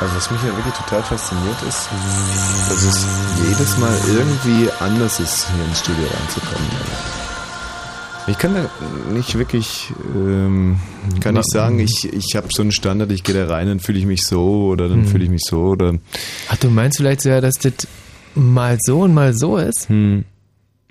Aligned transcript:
Also 0.00 0.16
was 0.16 0.30
mich 0.30 0.40
ja 0.42 0.48
wirklich 0.56 0.74
total 0.74 1.02
fasziniert 1.02 1.56
ist, 1.68 1.88
dass 2.68 2.82
es 2.82 3.06
jedes 3.48 3.78
Mal 3.78 3.96
irgendwie 4.08 4.68
anders 4.80 5.20
ist, 5.20 5.46
hier 5.54 5.64
ins 5.64 5.78
Studio 5.80 6.04
reinzukommen. 6.04 6.68
Ich 8.28 8.38
kann 8.38 8.54
da 8.54 8.68
nicht 9.12 9.36
wirklich, 9.36 9.92
ähm, 10.14 10.78
kann 11.20 11.34
nicht 11.34 11.50
sagen, 11.50 11.78
ich, 11.80 12.04
ich 12.12 12.36
habe 12.36 12.48
so 12.54 12.62
einen 12.62 12.70
Standard, 12.72 13.10
ich 13.10 13.24
gehe 13.24 13.34
da 13.34 13.52
rein, 13.52 13.66
dann 13.66 13.80
fühle 13.80 13.98
ich 13.98 14.06
mich 14.06 14.22
so 14.24 14.66
oder 14.66 14.88
dann 14.88 15.02
Hm. 15.02 15.08
fühle 15.08 15.24
ich 15.24 15.30
mich 15.30 15.42
so 15.44 15.60
oder. 15.62 15.94
Ach, 16.48 16.56
du 16.56 16.68
meinst 16.68 16.98
vielleicht 16.98 17.20
sogar, 17.22 17.40
dass 17.40 17.54
das 17.56 17.72
mal 18.34 18.78
so 18.80 19.00
und 19.00 19.14
mal 19.14 19.34
so 19.34 19.56
ist? 19.56 19.88
Hm. 19.88 20.24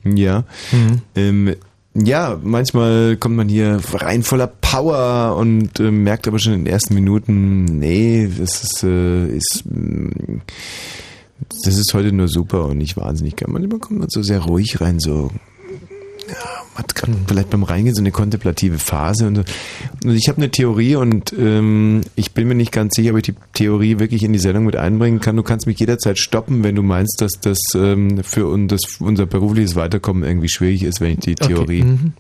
Ja. 0.04 0.44
Mhm. 0.72 1.02
Ähm, 1.16 1.56
ja, 1.94 2.40
manchmal 2.42 3.18
kommt 3.18 3.36
man 3.36 3.50
hier 3.50 3.80
rein 3.94 4.24
voller 4.24 4.48
Power 4.48 5.36
und 5.38 5.80
äh, 5.80 5.92
merkt 5.92 6.28
aber 6.28 6.40
schon 6.40 6.54
in 6.54 6.66
den 6.66 6.74
ersten 6.74 6.94
Minuten, 6.94 7.66
nee, 7.66 8.30
das 8.38 8.64
ist, 8.64 8.84
äh, 8.84 9.28
ist 9.28 9.64
mm, 9.66 10.42
das 11.64 11.78
ist 11.78 11.94
heute 11.94 12.12
nur 12.12 12.28
super 12.28 12.66
und 12.68 12.78
nicht 12.78 12.98
wahnsinnig. 12.98 13.36
Manchmal 13.46 13.80
kommt 13.80 14.00
man 14.00 14.10
so 14.10 14.22
sehr 14.22 14.40
ruhig 14.40 14.80
rein, 14.80 15.00
so 15.00 15.32
hat 16.76 16.96
gerade 16.96 17.14
vielleicht 17.28 17.50
beim 17.50 17.64
Reingehen 17.64 17.96
so 17.96 18.02
eine 18.02 18.12
kontemplative 18.12 18.80
Phase 18.80 19.28
und, 19.28 19.36
so. 19.36 19.44
und 20.04 20.16
ich 20.16 20.30
habe 20.30 20.38
eine 20.38 20.50
Theorie 20.52 20.96
und 20.96 21.34
ähm, 21.34 22.02
ich 22.16 22.32
bin 22.32 22.48
mir 22.48 22.56
nicht 22.56 22.72
ganz 22.72 22.96
sicher, 22.96 23.12
ob 23.12 23.18
ich 23.18 23.24
die 23.24 23.36
Theorie 23.54 24.00
wirklich 24.00 24.24
in 24.24 24.34
die 24.34 24.40
Sendung 24.40 24.66
mit 24.66 24.76
einbringen 24.76 25.20
kann. 25.20 25.36
Du 25.36 25.44
kannst 25.44 25.68
mich 25.68 25.80
jederzeit 25.80 26.18
stoppen, 26.18 26.64
wenn 26.64 26.76
du 26.76 26.84
meinst, 26.84 27.22
dass 27.22 27.34
das 27.42 27.58
ähm, 27.76 28.24
für 28.24 28.48
un, 28.48 28.68
das, 28.68 28.82
unser 29.00 29.26
berufliches 29.26 29.76
Weiterkommen 29.76 30.24
irgendwie 30.24 30.50
schwierig 30.50 30.84
ist, 30.84 31.02
wenn 31.02 31.14
ich 31.14 31.20
die 31.20 31.36
Theorie. 31.36 31.82
Okay. 31.82 31.84
Mhm. 31.84 32.14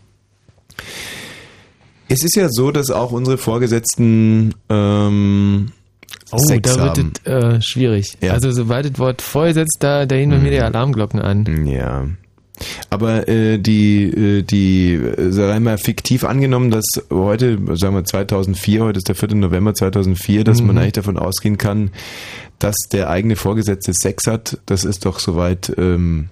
Es 2.09 2.23
ist 2.25 2.35
ja 2.35 2.49
so, 2.49 2.71
dass 2.71 2.91
auch 2.91 3.13
unsere 3.13 3.37
Vorgesetzten 3.37 4.53
ähm, 4.69 5.71
Oh, 6.33 6.37
Sex 6.37 6.75
da 6.75 6.95
wird 6.95 7.21
es 7.23 7.31
äh, 7.31 7.61
schwierig. 7.61 8.17
Ja. 8.21 8.33
Also 8.33 8.51
sobald 8.51 8.85
das 8.85 8.99
Wort 8.99 9.21
vorgesetzt, 9.21 9.77
da, 9.79 10.05
da 10.05 10.15
gehen 10.15 10.29
bei 10.29 10.37
mir 10.37 10.51
die 10.51 10.61
Alarmglocken 10.61 11.19
an. 11.19 11.67
Ja. 11.67 12.07
Aber 12.89 13.27
äh, 13.27 13.57
die, 13.57 14.03
äh, 14.03 14.41
die, 14.43 14.93
äh, 14.93 15.31
sagen 15.31 15.53
wir 15.53 15.71
mal, 15.71 15.77
fiktiv 15.77 16.23
angenommen, 16.23 16.69
dass 16.71 16.85
heute, 17.09 17.57
sagen 17.75 17.95
wir 17.95 18.03
2004, 18.03 18.83
heute 18.83 18.97
ist 18.97 19.07
der 19.07 19.15
4. 19.15 19.35
November 19.35 19.73
2004, 19.73 20.43
dass 20.43 20.61
man 20.61 20.75
Mhm. 20.75 20.81
eigentlich 20.81 20.93
davon 20.93 21.17
ausgehen 21.17 21.57
kann, 21.57 21.91
dass 22.59 22.75
der 22.91 23.09
eigene 23.09 23.35
Vorgesetzte 23.35 23.93
Sex 23.93 24.27
hat, 24.27 24.59
das 24.65 24.83
ist 24.83 25.05
doch 25.05 25.19
soweit... 25.19 25.73
Ähm, 25.77 26.29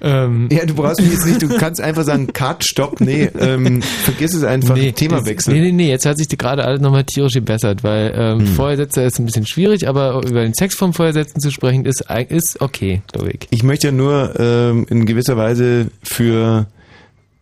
Ähm, 0.00 0.48
ja, 0.52 0.64
du 0.64 0.74
brauchst 0.74 1.00
mich 1.00 1.10
jetzt 1.10 1.26
nicht, 1.26 1.42
du 1.42 1.48
kannst 1.58 1.80
einfach 1.80 2.04
sagen, 2.04 2.28
Cut, 2.32 2.64
Stopp, 2.64 3.00
nee, 3.00 3.28
ähm, 3.38 3.82
vergiss 3.82 4.32
es 4.32 4.44
einfach, 4.44 4.76
Nee, 4.76 4.92
Themawechsel. 4.92 5.52
Nee, 5.54 5.60
nee, 5.60 5.72
nee, 5.72 5.88
jetzt 5.88 6.06
hat 6.06 6.18
sich 6.18 6.28
gerade 6.28 6.64
alles 6.64 6.80
nochmal 6.80 7.02
tierisch 7.04 7.34
gebessert, 7.34 7.82
weil 7.82 8.12
ähm, 8.14 8.38
Hm. 8.40 8.46
Vorgesetzter 8.46 9.04
ist 9.04 9.18
ein 9.18 9.26
bisschen 9.26 9.46
schwierig, 9.46 9.88
aber 9.88 10.22
über 10.24 10.42
den 10.42 10.54
Sex 10.54 10.76
vom 10.76 10.92
Vorgesetzten 10.92 11.40
zu 11.40 11.50
sprechen 11.50 11.84
ist, 11.84 12.04
ist 12.28 12.60
okay, 12.60 13.02
glaube 13.12 13.30
ich. 13.32 13.48
Ich 13.50 13.62
möchte 13.64 13.88
ja 13.88 13.92
nur 13.92 14.38
ähm, 14.38 14.86
in 14.88 15.04
gewisser 15.04 15.36
Weise 15.36 15.88
für 16.02 16.66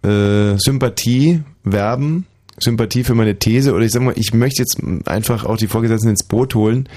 äh, 0.02 0.56
Sympathie 0.56 1.42
werben, 1.62 2.26
Sympathie 2.58 3.04
für 3.04 3.14
meine 3.14 3.38
These 3.38 3.74
oder 3.74 3.84
ich 3.84 3.92
sag 3.92 4.00
mal, 4.02 4.14
ich 4.16 4.32
möchte 4.32 4.62
jetzt 4.62 4.78
einfach 5.06 5.44
auch 5.44 5.58
die 5.58 5.66
Vorgesetzten 5.66 6.08
ins 6.08 6.24
Boot 6.24 6.54
holen, 6.54 6.88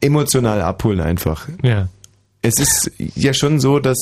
emotional 0.00 0.60
abholen 0.62 1.00
einfach. 1.00 1.48
Ja. 1.62 1.88
Es 2.46 2.54
ist 2.60 2.90
ja 3.16 3.32
schon 3.34 3.58
so, 3.60 3.78
dass 3.80 3.98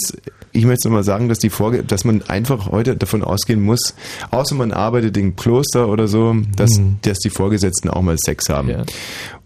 ich 0.53 0.65
möchte 0.67 0.89
nochmal 0.89 1.03
sagen, 1.05 1.29
dass 1.29 1.39
die 1.39 1.51
Vorge 1.51 1.83
dass 1.83 2.05
man 2.05 2.23
einfach 2.23 2.71
heute 2.71 2.95
davon 2.97 3.23
ausgehen 3.25 3.63
muss, 3.63 3.95
außer 4.31 4.55
man 4.55 4.73
arbeitet 4.73 5.17
im 5.17 5.35
Kloster 5.35 5.89
oder 5.89 6.07
so, 6.09 6.37
dass, 6.57 6.79
Mhm. 6.79 6.97
dass 7.03 7.19
die 7.19 7.31
Vorgesetzten 7.31 7.89
auch 7.91 8.03
mal 8.03 8.17
Sex 8.25 8.49
haben. 8.49 8.69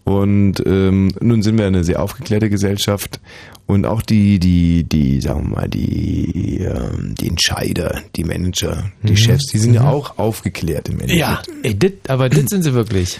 Und 0.03 0.55
ähm, 0.65 1.11
nun 1.21 1.41
sind 1.43 1.57
wir 1.57 1.67
eine 1.67 1.83
sehr 1.83 2.01
aufgeklärte 2.01 2.49
Gesellschaft 2.49 3.19
und 3.67 3.85
auch 3.85 4.01
die, 4.01 4.39
die, 4.39 4.83
die, 4.83 5.21
sagen 5.21 5.49
wir 5.51 5.55
mal, 5.61 5.69
die, 5.69 6.59
ähm, 6.61 7.13
die 7.19 7.27
Entscheider, 7.29 8.01
die 8.15 8.23
Manager, 8.23 8.91
die 9.03 9.11
Mhm. 9.11 9.17
Chefs, 9.17 9.47
die 9.51 9.59
sind 9.59 9.75
ja 9.75 9.81
Mhm. 9.83 9.87
auch 9.87 10.17
aufgeklärt 10.17 10.89
im 10.89 10.95
Endeffekt. 10.99 11.19
Ja, 11.19 11.41
ey, 11.63 11.73
dit, 11.75 12.09
aber 12.09 12.27
das 12.29 12.45
sind 12.49 12.63
sie 12.63 12.73
wirklich. 12.73 13.19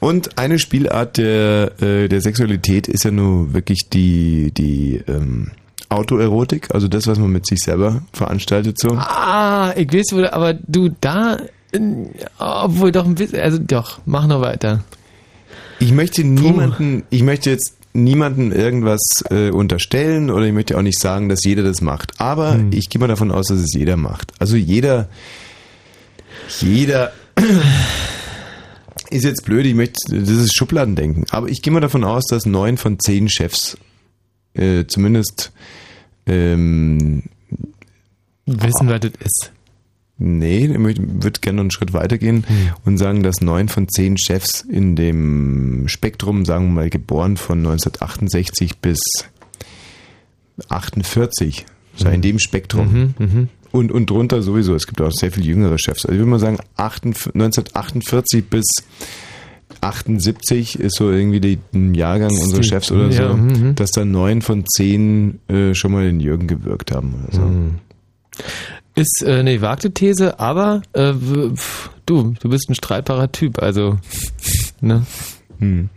Und 0.00 0.38
eine 0.38 0.58
Spielart 0.58 1.16
der, 1.16 1.72
äh, 1.80 2.08
der 2.08 2.20
Sexualität 2.20 2.86
ist 2.86 3.04
ja 3.04 3.10
nur 3.10 3.54
wirklich 3.54 3.88
die, 3.92 4.52
die 4.52 5.02
ähm, 5.08 5.52
Autoerotik, 5.88 6.74
also 6.74 6.88
das, 6.88 7.06
was 7.06 7.18
man 7.18 7.30
mit 7.30 7.46
sich 7.46 7.60
selber 7.60 8.02
veranstaltet 8.12 8.78
so. 8.78 8.90
Ah, 8.90 9.72
ich 9.76 9.92
weiß 9.92 10.12
wohl, 10.12 10.26
aber 10.28 10.54
du 10.54 10.90
da, 11.00 11.38
obwohl 12.38 12.92
doch 12.92 13.06
ein 13.06 13.14
bisschen, 13.14 13.40
also 13.40 13.58
doch, 13.58 14.00
mach 14.04 14.26
noch 14.26 14.40
weiter. 14.40 14.82
Ich 15.78 15.92
möchte 15.92 16.24
niemanden, 16.24 17.04
ich 17.10 17.22
möchte 17.22 17.50
jetzt 17.50 17.74
niemanden 17.92 18.52
irgendwas 18.52 19.00
äh, 19.30 19.50
unterstellen 19.50 20.30
oder 20.30 20.44
ich 20.44 20.52
möchte 20.52 20.76
auch 20.76 20.82
nicht 20.82 21.00
sagen, 21.00 21.28
dass 21.30 21.44
jeder 21.44 21.62
das 21.62 21.80
macht. 21.80 22.12
Aber 22.20 22.54
Hm. 22.54 22.70
ich 22.72 22.88
gehe 22.90 23.00
mal 23.00 23.06
davon 23.08 23.30
aus, 23.30 23.46
dass 23.48 23.58
es 23.60 23.72
jeder 23.72 23.96
macht. 23.96 24.32
Also 24.38 24.56
jeder, 24.56 25.08
jeder 26.60 27.12
ist 29.10 29.24
jetzt 29.24 29.44
blöd, 29.44 29.66
ich 29.66 29.74
möchte, 29.74 29.98
das 30.08 30.28
ist 30.28 30.56
Schubladendenken. 30.56 31.24
Aber 31.30 31.48
ich 31.48 31.62
gehe 31.62 31.72
mal 31.72 31.80
davon 31.80 32.04
aus, 32.04 32.24
dass 32.28 32.46
neun 32.46 32.76
von 32.76 32.98
zehn 32.98 33.28
Chefs 33.28 33.76
äh, 34.54 34.84
zumindest 34.86 35.52
ähm, 36.26 37.24
Wissen, 38.46 38.88
was 38.88 39.00
das 39.00 39.12
ist. 39.24 39.52
Nee, 40.18 40.64
ich 40.64 40.98
würde 40.98 41.40
gerne 41.40 41.56
noch 41.56 41.64
einen 41.64 41.70
Schritt 41.70 41.92
weitergehen 41.92 42.44
und 42.86 42.96
sagen, 42.96 43.22
dass 43.22 43.42
neun 43.42 43.68
von 43.68 43.86
zehn 43.88 44.16
Chefs 44.16 44.62
in 44.62 44.96
dem 44.96 45.88
Spektrum, 45.88 46.46
sagen 46.46 46.68
wir 46.68 46.72
mal, 46.72 46.90
geboren 46.90 47.36
von 47.36 47.58
1968 47.58 48.78
bis 48.78 48.98
48, 50.68 51.66
so 51.96 52.08
in 52.08 52.22
dem 52.22 52.38
Spektrum. 52.38 52.92
Mhm, 52.92 53.14
mhm. 53.18 53.48
Und, 53.72 53.92
und 53.92 54.08
drunter 54.08 54.42
sowieso, 54.42 54.74
es 54.74 54.86
gibt 54.86 55.00
auch 55.00 55.12
sehr 55.12 55.32
viel 55.32 55.44
jüngere 55.44 55.78
Chefs. 55.78 56.04
Also 56.06 56.12
ich 56.12 56.18
würde 56.18 56.30
mal 56.30 56.38
sagen, 56.38 56.58
48 56.76 57.34
1948 57.34 58.48
bis 58.48 58.64
78 59.80 60.78
ist 60.78 60.96
so 60.96 61.10
irgendwie 61.10 61.40
die, 61.40 61.58
ein 61.74 61.94
Jahrgang 61.94 62.30
unserer 62.30 62.62
Chefs 62.62 62.90
oder 62.90 63.08
ja, 63.08 63.28
so, 63.28 63.36
mhm. 63.36 63.74
dass 63.74 63.90
da 63.90 64.04
neun 64.04 64.42
von 64.42 64.64
zehn 64.66 65.40
äh, 65.48 65.74
schon 65.74 65.92
mal 65.92 66.04
den 66.04 66.20
Jürgen 66.20 66.46
gewirkt 66.46 66.92
haben 66.92 67.14
oder 67.22 67.36
so. 67.36 67.42
Mhm. 67.42 67.74
Ist 68.94 69.22
äh, 69.24 69.40
eine 69.40 69.54
gewagte 69.54 69.90
These, 69.92 70.40
aber 70.40 70.82
äh, 70.92 71.12
du, 72.06 72.34
du 72.40 72.48
bist 72.48 72.70
ein 72.70 72.74
streitbarer 72.74 73.30
Typ, 73.32 73.62
also 73.62 73.98
ne? 74.80 75.04
Hm. 75.58 75.88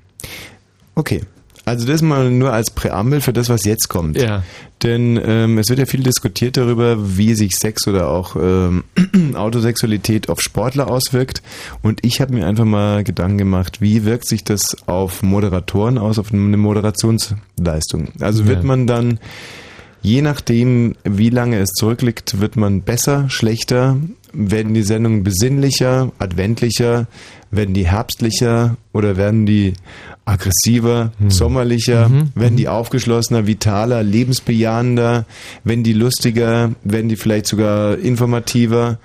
Okay. 0.95 1.21
Also 1.69 1.85
das 1.85 2.01
mal 2.01 2.31
nur 2.31 2.51
als 2.51 2.71
Präambel 2.71 3.21
für 3.21 3.31
das, 3.31 3.47
was 3.47 3.63
jetzt 3.63 3.89
kommt. 3.89 4.19
Ja. 4.19 4.41
Denn 4.81 5.19
ähm, 5.23 5.59
es 5.59 5.69
wird 5.69 5.77
ja 5.77 5.85
viel 5.85 6.01
diskutiert 6.01 6.57
darüber, 6.57 7.17
wie 7.17 7.35
sich 7.35 7.55
Sex 7.55 7.87
oder 7.87 8.09
auch 8.09 8.35
ähm, 8.35 8.83
Autosexualität 9.35 10.29
auf 10.29 10.41
Sportler 10.41 10.89
auswirkt. 10.89 11.43
Und 11.83 12.03
ich 12.03 12.21
habe 12.21 12.33
mir 12.33 12.47
einfach 12.47 12.65
mal 12.65 13.03
Gedanken 13.03 13.37
gemacht, 13.37 13.81
wie 13.81 14.03
wirkt 14.03 14.27
sich 14.27 14.43
das 14.43 14.75
auf 14.87 15.21
Moderatoren 15.21 15.99
aus, 15.99 16.17
auf 16.17 16.33
eine 16.33 16.57
Moderationsleistung. 16.57 18.07
Also 18.19 18.47
wird 18.47 18.61
Ja. 18.61 18.65
man 18.65 18.87
dann, 18.87 19.19
je 20.01 20.23
nachdem, 20.23 20.95
wie 21.03 21.29
lange 21.29 21.59
es 21.59 21.69
zurückliegt, 21.71 22.39
wird 22.41 22.55
man 22.55 22.81
besser, 22.81 23.29
schlechter, 23.29 23.97
werden 24.33 24.73
die 24.73 24.83
Sendungen 24.83 25.23
besinnlicher, 25.23 26.11
adventlicher, 26.19 27.07
werden 27.51 27.73
die 27.73 27.87
herbstlicher 27.87 28.77
oder 28.93 29.17
werden 29.17 29.45
die 29.45 29.73
aggressiver, 30.25 31.11
sommerlicher, 31.27 32.07
Mhm. 32.09 32.29
werden 32.35 32.55
die 32.55 32.67
aufgeschlossener, 32.67 33.47
vitaler, 33.47 34.03
lebensbejahender, 34.03 35.25
werden 35.63 35.83
die 35.83 35.93
lustiger, 35.93 36.71
werden 36.83 37.09
die 37.09 37.15
vielleicht 37.15 37.47
sogar 37.47 37.97
informativer. 37.97 38.99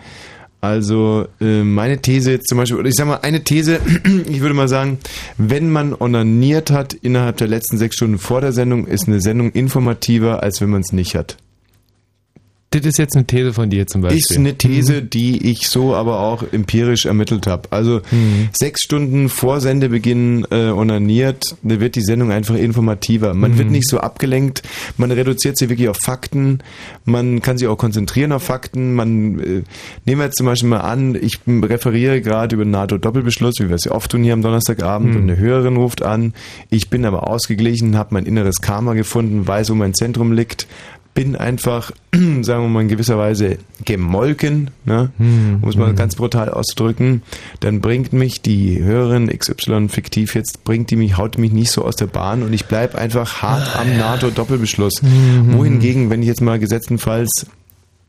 Also 0.60 1.26
äh, 1.40 1.62
meine 1.62 1.98
These 1.98 2.30
jetzt 2.32 2.48
zum 2.48 2.58
Beispiel, 2.58 2.78
oder 2.78 2.88
ich 2.88 2.94
sag 2.94 3.06
mal 3.06 3.20
eine 3.22 3.44
These, 3.44 3.80
ich 4.28 4.40
würde 4.40 4.54
mal 4.54 4.68
sagen, 4.68 4.98
wenn 5.36 5.70
man 5.70 5.94
onaniert 5.98 6.70
hat 6.70 6.94
innerhalb 6.94 7.36
der 7.38 7.48
letzten 7.48 7.76
sechs 7.78 7.96
Stunden 7.96 8.18
vor 8.18 8.40
der 8.40 8.52
Sendung, 8.52 8.86
ist 8.86 9.06
eine 9.06 9.20
Sendung 9.20 9.50
informativer, 9.52 10.42
als 10.42 10.60
wenn 10.60 10.70
man 10.70 10.80
es 10.80 10.92
nicht 10.92 11.14
hat. 11.16 11.36
Das 12.74 12.84
ist 12.86 12.98
jetzt 12.98 13.14
eine 13.14 13.24
These 13.26 13.52
von 13.52 13.70
dir 13.70 13.86
zum 13.86 14.00
Beispiel. 14.02 14.18
Ist 14.18 14.36
eine 14.36 14.54
These, 14.58 15.02
die 15.02 15.50
ich 15.50 15.68
so 15.68 15.94
aber 15.94 16.20
auch 16.20 16.42
empirisch 16.52 17.06
ermittelt 17.06 17.46
habe. 17.46 17.68
Also 17.70 18.00
Mhm. 18.10 18.48
sechs 18.52 18.82
Stunden 18.82 19.28
vor 19.28 19.60
Sendebeginn 19.60 20.46
äh, 20.50 20.70
onaniert, 20.70 21.54
da 21.62 21.78
wird 21.80 21.94
die 21.94 22.02
Sendung 22.02 22.32
einfach 22.32 22.56
informativer. 22.56 23.32
Man 23.34 23.52
Mhm. 23.52 23.58
wird 23.58 23.70
nicht 23.70 23.88
so 23.88 23.98
abgelenkt, 23.98 24.62
man 24.96 25.10
reduziert 25.12 25.56
sie 25.56 25.68
wirklich 25.70 25.88
auf 25.88 25.98
Fakten, 26.02 26.58
man 27.04 27.40
kann 27.42 27.58
sich 27.58 27.68
auch 27.68 27.76
konzentrieren 27.78 28.32
auf 28.32 28.42
Fakten. 28.42 28.94
Man 28.94 29.38
äh, 29.38 29.62
nehmen 30.04 30.20
wir 30.20 30.24
jetzt 30.24 30.38
zum 30.38 30.46
Beispiel 30.46 30.68
mal 30.68 30.80
an, 30.80 31.14
ich 31.14 31.38
referiere 31.46 32.20
gerade 32.20 32.56
über 32.56 32.64
den 32.64 32.72
NATO-Doppelbeschluss, 32.72 33.54
wie 33.60 33.68
wir 33.68 33.76
es 33.76 33.84
ja 33.84 33.92
oft 33.92 34.10
tun 34.10 34.24
hier 34.24 34.32
am 34.32 34.42
Donnerstagabend, 34.42 35.10
Mhm. 35.10 35.16
und 35.16 35.22
eine 35.30 35.36
Hörerin 35.38 35.76
ruft 35.76 36.02
an. 36.02 36.34
Ich 36.70 36.90
bin 36.90 37.04
aber 37.04 37.28
ausgeglichen, 37.28 37.96
habe 37.96 38.14
mein 38.14 38.26
inneres 38.26 38.60
Karma 38.60 38.94
gefunden, 38.94 39.46
weiß, 39.46 39.70
wo 39.70 39.74
mein 39.74 39.94
Zentrum 39.94 40.32
liegt 40.32 40.66
bin 41.14 41.36
einfach, 41.36 41.92
sagen 42.12 42.64
wir 42.64 42.68
mal 42.68 42.82
in 42.82 42.88
gewisser 42.88 43.16
Weise 43.16 43.58
gemolken, 43.84 44.70
ne? 44.84 45.12
Hm, 45.18 45.60
um 45.62 45.68
es 45.68 45.76
mal 45.76 45.88
hm. 45.88 45.96
ganz 45.96 46.16
brutal 46.16 46.50
auszudrücken, 46.50 47.22
dann 47.60 47.80
bringt 47.80 48.12
mich 48.12 48.42
die 48.42 48.82
Hörerin 48.82 49.28
XY 49.28 49.88
fiktiv 49.88 50.34
jetzt, 50.34 50.64
bringt 50.64 50.90
die 50.90 50.96
mich, 50.96 51.16
haut 51.16 51.38
mich 51.38 51.52
nicht 51.52 51.70
so 51.70 51.84
aus 51.84 51.96
der 51.96 52.06
Bahn 52.06 52.42
und 52.42 52.52
ich 52.52 52.66
bleib 52.66 52.96
einfach 52.96 53.42
hart 53.42 53.76
am 53.76 53.96
NATO-Doppelbeschluss. 53.96 55.02
Hm, 55.02 55.54
Wohingegen, 55.54 56.10
wenn 56.10 56.20
ich 56.20 56.28
jetzt 56.28 56.42
mal 56.42 56.58
gesetztenfalls 56.58 57.46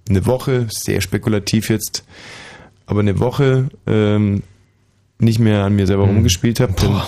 eine 0.10 0.25
Woche, 0.25 0.68
sehr 0.69 1.01
spekulativ 1.01 1.69
jetzt, 1.69 2.04
aber 2.88 3.00
eine 3.01 3.19
Woche 3.19 3.69
ähm, 3.88 4.44
nicht 5.19 5.40
mehr 5.40 5.63
an 5.63 5.75
mir 5.75 5.88
selber 5.88 6.04
rumgespielt 6.04 6.60
habe, 6.60 6.74
dann 6.78 7.01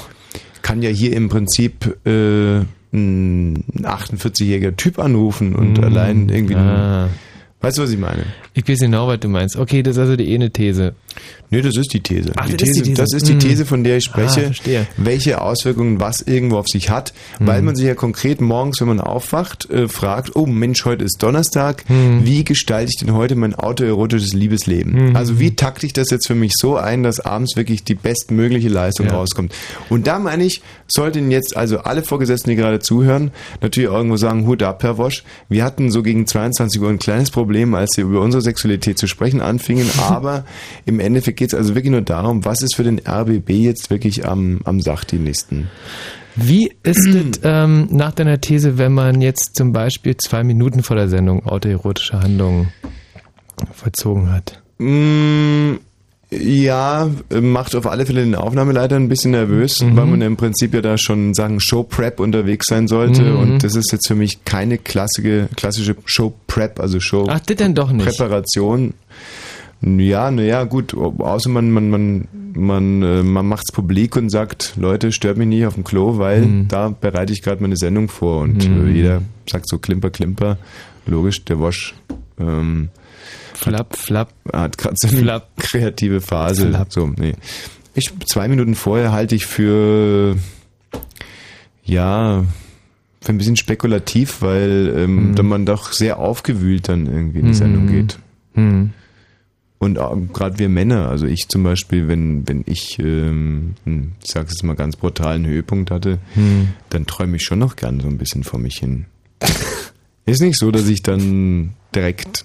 kann 0.62 0.82
ja 0.82 0.90
hier 0.90 1.14
im 1.14 1.30
Prinzip 1.30 1.98
äh, 2.06 2.62
ein 2.98 3.64
48-jähriger 3.82 4.76
Typ 4.76 5.00
anrufen 5.00 5.56
und 5.56 5.84
allein 5.84 6.30
irgendwie. 6.30 6.56
Ah. 6.56 7.10
Weißt 7.62 7.78
du, 7.78 7.82
was 7.84 7.92
ich 7.92 7.98
meine? 7.98 8.24
Ich 8.54 8.68
weiß 8.68 8.80
genau, 8.80 9.08
was 9.08 9.20
du 9.20 9.30
meinst. 9.30 9.56
Okay, 9.56 9.82
das 9.82 9.96
ist 9.96 10.00
also 10.00 10.16
die 10.16 10.34
eine 10.34 10.52
These. 10.52 10.94
Nee, 11.50 11.62
das 11.62 11.78
ist 11.78 11.94
die 11.94 12.02
These. 12.02 12.34
Ach, 12.36 12.46
die 12.46 12.58
das 12.58 12.68
ist 12.70 12.76
die 12.78 12.82
These, 12.82 12.84
These. 12.94 13.02
Das 13.02 13.14
ist 13.14 13.28
die 13.30 13.34
Mhm. 13.36 13.40
These, 13.40 13.66
von 13.66 13.84
der 13.86 13.98
ich 13.98 14.04
spreche, 14.04 14.52
Ah, 14.54 14.86
welche 14.98 15.42
Auswirkungen 15.42 16.00
was 16.02 16.22
irgendwo 16.22 16.58
auf 16.58 16.68
sich 16.68 16.90
hat, 16.90 17.14
Mhm. 17.40 17.48
weil 17.48 17.62
man 17.62 17.76
sich 17.76 17.86
ja 17.86 17.96
konkret 17.96 18.42
morgens, 18.42 18.82
wenn 18.82 18.90
man 18.90 19.00
aufwacht, 19.00 19.70
äh, 19.70 19.88
fragt, 19.88 20.36
oh 20.36 20.46
Mensch, 20.46 20.84
heute 20.84 21.06
ist 21.06 21.24
Donnerstag, 21.24 21.90
Mhm. 21.90 22.26
wie 22.26 22.44
gestalte 22.44 22.92
ich 22.94 23.00
denn 23.06 23.14
heute 23.16 23.36
mein 23.36 23.56
autoerotisches 23.56 24.34
Liebesleben? 24.34 25.10
Mhm. 25.12 25.16
Also 25.16 25.40
wie 25.40 25.56
takte 25.56 25.86
ich 25.86 25.94
das 25.94 26.10
jetzt 26.10 26.28
für 26.28 26.36
mich 26.36 26.52
so 26.60 26.76
ein, 26.76 27.04
dass 27.04 27.22
abends 27.22 27.56
wirklich 27.56 27.84
die 27.86 27.96
bestmögliche 27.96 28.68
Leistung 28.70 29.06
Ja. 29.08 29.14
rauskommt? 29.14 29.54
Und 29.90 30.06
da 30.08 30.20
meine 30.20 30.44
ich, 30.44 30.62
sollten 30.88 31.32
jetzt 31.32 31.56
also 31.56 31.80
alle 31.80 32.04
Vorgesetzten, 32.04 32.50
die 32.50 32.56
gerade 32.58 32.80
zuhören, 32.80 33.32
natürlich 33.62 33.90
irgendwo 33.90 34.18
sagen, 34.18 34.46
Hut 34.48 34.64
ab, 34.64 34.84
Herr 34.84 34.98
Wosch, 34.98 35.24
wir 35.50 35.64
hatten 35.64 35.92
so 35.92 36.04
gegen 36.04 36.28
22 36.28 36.82
Uhr 36.82 36.90
ein 36.90 37.00
kleines 37.00 37.32
Problem, 37.32 37.74
als 37.74 37.92
sie 37.96 38.02
über 38.02 38.22
unsere 38.22 38.42
Sexualität 38.42 38.98
zu 38.98 39.08
sprechen 39.08 39.42
anfingen, 39.42 39.88
aber 40.10 40.46
im 40.86 41.00
Endeffekt 41.08 41.38
geht 41.40 41.54
es 41.54 41.58
also 41.58 41.76
wirklich 41.76 41.92
nur 41.92 42.02
darum, 42.02 42.46
was 42.46 42.62
ist 42.62 42.76
für 42.76 42.84
den 42.84 43.00
RBB 43.08 43.50
jetzt 43.50 43.90
wirklich 43.90 44.26
am, 44.28 44.60
am 44.66 44.80
sachdienlichsten? 44.82 45.68
Wie 46.36 46.72
ist 46.84 47.06
es 47.08 47.40
ähm, 47.44 47.88
nach 47.92 48.12
deiner 48.14 48.40
These, 48.40 48.78
wenn 48.78 48.94
man 48.94 49.22
jetzt 49.22 49.56
zum 49.56 49.74
Beispiel 49.74 50.16
zwei 50.18 50.44
Minuten 50.44 50.84
vor 50.84 50.96
der 50.96 51.08
Sendung 51.10 51.46
autoerotische 51.46 52.20
Handlungen 52.20 52.70
vollzogen 53.74 54.32
hat? 54.32 54.62
Mm, 54.78 55.76
ja, 56.30 57.10
macht 57.42 57.74
auf 57.76 57.88
alle 57.88 58.06
Fälle 58.06 58.22
den 58.24 58.36
Aufnahmeleiter 58.36 58.98
ein 58.98 59.08
bisschen 59.08 59.32
nervös, 59.32 59.82
Mhm. 59.82 59.96
weil 59.96 60.06
man 60.08 60.22
im 60.22 60.36
Prinzip 60.38 60.74
ja 60.74 60.82
da 60.82 60.98
schon 60.98 61.34
sagen 61.34 61.60
Show 61.62 61.84
Prep 61.84 62.20
unterwegs 62.20 62.66
sein 62.68 62.88
sollte 62.88 63.24
Mhm. 63.24 63.40
und 63.40 63.64
das 63.64 63.76
ist 63.76 63.92
jetzt 63.94 64.08
für 64.08 64.16
mich 64.16 64.44
keine 64.44 64.78
klassische 64.78 65.48
klassische 65.56 65.96
Show 66.06 66.34
Prep, 66.48 66.80
also 66.82 67.00
Show 67.00 67.28
Ach, 67.30 67.40
das 67.40 67.56
denn 67.56 67.74
doch 67.74 67.92
nicht. 67.92 68.06
Präparation. 68.06 68.94
Ja, 69.82 70.32
naja, 70.32 70.64
gut, 70.64 70.96
außer 70.96 71.50
man, 71.50 71.70
man, 71.72 71.90
man, 71.90 72.28
man, 72.56 73.04
äh, 73.04 73.22
man 73.24 73.46
macht's 73.48 73.72
publik 73.72 74.16
und 74.16 74.30
sagt, 74.32 74.74
Leute, 74.76 75.12
stört 75.12 75.38
mich 75.38 75.48
nicht 75.48 75.66
auf 75.68 75.76
dem 75.76 75.84
Klo, 75.84 76.18
weil 76.18 76.42
Mhm. 76.42 76.68
da 76.68 76.90
bereite 76.90 77.32
ich 77.32 77.44
gerade 77.44 77.62
meine 77.62 77.78
Sendung 77.78 78.10
vor 78.10 78.42
und 78.42 78.68
Mhm. 78.68 78.88
äh, 78.88 78.92
jeder 78.92 79.22
sagt 79.50 79.70
so 79.70 79.78
Klimper, 79.78 80.10
Klimper. 80.10 80.58
Logisch, 81.06 81.46
der 81.46 81.60
Wosch 81.60 81.94
ähm, 82.40 82.90
Flapp, 83.54 83.96
flapp. 83.96 84.30
hat 84.52 84.78
gerade 84.78 84.96
so 84.98 85.08
eine 85.08 85.18
Flapp. 85.18 85.50
kreative 85.58 86.22
Phase. 86.22 86.70
Flapp. 86.70 86.92
So, 86.92 87.08
nee. 87.18 87.34
Ich 87.96 88.12
zwei 88.26 88.48
Minuten 88.48 88.76
vorher 88.76 89.12
halte 89.12 89.36
ich 89.36 89.46
für 89.48 90.36
ja 91.84 92.44
für 93.22 93.32
ein 93.34 93.38
bisschen 93.38 93.56
spekulativ, 93.58 94.42
weil 94.42 94.94
ähm, 94.98 95.30
Mhm. 95.32 95.36
dann 95.36 95.48
man 95.48 95.66
doch 95.66 95.92
sehr 95.92 96.20
aufgewühlt 96.20 96.88
dann 96.90 97.06
irgendwie 97.08 97.40
in 97.40 97.46
die 97.46 97.52
Mhm. 97.52 97.56
Sendung 97.56 97.88
geht. 97.88 98.20
Hm. 98.54 98.92
Und 99.80 100.00
gerade 100.34 100.58
wir 100.58 100.70
Männer, 100.70 101.08
also 101.10 101.28
ich 101.28 101.48
zum 101.50 101.62
Beispiel, 101.64 102.08
wenn, 102.08 102.48
wenn 102.48 102.64
ich, 102.66 102.98
ähm, 103.00 103.76
einen, 103.86 104.16
ich 104.24 104.32
sage 104.32 104.48
es 104.52 104.64
mal 104.64 104.76
ganz 104.76 104.96
brutal, 104.96 105.36
einen 105.36 105.46
Höhepunkt 105.46 105.92
hatte, 105.92 106.18
Hm. 106.34 106.70
dann 106.90 107.06
träume 107.06 107.36
ich 107.38 107.44
schon 107.44 107.60
noch 107.60 107.76
gern 107.76 108.00
so 108.00 108.08
ein 108.08 108.18
bisschen 108.18 108.44
vor 108.44 108.60
mich 108.60 108.78
hin. 108.80 109.06
Ist 110.26 110.42
nicht 110.42 110.58
so, 110.58 110.72
dass 110.72 110.88
ich 110.88 111.04
dann 111.04 111.74
direkt 111.94 112.44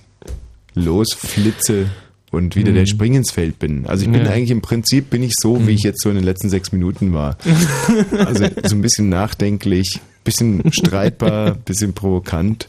losflitze 0.75 1.87
und 2.31 2.55
wieder 2.55 2.69
Hm. 2.69 2.75
der 2.77 2.87
Spring 2.87 3.15
ins 3.15 3.31
Feld 3.31 3.59
bin. 3.59 3.87
Also 3.87 4.05
ich 4.05 4.11
bin 4.13 4.25
Ja. 4.25 4.31
eigentlich 4.31 4.51
im 4.51 4.61
Prinzip, 4.63 5.09
bin 5.11 5.23
ich 5.23 5.33
so, 5.41 5.57
Hm. 5.59 5.67
wie 5.67 5.73
ich 5.73 5.83
jetzt 5.83 6.03
so 6.03 6.11
in 6.11 6.17
den 6.17 6.25
letzten 6.25 6.51
sechs 6.51 6.71
Minuten 6.73 7.13
war. 7.15 7.37
Also 8.27 8.47
so 8.65 8.77
ein 8.77 8.83
bisschen 8.83 9.09
nachdenklich, 9.09 10.01
bisschen 10.25 10.71
streitbar, 10.73 11.55
bisschen 11.65 11.95
provokant. 11.95 12.69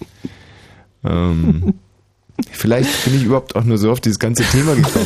Ähm, 1.03 1.73
vielleicht 2.51 3.05
bin 3.05 3.15
ich 3.15 3.23
überhaupt 3.23 3.55
auch 3.55 3.63
nur 3.63 3.77
so 3.77 3.91
auf 3.91 3.99
dieses 3.99 4.19
ganze 4.19 4.43
Thema 4.43 4.75
gekommen. 4.75 5.05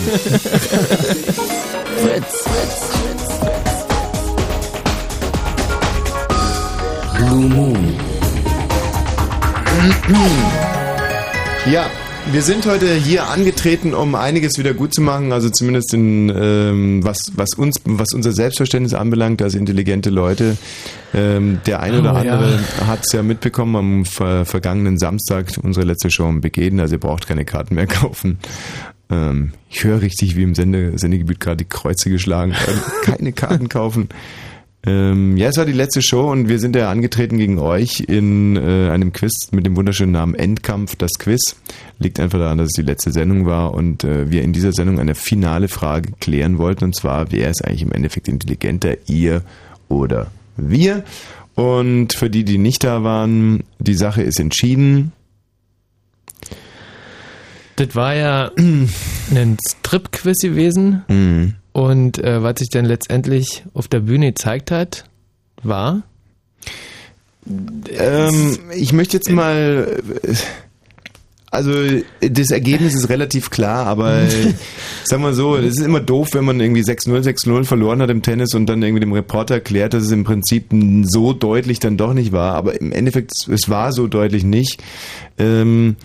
Blue 7.18 7.50
Moon. 7.50 7.98
Ja, 11.70 11.90
wir 12.32 12.42
sind 12.42 12.66
heute 12.66 12.94
hier 12.94 13.28
angetreten, 13.30 13.94
um 13.94 14.16
einiges 14.16 14.58
wieder 14.58 14.74
gut 14.74 14.94
zu 14.94 15.02
machen, 15.02 15.32
also 15.32 15.50
zumindest 15.50 15.94
in 15.94 16.30
ähm, 16.30 17.04
was 17.04 17.32
was 17.36 17.54
uns 17.54 17.82
was 17.86 18.14
unser 18.14 18.32
Selbstverständnis 18.34 18.94
anbelangt, 18.94 19.42
als 19.42 19.56
intelligente 19.56 20.10
Leute. 20.10 20.58
Ähm, 21.14 21.60
der 21.66 21.80
eine 21.82 22.00
oder 22.00 22.14
Oh, 22.14 22.24
ja. 22.24 22.34
andere 22.34 22.60
hat 22.86 23.00
es 23.06 23.14
ja 23.14 23.24
mitbekommen 23.24 23.76
am 23.76 24.06
ver 24.06 24.46
vergangenen 24.46 24.98
Samstag 24.98 25.52
unsere 25.62 25.86
letzte 25.86 26.10
Show 26.12 26.28
im 26.30 26.42
Begehen, 26.42 26.80
also 26.80 26.96
ihr 26.96 27.00
braucht 27.00 27.28
keine 27.28 27.46
Karten 27.46 27.76
mehr 27.76 27.88
kaufen. 27.88 28.40
Ähm, 29.10 29.54
ich 29.70 29.84
höre 29.84 30.02
richtig, 30.02 30.36
wie 30.36 30.44
im 30.44 30.54
Sende 30.56 30.98
Sendegebiet 30.98 31.40
gerade 31.40 31.58
die 31.58 31.70
Kreuze 31.70 32.10
geschlagen. 32.10 32.52
werden. 32.52 32.82
keine 33.04 33.32
Karten 33.32 33.70
kaufen. 33.70 34.10
Ähm, 34.88 35.36
ja, 35.36 35.50
es 35.50 35.58
war 35.58 35.66
die 35.66 35.74
letzte 35.74 36.02
Show 36.02 36.32
und 36.32 36.48
wir 36.48 36.60
sind 36.60 36.76
ja 36.76 36.90
angetreten 36.90 37.38
gegen 37.38 37.60
euch 37.60 38.00
in 38.08 38.56
äh, 38.56 38.90
einem 38.90 39.12
Quiz 39.12 39.52
mit 39.52 39.66
dem 39.66 39.76
wunderschönen 39.76 40.14
Namen 40.14 40.34
Endkampf, 40.34 40.96
das 40.96 41.12
Quiz. 41.20 41.58
Liegt 42.00 42.20
einfach 42.20 42.40
daran, 42.40 42.58
dass 42.58 42.68
es 42.68 42.74
die 42.74 42.84
letzte 42.84 43.12
Sendung 43.12 43.46
war 43.46 43.74
und 43.74 44.04
äh, 44.04 44.32
wir 44.32 44.44
in 44.44 44.54
dieser 44.54 44.72
Sendung 44.72 45.00
eine 45.00 45.16
finale 45.16 45.68
Frage 45.68 46.14
klären 46.20 46.58
wollten 46.58 46.86
und 46.86 46.96
zwar, 46.96 47.32
wer 47.32 47.50
ist 47.50 47.66
eigentlich 47.66 47.82
im 47.82 47.92
Endeffekt 47.92 48.28
intelligenter, 48.28 48.96
ihr 49.08 49.42
oder 49.90 50.32
wir? 50.56 51.04
Und 51.56 52.14
für 52.14 52.30
die, 52.30 52.46
die 52.46 52.58
nicht 52.58 52.84
da 52.84 53.04
waren, 53.04 53.64
die 53.80 53.96
Sache 53.96 54.22
ist 54.22 54.40
entschieden. 54.40 55.12
Das 57.76 57.96
war 57.96 58.16
ja 58.16 58.52
ein 58.56 59.58
Strip-Quiz 59.68 60.40
gewesen. 60.40 61.04
Mhm. 61.08 61.56
Und 61.78 62.18
äh, 62.24 62.42
was 62.42 62.58
sich 62.58 62.70
dann 62.70 62.86
letztendlich 62.86 63.64
auf 63.76 63.88
der 63.88 64.00
Bühne 64.00 64.30
gezeigt 64.30 64.72
hat, 64.72 65.04
war. 65.62 66.02
Ähm, 67.46 68.58
ich 68.74 68.94
möchte 68.94 69.18
jetzt 69.18 69.30
mal. 69.30 70.02
äh, 70.24 70.34
Also 71.52 71.72
das 72.20 72.50
Ergebnis 72.50 72.96
ist 72.96 73.10
relativ 73.10 73.52
klar, 73.52 73.86
aber 73.86 74.24
äh, 74.24 74.54
sag 75.06 75.20
mal 75.20 75.36
so, 75.36 75.56
es 75.56 75.78
ist 75.78 75.86
immer 75.86 76.00
doof, 76.00 76.30
wenn 76.32 76.46
man 76.46 76.60
irgendwie 76.60 76.82
6-0, 76.82 77.22
6-0 77.24 77.64
verloren 77.64 78.02
hat 78.02 78.10
im 78.10 78.24
Tennis 78.24 78.56
und 78.56 78.66
dann 78.66 78.82
irgendwie 78.82 79.02
dem 79.02 79.14
Reporter 79.14 79.54
erklärt, 79.56 79.94
dass 79.94 80.04
es 80.04 80.12
im 80.12 80.24
Prinzip 80.24 80.74
so 81.04 81.34
deutlich 81.34 81.78
dann 81.78 81.96
doch 81.96 82.16
nicht 82.16 82.32
war. 82.32 82.56
Aber 82.56 82.82
im 82.82 82.92
Endeffekt, 82.92 83.34
es 83.50 83.70
war 83.70 83.94
so 83.94 84.08
deutlich 84.08 84.44
nicht. 84.44 84.82
Ähm, 85.38 85.96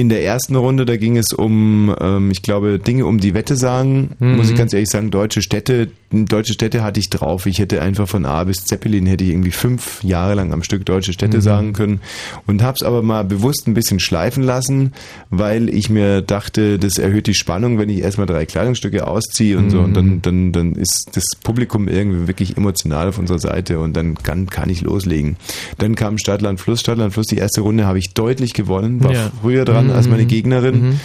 in 0.00 0.08
der 0.08 0.24
ersten 0.24 0.56
Runde, 0.56 0.84
da 0.86 0.96
ging 0.96 1.16
es 1.16 1.32
um, 1.32 1.94
ähm, 2.00 2.30
ich 2.30 2.42
glaube, 2.42 2.78
Dinge 2.78 3.06
um 3.06 3.20
die 3.20 3.34
Wette 3.34 3.56
sagen. 3.56 4.10
Mhm. 4.18 4.36
Muss 4.36 4.50
ich 4.50 4.56
ganz 4.56 4.72
ehrlich 4.72 4.88
sagen, 4.88 5.10
deutsche 5.10 5.42
Städte, 5.42 5.88
deutsche 6.10 6.52
Städte 6.54 6.82
hatte 6.82 6.98
ich 7.00 7.10
drauf. 7.10 7.46
Ich 7.46 7.58
hätte 7.58 7.82
einfach 7.82 8.08
von 8.08 8.24
A 8.26 8.44
bis 8.44 8.64
Zeppelin 8.64 9.06
hätte 9.06 9.24
ich 9.24 9.30
irgendwie 9.30 9.50
fünf 9.50 10.02
Jahre 10.02 10.34
lang 10.34 10.52
am 10.52 10.62
Stück 10.62 10.84
deutsche 10.86 11.12
Städte 11.12 11.36
Mhm. 11.38 11.42
sagen 11.42 11.72
können 11.72 12.00
und 12.46 12.62
hab's 12.62 12.82
aber 12.82 13.02
mal 13.02 13.24
bewusst 13.24 13.66
ein 13.68 13.74
bisschen 13.74 14.00
schleifen 14.00 14.42
lassen, 14.42 14.92
weil 15.30 15.68
ich 15.68 15.90
mir 15.90 16.22
dachte, 16.22 16.78
das 16.78 16.98
erhöht 16.98 17.26
die 17.26 17.34
Spannung, 17.34 17.78
wenn 17.78 17.88
ich 17.88 18.00
erstmal 18.00 18.26
drei 18.26 18.46
Kleidungsstücke 18.46 19.06
ausziehe 19.06 19.56
und 19.58 19.70
so 19.70 19.80
und 19.80 19.94
dann, 19.94 20.22
dann, 20.22 20.52
dann 20.52 20.72
ist 20.74 21.10
das 21.12 21.24
Publikum 21.42 21.86
irgendwie 21.88 22.26
wirklich 22.26 22.56
emotional 22.56 23.08
auf 23.08 23.18
unserer 23.18 23.38
Seite 23.38 23.78
und 23.78 23.96
dann 23.96 24.14
kann, 24.14 24.46
kann 24.46 24.68
ich 24.70 24.80
loslegen. 24.80 25.36
Dann 25.78 25.94
kam 25.94 26.18
Stadtland 26.18 26.58
Fluss, 26.60 26.80
Stadtland 26.80 27.12
Fluss, 27.12 27.26
die 27.26 27.36
erste 27.36 27.60
Runde 27.60 27.86
habe 27.86 27.98
ich 27.98 28.14
deutlich 28.14 28.54
gewonnen, 28.54 29.02
war 29.04 29.12
Ja. 29.12 29.30
früher 29.42 29.64
dran 29.64 29.89
als 29.92 30.08
meine 30.08 30.24
Mhm. 30.24 30.28
Gegnerin. 30.28 30.82
Mhm. 30.82 31.00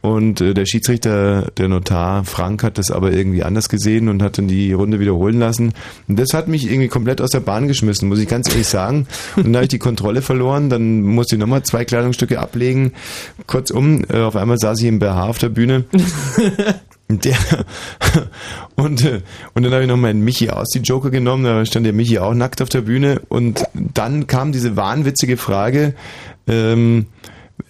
Und 0.00 0.40
äh, 0.40 0.54
der 0.54 0.64
Schiedsrichter, 0.64 1.50
der 1.56 1.68
Notar 1.68 2.24
Frank, 2.24 2.62
hat 2.62 2.78
das 2.78 2.90
aber 2.92 3.12
irgendwie 3.12 3.42
anders 3.42 3.68
gesehen 3.68 4.08
und 4.08 4.22
hat 4.22 4.38
dann 4.38 4.46
die 4.46 4.72
Runde 4.72 5.00
wiederholen 5.00 5.40
lassen. 5.40 5.72
Und 6.06 6.18
das 6.18 6.34
hat 6.34 6.46
mich 6.46 6.70
irgendwie 6.70 6.88
komplett 6.88 7.20
aus 7.20 7.30
der 7.30 7.40
Bahn 7.40 7.66
geschmissen, 7.66 8.08
muss 8.08 8.20
ich 8.20 8.28
ganz 8.28 8.48
ehrlich 8.48 8.68
sagen. 8.68 9.08
Und 9.36 9.46
dann 9.46 9.56
habe 9.56 9.64
ich 9.64 9.70
die 9.70 9.78
Kontrolle 9.78 10.22
verloren, 10.22 10.70
dann 10.70 11.02
musste 11.02 11.34
ich 11.34 11.40
nochmal 11.40 11.64
zwei 11.64 11.84
Kleidungsstücke 11.84 12.38
ablegen. 12.38 12.92
Kurzum, 13.48 14.04
äh, 14.08 14.20
auf 14.20 14.36
einmal 14.36 14.58
saß 14.58 14.80
ich 14.80 14.86
im 14.86 15.00
BH 15.00 15.24
auf 15.28 15.38
der 15.38 15.48
Bühne. 15.48 15.84
Der 17.10 17.38
und, 18.76 19.02
äh, 19.02 19.22
und 19.54 19.62
dann 19.62 19.72
habe 19.72 19.82
ich 19.82 19.88
noch 19.88 19.96
meinen 19.96 20.20
Michi 20.20 20.50
aus 20.50 20.68
die 20.74 20.80
Joker 20.80 21.08
genommen, 21.08 21.42
da 21.42 21.64
stand 21.64 21.86
der 21.86 21.94
Michi 21.94 22.18
auch 22.18 22.34
nackt 22.34 22.60
auf 22.60 22.68
der 22.68 22.82
Bühne 22.82 23.22
und 23.30 23.64
dann 23.72 24.26
kam 24.26 24.52
diese 24.52 24.76
wahnwitzige 24.76 25.38
Frage, 25.38 25.94
ähm, 26.46 27.06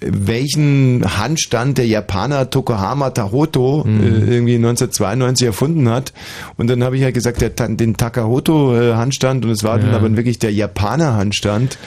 welchen 0.01 1.05
Handstand 1.19 1.79
der 1.79 1.87
Japaner 1.87 2.51
Tokuhama 2.51 3.11
Tahoto 3.11 3.85
äh, 3.87 4.35
irgendwie 4.35 4.55
1992 4.55 5.47
erfunden 5.47 5.89
hat. 5.89 6.13
Und 6.57 6.69
dann 6.69 6.85
habe 6.85 6.97
ich 6.97 7.03
halt 7.03 7.15
gesagt, 7.15 7.41
der, 7.41 7.51
den 7.51 7.97
Takahoto-Handstand 7.97 9.45
und 9.45 9.51
es 9.51 9.65
war 9.65 9.79
dann 9.79 9.91
Ja. 9.91 9.97
aber 9.97 10.17
wirklich 10.17 10.39
der 10.39 10.53
Japaner-Handstand. 10.53 11.79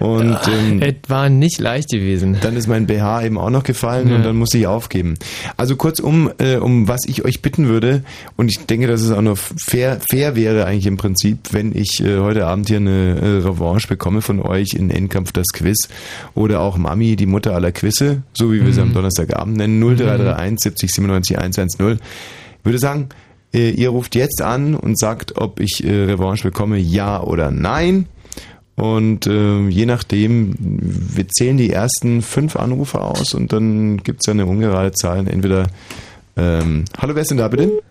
Und 0.00 0.36
ähm, 0.48 0.82
Es 0.82 1.08
war 1.08 1.28
nicht 1.28 1.60
leicht 1.60 1.90
gewesen. 1.90 2.36
dann 2.40 2.56
ist 2.56 2.66
mein 2.66 2.86
BH 2.86 3.24
eben 3.24 3.38
auch 3.38 3.50
noch 3.50 3.62
gefallen 3.62 4.08
Ja. 4.08 4.16
und 4.16 4.24
dann 4.24 4.36
musste 4.36 4.58
ich 4.58 4.66
aufgeben. 4.66 5.14
Also 5.56 5.76
kurzum, 5.76 6.30
äh, 6.38 6.56
um 6.56 6.88
was 6.88 7.02
ich 7.06 7.24
euch 7.24 7.42
bitten 7.42 7.68
würde, 7.68 8.02
und 8.36 8.48
ich 8.50 8.58
denke, 8.66 8.86
dass 8.86 9.02
es 9.02 9.10
auch 9.10 9.22
noch 9.22 9.38
fair, 9.38 10.00
fair 10.10 10.36
wäre 10.36 10.66
eigentlich 10.66 10.86
im 10.86 10.96
Prinzip, 10.96 11.38
wenn 11.52 11.74
ich 11.76 12.00
äh, 12.00 12.18
heute 12.18 12.46
Abend 12.46 12.68
hier 12.68 12.78
eine 12.78 13.16
äh, 13.20 13.26
Revanche 13.46 13.88
bekomme 13.88 14.20
von 14.20 14.40
euch 14.40 14.74
in 14.74 14.90
Endkampf 14.90 15.32
das 15.32 15.46
Quiz 15.52 15.88
oder 16.34 16.60
auch 16.60 16.76
Mami, 16.76 17.16
die 17.16 17.26
Mutter 17.26 17.54
aller 17.54 17.72
Quizze, 17.72 18.22
so 18.34 18.52
wie 18.52 18.64
wir 18.64 18.72
sie 18.72 18.80
am 18.80 18.92
Donnerstagabend 18.92 19.56
nennen, 19.56 19.80
0331 19.80 20.58
70 20.60 20.92
97 20.92 21.38
110. 21.38 21.98
Ich 22.58 22.64
würde 22.64 22.78
sagen, 22.78 23.08
äh, 23.54 23.70
ihr 23.70 23.90
ruft 23.90 24.14
jetzt 24.16 24.42
an 24.42 24.74
und 24.74 24.98
sagt, 24.98 25.36
ob 25.38 25.60
ich 25.60 25.84
äh, 25.84 25.90
Revanche 26.04 26.42
bekomme, 26.42 26.78
ja 26.78 27.22
oder 27.22 27.50
nein. 27.50 28.06
Und 28.76 29.26
äh, 29.26 29.68
je 29.68 29.86
nachdem, 29.86 30.54
wir 30.58 31.28
zählen 31.28 31.56
die 31.56 31.70
ersten 31.70 32.22
fünf 32.22 32.56
Anrufe 32.56 33.00
aus 33.00 33.32
und 33.34 33.52
dann 33.52 33.98
gibt 33.98 34.20
es 34.22 34.30
eine 34.30 34.46
ungerade 34.46 34.92
Zahl. 34.92 35.28
Entweder, 35.28 35.68
ähm, 36.36 36.84
hallo, 37.00 37.14
wer 37.14 37.22
ist 37.22 37.30
denn 37.30 37.38
da 37.38 37.48
bitte? 37.48 37.82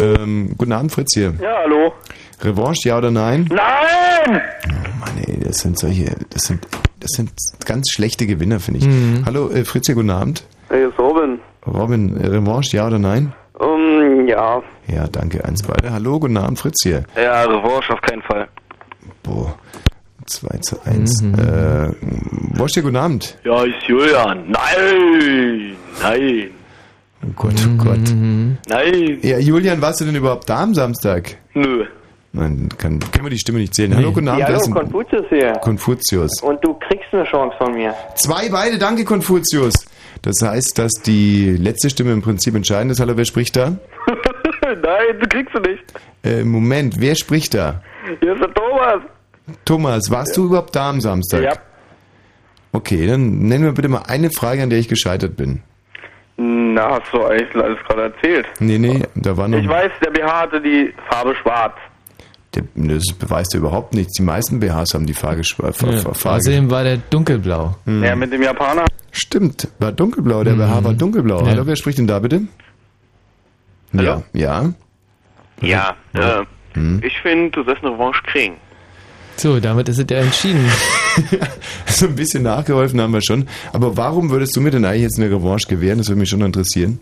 Ähm, 0.00 0.54
guten 0.56 0.72
Abend, 0.72 0.92
Fritz 0.92 1.14
hier. 1.14 1.34
Ja, 1.40 1.56
hallo. 1.64 1.92
Revanche, 2.40 2.88
ja 2.88 2.98
oder 2.98 3.10
nein? 3.10 3.48
Nein! 3.50 4.40
Oh 4.68 4.98
Mann, 5.00 5.18
ey, 5.26 5.40
das 5.40 5.58
sind 5.58 5.78
solche, 5.78 6.14
das 6.30 6.42
sind, 6.42 6.66
das 7.00 7.10
sind 7.12 7.30
ganz 7.64 7.90
schlechte 7.90 8.26
Gewinner, 8.26 8.60
finde 8.60 8.80
ich. 8.80 9.24
Hallo, 9.26 9.50
äh, 9.50 9.64
Fritz 9.64 9.86
hier, 9.86 9.94
guten 9.94 10.10
Abend. 10.10 10.44
Hey, 10.68 10.86
ist 10.86 10.98
Robin. 10.98 11.38
Robin, 11.66 12.16
äh, 12.16 12.26
Revanche, 12.26 12.76
ja 12.76 12.86
oder 12.86 12.98
nein? 12.98 13.32
Um, 13.58 14.26
ja. 14.26 14.62
Ja, 14.88 15.06
danke, 15.10 15.44
eins 15.44 15.62
beide. 15.62 15.92
Hallo, 15.92 16.18
guten 16.18 16.36
Abend, 16.36 16.58
Fritz 16.58 16.82
hier. 16.82 17.04
Ja, 17.16 17.44
Revanche 17.44 17.92
auf 17.92 18.00
keinen 18.00 18.22
Fall. 18.22 18.48
Boah, 20.24 20.26
2 20.26 20.58
zu 20.58 20.76
1. 20.84 21.22
Äh, 21.22 21.92
Wosch 22.58 22.72
dir, 22.72 22.82
guten 22.82 22.96
Abend. 22.96 23.36
Ja, 23.44 23.62
ist 23.64 23.82
Julian. 23.86 24.50
Nein! 24.50 25.76
Nein! 26.02 26.50
Oh 27.22 27.30
Gott, 27.36 27.54
oh 27.66 27.82
Gott. 27.82 28.14
Nein! 28.68 29.18
Ja, 29.22 29.38
Julian, 29.38 29.80
warst 29.80 30.00
du 30.00 30.04
denn 30.04 30.14
überhaupt 30.14 30.48
da 30.48 30.62
am 30.62 30.74
Samstag? 30.74 31.36
Nö. 31.54 31.84
Nein, 32.32 32.68
kann, 32.78 32.98
können 33.12 33.26
wir 33.26 33.30
die 33.30 33.38
Stimme 33.38 33.58
nicht 33.58 33.74
zählen. 33.74 33.94
Hallo, 33.94 34.12
guten 34.12 34.28
Abend. 34.28 34.40
Ja, 34.40 34.46
hallo, 34.48 34.70
Konfuzius 34.70 35.26
hier. 35.28 35.52
Konfuzius. 35.60 36.42
Und 36.42 36.64
du 36.64 36.74
kriegst 36.74 37.06
eine 37.12 37.24
Chance 37.24 37.54
von 37.58 37.74
mir. 37.74 37.94
Zwei 38.16 38.48
beide, 38.48 38.78
danke 38.78 39.04
Konfuzius. 39.04 39.74
Das 40.22 40.36
heißt, 40.42 40.78
dass 40.78 40.92
die 41.04 41.50
letzte 41.50 41.90
Stimme 41.90 42.12
im 42.12 42.22
Prinzip 42.22 42.54
entscheidend 42.54 42.92
ist. 42.92 43.00
Hallo, 43.00 43.16
wer 43.16 43.24
spricht 43.24 43.56
da? 43.56 43.76
Nein, 44.62 45.20
du 45.20 45.28
kriegst 45.28 45.54
du 45.54 45.60
nicht. 45.60 45.84
Äh, 46.24 46.44
Moment, 46.44 46.98
wer 46.98 47.14
spricht 47.14 47.54
da? 47.54 47.82
Hier 48.20 48.32
ist 48.34 48.40
der 48.40 48.52
Thomas. 48.54 49.02
Thomas, 49.64 50.10
warst 50.10 50.36
du 50.36 50.46
überhaupt 50.46 50.74
da 50.74 50.90
am 50.90 51.00
Samstag? 51.00 51.42
Ja. 51.42 51.52
Okay, 52.72 53.06
dann 53.06 53.38
nennen 53.40 53.64
wir 53.64 53.72
bitte 53.72 53.88
mal 53.88 54.02
eine 54.08 54.30
Frage, 54.30 54.62
an 54.62 54.70
der 54.70 54.78
ich 54.78 54.88
gescheitert 54.88 55.36
bin. 55.36 55.62
Na, 56.36 56.98
hast 57.00 57.12
du 57.12 57.24
eigentlich 57.24 57.54
alles 57.54 57.78
gerade 57.86 58.02
erzählt. 58.14 58.46
Nee, 58.58 58.78
nee, 58.78 59.02
da 59.14 59.36
war 59.36 59.46
noch... 59.46 59.58
Ich 59.58 59.68
weiß, 59.68 59.92
der 60.04 60.10
BH 60.10 60.40
hatte 60.40 60.60
die 60.60 60.92
Farbe 61.08 61.34
schwarz. 61.36 61.74
Der, 62.54 62.64
das 62.74 63.04
beweist 63.18 63.52
ja 63.54 63.60
überhaupt 63.60 63.94
nichts. 63.94 64.14
Die 64.14 64.22
meisten 64.22 64.58
BHs 64.58 64.94
haben 64.94 65.06
die 65.06 65.12
Farbe... 65.14 65.42
Fa- 65.44 65.72
Fa- 65.72 65.90
Ja. 65.90 66.36
Außerdem 66.36 66.70
war 66.70 66.82
der 66.82 66.96
dunkelblau. 67.10 67.76
Ja, 67.86 68.16
mit 68.16 68.32
dem 68.32 68.42
Japaner. 68.42 68.84
Stimmt, 69.12 69.68
war 69.78 69.92
dunkelblau. 69.92 70.42
Der 70.42 70.54
BH 70.54 70.82
war 70.84 70.94
dunkelblau. 70.94 71.42
Ja. 71.42 71.46
Hallo, 71.52 71.66
wer 71.66 71.76
spricht 71.76 71.98
denn 71.98 72.08
da 72.08 72.18
bitte? 72.18 72.42
Ja, 73.92 74.22
ja. 74.32 74.72
Ja, 75.60 75.94
äh, 76.14 76.42
ich 77.06 77.16
finde, 77.22 77.50
du 77.52 77.62
sollst 77.62 77.84
eine 77.84 77.94
Revanche 77.94 78.20
kriegen. 78.24 78.56
So, 79.36 79.60
damit 79.60 79.88
ist 79.88 79.98
es 79.98 80.06
ja 80.08 80.18
entschieden. 80.18 80.70
So 81.86 82.06
ein 82.06 82.16
bisschen 82.16 82.42
nachgeholfen 82.42 83.00
haben 83.00 83.12
wir 83.12 83.22
schon. 83.22 83.46
Aber 83.72 83.96
warum 83.96 84.30
würdest 84.30 84.56
du 84.56 84.60
mir 84.60 84.72
denn 84.72 84.84
eigentlich 84.84 85.02
jetzt 85.02 85.18
eine 85.20 85.30
Revanche 85.30 85.68
gewähren? 85.68 85.98
Das 85.98 86.08
würde 86.08 86.18
mich 86.18 86.28
schon 86.28 86.40
interessieren. 86.40 86.98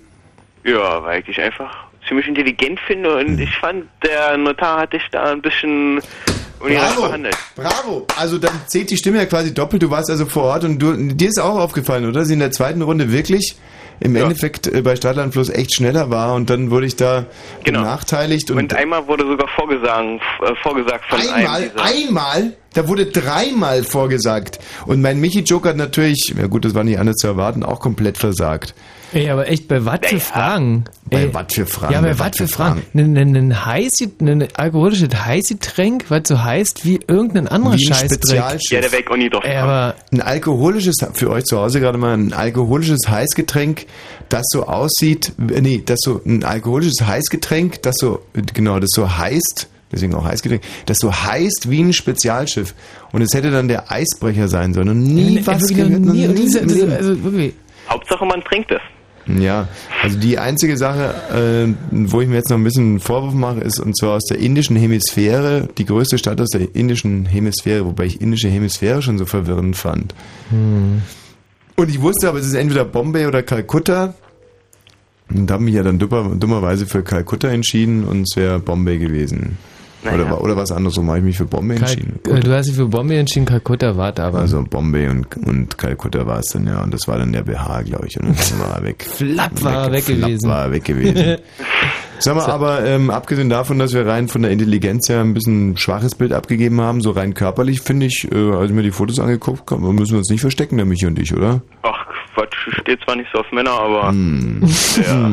Ja, 0.65 1.03
weil 1.03 1.21
ich 1.21 1.27
dich 1.27 1.41
einfach 1.41 1.87
ziemlich 2.07 2.29
intelligent 2.29 2.79
finde 2.81 3.17
und 3.17 3.39
ich 3.39 3.57
fand, 3.57 3.87
der 4.05 4.37
Notar 4.37 4.81
hat 4.81 4.93
dich 4.93 5.03
da 5.11 5.33
ein 5.33 5.41
bisschen 5.41 6.01
behandelt. 6.61 7.37
Bravo! 7.57 8.07
Also 8.17 8.39
dann 8.39 8.53
zählt 8.67 8.91
die 8.91 8.97
Stimme 8.97 9.19
ja 9.19 9.27
quasi 9.27 9.55
doppelt. 9.55 9.83
Du 9.83 9.91
warst 9.91 10.11
also 10.11 10.27
vor 10.27 10.45
Ort 10.45 10.65
und 10.65 10.79
du, 10.79 10.95
dir 10.95 11.29
ist 11.29 11.41
auch 11.41 11.59
aufgefallen, 11.59 12.07
oder? 12.07 12.23
Ich 12.23 12.31
in 12.31 12.39
der 12.39 12.51
zweiten 12.51 12.83
Runde 12.83 13.13
wirklich 13.13 13.57
im 14.01 14.17
Endeffekt 14.17 14.67
äh, 14.67 14.83
bei 14.83 14.97
Stadtlandfluss 14.97 15.49
echt 15.51 15.75
schneller 15.75 16.11
war 16.11 16.35
und 16.35 16.51
dann 16.51 16.71
wurde 16.71 16.87
ich 16.87 16.97
da 16.97 17.27
Genau. 17.65 17.81
benachteiligt 17.81 18.51
und, 18.51 18.59
Und 18.59 18.75
einmal 18.75 19.07
wurde 19.07 19.25
sogar 19.27 19.49
vorgesagt, 19.49 20.21
äh, 20.45 20.55
vorgesagt 20.63 21.05
von 21.09 21.21
einmal, 21.21 21.71
einem 21.77 22.09
einmal, 22.09 22.53
da 22.75 22.89
wurde 22.89 23.07
dreimal 23.07 23.83
vorgesagt. 23.85 24.59
Und 24.87 25.03
mein 25.03 25.21
Michi-Joker 25.21 25.71
hat 25.71 25.77
natürlich, 25.77 26.35
ja 26.37 26.47
gut, 26.47 26.65
das 26.65 26.75
war 26.75 26.85
nicht 26.85 26.99
anders 26.99 27.17
zu 27.17 27.27
erwarten, 27.27 27.63
auch 27.63 27.81
komplett 27.81 28.19
versagt. 28.19 28.75
Ey, 29.13 29.29
aber 29.29 29.49
echt, 29.49 29.69
bei 29.69 29.85
was 29.85 30.01
für 30.05 30.21
Fragen? 30.21 30.85
Bei 31.11 31.33
was 31.35 31.53
für 31.53 31.67
Fragen? 31.67 31.93
Ja, 31.93 32.01
bei 32.01 32.19
was 32.19 32.37
für 32.37 32.49
Fragen? 32.49 32.83
Ein, 32.95 33.17
ein, 33.17 33.37
ein, 33.37 33.67
heiß, 33.67 33.91
ein 34.21 34.49
alkoholisches 34.57 35.15
Heißgetränk, 35.15 36.07
was 36.09 36.23
so 36.27 36.43
heißt 36.43 36.87
wie 36.87 36.99
irgendein 37.07 37.47
anderer 37.47 37.77
Wie 37.77 37.93
ein. 37.93 38.09
Ja, 38.71 38.81
der 38.81 38.93
weg 38.93 39.11
und 39.11 39.19
nie 39.19 39.29
doch. 39.29 39.45
Ey, 39.45 39.57
aber 39.57 39.97
Ein 40.13 40.23
alkoholisches, 40.23 40.97
für 41.13 41.31
euch 41.31 41.45
zu 41.45 41.59
Hause 41.59 41.81
gerade 41.81 41.99
mal, 41.99 42.15
ein 42.15 42.33
alkoholisches 42.33 43.01
Heißgetränk, 43.07 43.87
das 44.31 44.45
so 44.49 44.67
aussieht, 44.67 45.33
nee, 45.37 45.83
das 45.85 46.01
so, 46.03 46.23
ein 46.25 46.43
alkoholisches 46.45 47.07
Heißgetränk, 47.07 47.83
das 47.83 47.97
so, 47.99 48.23
genau, 48.55 48.79
das 48.81 48.91
so 48.95 49.19
heißt, 49.19 49.69
deswegen 49.93 50.15
auch 50.15 50.25
Heißgetränk, 50.25 50.63
das 50.87 50.97
so 50.99 51.13
heißt 51.13 51.69
wie 51.69 51.83
ein 51.83 51.93
Spezialschiff. 51.93 52.75
Und 53.13 53.21
es 53.21 53.35
hätte 53.35 53.51
dann 53.51 53.69
der 53.69 53.93
Eisbrecher 53.93 54.49
sein 54.49 54.73
sollen 54.73 54.89
und 54.89 55.03
nie 55.03 55.37
Ey, 55.37 55.47
was 55.47 55.69
wirklich 55.69 55.77
gehört. 55.77 56.01
nie, 56.01 56.27
also 56.91 57.23
wirklich. 57.23 57.53
Hauptsache, 57.91 58.25
man 58.25 58.43
trinkt 58.43 58.71
es. 58.71 58.81
Ja, 59.27 59.69
also 60.03 60.19
die 60.19 60.39
einzige 60.39 60.77
Sache, 60.77 61.15
äh, 61.33 61.73
wo 61.91 62.21
ich 62.21 62.29
mir 62.29 62.37
jetzt 62.37 62.51
noch 62.51 62.57
ein 62.57 62.65
bisschen 62.65 62.85
einen 62.85 63.01
Vorwurf 63.01 63.35
mache, 63.35 63.61
ist 63.61 63.79
und 63.79 63.97
zwar 63.97 64.17
aus 64.17 64.25
der 64.25 64.39
indischen 64.39 64.75
Hemisphäre, 64.77 65.69
die 65.79 65.85
größte 65.85 66.19
Stadt 66.19 66.41
aus 66.41 66.51
der 66.51 66.75
indischen 66.75 67.27
Hemisphäre, 67.27 67.87
wobei 67.87 68.07
ich 68.07 68.21
indische 68.21 68.49
Hemisphäre 68.49 69.01
schon 69.01 69.19
so 69.19 69.25
verwirrend 69.25 69.77
fand. 69.77 70.15
Und 71.77 71.89
ich 71.89 72.01
wusste 72.01 72.29
aber, 72.29 72.39
es 72.39 72.47
ist 72.47 72.55
entweder 72.55 72.85
Bombay 72.85 73.27
oder 73.27 73.43
Kalkutta. 73.43 74.15
Und 75.33 75.51
habe 75.51 75.63
mich 75.63 75.75
ja 75.75 75.83
dann 75.83 75.99
dummer, 75.99 76.35
dummerweise 76.35 76.87
für 76.87 77.03
Kalkutta 77.03 77.49
entschieden 77.49 78.05
und 78.05 78.23
es 78.23 78.37
wäre 78.37 78.59
Bombay 78.59 78.99
gewesen. 78.99 79.57
Oder, 80.05 80.31
wa- 80.31 80.39
oder 80.39 80.57
was 80.57 80.73
anderes, 80.73 80.95
so 80.95 81.05
habe 81.07 81.19
ich 81.19 81.25
mich 81.25 81.37
für 81.37 81.45
Bombay 81.45 81.77
Kal 81.77 81.91
entschieden. 81.91 82.19
äh, 82.29 82.41
du 82.41 82.53
hast 82.57 82.67
dich 82.69 82.75
für 82.77 82.87
Bombay 82.87 83.19
entschieden, 83.19 83.47
Kalkutta 83.47 83.97
warte 83.97 84.25
aber. 84.25 84.39
Also 84.41 84.63
Bombay 84.69 85.09
und, 85.09 85.37
und 85.47 85.79
Kalkutta 85.79 86.27
war 86.27 86.41
es 86.41 86.47
dann, 86.53 86.67
ja. 86.67 86.83
Und 86.83 86.93
das 86.93 87.07
war 87.07 87.19
dann 87.19 87.33
der 87.33 87.43
BH, 87.43 87.83
glaube 87.83 88.07
ich. 88.09 88.19
Und 88.21 88.29
dann 88.29 88.59
war 88.61 88.77
er 88.79 88.83
weg. 88.85 89.05
Flapp 89.17 89.63
war 89.63 89.85
er 89.87 89.93
weg 89.93 90.05
Flapp 90.05 90.21
gewesen. 90.21 90.49
war 90.49 90.65
er 90.65 90.73
weg 90.73 90.85
gewesen. 90.85 91.37
Sag 92.19 92.37
mal, 92.37 92.47
aber 92.47 92.85
ähm, 92.85 93.11
abgesehen 93.11 93.51
davon, 93.51 93.81
dass 93.81 93.95
wir 93.95 94.07
rein 94.07 94.29
von 94.29 94.43
der 94.43 94.53
Intelligenz 94.53 95.09
her 95.09 95.21
ein 95.21 95.35
bisschen 95.35 95.71
ein 95.71 95.77
schwaches 95.77 96.15
Bild 96.15 96.33
abgegeben 96.33 96.81
haben, 96.81 97.01
so 97.01 97.11
rein 97.11 97.35
körperlich 97.35 97.81
finde 97.81 98.07
ich, 98.07 98.29
äh, 98.33 98.53
als 98.53 98.71
ich 98.71 98.77
mir 98.77 98.83
die 98.85 98.93
Fotos 98.93 99.19
angeguckt 99.19 99.69
habe, 99.73 99.93
müssen 99.93 100.13
wir 100.13 100.19
uns 100.19 100.29
nicht 100.31 100.41
verstecken, 100.41 100.77
der 100.77 100.87
Michi 100.87 101.07
und 101.07 101.19
ich, 101.19 101.35
oder? 101.37 101.63
Ach, 101.83 102.07
Quatsch, 102.35 102.55
steht 102.81 103.01
zwar 103.05 103.17
nicht 103.17 103.29
so 103.33 103.41
auf 103.41 103.51
Männer, 103.53 103.71
aber 103.73 104.09
Hm. 104.11 104.61
ja. 104.63 105.31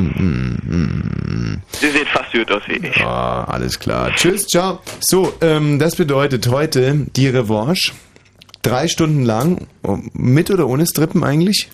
Sie 1.80 1.90
sieht 1.92 2.08
fast 2.10 2.32
gut 2.34 2.52
aus 2.52 2.62
wie 2.68 2.86
ich. 2.86 3.02
Ah, 3.02 3.44
alles 3.46 3.80
klar. 3.80 4.12
Tschüss, 4.16 4.46
ciao. 4.48 4.80
So, 5.02 5.34
ähm, 5.42 5.80
das 5.80 5.96
bedeutet 5.96 6.48
heute 6.50 7.06
die 7.16 7.28
Revanche. 7.28 7.92
Drei 8.62 8.88
Stunden 8.90 9.24
lang, 9.24 9.68
mit 10.14 10.52
oder 10.52 10.68
ohne 10.68 10.86
Strippen 10.86 11.24
eigentlich? 11.24 11.70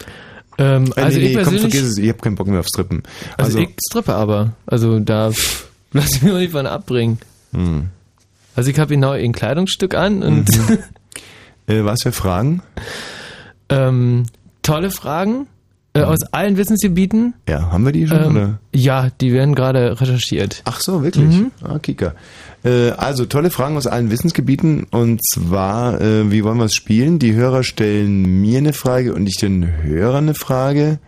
Ähm, 0.58 0.94
Äh, 0.96 1.02
also 1.02 1.18
nee, 1.20 1.26
ich 1.30 1.36
nee, 1.38 1.44
komm, 1.44 1.58
vergiss 1.60 1.82
es, 1.82 1.98
ich 1.98 2.08
habe 2.10 2.20
keinen 2.20 2.36
Bock 2.36 2.48
mehr 2.48 2.60
auf 2.60 2.68
Strippen. 2.68 3.04
also, 3.38 3.58
ich 3.60 3.70
strippe 3.90 4.14
aber. 4.14 4.54
Also 4.68 5.00
da 5.00 5.32
lass 5.92 6.16
ich 6.16 6.22
mich 6.22 6.32
auch 6.34 6.38
nicht 6.38 6.52
von 6.52 6.68
abbringen. 6.68 7.18
Hm. 7.54 7.88
Also 8.56 8.70
ich 8.70 8.80
habe 8.80 8.94
genau 8.94 9.12
ein 9.12 9.34
Kleidungsstück 9.34 9.96
an 9.96 10.22
und 10.24 10.48
äh, 11.68 11.84
was 11.84 12.04
für 12.04 12.12
Fragen? 12.14 12.62
ähm, 13.70 14.28
tolle 14.66 14.92
Fragen 14.92 15.48
äh, 15.94 16.02
aus 16.02 16.24
allen 16.34 16.58
Wissensgebieten. 16.58 17.34
Ja, 17.48 17.72
haben 17.72 17.86
wir 17.86 17.92
die 17.94 18.08
schon, 18.08 18.22
Ähm, 18.22 18.32
oder? 18.32 18.60
ja, 18.74 19.10
die 19.22 19.32
werden 19.32 19.56
gerade 19.56 20.00
recherchiert. 20.02 20.62
Ach 20.66 20.82
so, 20.82 21.04
wirklich? 21.04 21.34
Ah, 21.64 21.80
Kika. 21.80 22.14
Äh, 22.66 22.90
also, 22.92 23.26
tolle 23.26 23.50
Fragen 23.50 23.78
aus 23.78 23.88
allen 23.88 24.12
Wissensgebieten. 24.12 24.88
Und 24.92 25.22
zwar, 25.26 26.02
äh, 26.02 26.32
wie 26.32 26.44
wollen 26.44 26.58
wir 26.58 26.66
es 26.66 26.76
spielen? 26.76 27.20
Die 27.20 27.34
Hörer 27.34 27.64
stellen 27.64 28.42
mir 28.42 28.58
eine 28.58 28.74
Frage 28.74 29.14
und 29.14 29.26
ich 29.28 29.38
den 29.38 29.84
Hörern 29.84 30.26
eine 30.26 30.34
Frage. 30.34 31.00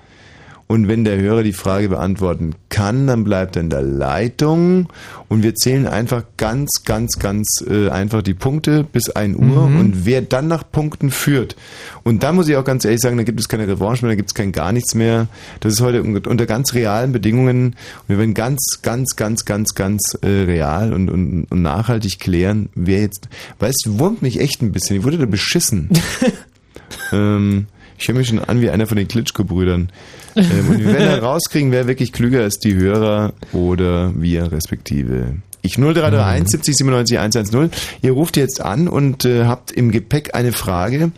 Und 0.69 0.89
wenn 0.89 1.05
der 1.05 1.17
Hörer 1.17 1.43
die 1.43 1.53
Frage 1.53 1.87
beantworten 1.87 2.53
kann, 2.67 3.07
dann 3.07 3.23
bleibt 3.23 3.55
er 3.55 3.61
in 3.61 3.69
der 3.69 3.81
Leitung 3.81 4.89
und 5.29 5.41
wir 5.41 5.55
zählen 5.55 5.87
einfach 5.87 6.23
ganz, 6.35 6.83
ganz, 6.83 7.19
ganz 7.19 7.63
äh, 7.69 7.87
einfach 7.87 8.21
die 8.21 8.33
Punkte 8.33 8.83
bis 8.83 9.09
1 9.09 9.37
Uhr 9.37 9.69
Mhm. 9.69 9.79
und 9.79 10.05
wer 10.05 10.21
dann 10.21 10.49
nach 10.49 10.69
Punkten 10.69 11.09
führt. 11.09 11.55
Und 12.03 12.21
da 12.23 12.33
muss 12.33 12.49
ich 12.49 12.57
auch 12.57 12.65
ganz 12.65 12.83
ehrlich 12.83 12.99
sagen, 12.99 13.15
da 13.15 13.23
gibt 13.23 13.39
es 13.39 13.47
keine 13.47 13.65
Revanche 13.65 14.03
mehr, 14.05 14.11
da 14.11 14.15
gibt 14.17 14.29
es 14.29 14.33
kein 14.35 14.51
gar 14.51 14.73
nichts 14.73 14.93
mehr. 14.93 15.27
Das 15.61 15.71
ist 15.71 15.79
heute 15.81 16.01
un- 16.03 16.17
unter 16.17 16.45
ganz 16.45 16.73
realen 16.73 17.13
Bedingungen 17.13 17.67
und 17.67 17.75
wir 18.09 18.17
werden 18.17 18.33
ganz, 18.33 18.59
ganz, 18.81 19.15
ganz, 19.15 19.45
ganz, 19.45 19.73
ganz 19.73 20.17
äh, 20.21 20.27
real 20.27 20.91
und, 20.91 21.09
und, 21.09 21.45
und 21.49 21.61
nachhaltig 21.61 22.19
klären, 22.19 22.67
wer 22.75 22.99
jetzt, 22.99 23.29
weißt 23.59 23.83
du, 23.85 23.99
wurmt 23.99 24.21
mich 24.21 24.41
echt 24.41 24.61
ein 24.61 24.73
bisschen, 24.73 24.97
ich 24.97 25.03
wurde 25.05 25.17
da 25.17 25.25
beschissen. 25.27 25.89
ähm, 27.13 27.67
ich 27.97 28.07
höre 28.07 28.15
mich 28.15 28.27
schon 28.27 28.39
an 28.39 28.61
wie 28.61 28.69
einer 28.69 28.85
von 28.85 28.97
den 28.97 29.07
Klitschko-Brüdern. 29.07 29.89
Ähm, 30.37 30.69
und 30.69 30.79
wir 30.79 30.85
werden 30.93 31.05
dann 31.11 31.19
rauskriegen, 31.19 31.71
wer 31.71 31.87
wirklich 31.87 32.13
klüger 32.13 32.45
ist, 32.45 32.63
die 32.63 32.75
Hörer 32.75 33.33
oder 33.53 34.11
wir 34.15 34.51
respektive. 34.51 35.35
Ich 35.61 35.73
0331 35.77 36.47
70 36.49 36.75
97 36.77 37.19
110. 37.19 37.69
Ihr 38.01 38.11
ruft 38.11 38.37
jetzt 38.37 38.61
an 38.61 38.87
und 38.87 39.25
äh, 39.25 39.45
habt 39.45 39.71
im 39.71 39.91
Gepäck 39.91 40.33
eine 40.35 40.51
Frage 40.53 41.11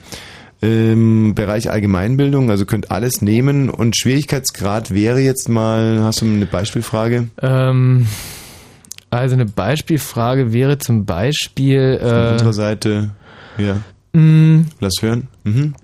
im 0.62 1.36
Bereich 1.36 1.70
Allgemeinbildung, 1.72 2.50
also 2.50 2.66
könnt 2.66 2.92
alles 2.92 3.22
nehmen 3.22 3.70
und 3.70 3.96
Schwierigkeitsgrad 3.96 4.92
wäre 4.94 5.20
jetzt 5.22 5.48
mal, 5.48 6.02
hast 6.04 6.20
du 6.22 6.26
eine 6.26 6.46
Beispielfrage? 6.46 7.30
Ähm, 7.42 8.08
also 9.10 9.36
eine 9.36 9.46
Beispielfrage 9.46 10.52
wäre 10.52 10.78
zum 10.78 11.06
Beispiel. 11.06 11.98
Von 12.02 12.10
Äh, 12.10 12.32
unserer 12.34 12.54
Seite, 12.54 13.12
ja, 13.58 13.78
mh, 14.12 14.66
lass 14.82 14.96
hören. 15.02 15.28
Mhm. 15.46 15.76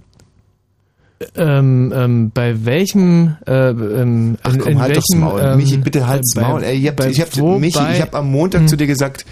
Ähm, 1.36 1.93
ähm, 1.95 2.31
bei 2.34 2.65
welchem 2.65 3.38
äh, 3.48 3.69
ähm, 3.69 4.38
Ach 4.43 4.53
in, 4.53 4.60
komm, 4.60 4.72
in 4.74 4.79
halt 4.79 4.95
welchem, 4.95 5.19
Maul. 5.22 5.41
ähm, 5.41 5.57
Michi, 5.57 5.77
bitte 5.77 6.07
halt's 6.07 6.34
bei- 6.36 6.41
Maul. 6.41 6.63
Ey, 6.63 6.75
ich 6.77 6.88
hab, 6.88 6.95
bei- 6.98 7.10
ich 7.10 7.22
hab, 7.22 7.36
Michi, 7.60 7.79
ich 7.93 8.01
hab 8.01 8.13
am 8.15 8.31
Montag 8.31 8.62
Hm. 8.62 8.67
zu 8.67 8.75
dir 8.75 8.88
gesagt, 8.88 9.25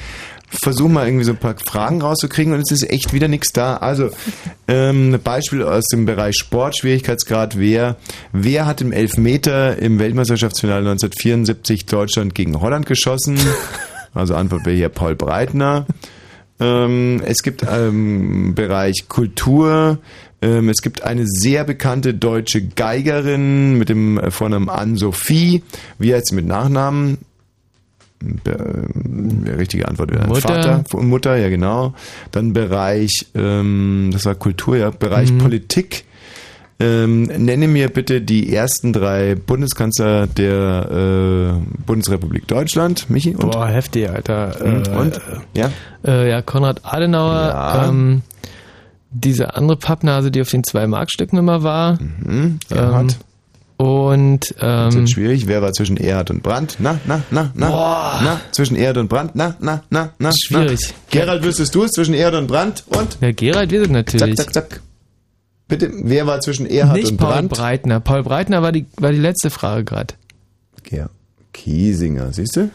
versuch 0.61 0.87
mal 0.87 1.07
irgendwie 1.07 1.25
so 1.25 1.31
ein 1.31 1.37
paar 1.37 1.55
Fragen 1.67 2.01
rauszukriegen 2.01 2.53
und 2.53 2.59
es 2.61 2.71
ist 2.71 2.89
echt 2.89 3.11
wieder 3.11 3.27
nichts 3.27 3.51
da. 3.53 3.77
Also, 3.77 4.11
ähm, 4.67 5.13
ein 5.15 5.21
Beispiel 5.21 5.63
aus 5.63 5.83
dem 5.91 6.05
Bereich 6.05 6.35
Sport, 6.37 6.77
Schwierigkeitsgrad, 6.77 7.57
wer, 7.57 7.97
wer 8.31 8.65
hat 8.67 8.79
im 8.81 8.91
Elfmeter 8.91 9.77
im 9.79 9.97
Weltmeisterschaftsfinale 9.99 10.81
1974 10.91 11.85
Deutschland 11.87 12.35
gegen 12.35 12.59
Holland 12.61 12.85
geschossen? 12.85 13.37
Also 14.15 14.35
Antwort 14.35 14.63
wäre 14.67 14.75
hier 14.75 14.89
Paul 14.89 15.15
Breitner. 15.15 15.87
Ähm, 16.59 17.19
es 17.25 17.41
gibt 17.41 17.65
ähm, 17.67 18.53
Bereich 18.53 19.05
Kultur. 19.09 19.97
Ähm, 20.43 20.67
es 20.69 20.81
gibt 20.81 21.03
eine 21.03 21.23
sehr 21.25 21.63
bekannte 21.63 22.13
deutsche 22.13 22.61
Geigerin 22.67 23.77
mit 23.77 23.87
dem 23.89 24.17
äh, 24.19 24.29
Vornamen 24.29 24.69
Ann-Sophie. 24.69 25.63
Wie 25.99 26.13
heißt 26.13 26.27
sie 26.27 26.35
mit 26.35 26.45
Nachnamen? 26.45 27.17
Be- 28.19 28.87
Die 28.93 29.49
richtige 29.51 29.87
Antwort 29.87 30.11
wäre 30.11 30.27
Mutter. 30.27 30.41
Vater 30.41 30.83
und 30.93 31.07
Mutter, 31.07 31.35
ja 31.37 31.49
genau. 31.49 31.93
Dann 32.31 32.53
Bereich, 32.53 33.27
ähm, 33.35 34.09
das 34.11 34.25
war 34.25 34.35
Kultur, 34.35 34.75
ja, 34.77 34.89
Bereich 34.91 35.31
Mhm. 35.31 35.37
Politik. 35.39 36.03
Ähm, 36.79 37.23
nenne 37.23 37.67
mir 37.67 37.87
bitte 37.89 38.19
die 38.21 38.53
ersten 38.53 38.91
drei 38.93 39.35
Bundeskanzler 39.35 40.27
der 40.27 41.53
äh, 41.61 41.81
Bundesrepublik 41.85 42.47
Deutschland, 42.47 43.09
Michi. 43.09 43.35
Und? 43.35 43.51
Boah, 43.51 43.67
heftig, 43.67 44.09
Alter. 44.09 44.55
und? 44.61 44.87
Äh, 44.87 44.91
und? 44.91 45.21
Ja. 45.55 45.71
Äh, 46.05 46.29
ja, 46.29 46.41
Konrad 46.41 46.81
Adenauer. 46.83 47.33
Ja. 47.33 47.87
Ähm, 47.89 48.21
diese 49.13 49.55
andere 49.55 49.77
Pappnase, 49.77 50.31
die 50.31 50.41
auf 50.41 50.49
den 50.49 50.63
zwei 50.63 50.87
Markstücken 50.87 51.37
immer 51.37 51.63
war. 51.63 51.99
Mhm. 52.01 52.59
Erhard. 52.69 53.17
Und 53.77 54.55
Das 54.59 54.93
ähm, 54.93 55.01
wird 55.01 55.09
schwierig. 55.09 55.47
Wer 55.47 55.61
war 55.61 55.73
zwischen 55.73 55.97
Erhard 55.97 56.29
und 56.29 56.43
Brandt? 56.43 56.77
Na, 56.79 56.99
na, 57.05 57.23
na, 57.31 57.51
na. 57.55 57.69
Boah. 57.69 58.19
Na, 58.23 58.41
zwischen 58.51 58.75
Erhard 58.77 58.97
und 58.97 59.07
Brandt? 59.09 59.31
Na, 59.35 59.55
na, 59.59 59.83
na, 59.89 60.11
na. 60.19 60.31
Schwierig. 60.31 60.79
Na. 60.89 60.95
Gerald, 61.19 61.43
wüsstest 61.43 61.73
du 61.75 61.83
es 61.83 61.91
zwischen 61.91 62.13
Erhard 62.13 62.35
und 62.35 62.47
Brandt? 62.47 62.83
Und? 62.87 63.17
ja, 63.19 63.31
Gerald 63.31 63.71
wir 63.71 63.81
sind 63.83 63.93
Zack, 63.93 64.13
natürlich. 64.13 64.37
zack, 64.37 64.53
zack. 64.53 64.81
Bitte, 65.67 65.91
wer 66.03 66.27
war 66.27 66.39
zwischen 66.39 66.65
Erhard 66.67 66.97
Nicht 66.97 67.11
und 67.11 67.17
Paul 67.17 67.33
Brandt? 67.33 67.51
Breitner. 67.51 67.99
Paul 67.99 68.23
Breitner 68.23 68.61
war 68.61 68.71
die, 68.71 68.85
war 68.97 69.11
die 69.11 69.19
letzte 69.19 69.49
Frage 69.49 69.83
gerade. 69.83 70.13
Ja. 70.89 71.09
Kiesinger, 71.53 72.31
siehst 72.31 72.55
du? 72.55 72.69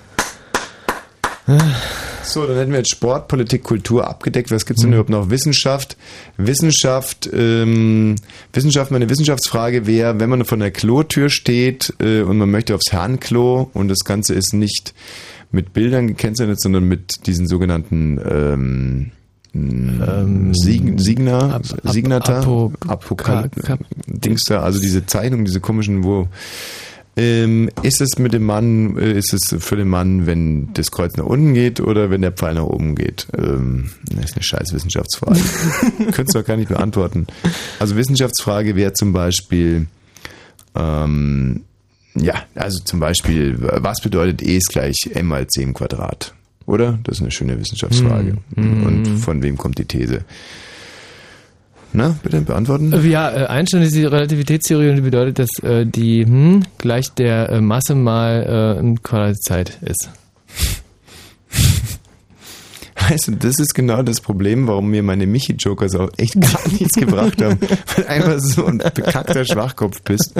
So, 2.22 2.46
dann 2.46 2.56
hätten 2.56 2.72
wir 2.72 2.78
jetzt 2.78 2.90
Sport, 2.90 3.28
Politik, 3.28 3.62
Kultur 3.64 4.06
abgedeckt. 4.06 4.50
Was 4.50 4.66
gibt's 4.66 4.82
denn 4.82 4.90
überhaupt 4.92 5.08
noch? 5.10 5.30
Wissenschaft. 5.30 5.96
Wissenschaft, 6.36 7.28
ähm, 7.32 8.16
Wissenschaft, 8.52 8.90
meine 8.90 9.08
Wissenschaftsfrage 9.08 9.86
wäre, 9.86 10.20
wenn 10.20 10.28
man 10.28 10.44
vor 10.44 10.56
einer 10.58 10.70
Klotür 10.70 11.30
steht 11.30 11.94
äh, 12.00 12.20
und 12.22 12.36
man 12.38 12.50
möchte 12.50 12.74
aufs 12.74 12.92
Herrenklo 12.92 13.70
und 13.72 13.88
das 13.88 14.00
Ganze 14.00 14.34
ist 14.34 14.52
nicht 14.52 14.92
mit 15.50 15.72
Bildern 15.72 16.06
gekennzeichnet, 16.08 16.60
sondern 16.60 16.84
mit 16.84 17.26
diesen 17.26 17.46
sogenannten 17.46 18.20
ähm, 18.30 19.10
Ähm, 19.54 20.52
Sieg, 20.54 21.00
Signer, 21.00 21.54
Ap- 21.54 21.64
Ap- 21.82 21.90
Signata, 21.92 22.40
Apo- 22.42 22.72
Apokal 22.86 23.48
Ka- 23.48 23.76
Ka- 23.76 23.84
Dings 24.06 24.42
da, 24.44 24.60
also 24.60 24.78
diese 24.78 25.06
Zeichnung, 25.06 25.46
diese 25.46 25.60
komischen, 25.60 26.04
wo 26.04 26.28
ähm, 27.18 27.68
ist 27.82 28.00
es 28.00 28.18
mit 28.18 28.32
dem 28.32 28.44
Mann, 28.44 28.96
äh, 28.96 29.12
ist 29.12 29.32
es 29.34 29.62
für 29.62 29.76
den 29.76 29.88
Mann, 29.88 30.26
wenn 30.26 30.72
das 30.74 30.90
Kreuz 30.92 31.16
nach 31.16 31.24
unten 31.24 31.52
geht 31.52 31.80
oder 31.80 32.10
wenn 32.10 32.22
der 32.22 32.30
Pfeil 32.32 32.54
nach 32.54 32.62
oben 32.62 32.94
geht? 32.94 33.26
Ähm, 33.36 33.90
das 34.10 34.26
ist 34.26 34.36
eine 34.36 34.42
scheiß 34.44 34.72
Wissenschaftsfrage. 34.72 35.40
Könntest 36.12 36.34
du 36.34 36.38
doch 36.38 36.46
gar 36.46 36.56
nicht 36.56 36.68
beantworten. 36.68 37.26
Also 37.80 37.96
Wissenschaftsfrage 37.96 38.76
wäre 38.76 38.92
zum 38.92 39.12
Beispiel, 39.12 39.86
ähm, 40.76 41.64
ja, 42.14 42.44
also 42.54 42.78
zum 42.84 43.00
Beispiel, 43.00 43.56
was 43.58 44.00
bedeutet 44.00 44.40
E 44.42 44.56
ist 44.56 44.68
gleich 44.68 44.96
m 45.14 45.26
mal 45.26 45.46
c 45.48 45.62
im 45.62 45.74
Quadrat? 45.74 46.34
Oder? 46.66 46.98
Das 47.02 47.16
ist 47.16 47.22
eine 47.22 47.30
schöne 47.30 47.58
Wissenschaftsfrage. 47.58 48.36
Hm, 48.54 48.86
Und 48.86 49.06
von 49.18 49.42
wem 49.42 49.56
kommt 49.58 49.78
die 49.78 49.86
These? 49.86 50.24
Na, 51.92 52.16
bitte 52.22 52.40
beantworten. 52.42 52.92
Äh, 52.92 53.00
Ja, 53.08 53.30
äh, 53.30 53.46
Einstein 53.46 53.82
ist 53.82 53.94
die 53.94 54.04
Relativitätstheorie 54.04 54.90
und 54.90 54.96
die 54.96 55.02
bedeutet, 55.02 55.38
dass 55.38 55.48
äh, 55.62 55.86
die 55.86 56.24
hm, 56.24 56.64
gleich 56.78 57.12
der 57.14 57.48
äh, 57.50 57.60
Masse 57.60 57.94
mal 57.94 58.76
äh, 58.76 58.80
ein 58.80 59.02
Quadrat 59.02 59.42
Zeit 59.42 59.78
ist. 59.82 60.10
Weißt 63.08 63.28
du, 63.28 63.32
das 63.32 63.58
ist 63.58 63.74
genau 63.74 64.02
das 64.02 64.20
Problem, 64.20 64.66
warum 64.66 64.88
mir 64.90 65.02
meine 65.02 65.26
Michi-Jokers 65.26 65.94
auch 65.94 66.10
echt 66.18 66.38
gar 66.40 66.60
nichts 66.72 66.94
gebracht 66.94 67.40
haben. 67.42 67.58
Weil 67.60 68.04
du 68.04 68.08
einfach 68.08 68.38
so 68.40 68.66
ein 68.66 68.78
bekackter 68.78 69.44
Schwachkopf 69.44 70.02
bist. 70.02 70.34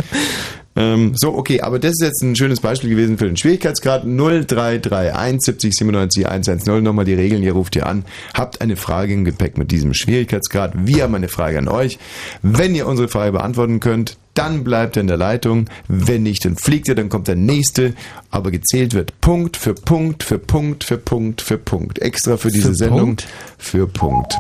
Ähm, 0.79 1.13
so, 1.17 1.35
okay, 1.35 1.61
aber 1.61 1.81
das 1.81 1.93
ist 1.93 2.03
jetzt 2.03 2.23
ein 2.23 2.37
schönes 2.37 2.61
Beispiel 2.61 2.89
gewesen 2.89 3.19
für 3.19 3.27
den 3.27 3.37
Schwierigkeitsgrad 3.37 4.05
0331 4.05 5.41
70 5.41 5.75
97 5.75 6.29
110. 6.29 6.85
Nochmal 6.85 7.05
die 7.05 7.15
Regeln, 7.15 7.43
ihr 7.43 7.53
ruft 7.53 7.75
hier 7.75 7.87
an, 7.87 8.05
habt 8.33 8.61
eine 8.61 8.77
Frage 8.77 9.13
im 9.13 9.25
Gepäck 9.25 9.59
mit 9.59 9.73
diesem 9.73 9.93
Schwierigkeitsgrad. 9.93 10.75
Wir 10.77 11.03
haben 11.03 11.17
eine 11.17 11.29
Frage 11.29 11.59
an 11.59 11.67
euch. 11.67 11.99
Wenn 12.43 12.77
ihr 12.77 12.87
unsere 12.87 13.09
Frage 13.09 13.33
beantworten 13.33 13.81
könnt, 13.81 14.19
dann 14.35 14.63
bleibt 14.63 14.97
er 14.97 15.01
in 15.01 15.09
der 15.09 15.17
Leitung. 15.17 15.69
Wenn 15.89 16.23
nicht, 16.23 16.45
dann 16.45 16.57
fliegt 16.57 16.89
er, 16.89 16.95
dann 16.95 17.09
kommt 17.09 17.27
der 17.27 17.35
nächste. 17.35 17.95
Aber 18.31 18.53
gezählt 18.53 18.95
wird 18.95 19.21
Punkt 19.21 19.57
für 19.57 19.75
Punkt 19.75 20.23
für 20.23 20.39
Punkt 20.39 20.85
für 20.85 20.97
Punkt 20.97 21.43
für 21.43 21.59
Punkt. 21.59 21.99
Extra 21.99 22.37
für 22.37 22.53
diese 22.53 22.69
Für 22.69 22.75
Sendung 22.77 23.01
Punkt? 23.01 23.27
für 23.59 23.89
Punkt 23.89 24.39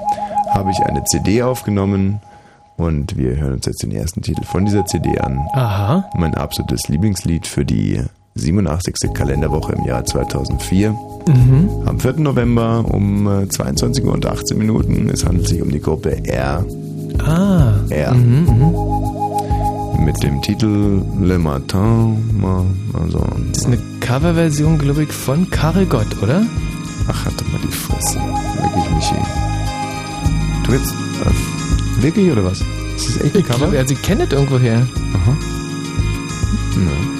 habe 0.50 0.70
ich 0.70 0.78
eine 0.78 1.02
CD 1.04 1.42
aufgenommen 1.42 2.20
und 2.78 3.16
wir 3.16 3.36
hören 3.36 3.54
uns 3.54 3.66
jetzt 3.66 3.82
den 3.82 3.92
ersten 3.92 4.22
Titel 4.22 4.42
von 4.44 4.64
dieser 4.64 4.86
CD 4.86 5.18
an. 5.18 5.38
Aha. 5.52 6.04
Mein 6.16 6.34
absolutes 6.34 6.88
Lieblingslied 6.88 7.46
für 7.46 7.64
die 7.64 8.00
87. 8.36 8.94
Kalenderwoche 9.14 9.72
im 9.74 9.84
Jahr 9.84 10.04
2004. 10.04 10.90
Mhm. 10.92 11.68
Am 11.86 11.98
4. 12.00 12.14
November 12.14 12.84
um 12.90 13.26
äh, 13.42 13.48
22 13.48 14.04
Uhr 14.04 14.12
und 14.14 14.24
18 14.24 14.56
Minuten. 14.56 15.10
Es 15.10 15.24
handelt 15.26 15.48
sich 15.48 15.60
um 15.60 15.70
die 15.70 15.80
Gruppe 15.80 16.24
R. 16.24 16.64
Ah. 17.24 17.74
R. 17.90 18.14
Mhm, 18.14 18.46
mhm. 18.46 20.04
Mit 20.04 20.22
dem 20.22 20.40
Titel 20.40 21.02
Le 21.20 21.38
Matin. 21.38 22.38
Ma- 22.40 22.64
Also, 22.94 23.18
Das 23.52 23.58
ist 23.62 23.66
eine 23.66 23.78
Coverversion, 24.00 24.78
glaube 24.78 25.02
ich, 25.02 25.08
von 25.12 25.50
Karel 25.50 25.84
Gott, 25.86 26.06
oder? 26.22 26.42
ach, 27.10 27.24
halt 27.24 27.40
doch 27.40 27.48
mal 27.52 27.60
die 27.62 27.72
Fresse. 27.72 28.18
Wirklich, 28.20 28.90
Michi. 28.94 29.14
Du 30.64 30.72
jetzt. 30.72 30.94
Wirklich 32.00 32.30
oder 32.30 32.44
was? 32.44 32.60
Ist 32.96 33.16
das 33.16 33.24
echt 33.24 33.34
ein 33.34 33.40
Ich 33.40 33.46
Cover? 33.46 33.58
glaube, 33.58 33.78
also 33.78 33.94
ich 33.94 34.02
kenne 34.02 34.24
das 34.26 34.32
irgendwoher. 34.38 34.86
Aha. 35.14 35.36
Ja. 36.76 37.18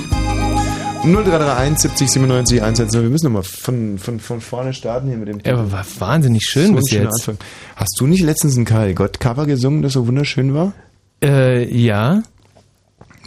0331 1.05 1.79
70 1.79 2.11
97 2.11 2.63
110. 2.63 3.03
Wir 3.03 3.09
müssen 3.11 3.27
nochmal 3.27 3.43
von, 3.45 3.99
von, 3.99 4.21
von 4.21 4.41
vorne 4.41 4.73
starten 4.75 5.09
hier 5.09 5.17
mit 5.17 5.29
dem 5.29 5.41
Er 5.43 5.71
war 5.73 5.85
wahnsinnig 5.99 6.45
schön 6.45 6.69
So 6.69 6.75
bis 6.75 6.91
jetzt. 6.91 7.29
Anfang. 7.29 7.39
Hast 7.77 7.97
du 7.99 8.07
nicht 8.07 8.23
letztens 8.23 8.57
ein 8.57 8.65
Karl 8.65 8.95
Gott 8.95 9.21
Cover 9.21 9.47
gesungen, 9.47 9.83
das 9.83 9.93
so 9.95 10.07
wunderschön 10.07 10.55
war? 10.55 10.73
Äh, 11.23 11.65
ja. 11.77 12.23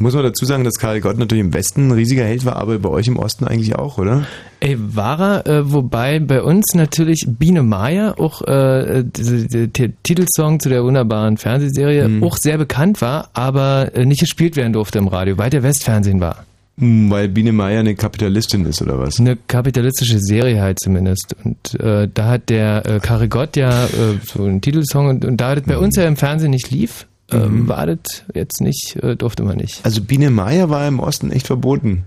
Muss 0.02 0.14
man 0.16 0.24
dazu 0.24 0.46
sagen, 0.46 0.64
dass 0.64 0.76
Karl 0.80 1.00
Gott 1.00 1.18
natürlich 1.18 1.44
im 1.44 1.54
Westen 1.54 1.88
ein 1.88 1.92
riesiger 1.92 2.24
Held 2.24 2.44
war, 2.46 2.56
aber 2.56 2.80
bei 2.80 2.90
euch 2.90 3.08
im 3.08 3.18
Osten 3.18 3.46
eigentlich 3.46 3.76
auch, 3.76 3.98
oder? 3.98 4.26
Ey, 4.60 4.76
war 4.80 5.20
er, 5.20 5.48
äh, 5.48 5.72
wobei 5.72 6.20
bei 6.20 6.42
uns 6.42 6.74
natürlich 6.74 7.26
Biene 7.28 7.64
Maya, 7.64 8.16
auch 8.18 8.42
äh, 8.42 9.04
der 9.06 9.92
Titelsong 10.04 10.60
zu 10.60 10.70
der 10.70 10.84
wunderbaren 10.84 11.38
Fernsehserie, 11.38 12.08
Mhm. 12.08 12.24
auch 12.24 12.38
sehr 12.38 12.58
bekannt 12.58 13.02
war, 13.02 13.30
aber 13.34 13.92
äh, 13.96 14.06
nicht 14.06 14.20
gespielt 14.22 14.56
werden 14.56 14.74
durfte 14.74 14.98
im 14.98 15.08
Radio, 15.08 15.38
weil 15.38 15.50
der 15.50 15.64
Westfernsehen 15.64 16.20
war. 16.20 16.46
Hm, 16.80 17.12
Weil 17.12 17.28
Biene 17.28 17.52
Meier 17.52 17.82
eine 17.82 17.96
Kapitalistin 17.96 18.66
ist, 18.66 18.82
oder 18.82 18.98
was? 18.98 19.20
Eine 19.20 19.36
kapitalistische 19.36 20.20
Serie 20.20 20.62
halt 20.62 20.80
zumindest. 20.80 21.36
Und 21.44 21.80
äh, 21.80 22.08
da 22.12 22.28
hat 22.28 22.50
der 22.50 22.86
äh, 22.86 23.00
Karigott 23.00 23.56
ja 23.58 23.86
äh, 23.86 23.90
so 24.26 24.44
einen 24.46 24.62
Titelsong 24.62 25.08
und, 25.10 25.26
und 25.26 25.38
da 25.38 25.54
das 25.54 25.66
bei 25.66 25.78
uns 25.78 25.96
ja 25.98 26.06
im 26.06 26.16
Fernsehen 26.16 26.52
nicht 26.52 26.72
lief, 26.72 27.06
ähm, 27.32 27.68
war 27.68 27.86
das 27.86 28.24
jetzt 28.34 28.62
nicht, 28.62 28.96
äh, 29.02 29.16
durfte 29.16 29.44
man 29.44 29.58
nicht. 29.58 29.80
Also 29.84 30.02
Biene 30.02 30.30
Meier 30.30 30.70
war 30.70 30.88
im 30.88 31.00
Osten 31.00 31.32
echt 31.32 31.48
verboten. 31.48 32.06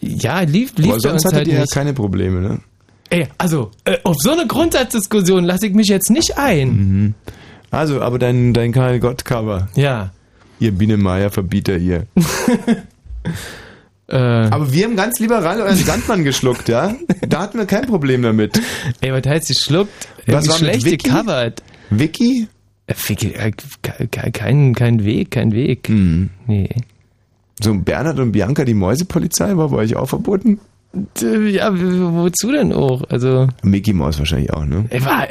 Ja, 0.00 0.40
lief, 0.40 0.72
lief 0.76 0.86
aber 0.86 0.94
bei 0.94 0.98
sonst 1.00 1.12
uns 1.12 1.24
hattet 1.26 1.38
halt 1.38 1.48
ihr 1.48 1.58
ja 1.58 1.64
keine 1.72 1.92
Probleme, 1.94 2.40
ne? 2.40 2.60
Ey, 3.10 3.28
also, 3.38 3.70
äh, 3.84 3.98
auf 4.04 4.16
so 4.18 4.32
eine 4.32 4.46
Grundsatzdiskussion 4.46 5.44
lasse 5.44 5.66
ich 5.66 5.74
mich 5.74 5.88
jetzt 5.88 6.10
nicht 6.10 6.36
ein. 6.36 7.14
Also, 7.70 8.00
aber 8.00 8.18
dein, 8.18 8.52
dein 8.54 8.72
Karl 8.72 8.98
Gott-Cover. 8.98 9.68
Ja. 9.76 10.10
Ihr 10.58 10.72
Biene 10.72 10.96
Meier 10.96 11.30
Verbieter 11.30 11.76
hier. 11.76 12.06
Äh, 14.06 14.16
Aber 14.18 14.70
wir 14.70 14.84
haben 14.84 14.96
ganz 14.96 15.18
liberal 15.18 15.62
euren 15.62 15.76
Sandmann 15.76 16.24
geschluckt, 16.24 16.68
ja? 16.68 16.94
Da 17.26 17.40
hatten 17.40 17.56
wir 17.56 17.64
kein 17.64 17.86
Problem 17.86 18.20
damit. 18.20 18.60
ey, 19.00 19.10
was 19.12 19.22
heißt 19.26 19.48
geschluckt? 19.48 19.90
Was 20.26 20.26
Irgendwie 20.26 20.48
war 20.50 20.58
schlecht 20.58 20.84
Vicky? 20.84 21.08
gecovert. 21.08 21.62
Vicky? 21.88 22.48
Äh, 22.86 22.94
äh, 23.12 23.50
ke- 23.82 24.08
ke- 24.08 24.30
kein, 24.32 24.74
kein 24.74 25.04
Weg, 25.04 25.30
kein 25.30 25.52
Weg. 25.52 25.88
Mhm. 25.88 26.30
Nee. 26.46 26.68
So 27.62 27.72
Bernhard 27.74 28.18
und 28.18 28.32
Bianca, 28.32 28.64
die 28.64 28.74
Mäusepolizei, 28.74 29.56
war 29.56 29.68
bei 29.70 29.76
euch 29.78 29.96
auch 29.96 30.08
verboten? 30.08 30.58
Ja, 31.20 31.70
wozu 31.72 32.52
denn 32.52 32.72
auch? 32.72 33.02
Also, 33.08 33.48
Mickey 33.62 33.92
Maus 33.92 34.18
wahrscheinlich 34.18 34.52
auch, 34.52 34.64
ne? 34.64 34.84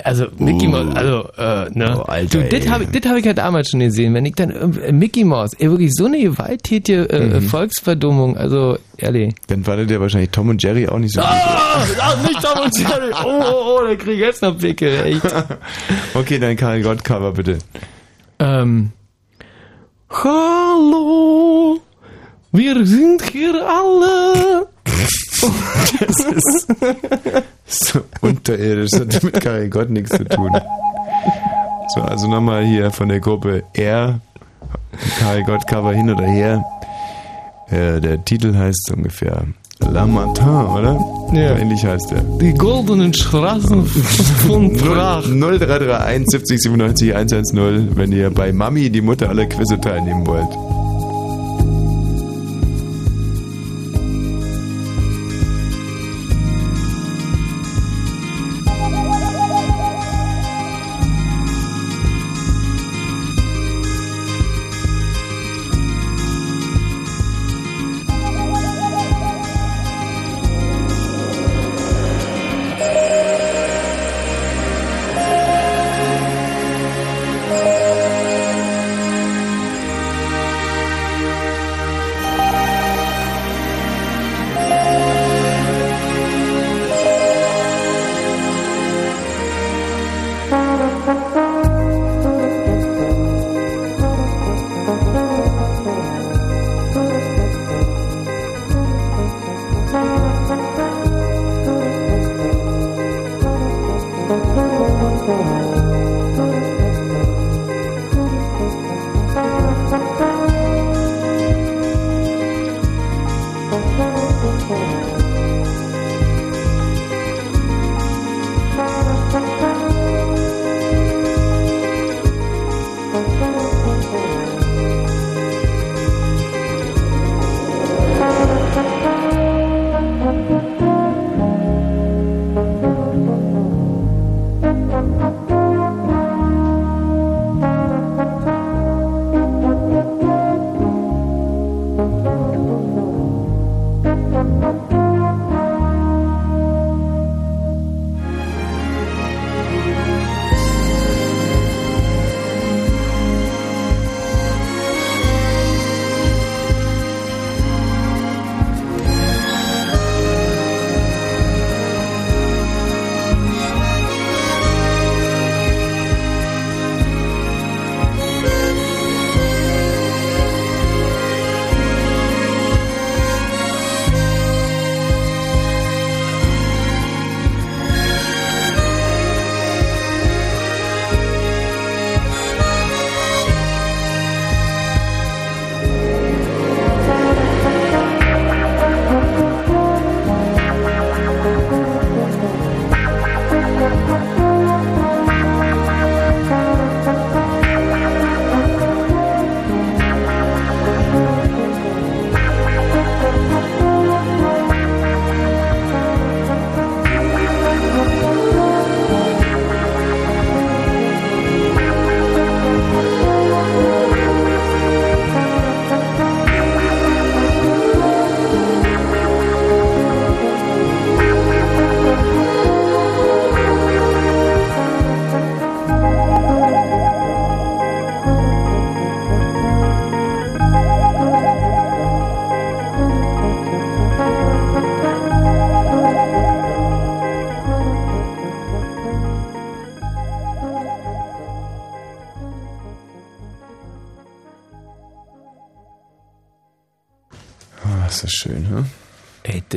also 0.04 0.26
Mickey 0.38 0.68
Oh. 0.68 0.72
Mouse, 0.72 0.96
also, 0.96 1.30
äh, 1.38 1.70
ne? 1.78 1.96
Oh, 1.98 2.02
Alter, 2.02 2.42
du, 2.42 2.50
das 2.60 2.70
habe 2.70 2.86
hab 2.86 3.16
ich 3.18 3.26
halt 3.26 3.38
damals 3.38 3.70
schon 3.70 3.80
gesehen. 3.80 4.14
Wenn 4.14 4.26
ich 4.26 4.36
dann, 4.36 4.50
äh, 4.52 4.92
Mickey 4.92 5.24
Mouse, 5.24 5.54
ey, 5.60 5.70
wirklich 5.70 5.92
so 5.94 6.06
eine 6.06 6.20
gewalttätige 6.20 7.10
äh, 7.10 7.40
Mhm. 7.40 7.42
Volksverdummung, 7.44 8.36
also, 8.36 8.78
ehrlich. 8.98 9.34
Dann 9.48 9.64
fandet 9.64 9.90
ihr 9.92 10.02
wahrscheinlich 10.02 10.32
Tom 10.32 10.50
und 10.50 10.62
Jerry 10.62 10.88
auch 10.88 11.00
nicht 11.00 11.14
so. 11.14 11.22
Ah, 11.22 11.34
ah, 12.00 12.16
nicht 12.22 12.42
Tom 12.42 12.64
und 12.66 12.78
Jerry. 12.78 13.12
Oh, 13.26 13.42
oh, 13.42 13.78
oh, 13.80 13.88
da 13.88 13.96
krieg 13.96 14.14
ich 14.16 14.20
jetzt 14.20 14.42
noch 14.42 14.58
Pickel, 14.58 15.06
echt. 15.06 15.22
Okay, 16.14 16.40
dein 16.40 16.58
Karl 16.58 16.82
Gott-Cover 16.82 17.32
bitte. 17.32 17.58
Ähm. 18.40 18.92
Hallo, 20.10 21.80
wir 22.52 22.86
sind 22.86 23.24
hier 23.32 23.56
alle. 23.68 24.68
Das 26.00 26.26
ist 27.66 27.88
so 27.88 28.02
unterirdisch. 28.22 28.92
Das 28.92 29.16
hat 29.16 29.24
mit 29.24 29.40
Karl 29.42 29.70
Gott 29.70 29.90
nichts 29.90 30.16
zu 30.16 30.26
tun. 30.26 30.52
So, 31.94 32.02
also 32.02 32.28
nochmal 32.28 32.66
hier 32.66 32.92
von 32.92 33.10
der 33.10 33.20
Gruppe 33.20 33.64
R. 33.74 34.20
Karl 35.20 35.44
Gott 35.44 35.68
Cover 35.68 35.94
hin 35.94 36.10
oder 36.10 36.26
her. 36.26 36.64
Äh, 37.70 38.00
der 38.00 38.24
Titel 38.24 38.56
heißt 38.56 38.92
ungefähr 38.96 39.46
La 39.92 40.06
Matin, 40.06 40.48
oder? 40.48 41.00
Ja. 41.34 41.58
Ähnlich 41.58 41.84
heißt 41.86 42.12
der. 42.12 42.22
Die 42.40 42.54
goldenen 42.54 43.14
Straßen 43.14 43.86
von 43.86 44.74
Prag. 44.78 45.24
0331 45.26 46.28
70 46.30 46.62
97 46.62 47.16
110, 47.16 47.96
wenn 47.96 48.12
ihr 48.12 48.30
bei 48.30 48.54
Mami, 48.54 48.90
die 48.90 49.02
Mutter 49.02 49.30
aller 49.30 49.46
Quizze 49.46 49.80
teilnehmen 49.80 50.26
wollt. 50.26 50.48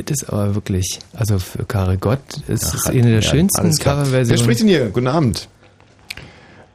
Das 0.03 0.21
ist 0.23 0.29
aber 0.29 0.55
wirklich, 0.55 0.99
also 1.13 1.39
für 1.39 1.65
Karigott 1.65 2.19
ist 2.47 2.73
es 2.73 2.87
eine 2.87 3.03
der 3.03 3.11
ja, 3.15 3.21
schönsten 3.21 3.71
klar. 3.71 3.97
Wer 3.97 4.03
Coverversionen. 4.03 4.43
spricht 4.43 4.61
denn 4.61 4.67
hier? 4.67 4.89
Guten 4.89 5.07
Abend. 5.07 5.47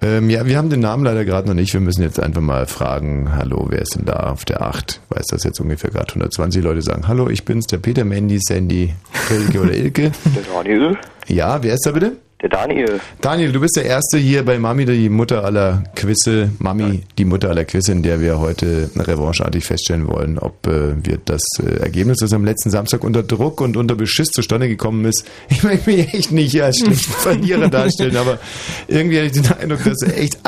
Ähm, 0.03 0.31
ja, 0.31 0.45
wir 0.47 0.59
haben 0.59 0.69
den 0.69 0.81
Namen 0.81 1.05
leider 1.05 1.25
gerade 1.25 1.47
noch 1.47 1.55
nicht. 1.55 1.73
Wir 1.73 1.81
müssen 1.81 2.03
jetzt 2.03 2.19
einfach 2.19 2.41
mal 2.41 2.67
fragen, 2.67 3.37
hallo, 3.37 3.67
wer 3.71 3.83
ist 3.83 3.95
denn 3.95 4.05
da 4.05 4.31
auf 4.31 4.45
der 4.45 4.63
8? 4.63 5.01
Weiß 5.11 5.27
das 5.29 5.45
jetzt 5.45 5.61
ungefähr 5.61 5.91
gerade 5.91 6.09
120 6.09 6.63
Leute 6.63 6.83
sagen, 6.83 7.07
hallo, 7.07 7.29
ich 7.29 7.45
bin's, 7.45 7.67
der 7.69 7.79
Peter, 7.79 8.05
Mandy, 8.05 8.41
Sandy, 8.41 8.93
Ilke 9.31 9.61
oder 9.61 9.75
Ilke. 9.75 10.11
Der 10.35 10.43
Daniel. 10.43 10.99
Ja, 11.29 11.63
wer 11.63 11.75
ist 11.75 11.87
da 11.87 11.93
bitte? 11.93 12.17
Der 12.43 12.49
Daniel. 12.49 13.01
Daniel, 13.21 13.53
du 13.53 13.61
bist 13.61 13.77
der 13.77 13.85
Erste 13.85 14.19
hier 14.19 14.45
bei 14.45 14.59
Mami, 14.59 14.85
die 14.85 15.09
Mutter 15.09 15.45
aller 15.45 15.85
Quizze. 15.95 16.51
Mami, 16.59 17.03
die 17.17 17.25
Mutter 17.25 17.49
aller 17.51 17.65
Quizze, 17.65 17.93
in 17.93 18.03
der 18.03 18.21
wir 18.21 18.41
heute 18.41 18.91
revancheartig 18.97 19.65
feststellen 19.65 20.09
wollen, 20.09 20.41
ob 20.41 20.67
äh, 20.67 20.95
wir 21.05 21.19
das 21.25 21.41
äh, 21.65 21.77
Ergebnis, 21.77 22.19
das 22.19 22.33
am 22.33 22.45
letzten 22.45 22.71
Samstag 22.71 23.05
unter 23.05 23.23
Druck 23.23 23.61
und 23.61 23.77
unter 23.77 23.95
Beschiss 23.95 24.29
zustande 24.31 24.67
gekommen 24.69 25.05
ist, 25.05 25.25
ich 25.51 25.63
möchte 25.63 25.89
mich 25.89 26.13
echt 26.13 26.33
nicht 26.33 26.61
als 26.61 26.79
schlechten 26.79 27.13
Verlierer 27.13 27.69
darstellen, 27.71 28.17
aber 28.17 28.41
irgendwie 28.89 29.19
hatte 29.19 29.27
ich 29.27 29.33
den 29.41 29.53
Eindruck, 29.53 29.85
dass 29.85 30.03
echt 30.03 30.39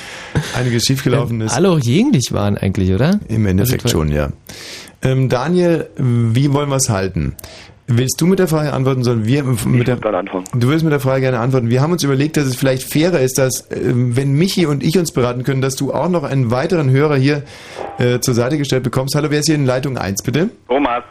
einiges 0.56 0.84
schiefgelaufen 0.84 1.42
ist. 1.42 1.52
Alle 1.52 1.68
auch 1.68 1.80
gegen 1.80 2.12
dich 2.12 2.32
waren 2.32 2.56
eigentlich, 2.56 2.92
oder? 2.92 3.20
Im 3.28 3.44
Endeffekt 3.44 3.84
Also, 3.84 3.98
schon, 3.98 4.10
ja. 4.10 4.30
Ähm, 5.02 5.28
Daniel, 5.28 5.88
wie 5.98 6.50
wollen 6.52 6.70
wir 6.70 6.76
es 6.76 6.88
halten? 6.88 7.34
Willst 7.94 8.20
du 8.20 8.26
mit 8.26 8.38
der 8.38 8.48
Frage 8.48 8.72
antworten, 8.72 9.04
sollen 9.04 9.26
wir 9.26 9.44
mit 9.44 9.86
der. 9.86 9.96
Du 9.96 10.68
willst 10.68 10.82
mit 10.82 10.92
der 10.92 11.00
Frage 11.00 11.20
gerne 11.20 11.40
antworten. 11.40 11.68
Wir 11.68 11.82
haben 11.82 11.92
uns 11.92 12.02
überlegt, 12.02 12.38
dass 12.38 12.46
es 12.46 12.56
vielleicht 12.56 12.90
fairer 12.90 13.20
ist, 13.20 13.38
dass, 13.38 13.68
ähm, 13.70 14.16
wenn 14.16 14.32
Michi 14.32 14.64
und 14.64 14.82
ich 14.82 14.98
uns 14.98 15.12
beraten 15.12 15.44
können, 15.44 15.60
dass 15.60 15.76
du 15.76 15.92
auch 15.92 16.08
noch 16.08 16.22
einen 16.22 16.50
weiteren 16.50 16.88
Hörer 16.90 17.16
hier 17.16 17.42
äh, 17.98 18.20
zur 18.20 18.32
Seite 18.32 18.56
gestellt 18.56 18.82
bekommst. 18.82 19.14
Hallo, 19.14 19.30
wer 19.30 19.40
ist 19.40 19.46
hier 19.46 19.56
in 19.56 19.66
Leitung 19.66 19.98
1, 19.98 20.22
bitte? 20.22 20.48
Thomas. 20.68 21.04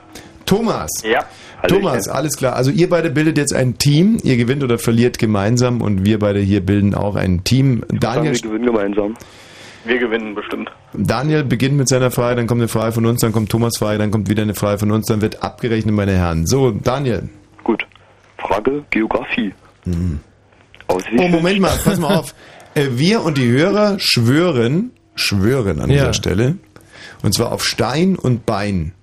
Thomas. 0.45 0.89
Ja. 1.03 1.23
Thomas, 1.67 2.07
alles 2.07 2.35
klar. 2.35 2.55
Also 2.55 2.71
ihr 2.71 2.89
beide 2.89 3.11
bildet 3.11 3.37
jetzt 3.37 3.53
ein 3.53 3.77
Team. 3.77 4.17
Ihr 4.23 4.37
gewinnt 4.37 4.63
oder 4.63 4.79
verliert 4.79 5.19
gemeinsam 5.19 5.81
und 5.81 6.03
wir 6.03 6.17
beide 6.17 6.39
hier 6.39 6.61
bilden 6.61 6.95
auch 6.95 7.15
ein 7.15 7.43
Team. 7.43 7.83
Daniel, 7.89 8.33
Wir 8.33 8.41
gewinnen 8.41 8.65
gemeinsam. 8.65 9.13
Wir 9.85 9.97
gewinnen 9.97 10.35
bestimmt. 10.35 10.69
Daniel 10.93 11.43
beginnt 11.43 11.75
mit 11.77 11.87
seiner 11.89 12.11
Frage, 12.11 12.35
dann 12.35 12.47
kommt 12.47 12.61
eine 12.61 12.67
Frage 12.67 12.91
von 12.91 13.05
uns, 13.05 13.21
dann 13.21 13.31
kommt 13.31 13.49
Thomas 13.49 13.77
Frage, 13.79 13.97
dann 13.97 14.11
kommt 14.11 14.29
wieder 14.29 14.43
eine 14.43 14.53
Frage 14.53 14.77
von 14.79 14.91
uns, 14.91 15.07
dann 15.07 15.21
wird 15.21 15.41
abgerechnet, 15.43 15.93
meine 15.95 16.13
Herren. 16.13 16.45
So, 16.45 16.71
Daniel. 16.71 17.29
Gut. 17.63 17.85
Frage 18.37 18.83
Geografie. 18.91 19.53
Aus 20.87 21.03
wie 21.11 21.17
Oh, 21.19 21.27
Moment 21.27 21.59
mal, 21.59 21.71
pass 21.83 21.99
mal 21.99 22.15
auf. 22.17 22.33
Äh, 22.73 22.87
Wir 22.93 23.21
und 23.23 23.37
die 23.37 23.49
Hörer 23.51 23.97
schwören, 23.99 24.91
schwören 25.15 25.81
an 25.81 25.89
dieser 25.89 26.05
Ja. 26.05 26.13
Stelle, 26.13 26.55
und 27.21 27.33
zwar 27.33 27.51
auf 27.51 27.65
Stein 27.65 28.15
und 28.15 28.45
Bein, 28.45 28.93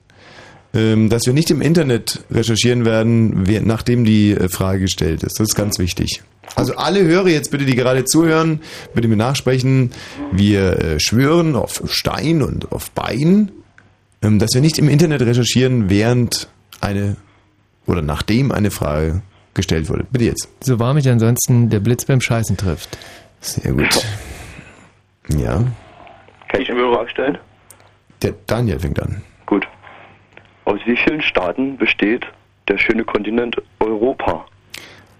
ähm, 0.72 1.10
dass 1.10 1.26
wir 1.26 1.34
nicht 1.34 1.50
im 1.50 1.60
Internet 1.60 2.24
recherchieren 2.30 2.86
werden, 2.86 3.46
wer- 3.46 3.60
nachdem 3.60 4.06
die 4.06 4.30
äh, 4.32 4.48
Frage 4.48 4.80
gestellt 4.80 5.22
ist. 5.22 5.38
Das 5.38 5.48
ist 5.48 5.54
ganz 5.54 5.78
wichtig. 5.78 6.22
Also 6.58 6.74
alle 6.76 7.04
Hörer 7.04 7.28
jetzt 7.28 7.50
bitte, 7.52 7.64
die 7.64 7.76
gerade 7.76 8.04
zuhören, 8.04 8.60
bitte 8.92 9.06
mir 9.06 9.16
nachsprechen. 9.16 9.92
Wir 10.32 10.78
äh, 10.78 11.00
schwören 11.00 11.54
auf 11.54 11.82
Stein 11.86 12.42
und 12.42 12.72
auf 12.72 12.90
Bein, 12.90 13.52
ähm, 14.22 14.38
dass 14.40 14.50
wir 14.54 14.60
nicht 14.60 14.78
im 14.78 14.88
Internet 14.88 15.22
recherchieren, 15.22 15.88
während 15.88 16.48
eine 16.80 17.16
oder 17.86 18.02
nachdem 18.02 18.50
eine 18.52 18.70
Frage 18.72 19.22
gestellt 19.54 19.88
wurde. 19.88 20.04
Bitte 20.10 20.24
jetzt. 20.24 20.48
So 20.64 20.78
war 20.80 20.94
mich 20.94 21.08
ansonsten 21.08 21.70
der 21.70 21.80
Blitz 21.80 22.04
beim 22.04 22.20
Scheißen 22.20 22.56
trifft. 22.56 22.98
Sehr 23.40 23.72
gut. 23.72 23.88
Ja, 25.28 25.62
Kann 26.48 26.60
ich 26.60 26.70
eine 26.70 26.80
Frage 26.92 27.10
stellen? 27.10 27.38
der 28.22 28.34
Daniel 28.48 28.80
fängt 28.80 29.00
an. 29.00 29.22
Gut. 29.46 29.64
Aus 30.64 30.80
wie 30.86 30.96
vielen 30.96 31.22
Staaten 31.22 31.76
besteht 31.76 32.26
der 32.66 32.78
schöne 32.78 33.04
Kontinent 33.04 33.56
Europa? 33.78 34.44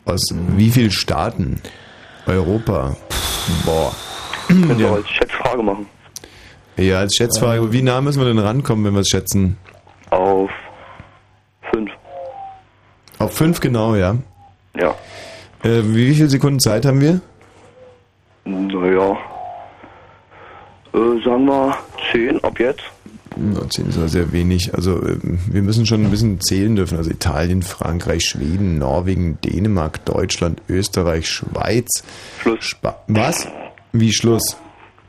Aus 0.09 0.23
wie 0.57 0.71
vielen 0.71 0.91
Staaten? 0.91 1.61
Europa. 2.27 2.97
Boah. 3.67 3.95
Können 4.47 4.79
wir 4.79 4.87
Ja. 4.87 4.95
als 4.95 5.09
Schätzfrage 5.11 5.63
machen. 5.63 5.87
Ja, 6.79 7.01
als 7.01 7.15
Schätzfrage, 7.15 7.71
wie 7.73 7.83
nah 7.83 8.01
müssen 8.01 8.19
wir 8.21 8.27
denn 8.27 8.39
rankommen, 8.39 8.87
wenn 8.87 8.95
wir 8.95 9.01
es 9.01 9.09
schätzen? 9.09 9.59
Auf 10.09 10.51
fünf. 11.71 11.91
Auf 13.19 13.35
fünf 13.37 13.61
genau, 13.61 13.97
ja. 13.97 14.17
Ja. 14.77 14.95
Äh, 15.63 15.83
wie 15.85 16.15
viele 16.15 16.29
Sekunden 16.29 16.61
Zeit 16.61 16.87
haben 16.87 17.03
wir? 17.03 17.21
Naja. 18.45 19.11
Äh, 20.95 21.23
sagen 21.23 21.45
wir 21.45 21.77
zehn 22.13 22.43
ab 22.43 22.59
jetzt. 22.59 22.81
Na, 23.41 23.69
Zehn 23.71 23.89
ist 23.89 23.97
aber 23.97 24.09
sehr 24.09 24.33
wenig. 24.33 24.75
Also 24.75 25.01
ähm, 25.07 25.39
wir 25.51 25.63
müssen 25.63 25.87
schon 25.87 26.05
ein 26.05 26.11
bisschen 26.11 26.41
zählen 26.41 26.75
dürfen. 26.77 26.99
Also 26.99 27.11
Italien, 27.11 27.63
Frankreich, 27.63 28.25
Schweden, 28.25 28.79
Norwegen, 28.79 29.39
Dänemark, 29.43 30.05
Deutschland, 30.05 30.61
Österreich, 30.69 31.29
Schweiz. 31.29 32.03
Schluss. 32.41 32.65
Spa 32.65 32.99
Was? 33.07 33.47
Wie 33.93 34.13
Schluss? 34.13 34.57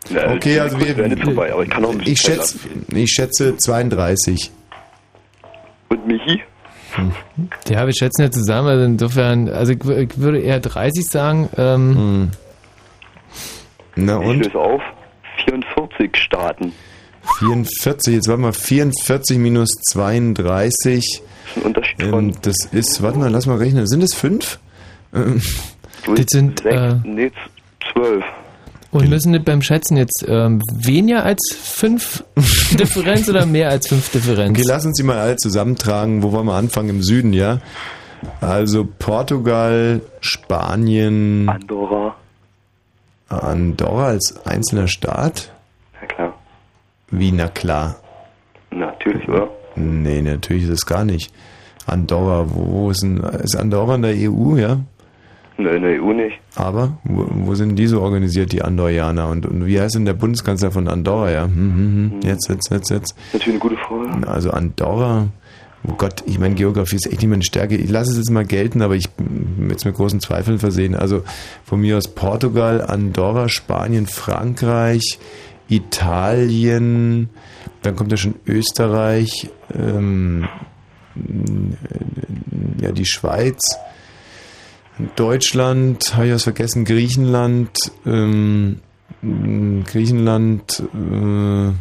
Ja, 0.10 0.32
Okay, 0.34 0.60
also 0.60 0.80
wir- 0.80 1.18
vorbei, 1.24 1.52
aber 1.54 1.64
ich 1.64 1.70
kann 1.70 1.84
auch 1.86 1.92
ein 1.92 1.98
bisschen 1.98 2.14
Ich 2.34 2.38
lassen. 2.38 2.86
ich 2.96 3.10
schätze 3.12 3.58
32. 3.58 4.52
Und 5.90 6.08
Michi? 6.08 6.42
Ja, 7.70 7.86
wir 7.86 7.94
schätzen 7.94 8.24
ja 8.24 8.32
zusammen, 8.32 8.68
also 8.70 8.86
insofern, 8.86 9.48
also 9.50 9.74
ich, 9.74 9.84
ich 9.86 10.18
würde 10.18 10.40
eher 10.40 10.60
30 10.60 11.06
sagen. 11.06 11.50
Ähm, 11.58 12.32
Na 13.96 14.20
Ich 14.22 14.28
und? 14.28 14.40
löse 14.46 14.58
auf. 14.58 14.82
44 15.46 16.16
Staaten. 16.18 16.74
44, 17.40 18.14
jetzt 18.16 18.28
warte 18.28 18.42
mal, 18.42 18.54
44 18.54 19.38
minus 19.38 19.70
32. 19.92 21.06
Das 21.06 21.56
ist 21.56 21.58
ein 21.58 21.64
Unterschied 21.64 22.04
von 22.04 22.30
Ähm, 22.30 22.36
das 22.42 22.56
ist, 22.72 23.02
warte 23.02 23.20
mal, 23.20 23.30
lass 23.30 23.46
mal 23.46 23.58
rechnen. 23.58 23.88
Sind 23.88 24.04
es 24.04 24.14
fünf? 24.14 24.60
Ähm, 25.14 25.42
das 26.16 26.26
sind, 26.30 26.60
sechs, 26.62 26.76
äh, 26.76 26.96
nee, 27.04 27.32
zwölf. 27.94 28.24
und 28.92 29.10
müssen 29.10 29.34
das 29.34 29.44
beim 29.44 29.62
Schätzen 29.62 29.98
jetzt 29.98 30.26
ähm, 30.28 30.62
weniger 30.74 31.24
als 31.24 31.40
5 31.56 32.24
Differenz 32.80 33.30
oder 33.30 33.46
mehr 33.46 33.70
als 33.70 33.88
5 33.88 34.12
Differenz? 34.12 34.58
okay, 34.58 34.68
lass 34.68 34.86
uns 34.86 34.98
die 34.98 35.04
mal 35.04 35.18
alle 35.18 35.36
zusammentragen. 35.38 36.24
Wo 36.24 36.32
wollen 36.32 36.46
wir 36.46 36.54
anfangen? 36.56 36.90
Im 36.90 37.04
Süden, 37.04 37.34
ja? 37.34 37.60
Also 38.42 38.86
Portugal, 38.98 40.02
Spanien, 40.20 41.48
Andorra. 41.48 42.16
Andorra 43.30 44.08
als 44.08 44.46
einzelner 44.46 44.88
Staat? 44.88 45.52
Wie, 47.12 47.32
na 47.32 47.48
klar. 47.48 47.96
Natürlich, 48.72 49.28
oder? 49.28 49.50
Nee, 49.76 50.22
natürlich 50.22 50.64
ist 50.64 50.70
es 50.70 50.86
gar 50.86 51.06
nicht. 51.06 51.34
Andorra, 51.86 52.46
wo, 52.50 52.92
ist, 52.92 53.02
denn, 53.02 53.18
ist 53.18 53.56
Andorra 53.56 53.96
in 53.96 54.02
der 54.04 54.14
EU, 54.16 54.56
ja? 54.58 54.80
Ne, 55.58 55.72
in 55.72 55.82
der 55.84 56.02
EU 56.02 56.14
nicht. 56.14 56.40
Aber 56.56 56.98
wo, 57.04 57.28
wo 57.30 57.56
sind 57.56 57.76
die 57.76 57.88
so 57.88 58.02
organisiert, 58.02 58.52
die 58.52 58.62
Andorraner? 58.62 59.28
Und, 59.28 59.46
und 59.46 59.66
wie 59.66 59.80
heißt 59.80 59.96
denn 59.96 60.06
der 60.06 60.14
Bundeskanzler 60.14 60.72
von 60.72 60.88
Andorra, 60.88 61.32
ja? 61.32 61.44
Hm, 61.46 61.54
hm, 61.54 62.12
hm. 62.12 62.20
Jetzt, 62.24 62.48
jetzt, 62.50 62.72
jetzt, 62.72 62.90
jetzt. 62.90 63.16
Natürlich 63.34 63.50
eine 63.50 63.60
gute 63.60 63.78
Frage. 63.78 64.28
Also 64.28 64.52
Andorra, 64.52 65.28
oh 65.88 65.94
Gott, 65.98 66.24
ich 66.28 66.40
meine, 66.40 66.56
Geografie 66.56 66.96
ist 66.96 67.08
echt 67.08 67.22
nicht 67.22 67.30
meine 67.30 67.44
Stärke. 67.44 67.76
Ich 67.76 67.90
lasse 67.90 68.12
es 68.12 68.18
jetzt 68.18 68.32
mal 68.32 68.46
gelten, 68.46 68.82
aber 68.82 68.96
ich 68.96 69.10
jetzt 69.68 69.86
mit 69.86 69.96
großen 69.96 70.20
Zweifeln 70.22 70.60
versehen. 70.60 70.96
Also 70.96 71.24
von 71.66 71.82
mir 71.82 71.98
aus 71.98 72.08
Portugal, 72.08 72.82
Andorra, 72.82 73.50
Spanien, 73.50 74.08
Frankreich, 74.08 75.20
Italien, 75.70 77.30
dann 77.82 77.96
kommt 77.96 78.12
ja 78.12 78.18
schon 78.18 78.36
Österreich, 78.46 79.50
ähm, 79.74 80.48
äh, 81.16 82.84
ja, 82.84 82.92
die 82.92 83.06
Schweiz, 83.06 83.60
Deutschland, 85.16 86.16
habe 86.16 86.28
ich 86.28 86.34
was 86.34 86.44
vergessen, 86.44 86.84
Griechenland, 86.84 87.72
ähm, 88.06 88.80
Griechenland, 89.22 90.84
äh, 90.94 91.72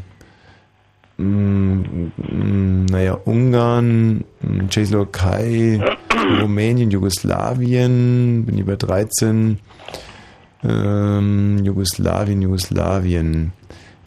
Mm, 1.20 2.86
naja, 2.86 3.18
Ungarn, 3.24 4.24
Tschechoslowakei, 4.68 5.80
Rumänien, 6.40 6.92
Jugoslawien, 6.92 8.44
bin 8.46 8.56
ich 8.56 8.64
bei 8.64 8.76
13, 8.76 9.58
ähm, 10.64 11.64
Jugoslawien, 11.64 12.42
Jugoslawien. 12.42 13.52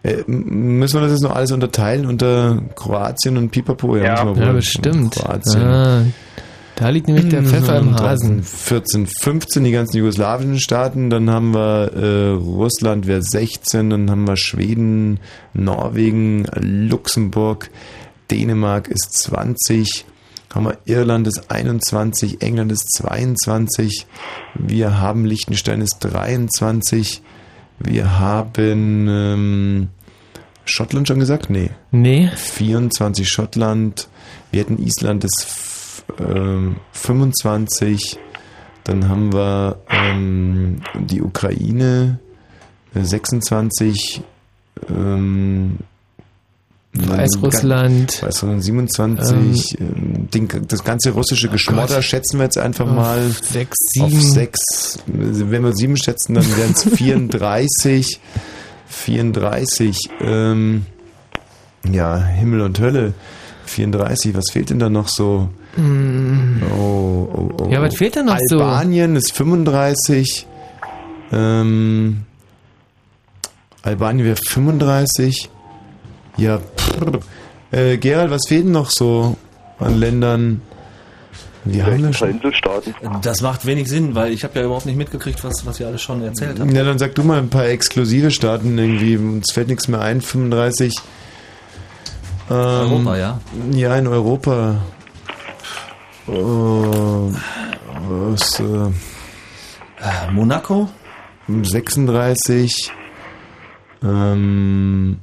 Äh, 0.04 0.24
müssen 0.28 0.96
wir 0.96 1.02
das 1.02 1.12
jetzt 1.12 1.22
noch 1.22 1.36
alles 1.36 1.52
unterteilen 1.52 2.06
unter 2.06 2.62
Kroatien 2.76 3.38
und 3.38 3.52
Pipapo? 3.52 3.96
Ja. 3.98 4.04
ja, 4.04 4.36
wohl. 4.36 4.54
bestimmt. 4.54 5.16
Kroatien. 5.16 5.62
Ah, 5.62 6.04
da 6.76 6.90
liegt 6.90 7.08
nämlich 7.08 7.30
der 7.30 7.44
Pfeffer 7.44 7.78
im 7.78 7.96
Hasen. 7.96 8.42
14, 8.42 9.06
15 9.06 9.64
die 9.64 9.72
ganzen 9.72 9.98
jugoslawischen 9.98 10.60
Staaten, 10.60 11.12
dann 11.12 11.30
haben 11.30 11.54
wir 11.54 11.92
äh, 11.94 12.30
Russland 12.32 13.06
wäre 13.06 13.22
16, 13.22 13.92
dann 13.92 14.10
haben 14.10 14.28
wir 14.28 14.36
Schweden, 14.36 15.20
Norwegen, 15.54 16.48
Luxemburg, 16.60 17.70
Dänemark 18.32 18.88
ist 18.88 19.14
20, 19.14 20.06
haben 20.54 20.66
wir 20.66 20.78
Irland 20.86 21.28
ist 21.28 21.50
21, 21.50 22.42
England 22.42 22.72
ist 22.72 22.94
22, 22.98 24.06
wir 24.56 25.00
haben 25.00 25.26
Liechtenstein 25.26 25.82
ist 25.82 26.00
23, 26.00 27.22
wir 27.80 28.20
haben 28.20 29.08
ähm, 29.10 29.90
Schottland 30.66 31.08
schon 31.08 31.20
gesagt? 31.20 31.50
Nee. 31.50 31.72
Nee. 31.92 32.30
24 32.36 33.28
Schottland. 33.28 34.08
Wir 34.52 34.62
hätten 34.62 34.82
Island 34.82 35.24
ist 35.24 36.04
ähm, 36.20 36.78
25. 36.94 38.20
Dann 38.84 39.10
haben 39.10 39.34
wir 39.34 39.80
ähm, 39.90 40.82
die 41.00 41.22
Ukraine 41.22 42.20
äh, 42.94 43.04
26. 43.04 44.22
Ähm, 44.90 45.80
Weißrussland. 46.94 48.22
Weißrussland 48.22 48.64
27. 48.64 49.80
Ähm, 49.80 50.28
den, 50.34 50.48
das 50.68 50.84
ganze 50.84 51.12
russische 51.12 51.48
Geschmotter 51.50 51.96
Gott. 51.96 52.04
schätzen 52.04 52.38
wir 52.38 52.44
jetzt 52.44 52.58
einfach 52.58 52.86
Auf 52.88 52.96
mal 52.96 53.32
sechs, 53.42 53.78
auf 54.00 54.10
sieben. 54.12 54.22
6. 54.32 54.60
Wenn 55.08 55.64
wir 55.64 55.74
7 55.74 55.96
schätzen, 55.98 56.34
dann 56.34 56.46
wären 56.58 56.72
es 56.72 56.84
34. 56.96 58.20
34. 58.88 59.98
Ähm, 60.20 60.86
ja, 61.90 62.18
Himmel 62.22 62.62
und 62.62 62.80
Hölle. 62.80 63.14
34. 63.68 64.36
Was 64.36 64.52
fehlt 64.52 64.70
denn 64.70 64.80
da 64.80 64.90
noch 64.90 65.08
so? 65.08 65.50
Oh, 65.78 66.74
oh, 67.34 67.50
oh. 67.62 67.70
Ja, 67.70 67.82
was 67.82 67.96
fehlt 67.96 68.18
da 68.18 68.24
noch 68.24 68.38
so? 68.48 68.60
Albanien 68.62 69.16
ist 69.16 69.32
35. 69.32 70.46
Ähm, 71.32 72.24
Albanien 73.82 74.26
wäre 74.26 74.36
35. 74.36 75.50
Ja, 76.38 76.60
pff. 76.60 77.20
Äh, 77.72 77.98
Gerald, 77.98 78.32
was 78.32 78.42
fehlt 78.48 78.66
denn 78.66 78.72
noch 78.72 78.90
so 78.90 79.38
an 79.80 79.98
Ländern? 79.98 80.62
Wir 81.64 81.86
haben 81.86 82.04
ja 82.04 82.12
schon. 82.12 82.32
Inselstaaten. 82.32 82.94
Das 83.22 83.42
macht 83.42 83.66
wenig 83.68 83.88
Sinn, 83.88 84.16
weil 84.16 84.34
ich 84.34 84.44
habe 84.44 84.58
ja 84.60 84.66
überhaupt 84.66 84.88
nicht 84.88 84.98
mitgekriegt, 84.98 85.44
was, 85.44 85.64
was 85.66 85.80
ihr 85.80 85.88
alles 85.88 86.02
schon 86.02 86.22
erzählt 86.24 86.60
habt. 86.60 86.72
Ja, 86.74 86.84
dann 86.84 86.98
sag 86.98 87.14
du 87.16 87.24
mal 87.24 87.38
ein 87.38 87.50
paar 87.50 87.68
exklusive 87.68 88.32
Staaten 88.32 88.78
irgendwie. 88.78 89.16
Uns 89.16 89.52
fällt 89.52 89.68
nichts 89.68 89.88
mehr 89.88 90.02
ein. 90.02 90.22
35. 90.22 90.94
Ähm, 92.50 92.56
Europa, 92.56 93.18
ja. 93.18 93.40
Ja, 93.74 93.96
in 93.96 94.08
Europa. 94.08 94.82
Oh, 96.28 97.32
was, 98.10 98.60
Äh, 98.60 100.32
Monaco? 100.32 100.90
36. 101.48 102.92
Ähm, 104.04 105.20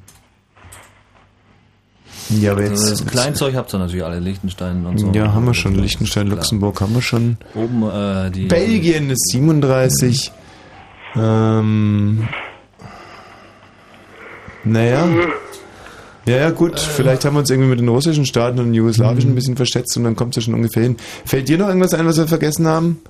ja, 2.30 2.52
aber 2.52 2.62
Also 2.62 2.88
jetzt. 2.90 3.04
das 3.04 3.06
Kleinzeug 3.06 3.54
habt 3.54 3.72
ihr 3.74 3.78
natürlich 3.78 4.04
alle, 4.04 4.18
Liechtenstein 4.20 4.84
und 4.86 4.98
so. 4.98 5.10
Ja, 5.12 5.32
haben 5.32 5.46
wir 5.46 5.54
schon. 5.54 5.74
Liechtenstein, 5.74 6.26
Klar. 6.26 6.36
Luxemburg 6.36 6.80
haben 6.80 6.94
wir 6.94 7.02
schon. 7.02 7.36
Oben 7.54 7.82
äh, 7.88 8.30
die. 8.30 8.46
Belgien 8.46 9.10
ist 9.10 9.30
37. 9.30 10.30
Ähm, 11.16 12.28
naja. 14.64 15.06
Ja, 16.26 16.36
ja, 16.36 16.50
gut. 16.50 16.78
Vielleicht 16.78 17.24
haben 17.24 17.34
wir 17.34 17.40
uns 17.40 17.50
irgendwie 17.50 17.70
mit 17.70 17.80
den 17.80 17.88
russischen 17.88 18.26
Staaten 18.26 18.58
und 18.58 18.66
den 18.66 18.74
jugoslawischen 18.74 19.30
ein 19.32 19.34
bisschen 19.34 19.56
verschätzt 19.56 19.96
und 19.96 20.04
dann 20.04 20.14
kommt 20.14 20.36
es 20.36 20.42
ja 20.42 20.46
schon 20.46 20.54
ungefähr 20.54 20.82
hin. 20.82 20.96
Fällt 21.24 21.48
dir 21.48 21.56
noch 21.56 21.68
irgendwas 21.68 21.94
ein, 21.94 22.04
was 22.06 22.18
wir 22.18 22.28
vergessen 22.28 22.66
haben? 22.66 23.00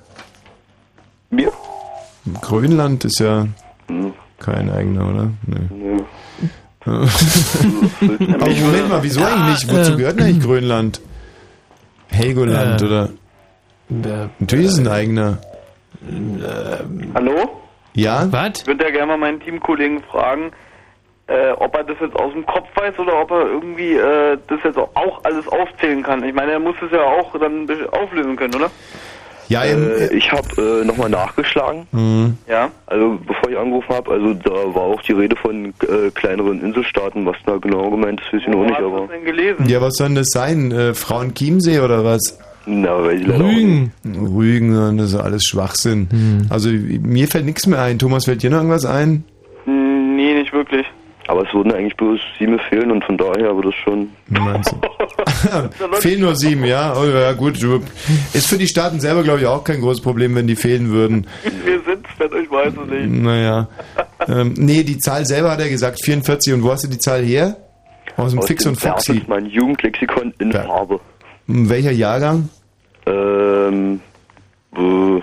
Mir? 1.29 1.51
Grönland 2.41 3.03
ist 3.05 3.19
ja 3.19 3.47
kein 4.39 4.69
eigener, 4.71 5.09
oder? 5.09 5.31
Nee. 5.45 6.01
Aber 6.89 8.49
Moment 8.49 8.89
mal, 8.89 9.03
wieso 9.03 9.21
eigentlich 9.23 9.65
nicht? 9.65 9.73
Wozu 9.73 9.97
gehört 9.97 10.19
denn 10.19 10.25
eigentlich 10.25 10.43
Grönland? 10.43 11.01
Helgoland 12.11 12.81
Äh, 12.81 12.85
oder? 12.85 13.09
Natürlich 14.39 14.65
ist 14.65 14.73
es 14.73 14.79
ein 14.79 14.87
eigener. 14.87 15.37
Hallo? 17.13 17.61
Ja? 17.93 18.27
Was? 18.31 18.61
Ich 18.61 18.67
würde 18.67 18.85
ja 18.85 18.91
gerne 18.91 19.07
mal 19.07 19.17
meinen 19.17 19.39
Teamkollegen 19.39 20.01
fragen, 20.03 20.51
äh, 21.27 21.51
ob 21.51 21.75
er 21.75 21.83
das 21.83 21.97
jetzt 21.99 22.15
aus 22.15 22.31
dem 22.33 22.45
Kopf 22.45 22.67
weiß 22.75 22.97
oder 22.99 23.21
ob 23.21 23.31
er 23.31 23.45
irgendwie 23.47 23.93
äh, 23.95 24.37
das 24.47 24.59
jetzt 24.63 24.77
auch 24.77 25.23
alles 25.23 25.47
aufzählen 25.47 26.03
kann. 26.03 26.23
Ich 26.23 26.33
meine, 26.33 26.53
er 26.53 26.59
muss 26.59 26.75
es 26.83 26.91
ja 26.91 27.01
auch 27.03 27.37
dann 27.39 27.67
auflösen 27.91 28.35
können, 28.35 28.55
oder? 28.55 28.71
Ja, 29.49 29.63
Äh, 29.63 30.13
ich 30.15 30.31
habe 30.31 30.81
äh, 30.81 30.85
nochmal 30.85 31.09
nachgeschlagen. 31.09 31.87
mhm. 31.91 32.37
Ja. 32.47 32.69
Also 32.85 33.19
bevor 33.27 33.49
ich 33.49 33.57
angerufen 33.57 33.89
habe, 33.93 34.11
also 34.11 34.33
da 34.35 34.51
war 34.51 34.83
auch 34.83 35.01
die 35.01 35.13
Rede 35.13 35.35
von 35.35 35.65
äh, 35.65 36.09
kleineren 36.13 36.61
Inselstaaten. 36.63 37.25
Was 37.25 37.35
da 37.45 37.57
genau 37.57 37.89
gemeint 37.89 38.21
ist, 38.21 38.31
weiß 38.33 38.41
ich 38.41 38.47
noch 38.47 38.63
nicht, 38.63 38.77
aber 38.79 39.01
das 39.01 39.09
denn 39.09 39.25
gelesen? 39.25 39.65
Ja, 39.67 39.81
was 39.81 39.95
soll 39.95 40.07
denn 40.07 40.15
das 40.15 40.29
sein? 40.29 40.71
Äh, 40.71 40.93
Frauen 40.93 41.33
Chiemsee 41.33 41.79
oder 41.79 42.03
was? 42.05 42.39
na, 42.65 43.03
weiß 43.03 43.21
ich. 43.21 43.27
Rügen. 43.27 43.91
Rügen, 44.05 44.97
das 44.97 45.13
ist 45.13 45.19
alles 45.19 45.43
Schwachsinn. 45.45 46.47
Also 46.49 46.69
mir 46.69 47.27
fällt 47.27 47.45
nichts 47.45 47.65
mehr 47.65 47.81
ein. 47.81 47.97
Thomas, 47.97 48.25
fällt 48.25 48.43
dir 48.43 48.51
noch 48.51 48.57
irgendwas 48.57 48.85
ein? 48.85 49.23
Hm, 49.65 50.15
Nee, 50.15 50.33
nicht 50.35 50.53
wirklich. 50.53 50.85
Aber 51.29 51.47
es 51.47 51.53
würden 51.53 51.71
eigentlich 51.71 51.95
bloß 51.95 52.19
sieben 52.39 52.57
fehlen 52.69 52.89
und 52.91 53.03
von 53.03 53.15
daher 53.15 53.55
wird 53.55 53.67
es 53.67 53.75
schon. 53.75 54.09
Wie? 54.29 54.39
Fehlen 56.01 56.21
nur 56.21 56.35
sieben, 56.35 56.65
ja? 56.65 56.95
Oh, 56.99 57.05
ja, 57.05 57.33
gut. 57.33 57.61
Ist 58.33 58.47
für 58.47 58.57
die 58.57 58.67
Staaten 58.67 58.99
selber, 58.99 59.21
glaube 59.21 59.41
ich, 59.41 59.45
auch 59.45 59.63
kein 59.63 59.79
großes 59.79 60.01
Problem, 60.01 60.33
wenn 60.33 60.47
die 60.47 60.55
fehlen 60.55 60.89
würden. 60.89 61.27
Wir 61.63 61.79
sind's 61.85 62.09
denn, 62.19 62.43
ich 62.43 62.49
weiß 62.49 62.73
es 62.83 62.89
nicht. 62.89 63.21
Naja. 63.21 63.67
Ähm, 64.27 64.55
nee, 64.57 64.81
die 64.81 64.97
Zahl 64.97 65.23
selber 65.27 65.51
hat 65.51 65.59
er 65.59 65.69
gesagt, 65.69 66.03
44. 66.03 66.51
Und 66.55 66.63
wo 66.63 66.71
hast 66.71 66.85
du 66.85 66.87
die 66.87 66.97
Zahl 66.97 67.21
her? 67.23 67.57
Aus 68.17 68.31
dem 68.31 68.39
Aus 68.39 68.47
Fix 68.47 68.63
dem 68.63 68.71
und 68.71 68.79
Foxy. 68.79 69.11
Bertelsmann 69.13 69.45
Jugendlexikon 69.45 70.33
in 70.39 70.49
Ja. 70.49 70.63
Farbe. 70.63 70.99
Welcher 71.45 71.91
Jahrgang? 71.91 72.49
Ähm, 73.05 73.99
äh, 74.75 75.21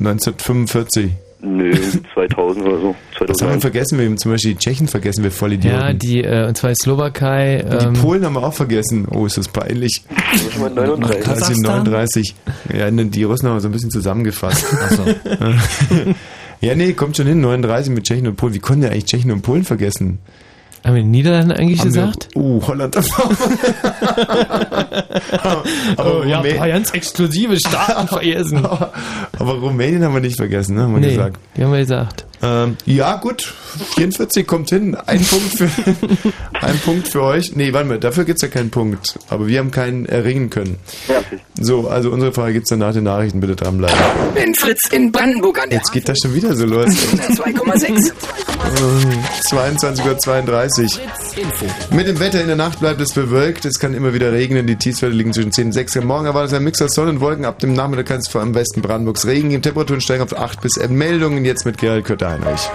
1945. 0.00 1.12
nö, 1.42 1.72
2000 2.14 2.66
oder 2.66 2.78
so. 2.78 2.94
Das 3.12 3.40
haben 3.42 3.52
wir 3.52 3.60
2001. 3.60 3.62
vergessen. 3.62 3.98
Wir 3.98 4.06
haben 4.06 4.18
zum 4.18 4.32
Beispiel 4.32 4.52
die 4.54 4.58
Tschechen 4.58 4.88
vergessen, 4.88 5.22
wir 5.24 5.30
Vollidioten. 5.30 5.80
Ja, 5.80 5.92
die, 5.92 6.22
äh, 6.22 6.46
und 6.46 6.56
zwar 6.56 6.70
die 6.70 6.76
Slowakei. 6.76 7.60
Ähm, 7.60 7.94
die 7.94 8.00
Polen 8.00 8.24
haben 8.24 8.34
wir 8.34 8.42
auch 8.42 8.54
vergessen. 8.54 9.06
Oh, 9.10 9.26
ist 9.26 9.38
das 9.38 9.48
peinlich. 9.48 10.04
Das 10.32 10.42
ist 10.42 10.58
mal 10.58 10.70
39. 10.70 11.24
Das 11.24 11.46
sind 11.46 11.62
39. 11.62 12.34
Ja, 12.76 12.90
ne, 12.90 13.06
die 13.06 13.24
Russen 13.24 13.48
haben 13.48 13.56
wir 13.56 13.60
so 13.60 13.68
ein 13.68 13.72
bisschen 13.72 13.90
zusammengefasst. 13.90 14.66
Achso. 14.82 15.04
ja, 16.60 16.74
nee, 16.74 16.92
kommt 16.92 17.16
schon 17.16 17.26
hin. 17.26 17.40
39 17.40 17.92
mit 17.92 18.04
Tschechien 18.04 18.26
und 18.26 18.36
Polen. 18.36 18.54
Wie 18.54 18.60
konnten 18.60 18.82
wir 18.82 18.90
eigentlich 18.90 19.06
Tschechien 19.06 19.30
und 19.30 19.42
Polen 19.42 19.64
vergessen? 19.64 20.18
Haben 20.84 20.94
wir 20.96 21.02
Niederlande 21.04 21.56
eigentlich 21.56 21.80
Haben 21.80 21.94
wir- 21.94 22.02
gesagt? 22.06 22.28
Oh, 22.34 22.60
Holland. 22.66 22.96
aber, 25.96 26.20
Oh, 26.20 26.22
ja, 26.24 26.40
ein 26.40 26.56
paar 26.56 26.68
ganz 26.68 26.90
exklusive 26.92 27.56
Staaten 27.58 28.08
vergessen. 28.14 28.64
aber 28.64 29.52
Rumänien 29.54 30.04
haben 30.04 30.14
wir 30.14 30.20
nicht 30.20 30.36
vergessen, 30.36 30.76
ne? 30.76 30.82
haben 30.82 30.94
wir 30.94 31.00
Nee, 31.00 31.10
gesagt. 31.10 31.38
die 31.56 31.64
haben 31.64 31.72
wir 31.72 31.78
gesagt. 31.80 32.24
Ähm, 32.42 32.76
ja, 32.86 33.16
gut. 33.16 33.54
44 33.96 34.46
kommt 34.46 34.70
hin. 34.70 34.96
Ein 35.06 35.22
Punkt 35.22 35.56
für, 35.56 35.70
ein 36.60 36.78
Punkt 36.80 37.08
für 37.08 37.22
euch. 37.22 37.54
Nee, 37.54 37.72
warte 37.72 37.88
mal, 37.88 37.98
dafür 37.98 38.24
gibt's 38.24 38.42
ja 38.42 38.48
keinen 38.48 38.70
Punkt. 38.70 39.18
Aber 39.28 39.46
wir 39.46 39.58
haben 39.58 39.70
keinen 39.70 40.06
erringen 40.06 40.50
können. 40.50 40.76
So, 41.58 41.88
also 41.88 42.10
unsere 42.10 42.32
Frage 42.32 42.54
gibt's 42.54 42.70
dann 42.70 42.78
nach 42.80 42.92
den 42.92 43.04
Nachrichten. 43.04 43.40
Bitte 43.40 43.56
dranbleiben. 43.56 43.98
Wenn 44.34 44.54
Fritz 44.54 44.88
in 44.90 45.12
Brandenburg 45.12 45.62
an 45.62 45.70
der 45.70 45.78
Jetzt 45.78 45.92
geht 45.92 46.08
das 46.08 46.18
schon 46.22 46.34
wieder 46.34 46.56
so 46.56 46.64
los. 46.64 46.86
2,6. 46.86 48.12
22.32 49.50 50.98
Uhr. 50.98 51.96
Mit 51.96 52.06
dem 52.06 52.20
Wetter 52.20 52.40
in 52.40 52.46
der 52.46 52.56
Nacht 52.56 52.80
bleibt 52.80 53.00
es 53.00 53.12
bewölkt. 53.12 53.64
Es 53.64 53.78
kann 53.78 53.94
immer 53.94 54.14
wieder 54.14 54.32
regnen. 54.32 54.66
Die 54.66 54.76
Tiefstwerte 54.76 55.14
liegen 55.14 55.32
zwischen 55.32 55.52
10 55.52 55.66
und 55.66 55.72
6 55.72 55.96
Uhr. 55.96 56.04
Morgen 56.04 56.26
erwartet 56.26 56.54
ein 56.54 56.64
Mix 56.64 56.80
aus 56.80 56.94
Sonne 56.94 57.10
und 57.10 57.20
Wolken. 57.20 57.44
Ab 57.44 57.58
dem 57.58 57.74
Nachmittag 57.74 58.06
kann 58.06 58.18
es 58.20 58.28
vor 58.28 58.40
allem 58.40 58.50
im 58.50 58.54
Westen 58.54 58.82
Brandenburgs 58.82 59.26
Regen 59.26 59.50
geben. 59.50 59.62
Temperaturen 59.62 60.00
steigen 60.00 60.22
auf 60.22 60.36
8 60.36 60.60
bis 60.60 60.76
11 60.76 60.90
Meldungen. 60.90 61.44
Jetzt 61.44 61.64
mit 61.66 61.78
Gerald 61.78 62.04
Kötter-Heinrich. 62.30 62.70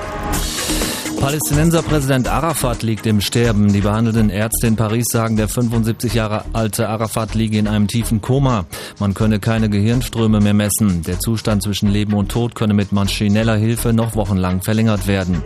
Palästinenserpräsident 1.19 2.27
Arafat 2.27 2.83
liegt 2.83 3.05
im 3.07 3.19
Sterben. 3.21 3.73
Die 3.73 3.81
behandelnden 3.81 4.29
Ärzte 4.29 4.67
in 4.67 4.75
Paris 4.75 5.07
sagen, 5.09 5.37
der 5.37 5.47
75 5.47 6.13
Jahre 6.13 6.45
alte 6.53 6.87
Arafat 6.87 7.33
liege 7.33 7.57
in 7.57 7.67
einem 7.67 7.87
tiefen 7.87 8.21
Koma. 8.21 8.65
Man 8.99 9.13
könne 9.13 9.39
keine 9.39 9.69
Gehirnströme 9.69 10.39
mehr 10.39 10.53
messen. 10.53 11.01
Der 11.03 11.19
Zustand 11.19 11.63
zwischen 11.63 11.89
Leben 11.89 12.13
und 12.13 12.29
Tod 12.29 12.53
könne 12.53 12.75
mit 12.75 12.91
maschineller 12.91 13.55
Hilfe 13.55 13.93
noch 13.93 14.15
wochenlang 14.15 14.61
verlängert 14.61 15.07
werden. 15.07 15.41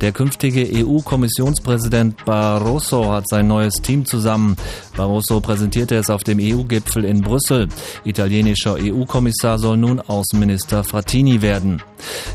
Der 0.00 0.12
künftige 0.12 0.68
EU-Kommissionspräsident 0.72 2.24
Barroso 2.24 3.10
hat 3.10 3.28
sein 3.28 3.48
neues 3.48 3.74
Team 3.82 4.04
zusammen. 4.04 4.56
Barroso 5.00 5.40
präsentierte 5.40 5.96
es 5.96 6.10
auf 6.10 6.24
dem 6.24 6.38
EU-Gipfel 6.38 7.06
in 7.06 7.22
Brüssel. 7.22 7.68
Italienischer 8.04 8.74
EU-Kommissar 8.78 9.58
soll 9.58 9.78
nun 9.78 9.98
Außenminister 9.98 10.84
Frattini 10.84 11.40
werden. 11.40 11.80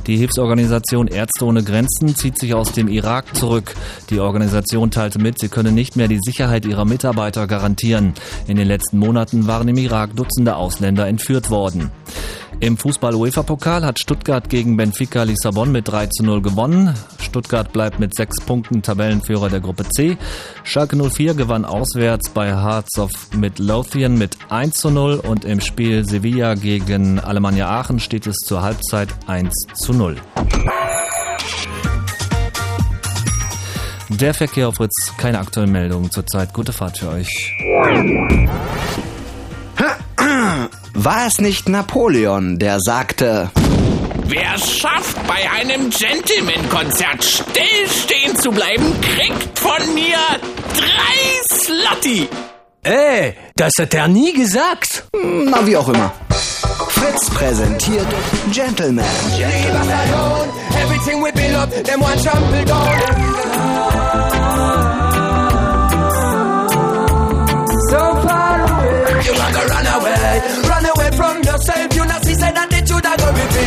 Die 0.08 0.18
Hilfsorganisation 0.18 1.06
Ärzte 1.06 1.46
ohne 1.46 1.64
Grenzen 1.64 2.16
zieht 2.16 2.40
sich 2.40 2.56
aus 2.56 2.72
dem 2.72 2.88
Irak 2.88 3.36
zurück. 3.36 3.76
Die 4.10 4.20
Organisation 4.20 4.90
teilte 4.90 5.20
mit, 5.20 5.38
sie 5.38 5.50
könne 5.50 5.72
nicht 5.72 5.96
mehr 5.96 6.08
die 6.08 6.18
Sicherheit 6.20 6.66
ihrer 6.66 6.86
Mitarbeiter 6.86 7.46
garantieren. 7.46 8.16
In 8.48 8.58
den 8.58 8.68
letzten 8.68 8.98
Monaten 8.98 9.46
waren 9.46 9.68
im 9.68 9.78
Irak 9.78 10.16
Dutzende 10.16 10.56
Ausländer 10.56 11.08
entführt 11.08 11.52
worden. 11.52 11.92
Im 12.62 12.78
Fußball-UEFA-Pokal 12.78 13.86
hat 13.86 14.00
Stuttgart 14.00 14.50
gegen 14.50 14.78
Benfica 14.78 15.24
Lissabon 15.24 15.72
mit 15.72 15.88
3 15.88 16.08
zu 16.08 16.24
0 16.24 16.42
gewonnen. 16.42 16.94
Stuttgart 17.20 17.72
bleibt 17.74 18.00
mit 18.00 18.16
sechs 18.16 18.40
Punkten 18.40 18.82
Tabellenführer 18.82 19.50
der 19.50 19.60
Gruppe 19.60 19.84
C. 19.90 20.18
Schalke 20.64 20.96
04 20.96 21.34
gewann 21.34 21.66
auswärts 21.66 22.30
bei 22.30 22.48
Hearts 22.56 22.98
of 22.98 23.12
Midlothian 23.36 24.18
mit 24.18 24.38
1 24.50 24.76
zu 24.76 24.90
0 24.90 25.16
und 25.16 25.44
im 25.44 25.60
Spiel 25.60 26.08
Sevilla 26.08 26.56
gegen 26.56 27.20
Alemannia 27.20 27.68
Aachen 27.68 28.00
steht 28.00 28.26
es 28.26 28.38
zur 28.38 28.62
Halbzeit 28.62 29.10
1 29.28 29.54
zu 29.74 29.94
0. 29.94 30.16
Der 34.10 34.34
Verkehr 34.34 34.70
auf 34.70 34.76
Fritz, 34.76 35.14
keine 35.18 35.40
aktuellen 35.40 35.72
Meldungen 35.72 36.10
zurzeit. 36.10 36.54
Gute 36.54 36.72
Fahrt 36.72 37.00
für 37.00 37.10
euch. 37.10 37.54
War 40.98 41.28
es 41.28 41.40
nicht 41.40 41.68
Napoleon, 41.68 42.58
der 42.58 42.80
sagte, 42.80 43.52
Wer 44.28 44.56
es 44.56 44.78
schafft, 44.78 45.18
bei 45.28 45.50
einem 45.52 45.90
Gentleman-Konzert 45.90 47.24
stillstehen 47.24 48.38
zu 48.38 48.50
bleiben, 48.50 48.96
kriegt 49.02 49.60
von 49.60 49.94
mir 49.94 50.18
drei 50.74 51.54
Slotty. 51.54 52.30
Ey, 52.84 53.36
das 53.58 53.74
hat 53.78 53.94
er 53.94 54.08
nie 54.08 54.32
gesagt. 54.34 55.04
na 55.14 55.68
wie 55.68 55.76
auch 55.76 55.90
immer. 55.90 56.14
Fritz 56.88 57.30
präsentiert 57.30 58.08
Gentleman. 58.54 59.06
Everything 60.82 61.22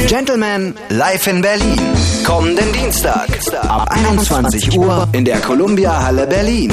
Gentleman 0.06 0.74
live 0.90 1.26
in 1.26 1.40
Berlin. 1.40 1.78
Kommenden 2.24 2.72
Dienstag 2.72 3.28
ab 3.68 3.88
21 3.90 4.76
Uhr 4.78 5.08
in 5.12 5.24
der 5.24 5.40
Columbia 5.40 6.02
Halle 6.02 6.26
Berlin. 6.26 6.70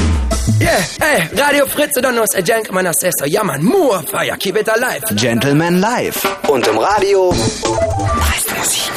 Yeah, 0.59 0.81
hey, 0.99 1.27
Radio 1.37 1.65
Fritz 1.65 1.97
don't 1.97 2.13
know, 2.15 2.25
say 2.31 2.41
gentleman 2.41 2.87
assessor. 2.87 3.27
Yeah, 3.27 3.43
man, 3.43 3.63
more 3.63 4.01
fire, 4.03 4.35
keep 4.37 4.57
it 4.57 4.67
alive. 4.67 5.01
Gentleman 5.15 5.79
live. 5.79 6.17
Und 6.47 6.67
im 6.67 6.77
Radio 6.77 7.33
meiste 8.19 8.53
Musik. 8.55 8.91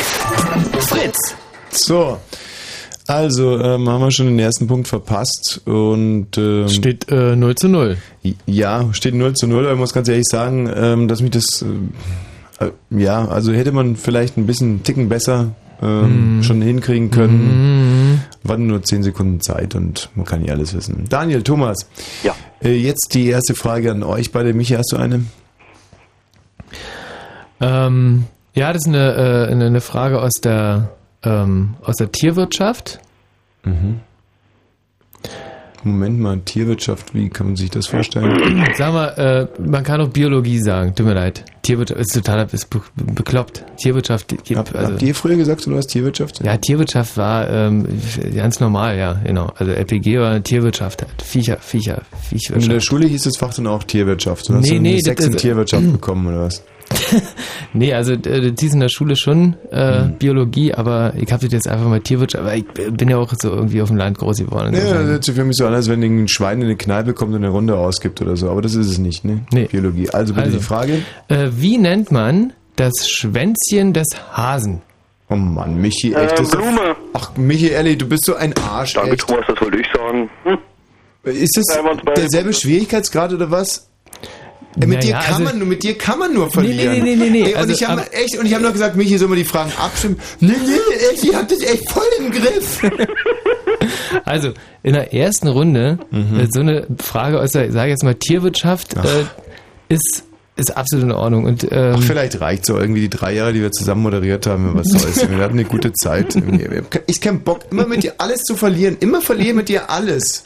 Fritz. 0.89 1.35
So. 1.71 2.19
Also, 3.09 3.59
ähm, 3.59 3.89
haben 3.89 4.03
wir 4.03 4.11
schon 4.11 4.27
den 4.27 4.39
ersten 4.39 4.67
Punkt 4.67 4.87
verpasst 4.87 5.63
und 5.65 6.37
ähm, 6.37 6.69
Steht 6.69 7.11
äh, 7.11 7.35
0 7.35 7.55
zu 7.55 7.69
0. 7.69 7.97
ja, 8.47 8.93
steht 8.93 9.15
0 9.15 9.33
zu 9.33 9.47
0, 9.47 9.65
aber 9.65 9.73
ich 9.73 9.79
muss 9.79 9.95
ganz 9.95 10.09
ehrlich 10.09 10.27
sagen, 10.31 10.71
ähm, 10.73 11.09
dass 11.09 11.23
mich 11.23 11.31
das 11.31 11.63
äh, 12.61 12.67
äh, 12.67 12.71
ja, 12.91 13.27
also 13.27 13.53
hätte 13.53 13.73
man 13.73 13.97
vielleicht 13.97 14.37
ein 14.37 14.47
bisschen 14.47 14.69
einen 14.69 14.83
Ticken 14.83 15.09
besser 15.09 15.53
ähm, 15.81 16.43
schon 16.43 16.61
hinkriegen 16.61 17.11
können. 17.11 18.21
Waren 18.43 18.67
nur 18.67 18.83
10 18.83 19.05
Sekunden 19.05 19.41
Zeit 19.41 19.75
und 19.75 20.11
man 20.15 20.27
kann 20.27 20.43
nicht 20.43 20.51
alles 20.51 20.75
wissen. 20.75 21.05
Daniel, 21.09 21.43
Thomas. 21.43 21.79
Ja. 22.23 22.35
Äh, 22.63 22.77
jetzt 22.77 23.15
die 23.15 23.29
erste 23.29 23.55
Frage 23.55 23.91
an 23.91 24.03
euch 24.03 24.33
beide. 24.33 24.55
Michi, 24.55 24.75
hast 24.75 24.93
du 24.93 24.97
eine? 24.97 25.25
Ähm, 27.61 28.25
ja, 28.55 28.73
das 28.73 28.83
ist 28.83 28.89
eine, 28.89 29.15
äh, 29.15 29.53
eine, 29.53 29.67
eine 29.67 29.81
Frage 29.81 30.21
aus 30.21 30.33
der, 30.43 30.91
ähm, 31.25 31.75
aus 31.83 31.97
der 31.97 32.11
Tierwirtschaft. 32.13 33.01
Moment 35.85 36.19
mal, 36.19 36.41
Tierwirtschaft, 36.41 37.15
wie 37.15 37.29
kann 37.29 37.47
man 37.49 37.57
sich 37.57 37.71
das 37.71 37.87
vorstellen? 37.87 38.67
Sag 38.77 38.93
mal, 38.93 39.49
äh, 39.59 39.63
man 39.63 39.85
kann 39.85 40.01
auch 40.01 40.09
Biologie 40.09 40.59
sagen, 40.59 40.93
tut 40.95 41.07
mir 41.07 41.15
leid. 41.15 41.45
Tierwirtschaft 41.63 42.01
ist 42.01 42.15
total 42.15 42.49
ist 42.51 42.69
be 42.69 42.81
bekloppt. 42.97 43.65
Tierwirtschaft 43.77 44.33
Hab, 44.57 44.75
also, 44.75 44.93
habt 44.93 45.03
ihr 45.03 45.15
früher 45.15 45.37
gesagt, 45.37 45.65
du 45.67 45.77
hast 45.77 45.87
Tierwirtschaft? 45.89 46.43
ja, 46.45 46.57
Tierwirtschaft 46.57 47.17
war 47.17 47.49
ähm, 47.49 47.87
ganz 48.35 48.59
normal, 48.59 48.99
ja, 48.99 49.13
genau. 49.25 49.53
Also 49.57 49.73
LPG 49.73 50.19
war 50.19 50.43
Tierwirtschaft, 50.43 51.03
halt. 51.03 51.23
Viecher, 51.23 51.59
Viecher, 51.61 51.99
Und 51.99 52.03
in 52.03 52.09
der 52.11 52.19
Viechwirtschaft. 52.23 52.85
Schule 52.87 53.07
hieß 53.07 53.23
das 53.23 53.37
Fach 53.37 53.55
dann 53.55 53.67
auch 53.69 53.85
Tierwirtschaft. 53.85 54.51
Und 54.51 54.57
hast 54.57 54.65
Nee, 54.65 54.77
du 54.77 54.83
nee, 54.83 55.01
Sex 55.01 55.25
in 55.27 55.37
Tierwirtschaft 55.37 55.93
bekommen 55.93 56.27
oder 56.27 56.43
was? 56.43 56.63
Nee, 57.75 57.93
also 57.93 58.13
äh, 58.13 58.51
das 58.51 58.61
hieß 58.61 58.75
in 58.75 58.81
der 58.81 58.89
Schule 58.89 59.15
schon 59.17 59.57
äh, 59.71 60.03
Mhm. 60.05 60.13
Biologie, 60.19 60.73
aber 60.75 61.13
ich 61.17 61.31
habe 61.33 61.45
das 61.45 61.53
jetzt 61.53 61.69
einfach 61.69 61.87
mal 61.87 62.01
Tierwirtschaft, 62.01 62.43
aber 62.43 62.55
ich 62.57 62.65
bin 62.67 63.09
ja 63.09 63.19
auch 63.19 63.33
so 63.41 63.51
irgendwie 63.51 63.83
auf 63.83 63.89
dem 63.89 63.97
Land 63.99 64.19
groß 64.19 64.39
geworden. 64.39 64.75
Ja, 64.75 64.81
das 64.95 65.05
hört 65.07 65.25
sich 65.25 65.35
für 65.35 65.45
mich 65.45 65.57
so 65.57 65.67
an, 65.67 65.75
als 65.75 65.89
wenn 65.89 66.03
ein 66.03 66.29
Schwein 66.29 66.59
in 66.61 66.65
eine 66.67 66.77
Kneipe 66.77 67.13
kommt 67.15 67.33
und 67.35 67.39
eine 67.45 67.51
Runde 67.51 67.77
ausgibt 67.77 68.21
oder 68.23 68.37
so. 68.37 68.51
Aber 68.51 68.63
das 68.63 68.75
ist 68.75 68.87
es 68.89 68.99
nicht, 68.99 69.25
ne? 69.25 69.41
Nee. 69.53 69.65
Biologie. 69.71 70.09
Also 70.11 70.33
bitte 70.35 70.47
Also. 70.47 70.59
die 70.59 70.65
Frage. 70.65 71.03
Äh, 71.29 71.49
wie 71.53 71.79
nennt 71.79 72.11
man 72.11 72.53
das 72.77 73.09
Schwänzchen 73.09 73.93
des 73.93 74.07
Hasen? 74.33 74.81
Oh 75.31 75.37
Mann, 75.37 75.79
Michi, 75.81 76.15
echt. 76.15 76.39
Äh, 76.39 76.43
ist 76.43 76.53
Blume. 76.53 76.97
Ach, 77.13 77.37
Michi, 77.37 77.69
ehrlich, 77.69 77.99
du 77.99 78.09
bist 78.09 78.25
so 78.25 78.35
ein 78.35 78.55
Arsch, 78.57 78.95
Danke, 78.95 79.13
echt. 79.13 79.27
Thomas, 79.29 79.45
das 79.47 79.61
wollte 79.61 79.79
ich 79.79 79.87
sagen. 79.95 80.31
Hm. 80.45 80.59
Ist 81.25 81.57
das 81.57 81.67
derselbe 82.17 82.53
Schwierigkeitsgrad 82.55 83.33
oder 83.35 83.51
was? 83.51 83.89
Äh, 84.81 84.87
mit 84.87 85.03
dir 85.03 85.13
Naja, 85.15 85.25
kann 85.25 85.33
also- 85.35 85.45
man 85.45 85.59
nur, 85.59 85.69
mit 85.69 85.83
dir 85.83 85.99
kann 85.99 86.19
man 86.19 86.35
nur 86.35 86.47
Nee, 86.47 86.53
verlieren. 86.53 86.93
nee, 86.93 87.01
nee, 87.01 87.17
nee, 87.17 87.31
nee. 87.31 87.43
Ey, 87.43 87.53
und 87.55 87.57
Also, 87.59 87.73
ich 87.75 87.85
habe 87.85 88.03
aber- 88.03 88.15
echt, 88.15 88.39
und 88.39 88.47
ich 88.47 88.55
habe 88.55 88.65
noch 88.65 88.73
gesagt, 88.73 88.97
Michi, 88.97 89.19
soll 89.19 89.29
mal 89.29 89.37
die 89.37 89.45
Fragen 89.45 89.73
abstimmen? 89.79 90.19
Nee, 90.41 90.53
nee, 90.65 90.95
echt, 91.13 91.25
ich 91.25 91.35
hab 91.35 91.49
das 91.49 91.61
echt 91.63 91.91
voll 91.91 92.03
im 92.19 92.31
Griff. 92.31 92.81
Also, 94.25 94.53
in 94.83 94.95
der 94.95 95.15
ersten 95.15 95.49
Runde, 95.49 95.99
Mhm. 96.11 96.41
äh, 96.41 96.47
so 96.51 96.61
eine 96.61 96.87
Frage 96.99 97.41
aus 97.41 97.53
der, 97.53 97.71
sage 97.73 97.91
jetzt 97.91 98.03
mal, 98.03 98.15
Tierwirtschaft 98.15 98.95
äh, 98.97 99.25
ist, 99.89 100.25
ist 100.57 100.77
absolut 100.77 101.05
in 101.07 101.13
Ordnung. 101.13 101.45
Und 101.45 101.65
ähm, 101.71 101.95
Ach, 101.97 102.03
vielleicht 102.03 102.41
reicht 102.41 102.67
so 102.67 102.77
irgendwie 102.79 103.03
die 103.03 103.11
drei 103.11 103.35
Jahre, 103.35 103.53
die 103.53 103.61
wir 103.61 103.71
zusammen 103.71 104.03
moderiert 104.03 104.47
haben. 104.47 104.73
Was 104.75 104.89
soll's. 104.89 105.29
Wir 105.31 105.39
hatten 105.39 105.55
eine 105.59 105.65
gute 105.65 105.93
Zeit. 105.93 106.35
Ich 107.07 107.21
keinen 107.21 107.41
Bock, 107.41 107.61
immer 107.71 107.87
mit 107.87 108.03
dir 108.03 108.15
alles 108.19 108.43
zu 108.43 108.57
verlieren. 108.57 108.97
Immer 109.01 109.21
verlieren 109.21 109.57
mit 109.57 109.69
dir 109.69 109.89
alles. 109.91 110.43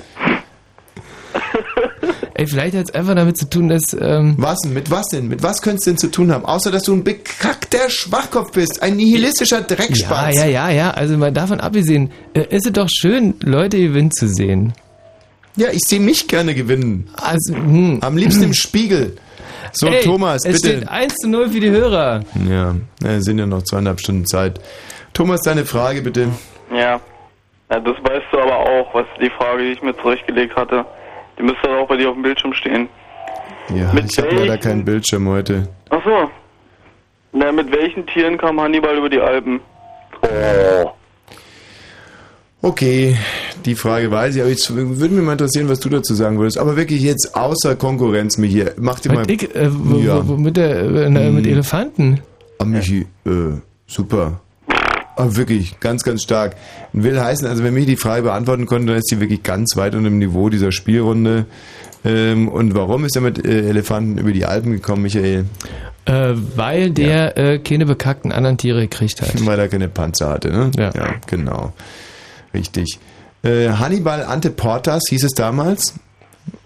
Ey, 2.42 2.48
vielleicht 2.48 2.76
hat 2.76 2.84
es 2.88 2.94
einfach 2.94 3.14
damit 3.14 3.36
zu 3.36 3.48
tun, 3.48 3.68
dass 3.68 3.96
ähm, 3.98 4.34
Was 4.38 4.58
denn? 4.60 4.74
Mit 4.74 4.90
was 4.90 5.06
denn? 5.06 5.28
Mit 5.28 5.42
was 5.42 5.62
könntest 5.62 5.86
du 5.86 5.90
denn 5.92 5.98
zu 5.98 6.10
tun 6.10 6.32
haben? 6.32 6.44
Außer, 6.44 6.70
dass 6.70 6.82
du 6.82 6.92
ein 6.92 7.04
bekackter 7.04 7.88
Schwachkopf 7.88 8.52
bist. 8.52 8.82
Ein 8.82 8.96
nihilistischer 8.96 9.60
ja, 9.60 9.66
Dreckspatz. 9.66 10.36
ja, 10.36 10.46
ja, 10.46 10.70
ja, 10.70 10.90
also 10.90 11.16
mal 11.16 11.32
davon 11.32 11.60
abgesehen, 11.60 12.10
äh, 12.34 12.44
ist 12.50 12.66
es 12.66 12.72
doch 12.72 12.88
schön, 12.92 13.34
Leute 13.40 13.78
gewinnen 13.78 14.10
zu 14.10 14.28
sehen. 14.28 14.72
Ja, 15.56 15.68
ich 15.70 15.80
sehe 15.86 16.00
mich 16.00 16.28
gerne 16.28 16.54
gewinnen. 16.54 17.08
Also, 17.16 17.54
hm. 17.54 17.98
Am 18.00 18.16
liebsten 18.16 18.44
im 18.44 18.54
Spiegel. 18.54 19.16
So, 19.72 19.86
Ey, 19.86 20.02
Thomas, 20.02 20.44
es 20.44 20.60
bitte. 20.60 20.76
steht 20.78 20.88
1 20.88 21.14
zu 21.14 21.28
0 21.28 21.50
für 21.50 21.60
die 21.60 21.70
Hörer. 21.70 22.20
Ja, 22.48 22.74
es 23.04 23.24
sind 23.24 23.38
ja 23.38 23.46
noch 23.46 23.62
zweieinhalb 23.62 24.00
Stunden 24.00 24.26
Zeit. 24.26 24.60
Thomas, 25.14 25.40
deine 25.42 25.64
Frage 25.64 26.02
bitte. 26.02 26.28
Ja. 26.70 27.00
ja. 27.70 27.80
Das 27.80 27.96
weißt 28.02 28.26
du 28.32 28.38
aber 28.38 28.58
auch, 28.58 28.94
was 28.94 29.06
die 29.20 29.30
Frage, 29.30 29.62
die 29.62 29.72
ich 29.72 29.82
mir 29.82 29.96
zurechtgelegt 29.96 30.56
hatte. 30.56 30.84
Die 31.38 31.42
müsste 31.42 31.68
auch 31.70 31.88
bei 31.88 31.96
dir 31.96 32.08
auf 32.08 32.14
dem 32.14 32.22
Bildschirm 32.22 32.52
stehen. 32.54 32.88
Ja, 33.74 33.92
Mit 33.92 34.10
ich 34.12 34.18
habe 34.18 34.34
leider 34.34 34.58
keinen 34.58 34.84
Bildschirm 34.84 35.28
heute. 35.28 35.68
Ach 35.90 36.00
so. 36.04 36.30
Na, 37.32 37.50
mit 37.52 37.70
welchen 37.72 38.06
Tieren 38.06 38.36
kam 38.36 38.60
Hannibal 38.60 38.96
über 38.98 39.08
die 39.08 39.20
Alpen? 39.20 39.60
Oh. 40.22 40.90
Okay, 42.64 43.16
die 43.64 43.74
Frage 43.74 44.10
weiß 44.10 44.36
ich, 44.36 44.40
aber 44.42 44.50
jetzt 44.50 44.72
würde 44.74 45.14
mich 45.14 45.24
mal 45.24 45.32
interessieren, 45.32 45.68
was 45.68 45.80
du 45.80 45.88
dazu 45.88 46.14
sagen 46.14 46.38
würdest. 46.38 46.58
Aber 46.58 46.76
wirklich 46.76 47.02
jetzt 47.02 47.34
außer 47.34 47.74
Konkurrenz, 47.74 48.38
Michi, 48.38 48.64
mach 48.76 49.00
dir 49.00 49.12
mal... 49.12 49.28
Ich, 49.28 49.52
äh, 49.56 49.68
Ja. 50.04 50.22
mit, 50.22 50.56
der, 50.56 50.80
äh, 50.82 51.08
na, 51.10 51.20
mit 51.30 51.44
Hm. 51.46 51.52
Elefanten. 51.52 52.20
Ah, 52.58 52.64
Michi, 52.64 53.06
äh, 53.26 53.30
super. 53.86 54.40
Aber 55.16 55.36
wirklich, 55.36 55.78
ganz, 55.80 56.02
ganz 56.02 56.22
stark. 56.22 56.56
Will 56.92 57.20
heißen, 57.20 57.46
also 57.46 57.62
wenn 57.64 57.74
Michi 57.74 57.86
die 57.86 57.96
Frage 57.96 58.22
beantworten 58.22 58.66
konnte, 58.66 58.88
dann 58.88 58.96
ist 58.96 59.08
sie 59.08 59.20
wirklich 59.20 59.42
ganz 59.42 59.76
weit 59.76 59.94
unter 59.94 60.08
dem 60.08 60.18
Niveau 60.18 60.48
dieser 60.48 60.72
Spielrunde. 60.72 61.46
Ähm, 62.04 62.48
und 62.48 62.74
warum 62.74 63.04
ist 63.04 63.14
er 63.14 63.22
mit 63.22 63.44
äh, 63.44 63.68
Elefanten 63.68 64.18
über 64.18 64.32
die 64.32 64.44
Alpen 64.44 64.72
gekommen, 64.72 65.02
Michael? 65.02 65.44
Äh, 66.04 66.34
weil 66.56 66.90
der 66.90 67.36
äh, 67.38 67.58
keine 67.58 67.86
bekackten 67.86 68.32
anderen 68.32 68.58
Tiere 68.58 68.80
gekriegt 68.80 69.22
hat. 69.22 69.46
Weil 69.46 69.58
er 69.60 69.68
keine 69.68 69.88
Panzer 69.88 70.30
hatte, 70.30 70.50
ne? 70.50 70.72
Ja. 70.76 70.90
genau. 71.26 71.72
Richtig. 72.52 72.98
Äh, 73.44 73.68
Hannibal 73.70 74.24
Ante 74.24 74.50
Portas 74.50 75.02
hieß 75.08 75.22
es 75.22 75.32
damals. 75.32 75.94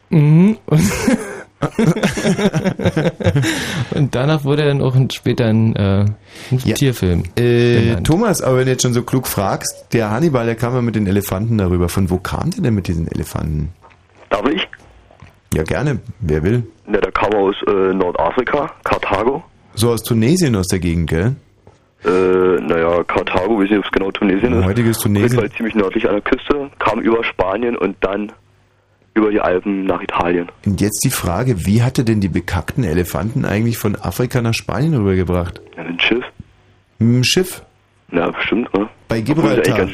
Mhm. 0.09 0.57
Und, 3.95 4.15
danach 4.15 4.45
wurde 4.45 4.63
er 4.63 4.69
dann 4.69 4.83
auch 4.83 4.95
später 5.13 5.47
ein, 5.47 5.75
äh, 5.75 6.05
ein 6.51 6.59
Ja. 6.65 6.75
Tierfilm. 6.75 7.25
Äh. 7.39 7.97
Thomas, 8.03 8.43
aber 8.43 8.59
wenn 8.59 8.67
du 8.67 8.73
jetzt 8.73 8.83
schon 8.83 8.93
so 8.93 9.03
klug 9.03 9.27
fragst, 9.27 9.87
der 9.93 10.11
Hannibal, 10.11 10.45
der 10.47 10.57
kam 10.57 10.75
ja 10.75 10.83
mit 10.83 10.97
den 10.97 11.07
Elefanten 11.07 11.57
darüber. 11.59 11.89
Von 11.89 12.11
wo 12.11 12.19
kam 12.19 12.51
der 12.51 12.63
denn 12.63 12.75
mit 12.75 12.89
diesen 12.89 13.09
Elefanten? 13.09 13.71
Darf 14.29 14.47
ich? 14.49 14.69
Ja, 15.55 15.63
gerne. 15.63 16.01
Wer 16.21 16.43
will? 16.43 16.67
Na, 16.87 16.99
der 16.99 17.13
kam 17.13 17.33
aus 17.35 17.55
äh, 17.67 17.95
Nordafrika, 17.95 18.71
Karthago. 18.85 19.43
So 19.75 19.91
aus 19.91 20.03
Tunesien, 20.03 20.55
aus 20.57 20.67
der 20.69 20.79
Gegend, 20.81 21.09
gell? 21.11 21.37
Äh, 22.05 22.61
naja, 22.61 23.03
Karthago, 23.05 23.59
weiß 23.59 23.71
nicht, 23.71 23.79
ob 23.79 23.85
es 23.87 23.91
genau 23.91 24.11
Tunesien 24.11 24.53
ist. 24.53 24.65
Heutiges 24.65 24.99
Tunesien. 24.99 25.39
Fall 25.39 25.51
ziemlich 25.53 25.75
nördlich 25.75 26.07
an 26.07 26.13
der 26.15 26.23
Küste, 26.23 26.71
kam 26.79 27.01
über 27.01 27.25
Spanien 27.25 27.77
und 27.77 27.97
dann 28.01 28.33
über 29.17 29.31
die 29.31 29.41
Alpen 29.41 29.85
nach 29.85 30.03
Italien. 30.03 30.49
Und 30.65 30.81
jetzt 30.81 31.03
die 31.05 31.11
Frage, 31.11 31.67
wie 31.67 31.83
hat 31.83 31.99
er 31.99 32.05
denn 32.05 32.21
die 32.21 32.29
bekackten 32.29 32.85
Elefanten 32.85 33.45
eigentlich 33.45 33.79
von 33.79 33.97
Afrika 33.97 34.43
nach 34.43 34.55
Spanien 34.55 34.95
rübergebracht? 34.95 35.61
Ja, 35.77 35.85
mit 35.85 35.93
dem 35.93 36.01
Schiff. 36.01 36.25
Mit 36.99 37.15
dem 37.15 37.25
Schiff. 37.25 37.63
Na, 38.11 38.31
bestimmt, 38.31 38.73
ne? 38.75 38.89
Bei 39.09 39.17
ja 39.17 39.23
Gibraltar. 39.23 39.89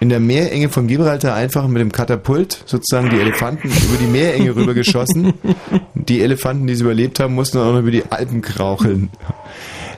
In 0.00 0.10
der 0.10 0.20
Meerenge 0.20 0.68
von 0.68 0.86
Gibraltar 0.86 1.34
einfach 1.34 1.66
mit 1.66 1.80
dem 1.80 1.90
Katapult 1.90 2.62
sozusagen 2.66 3.10
die 3.10 3.18
Elefanten 3.18 3.68
über 3.88 3.96
die 4.00 4.06
Meerenge 4.06 4.54
rübergeschossen. 4.54 5.34
Die 5.94 6.20
Elefanten, 6.20 6.68
die 6.68 6.74
es 6.74 6.80
überlebt 6.80 7.18
haben, 7.18 7.34
mussten 7.34 7.58
auch 7.58 7.72
noch 7.72 7.80
über 7.80 7.90
die 7.90 8.04
Alpen 8.08 8.40
kraucheln. 8.40 9.10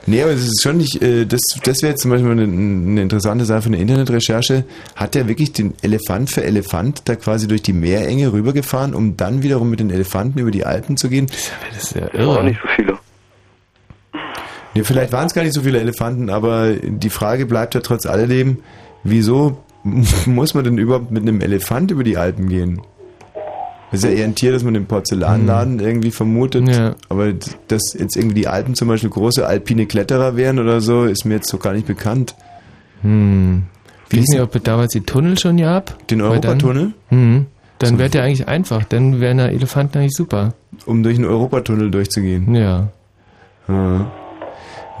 Nee, 0.07 0.23
aber 0.23 0.31
es 0.31 0.41
ist 0.41 0.63
schon 0.63 0.77
nicht, 0.77 1.01
äh, 1.01 1.25
das, 1.25 1.41
das 1.63 1.81
wäre 1.81 1.91
jetzt 1.91 2.01
zum 2.01 2.11
Beispiel 2.11 2.31
eine, 2.31 2.43
eine 2.43 3.01
interessante 3.01 3.45
Sache 3.45 3.63
für 3.63 3.67
eine 3.67 3.77
Internetrecherche. 3.77 4.65
Hat 4.95 5.13
der 5.13 5.27
wirklich 5.27 5.53
den 5.53 5.75
Elefant 5.81 6.31
für 6.31 6.43
Elefant 6.43 7.03
da 7.05 7.15
quasi 7.15 7.47
durch 7.47 7.61
die 7.61 7.73
Meerenge 7.73 8.33
rübergefahren, 8.33 8.95
um 8.95 9.15
dann 9.15 9.43
wiederum 9.43 9.69
mit 9.69 9.79
den 9.79 9.91
Elefanten 9.91 10.39
über 10.39 10.51
die 10.51 10.65
Alpen 10.65 10.97
zu 10.97 11.07
gehen? 11.07 11.27
Das 11.73 11.83
ist 11.83 11.95
ja 11.95 12.27
Auch 12.27 12.43
nicht 12.43 12.59
so 12.61 12.67
viele. 12.75 12.97
Nee, 14.73 14.83
vielleicht 14.83 15.11
waren 15.11 15.27
es 15.27 15.33
gar 15.33 15.43
nicht 15.43 15.53
so 15.53 15.61
viele 15.61 15.79
Elefanten, 15.79 16.29
aber 16.29 16.73
die 16.73 17.09
Frage 17.09 17.45
bleibt 17.45 17.75
ja 17.75 17.81
trotz 17.81 18.05
alledem, 18.05 18.59
wieso 19.03 19.63
muss 20.25 20.53
man 20.53 20.63
denn 20.63 20.77
überhaupt 20.77 21.11
mit 21.11 21.23
einem 21.23 21.41
Elefant 21.41 21.91
über 21.91 22.03
die 22.03 22.17
Alpen 22.17 22.49
gehen? 22.49 22.81
Das 23.91 24.03
ist 24.03 24.09
ja 24.09 24.15
eher 24.15 24.23
ein 24.25 24.35
Tier, 24.35 24.51
das 24.53 24.63
man 24.63 24.73
im 24.75 24.85
Porzellanladen 24.85 25.79
irgendwie 25.79 26.11
vermutet. 26.11 26.67
Ja. 26.69 26.95
Aber 27.09 27.33
dass 27.67 27.93
jetzt 27.93 28.15
irgendwie 28.15 28.35
die 28.35 28.47
Alpen 28.47 28.73
zum 28.73 28.87
Beispiel 28.87 29.09
große 29.09 29.45
alpine 29.45 29.85
Kletterer 29.85 30.37
wären 30.37 30.59
oder 30.59 30.79
so, 30.79 31.03
ist 31.03 31.25
mir 31.25 31.35
jetzt 31.35 31.49
so 31.49 31.57
gar 31.57 31.73
nicht 31.73 31.87
bekannt. 31.87 32.35
Hm. 33.01 33.63
Nicht, 34.13 34.39
ob 34.39 34.55
es 34.55 34.63
damals 34.63 34.93
die 34.93 35.01
Tunnel 35.01 35.37
schon 35.37 35.57
gab? 35.57 36.07
Den 36.07 36.21
Weil 36.21 36.39
dann- 36.39 36.49
Europatunnel? 36.51 36.93
Hm. 37.09 37.45
Dann 37.79 37.89
So. 37.89 37.97
wäre 37.99 38.09
der 38.09 38.23
eigentlich 38.23 38.47
einfach. 38.47 38.83
Dann 38.85 39.19
wären 39.19 39.37
da 39.39 39.47
Elefanten 39.47 39.97
eigentlich 39.97 40.15
super. 40.15 40.53
Um 40.85 41.01
durch 41.03 41.15
den 41.15 41.25
Europatunnel 41.25 41.89
durchzugehen. 41.91 42.53
Ja. 42.53 42.89
Ja. 43.67 44.11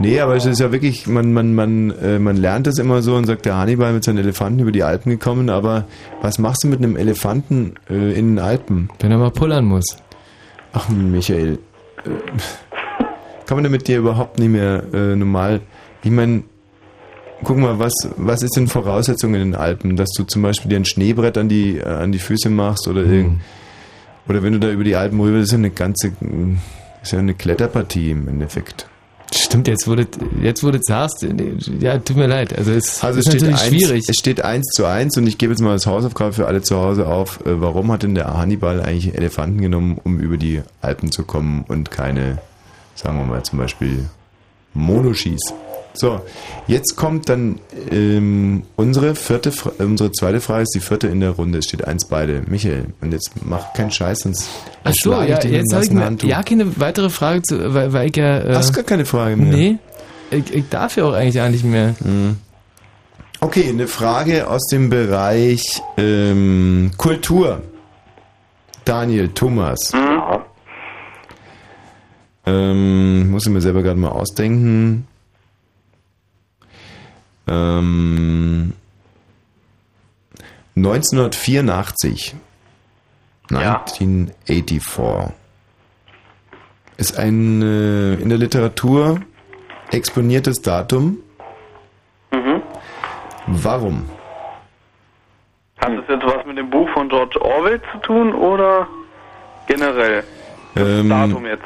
Nee, 0.01 0.19
aber 0.19 0.35
es 0.35 0.47
ist 0.47 0.59
ja 0.59 0.71
wirklich, 0.71 1.05
man, 1.05 1.31
man, 1.31 1.53
man, 1.53 1.91
äh, 1.91 2.17
man 2.17 2.35
lernt 2.35 2.65
es 2.65 2.79
immer 2.79 3.03
so 3.03 3.15
und 3.15 3.25
sagt, 3.25 3.45
der 3.45 3.55
Hannibal 3.55 3.93
mit 3.93 4.03
seinen 4.03 4.17
Elefanten 4.17 4.59
über 4.59 4.71
die 4.71 4.81
Alpen 4.81 5.11
gekommen, 5.11 5.51
aber 5.51 5.85
was 6.21 6.39
machst 6.39 6.63
du 6.63 6.69
mit 6.69 6.79
einem 6.79 6.97
Elefanten 6.97 7.75
äh, 7.87 8.11
in 8.17 8.35
den 8.35 8.39
Alpen? 8.39 8.89
Wenn 8.99 9.11
er 9.11 9.19
mal 9.19 9.29
pullern 9.29 9.65
muss. 9.65 9.85
Ach, 10.73 10.89
Michael. 10.89 11.59
Äh, 12.03 12.09
kann 13.45 13.57
man 13.57 13.63
denn 13.63 13.71
mit 13.71 13.87
dir 13.87 13.99
überhaupt 13.99 14.39
nicht 14.39 14.49
mehr 14.49 14.83
äh, 14.91 15.15
normal. 15.15 15.61
Ich 16.03 16.09
meine, 16.09 16.43
guck 17.43 17.57
mal, 17.57 17.77
was, 17.77 17.93
was 18.17 18.41
ist 18.41 18.55
denn 18.55 18.67
Voraussetzung 18.67 19.35
in 19.35 19.41
den 19.41 19.55
Alpen? 19.55 19.97
Dass 19.97 20.09
du 20.17 20.23
zum 20.23 20.41
Beispiel 20.41 20.69
dir 20.69 20.77
ein 20.77 20.85
Schneebrett 20.85 21.37
an 21.37 21.47
die, 21.47 21.77
äh, 21.77 21.85
an 21.85 22.11
die 22.11 22.19
Füße 22.19 22.49
machst 22.49 22.87
oder 22.87 23.03
irgend. 23.03 23.41
Oder 24.27 24.41
wenn 24.41 24.53
du 24.53 24.59
da 24.59 24.71
über 24.71 24.83
die 24.83 24.95
Alpen 24.95 25.19
rüber, 25.19 25.37
das 25.37 25.47
ist 25.47 25.51
ja 25.51 25.57
eine 25.59 25.69
ganze. 25.69 26.11
ist 27.03 27.11
ja 27.11 27.19
eine 27.19 27.35
Kletterpartie 27.35 28.11
im 28.11 28.27
Endeffekt. 28.27 28.87
Stimmt, 29.33 29.67
jetzt 29.67 29.87
wurde, 29.87 30.07
jetzt 30.41 30.61
wurde 30.63 30.79
sagst, 30.81 31.25
ja, 31.79 31.97
tut 31.99 32.17
mir 32.17 32.27
leid. 32.27 32.57
Also 32.57 32.71
es 32.71 33.01
Also 33.03 33.19
ist 33.19 33.27
es 33.27 33.33
steht, 33.33 33.41
natürlich 33.49 33.63
eins, 33.63 33.83
schwierig. 33.83 34.05
es 34.09 34.15
steht 34.17 34.41
1 34.43 34.67
zu 34.73 34.85
1 34.85 35.17
und 35.17 35.27
ich 35.27 35.37
gebe 35.37 35.53
jetzt 35.53 35.61
mal 35.61 35.71
als 35.71 35.85
Hausaufgabe 35.85 36.33
für 36.33 36.47
alle 36.47 36.61
zu 36.61 36.77
Hause 36.77 37.07
auf, 37.07 37.39
äh, 37.45 37.61
warum 37.61 37.91
hat 37.91 38.03
denn 38.03 38.15
der 38.15 38.37
Hannibal 38.37 38.81
eigentlich 38.81 39.15
Elefanten 39.15 39.61
genommen, 39.61 39.99
um 40.03 40.19
über 40.19 40.37
die 40.37 40.61
Alpen 40.81 41.11
zu 41.11 41.23
kommen 41.23 41.63
und 41.67 41.91
keine, 41.91 42.39
sagen 42.95 43.17
wir 43.19 43.25
mal 43.25 43.43
zum 43.43 43.59
Beispiel, 43.59 44.09
Monoschieß. 44.73 45.53
So, 45.93 46.21
jetzt 46.67 46.95
kommt 46.95 47.27
dann 47.27 47.59
ähm, 47.91 48.63
unsere 48.77 49.15
vierte, 49.15 49.51
äh, 49.77 49.83
unsere 49.83 50.11
zweite 50.11 50.39
Frage 50.39 50.63
ist 50.63 50.73
die 50.73 50.79
vierte 50.79 51.07
in 51.07 51.19
der 51.19 51.31
Runde. 51.31 51.59
Es 51.59 51.65
steht 51.65 51.85
1 51.85 52.05
beide. 52.05 52.43
Michael, 52.47 52.85
und 53.01 53.11
jetzt 53.11 53.31
mach 53.43 53.73
keinen 53.73 53.91
Scheiß, 53.91 54.19
sonst 54.19 54.47
Ach 54.83 54.93
so, 54.93 55.21
ich 55.21 55.29
ja, 55.29 55.37
dich 55.37 55.51
mit 55.51 55.61
jetzt 55.61 55.73
habe 55.73 55.85
ich 55.85 55.91
Handtuch. 55.91 56.29
ja 56.29 56.43
keine 56.43 56.79
weitere 56.79 57.09
Frage 57.09 57.41
zu, 57.41 57.73
weil, 57.73 57.91
weil 57.93 58.09
ich 58.09 58.15
ja. 58.15 58.39
Äh, 58.39 58.55
Hast 58.55 58.73
gar 58.73 58.83
keine 58.83 59.05
Frage 59.05 59.35
mehr? 59.35 59.51
Nee, 59.51 59.77
ich, 60.31 60.53
ich 60.53 60.69
darf 60.69 60.95
ja 60.95 61.03
auch 61.05 61.13
eigentlich 61.13 61.35
gar 61.35 61.49
nicht 61.49 61.65
mehr. 61.65 61.93
Okay, 63.41 63.67
eine 63.67 63.87
Frage 63.87 64.47
aus 64.47 64.67
dem 64.67 64.89
Bereich 64.89 65.81
ähm, 65.97 66.91
Kultur. 66.97 67.61
Daniel, 68.85 69.29
Thomas. 69.29 69.91
Ähm, 72.45 73.29
muss 73.29 73.45
ich 73.45 73.51
mir 73.51 73.61
selber 73.61 73.83
gerade 73.83 73.99
mal 73.99 74.09
ausdenken. 74.09 75.07
Ähm, 77.47 78.73
1984. 80.75 82.35
1984. 83.49 85.33
Ist 86.97 87.17
ein 87.17 87.61
äh, 87.61 88.13
in 88.15 88.29
der 88.29 88.37
Literatur 88.37 89.21
exponiertes 89.91 90.61
Datum. 90.61 91.17
Mhm. 92.31 92.61
Warum? 93.47 94.05
Hat 95.79 95.89
das 95.97 96.05
jetzt 96.07 96.23
was 96.23 96.45
mit 96.45 96.57
dem 96.57 96.69
Buch 96.69 96.87
von 96.93 97.09
George 97.09 97.41
Orwell 97.41 97.81
zu 97.91 97.97
tun 97.99 98.33
oder 98.33 98.87
generell? 99.67 100.23
Ähm, 100.75 101.09
Datum 101.09 101.45
jetzt. 101.45 101.65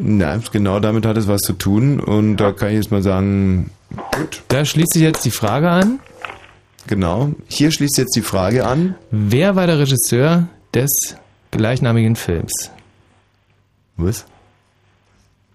Na, 0.00 0.38
genau 0.52 0.80
damit 0.80 1.06
hat 1.06 1.16
es 1.16 1.28
was 1.28 1.40
zu 1.40 1.52
tun 1.54 2.00
und 2.00 2.36
da 2.36 2.52
kann 2.52 2.68
ich 2.68 2.74
jetzt 2.74 2.90
mal 2.90 3.02
sagen, 3.02 3.70
gut. 3.96 4.42
Da 4.48 4.64
schließt 4.64 4.92
sich 4.92 5.02
jetzt 5.02 5.24
die 5.24 5.30
Frage 5.30 5.70
an. 5.70 6.00
Genau. 6.86 7.32
Hier 7.48 7.70
schließt 7.70 7.98
jetzt 7.98 8.16
die 8.16 8.22
Frage 8.22 8.66
an. 8.66 8.94
Wer 9.10 9.56
war 9.56 9.66
der 9.66 9.78
Regisseur 9.78 10.48
des 10.74 10.90
gleichnamigen 11.50 12.16
Films? 12.16 12.70
Was? 13.96 14.24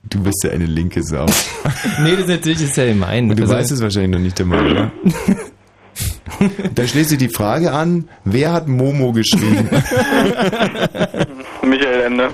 Du 0.09 0.21
bist 0.21 0.43
ja 0.43 0.51
eine 0.51 0.65
linke 0.65 1.01
Sau. 1.01 1.25
nee, 2.01 2.11
das 2.11 2.21
ist 2.21 2.27
natürlich 2.27 2.61
ist 2.61 2.75
ja 2.77 2.85
gemein. 2.85 3.29
Und 3.29 3.37
du 3.39 3.43
Also- 3.43 3.55
weißt 3.55 3.71
es 3.71 3.81
wahrscheinlich 3.81 4.11
noch 4.11 4.19
nicht 4.19 4.39
einmal, 4.41 4.69
oder? 4.71 4.91
Dann 6.75 6.87
schließt 6.87 7.09
sich 7.11 7.19
die 7.19 7.29
Frage 7.29 7.71
an, 7.71 8.09
wer 8.25 8.51
hat 8.51 8.67
Momo 8.67 9.11
geschrieben? 9.13 9.69
Michael 11.65 12.01
Ende. 12.01 12.29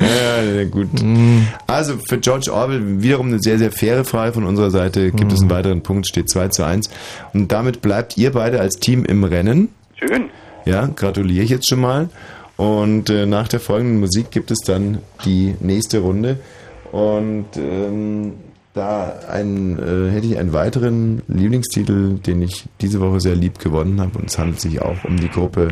Ja, 0.00 0.64
gut. 0.64 0.88
Also 1.66 1.94
für 2.08 2.18
George 2.18 2.52
Orwell 2.52 3.02
wiederum 3.02 3.28
eine 3.28 3.40
sehr, 3.40 3.58
sehr 3.58 3.72
faire 3.72 4.04
Frage 4.04 4.32
von 4.32 4.44
unserer 4.44 4.70
Seite. 4.70 5.10
Gibt 5.12 5.32
es 5.32 5.40
einen 5.40 5.50
weiteren 5.50 5.82
Punkt, 5.82 6.08
steht 6.08 6.28
2 6.28 6.48
zu 6.48 6.64
1. 6.64 6.90
Und 7.32 7.52
damit 7.52 7.82
bleibt 7.82 8.18
ihr 8.18 8.32
beide 8.32 8.60
als 8.60 8.76
Team 8.76 9.04
im 9.04 9.24
Rennen. 9.24 9.68
Schön. 9.94 10.30
Ja, 10.64 10.86
gratuliere 10.86 11.44
ich 11.44 11.50
jetzt 11.50 11.68
schon 11.68 11.80
mal. 11.80 12.08
Und 12.56 13.10
äh, 13.10 13.26
nach 13.26 13.48
der 13.48 13.60
folgenden 13.60 14.00
Musik 14.00 14.30
gibt 14.30 14.50
es 14.50 14.58
dann 14.60 14.98
die 15.24 15.54
nächste 15.60 16.00
Runde. 16.00 16.38
Und 16.92 17.46
ähm, 17.56 18.34
da 18.74 19.14
ein, 19.28 19.78
äh, 19.78 20.10
hätte 20.10 20.26
ich 20.26 20.38
einen 20.38 20.52
weiteren 20.52 21.22
Lieblingstitel, 21.28 22.18
den 22.18 22.42
ich 22.42 22.64
diese 22.80 23.00
Woche 23.00 23.20
sehr 23.20 23.34
lieb 23.34 23.58
gewonnen 23.58 24.00
habe. 24.00 24.18
Und 24.18 24.30
es 24.30 24.38
handelt 24.38 24.60
sich 24.60 24.80
auch 24.80 25.04
um 25.04 25.18
die 25.18 25.28
Gruppe 25.28 25.70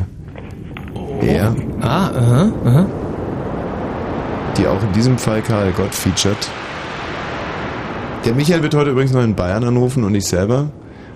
R. 1.21 1.55
Ah, 1.81 2.09
aha, 2.09 2.51
aha. 2.65 2.85
die 4.57 4.67
auch 4.67 4.81
in 4.83 4.91
diesem 4.93 5.17
Fall 5.17 5.41
Karl 5.41 5.71
Gott 5.71 5.93
featured. 5.93 6.37
Der 8.25 8.33
Michael 8.33 8.61
wird 8.61 8.75
heute 8.75 8.91
übrigens 8.91 9.13
noch 9.13 9.23
in 9.23 9.33
Bayern 9.35 9.63
anrufen 9.63 10.03
und 10.03 10.13
ich 10.13 10.25
selber 10.25 10.67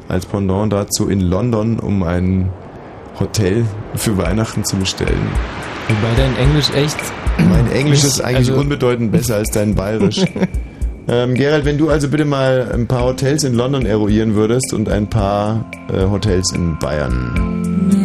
als 0.07 0.25
Pendant 0.25 0.71
dazu 0.73 1.07
in 1.09 1.19
London, 1.21 1.79
um 1.79 2.03
ein 2.03 2.49
Hotel 3.19 3.65
für 3.95 4.17
Weihnachten 4.17 4.63
zu 4.63 4.75
bestellen. 4.77 5.27
Wobei 5.87 6.15
dein 6.17 6.35
Englisch 6.37 6.69
echt. 6.75 6.97
Mein 7.37 7.71
Englisch 7.71 8.03
ist 8.03 8.21
eigentlich 8.21 8.49
also- 8.49 8.61
unbedeutend 8.61 9.11
besser 9.11 9.35
als 9.35 9.51
dein 9.51 9.75
Bayerisch. 9.75 10.23
ähm, 11.07 11.35
Gerald, 11.35 11.65
wenn 11.65 11.77
du 11.77 11.89
also 11.89 12.07
bitte 12.07 12.25
mal 12.25 12.71
ein 12.73 12.87
paar 12.87 13.03
Hotels 13.03 13.43
in 13.43 13.53
London 13.53 13.85
eruieren 13.85 14.35
würdest 14.35 14.73
und 14.73 14.89
ein 14.89 15.07
paar 15.07 15.65
äh, 15.93 16.05
Hotels 16.09 16.51
in 16.53 16.77
Bayern. 16.79 18.04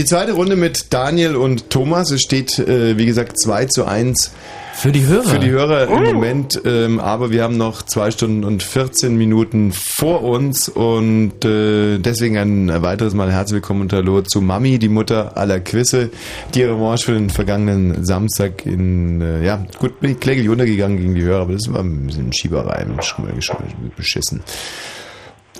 Die 0.00 0.06
zweite 0.06 0.32
Runde 0.32 0.56
mit 0.56 0.94
Daniel 0.94 1.36
und 1.36 1.68
Thomas. 1.68 2.10
Es 2.10 2.22
steht, 2.22 2.58
äh, 2.58 2.96
wie 2.96 3.04
gesagt, 3.04 3.38
2 3.38 3.66
zu 3.66 3.84
1. 3.84 4.32
Für 4.72 4.92
die 4.92 5.04
Hörer? 5.04 5.24
Für 5.24 5.38
die 5.38 5.50
Hörer 5.50 5.88
im 5.88 6.04
Moment. 6.14 6.58
Ähm, 6.64 7.00
aber 7.00 7.30
wir 7.30 7.42
haben 7.42 7.58
noch 7.58 7.82
2 7.82 8.10
Stunden 8.12 8.44
und 8.44 8.62
14 8.62 9.14
Minuten 9.14 9.72
vor 9.72 10.22
uns. 10.22 10.70
Und 10.70 11.44
äh, 11.44 11.98
deswegen 11.98 12.38
ein 12.38 12.82
weiteres 12.82 13.12
Mal 13.12 13.30
herzlich 13.30 13.56
willkommen 13.56 13.82
und 13.82 13.92
Hallo 13.92 14.22
zu 14.22 14.40
Mami, 14.40 14.78
die 14.78 14.88
Mutter 14.88 15.36
aller 15.36 15.60
Quizze. 15.60 16.08
Die 16.54 16.62
Revanche 16.62 17.04
für 17.04 17.12
den 17.12 17.28
vergangenen 17.28 18.02
Samstag 18.02 18.64
in, 18.64 19.20
äh, 19.20 19.44
ja, 19.44 19.62
gut, 19.80 20.00
bin 20.00 20.12
ich 20.12 20.20
kläglich 20.20 20.48
untergegangen 20.48 20.96
gegen 20.96 21.14
die 21.14 21.24
Hörer, 21.24 21.42
aber 21.42 21.52
das 21.52 21.70
war 21.70 21.80
ein 21.80 22.06
bisschen 22.06 22.32
Schieberei, 22.32 22.86
schon 23.02 23.26
mal 23.26 23.34
gesch- 23.34 23.54
beschissen. 23.98 24.42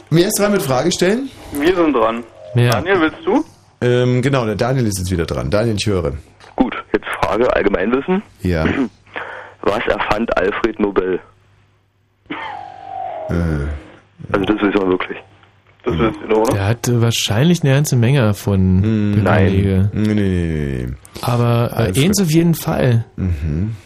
Wer 0.08 0.28
ist 0.28 0.38
dran 0.38 0.52
mit 0.52 0.62
Frage 0.62 0.90
stellen? 0.92 1.28
Wir 1.52 1.76
sind 1.76 1.92
dran. 1.92 2.24
Ja. 2.54 2.70
Daniel, 2.70 3.00
willst 3.02 3.18
du? 3.26 3.44
Ähm, 3.80 4.20
genau, 4.22 4.44
der 4.46 4.56
Daniel 4.56 4.86
ist 4.86 4.98
jetzt 4.98 5.10
wieder 5.10 5.26
dran. 5.26 5.50
Daniel, 5.50 5.76
ich 5.76 5.86
höre. 5.86 6.12
Gut, 6.56 6.74
jetzt 6.92 7.06
Frage 7.22 7.52
Allgemeinwissen. 7.54 8.22
Ja. 8.42 8.64
Was 9.62 9.86
erfand 9.86 10.36
Alfred 10.36 10.78
Nobel? 10.80 11.20
Äh, 12.30 13.34
Also 14.32 14.44
das 14.44 14.56
wissen 14.62 14.74
wir 14.80 14.88
wirklich. 14.88 15.18
Das 15.84 15.98
wisst 15.98 16.20
ihr 16.22 16.28
doch, 16.28 16.38
oder? 16.42 16.52
Der 16.54 16.66
hat 16.66 16.88
äh, 16.88 17.00
wahrscheinlich 17.00 17.62
eine 17.62 17.72
ganze 17.74 17.96
Menge 17.96 18.20
davon. 18.20 19.12
Belege. 19.14 19.90
Nee, 19.94 20.14
nee, 20.14 20.84
nee. 20.86 20.88
Aber 21.22 21.70
äh, 21.74 22.04
eins 22.04 22.20
auf 22.20 22.30
jeden 22.30 22.54
Fall. 22.54 23.04
Mhm. 23.16 23.76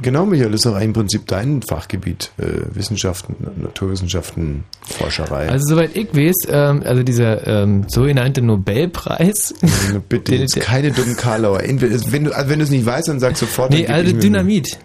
Genau, 0.00 0.26
Michael, 0.26 0.50
das 0.52 0.60
ist 0.60 0.66
doch 0.66 0.80
im 0.80 0.92
Prinzip 0.92 1.26
dein 1.26 1.62
Fachgebiet. 1.62 2.30
Äh, 2.38 2.44
Wissenschaften, 2.74 3.34
Naturwissenschaften, 3.60 4.64
Forscherei. 4.82 5.48
Also 5.48 5.74
soweit 5.74 5.96
ich 5.96 6.14
weiß, 6.14 6.34
ähm, 6.50 6.82
also 6.84 7.02
dieser 7.02 7.46
ähm, 7.46 7.84
sogenannte 7.88 8.40
Nobelpreis. 8.42 9.54
Bitte, 10.08 10.36
jetzt 10.36 10.58
keine 10.60 10.92
dummen 10.92 11.16
Karlauer. 11.16 11.62
Entweder, 11.64 11.96
wenn 12.10 12.24
du 12.24 12.32
also 12.36 12.50
wenn 12.50 12.58
du 12.58 12.64
es 12.64 12.70
nicht 12.70 12.86
weißt, 12.86 13.08
dann 13.08 13.20
sag 13.20 13.36
sofort. 13.36 13.70
nee, 13.70 13.86
also 13.86 14.16
Dynamit. 14.16 14.78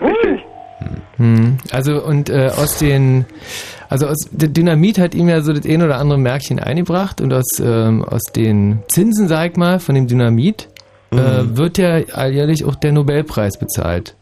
Richtig. 0.00 0.44
Hm. 1.16 1.58
Also 1.70 2.04
und 2.04 2.30
äh, 2.30 2.50
aus 2.56 2.78
den, 2.78 3.24
also 3.88 4.06
aus 4.06 4.28
der 4.30 4.48
Dynamit 4.48 4.98
hat 4.98 5.14
ihm 5.14 5.28
ja 5.28 5.40
so 5.40 5.52
das 5.52 5.64
ein 5.66 5.82
oder 5.82 5.98
andere 5.98 6.18
Märkchen 6.18 6.58
eingebracht 6.58 7.20
und 7.20 7.32
aus 7.32 7.46
ähm, 7.60 8.04
aus 8.04 8.22
den 8.34 8.82
Zinsen, 8.88 9.28
sag 9.28 9.52
ich 9.52 9.56
mal, 9.56 9.78
von 9.80 9.94
dem 9.94 10.06
Dynamit 10.06 10.68
Mhm. 11.14 11.18
äh, 11.18 11.56
wird 11.56 11.78
ja 11.78 12.00
alljährlich 12.12 12.64
auch 12.64 12.74
der 12.74 12.92
Nobelpreis 12.92 13.58
bezahlt. 13.58 14.14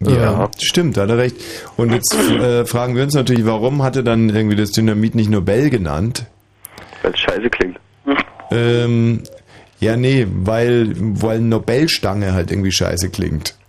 Ja, 0.00 0.48
stimmt, 0.58 0.96
da 0.96 1.02
hat 1.02 1.10
er 1.10 1.18
recht. 1.18 1.36
Und 1.76 1.92
jetzt 1.92 2.14
äh, 2.14 2.64
fragen 2.64 2.94
wir 2.94 3.02
uns 3.02 3.14
natürlich, 3.14 3.44
warum 3.44 3.82
hat 3.82 3.96
er 3.96 4.04
dann 4.04 4.28
irgendwie 4.28 4.54
das 4.54 4.70
Dynamit 4.70 5.16
nicht 5.16 5.28
Nobel 5.28 5.70
genannt? 5.70 6.26
Weil 7.02 7.12
es 7.12 7.20
scheiße 7.20 7.50
klingt. 7.50 7.78
Ähm, 8.50 9.24
ja, 9.80 9.96
nee, 9.96 10.26
weil, 10.30 10.94
weil 10.96 11.40
Nobelstange 11.40 12.32
halt 12.32 12.50
irgendwie 12.50 12.72
scheiße 12.72 13.10
klingt. 13.10 13.56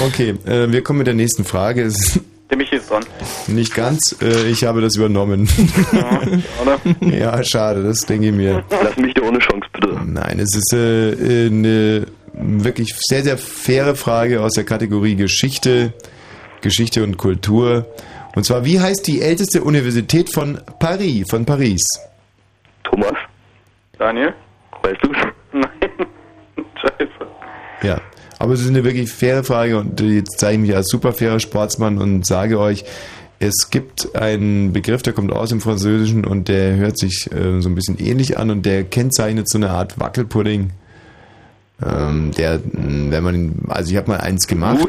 Okay, 0.00 0.36
äh, 0.46 0.70
wir 0.70 0.82
kommen 0.84 0.98
mit 0.98 1.08
der 1.08 1.14
nächsten 1.14 1.44
Frage. 1.44 1.82
Es 1.82 1.98
ist 1.98 2.20
Der 2.50 2.56
Michi 2.56 2.76
ist 2.76 2.90
dran. 2.90 3.04
nicht 3.46 3.74
ganz, 3.74 4.16
äh, 4.22 4.48
ich 4.48 4.64
habe 4.64 4.80
das 4.80 4.96
übernommen. 4.96 5.48
Ja, 7.00 7.42
schade, 7.44 7.82
das 7.82 8.06
denke 8.06 8.28
ich 8.28 8.32
mir. 8.32 8.64
Lass 8.70 8.96
mich 8.96 9.12
da 9.14 9.22
ohne 9.22 9.38
Chance, 9.38 9.68
bitte. 9.72 10.00
Nein, 10.06 10.38
es 10.40 10.56
ist 10.56 10.72
äh, 10.72 11.10
äh, 11.10 11.46
eine 11.48 12.06
wirklich 12.32 12.94
sehr, 12.96 13.22
sehr 13.22 13.36
faire 13.36 13.94
Frage 13.96 14.40
aus 14.40 14.52
der 14.52 14.64
Kategorie 14.64 15.14
Geschichte, 15.14 15.92
Geschichte 16.62 17.04
und 17.04 17.18
Kultur. 17.18 17.86
Und 18.34 18.44
zwar, 18.44 18.64
wie 18.64 18.80
heißt 18.80 19.06
die 19.06 19.20
älteste 19.20 19.62
Universität 19.62 20.32
von 20.32 20.58
Paris, 20.78 21.28
von 21.28 21.44
Paris? 21.44 21.82
Thomas? 22.84 23.14
Daniel? 23.98 24.32
Weißt 24.82 25.02
du's? 25.02 25.16
Nein. 25.52 25.90
Scheiße. 26.80 27.10
Ja, 27.82 28.00
aber 28.38 28.52
es 28.54 28.60
ist 28.60 28.68
eine 28.68 28.84
wirklich 28.84 29.10
faire 29.10 29.44
Frage 29.44 29.78
und 29.78 30.00
jetzt 30.00 30.38
zeige 30.38 30.54
ich 30.54 30.60
mich 30.68 30.76
als 30.76 30.88
super 30.88 31.12
fairer 31.12 31.40
Sportsmann 31.40 31.98
und 31.98 32.26
sage 32.26 32.58
euch, 32.58 32.84
es 33.40 33.70
gibt 33.70 34.16
einen 34.16 34.72
Begriff, 34.72 35.02
der 35.02 35.12
kommt 35.12 35.32
aus 35.32 35.50
dem 35.50 35.60
Französischen 35.60 36.24
und 36.24 36.48
der 36.48 36.74
hört 36.76 36.98
sich 36.98 37.30
äh, 37.32 37.60
so 37.60 37.68
ein 37.68 37.74
bisschen 37.76 37.98
ähnlich 38.04 38.36
an 38.38 38.50
und 38.50 38.66
der 38.66 38.82
kennzeichnet 38.84 39.48
so 39.48 39.58
eine 39.58 39.70
Art 39.70 39.98
Wackelpudding. 40.00 40.70
Ähm, 41.86 42.32
der, 42.36 42.60
wenn 42.64 43.22
man, 43.22 43.34
ihn- 43.36 43.62
also 43.68 43.92
ich 43.92 43.96
habe 43.96 44.10
mal 44.10 44.20
eins 44.20 44.48
gemacht. 44.48 44.84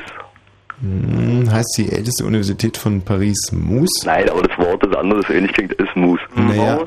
Hm, 0.82 1.52
heißt 1.52 1.76
die 1.78 1.92
älteste 1.92 2.26
Universität 2.26 2.78
von 2.78 3.02
Paris 3.02 3.52
Mousse? 3.52 4.06
Nein, 4.06 4.30
aber 4.30 4.42
das 4.42 4.58
Wort, 4.58 4.82
das 4.84 4.96
andere, 4.96 5.22
das 5.22 5.30
ähnlich 5.30 5.52
klingt, 5.54 5.74
ist 5.74 5.96
Mus. 5.96 6.20
Naja, 6.36 6.80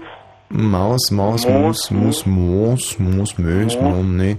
Maus, 0.52 1.10
Maus, 1.10 1.48
Mus, 1.48 1.90
Mus, 1.90 2.26
Mus, 2.26 2.98
Mus, 2.98 3.38
Mös, 3.38 3.80
Mom, 3.80 4.16
nee. 4.16 4.36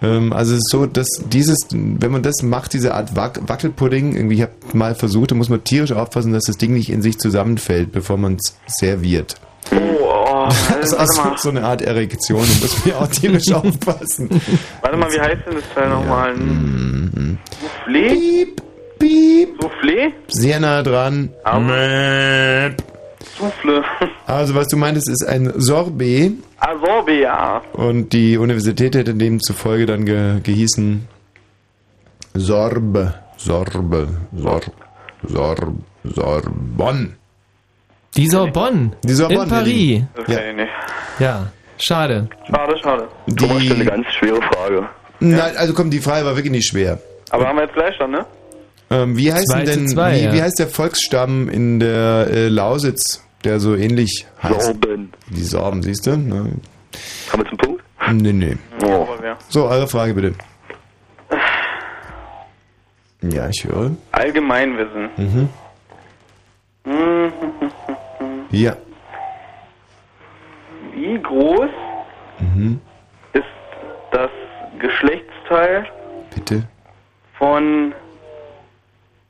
Ähm, 0.00 0.32
also 0.32 0.52
es 0.52 0.58
ist 0.58 0.70
so, 0.70 0.86
dass 0.86 1.08
dieses, 1.30 1.58
wenn 1.72 2.12
man 2.12 2.22
das 2.22 2.42
macht, 2.42 2.72
diese 2.72 2.94
Art 2.94 3.16
Wac 3.16 3.40
Wackelpudding, 3.46 4.14
irgendwie, 4.14 4.36
ich 4.36 4.42
habe 4.42 4.52
mal 4.74 4.94
versucht, 4.94 5.32
da 5.32 5.34
muss 5.34 5.48
man 5.48 5.64
tierisch 5.64 5.92
aufpassen, 5.92 6.32
dass 6.32 6.44
das 6.44 6.56
Ding 6.56 6.72
nicht 6.72 6.90
in 6.90 7.02
sich 7.02 7.18
zusammenfällt, 7.18 7.90
bevor 7.92 8.16
man 8.16 8.36
es 8.36 8.56
serviert. 8.66 9.34
Oh, 9.72 9.76
oh 9.76 10.48
Das 10.80 10.92
warte 10.92 11.04
ist 11.04 11.18
auch 11.18 11.38
so 11.38 11.48
eine 11.48 11.64
Art 11.64 11.82
Erektion, 11.82 12.40
da 12.40 12.62
muss 12.62 12.84
man 12.84 12.94
ja 12.94 13.00
auch 13.00 13.08
tierisch 13.08 13.48
aufpassen. 13.52 14.40
Warte 14.82 14.96
mal, 14.96 15.12
wie 15.12 15.20
heißt 15.20 15.46
denn 15.46 15.54
das 15.56 15.74
Teil 15.74 15.88
nochmal? 15.88 16.36
Mhm. 16.36 17.38
Soufflé? 17.60 18.08
Piep, 18.08 18.62
piep. 18.98 19.60
Soufflé? 19.60 20.12
Sehr 20.28 20.60
nah 20.60 20.82
dran. 20.82 21.30
Mäp. 21.44 22.95
Souffle. 23.38 23.84
Also 24.26 24.54
was 24.54 24.66
du 24.66 24.76
meintest, 24.76 25.08
ist 25.08 25.24
ein 25.24 25.52
Sorbet. 25.56 26.32
Ah, 26.58 26.74
Sorbet, 26.84 27.22
ja. 27.22 27.62
Und 27.72 28.12
die 28.12 28.36
Universität 28.36 28.96
hätte 28.96 29.14
demzufolge 29.14 29.86
dann 29.86 30.04
ge 30.04 30.40
gehießen 30.42 31.06
Sorbe, 32.34 33.14
Sorbe, 33.36 34.08
Sorb, 34.34 34.64
Sorb, 35.22 35.68
Sorbonne. 36.02 37.16
Die 38.16 38.28
Sorbonne. 38.28 38.92
Die 39.04 39.12
Sorbonne. 39.12 39.42
In 39.44 39.48
Paris. 39.48 40.02
Das 40.16 40.24
kenn 40.26 40.50
ich 40.50 40.56
nicht. 40.56 40.72
Ja, 41.18 41.46
schade. 41.78 42.28
Schade, 42.48 42.78
schade. 42.82 43.08
Thomas 43.36 43.62
stellt 43.62 43.80
eine 43.80 43.84
ganz 43.84 44.06
schwere 44.08 44.42
Frage. 44.42 44.88
Nein, 45.20 45.56
also 45.56 45.72
komm, 45.72 45.90
die 45.90 46.00
Frage 46.00 46.26
war 46.26 46.36
wirklich 46.36 46.52
nicht 46.52 46.66
schwer. 46.66 46.98
Aber 47.30 47.46
haben 47.46 47.56
wir 47.56 47.64
jetzt 47.64 47.74
Gleichstand, 47.74 48.12
ne? 48.12 48.26
Ähm, 48.90 49.16
wie 49.16 49.32
heißt 49.32 49.52
denn 49.66 49.88
zwei, 49.88 50.14
wie, 50.14 50.24
ja. 50.24 50.32
wie 50.32 50.42
heißt 50.42 50.58
der 50.58 50.68
Volksstamm 50.68 51.48
in 51.48 51.80
der 51.80 52.28
äh, 52.30 52.48
Lausitz, 52.48 53.22
der 53.46 53.60
so 53.60 53.74
ähnlich 53.76 54.26
heißt? 54.42 54.60
Sorben. 54.62 55.12
Die 55.30 55.42
Sorben, 55.42 55.82
siehst 55.82 56.06
du? 56.06 56.16
Ne? 56.16 56.52
Haben 57.32 57.42
wir 57.42 57.48
zum 57.48 57.58
Punkt? 57.58 57.82
Nee, 58.12 58.32
nee. 58.32 58.56
Oh. 58.84 59.06
So, 59.48 59.66
eure 59.66 59.86
Frage 59.88 60.14
bitte. 60.14 60.34
Ja, 63.22 63.48
ich 63.48 63.64
höre. 63.64 63.92
Allgemeinwissen. 64.12 65.08
Mhm. 65.16 65.48
Hm, 66.84 67.32
Ja. 68.50 68.76
Wie 70.94 71.18
groß 71.20 71.70
Mhm. 72.38 72.80
ist 73.32 73.44
das 74.12 74.30
Geschlechtsteil 74.78 75.86
Bitte. 76.34 76.64
von 77.38 77.94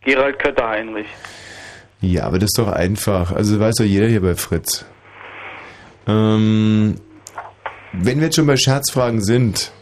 Gerald 0.02 0.38
Kötter-Heinrich? 0.40 1.06
Ja, 2.06 2.24
aber 2.24 2.38
das 2.38 2.48
ist 2.50 2.58
doch 2.58 2.68
einfach. 2.68 3.32
Also 3.32 3.58
weiß 3.58 3.74
doch 3.76 3.84
jeder 3.84 4.06
hier 4.06 4.20
bei 4.22 4.34
Fritz. 4.36 4.84
Ähm, 6.06 6.94
wenn 7.92 8.18
wir 8.18 8.26
jetzt 8.26 8.36
schon 8.36 8.46
bei 8.46 8.56
Scherzfragen 8.56 9.22
sind, 9.22 9.72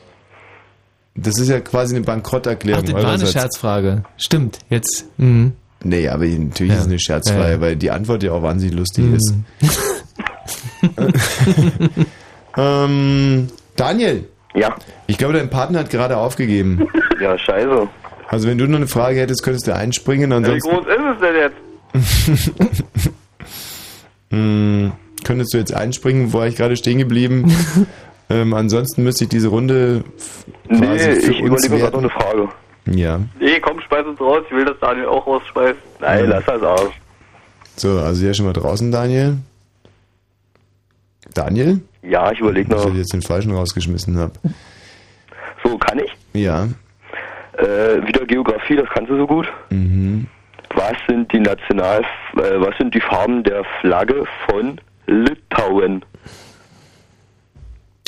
das 1.14 1.39
ist 1.39 1.49
ja 1.49 1.61
quasi 1.61 1.95
eine 1.95 2.03
Ach, 2.05 2.07
Bankrotterklärung. 2.07 2.85
das 2.87 2.95
war 2.95 3.12
eine. 3.12 3.27
Scherzfrage. 3.27 4.05
Stimmt, 4.16 4.59
jetzt. 4.70 5.05
Mhm. 5.18 5.53
Nee, 5.83 6.09
aber 6.09 6.25
natürlich 6.25 6.72
Ja. 6.72 6.79
ist 6.79 6.85
es 6.85 6.87
eine 6.89 6.99
Scherzfrage, 6.99 7.53
Ja, 7.53 7.61
weil 7.61 7.77
die 7.77 7.91
Antwort 7.91 8.22
ja 8.22 8.33
auch 8.33 8.43
wahnsinnig 8.43 8.75
lustig 8.75 9.05
Mhm. 9.05 9.14
ist. 9.14 9.35
ähm, 12.57 13.49
Daniel. 13.77 14.25
Ja. 14.55 14.75
Ich 15.07 15.18
glaube, 15.18 15.35
dein 15.35 15.51
Partner 15.51 15.81
hat 15.81 15.91
gerade 15.91 16.16
aufgegeben. 16.16 16.87
Ja, 17.20 17.37
scheiße. 17.39 17.89
Also 18.29 18.49
wenn 18.49 18.57
du 18.59 18.66
noch 18.66 18.77
eine 18.79 18.87
Frage 18.87 19.20
hättest, 19.20 19.43
könntest 19.43 19.66
du 19.66 19.75
einspringen. 19.75 20.31
Wie 20.31 20.35
Ansonsten 20.35 20.70
groß 20.70 20.87
ist 20.87 20.93
es 21.14 21.20
denn 21.20 21.35
jetzt? 21.35 21.57
Hm, 24.31 24.93
könntest 25.25 25.55
du 25.55 25.59
jetzt 25.59 25.73
einspringen, 25.75 26.33
wo 26.33 26.39
war 26.39 26.47
ich 26.47 26.57
gerade 26.57 26.77
stehen 26.77 26.99
geblieben? 26.99 27.55
ähm, 28.31 28.55
ansonsten 28.55 29.05
müsste 29.05 29.25
ich 29.25 29.31
diese 29.31 29.49
Runde 29.49 30.03
quasi 30.69 30.81
Nee, 30.81 30.99
für 31.21 31.33
ich 31.33 31.43
uns 31.43 31.67
überlege 31.67 31.79
gerade 31.79 31.93
noch 31.93 32.01
eine 32.01 32.11
Frage. 32.11 32.49
Ja. 32.87 33.21
Nee, 33.39 33.61
komm, 33.61 33.81
speis 33.81 34.05
uns 34.07 34.21
raus. 34.21 34.43
Ich 34.51 34.57
will, 34.57 34.65
dass 34.65 34.79
Daniel 34.81 35.07
auch 35.07 35.27
rausspeist. 35.27 35.79
Nein, 36.01 36.25
Ja. 36.25 36.31
lass 36.31 36.45
das 36.47 36.63
aus. 36.63 36.91
So, 37.77 37.99
also 38.01 38.25
ja 38.27 38.35
schon 38.35 38.47
mal 38.47 38.53
draußen, 38.53 38.91
Daniel. 38.91 39.39
Daniel? 41.33 41.81
Ja, 42.03 42.31
ich 42.31 42.39
überlege 42.41 42.69
Dass 42.69 42.85
noch. 42.85 42.91
ich 42.93 42.99
jetzt 42.99 43.13
den 43.13 43.23
falschen 43.23 43.53
rausgeschmissen 43.53 44.19
habe. 44.19 44.33
So, 45.65 45.79
kann 45.79 45.99
ich? 45.99 46.13
Ja. 46.39 46.69
Äh, 47.57 48.07
wieder 48.07 48.25
Geografie, 48.27 48.77
das 48.77 48.87
kannst 48.93 49.11
du 49.11 49.17
so 49.17 49.27
gut. 49.27 49.47
Mhm. 49.71 50.27
Was 50.75 50.95
sind 51.09 51.33
die 51.33 51.41
National, 51.41 52.01
äh, 52.37 52.61
was 52.61 52.77
sind 52.79 52.95
die 52.95 53.01
Farben 53.01 53.43
der 53.45 53.64
Flagge 53.81 54.25
von 54.49 54.81
Litauen? 55.07 56.05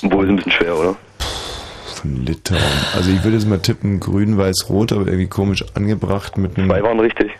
Wohl 0.03 0.25
ist 0.25 0.31
ein 0.31 0.37
bisschen 0.37 0.53
schwer, 0.53 0.77
oder? 0.77 0.97
Von 1.95 2.25
Litauen. 2.25 2.61
Also 2.95 3.11
ich 3.11 3.23
würde 3.23 3.37
jetzt 3.37 3.47
mal 3.47 3.59
tippen, 3.59 4.01
grün, 4.01 4.37
weiß, 4.37 4.69
rot, 4.69 4.93
aber 4.93 5.07
irgendwie 5.07 5.29
komisch 5.29 5.65
angebracht 5.75 6.37
mit 6.37 6.59
einem... 6.59 6.69
Zwei 6.69 6.83
waren 6.83 7.01
richtig. 7.01 7.31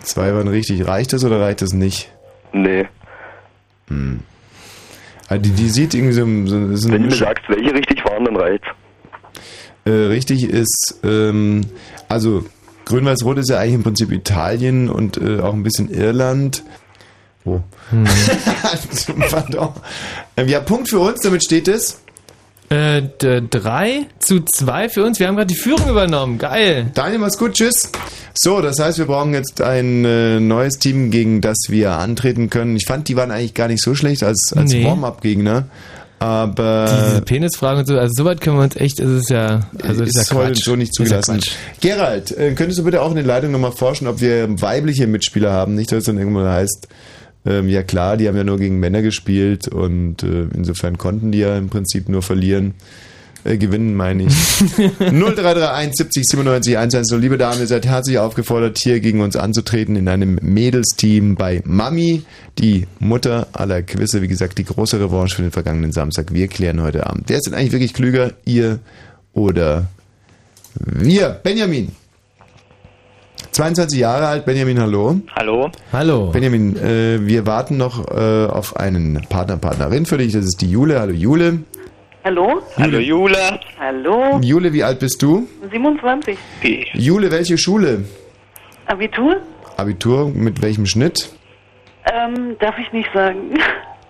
Zwei 0.00 0.34
waren 0.34 0.48
richtig. 0.48 0.86
Reicht 0.88 1.12
das 1.12 1.24
oder 1.24 1.40
reicht 1.40 1.62
das 1.62 1.72
nicht? 1.72 2.10
Nee. 2.52 2.88
Hm. 3.88 4.20
Also 5.28 5.42
die, 5.42 5.50
die 5.50 5.68
sieht 5.68 5.94
irgendwie 5.94 6.14
so... 6.14 6.24
so, 6.46 6.76
so 6.76 6.90
Wenn 6.90 7.02
du 7.02 7.08
mir 7.10 7.14
sagst, 7.14 7.48
welche 7.48 7.72
richtig 7.74 8.04
waren, 8.04 8.24
dann 8.24 8.36
reicht's. 8.36 8.66
Äh, 9.84 9.90
richtig 9.90 10.44
ist, 10.44 10.96
ähm, 11.04 11.62
also 12.08 12.44
Grün-Weiß-Rot 12.84 13.38
ist 13.38 13.50
ja 13.50 13.58
eigentlich 13.58 13.74
im 13.74 13.82
Prinzip 13.82 14.10
Italien 14.12 14.88
und 14.90 15.16
äh, 15.16 15.40
auch 15.40 15.54
ein 15.54 15.62
bisschen 15.62 15.90
Irland. 15.90 16.62
Oh. 17.44 17.60
Pardon. 19.30 19.70
Ähm, 20.36 20.48
ja, 20.48 20.60
Punkt 20.60 20.88
für 20.88 20.98
uns, 21.00 21.20
damit 21.22 21.44
steht 21.44 21.68
es. 21.68 22.00
Äh, 22.68 23.02
d- 23.20 23.42
drei 23.50 24.06
zu 24.20 24.40
zwei 24.44 24.88
für 24.88 25.04
uns. 25.04 25.18
Wir 25.18 25.26
haben 25.26 25.34
gerade 25.36 25.48
die 25.52 25.58
Führung 25.58 25.88
übernommen. 25.88 26.38
Geil. 26.38 26.90
Daniel, 26.94 27.18
mach's 27.18 27.36
gut, 27.38 27.54
tschüss. 27.54 27.90
So, 28.34 28.60
das 28.60 28.76
heißt, 28.78 28.98
wir 28.98 29.06
brauchen 29.06 29.34
jetzt 29.34 29.60
ein 29.60 30.04
äh, 30.04 30.38
neues 30.38 30.74
Team, 30.78 31.10
gegen 31.10 31.40
das 31.40 31.56
wir 31.68 31.92
antreten 31.92 32.48
können. 32.48 32.76
Ich 32.76 32.86
fand, 32.86 33.08
die 33.08 33.16
waren 33.16 33.32
eigentlich 33.32 33.54
gar 33.54 33.66
nicht 33.66 33.82
so 33.82 33.94
schlecht 33.96 34.22
als, 34.22 34.52
als 34.54 34.72
Nee. 34.72 34.84
Warm-Up-Gegner. 34.84 35.64
Aber 36.20 36.84
Diese 37.08 37.22
Penisfragen 37.22 37.80
und 37.80 37.86
so, 37.86 37.98
also 37.98 38.12
soweit 38.14 38.42
können 38.42 38.58
wir 38.58 38.64
uns 38.64 38.76
echt, 38.76 39.00
es 39.00 39.08
ist 39.08 39.30
ja, 39.30 39.60
also 39.82 40.04
ist, 40.04 40.16
ist 40.18 40.30
ja 40.30 40.36
heute 40.36 40.60
so 40.60 40.76
nicht 40.76 40.90
ja 40.90 41.04
zugelassen. 41.04 41.40
Gerald, 41.80 42.30
äh, 42.36 42.52
könntest 42.52 42.78
du 42.78 42.84
bitte 42.84 43.00
auch 43.00 43.10
in 43.10 43.16
den 43.16 43.24
Leitungen 43.24 43.52
nochmal 43.52 43.72
forschen, 43.72 44.06
ob 44.06 44.20
wir 44.20 44.60
weibliche 44.60 45.06
Mitspieler 45.06 45.50
haben? 45.50 45.74
Nicht, 45.74 45.90
dass 45.92 46.00
es 46.00 46.04
dann 46.04 46.18
irgendwann 46.18 46.46
heißt, 46.46 46.88
ähm, 47.46 47.70
ja 47.70 47.82
klar, 47.82 48.18
die 48.18 48.28
haben 48.28 48.36
ja 48.36 48.44
nur 48.44 48.58
gegen 48.58 48.78
Männer 48.78 49.00
gespielt 49.00 49.66
und 49.66 50.22
äh, 50.22 50.46
insofern 50.54 50.98
konnten 50.98 51.32
die 51.32 51.38
ja 51.38 51.56
im 51.56 51.70
Prinzip 51.70 52.10
nur 52.10 52.20
verlieren. 52.20 52.74
Äh, 53.42 53.56
gewinnen, 53.56 53.94
meine 53.94 54.24
ich. 54.24 54.34
0331 54.98 55.94
70 55.96 56.26
97 56.26 56.76
110. 56.76 57.20
Liebe 57.20 57.38
Damen, 57.38 57.60
ihr 57.60 57.66
seid 57.66 57.86
herzlich 57.86 58.18
aufgefordert, 58.18 58.78
hier 58.78 59.00
gegen 59.00 59.22
uns 59.22 59.34
anzutreten 59.34 59.96
in 59.96 60.08
einem 60.08 60.38
Mädelsteam 60.42 61.36
bei 61.36 61.62
Mami, 61.64 62.22
die 62.58 62.86
Mutter 62.98 63.48
aller 63.52 63.82
Quizze. 63.82 64.20
Wie 64.20 64.28
gesagt, 64.28 64.58
die 64.58 64.64
große 64.64 65.00
Revanche 65.00 65.36
für 65.36 65.42
den 65.42 65.52
vergangenen 65.52 65.92
Samstag. 65.92 66.34
Wir 66.34 66.48
klären 66.48 66.82
heute 66.82 67.06
Abend. 67.06 67.24
Wer 67.28 67.38
ist 67.38 67.46
denn 67.46 67.54
eigentlich 67.54 67.72
wirklich 67.72 67.94
klüger, 67.94 68.32
ihr 68.44 68.78
oder 69.32 69.86
wir? 70.74 71.30
Benjamin. 71.42 71.92
22 73.52 73.98
Jahre 73.98 74.26
alt, 74.26 74.44
Benjamin, 74.44 74.80
hallo. 74.80 75.20
Hallo. 75.34 75.70
Hallo. 75.92 76.30
Benjamin, 76.30 76.76
äh, 76.76 77.26
wir 77.26 77.46
warten 77.46 77.78
noch 77.78 78.06
äh, 78.08 78.46
auf 78.46 78.76
einen 78.76 79.20
Partner, 79.28 79.56
Partnerin 79.56 80.06
für 80.06 80.18
dich. 80.18 80.32
Das 80.32 80.44
ist 80.44 80.60
die 80.60 80.70
Jule. 80.70 81.00
Hallo 81.00 81.12
Jule. 81.12 81.60
Hallo? 82.22 82.62
Hallo 82.76 82.98
Jule. 82.98 83.60
Hallo? 83.78 84.40
Jule, 84.42 84.72
wie 84.72 84.84
alt 84.84 84.98
bist 84.98 85.22
du? 85.22 85.48
27. 85.70 86.36
Jule, 86.92 87.30
welche 87.30 87.56
Schule? 87.56 88.04
Abitur? 88.86 89.36
Abitur, 89.78 90.28
mit 90.28 90.60
welchem 90.60 90.84
Schnitt? 90.84 91.30
Ähm, 92.12 92.56
darf 92.58 92.74
ich 92.78 92.92
nicht 92.92 93.08
sagen. 93.14 93.54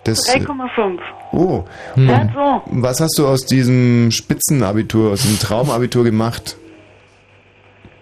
Das, 0.03 0.27
3,5. 0.27 0.99
Oh. 1.31 1.63
Ja, 1.95 2.27
so. 2.33 2.61
Was 2.81 2.99
hast 2.99 3.17
du 3.17 3.27
aus 3.27 3.45
diesem 3.45 4.09
Spitzenabitur, 4.11 5.11
aus 5.11 5.21
diesem 5.21 5.39
Traumabitur 5.39 6.03
gemacht? 6.03 6.57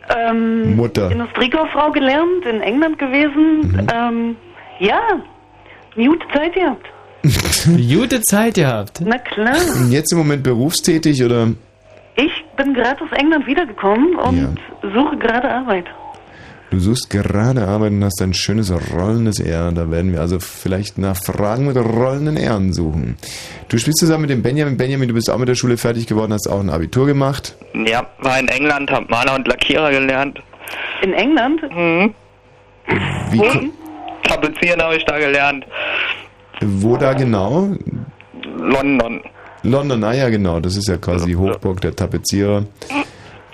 Ähm, 0.10 0.76
Mutter. 0.76 1.12
Industriekauffrau 1.12 1.92
gelernt, 1.92 2.46
in 2.50 2.62
England 2.62 2.98
gewesen. 2.98 3.88
Ähm, 3.94 4.38
ja, 4.80 5.02
eine 5.96 6.08
gute 6.08 6.26
Zeit 6.34 6.54
gehabt. 6.54 6.88
Gute 7.24 8.22
Zeit 8.22 8.56
gehabt. 8.56 9.02
Na 9.06 9.18
klar. 9.18 9.58
Und 9.78 9.92
jetzt 9.92 10.12
im 10.12 10.20
Moment 10.20 10.44
berufstätig 10.44 11.24
oder? 11.24 11.50
Ich 12.16 12.32
bin 12.58 12.74
gerade 12.74 13.02
aus 13.04 13.12
England 13.12 13.48
wiedergekommen 13.48 14.16
und 14.16 14.58
suche 14.94 15.18
gerade 15.18 15.50
Arbeit. 15.50 15.86
Du 16.72 16.80
suchst 16.80 17.10
gerade 17.10 17.68
Arbeit 17.68 17.94
und 17.94 18.04
hast 18.04 18.22
ein 18.22 18.34
schönes 18.34 18.72
rollendes 18.94 19.40
R. 19.40 19.72
Da 19.72 19.90
werden 19.90 20.14
wir 20.14 20.22
also 20.22 20.40
vielleicht 20.40 21.00
nach 21.00 21.18
Fragen 21.18 21.66
mit 21.66 21.76
rollenden 21.78 22.38
Ehren 22.38 22.74
suchen. 22.74 23.18
Du 23.70 23.80
spielst 23.80 24.00
zusammen 24.00 24.22
mit 24.22 24.30
dem 24.30 24.44
Benjamin. 24.44 24.78
Benjamin, 24.78 25.08
du 25.08 25.16
bist 25.16 25.32
auch 25.32 25.40
mit 25.40 25.48
der 25.48 25.56
Schule 25.56 25.78
fertig 25.78 26.06
geworden, 26.06 26.32
hast 26.32 26.48
auch 26.48 26.60
ein 26.60 26.70
Abitur 26.70 27.08
gemacht. 27.08 27.56
Ja, 27.74 28.06
war 28.20 28.40
in 28.40 28.48
England, 28.50 28.92
hab 28.92 29.10
Maler 29.10 29.36
und 29.36 29.48
Lackierer 29.48 29.90
gelernt. 29.90 30.40
In 31.02 31.14
England? 31.14 31.64
Mhm. 31.76 32.14
Wie, 33.32 33.72
Tapezieren 34.24 34.82
habe 34.82 34.96
ich 34.96 35.06
da 35.06 35.18
gelernt. 35.18 35.66
Wo 36.62 36.98
da 36.98 37.14
genau? 37.14 37.70
London. 38.58 39.22
London, 39.64 40.04
ah 40.04 40.14
ja 40.14 40.30
genau, 40.30 40.60
das 40.60 40.78
ist 40.78 40.88
ja 40.88 40.98
quasi 40.98 41.34
Hochburg 41.34 41.82
der 41.82 41.96
Tapezierer. 41.96 42.64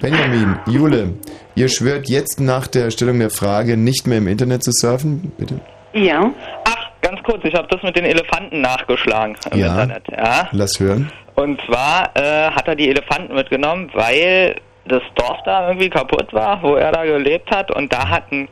Benjamin, 0.02 0.60
Jule, 0.68 1.14
ihr 1.56 1.70
schwört 1.70 2.10
jetzt 2.10 2.40
nach 2.40 2.68
der 2.68 2.92
Stellung 2.92 3.20
der 3.20 3.30
Frage 3.30 3.78
nicht 3.78 4.06
mehr 4.08 4.20
im 4.20 4.28
Internet 4.28 4.64
zu 4.64 4.72
surfen, 4.72 5.32
bitte? 5.38 5.60
Ja. 5.94 6.30
Ach, 6.66 6.90
ganz 7.02 7.24
kurz, 7.24 7.44
ich 7.46 7.56
habe 7.56 7.68
das 7.70 7.82
mit 7.82 7.96
den 7.96 8.06
Elefanten 8.06 8.62
nachgeschlagen 8.62 9.36
im 9.52 9.60
Ja. 9.60 9.82
Internet. 9.82 10.04
Ja. 10.12 10.50
Lass 10.52 10.80
hören. 10.80 11.12
Und 11.36 11.60
zwar 11.66 12.12
äh, 12.16 12.52
hat 12.52 12.68
er 12.68 12.76
die 12.76 12.90
Elefanten 12.90 13.34
mitgenommen, 13.34 13.90
weil 13.94 14.56
das 14.88 15.02
Dorf 15.16 15.38
da 15.46 15.68
irgendwie 15.70 15.90
kaputt 15.90 16.32
war, 16.34 16.62
wo 16.62 16.76
er 16.76 16.92
da 16.92 17.04
gelebt 17.06 17.50
hat. 17.50 17.72
Und 17.72 17.92
da 17.92 18.08
hat 18.10 18.32
ein, 18.32 18.48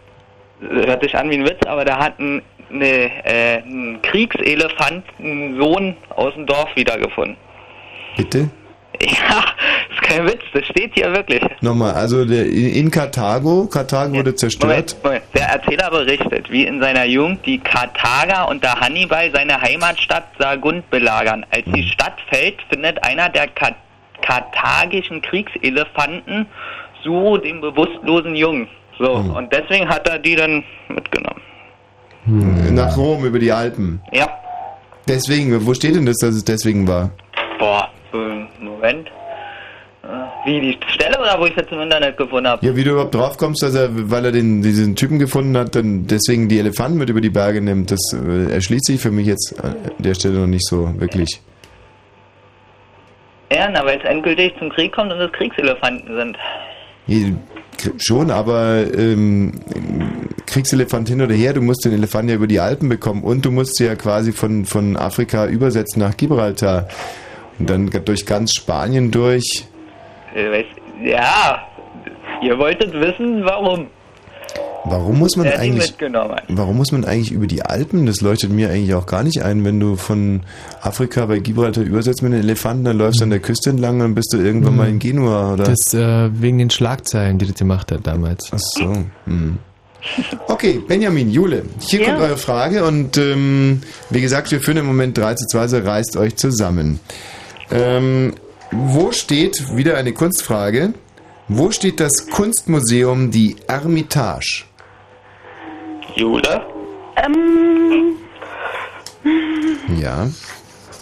hört 0.62 1.04
sich 1.04 1.16
an 1.16 1.30
wie 1.30 1.36
ein 1.36 1.46
Witz, 1.46 1.60
aber 1.68 1.86
da 1.86 1.98
hat 2.00 2.18
ein, 2.20 2.42
eine, 2.74 3.26
äh, 3.26 3.62
einen 3.64 5.58
Sohn 5.58 5.96
aus 6.10 6.34
dem 6.34 6.46
Dorf 6.46 6.76
wiedergefunden. 6.76 7.38
Bitte? 8.18 8.50
Ja, 9.02 9.44
ist 9.92 10.02
kein 10.04 10.26
Witz, 10.28 10.44
das 10.54 10.66
steht 10.68 10.94
hier 10.94 11.12
wirklich. 11.14 11.42
Nochmal, 11.62 11.94
also 11.94 12.26
der, 12.26 12.46
in 12.46 12.92
Karthago, 12.92 13.68
Karthago 13.68 14.14
wurde 14.14 14.36
zerstört. 14.36 14.70
Moment, 14.70 15.04
Moment. 15.04 15.24
Der 15.36 15.48
Erzähler 15.48 15.90
berichtet, 15.90 16.50
wie 16.52 16.66
in 16.66 16.80
seiner 16.80 17.06
Jugend 17.06 17.46
die 17.46 17.58
Karthager 17.58 18.48
unter 18.50 18.80
Hannibal 18.80 19.32
seine 19.34 19.60
Heimatstadt 19.60 20.26
Sargund 20.38 20.90
belagern. 20.90 21.46
Als 21.50 21.66
die 21.74 21.84
Stadt 21.84 22.18
fällt, 22.30 22.62
findet 22.70 23.04
einer 23.04 23.30
der 23.30 23.48
Ka 23.48 23.72
karthagischen 24.22 25.22
Kriegselefanten 25.22 26.46
Suro 27.04 27.38
den 27.38 27.60
bewusstlosen 27.60 28.36
Jungen. 28.36 28.70
So, 28.98 29.12
und 29.12 29.52
deswegen 29.52 29.90
hat 29.90 30.08
er 30.08 30.20
die 30.20 30.36
dann 30.36 30.64
mitgenommen. 30.88 31.42
Nach 32.26 32.96
Rom 32.96 33.26
über 33.26 33.40
die 33.40 33.52
Alpen. 33.52 34.02
Ja. 34.12 34.28
Deswegen, 35.08 35.66
wo 35.66 35.74
steht 35.74 35.96
denn 35.96 36.06
das, 36.06 36.18
dass 36.18 36.36
es 36.36 36.46
deswegen 36.46 36.88
war? 36.88 37.12
Boah, 37.60 37.90
Moment. 38.60 39.08
Äh, 40.04 40.08
Wie 40.46 40.60
die 40.62 40.78
Stelle 40.88 41.20
oder 41.20 41.40
wo 41.40 41.46
ich 41.46 41.56
jetzt 41.56 41.72
im 41.72 41.82
Internet 41.82 42.18
gefunden 42.18 42.48
habe? 42.48 42.66
Ja, 42.66 42.76
wie 42.76 42.84
du 42.84 42.92
überhaupt 42.92 43.16
drauf 43.16 43.38
kommst, 43.38 43.64
dass 43.64 43.76
er, 43.76 43.90
weil 44.10 44.26
er 44.26 44.32
den, 44.32 44.62
diesen 44.62 44.96
Typen 44.96 45.20
gefunden 45.20 45.58
hat, 45.58 45.76
dann 45.76 46.08
deswegen 46.08 46.48
die 46.50 46.60
Elefanten 46.60 46.98
mit 46.98 47.10
über 47.10 47.22
die 47.22 47.30
Berge 47.30 47.62
nimmt, 47.62 47.92
das 47.92 48.00
äh, 48.14 48.52
erschließt 48.54 48.86
sich 48.86 49.02
für 49.02 49.12
mich 49.12 49.28
jetzt 49.28 49.62
an 49.64 49.76
der 50.00 50.14
Stelle 50.14 50.40
noch 50.40 50.48
nicht 50.48 50.66
so 50.66 50.94
wirklich. 51.00 51.42
Ja, 53.52 53.70
na, 53.70 53.86
weil 53.86 54.00
es 54.00 54.06
endgültig 54.06 54.54
zum 54.58 54.70
Krieg 54.70 54.94
kommt 54.94 55.12
und 55.12 55.20
es 55.20 55.32
Kriegselefanten 55.32 56.16
sind. 56.16 56.38
Schon, 57.98 58.32
aber 58.32 58.86
ähm, 58.98 59.52
Kriegselefant 60.46 61.10
hin 61.10 61.22
oder 61.22 61.34
her, 61.34 61.54
du 61.54 61.62
musst 61.62 61.84
den 61.86 61.94
Elefanten 61.94 62.30
ja 62.30 62.36
über 62.36 62.48
die 62.48 62.60
Alpen 62.60 62.90
bekommen 62.90 63.24
und 63.24 63.46
du 63.46 63.52
musst 63.52 63.76
sie 63.78 63.86
ja 63.86 63.96
quasi 63.96 64.32
von, 64.32 64.66
von 64.66 64.96
Afrika 64.98 65.48
übersetzen 65.48 66.02
nach 66.02 66.16
Gibraltar 66.16 66.88
und 67.60 67.70
dann 67.70 67.90
durch 68.06 68.26
ganz 68.26 68.54
Spanien 68.54 69.12
durch. 69.12 69.66
Äh, 70.36 70.64
Ja, 71.04 71.68
ihr 72.42 72.58
wolltet 72.58 72.94
wissen, 72.94 73.44
warum. 73.44 73.88
Warum 74.86 75.20
muss 75.20 75.38
man 75.38 75.48
eigentlich. 75.48 75.94
Warum 76.50 76.76
muss 76.78 76.92
man 76.92 77.06
eigentlich 77.06 77.32
über 77.32 77.48
die 77.48 77.62
Alpen? 77.64 78.06
Das 78.06 78.20
leuchtet 78.22 78.52
mir 78.52 78.70
eigentlich 78.70 78.94
auch 78.96 79.06
gar 79.06 79.24
nicht 79.24 79.42
ein, 79.42 79.64
wenn 79.64 79.80
du 79.80 79.96
von 79.96 80.42
Afrika 80.82 81.26
bei 81.26 81.40
Gibraltar 81.40 81.84
übersetzt 81.84 82.22
mit 82.22 82.34
den 82.34 82.42
Elefanten, 82.42 82.84
dann 82.84 82.98
läufst 82.98 83.22
du 83.22 83.24
an 83.24 83.30
der 83.30 83.40
Küste 83.40 83.70
entlang 83.70 84.02
und 84.02 84.14
bist 84.14 84.34
du 84.34 84.38
irgendwann 84.38 84.76
mal 84.76 84.90
in 84.90 85.00
Genua, 85.00 85.54
oder? 85.54 85.64
Das 85.64 85.94
äh, 85.94 86.30
wegen 86.42 86.58
den 86.58 86.70
Schlagzeilen, 86.70 87.38
die 87.38 87.48
das 87.48 87.56
gemacht 87.56 87.92
hat 87.94 88.06
damals. 88.06 88.50
Ach 88.52 88.60
so. 88.60 88.94
Hm. 89.26 89.58
Okay, 90.50 90.82
Benjamin, 90.86 91.32
Jule, 91.32 91.64
hier 91.80 92.02
Ja. 92.02 92.08
kommt 92.10 92.20
eure 92.20 92.38
Frage 92.38 92.84
und 92.84 93.18
ähm, 93.18 93.82
wie 94.10 94.20
gesagt, 94.20 94.52
wir 94.52 94.60
führen 94.60 94.78
im 94.78 94.86
Moment 94.86 95.18
3 95.18 95.36
zu 95.36 95.48
2, 95.48 95.60
also 95.60 95.78
reißt 95.78 96.18
euch 96.18 96.36
zusammen. 96.36 97.00
Ähm, 97.72 98.34
wo 98.72 99.14
steht, 99.14 99.76
wieder 99.78 99.96
eine 99.96 100.12
Kunstfrage, 100.12 100.94
wo 101.48 101.72
steht 101.72 102.00
das 102.02 102.28
Kunstmuseum 102.30 103.32
die 103.32 103.56
Ermitage? 103.68 104.66
Jule? 106.16 106.62
Ähm, 107.16 108.16
Ja. 110.00 110.28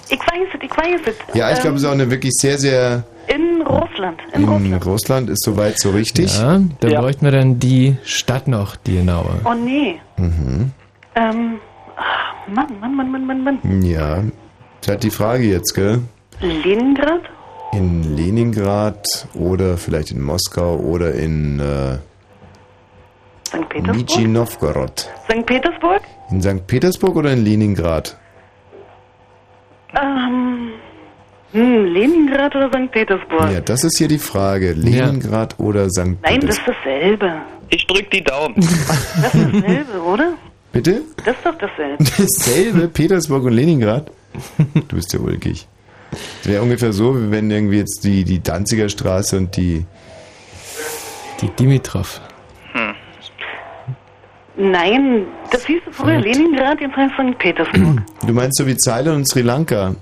ich 0.10 0.20
weiß 0.20 0.48
es, 0.54 0.60
ich 0.64 0.78
weiß 0.78 1.02
es. 1.08 1.36
Ja, 1.36 1.52
ich 1.52 1.60
glaube, 1.60 1.76
es 1.78 1.84
ist 1.84 1.88
auch 1.88 1.94
eine 1.94 2.10
wirklich 2.10 2.34
sehr, 2.36 2.58
sehr 2.58 3.04
In 3.28 3.62
Russland. 3.62 4.20
In 4.34 4.44
In 4.44 4.50
Russland. 4.50 4.86
Russland 4.86 5.30
ist 5.30 5.44
soweit 5.44 5.80
so 5.80 5.92
richtig. 5.92 6.38
Ja, 6.38 6.60
da 6.80 7.02
bräuchten 7.02 7.26
wir 7.26 7.32
dann 7.32 7.60
die 7.60 7.96
Stadt 8.04 8.48
noch, 8.48 8.76
die 8.76 8.98
genaue. 8.98 9.40
Oh 9.46 9.54
nee. 9.54 10.00
Mhm. 10.18 10.72
Ähm, 11.16 11.60
ah, 11.96 12.52
Mann, 12.54 12.68
Mann, 12.80 12.96
Mann, 12.96 13.12
Mann, 13.12 13.26
Mann, 13.26 13.44
Mann. 13.44 13.82
Ja. 13.84 14.16
Das 14.18 14.24
ist 14.82 14.88
halt 14.90 15.04
die 15.04 15.12
Frage 15.12 15.44
jetzt, 15.44 15.74
gell? 15.74 16.00
Leningrad? 16.42 17.22
In 17.74 18.18
Leningrad 18.18 19.28
oder 19.34 19.78
vielleicht 19.78 20.12
in 20.12 20.22
Moskau 20.22 20.76
oder 20.78 21.14
in 21.14 21.60
äh, 21.60 21.98
St. 23.52 23.68
Petersburg? 23.70 23.98
Nizhny 23.98 24.28
Novgorod. 24.28 25.00
St. 25.30 25.46
Petersburg? 25.46 26.02
In 26.30 26.42
St. 26.42 26.66
Petersburg 26.68 27.16
oder 27.18 27.34
in 27.34 27.44
Leningrad? 27.44 28.18
Ähm, 29.94 30.72
hm, 31.52 31.86
Leningrad 31.94 32.56
oder 32.56 32.70
St. 32.70 32.92
Petersburg? 32.92 33.52
Ja, 33.52 33.60
das 33.60 33.84
ist 33.84 33.98
hier 33.98 34.08
die 34.08 34.20
Frage. 34.20 34.72
Leningrad 34.72 35.60
oder 35.60 35.90
St. 35.90 35.98
Nein, 36.22 36.40
das 36.40 36.60
Petersburg? 36.60 36.60
ist 36.60 36.62
dasselbe. 36.86 37.34
Ich 37.70 37.88
drück 37.88 38.10
die 38.12 38.24
Daumen. 38.24 38.56
Das 39.22 39.36
ist 39.36 39.54
dasselbe, 39.54 40.02
oder? 40.02 40.34
Bitte? 40.72 41.02
Das 41.26 41.36
ist 41.36 41.46
doch 41.46 41.58
dasselbe. 41.58 41.98
Dasselbe, 42.18 42.88
Petersburg 42.88 43.44
und 43.44 43.52
Leningrad? 43.54 44.10
Du 44.74 44.96
bist 44.96 45.12
ja 45.12 45.20
ulkig. 45.20 45.68
Das 46.12 46.48
wäre 46.52 46.62
ungefähr 46.64 46.94
so, 46.94 47.18
wie 47.20 47.30
wenn 47.32 47.52
irgendwie 47.52 47.80
jetzt 47.80 48.06
die, 48.06 48.24
die 48.24 48.42
Danziger 48.42 48.88
Straße 48.88 49.36
und 49.38 49.58
die... 49.58 49.86
Die 51.42 51.50
Dimitrov. 51.50 52.22
Nein, 54.58 55.26
das 55.52 55.66
hieß 55.66 55.82
früher 55.92 56.20
Leningrad, 56.20 56.82
jetzt 56.82 56.96
heißt 56.96 57.14
St. 57.14 57.38
Petersburg. 57.38 58.02
Du 58.28 58.34
meinst 58.34 58.58
so 58.58 58.68
wie 58.68 58.76
Zeilen 58.78 59.16
und 59.16 59.28
Sri 59.28 59.42
Lanka? 59.42 59.96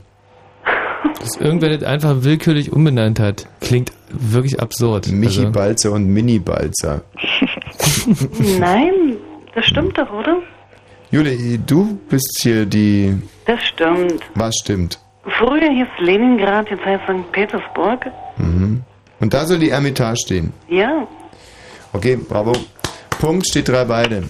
Dass 1.19 1.35
irgendwer 1.37 1.69
das 1.77 1.83
einfach 1.87 2.23
willkürlich 2.23 2.71
umbenannt 2.73 3.19
hat. 3.19 3.47
Klingt 3.61 3.91
wirklich 4.09 4.59
absurd. 4.59 5.07
Michi 5.11 5.39
Also- 5.41 5.51
Balzer 5.51 5.91
und 5.93 6.07
Mini 6.07 6.39
Balzer. 6.39 7.01
Nein, 8.59 9.17
das 9.55 9.65
stimmt 9.65 9.97
doch, 9.97 10.11
oder? 10.11 10.37
Jule, 11.11 11.35
du 11.59 11.97
bist 12.09 12.39
hier 12.41 12.65
die... 12.65 13.15
Das 13.45 13.63
stimmt. 13.63 14.21
Was 14.35 14.55
stimmt? 14.61 14.99
Früher 15.37 15.69
hieß 15.69 15.87
Leningrad, 15.99 16.69
jetzt 16.69 16.85
heißt 16.85 17.03
St. 17.05 17.31
Petersburg. 17.31 18.05
Mhm. 18.37 18.81
Und 19.19 19.33
da 19.33 19.45
soll 19.45 19.59
die 19.59 19.69
Ermitage 19.69 20.17
stehen. 20.17 20.53
Ja. 20.67 21.07
Okay, 21.93 22.15
bravo. 22.17 22.53
Punkt 23.19 23.47
steht 23.47 23.67
drei 23.69 23.83
beide. 23.85 24.23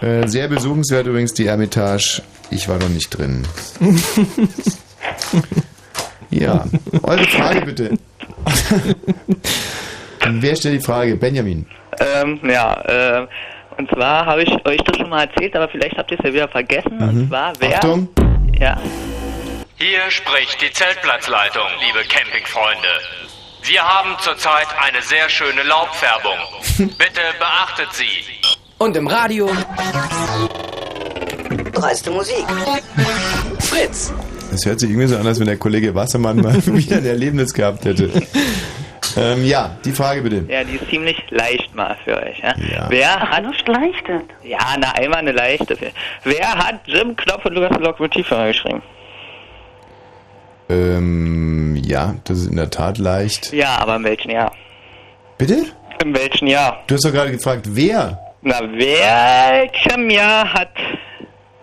Äh, 0.00 0.26
sehr 0.28 0.48
besuchenswert 0.48 1.06
übrigens 1.06 1.32
die 1.34 1.46
Ermitage. 1.46 2.22
Ich 2.50 2.68
war 2.68 2.78
noch 2.78 2.88
nicht 2.88 3.10
drin. 3.10 3.46
Ja, 6.30 6.66
eure 7.04 7.24
Frage 7.24 7.62
bitte. 7.62 7.96
Wer 10.28 10.56
stellt 10.56 10.80
die 10.80 10.84
Frage? 10.84 11.16
Benjamin. 11.16 11.66
Ähm, 11.98 12.38
ja, 12.44 12.74
äh, 13.22 13.26
und 13.78 13.88
zwar 13.90 14.26
habe 14.26 14.42
ich 14.42 14.50
euch 14.66 14.76
das 14.84 14.98
schon 14.98 15.08
mal 15.08 15.24
erzählt, 15.26 15.56
aber 15.56 15.68
vielleicht 15.68 15.96
habt 15.96 16.10
ihr 16.10 16.18
es 16.18 16.24
ja 16.26 16.32
wieder 16.34 16.48
vergessen. 16.48 16.98
Und 17.00 17.14
Mhm. 17.14 17.28
zwar, 17.28 17.52
wer... 17.60 17.76
Achtung. 17.76 18.08
Ja. 18.60 18.78
Hier 19.76 20.00
spricht 20.10 20.60
die 20.60 20.70
Zeltplatzleitung, 20.70 21.62
liebe 21.86 22.06
Campingfreunde. 22.06 22.88
Wir 23.62 23.82
haben 23.82 24.16
zurzeit 24.20 24.66
eine 24.80 25.02
sehr 25.02 25.28
schöne 25.28 25.62
Laubfärbung. 25.62 26.38
Bitte 26.76 27.20
beachtet 27.38 27.92
sie. 27.92 28.06
Und 28.78 28.96
im 28.96 29.06
Radio. 29.06 29.50
Dreiste 31.72 32.10
Musik. 32.10 32.44
Fritz. 33.60 34.12
Das 34.50 34.64
hört 34.64 34.80
sich 34.80 34.90
irgendwie 34.90 35.08
so 35.08 35.16
an, 35.16 35.26
als 35.26 35.38
wenn 35.38 35.46
der 35.46 35.58
Kollege 35.58 35.94
Wassermann 35.94 36.36
mal 36.36 36.54
wieder 36.66 36.96
ein 36.96 37.06
Erlebnis 37.06 37.52
gehabt 37.52 37.84
hätte. 37.84 38.10
Ähm, 39.16 39.44
ja, 39.44 39.76
die 39.84 39.92
Frage 39.92 40.22
bitte. 40.22 40.44
Ja, 40.48 40.64
die 40.64 40.76
ist 40.76 40.88
ziemlich 40.88 41.22
leicht 41.30 41.74
mal 41.74 41.96
für 42.04 42.16
euch. 42.22 42.38
Ja? 42.38 42.54
Ja. 42.56 42.86
Wer 42.88 43.20
hat... 43.20 43.44
Nicht 43.44 43.66
leichtet. 43.66 44.24
Ja, 44.44 44.58
na, 44.78 44.92
einmal 44.92 45.18
eine 45.18 45.32
leichte. 45.32 45.76
Wer 46.24 46.54
hat 46.54 46.80
Jim 46.86 47.16
Knopf 47.16 47.44
und 47.44 47.54
Lukas 47.54 47.78
Lokomotivführer 47.78 48.48
geschrieben? 48.48 48.82
Ähm, 50.68 51.76
ja, 51.84 52.14
das 52.24 52.38
ist 52.40 52.50
in 52.50 52.56
der 52.56 52.70
Tat 52.70 52.98
leicht. 52.98 53.52
Ja, 53.52 53.78
aber 53.78 53.96
in 53.96 54.04
welchem 54.04 54.30
Jahr? 54.30 54.52
Bitte? 55.38 55.64
In 56.02 56.14
welchem 56.14 56.46
Jahr? 56.48 56.82
Du 56.86 56.94
hast 56.94 57.04
doch 57.04 57.12
gerade 57.12 57.30
gefragt, 57.32 57.66
wer? 57.70 58.18
Na, 58.42 58.60
welchem 58.60 60.10
Jahr 60.10 60.52
hat 60.52 60.68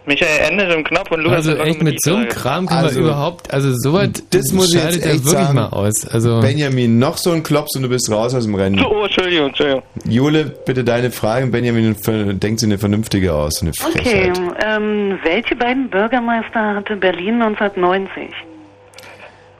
Michael 0.07 0.51
Ende, 0.51 0.65
Jim 0.65 0.83
Knopf 0.83 1.09
und 1.09 1.21
Lukas 1.21 1.47
Also 1.47 1.55
echt 1.55 1.81
mit 1.81 1.99
so 2.01 2.15
einem 2.15 2.27
Kram 2.29 2.67
kann 2.67 2.77
Also, 2.85 2.99
man 2.99 3.09
überhaupt, 3.09 3.51
also 3.51 3.73
sowas 3.73 4.09
Das 4.29 4.51
muss 4.51 4.73
ich 4.73 4.83
jetzt 4.83 5.03
er 5.03 5.13
echt 5.13 5.25
wirklich 5.25 5.31
sagen. 5.45 5.55
mal 5.55 5.69
aus. 5.69 6.05
Also 6.07 6.41
Benjamin, 6.41 6.99
noch 6.99 7.17
so 7.17 7.31
ein 7.31 7.41
Klops 7.41 7.75
und 7.75 7.81
du 7.83 7.89
bist 7.89 8.11
raus 8.11 8.35
aus 8.35 8.43
dem 8.43 8.53
Rennen. 8.53 8.83
Oh, 8.85 9.05
Entschuldigung, 9.05 9.47
Entschuldigung. 9.47 9.81
Jule, 10.07 10.45
bitte 10.65 10.83
deine 10.83 11.09
Frage. 11.09 11.47
Benjamin 11.47 11.95
denkt 12.39 12.59
sie 12.59 12.65
eine 12.67 12.77
vernünftige 12.77 13.33
aus. 13.33 13.61
Eine 13.63 13.71
Okay, 13.71 14.31
Frechheit. 14.31 14.39
ähm, 14.63 15.17
welche 15.23 15.55
beiden 15.55 15.89
Bürgermeister 15.89 16.75
hatte 16.75 16.95
Berlin 16.97 17.41
1990? 17.41 18.29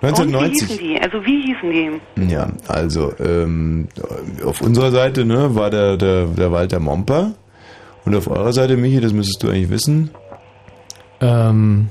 Und 0.07 0.17
wie 0.17 0.35
1990. 0.35 0.67
hießen 0.67 0.77
die? 0.79 1.01
Also 1.01 1.25
wie 1.25 1.41
hießen 1.41 1.71
die? 2.27 2.33
Ja, 2.33 2.47
also 2.67 3.13
ähm, 3.19 3.87
auf 4.45 4.61
unserer 4.61 4.91
Seite 4.91 5.25
ne, 5.25 5.55
war 5.55 5.69
der, 5.69 5.97
der, 5.97 6.25
der 6.27 6.51
Walter 6.51 6.79
Momper. 6.79 7.31
Und 8.05 8.15
auf 8.15 8.29
eurer 8.29 8.53
Seite, 8.53 8.77
Michi, 8.77 9.01
das 9.01 9.13
müsstest 9.13 9.41
du 9.43 9.49
eigentlich 9.49 9.69
wissen. 9.69 10.11
ähm, 11.21 11.89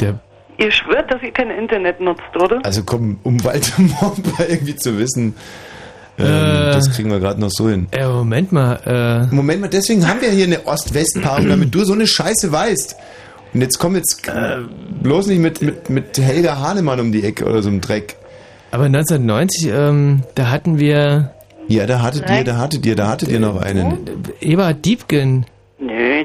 der 0.00 0.20
Ihr 0.58 0.70
schwört, 0.70 1.10
dass 1.10 1.22
ihr 1.22 1.32
kein 1.32 1.50
Internet 1.50 2.00
nutzt, 2.00 2.22
oder? 2.40 2.60
Also 2.64 2.82
komm, 2.84 3.18
um 3.22 3.42
Walter 3.42 3.80
Momper 4.00 4.48
irgendwie 4.48 4.76
zu 4.76 4.96
wissen, 4.98 5.34
ähm, 6.18 6.26
Äh. 6.26 6.72
das 6.72 6.90
kriegen 6.94 7.10
wir 7.10 7.18
gerade 7.20 7.40
noch 7.40 7.50
so 7.50 7.68
hin. 7.68 7.88
äh, 7.90 8.06
Moment 8.06 8.52
mal, 8.52 8.78
äh, 9.30 9.34
Moment 9.34 9.62
mal, 9.62 9.68
deswegen 9.68 10.06
haben 10.06 10.20
wir 10.20 10.30
hier 10.30 10.44
eine 10.44 10.66
Ost-West-Paarung, 10.66 11.48
damit 11.48 11.74
du 11.74 11.84
so 11.84 11.94
eine 11.94 12.06
Scheiße 12.06 12.52
weißt. 12.52 12.96
Und 13.54 13.60
jetzt 13.60 13.78
komm 13.78 13.94
jetzt 13.96 14.26
äh, 14.28 14.58
bloß 15.02 15.26
nicht 15.26 15.40
mit, 15.40 15.60
mit, 15.62 15.90
mit 15.90 16.18
Helga 16.18 16.58
Hahnemann 16.58 17.00
um 17.00 17.12
die 17.12 17.22
Ecke 17.24 17.44
oder 17.44 17.62
so 17.62 17.68
einem 17.68 17.80
Dreck. 17.80 18.16
aber 18.70 18.84
1990, 18.84 19.70
ähm, 19.74 20.22
da 20.34 20.50
hatten 20.50 20.78
wir 20.78 21.32
Ja, 21.68 21.86
da 21.86 22.00
hattet 22.02 22.28
ihr, 22.30 22.44
da 22.44 22.56
hattet 22.58 22.86
ihr, 22.86 22.96
da 22.96 23.08
hattet 23.08 23.28
ihr 23.30 23.40
noch 23.40 23.60
einen. 23.60 23.98
Eberhard 24.40 24.84
Diebken, 24.84 25.44
Nö. 25.78 26.24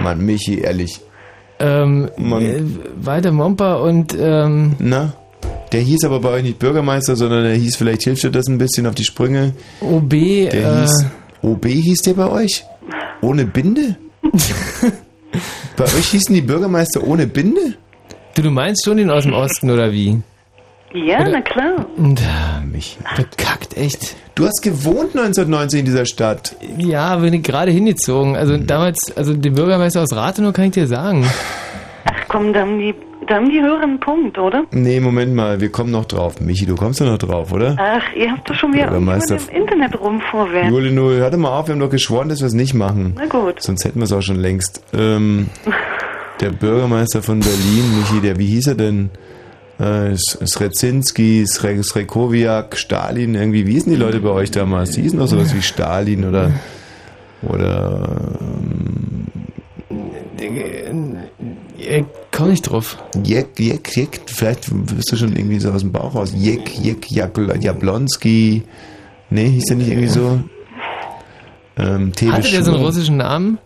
Mann, 0.00 0.20
Michi, 0.20 0.58
ehrlich. 0.60 1.00
ähm, 1.60 2.10
Mann. 2.16 2.42
äh, 2.42 2.62
Walter 3.00 3.32
Momper 3.32 3.80
und, 3.82 4.16
ähm, 4.18 4.74
Na? 4.78 5.12
Der 5.72 5.80
hieß 5.80 6.04
aber 6.04 6.20
bei 6.20 6.30
euch 6.30 6.42
nicht 6.42 6.58
Bürgermeister, 6.58 7.16
sondern 7.16 7.44
der 7.44 7.54
hieß, 7.54 7.76
vielleicht 7.76 8.02
hilft 8.04 8.22
dir 8.22 8.30
das 8.30 8.46
ein 8.46 8.58
bisschen 8.58 8.86
auf 8.86 8.94
die 8.94 9.04
Sprünge. 9.04 9.52
OB, 9.80 10.10
Der 10.10 10.54
äh, 10.54 10.80
hieß, 10.82 11.06
OB 11.42 11.66
hieß 11.66 12.02
der 12.02 12.14
bei 12.14 12.28
euch? 12.30 12.64
Ohne 13.20 13.46
Binde? 13.46 13.96
bei 15.76 15.84
euch 15.84 16.08
hießen 16.10 16.34
die 16.34 16.42
Bürgermeister 16.42 17.06
ohne 17.06 17.26
Binde? 17.26 17.74
du, 18.36 18.42
du 18.42 18.50
meinst 18.50 18.84
schon 18.84 18.98
den 18.98 19.10
aus 19.10 19.24
dem 19.24 19.32
Osten 19.32 19.70
oder 19.70 19.92
wie? 19.92 20.20
Ja, 20.92 21.28
na 21.28 21.40
klar. 21.40 21.86
Und, 21.96 22.20
Michi. 22.70 22.96
bekackt, 23.16 23.76
echt. 23.76 24.16
Du 24.34 24.46
hast 24.46 24.62
gewohnt 24.62 25.16
1990 25.16 25.80
in 25.80 25.86
dieser 25.86 26.06
Stadt. 26.06 26.56
Ja, 26.78 27.16
bin 27.16 27.34
ich 27.34 27.42
gerade 27.42 27.70
hingezogen. 27.70 28.36
Also 28.36 28.56
damals, 28.56 29.14
also 29.16 29.34
den 29.34 29.54
Bürgermeister 29.54 30.02
aus 30.02 30.14
Rathenow 30.14 30.52
kann 30.52 30.66
ich 30.66 30.72
dir 30.72 30.86
sagen. 30.86 31.26
Ach 32.08 32.28
komm, 32.28 32.52
da 32.52 32.60
haben 32.60 32.78
die, 32.78 32.94
da 33.26 33.36
haben 33.36 33.50
die 33.50 33.60
Hörer 33.60 33.82
einen 33.82 34.00
Punkt, 34.00 34.38
oder? 34.38 34.64
Nee, 34.70 35.00
Moment 35.00 35.34
mal, 35.34 35.60
wir 35.60 35.70
kommen 35.70 35.90
noch 35.90 36.04
drauf. 36.04 36.40
Michi, 36.40 36.66
du 36.66 36.74
kommst 36.76 37.00
doch 37.00 37.06
noch 37.06 37.18
drauf, 37.18 37.52
oder? 37.52 37.76
Ach, 37.78 38.02
ihr 38.14 38.30
habt 38.30 38.48
doch 38.48 38.54
schon 38.54 38.72
wieder 38.72 38.88
Bürgermeister- 38.88 39.34
mit 39.34 39.50
dem 39.50 39.56
Internet 39.62 40.00
rumvorwärts. 40.00 40.70
Juli 40.70 40.92
Null, 40.92 41.16
hör 41.16 41.30
doch 41.30 41.38
mal 41.38 41.50
auf, 41.58 41.66
wir 41.68 41.72
haben 41.74 41.80
doch 41.80 41.90
geschworen, 41.90 42.28
dass 42.28 42.40
wir 42.40 42.46
es 42.46 42.54
nicht 42.54 42.74
machen. 42.74 43.14
Na 43.16 43.26
gut. 43.26 43.60
Sonst 43.62 43.84
hätten 43.84 43.98
wir 43.98 44.04
es 44.04 44.12
auch 44.12 44.22
schon 44.22 44.36
längst. 44.36 44.82
Ähm, 44.94 45.48
der 46.40 46.50
Bürgermeister 46.50 47.22
von 47.22 47.40
Berlin, 47.40 47.98
Michi, 47.98 48.20
der, 48.20 48.38
wie 48.38 48.46
hieß 48.46 48.68
er 48.68 48.74
denn? 48.76 49.10
Äh, 49.78 50.16
Srezinski, 50.16 51.44
Sre 51.46 51.82
Srekowiak, 51.82 52.76
Stalin, 52.78 53.34
irgendwie, 53.34 53.66
wie 53.66 53.72
hießen 53.72 53.92
die 53.92 53.98
Leute 53.98 54.20
bei 54.20 54.30
euch 54.30 54.50
damals? 54.50 54.92
Die 54.92 55.02
hießen 55.02 55.18
doch 55.18 55.26
sowas 55.26 55.54
wie 55.54 55.60
Stalin 55.60 56.26
oder, 56.26 56.50
oder, 57.42 58.08
Ich 61.88 62.04
komm 62.32 62.50
nicht 62.50 62.62
drauf. 62.62 62.96
Jek, 63.22 63.58
Jek, 63.58 63.96
Jek, 63.96 64.20
vielleicht 64.26 64.66
bist 64.94 65.12
du 65.12 65.16
schon 65.16 65.34
irgendwie 65.36 65.58
so 65.58 65.70
aus 65.70 65.82
dem 65.82 65.92
Bauch 65.92 66.14
raus. 66.14 66.32
Jek, 66.36 66.78
Jek, 66.78 67.06
Jabl- 67.10 67.56
Jablonski. 67.62 68.62
Nee, 69.30 69.48
hieß 69.50 69.64
der 69.66 69.76
nicht 69.76 69.88
irgendwie 69.88 70.08
so? 70.08 70.40
Ähm, 71.78 72.12
Hatte 72.32 72.50
der 72.50 72.62
so 72.62 72.72
einen 72.72 72.82
russischen 72.82 73.18
Namen? 73.18 73.58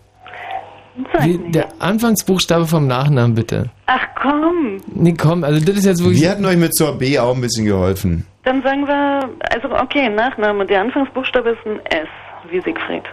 Wie, 1.20 1.38
der 1.50 1.68
Anfangsbuchstabe 1.78 2.66
vom 2.66 2.86
Nachnamen 2.86 3.34
bitte. 3.34 3.70
Ach 3.86 4.02
komm, 4.20 4.78
Nee, 4.94 5.14
komm, 5.18 5.44
also 5.44 5.64
das 5.64 5.76
ist 5.76 5.84
jetzt 5.86 6.02
wirklich. 6.02 6.20
Wir 6.20 6.30
hatten 6.30 6.44
euch 6.44 6.56
mit 6.56 6.74
Sorbet 6.76 7.18
auch 7.18 7.34
ein 7.34 7.40
bisschen 7.40 7.64
geholfen. 7.64 8.26
dann 8.44 8.62
sagen 8.62 8.86
wir, 8.86 9.28
also 9.50 9.70
okay, 9.74 10.08
Nachname, 10.10 10.66
der 10.66 10.82
Anfangsbuchstabe 10.82 11.50
ist 11.50 11.58
ein 11.66 11.78
S, 11.86 12.08
wie 12.50 12.60
Siegfried. 12.60 13.04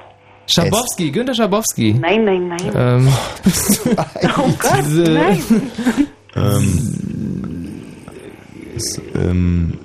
Schabowski, 0.47 1.11
Günter 1.11 1.33
Schabowski. 1.33 1.93
Nein, 1.93 2.23
nein, 2.25 2.47
nein. 2.47 2.71
Ähm, 2.75 3.07
oh 4.37 4.49
Gott, 4.57 4.85
nein. 4.89 5.43
ähm, 6.35 7.83
ist, 8.75 9.01
ähm, 9.15 9.77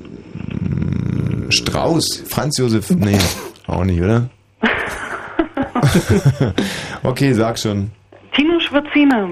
Strauß, 1.49 2.25
Franz 2.29 2.59
Josef, 2.59 2.91
nee, 2.91 3.19
auch 3.67 3.85
nicht, 3.85 4.01
oder? 4.01 4.29
okay, 7.03 7.33
sag 7.33 7.59
schon. 7.59 7.91
Tino 8.35 8.61
Schwarzina. 8.61 9.31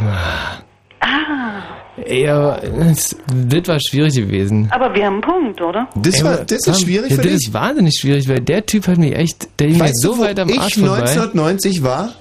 ah. 0.00 0.58
ah. 1.00 1.83
Aber 1.96 2.60
das, 2.80 3.16
das 3.48 3.68
war 3.68 3.78
schwierig 3.80 4.14
gewesen. 4.16 4.68
aber 4.72 4.94
wir 4.94 5.06
haben 5.06 5.14
einen 5.14 5.22
Punkt, 5.22 5.60
oder? 5.60 5.86
Das, 5.94 6.16
Ey, 6.16 6.24
war, 6.24 6.36
das 6.38 6.66
ist 6.66 6.80
schwierig 6.82 7.10
ja, 7.10 7.16
für 7.16 7.22
Das 7.22 7.32
dich? 7.32 7.46
ist 7.48 7.54
wahnsinnig 7.54 7.94
schwierig, 8.00 8.28
weil 8.28 8.40
der 8.40 8.66
Typ 8.66 8.88
hat 8.88 8.98
mich 8.98 9.14
echt, 9.14 9.48
der 9.60 9.68
ging 9.68 9.76
mir 9.78 9.84
Weißt 9.84 10.00
so 10.02 10.14
du, 10.16 10.20
weit 10.22 10.40
am 10.40 10.48
ich 10.48 10.58
Arsch 10.60 10.74
vorbei. 10.74 10.96
1990 11.02 11.82
war? 11.84 12.12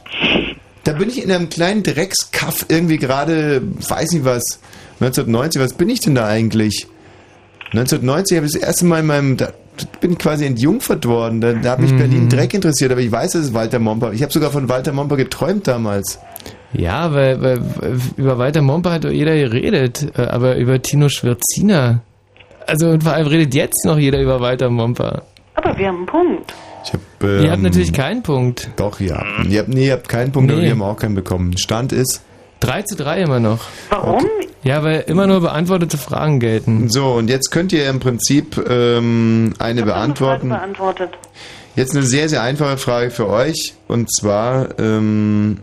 Da 0.83 0.93
bin 0.93 1.09
ich 1.09 1.23
in 1.23 1.31
einem 1.31 1.49
kleinen 1.49 1.81
Dreckskaff 1.81 2.65
irgendwie 2.69 2.97
gerade, 2.97 3.61
weiß 3.87 4.11
nicht 4.11 4.25
was, 4.25 4.59
1990, 4.99 5.61
was 5.61 5.73
bin 5.73 5.89
ich 5.89 6.01
denn 6.01 6.13
da 6.15 6.27
eigentlich? 6.27 6.87
1990 7.71 8.37
habe 8.37 8.45
ich 8.45 8.53
das 8.53 8.61
erste 8.61 8.85
Mal 8.85 8.99
in 8.99 9.05
meinem, 9.07 9.37
da 9.37 9.51
bin 10.01 10.11
ich 10.11 10.19
quasi 10.19 10.45
entjungfert 10.45 11.05
worden. 11.07 11.41
Da, 11.41 11.53
da 11.53 11.71
hat 11.71 11.79
mich 11.79 11.91
Mhm. 11.93 11.97
Berlin 11.97 12.29
Dreck 12.29 12.53
interessiert, 12.53 12.91
aber 12.91 13.01
ich 13.01 13.11
weiß, 13.11 13.33
es 13.35 13.45
ist 13.45 13.53
Walter 13.55 13.79
Momper. 13.79 14.13
Ich 14.13 14.21
habe 14.21 14.31
sogar 14.31 14.51
von 14.51 14.69
Walter 14.69 14.91
Momper 14.93 15.17
geträumt 15.17 15.67
damals. 15.67 16.19
Ja, 16.73 17.13
weil, 17.13 17.41
weil 17.41 17.61
über 18.17 18.37
Walter 18.37 18.61
Momper 18.61 18.91
hat 18.93 19.03
doch 19.05 19.11
jeder 19.11 19.35
geredet, 19.35 20.07
äh, 20.17 20.21
aber 20.23 20.55
über 20.57 20.81
Tino 20.81 21.09
Schwirziner. 21.09 22.01
Also 22.67 22.89
und 22.89 23.03
vor 23.03 23.13
allem 23.13 23.27
redet 23.27 23.53
jetzt 23.53 23.85
noch 23.85 23.97
jeder 23.97 24.21
über 24.21 24.39
Walter 24.39 24.69
Momper. 24.69 25.23
Aber 25.55 25.77
wir 25.77 25.87
haben 25.87 25.97
einen 25.97 26.05
Punkt. 26.05 26.53
Ich 26.85 26.93
hab, 26.93 27.01
ähm, 27.23 27.43
Ihr 27.43 27.51
habt 27.51 27.61
natürlich 27.61 27.93
keinen 27.93 28.23
Punkt. 28.23 28.69
Doch, 28.75 28.99
ja. 28.99 29.23
Ihr 29.47 29.59
habt, 29.59 29.69
nee, 29.69 29.87
ihr 29.87 29.93
habt 29.93 30.09
keinen 30.09 30.31
Punkt, 30.31 30.51
aber 30.51 30.59
Nee. 30.59 30.65
wir 30.67 30.71
haben 30.73 30.81
auch 30.81 30.97
keinen 30.97 31.15
bekommen. 31.15 31.57
Stand 31.57 31.91
ist 31.93 32.23
3 32.61 32.81
zu 32.83 32.95
3 32.95 33.21
immer 33.21 33.39
noch. 33.39 33.59
Warum? 33.89 34.25
Ja, 34.63 34.83
weil 34.83 35.01
immer 35.07 35.27
nur 35.27 35.41
beantwortete 35.41 35.97
Fragen 35.97 36.39
gelten. 36.39 36.89
So, 36.89 37.07
und 37.13 37.29
jetzt 37.29 37.51
könnt 37.51 37.73
ihr 37.73 37.87
im 37.89 37.99
Prinzip 37.99 38.57
ähm, 38.69 39.53
eine 39.59 39.83
beantworten. 39.83 40.49
Beantwortet. 40.49 41.09
Jetzt 41.75 41.95
eine 41.95 42.05
sehr, 42.05 42.29
sehr 42.29 42.41
einfache 42.41 42.77
Frage 42.77 43.11
für 43.11 43.27
euch. 43.29 43.73
Und 43.87 44.09
zwar, 44.15 44.79
ähm, 44.79 45.59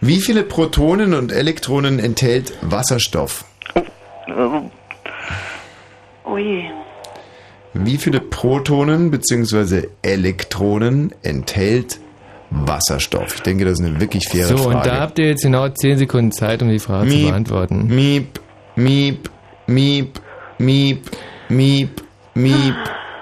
wie 0.00 0.20
viele 0.20 0.42
Protonen 0.42 1.14
und 1.14 1.32
Elektronen 1.32 1.98
enthält 1.98 2.52
Wasserstoff? 2.62 3.44
Oh 6.24 6.36
je. 6.38 6.64
Wie 7.74 7.96
viele 7.98 8.20
Protonen 8.20 9.10
bzw. 9.10 9.88
Elektronen 10.02 11.14
enthält 11.22 12.00
Wasserstoff? 12.50 13.36
Ich 13.36 13.42
denke, 13.42 13.64
das 13.64 13.74
ist 13.78 13.84
eine 13.86 14.00
wirklich 14.00 14.28
faire 14.28 14.46
So, 14.46 14.56
Frage. 14.56 14.76
und 14.78 14.86
da 14.86 15.00
habt 15.00 15.18
ihr 15.18 15.28
jetzt 15.28 15.42
genau 15.42 15.68
10 15.68 15.98
Sekunden 15.98 16.32
Zeit, 16.32 16.62
um 16.62 16.68
die 16.68 16.78
Frage 16.78 17.10
zu 17.10 17.16
Miep, 17.16 17.28
beantworten. 17.28 17.86
Miep, 17.86 18.40
miep, 18.76 19.30
miep, 19.66 20.20
miep, 20.58 21.10
miep, 21.48 22.02
miep, 22.34 22.74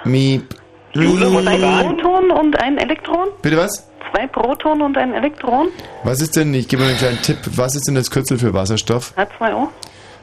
miep. 0.04 0.54
Zwei 0.94 1.82
Protonen 1.82 2.30
und 2.30 2.58
ein 2.60 2.78
Elektron? 2.78 3.28
Bitte 3.42 3.56
was? 3.58 3.87
Zwei 4.10 4.26
Protonen 4.26 4.82
und 4.82 4.96
ein 4.98 5.12
Elektron? 5.14 5.68
Was 6.04 6.20
ist 6.20 6.36
denn, 6.36 6.52
ich 6.54 6.68
gebe 6.68 6.82
mal 6.82 6.88
einen 6.88 6.98
kleinen 6.98 7.22
Tipp, 7.22 7.38
was 7.56 7.74
ist 7.74 7.86
denn 7.88 7.94
das 7.94 8.10
Kürzel 8.10 8.38
für 8.38 8.54
Wasserstoff? 8.54 9.12
H2O? 9.16 9.68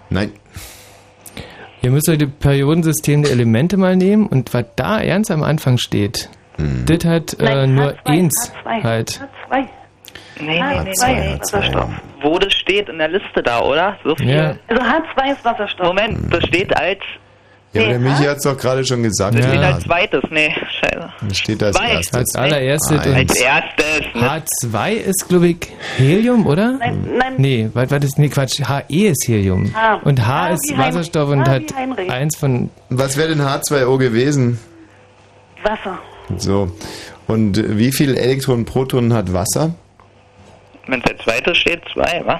Nein. 0.10 0.32
Ihr 1.82 1.92
müsst 1.92 2.10
euch 2.10 2.18
das 2.18 2.30
Periodensystem 2.40 3.24
der 3.24 3.32
Elemente 3.32 3.78
mal 3.78 3.96
nehmen 3.96 4.26
und 4.28 4.54
was 4.54 4.66
da 4.76 5.00
ernst 5.00 5.30
am 5.32 5.44
Anfang 5.44 5.78
steht, 5.78 6.30
Hm. 6.58 6.86
das 6.86 7.04
hat 7.06 7.34
äh, 7.40 7.44
Nein, 7.44 7.76
nur 7.76 7.92
H2, 7.92 7.98
eins 8.06 8.52
H2. 8.66 8.84
halt. 8.84 9.22
H2. 9.52 9.68
Nee, 10.40 10.46
nee, 10.48 10.60
nee, 10.60 10.92
H2 10.92 11.08
nee. 11.14 11.34
ist 11.42 11.54
Wasserstoff. 11.54 11.90
Wo 12.22 12.40
das 12.40 12.54
steht 12.54 12.88
in 12.90 12.98
der 12.98 13.10
Liste 13.10 13.44
da, 13.44 13.60
oder? 13.62 13.98
So 14.06 14.16
viel. 14.16 14.30
Ja. 14.30 14.56
Also 14.68 14.82
H2 14.82 15.32
ist 15.34 15.44
Wasserstoff. 15.46 15.88
Moment, 15.88 16.34
das 16.34 16.44
steht 16.46 16.76
als, 16.76 17.00
Ja, 17.76 17.82
aber 17.82 17.90
der 17.92 18.00
Michi 18.00 18.24
hat 18.24 18.38
es 18.38 18.44
doch 18.44 18.58
gerade 18.58 18.86
schon 18.86 19.04
gesagt. 19.04 19.36
das 19.38 19.46
steht 19.46 19.62
Ja. 19.62 19.74
als 19.74 19.84
zweites. 19.84 20.22
Nee, 20.30 20.56
scheiße. 20.80 21.10
Das 21.28 21.38
steht 21.38 21.64
als 21.64 21.76
Zwei. 21.78 21.92
erstes. 21.92 22.14
Als 22.18 22.36
allererstes 22.36 23.00
Als 23.00 23.36
erstes. 23.42 24.02
Ne? 24.14 24.42
H2 24.64 24.92
ist, 24.94 25.30
glaube 25.30 25.48
ich, 25.50 25.58
Helium, 25.98 26.46
oder? 26.48 26.74
Nein, 26.80 27.08
nein. 27.18 27.34
Nee, 27.38 27.70
was 27.74 27.92
war 27.92 28.00
das? 28.00 28.18
Nee, 28.18 28.30
Quatsch. 28.30 28.60
HE 28.62 29.08
ist 29.08 29.28
Helium. 29.28 29.74
H. 29.74 29.96
Und 30.04 30.26
H 30.26 30.26
H 30.26 30.50
ist 30.54 30.72
Heinrich. 30.72 30.86
Wasserstoff 30.88 31.30
und 31.30 31.42
H 31.48 31.52
hat 31.52 31.76
Heinrich. 31.76 32.10
eins 32.12 32.36
von. 32.38 32.70
Was 32.90 33.18
wäre 33.18 33.30
denn 33.30 33.42
H2O 33.42 33.98
gewesen? 33.98 34.60
Wasser. 35.64 35.98
So. 36.38 36.72
Und 37.28 37.78
wie 37.78 37.92
viele 37.92 38.18
Elektronen, 38.20 38.66
Protonen 38.66 39.14
hat 39.14 39.34
Wasser? 39.34 39.74
Wenn 40.88 41.02
der 41.02 41.18
zweite 41.18 41.56
steht, 41.56 41.82
zwei, 41.94 42.22
wa? 42.26 42.40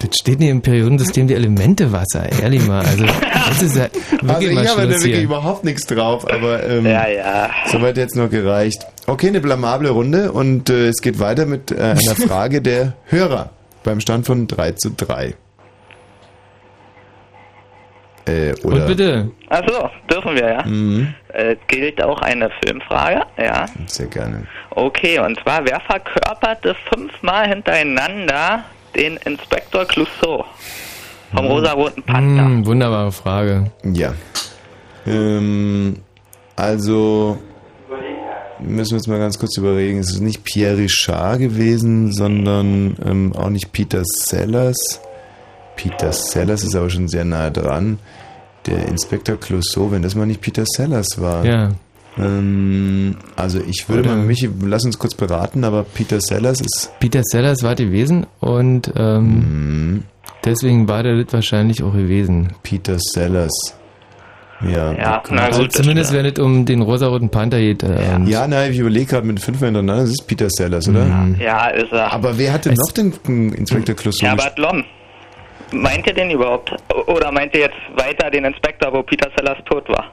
Das 0.00 0.10
steht 0.20 0.38
nicht 0.38 0.50
im 0.50 0.62
Periodensystem 0.62 1.26
der 1.26 1.38
Elemente 1.38 1.90
Wasser, 1.90 2.30
ehrlich 2.40 2.64
mal. 2.68 2.84
Also, 2.84 3.04
das 3.48 3.62
ist 3.62 3.76
ja 3.76 3.88
wirklich 4.22 4.30
Also 4.30 4.54
mal 4.54 4.64
ich 4.64 4.70
habe 4.70 4.82
da 4.82 4.88
wirklich 4.90 5.14
hier. 5.14 5.22
überhaupt 5.22 5.64
nichts 5.64 5.86
drauf, 5.86 6.30
aber 6.30 6.62
ähm, 6.64 6.86
Ja, 6.86 7.08
ja. 7.08 7.50
soweit 7.66 7.96
jetzt 7.96 8.14
noch 8.14 8.30
gereicht. 8.30 8.86
Okay, 9.08 9.26
eine 9.28 9.40
blamable 9.40 9.90
Runde 9.90 10.30
und 10.30 10.70
äh, 10.70 10.88
es 10.88 10.96
geht 11.02 11.18
weiter 11.18 11.46
mit 11.46 11.72
äh, 11.72 11.76
einer 11.80 12.14
Frage 12.28 12.62
der 12.62 12.92
Hörer 13.06 13.50
beim 13.82 14.00
Stand 14.00 14.26
von 14.26 14.46
3 14.46 14.72
zu 14.72 14.90
3. 14.90 15.34
Äh, 18.26 18.52
oder 18.62 18.76
Und 18.82 18.86
bitte. 18.86 19.30
Achso, 19.48 19.88
dürfen 20.10 20.34
wir, 20.34 20.48
ja? 20.52 20.62
Mhm, 20.64 21.14
Äh, 21.32 21.56
gilt 21.66 22.02
auch 22.02 22.20
eine 22.20 22.50
Filmfrage, 22.62 23.22
ja. 23.38 23.66
sehr 23.86 24.06
gerne. 24.06 24.46
Okay, 24.70 25.18
und 25.18 25.40
zwar, 25.40 25.64
wer 25.64 25.80
verkörperte 25.80 26.76
fünfmal 26.92 27.48
hintereinander 27.48 28.64
den 28.94 29.16
Inspektor 29.18 29.84
Clouseau 29.84 30.44
vom 31.34 31.46
rosaroten 31.46 32.02
Panther? 32.02 32.44
Hm, 32.44 32.66
wunderbare 32.66 33.12
Frage. 33.12 33.70
Ja. 33.84 34.14
Ähm, 35.06 35.96
also 36.56 37.38
müssen 38.60 38.90
wir 38.90 38.96
uns 38.96 39.06
mal 39.06 39.18
ganz 39.18 39.38
kurz 39.38 39.56
überlegen. 39.56 39.98
Es 39.98 40.10
ist 40.10 40.20
nicht 40.20 40.44
Pierre 40.44 40.78
Richard 40.78 41.38
gewesen, 41.38 42.12
sondern 42.12 42.96
ähm, 43.04 43.32
auch 43.36 43.50
nicht 43.50 43.72
Peter 43.72 44.02
Sellers. 44.04 45.00
Peter 45.76 46.12
Sellers 46.12 46.64
ist 46.64 46.74
aber 46.74 46.90
schon 46.90 47.08
sehr 47.08 47.24
nahe 47.24 47.52
dran. 47.52 47.98
Der 48.66 48.88
Inspektor 48.88 49.38
Clouseau, 49.38 49.90
wenn 49.92 50.02
das 50.02 50.14
mal 50.14 50.26
nicht 50.26 50.40
Peter 50.40 50.64
Sellers 50.66 51.20
war. 51.20 51.44
Ja. 51.44 51.70
Ähm, 52.18 53.16
also 53.36 53.60
ich 53.66 53.88
würde 53.88 54.02
Oder- 54.08 54.16
mal, 54.16 54.24
Michi, 54.24 54.48
lass 54.64 54.84
uns 54.84 54.98
kurz 54.98 55.14
beraten, 55.14 55.64
aber 55.64 55.84
Peter 55.84 56.20
Sellers 56.20 56.60
ist... 56.60 56.92
Peter 57.00 57.22
Sellers 57.24 57.62
war 57.62 57.74
gewesen 57.74 58.26
und 58.40 58.92
ähm, 58.96 60.04
deswegen 60.44 60.88
war 60.88 61.02
der 61.02 61.22
das 61.22 61.32
wahrscheinlich 61.32 61.82
auch 61.82 61.92
gewesen. 61.92 62.48
Peter 62.62 62.96
Sellers. 62.98 63.52
Ja, 64.60 64.92
Ja, 64.92 65.18
gut. 65.18 65.30
na 65.32 65.42
Also 65.44 65.62
gut. 65.62 65.72
zumindest 65.72 66.12
wenn 66.12 66.26
es 66.26 66.38
um 66.40 66.66
den 66.66 66.82
rosaroten 66.82 67.30
Panther 67.30 67.60
geht. 67.60 67.84
Äh, 67.84 68.18
Ja, 68.26 68.48
nein, 68.48 68.72
ich 68.72 68.78
überlege 68.80 69.06
gerade 69.06 69.26
mit 69.26 69.38
fünf 69.38 69.60
hintereinander, 69.60 70.02
das 70.02 70.10
ist 70.10 70.26
Peter 70.26 70.50
Sellers, 70.50 70.88
oder? 70.88 71.06
Ja, 71.38 71.68
ist 71.68 71.92
er. 71.92 72.12
Aber 72.12 72.36
wer 72.36 72.52
hatte 72.52 72.70
noch 72.74 72.90
den 72.92 73.12
den 73.26 73.52
Inspektor 73.52 73.94
Clouseau? 73.94 74.26
Herbert 74.26 74.58
Lom. 74.58 74.84
Meint 75.70 76.06
ihr 76.08 76.14
den 76.14 76.30
überhaupt? 76.30 76.72
Oder 77.06 77.30
meint 77.30 77.54
ihr 77.54 77.60
jetzt 77.60 77.76
weiter 77.94 78.30
den 78.30 78.44
Inspektor, 78.46 78.92
wo 78.92 79.02
Peter 79.02 79.30
Sellers 79.36 79.58
tot 79.66 79.88
war? 79.90 80.06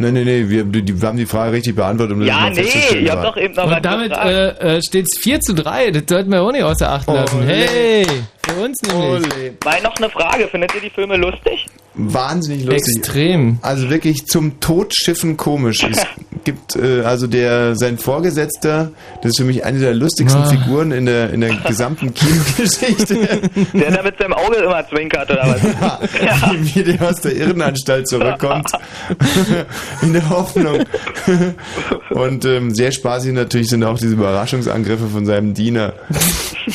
Nein, 0.00 0.14
nein, 0.14 0.24
nein, 0.24 0.48
wir, 0.48 0.72
wir 0.72 1.06
haben 1.08 1.18
die 1.18 1.26
Frage 1.26 1.52
richtig 1.52 1.76
beantwortet. 1.76 2.14
Um 2.14 2.20
das 2.20 2.28
Ja, 2.28 2.48
nee, 2.50 2.62
habt 3.08 3.10
aber- 3.10 3.22
doch 3.22 3.36
eben 3.36 3.54
noch 3.54 3.66
was 3.68 3.76
Und 3.76 3.84
damit 3.84 4.12
äh, 4.12 4.76
äh, 4.78 4.82
steht 4.82 5.06
es 5.10 5.18
4 5.20 5.40
zu 5.40 5.54
3. 5.54 5.90
Das 5.90 6.04
sollten 6.08 6.30
wir 6.32 6.40
auch 6.42 6.52
nicht 6.52 6.62
außer 6.64 6.90
Acht 6.90 7.06
lassen. 7.06 7.36
Ole. 7.38 7.46
Hey, 7.46 8.06
für 8.46 8.54
uns 8.62 8.78
nämlich. 8.82 9.26
Ole. 9.34 9.54
Mal 9.64 9.82
noch 9.82 9.96
eine 9.96 10.10
Frage. 10.10 10.48
Findet 10.48 10.74
ihr 10.74 10.80
die 10.80 10.90
Filme 10.90 11.16
lustig? 11.16 11.66
Wahnsinnig 11.94 12.64
lustig. 12.64 12.96
Extrem. 12.98 13.58
Also 13.62 13.90
wirklich 13.90 14.26
zum 14.26 14.60
Totschiffen 14.60 15.36
komisch. 15.36 15.82
Es 15.82 15.98
gibt 16.44 16.76
äh, 16.76 17.02
also 17.02 17.26
der 17.26 17.74
sein 17.76 17.98
Vorgesetzter, 17.98 18.92
das 19.22 19.30
ist 19.32 19.38
für 19.38 19.44
mich 19.44 19.64
eine 19.64 19.80
der 19.80 19.92
lustigsten 19.94 20.42
Ah. 20.42 20.46
Figuren 20.48 20.92
in 20.92 21.06
der 21.06 21.30
in 21.32 21.40
der 21.40 21.54
gesamten 21.56 22.14
Kinogeschichte. 22.14 23.40
Der 23.74 23.90
da 23.90 24.02
mit 24.02 24.16
seinem 24.18 24.32
Auge 24.34 24.56
immer 24.56 24.88
zwinkert 24.88 25.30
oder 25.30 25.42
was? 25.46 25.62
Ja, 26.24 26.52
wie 26.60 26.82
der 26.84 27.02
aus 27.08 27.20
der 27.20 27.34
Irrenanstalt 27.36 28.08
zurückkommt. 28.08 28.70
in 30.02 30.12
der 30.12 30.28
Hoffnung. 30.30 30.84
Und 32.10 32.44
ähm, 32.44 32.74
sehr 32.74 32.92
spaßig 32.92 33.32
natürlich 33.32 33.68
sind 33.68 33.82
auch 33.84 33.98
diese 33.98 34.14
Überraschungsangriffe 34.14 35.08
von 35.08 35.26
seinem 35.26 35.54
Diener. 35.54 35.92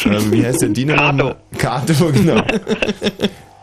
ähm, 0.05 0.31
wie 0.31 0.45
heißt 0.45 0.61
der 0.61 0.69
Diener? 0.69 0.95
Kato. 0.95 1.35
Kato, 1.55 2.11
genau. 2.13 2.41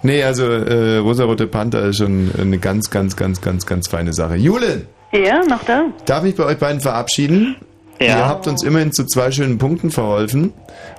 Nee, 0.02 0.22
also 0.24 0.44
äh, 0.50 0.96
Rosarote 0.98 1.46
Panther 1.46 1.82
ist 1.84 1.98
schon 1.98 2.30
eine 2.40 2.58
ganz, 2.58 2.90
ganz, 2.90 3.14
ganz, 3.16 3.40
ganz, 3.40 3.66
ganz 3.66 3.88
feine 3.88 4.12
Sache. 4.12 4.34
Jule, 4.36 4.86
Ja, 5.12 5.42
noch 5.44 5.62
da. 5.64 5.84
darf 6.06 6.24
ich 6.24 6.34
bei 6.34 6.44
euch 6.44 6.58
beiden 6.58 6.80
verabschieden? 6.80 7.56
Ja. 8.00 8.06
Ihr 8.18 8.26
habt 8.26 8.48
uns 8.48 8.64
immerhin 8.64 8.90
zu 8.90 9.04
zwei 9.06 9.30
schönen 9.30 9.58
Punkten 9.58 9.92
verholfen. 9.92 10.52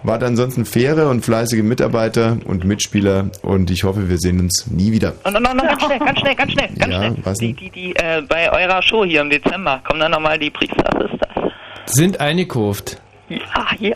Wart 0.04 0.24
ansonsten 0.24 0.64
faire 0.64 1.10
und 1.10 1.26
fleißige 1.26 1.62
Mitarbeiter 1.62 2.38
und 2.46 2.64
Mitspieler 2.64 3.30
und 3.42 3.70
ich 3.72 3.84
hoffe, 3.84 4.08
wir 4.10 4.18
sehen 4.20 4.40
uns 4.40 4.68
nie 4.72 4.94
wieder. 4.94 5.12
Und 5.26 5.34
noch, 5.34 5.42
noch, 5.42 5.54
noch, 5.54 5.66
ganz 5.68 5.84
schnell, 5.84 6.00
ganz 6.00 6.20
schnell, 6.20 6.36
ganz 6.36 6.52
schnell, 6.54 6.70
ganz 6.80 6.94
Ja, 6.94 7.00
schnell. 7.00 7.16
was 7.24 7.38
Die, 7.40 7.48
denn? 7.48 7.56
die, 7.58 7.70
die, 7.72 7.96
äh, 7.98 8.22
bei 8.30 8.50
eurer 8.54 8.82
Show 8.82 9.04
hier 9.04 9.20
im 9.20 9.30
Dezember, 9.30 9.82
kommen 9.86 10.00
dann 10.00 10.12
nochmal 10.12 10.40
die 10.40 10.50
Priester 10.50 10.86
Sisters? 11.10 11.52
Sind 11.88 12.22
eingekauft. 12.22 13.02
Ja, 13.28 13.40
ja. 13.80 13.96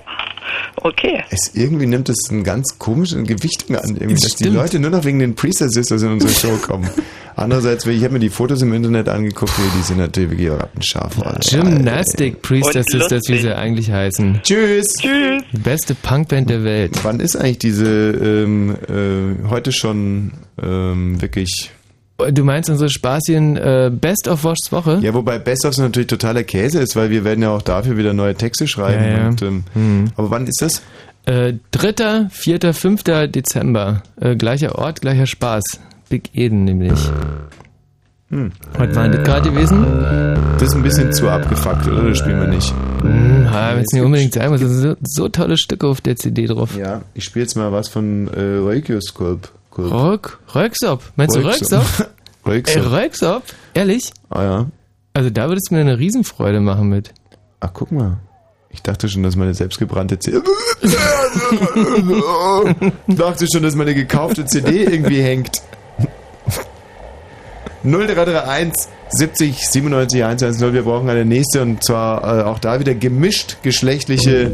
Okay. 0.75 1.23
Es 1.29 1.51
irgendwie 1.55 1.85
nimmt 1.85 2.09
es 2.09 2.29
einen 2.29 2.43
ganz 2.43 2.77
komischen 2.77 3.25
Gewicht 3.25 3.65
an, 3.69 3.95
irgendwie, 3.95 4.15
dass 4.15 4.35
die 4.35 4.45
Stimmt. 4.45 4.55
Leute 4.55 4.79
nur 4.79 4.91
noch 4.91 5.05
wegen 5.05 5.19
den 5.19 5.35
Priester 5.35 5.69
Sisters 5.69 6.01
in 6.01 6.11
unsere 6.11 6.31
Show 6.31 6.57
kommen. 6.57 6.89
Andererseits, 7.35 7.85
ich 7.85 8.03
habe 8.03 8.13
mir 8.13 8.19
die 8.19 8.29
Fotos 8.29 8.63
im 8.63 8.73
Internet 8.73 9.09
angeguckt, 9.09 9.51
die 9.57 9.83
sind 9.83 9.99
natürlich 9.99 10.31
wirklich 10.31 10.49
rattenscharf. 10.49 11.21
Alter. 11.21 11.61
Gymnastic 11.61 12.41
Priestesses, 12.41 13.07
das 13.09 13.21
wie 13.27 13.37
sie 13.37 13.55
eigentlich 13.55 13.91
heißen. 13.91 14.39
Tschüss. 14.41 14.87
Tschüss. 14.99 15.43
Die 15.53 15.59
beste 15.59 15.93
Punkband 15.93 16.49
der 16.49 16.63
Welt. 16.63 16.93
Wann 17.03 17.19
ist 17.19 17.35
eigentlich 17.35 17.59
diese 17.59 17.85
ähm, 17.87 18.75
äh, 18.89 19.47
heute 19.49 19.71
schon 19.71 20.31
ähm, 20.59 21.21
wirklich 21.21 21.71
Du 22.17 22.43
meinst 22.43 22.69
unsere 22.69 22.89
Spaßchen 22.89 23.57
äh, 23.57 23.91
Best 23.93 24.27
of 24.27 24.43
Woschs 24.43 24.71
Woche? 24.71 24.99
Ja, 25.01 25.13
wobei 25.13 25.37
Best 25.37 25.65
of 25.65 25.77
natürlich 25.77 26.07
totaler 26.07 26.43
Käse 26.43 26.79
ist, 26.79 26.95
weil 26.95 27.11
wir 27.11 27.23
werden 27.23 27.43
ja 27.43 27.51
auch 27.51 27.61
dafür 27.61 27.95
wieder 27.95 28.13
neue 28.13 28.33
Texte 28.33 28.67
schreiben. 28.67 29.03
Ja, 29.03 29.17
ja. 29.17 29.27
Und, 29.27 29.41
ähm, 29.43 29.63
Hm. 29.73 30.05
Aber 30.15 30.31
wann 30.31 30.47
ist 30.47 30.61
das? 30.61 30.81
Äh, 31.25 31.53
3., 31.71 32.27
4., 32.31 32.73
5. 32.73 33.03
Dezember. 33.03 34.01
Äh, 34.19 34.35
gleicher 34.35 34.77
Ort, 34.79 35.01
gleicher 35.01 35.27
Spaß. 35.27 35.63
Big 36.09 36.31
Eden 36.33 36.63
nämlich. 36.63 36.99
Hm. 38.29 38.51
Was 38.73 38.95
war 38.95 39.07
das 39.07 39.23
gerade 39.23 39.49
gewesen? 39.49 39.85
Das 40.53 40.63
ist 40.63 40.75
ein 40.75 40.83
bisschen 40.83 41.13
zu 41.13 41.29
abgefuckt, 41.29 41.87
oder? 41.87 42.09
Das 42.09 42.17
spielen 42.17 42.39
wir 42.41 42.47
nicht. 42.47 42.73
Hm, 43.01 43.43
ja, 43.45 43.75
wenn 43.75 43.83
es 43.83 43.93
nicht 43.93 44.03
unbedingt 44.03 44.33
sein 44.33 44.49
muss. 44.49 44.59
Da 44.59 44.67
sind 44.67 44.81
so, 44.81 44.95
so 45.01 45.29
tolle 45.29 45.57
Stücke 45.57 45.87
auf 45.87 46.01
der 46.01 46.15
CD 46.15 46.45
drauf. 46.47 46.75
Ja, 46.75 47.01
ich 47.13 47.23
spiele 47.23 47.43
jetzt 47.43 47.55
mal 47.55 47.71
was 47.71 47.87
von 47.87 48.27
äh, 48.33 48.57
Reukioskop. 49.77 49.91
Rock? 49.91 50.39
Röksop? 50.55 51.03
Meinst 51.15 51.35
du 51.35 51.41
Röksop? 51.41 51.83
Ey, 52.45 52.51
Röksop. 52.53 52.91
Röksop? 52.91 53.43
Ehrlich? 53.73 54.11
Ah 54.29 54.43
ja. 54.43 54.65
Also 55.13 55.29
da 55.29 55.47
würdest 55.47 55.69
du 55.69 55.75
mir 55.75 55.81
eine 55.81 55.97
Riesenfreude 55.97 56.59
machen 56.59 56.89
mit. 56.89 57.13
Ach, 57.59 57.71
guck 57.73 57.91
mal. 57.91 58.17
Ich 58.69 58.81
dachte 58.83 59.09
schon, 59.09 59.23
dass 59.23 59.35
meine 59.35 59.53
selbstgebrannte 59.53 60.19
CD. 60.19 60.37
ich 63.07 63.15
dachte 63.15 63.47
schon, 63.51 63.63
dass 63.63 63.75
meine 63.75 63.95
gekaufte 63.95 64.45
CD 64.45 64.83
irgendwie 64.83 65.21
hängt. 65.21 65.61
0331 67.83 68.96
70 69.09 69.67
97 69.67 70.23
110. 70.23 70.73
Wir 70.73 70.83
brauchen 70.83 71.09
eine 71.09 71.25
nächste 71.25 71.61
und 71.61 71.83
zwar 71.83 72.39
äh, 72.39 72.43
auch 72.43 72.59
da 72.59 72.79
wieder 72.79 72.95
gemischt 72.95 73.57
geschlechtliche 73.63 74.51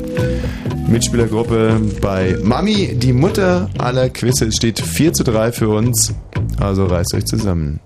Mitspielergruppe 0.88 1.82
bei 2.02 2.38
Mami, 2.42 2.96
die 2.96 3.14
Mutter 3.14 3.70
aller 3.78 4.10
Quizze. 4.10 4.46
Es 4.46 4.56
steht 4.56 4.80
4 4.80 5.14
zu 5.14 5.24
3 5.24 5.52
für 5.52 5.70
uns. 5.70 6.14
Also 6.60 6.86
reißt 6.86 7.16
euch 7.16 7.26
zusammen. 7.26 7.80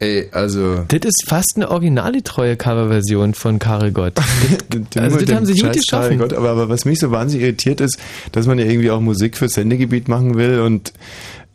Ey, 0.00 0.28
also. 0.32 0.84
Das 0.88 1.00
ist 1.04 1.24
fast 1.28 1.52
eine 1.56 1.70
originalgetreue 1.70 2.56
Coverversion 2.56 3.34
von 3.34 3.58
Karel 3.58 3.92
Gott. 3.92 4.14
Das, 4.94 5.02
also, 5.02 5.18
das 5.24 5.34
haben 5.36 5.46
sie 5.46 5.60
gut 5.60 5.72
geschaffen. 5.74 6.18
Gott, 6.18 6.32
aber, 6.32 6.50
aber 6.50 6.68
was 6.68 6.84
mich 6.84 6.98
so 7.00 7.10
wahnsinnig 7.10 7.44
irritiert 7.44 7.80
ist, 7.80 7.98
dass 8.32 8.46
man 8.46 8.58
ja 8.58 8.64
irgendwie 8.64 8.90
auch 8.90 9.00
Musik 9.00 9.36
fürs 9.36 9.52
Sendegebiet 9.54 10.08
machen 10.08 10.36
will 10.36 10.60
und 10.60 10.92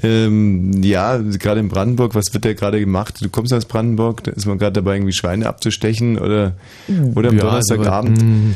ähm, 0.03 0.83
ja, 0.83 1.17
gerade 1.17 1.59
in 1.61 1.69
Brandenburg, 1.69 2.13
was 2.15 2.33
wird 2.33 2.45
da 2.45 2.53
gerade 2.53 2.79
gemacht? 2.79 3.15
Du 3.21 3.29
kommst 3.29 3.53
aus 3.53 3.65
Brandenburg, 3.65 4.23
da 4.25 4.31
ist 4.31 4.45
man 4.45 4.57
gerade 4.57 4.73
dabei, 4.73 4.95
irgendwie 4.95 5.13
Schweine 5.13 5.47
abzustechen 5.47 6.17
oder, 6.19 6.53
oder 7.15 7.29
am 7.29 7.37
Ja, 7.37 7.41
Donnerstagabend. 7.45 8.21
mm. 8.21 8.55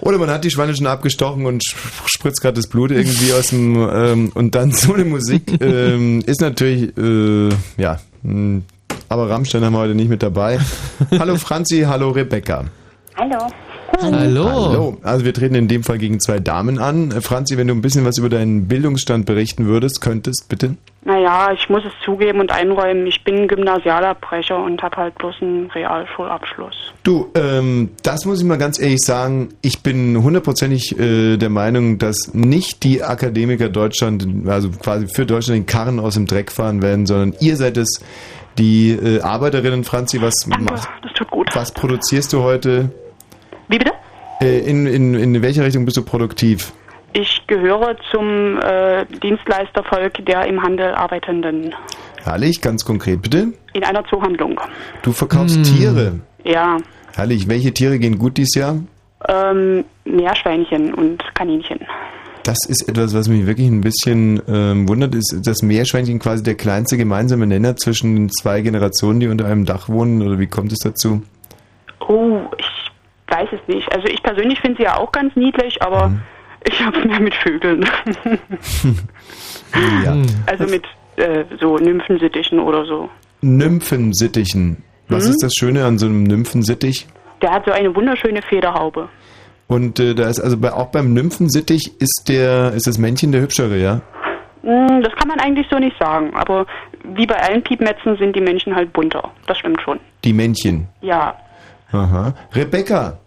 Oder 0.00 0.18
man 0.18 0.28
hat 0.30 0.44
die 0.44 0.50
Schweine 0.50 0.76
schon 0.76 0.86
abgestochen 0.88 1.46
und 1.46 1.62
sp- 1.64 1.78
spritzt 2.06 2.42
gerade 2.42 2.56
das 2.56 2.66
Blut 2.66 2.90
irgendwie 2.90 3.32
aus 3.32 3.48
dem 3.50 3.76
ähm, 3.90 4.32
und 4.34 4.54
dann 4.56 4.72
so 4.72 4.92
eine 4.94 5.04
Musik 5.04 5.44
ähm, 5.62 6.20
ist 6.26 6.40
natürlich 6.40 6.94
äh, 6.98 7.48
ja, 7.78 8.00
mh, 8.24 8.62
aber 9.08 9.28
Rammstein 9.30 9.64
haben 9.64 9.72
wir 9.72 9.80
heute 9.80 9.94
nicht 9.94 10.08
mit 10.08 10.22
dabei. 10.22 10.58
Hallo 11.18 11.36
Franzi, 11.36 11.82
hallo 11.82 12.10
Rebecca. 12.10 12.64
Hallo. 13.16 13.38
Hallo. 14.00 14.96
Also 15.02 15.24
wir 15.24 15.32
treten 15.32 15.54
in 15.54 15.68
dem 15.68 15.82
Fall 15.82 15.98
gegen 15.98 16.20
zwei 16.20 16.40
Damen 16.40 16.78
an. 16.78 17.12
Franzi, 17.22 17.56
wenn 17.56 17.68
du 17.68 17.74
ein 17.74 17.82
bisschen 17.82 18.04
was 18.04 18.18
über 18.18 18.28
deinen 18.28 18.66
Bildungsstand 18.66 19.26
berichten 19.26 19.66
würdest, 19.66 20.00
könntest, 20.00 20.48
bitte. 20.48 20.76
Naja, 21.04 21.52
ich 21.52 21.68
muss 21.68 21.84
es 21.84 21.92
zugeben 22.02 22.40
und 22.40 22.50
einräumen, 22.50 23.06
ich 23.06 23.22
bin 23.24 23.46
Gymnasialabbrecher 23.46 24.56
und 24.56 24.82
habe 24.82 24.96
halt 24.96 25.14
bloß 25.16 25.34
einen 25.42 25.70
Realschulabschluss. 25.70 26.92
Du, 27.02 27.30
ähm, 27.34 27.90
das 28.02 28.24
muss 28.24 28.40
ich 28.40 28.46
mal 28.46 28.56
ganz 28.56 28.80
ehrlich 28.80 29.00
sagen. 29.00 29.50
Ich 29.60 29.82
bin 29.82 30.22
hundertprozentig 30.22 30.98
äh, 30.98 31.36
der 31.36 31.50
Meinung, 31.50 31.98
dass 31.98 32.32
nicht 32.32 32.84
die 32.84 33.02
Akademiker 33.02 33.68
Deutschland, 33.68 34.26
also 34.46 34.70
quasi 34.70 35.06
für 35.08 35.26
Deutschland 35.26 35.58
den 35.58 35.66
Karren 35.66 36.00
aus 36.00 36.14
dem 36.14 36.26
Dreck 36.26 36.50
fahren 36.50 36.80
werden, 36.80 37.04
sondern 37.04 37.34
ihr 37.38 37.56
seid 37.56 37.76
es, 37.76 38.00
die 38.58 38.90
äh, 38.90 39.20
Arbeiterinnen. 39.20 39.84
Franzi, 39.84 40.20
was 40.20 40.46
machst 40.46 40.88
Das 41.02 41.12
tut 41.12 41.30
gut. 41.30 41.48
Was 41.54 41.72
produzierst 41.72 42.32
du 42.32 42.42
heute? 42.42 42.90
Wie 43.68 43.78
bitte? 43.78 43.92
Äh, 44.40 44.60
in, 44.60 44.86
in, 44.86 45.14
in 45.14 45.42
welcher 45.42 45.64
Richtung 45.64 45.84
bist 45.84 45.96
du 45.96 46.02
produktiv? 46.02 46.72
Ich 47.12 47.46
gehöre 47.46 47.96
zum 48.10 48.58
äh, 48.60 49.04
Dienstleistervolk 49.22 50.24
der 50.26 50.46
im 50.46 50.60
Handel 50.62 50.94
Arbeitenden. 50.94 51.74
Herrlich, 52.22 52.60
ganz 52.60 52.84
konkret 52.84 53.22
bitte. 53.22 53.52
In 53.72 53.84
einer 53.84 54.04
Zoohandlung. 54.06 54.60
Du 55.02 55.12
verkaufst 55.12 55.62
Tiere. 55.64 56.20
Ja, 56.44 56.78
Herrlich, 57.14 57.48
welche 57.48 57.72
Tiere 57.72 57.98
gehen 58.00 58.18
gut 58.18 58.36
dieses 58.36 58.56
Jahr? 58.56 58.76
ähm, 59.28 59.84
Meerschweinchen 60.04 60.92
und 60.94 61.22
Kaninchen. 61.34 61.78
Das 62.44 62.58
ist 62.68 62.88
etwas, 62.88 63.14
was 63.14 63.28
mich 63.28 63.46
wirklich 63.46 63.68
ein 63.68 63.80
bisschen 63.80 64.40
ähm, 64.48 64.86
wundert, 64.88 65.14
ist 65.14 65.34
das 65.44 65.62
Meerschweinchen 65.62 66.18
quasi 66.18 66.42
der 66.42 66.54
kleinste 66.56 66.96
gemeinsame 66.98 67.46
Nenner 67.46 67.74
zwischen 67.76 68.14
den 68.14 68.30
zwei 68.30 68.60
Generationen, 68.60 69.18
die 69.20 69.28
unter 69.28 69.46
einem 69.46 69.64
Dach 69.64 69.88
wohnen, 69.88 70.20
oder 70.22 70.38
wie 70.38 70.46
kommt 70.46 70.70
es 70.70 70.78
dazu? 70.80 71.22
Oh, 72.06 72.40
ich 72.58 72.66
weiß 73.34 73.48
es 73.52 73.60
nicht. 73.74 73.90
Also 73.94 74.06
ich 74.08 74.22
persönlich 74.22 74.60
finde 74.60 74.76
sie 74.76 74.82
ja 74.84 74.98
auch 74.98 75.10
ganz 75.10 75.34
niedlich, 75.36 75.80
aber 75.82 76.08
Mhm. 76.08 76.20
ich 76.68 76.84
habe 76.84 77.08
mehr 77.08 77.20
mit 77.20 77.34
Vögeln. 77.34 77.86
Ja. 80.04 80.16
also 80.46 80.64
mit 80.64 80.84
äh, 81.16 81.44
so 81.60 81.76
Nymphensittichen 81.78 82.58
oder 82.60 82.84
so. 82.84 83.08
Nymphensittichen. 83.40 84.82
Was 85.08 85.24
Mhm. 85.24 85.30
ist 85.30 85.42
das 85.42 85.52
Schöne 85.58 85.84
an 85.84 85.98
so 85.98 86.06
einem 86.06 86.22
Nymphensittich? 86.24 87.06
Der 87.42 87.50
hat 87.52 87.64
so 87.66 87.72
eine 87.72 87.94
wunderschöne 87.94 88.40
Federhaube. 88.42 89.08
Und 89.74 89.98
äh, 89.98 90.14
da 90.14 90.28
ist 90.28 90.38
also 90.38 90.56
bei, 90.56 90.72
auch 90.72 90.92
beim 90.92 91.12
Nymphensittich 91.14 92.00
ist 92.00 92.26
der 92.28 92.72
ist 92.74 92.86
das 92.86 92.96
Männchen 92.96 93.32
der 93.32 93.40
hübschere, 93.40 93.76
ja? 93.76 94.00
Hm, 94.62 95.02
Das 95.02 95.12
kann 95.16 95.26
man 95.26 95.40
eigentlich 95.40 95.66
so 95.68 95.78
nicht 95.80 95.98
sagen, 95.98 96.32
aber 96.34 96.64
wie 97.16 97.26
bei 97.26 97.34
allen 97.42 97.60
Piepmetzen 97.60 98.16
sind 98.16 98.36
die 98.36 98.40
Menschen 98.40 98.72
halt 98.76 98.92
bunter. 98.92 99.32
Das 99.48 99.58
stimmt 99.58 99.80
schon. 99.82 99.98
Die 100.22 100.32
Männchen. 100.32 100.86
Ja. 101.00 101.34
Aha. 101.90 102.34
Rebecca, 102.54 103.18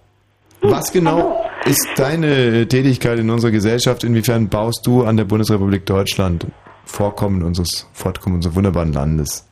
was 0.61 0.89
genau 0.93 1.45
ist 1.65 1.85
deine 1.97 2.65
Tätigkeit 2.65 3.19
in 3.19 3.29
unserer 3.29 3.51
Gesellschaft? 3.51 4.05
Inwiefern 4.05 4.47
baust 4.47 4.87
du 4.87 5.03
an 5.03 5.17
der 5.17 5.25
Bundesrepublik 5.25 5.85
Deutschland 5.85 6.47
Vorkommen 6.85 7.43
unseres 7.43 7.89
Fortkommen 7.91 8.37
unseres 8.37 8.55
wunderbaren 8.55 8.93
Landes? 8.93 9.45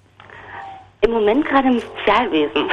Im 1.01 1.11
Moment 1.11 1.45
gerade 1.45 1.67
im 1.67 1.81
Sozialwesen. 1.81 2.69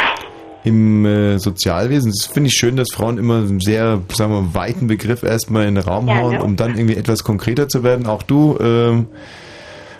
Im 0.64 1.04
äh, 1.04 1.38
Sozialwesen, 1.38 2.12
das 2.12 2.26
finde 2.26 2.48
ich 2.48 2.54
schön, 2.54 2.76
dass 2.76 2.88
Frauen 2.94 3.18
immer 3.18 3.38
einen 3.38 3.58
sehr, 3.60 4.00
sagen 4.12 4.32
wir, 4.32 4.54
weiten 4.54 4.86
Begriff 4.86 5.24
erstmal 5.24 5.66
in 5.66 5.74
den 5.74 5.84
Raum 5.84 6.06
Ja, 6.06 6.16
hauen, 6.18 6.34
ne? 6.34 6.42
um 6.42 6.54
dann 6.56 6.76
irgendwie 6.76 6.96
etwas 6.96 7.24
konkreter 7.24 7.68
zu 7.68 7.82
werden. 7.82 8.06
Auch 8.06 8.22
du 8.22 8.56
ähm, 8.60 9.08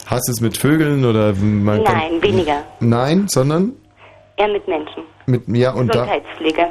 hast 0.07 0.29
es 0.29 0.41
mit 0.41 0.57
Vögeln 0.57 1.05
oder 1.05 1.35
man 1.35 1.83
kann, 1.83 1.97
Nein, 1.97 2.23
weniger. 2.23 2.63
Nein, 2.81 3.27
sondern 3.29 3.73
Eher 4.37 4.49
mit 4.49 4.67
Menschen. 4.69 5.03
mit 5.27 5.43
ja 5.49 5.73
und 5.73 5.89
da 5.89 6.05
Gesundheitspflege. 6.05 6.67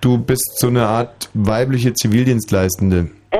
Du 0.00 0.18
bist 0.18 0.58
so 0.58 0.68
eine 0.68 0.86
Art 0.86 1.28
weibliche 1.34 1.92
Zivildienstleistende. 1.94 3.08
Äh, 3.30 3.38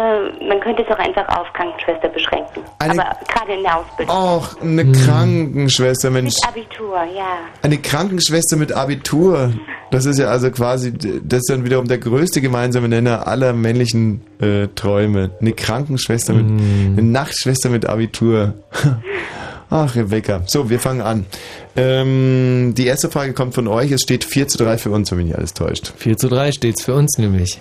man 0.48 0.58
könnte 0.60 0.82
es 0.82 0.88
auch 0.92 0.98
einfach 0.98 1.26
auf 1.28 1.46
Krankenschwester 1.52 2.08
beschränken. 2.08 2.62
Eine- 2.80 2.92
Aber 3.06 3.16
gerade 3.32 3.52
in 3.54 3.62
der 3.62 3.78
Ausbildung. 3.78 4.16
Och, 4.16 4.60
eine 4.60 4.90
Krankenschwester, 4.92 6.10
Mensch. 6.10 6.34
Mit 6.34 6.48
Abitur, 6.48 6.96
ja. 7.16 7.36
Eine 7.62 7.78
Krankenschwester 7.78 8.56
mit 8.56 8.72
Abitur. 8.72 9.52
Das 9.92 10.04
ist 10.06 10.18
ja 10.18 10.26
also 10.26 10.50
quasi, 10.50 10.92
das 10.92 11.38
ist 11.40 11.50
dann 11.50 11.64
wiederum 11.64 11.86
der 11.86 11.98
größte 11.98 12.40
gemeinsame 12.40 12.88
Nenner 12.88 13.28
aller 13.28 13.52
männlichen 13.52 14.22
äh, 14.40 14.66
Träume. 14.74 15.30
Eine 15.40 15.52
Krankenschwester 15.52 16.32
mit, 16.32 16.46
eine 16.46 17.02
Nachtschwester 17.02 17.68
mit 17.70 17.86
Abitur. 17.86 18.54
Ach, 19.76 19.96
Rebecca. 19.96 20.42
So, 20.46 20.70
wir 20.70 20.78
fangen 20.78 21.00
an. 21.00 21.26
Ähm, 21.74 22.74
die 22.76 22.86
erste 22.86 23.10
Frage 23.10 23.32
kommt 23.32 23.56
von 23.56 23.66
euch. 23.66 23.90
Es 23.90 24.02
steht 24.02 24.22
4 24.22 24.46
zu 24.46 24.58
3 24.58 24.78
für 24.78 24.90
uns, 24.90 25.10
wenn 25.10 25.18
mich 25.18 25.26
nicht 25.26 25.36
alles 25.36 25.52
täuscht. 25.52 25.92
4 25.96 26.16
zu 26.16 26.28
3 26.28 26.52
steht's 26.52 26.84
für 26.84 26.94
uns 26.94 27.18
nämlich. 27.18 27.60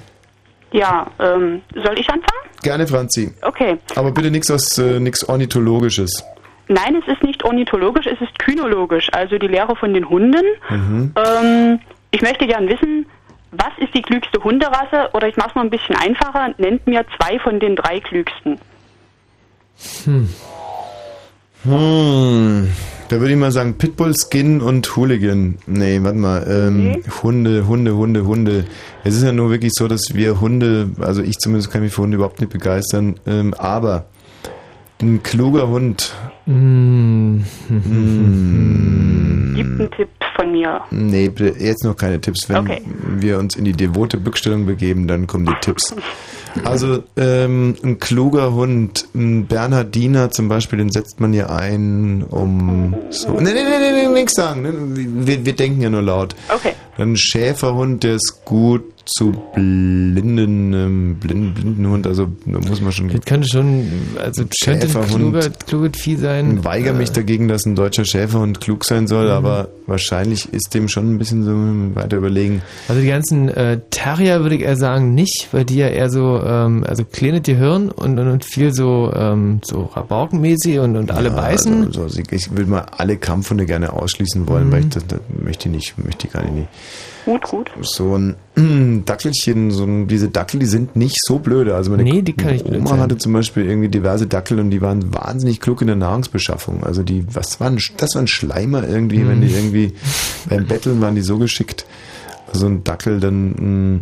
Ja, 0.72 1.08
ähm, 1.18 1.64
soll 1.74 1.98
ich 1.98 2.08
anfangen? 2.08 2.44
Gerne, 2.62 2.86
Franzi. 2.86 3.34
Okay. 3.42 3.80
Aber 3.96 4.12
bitte 4.12 4.30
nichts 4.30 4.52
aus, 4.52 4.78
äh, 4.78 5.00
nichts 5.00 5.28
Ornithologisches. 5.28 6.24
Nein, 6.68 7.02
es 7.02 7.12
ist 7.12 7.24
nicht 7.24 7.44
ornithologisch, 7.44 8.06
es 8.06 8.22
ist 8.22 8.38
kynologisch, 8.38 9.10
also 9.12 9.40
die 9.40 9.48
Lehre 9.48 9.76
von 9.76 9.96
den 9.96 10.08
Hunden. 10.08 10.46
Mhm. 10.70 11.14
Ähm, 11.16 11.80
ich 12.12 12.22
möchte 12.22 12.46
gern 12.46 12.70
wissen, 12.70 13.08
was 13.50 13.72
ist 13.80 13.96
die 13.96 14.04
klügste 14.04 14.44
Hunderasse? 14.44 15.10
Oder 15.14 15.30
ich 15.30 15.36
mache 15.36 15.50
es 15.50 15.56
mal 15.56 15.62
ein 15.62 15.72
bisschen 15.72 15.96
einfacher, 15.96 16.54
nennt 16.60 16.86
mir 16.86 17.06
zwei 17.18 17.40
von 17.40 17.60
den 17.60 17.76
drei 17.76 18.00
klügsten. 18.02 18.60
Hm. 20.06 20.30
Hm, 21.64 22.68
da 23.10 23.20
würde 23.20 23.34
ich 23.34 23.40
mal 23.40 23.52
sagen 23.52 23.76
Pitbull, 23.76 24.14
Skin 24.16 24.62
und 24.62 24.96
Hooligan. 24.96 25.58
Nee, 25.66 26.00
warte 26.02 26.18
mal. 26.18 26.46
Ähm, 26.50 27.02
Hunde, 27.24 27.68
Hunde, 27.68 27.96
Hunde, 27.96 28.26
Hunde. 28.26 28.66
Es 29.04 29.16
ist 29.16 29.24
ja 29.24 29.32
nur 29.32 29.50
wirklich 29.50 29.72
so, 29.74 29.88
dass 29.88 30.14
wir 30.14 30.42
Hunde, 30.42 30.90
also 31.00 31.22
ich 31.22 31.38
zumindest 31.40 31.72
kann 31.72 31.82
mich 31.82 31.94
für 31.94 32.02
Hunde 32.02 32.16
überhaupt 32.16 32.40
nicht 32.42 32.52
begeistern, 32.52 33.16
ähm, 33.26 33.54
aber 33.54 34.06
ein 35.02 35.24
kluger 35.24 35.68
Hund. 35.70 36.14
Hm. 36.46 37.44
Hm. 37.70 39.54
Gibt 39.56 39.80
einen 39.80 39.92
Tipp 39.92 40.10
von 40.36 40.52
mir. 40.52 40.82
Nee, 40.92 41.32
jetzt 41.60 41.84
noch 41.84 41.96
keine 41.96 42.20
Tipps. 42.20 42.50
Wenn 42.50 42.58
Okay. 42.58 42.82
wir 43.18 43.40
uns 43.40 43.56
in 43.56 43.64
die 43.66 43.72
devote 43.74 44.18
Bückstellung 44.18 44.66
begeben, 44.66 45.08
dann 45.08 45.28
kommen 45.28 45.46
die 45.46 45.56
Tipps. 45.62 45.94
Also 46.64 47.04
ähm, 47.18 47.76
ein 47.84 48.00
kluger 48.00 48.54
Hund, 48.54 49.08
ein 49.16 49.48
Bernhardiner 49.48 50.32
zum 50.32 50.50
Beispiel, 50.50 50.80
den 50.80 50.92
setzt 50.92 51.20
man 51.20 51.34
ja 51.34 51.48
ein, 51.48 52.24
um 52.24 52.96
so. 53.10 53.32
Nee, 53.32 53.54
nee, 53.54 53.64
nee, 53.64 53.80
nee, 53.80 54.08
nee 54.08 54.08
nix 54.08 54.34
sagen. 54.34 54.62
Ne? 54.62 54.74
Wir, 55.28 55.46
wir 55.46 55.54
denken 55.54 55.82
ja 55.82 55.90
nur 55.90 56.02
laut. 56.02 56.36
Okay. 56.54 56.74
Ein 56.98 57.18
Schäferhund, 57.18 58.04
der 58.04 58.16
ist 58.16 58.42
gut 58.46 58.93
zu 59.06 59.34
blinden, 59.54 60.74
ähm, 60.74 61.16
blinden, 61.20 61.54
blinden 61.54 61.88
Hund, 61.90 62.08
also 62.08 62.28
da 62.46 62.60
muss 62.60 62.80
man 62.82 62.92
schon. 62.94 63.10
Das 63.10 63.22
könnte 63.26 63.48
schon, 63.50 63.86
also 64.18 64.44
könnte 64.64 64.88
ein 65.00 65.54
kluges 65.68 66.00
Vieh 66.02 66.16
sein. 66.16 66.58
Ich 66.60 66.64
weigere 66.66 66.94
mich 66.94 67.10
Äh, 67.10 67.14
dagegen, 67.14 67.48
dass 67.50 67.66
ein 67.66 67.76
deutscher 67.76 68.06
Schäferhund 68.06 68.62
klug 68.62 68.86
sein 68.86 69.08
soll, 69.08 69.26
Mhm. 69.26 69.32
aber 69.32 69.68
wahrscheinlich 69.88 70.54
ist 70.54 70.74
dem 70.74 70.88
schon 70.88 71.14
ein 71.14 71.18
bisschen 71.18 71.44
so 71.44 71.96
weiter 72.00 72.16
überlegen. 72.18 72.62
Also 72.88 73.02
die 73.02 73.08
ganzen 73.08 73.50
äh, 73.50 73.80
Terrier 73.90 74.42
würde 74.42 74.56
ich 74.56 74.62
eher 74.62 74.78
sagen 74.78 75.14
nicht, 75.14 75.50
weil 75.52 75.66
die 75.66 75.76
ja 75.76 75.90
eher 75.90 76.10
so, 76.10 76.42
ähm, 76.46 76.86
also 76.88 77.04
kleines 77.04 77.44
Gehirn 77.44 77.90
und, 77.90 78.18
und, 78.20 78.28
und 78.30 78.46
viel 78.46 78.74
so, 78.74 79.12
ähm, 79.14 79.60
so 79.64 79.84
Rabaukenmäßig 79.94 80.80
und, 80.80 80.96
und 80.96 81.12
alle 81.12 81.28
Ja, 81.30 81.36
beißen. 81.36 81.88
Also, 81.88 82.04
also 82.04 82.22
ich 82.32 82.56
will 82.56 82.66
mal 82.68 82.86
alle 82.98 83.18
Kampfhunde 83.18 83.66
gerne 83.66 83.92
ausschließen 83.92 84.48
wollen, 84.48 84.68
Mhm. 84.68 84.72
weil 84.72 84.80
ich 84.82 84.90
das, 84.90 85.06
das 85.08 85.20
möchte 85.44 85.68
ich 85.68 85.76
nicht, 85.76 85.98
möchte 86.04 86.28
ich 86.28 86.34
gar 86.34 86.44
nicht. 86.50 86.68
Gut, 87.26 87.44
gut. 87.44 87.72
So 87.82 88.18
ein 88.18 88.36
Dackelchen, 89.06 89.72
so 89.72 89.84
ein, 89.86 90.08
diese 90.08 90.28
Dackel, 90.30 90.60
die 90.60 90.66
sind 90.66 90.96
nicht 90.96 91.16
so 91.26 91.40
blöde. 91.40 91.76
Also 91.76 91.92
meine 91.92 92.04
Nee, 92.04 92.22
die 92.22 92.34
kann 92.34 92.54
ich 92.54 92.66
Oma 92.66 92.98
hatte 92.98 93.18
zum 93.18 93.34
Beispiel 93.34 93.66
irgendwie 93.66 93.88
diverse 93.90 94.28
Dackel 94.28 94.60
und 94.60 94.70
die 94.72 94.82
waren 94.82 95.14
wahnsinnig 95.14 95.60
klug 95.62 95.82
in 95.82 95.88
der 95.88 95.96
Nahrungsbeschaffung. 95.96 96.84
Also 96.84 97.04
die, 97.04 97.26
was 97.34 97.60
waren, 97.60 97.78
das 97.98 98.16
waren 98.16 98.28
Schleimer 98.28 98.88
irgendwie, 98.88 99.28
wenn 99.28 99.40
Mhm. 99.40 99.48
die 99.48 99.54
irgendwie 99.54 99.94
beim 100.50 100.66
Betteln 100.66 101.00
waren 101.02 101.16
die 101.16 101.22
so 101.22 101.38
geschickt. 101.38 101.86
Also 102.52 102.68
ein 102.68 102.84
Dackel 102.84 103.20
dann, 103.20 103.52
mh, 103.52 104.00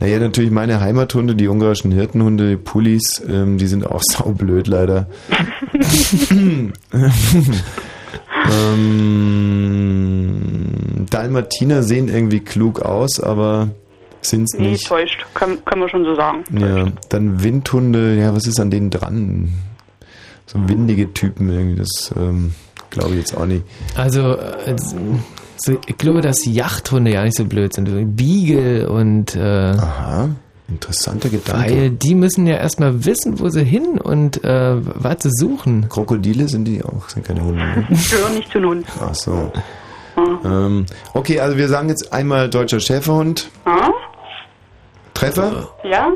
naja, 0.00 0.18
natürlich 0.18 0.50
meine 0.50 0.80
Heimathunde, 0.80 1.34
die 1.34 1.48
ungarischen 1.48 1.90
Hirtenhunde, 1.92 2.50
die 2.50 2.56
Pullis, 2.56 3.22
ähm, 3.28 3.56
die 3.58 3.66
sind 3.66 3.86
auch 3.86 4.02
saublöd 4.10 4.66
leider. 4.66 5.06
Ähm, 8.50 11.06
Dalmatiner 11.10 11.82
sehen 11.82 12.08
irgendwie 12.08 12.40
klug 12.40 12.80
aus, 12.80 13.20
aber 13.20 13.70
sind's 14.20 14.54
Nee, 14.58 14.72
nicht. 14.72 14.86
täuscht. 14.86 15.24
Können, 15.34 15.64
können 15.64 15.82
wir 15.82 15.88
schon 15.88 16.04
so 16.04 16.14
sagen. 16.14 16.44
Ja, 16.58 16.86
dann 17.08 17.42
Windhunde, 17.42 18.16
ja, 18.16 18.34
was 18.34 18.46
ist 18.46 18.60
an 18.60 18.70
denen 18.70 18.90
dran? 18.90 19.52
So 20.46 20.58
windige 20.68 21.12
Typen 21.14 21.48
irgendwie, 21.50 21.78
das 21.78 22.12
ähm, 22.16 22.52
glaube 22.90 23.10
ich 23.12 23.18
jetzt 23.18 23.36
auch 23.36 23.46
nicht. 23.46 23.62
Also, 23.96 24.36
äh, 24.36 24.76
so, 25.56 25.78
ich 25.86 25.96
glaube, 25.96 26.20
dass 26.20 26.44
Yachthunde 26.44 27.12
ja 27.12 27.22
nicht 27.24 27.36
so 27.36 27.44
blöd 27.44 27.72
sind. 27.72 28.16
Beagle 28.16 28.90
und. 28.90 29.36
Äh, 29.36 29.40
Aha, 29.40 30.30
interessanter 30.74 31.28
Gedanke. 31.28 31.70
Weil 31.70 31.90
die 31.90 32.14
müssen 32.14 32.46
ja 32.46 32.56
erstmal 32.56 33.04
wissen, 33.04 33.38
wo 33.40 33.48
sie 33.48 33.64
hin 33.64 33.98
und 33.98 34.42
äh, 34.44 34.76
was 34.80 35.22
sie 35.22 35.30
suchen. 35.30 35.88
Krokodile 35.88 36.48
sind 36.48 36.64
die 36.64 36.82
auch, 36.82 37.08
sind 37.08 37.26
keine 37.26 37.42
Hunde. 37.42 37.64
Ne? 37.64 37.86
Gehören 38.10 38.34
nicht 38.34 38.50
zu 38.50 38.58
uns. 38.58 38.86
Ach 39.00 39.14
so. 39.14 39.52
Ähm, 40.44 40.86
okay, 41.14 41.40
also 41.40 41.56
wir 41.56 41.68
sagen 41.68 41.88
jetzt 41.88 42.12
einmal 42.12 42.50
deutscher 42.50 42.80
Schäferhund. 42.80 43.50
Ah? 43.64 43.90
Treffer? 45.14 45.68
Ja? 45.84 46.10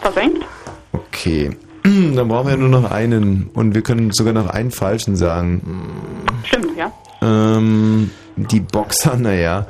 Versenkt? 0.00 0.44
Okay. 0.92 1.50
Dann 1.84 2.28
brauchen 2.28 2.46
wir 2.46 2.52
ja 2.52 2.56
nur 2.56 2.68
noch 2.68 2.90
einen. 2.90 3.50
Und 3.54 3.74
wir 3.74 3.82
können 3.82 4.10
sogar 4.12 4.32
noch 4.32 4.48
einen 4.48 4.70
falschen 4.70 5.16
sagen. 5.16 5.62
Stimmt, 6.44 6.76
ja. 6.76 6.92
Ähm, 7.22 8.10
die 8.36 8.60
Boxer, 8.60 9.16
naja. 9.18 9.66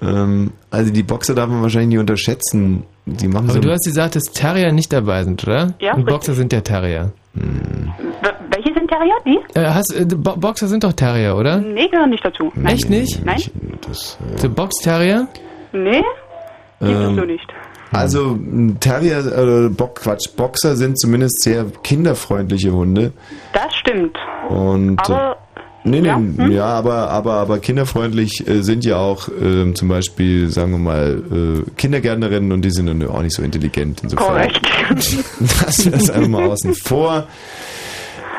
Ähm, 0.00 0.52
also 0.70 0.92
die 0.92 1.02
Boxer 1.02 1.34
darf 1.34 1.48
man 1.48 1.62
wahrscheinlich 1.62 1.90
nicht 1.90 1.98
unterschätzen. 1.98 2.84
Die 3.06 3.26
machen 3.28 3.44
Aber 3.46 3.54
so. 3.54 3.60
du 3.60 3.70
hast 3.72 3.84
gesagt, 3.84 4.14
dass 4.16 4.24
Terrier 4.24 4.72
nicht 4.72 4.92
dabei 4.92 5.24
sind, 5.24 5.42
oder? 5.44 5.74
Ja, 5.80 5.94
Und 5.94 6.06
Boxer 6.06 6.34
sind 6.34 6.52
ja 6.52 6.60
Terrier. 6.60 7.12
W 7.34 7.40
welche 8.50 8.74
sind 8.74 8.88
Terrier? 8.88 9.14
Die? 9.26 9.38
Äh, 9.58 9.64
hast, 9.66 9.92
äh, 9.94 10.04
Bo 10.04 10.36
Boxer 10.36 10.68
sind 10.68 10.84
doch 10.84 10.92
Terrier, 10.92 11.34
oder? 11.36 11.58
Nee, 11.58 11.88
gehören 11.88 12.10
nicht 12.10 12.24
dazu. 12.24 12.52
Nein. 12.54 12.74
Echt 12.74 12.90
nicht? 12.90 13.24
Nein? 13.24 13.40
Das, 13.88 14.18
Der 14.42 14.48
Box-Terrier? 14.48 15.26
Nee? 15.72 16.02
Gibt 16.80 16.92
es 16.92 17.08
Ähm, 17.08 17.16
so 17.16 17.22
nicht. 17.22 17.46
Also 17.90 18.38
Terrier 18.80 19.18
oder 19.26 19.68
Bock, 19.70 19.96
Quatsch, 19.96 20.28
Boxer 20.36 20.76
sind 20.76 20.98
zumindest 20.98 21.42
sehr 21.42 21.66
kinderfreundliche 21.82 22.72
Hunde. 22.72 23.12
Das 23.52 23.74
stimmt. 23.76 24.16
Und 24.48 24.98
Aber, 25.00 25.32
äh, 25.32 25.34
nee, 25.84 26.00
nee, 26.00 26.08
ja, 26.08 26.18
ja, 26.18 26.46
hm? 26.46 26.60
aber 26.60 27.10
aber 27.10 27.32
aber 27.34 27.58
kinderfreundlich 27.58 28.46
äh, 28.46 28.62
sind 28.62 28.84
ja 28.84 28.96
auch 28.96 29.28
ähm, 29.40 29.74
zum 29.74 29.88
Beispiel, 29.88 30.48
sagen 30.48 30.72
wir 30.72 30.78
mal, 30.78 31.22
äh, 31.30 31.70
Kindergärtnerinnen 31.76 32.52
und 32.52 32.62
die 32.62 32.70
sind 32.70 32.86
dann 32.86 33.06
auch 33.08 33.22
nicht 33.22 33.34
so 33.34 33.42
intelligent. 33.42 34.00
Insofern 34.02 34.26
Korrekt. 34.26 34.60
lassen 35.40 35.92
wir 35.92 35.98
das 35.98 36.10
einfach 36.10 36.28
mal 36.28 36.44
außen 36.44 36.74
vor. 36.74 37.26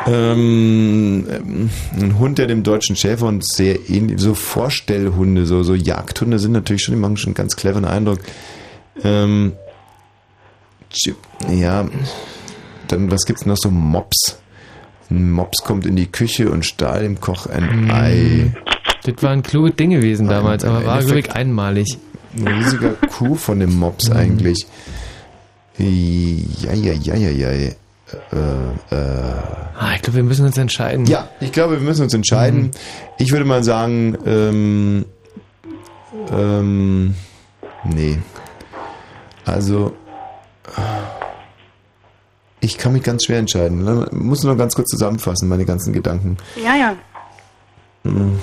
Ähm, 0.05 1.69
ein 1.93 2.19
Hund, 2.19 2.37
der 2.37 2.47
dem 2.47 2.63
deutschen 2.63 2.95
Schäferhund 2.95 3.45
sehr 3.47 3.89
ähnlich, 3.89 4.19
so 4.19 4.33
Vorstellhunde, 4.33 5.45
so, 5.45 5.63
so 5.63 5.75
Jagdhunde 5.75 6.39
sind 6.39 6.51
natürlich 6.51 6.83
schon, 6.83 6.95
die 6.95 6.99
machen 6.99 7.15
schon 7.17 7.29
einen 7.29 7.35
ganz 7.35 7.55
cleveren 7.55 7.85
Eindruck. 7.85 8.19
Ähm, 9.03 9.53
ja, 11.49 11.87
dann 12.87 13.11
was 13.11 13.25
gibt's 13.25 13.45
noch 13.45 13.57
so 13.57 13.69
Mops? 13.71 14.37
Ein 15.13 15.31
Mops 15.31 15.63
kommt 15.63 15.85
in 15.85 15.95
die 15.95 16.07
Küche 16.07 16.49
und 16.49 16.65
stahl 16.65 17.03
dem 17.03 17.19
Koch 17.19 17.45
ein 17.45 17.91
Ei. 17.91 18.51
Das 19.03 19.21
war 19.21 19.29
ein 19.29 19.43
kluges 19.43 19.75
Ding 19.75 19.91
gewesen 19.91 20.27
damals, 20.27 20.63
aber 20.63 20.85
war, 20.85 21.03
glaube 21.03 21.19
ich, 21.19 21.31
einmalig. 21.31 21.99
Ein 22.35 22.47
riesiger 22.47 22.93
Kuh 23.15 23.35
von 23.35 23.59
dem 23.59 23.77
Mops 23.77 24.09
eigentlich. 24.09 24.65
Ja, 25.77 26.73
ja, 26.73 26.93
ja, 26.93 27.15
ja, 27.15 27.29
ja. 27.29 27.51
Äh, 27.51 27.75
äh. 28.89 28.95
Ah, 29.77 29.93
ich 29.95 30.01
glaube, 30.01 30.17
wir 30.17 30.23
müssen 30.23 30.45
uns 30.45 30.57
entscheiden. 30.57 31.05
Ja, 31.05 31.29
ich 31.39 31.51
glaube, 31.51 31.79
wir 31.79 31.87
müssen 31.87 32.03
uns 32.03 32.13
entscheiden. 32.13 32.71
Ich 33.19 33.31
würde 33.31 33.45
mal 33.45 33.63
sagen, 33.63 34.17
ähm, 34.25 35.05
ähm, 36.31 37.13
nee. 37.83 38.17
Also, 39.45 39.93
ich 42.63 42.77
kann 42.77 42.93
mich 42.93 43.03
ganz 43.03 43.25
schwer 43.25 43.39
entscheiden. 43.39 43.83
Ne? 43.83 44.07
Muss 44.11 44.43
nur 44.43 44.55
ganz 44.55 44.73
kurz 44.73 44.89
zusammenfassen, 44.89 45.49
meine 45.49 45.65
ganzen 45.65 45.91
Gedanken. 45.91 46.37
Ja, 46.55 46.75
ja. 46.75 46.95
Hm. 48.03 48.39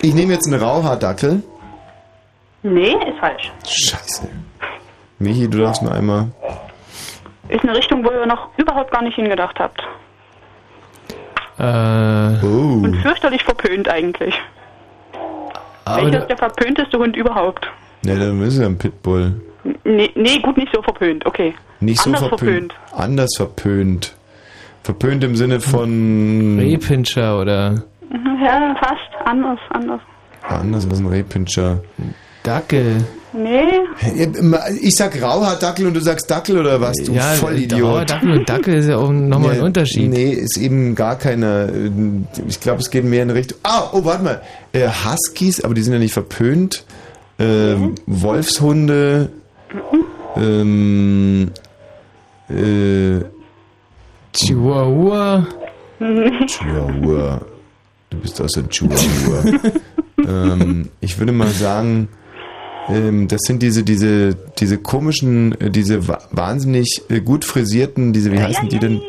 Ich 0.00 0.14
nehme 0.14 0.32
jetzt 0.32 0.46
einen 0.52 0.60
Rauhaardackel. 0.60 1.42
Nee, 2.62 2.92
ist 2.92 3.18
falsch. 3.20 3.52
Scheiße. 3.64 4.28
Michi, 5.18 5.48
du 5.48 5.58
darfst 5.58 5.82
nur 5.82 5.92
einmal. 5.92 6.26
Ist 7.48 7.62
eine 7.62 7.76
Richtung, 7.76 8.04
wo 8.04 8.10
ihr 8.10 8.26
noch 8.26 8.48
überhaupt 8.58 8.90
gar 8.90 9.02
nicht 9.02 9.14
hingedacht 9.14 9.58
habt. 9.60 9.80
Äh, 11.58 12.44
Und 12.44 12.96
fürchterlich 13.02 13.44
verpönt 13.44 13.88
eigentlich. 13.88 14.34
Aber 15.84 16.04
Welcher 16.04 16.20
ist 16.20 16.28
der 16.28 16.36
verpönteste 16.38 16.98
Hund 16.98 17.16
überhaupt? 17.16 17.66
Ne, 18.04 18.18
dann 18.18 18.40
ist 18.42 18.58
ja 18.58 18.66
ein 18.66 18.78
Pitbull. 18.78 19.40
Nee, 19.84 20.10
nee, 20.14 20.38
gut, 20.42 20.56
nicht 20.56 20.72
so 20.74 20.82
verpönt, 20.82 21.24
okay. 21.26 21.54
Nicht 21.80 22.00
so 22.00 22.10
Anders 22.10 22.28
verpönt. 22.28 22.74
Anders 22.96 23.30
verpönt. 23.36 24.14
Verpönt 24.82 25.24
im 25.24 25.36
Sinne 25.36 25.60
von. 25.60 26.58
Rehpinscher 26.58 27.40
oder. 27.40 27.82
Mhm, 28.10 28.38
Ja, 28.44 28.74
fast. 28.78 29.26
Anders, 29.26 29.58
anders. 29.70 30.00
Anders 30.42 30.86
als 30.88 30.98
ein 31.00 31.06
Rehpinscher. 31.06 31.80
Dackel. 32.42 33.04
Nee. 33.36 34.28
Ich 34.80 34.94
sag 34.94 35.20
Rauhaardackel 35.20 35.86
und 35.86 35.94
du 35.94 36.00
sagst 36.00 36.30
Dackel 36.30 36.58
oder 36.58 36.80
was? 36.80 36.94
Du 37.04 37.12
Ja, 37.12 37.32
Vollidiot. 37.32 38.08
Dackel 38.10 38.30
und 38.38 38.48
Dackel 38.48 38.74
ist 38.74 38.88
ja 38.88 38.96
auch 38.96 39.10
nochmal 39.10 39.52
ein 39.52 39.58
Nee, 39.58 39.64
Unterschied. 39.64 40.10
Nee, 40.10 40.30
ist 40.30 40.56
eben 40.56 40.94
gar 40.94 41.16
keiner. 41.16 41.68
Ich 42.46 42.60
glaube, 42.60 42.80
es 42.80 42.90
geht 42.90 43.04
mehr 43.04 43.24
in 43.24 43.30
Richtung. 43.30 43.58
Ah, 43.64 43.90
oh, 43.92 44.04
warte 44.04 44.22
mal. 44.22 44.42
Äh, 44.72 44.88
Huskies, 44.88 45.60
aber 45.62 45.74
die 45.74 45.82
sind 45.82 45.92
ja 45.94 45.98
nicht 45.98 46.12
verpönt. 46.12 46.84
Ähm, 47.40 47.96
Wolfshunde. 48.06 49.30
Ähm, 50.36 51.50
äh, 52.48 53.20
Chihuahua. 54.32 55.46
Chihuahua. 56.46 57.40
Du 58.10 58.18
bist 58.18 58.40
aus 58.40 58.52
der 58.52 58.68
Chihuahua. 58.68 59.44
ähm, 60.18 60.88
ich 61.00 61.18
würde 61.18 61.32
mal 61.32 61.48
sagen, 61.48 62.08
ähm, 62.88 63.28
das 63.28 63.40
sind 63.42 63.62
diese, 63.62 63.82
diese, 63.82 64.34
diese 64.58 64.78
komischen, 64.78 65.58
äh, 65.60 65.70
diese 65.70 66.06
wa 66.08 66.18
wahnsinnig 66.30 67.02
äh, 67.08 67.20
gut 67.20 67.44
frisierten, 67.44 68.12
diese, 68.12 68.32
wie 68.32 68.40
heißen 68.40 68.68
die 68.68 68.78
denn? 68.78 69.00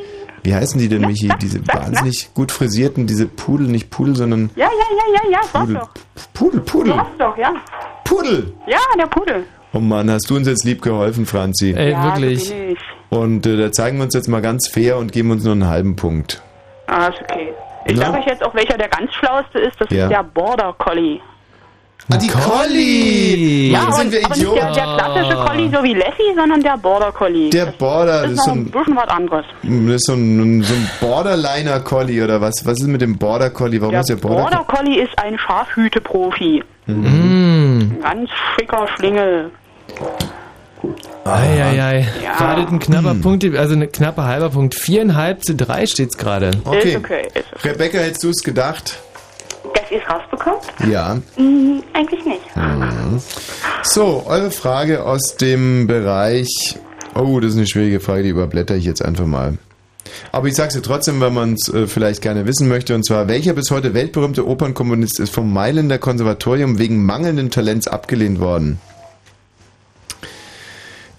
Wie 0.44 0.54
heißen 0.54 0.80
die 0.80 0.88
denn, 0.88 1.02
Michi? 1.02 1.30
Diese 1.42 1.60
wahnsinnig 1.74 2.30
gut 2.36 2.52
frisierten, 2.52 3.08
diese 3.08 3.26
Pudel, 3.26 3.68
nicht 3.68 3.90
Pudel, 3.90 4.16
sondern 4.16 4.52
Ja, 4.56 4.66
ja, 4.68 4.70
ja, 4.72 5.22
ja, 5.32 5.40
ja, 5.54 5.60
Pudel. 5.60 5.76
doch. 5.76 5.90
Pudel, 6.34 6.62
Pudel. 6.62 6.94
Doch, 7.18 7.36
ja. 7.38 7.54
Pudel! 8.04 8.54
Ja, 8.68 8.78
der 9.00 9.08
Pudel. 9.08 9.44
Oh 9.74 9.80
Mann, 9.80 10.10
hast 10.12 10.30
du 10.30 10.36
uns 10.36 10.48
jetzt 10.48 10.64
lieb 10.64 10.82
geholfen, 10.84 11.26
Franzi. 11.26 11.74
Ey, 11.76 11.92
ja, 11.92 12.04
wirklich. 12.04 12.46
So 12.48 12.54
bin 12.54 12.70
ich. 12.74 12.80
Und 13.10 13.46
äh, 13.48 13.58
da 13.58 13.72
zeigen 13.72 13.98
wir 13.98 14.04
uns 14.04 14.14
jetzt 14.14 14.28
mal 14.28 14.42
ganz 14.42 14.68
fair 14.68 14.98
und 14.98 15.12
geben 15.12 15.32
uns 15.32 15.44
nur 15.44 15.54
einen 15.54 15.68
halben 15.68 15.96
Punkt. 15.96 16.42
Ah, 16.88 17.08
ist 17.08 17.20
okay. 17.22 17.50
Ich 17.88 17.98
sage 17.98 18.20
euch 18.20 18.26
jetzt 18.28 18.44
auch, 18.44 18.54
welcher 18.54 18.78
der 18.78 18.88
ganz 18.90 19.12
schlauste 19.14 19.60
ist. 19.60 19.80
Das 19.82 19.90
Ja. 19.90 20.06
ist 20.06 20.12
der 20.12 20.24
Border 20.24 20.74
Collie. 20.78 21.20
Ah, 22.12 22.18
die 22.18 22.28
Collie! 22.28 23.72
Ja, 23.72 23.92
sind 23.92 24.12
wir 24.12 24.24
aber 24.26 24.36
nicht 24.36 24.46
der, 24.46 24.52
Idioten. 24.54 24.74
der 24.76 24.84
klassische 24.84 25.36
Collie, 25.38 25.70
so 25.74 25.84
wie 25.84 25.94
Lassie, 25.96 26.36
sondern 26.36 26.62
der 26.62 26.78
Border 26.78 27.12
Collie. 27.12 27.50
Der 27.50 27.66
Border, 27.66 28.22
das 28.22 28.22
das 28.22 28.32
ist 28.32 28.38
ist 28.38 28.46
so 28.46 28.52
ein 28.52 28.58
ein, 28.60 28.66
bisschen 28.72 28.96
was 28.96 29.08
anderes. 29.10 29.46
das 29.64 29.96
ist 29.96 30.06
so 30.06 30.14
ein, 30.14 30.62
so 30.64 30.74
ein 30.76 30.90
Borderliner 31.02 31.80
Collie 31.80 32.24
oder 32.24 32.40
was? 32.42 32.54
Was 32.64 32.80
ist 32.80 32.88
mit 32.88 33.02
dem 33.02 33.18
Border 33.18 33.50
Collie? 33.50 33.82
Warum 33.82 33.92
Der 33.94 34.02
ist 34.02 34.10
der 34.10 34.18
Border, 34.18 34.42
Border 34.44 34.66
Collie 34.68 35.02
ist 35.02 35.18
ein 35.18 35.38
Scharfhüte-Profi. 35.40 36.64
Mhm. 36.86 36.96
Mm. 36.96 37.80
Ein 38.04 38.18
ganz 38.20 38.30
schicker 38.56 38.88
Schlingel. 38.96 39.50
Eieiei. 41.24 42.08
Ja. 42.24 42.40
War 42.40 42.56
das 42.58 42.72
ein 42.72 42.78
knapper 42.80 43.16
Punkt, 43.16 43.44
also 43.58 43.74
ein 43.74 43.92
knapper 43.92 44.26
halber 44.26 44.50
Punkt. 44.50 44.76
Viereinhalb 44.76 45.44
zu 45.44 45.56
drei 45.56 45.88
steht's 45.88 46.18
gerade. 46.18 46.52
Okay. 46.66 46.90
Ist 46.90 46.98
okay. 46.98 47.28
Ist 47.34 47.66
Rebecca, 47.66 47.98
hättest 47.98 48.24
du 48.24 48.30
es 48.30 48.44
gedacht? 48.44 49.00
Dass 49.86 49.92
ihr 49.92 50.02
es 50.02 50.10
rausbekommt? 50.10 50.64
Ja. 50.90 51.18
Hm, 51.36 51.84
eigentlich 51.94 52.26
nicht. 52.26 52.56
Mhm. 52.56 53.22
So, 53.84 54.24
eure 54.26 54.50
Frage 54.50 55.04
aus 55.04 55.38
dem 55.38 55.86
Bereich. 55.86 56.78
Oh, 57.14 57.40
das 57.40 57.52
ist 57.52 57.58
eine 57.58 57.68
schwierige 57.68 58.00
Frage, 58.00 58.24
die 58.24 58.30
überblätter 58.30 58.76
ich 58.76 58.86
jetzt 58.86 59.06
einfach 59.06 59.28
mal. 59.28 59.60
Aber 60.32 60.48
ich 60.48 60.56
sage 60.56 60.74
sie 60.74 60.82
trotzdem, 60.82 61.20
weil 61.20 61.30
man 61.30 61.54
es 61.54 61.72
äh, 61.72 61.86
vielleicht 61.86 62.24
gerne 62.24 62.48
wissen 62.48 62.68
möchte. 62.68 62.96
Und 62.96 63.06
zwar, 63.06 63.28
welcher 63.28 63.54
bis 63.54 63.70
heute 63.70 63.94
weltberühmte 63.94 64.48
Opernkomponist 64.48 65.20
ist 65.20 65.34
vom 65.34 65.54
Mailänder 65.54 66.00
Konservatorium 66.00 66.80
wegen 66.80 67.06
mangelnden 67.06 67.52
Talents 67.52 67.88
abgelehnt 67.88 68.40
worden? 68.40 68.80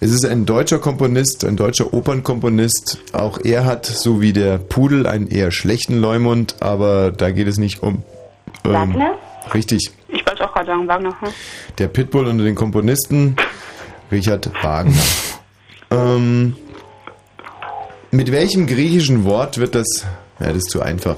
Es 0.01 0.11
ist 0.11 0.25
ein 0.25 0.45
deutscher 0.45 0.79
Komponist, 0.79 1.45
ein 1.45 1.55
deutscher 1.55 1.93
Opernkomponist. 1.93 2.99
Auch 3.13 3.39
er 3.43 3.65
hat, 3.65 3.85
so 3.85 4.19
wie 4.19 4.33
der 4.33 4.57
Pudel, 4.57 5.07
einen 5.07 5.27
eher 5.27 5.51
schlechten 5.51 6.01
Leumund, 6.01 6.57
aber 6.59 7.11
da 7.11 7.31
geht 7.31 7.47
es 7.47 7.57
nicht 7.57 7.81
um. 7.81 8.03
Ähm, 8.67 8.73
Wagner? 8.73 9.17
Richtig. 9.53 9.91
Ich 10.07 10.25
wollte 10.25 10.45
auch 10.45 10.53
gerade 10.53 10.67
sagen, 10.67 10.87
Wagner. 10.87 11.21
Hm? 11.21 11.29
Der 11.77 11.87
Pitbull 11.87 12.27
unter 12.27 12.43
den 12.43 12.55
Komponisten, 12.55 13.35
Richard 14.11 14.49
Wagner. 14.63 14.93
Ähm, 15.89 16.57
mit 18.11 18.29
welchem 18.31 18.67
griechischen 18.67 19.23
Wort 19.23 19.57
wird 19.57 19.73
das... 19.73 20.05
Ja, 20.39 20.47
das 20.47 20.57
ist 20.57 20.69
zu 20.69 20.81
einfach. 20.81 21.15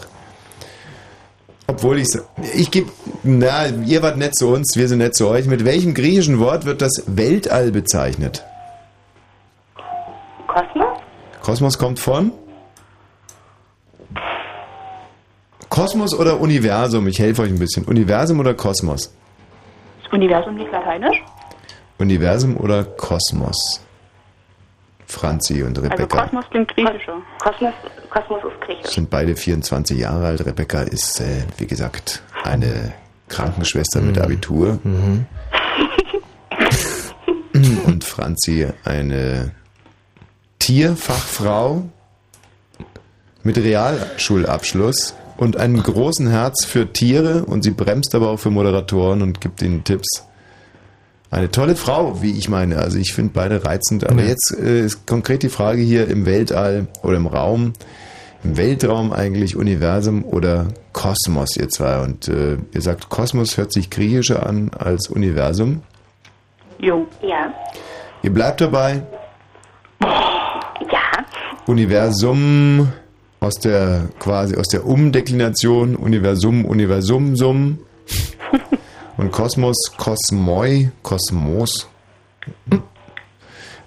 Obwohl 1.65 1.97
ich... 1.97 2.07
Ich 2.53 2.69
gebe... 2.69 2.91
Na, 3.23 3.67
ihr 3.67 4.03
wart 4.03 4.17
nett 4.17 4.35
zu 4.35 4.49
uns, 4.49 4.75
wir 4.75 4.87
sind 4.87 4.99
nett 4.99 5.15
zu 5.15 5.27
euch. 5.27 5.47
Mit 5.47 5.65
welchem 5.65 5.95
griechischen 5.95 6.39
Wort 6.39 6.65
wird 6.65 6.83
das 6.83 7.03
Weltall 7.07 7.71
bezeichnet? 7.71 8.43
Kosmos? 10.45 10.99
Kosmos 11.41 11.77
kommt 11.79 11.99
von? 11.99 12.31
Kosmos 15.67 16.13
oder 16.17 16.39
Universum? 16.39 17.07
Ich 17.07 17.19
helfe 17.19 17.41
euch 17.43 17.49
ein 17.51 17.59
bisschen. 17.59 17.83
Universum 17.85 18.39
oder 18.39 18.53
Kosmos? 18.53 19.13
Ist 20.03 20.13
Universum 20.13 20.55
nicht 20.55 20.71
lateinisch? 20.71 21.17
Universum 21.97 22.55
oder 22.57 22.83
Kosmos? 22.85 23.81
Franzi 25.05 25.63
und 25.63 25.77
Also 25.77 25.89
Rebecca 25.89 26.23
Kosmos 26.23 26.45
klingt 26.51 26.73
griechischer. 26.75 27.17
Kosmos, 27.43 27.73
Kosmos 28.09 28.39
ist 28.43 28.61
griechisch. 28.61 28.91
sind 28.91 29.09
beide 29.09 29.35
24 29.35 29.97
Jahre 29.99 30.27
alt. 30.27 30.45
Rebecca 30.45 30.81
ist, 30.83 31.19
äh, 31.19 31.43
wie 31.57 31.65
gesagt, 31.67 32.21
eine 32.43 32.93
Krankenschwester 33.27 34.01
mit 34.01 34.19
Abitur. 34.19 34.79
Und 37.85 38.03
Franzi 38.03 38.67
eine 38.85 39.51
Tierfachfrau 40.59 41.89
mit 43.43 43.57
Realschulabschluss 43.57 45.15
und 45.39 45.55
einem 45.57 45.81
großen 45.81 46.27
Herz 46.27 46.65
für 46.65 46.91
Tiere 46.91 47.45
und 47.45 47.63
sie 47.63 47.71
bremst 47.71 48.13
aber 48.13 48.29
auch 48.29 48.39
für 48.39 48.49
Moderatoren 48.51 49.21
und 49.21 49.39
gibt 49.39 49.61
ihnen 49.61 49.83
Tipps. 49.83 50.25
Eine 51.31 51.49
tolle 51.51 51.75
Frau, 51.75 52.21
wie 52.21 52.31
ich 52.37 52.49
meine. 52.49 52.77
Also 52.79 52.97
ich 52.97 53.13
finde 53.13 53.31
beide 53.33 53.63
reizend. 53.63 54.09
Aber 54.09 54.21
Ja. 54.21 54.27
jetzt 54.29 54.53
äh, 54.59 54.81
ist 54.81 55.05
konkret 55.07 55.43
die 55.43 55.49
Frage 55.49 55.81
hier 55.81 56.07
im 56.09 56.25
Weltall 56.25 56.87
oder 57.03 57.17
im 57.17 57.27
Raum. 57.27 57.73
Im 58.43 58.57
Weltraum 58.57 59.11
eigentlich 59.13 59.55
Universum 59.55 60.23
oder 60.25 60.67
Kosmos, 60.93 61.55
ihr 61.57 61.69
zwei. 61.69 61.99
Und 62.03 62.27
äh, 62.27 62.57
ihr 62.73 62.81
sagt, 62.81 63.09
Kosmos 63.09 63.57
hört 63.57 63.71
sich 63.71 63.89
griechischer 63.89 64.45
an 64.45 64.71
als 64.77 65.07
Universum. 65.09 65.83
Jo. 66.79 67.05
Ja. 67.21 67.53
Ihr 68.23 68.33
bleibt 68.33 68.59
dabei. 68.61 69.03
Ja. 70.01 71.25
Universum 71.67 72.89
aus 73.39 73.55
der 73.55 74.09
quasi 74.19 74.55
aus 74.55 74.67
der 74.67 74.85
Umdeklination 74.85 75.95
Universum 75.95 76.65
Universum 76.65 77.35
Sum 77.35 77.79
und 79.17 79.31
Kosmos 79.31 79.77
Kosmoi 79.97 80.91
Kosmos 81.03 81.87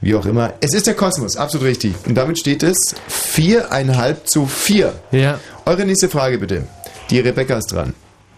wie 0.02 0.16
auch 0.16 0.26
immer. 0.26 0.52
Es 0.60 0.74
ist 0.74 0.86
der 0.86 0.94
Kosmos, 0.94 1.36
absolut 1.36 1.66
richtig. 1.66 1.94
Und 2.06 2.16
damit 2.16 2.38
steht 2.38 2.62
es 2.62 2.76
viereinhalb 3.06 4.28
zu 4.28 4.46
vier. 4.46 4.92
Ja. 5.12 5.38
Eure 5.64 5.84
nächste 5.84 6.08
Frage 6.08 6.38
bitte. 6.38 6.64
Die 7.08 7.20
Rebecca 7.20 7.56
ist 7.56 7.72
dran. 7.72 7.94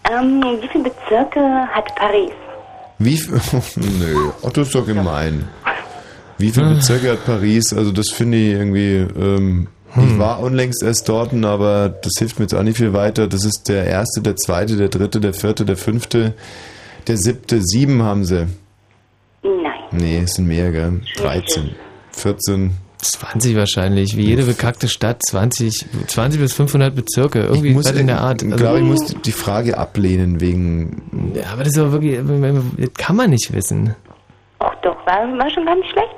Ähm, 0.09 0.43
wie 0.61 0.67
viele 0.67 0.83
Bezirke 0.85 1.39
hat 1.73 1.93
Paris? 1.95 2.31
Wie 2.99 3.17
viel? 3.17 3.33
Nö, 3.99 4.29
ach, 4.45 4.51
das 4.51 4.67
ist 4.67 4.75
doch 4.75 4.85
gemein. 4.85 5.47
Wie 6.37 6.51
viele 6.51 6.75
Bezirke 6.75 7.13
hat 7.13 7.25
Paris? 7.25 7.73
Also 7.73 7.91
das 7.91 8.11
finde 8.11 8.37
ich 8.37 8.53
irgendwie. 8.53 9.07
Ähm, 9.19 9.67
Ich 9.97 10.19
war 10.19 10.39
unlängst 10.41 10.83
erst 10.83 11.07
dort, 11.07 11.33
aber 11.33 11.89
das 11.89 12.13
hilft 12.19 12.39
mir 12.39 12.43
jetzt 12.45 12.53
auch 12.53 12.63
nicht 12.63 12.77
viel 12.77 12.93
weiter. 12.93 13.27
Das 13.27 13.45
ist 13.45 13.69
der 13.69 13.85
erste, 13.85 14.21
der 14.21 14.35
zweite, 14.35 14.75
der 14.75 14.89
dritte, 14.89 15.19
der 15.21 15.33
vierte, 15.33 15.63
der 15.65 15.77
fünfte, 15.77 16.33
der 17.07 17.17
siebte. 17.17 17.61
Sieben 17.61 18.03
haben 18.03 18.25
sie. 18.25 18.47
Nein. 19.43 19.73
Nee, 19.91 20.21
es 20.23 20.33
sind 20.33 20.47
mehr, 20.47 20.71
gell? 20.71 21.01
13, 21.17 21.71
14. 22.11 22.71
20 22.97 23.55
wahrscheinlich, 23.55 24.17
wie 24.17 24.23
jede 24.25 24.43
bekackte 24.43 24.87
Stadt, 24.87 25.21
20, 25.23 25.85
20 26.07 26.41
bis 26.41 26.53
500 26.53 26.95
Bezirke, 26.95 27.41
irgendwie 27.43 27.71
muss 27.73 27.85
was 27.85 27.93
in 27.95 28.07
der 28.07 28.19
Art. 28.21 28.41
Ich 28.41 28.51
Also- 28.51 28.63
glaube, 28.63 28.79
ich 28.79 28.83
muss 28.85 29.05
die 29.23 29.31
Frage 29.31 29.77
ablehnen 29.77 30.41
wegen. 30.41 31.31
Ja, 31.35 31.51
aber 31.53 31.63
das 31.63 31.73
ist 31.73 31.79
aber 31.79 31.91
wirklich, 31.91 32.17
das 32.17 32.93
kann 32.97 33.15
man 33.15 33.29
nicht 33.29 33.53
wissen. 33.53 33.95
Ach 34.59 34.73
doch, 34.81 34.95
war, 35.05 35.37
war 35.37 35.49
schon 35.51 35.65
gar 35.65 35.75
nicht 35.75 35.89
schlecht. 35.91 36.15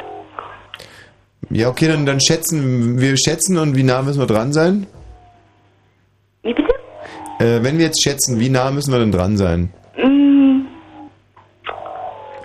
Ja, 1.50 1.70
okay, 1.70 1.88
dann, 1.88 2.06
dann 2.06 2.20
schätzen. 2.20 3.00
Wir 3.00 3.18
schätzen 3.18 3.58
und 3.58 3.76
wie 3.76 3.84
nah 3.84 4.02
müssen 4.02 4.20
wir 4.20 4.28
dran 4.28 4.52
sein? 4.54 4.86
Wie 6.44 6.54
bitte? 6.54 6.74
Äh, 7.40 7.64
wenn 7.64 7.78
wir 7.78 7.86
jetzt 7.86 8.04
schätzen, 8.04 8.40
wie 8.40 8.50
nah 8.50 8.70
müssen 8.72 8.92
wir 8.92 9.00
denn 9.00 9.12
dran 9.12 9.38
sein? 9.38 9.72
Mm, 9.98 10.66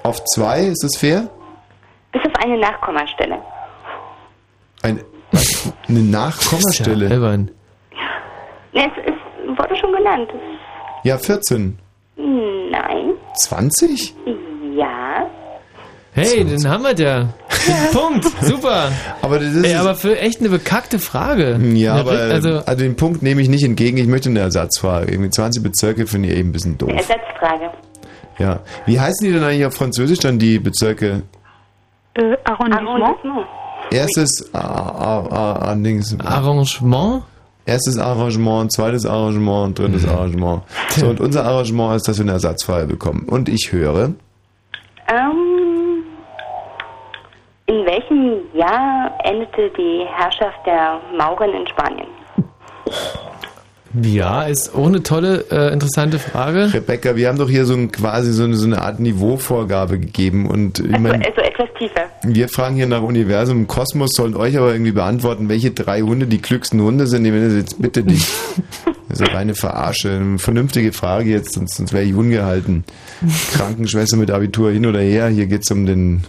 Auf 0.02 0.22
zwei, 0.34 0.62
ist 0.66 0.82
das 0.84 0.96
fair? 0.98 1.28
bis 2.12 2.22
auf 2.26 2.44
eine 2.44 2.58
Nachkommastelle. 2.58 3.38
Ein, 4.82 5.00
was? 5.30 5.72
Eine 5.88 6.00
Nachkommastelle? 6.00 7.10
albern. 7.10 7.50
Ne, 8.74 8.84
es, 8.86 9.12
es 9.14 9.58
wurde 9.58 9.74
schon 9.76 9.92
genannt. 9.92 10.28
Ja, 11.04 11.16
14. 11.18 11.78
Nein. 12.16 13.12
20? 13.36 14.14
Ja. 14.76 15.11
Hey, 16.14 16.44
dann 16.44 16.68
haben 16.68 16.84
wir 16.84 16.94
ja. 16.94 17.28
Punkt, 17.92 18.26
super. 18.42 18.90
Aber 19.22 19.38
das 19.38 19.54
ist 19.54 19.64
Ey, 19.64 19.74
aber 19.76 19.94
für 19.94 20.18
echt 20.18 20.40
eine 20.40 20.50
bekackte 20.50 20.98
Frage. 20.98 21.58
Ja, 21.74 21.92
Eine 21.92 22.00
aber 22.00 22.10
also, 22.12 22.48
also 22.58 22.76
den 22.84 22.96
Punkt 22.96 23.22
nehme 23.22 23.40
ich 23.40 23.48
nicht 23.48 23.64
entgegen. 23.64 23.96
Ich 23.96 24.06
möchte 24.06 24.28
eine 24.28 24.40
Ersatzfrage. 24.40 25.10
Irgendwie 25.10 25.30
20 25.30 25.62
Bezirke 25.62 26.06
finde 26.06 26.28
ich 26.28 26.36
eben 26.36 26.50
ein 26.50 26.52
bisschen 26.52 26.76
doof. 26.76 26.90
Ersatzfrage. 26.92 27.70
Ja. 28.38 28.60
Wie 28.84 29.00
heißen 29.00 29.26
die 29.26 29.32
denn 29.32 29.42
eigentlich 29.42 29.64
auf 29.64 29.74
Französisch 29.74 30.18
dann 30.18 30.38
die 30.38 30.58
Bezirke? 30.58 31.22
Äh, 32.14 32.36
Arrondissement? 32.44 33.46
Erstes 33.90 34.50
A- 34.54 34.58
A- 34.58 35.26
A- 35.30 35.70
A- 35.70 35.74
Dings. 35.76 36.14
Arrangement? 36.24 37.22
Erstes 37.64 37.96
Arrangement, 37.98 38.70
zweites 38.72 39.06
Arrangement 39.06 39.66
und 39.66 39.78
drittes 39.78 40.06
Arrangement. 40.08 40.62
So, 40.90 41.06
und 41.06 41.20
unser 41.20 41.44
Arrangement 41.44 41.96
ist, 41.96 42.08
dass 42.08 42.18
wir 42.18 42.24
eine 42.24 42.32
Ersatzfrage 42.32 42.86
bekommen. 42.86 43.24
Und 43.28 43.48
ich 43.48 43.70
höre, 43.72 44.12
Ähm, 45.08 45.51
Jahr 48.54 49.12
endete 49.24 49.70
die 49.76 50.04
Herrschaft 50.14 50.58
der 50.66 51.00
Mauren 51.16 51.52
in 51.54 51.66
Spanien? 51.66 52.08
Ja, 54.00 54.44
ist 54.44 54.74
auch 54.74 54.86
eine 54.86 55.02
tolle, 55.02 55.44
äh, 55.50 55.70
interessante 55.70 56.18
Frage. 56.18 56.72
Rebecca, 56.72 57.14
wir 57.14 57.28
haben 57.28 57.36
doch 57.36 57.50
hier 57.50 57.66
so 57.66 57.74
ein, 57.74 57.92
quasi 57.92 58.32
so 58.32 58.44
eine, 58.44 58.56
so 58.56 58.66
eine 58.66 58.80
Art 58.80 59.00
Niveauvorgabe 59.00 59.98
gegeben 59.98 60.46
und 60.46 60.78
ich 60.78 60.86
Also, 60.86 60.98
meine, 60.98 61.26
also 61.26 61.40
etwas 61.42 61.68
tiefer. 61.78 62.04
wir 62.22 62.48
fragen 62.48 62.76
hier 62.76 62.86
nach 62.86 63.02
Universum, 63.02 63.66
Kosmos 63.66 64.12
sollen 64.14 64.34
euch 64.34 64.56
aber 64.56 64.72
irgendwie 64.72 64.92
beantworten, 64.92 65.50
welche 65.50 65.72
drei 65.72 66.00
Hunde 66.00 66.26
die 66.26 66.40
klügsten 66.40 66.80
Hunde 66.80 67.06
sind. 67.06 67.26
Ich 67.26 67.32
meine, 67.32 67.54
jetzt 67.54 67.80
bitte 67.80 68.02
dich. 68.02 68.26
Das 69.08 69.20
ist 69.20 69.28
eine 69.28 69.36
reine 69.38 69.54
Verarsche. 69.54 70.10
Eine 70.10 70.38
vernünftige 70.38 70.90
Frage 70.94 71.28
jetzt, 71.28 71.52
sonst, 71.52 71.74
sonst 71.74 71.92
wäre 71.92 72.04
ich 72.04 72.14
ungehalten. 72.14 72.82
Krankenschwester 73.52 74.16
mit 74.16 74.30
Abitur 74.30 74.70
hin 74.70 74.86
oder 74.86 75.00
her, 75.00 75.28
hier 75.28 75.44
geht's 75.44 75.70
um 75.70 75.84
den 75.84 76.22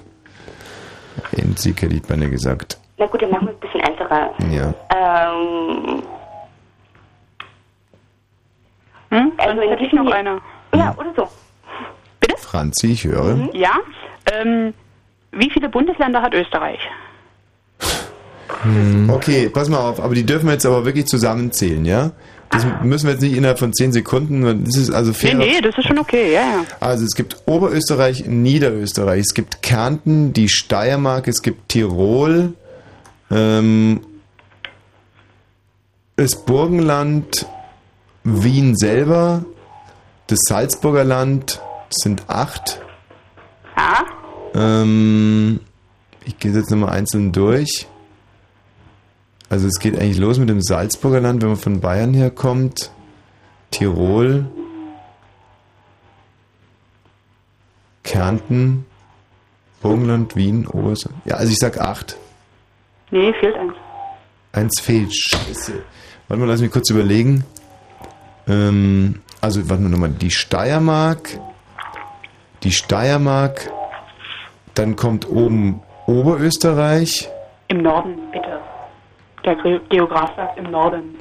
Endsieg, 1.37 1.81
hätte 1.81 1.95
ich 1.95 2.01
beinahe 2.03 2.29
gesagt. 2.29 2.77
Na 2.97 3.05
gut, 3.07 3.21
dann 3.21 3.31
machen 3.31 3.47
wir 3.47 3.53
es 3.53 3.57
ein 3.57 3.59
bisschen 3.59 3.81
einfacher. 3.81 4.31
Ja. 4.51 4.73
Ähm, 5.31 6.03
Hm? 9.09 9.31
also 9.37 9.61
in 9.61 9.69
hätte 9.69 9.83
ich 9.83 9.93
noch 9.93 10.11
einer. 10.11 10.41
Ja, 10.73 10.95
oder 10.97 11.13
so. 11.15 11.27
Franzi, 12.37 12.87
ich 12.93 13.03
höre. 13.03 13.49
Ja. 13.53 13.71
Ähm, 14.31 14.73
wie 15.31 15.49
viele 15.51 15.69
Bundesländer 15.69 16.21
hat 16.21 16.33
Österreich? 16.33 16.79
Okay, 19.09 19.49
pass 19.49 19.69
mal 19.69 19.79
auf, 19.79 19.99
aber 19.99 20.15
die 20.15 20.25
dürfen 20.25 20.45
wir 20.47 20.53
jetzt 20.53 20.65
aber 20.65 20.85
wirklich 20.85 21.05
zusammenzählen, 21.07 21.83
ja? 21.85 22.11
Das 22.53 22.65
müssen 22.83 23.07
wir 23.07 23.13
jetzt 23.13 23.21
nicht 23.21 23.35
innerhalb 23.35 23.57
von 23.57 23.73
10 23.73 23.93
Sekunden, 23.93 24.63
das 24.65 24.77
ist 24.77 24.91
also 24.91 25.11
fair. 25.11 25.35
Nee, 25.35 25.53
nee, 25.53 25.61
das 25.61 25.75
ist 25.77 25.87
schon 25.87 25.97
okay, 25.97 26.33
ja, 26.33 26.41
ja. 26.41 26.65
Also 26.79 27.03
es 27.03 27.15
gibt 27.15 27.37
Oberösterreich, 27.45 28.25
Niederösterreich, 28.27 29.21
es 29.21 29.33
gibt 29.33 29.63
Kärnten, 29.63 30.33
die 30.33 30.49
Steiermark, 30.49 31.27
es 31.27 31.41
gibt 31.41 31.69
Tirol, 31.69 32.53
ähm, 33.31 34.01
das 36.15 36.45
Burgenland, 36.45 37.47
Wien 38.23 38.75
selber, 38.75 39.45
das 40.27 40.39
Salzburger 40.47 41.03
Land, 41.03 41.59
das 41.89 42.03
sind 42.03 42.23
acht. 42.27 42.81
Ja. 43.75 44.05
Ähm, 44.53 45.59
ich 46.23 46.37
gehe 46.37 46.51
jetzt 46.51 46.69
nochmal 46.69 46.91
einzeln 46.91 47.31
durch. 47.31 47.87
Also 49.53 49.67
es 49.67 49.77
geht 49.77 49.99
eigentlich 49.99 50.17
los 50.17 50.39
mit 50.39 50.49
dem 50.49 50.63
Salzburger 50.63 51.19
Land, 51.19 51.43
wenn 51.43 51.49
man 51.49 51.57
von 51.59 51.79
Bayern 51.79 52.15
herkommt. 52.15 52.89
Tirol. 53.69 54.47
Kärnten. 58.03 58.87
Burgenland, 59.83 60.35
Wien, 60.35 60.65
Oberösterreich. 60.65 61.17
Ja, 61.25 61.35
also 61.35 61.51
ich 61.51 61.59
sag 61.59 61.79
acht. 61.79 62.17
Nee, 63.11 63.31
fehlt 63.33 63.55
eins. 63.55 63.73
Eins 64.53 64.81
fehlt. 64.81 65.13
Scheiße. 65.13 65.83
Warte 66.27 66.41
mal, 66.41 66.47
lass 66.47 66.61
mich 66.61 66.71
kurz 66.71 66.89
überlegen. 66.89 67.43
Ähm, 68.47 69.21
also, 69.39 69.69
warte 69.69 69.83
mal 69.83 69.89
nochmal. 69.89 70.09
Die 70.09 70.31
Steiermark. 70.31 71.39
Die 72.63 72.71
Steiermark. 72.71 73.71
Dann 74.73 74.95
kommt 74.95 75.29
oben 75.29 75.83
Oberösterreich. 76.07 77.29
Im 77.67 77.83
Norden, 77.83 78.15
bitte. 78.31 78.72
Der 79.45 79.55
Ge- 79.55 79.81
Geograf 79.89 80.35
sagt 80.35 80.57
im 80.57 80.71
Norden. 80.71 81.15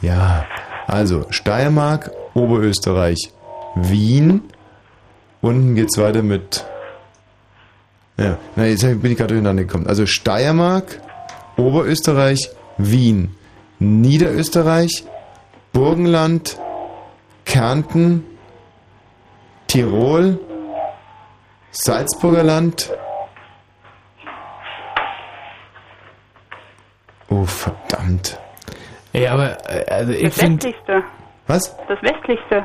Ja, 0.00 0.44
also 0.86 1.26
Steiermark, 1.30 2.10
Oberösterreich, 2.34 3.30
Wien. 3.74 4.42
Unten 5.42 5.74
geht's 5.74 5.98
weiter 5.98 6.22
mit. 6.22 6.64
Ja, 8.18 8.38
na, 8.56 8.64
jetzt 8.64 8.82
bin 8.82 9.12
ich 9.12 9.16
gerade 9.18 9.34
durcheinander 9.34 9.64
gekommen. 9.64 9.86
Also 9.86 10.06
Steiermark, 10.06 11.00
Oberösterreich, 11.56 12.50
Wien, 12.78 13.34
Niederösterreich, 13.78 15.04
Burgenland, 15.72 16.58
Kärnten, 17.44 18.24
Tirol, 19.66 20.40
Salzburger 21.70 22.42
Land. 22.42 22.90
Oh, 27.28 27.44
verdammt. 27.44 28.38
Ey, 29.12 29.26
aber 29.26 29.56
äh, 29.68 29.84
also 29.90 30.12
ich 30.12 30.24
Das 30.24 30.38
finde. 30.38 30.64
westlichste. 30.66 31.02
Was? 31.46 31.76
Das 31.88 32.02
westlichste. 32.02 32.64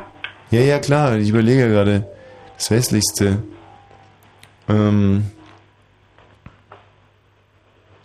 Ja, 0.52 0.60
ja, 0.62 0.80
klar, 0.80 1.16
ich 1.16 1.30
überlege 1.30 1.70
gerade. 1.70 2.06
Das 2.58 2.70
westlichste. 2.72 3.42
Ähm. 4.68 5.32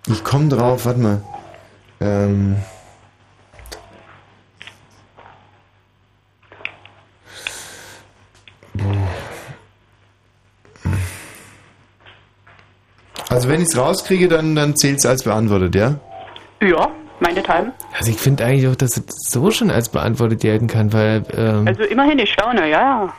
Ich 0.09 0.23
komme 0.23 0.49
drauf, 0.49 0.87
warte 0.87 1.01
mal. 1.01 1.23
Ähm. 2.01 2.57
Also 13.28 13.49
wenn 13.49 13.61
ich 13.61 13.69
es 13.69 13.77
rauskriege, 13.77 14.28
dann, 14.28 14.55
dann 14.55 14.77
zählt 14.77 14.99
es 14.99 15.07
als 15.07 15.24
beantwortet, 15.24 15.74
ja? 15.74 15.99
Ja, 16.62 16.91
meinethalben. 17.20 17.73
Also 17.99 18.11
ich 18.11 18.19
finde 18.19 18.45
eigentlich 18.45 18.69
auch, 18.69 18.77
dass 18.77 18.97
es 18.97 19.05
so 19.31 19.51
schon 19.51 19.70
als 19.70 19.89
beantwortet 19.89 20.41
gelten 20.41 20.66
kann, 20.66 20.93
weil 20.93 21.24
ähm, 21.37 21.66
Also 21.66 21.83
immerhin, 21.85 22.19
ich 22.19 22.33
staune, 22.33 22.69
ja, 22.69 22.81
ja. 22.81 23.15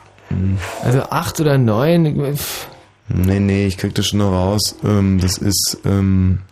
also 0.82 1.02
acht 1.10 1.40
oder 1.40 1.58
neun. 1.58 2.36
pff, 2.36 2.68
Nee, 3.10 3.40
nee, 3.40 3.66
ich 3.66 3.78
krieg 3.78 3.94
das 3.94 4.06
schon 4.08 4.18
noch 4.18 4.32
raus. 4.32 4.76
Ähm, 4.84 5.18
das 5.18 5.38
ist, 5.38 5.78
ähm, 5.86 6.42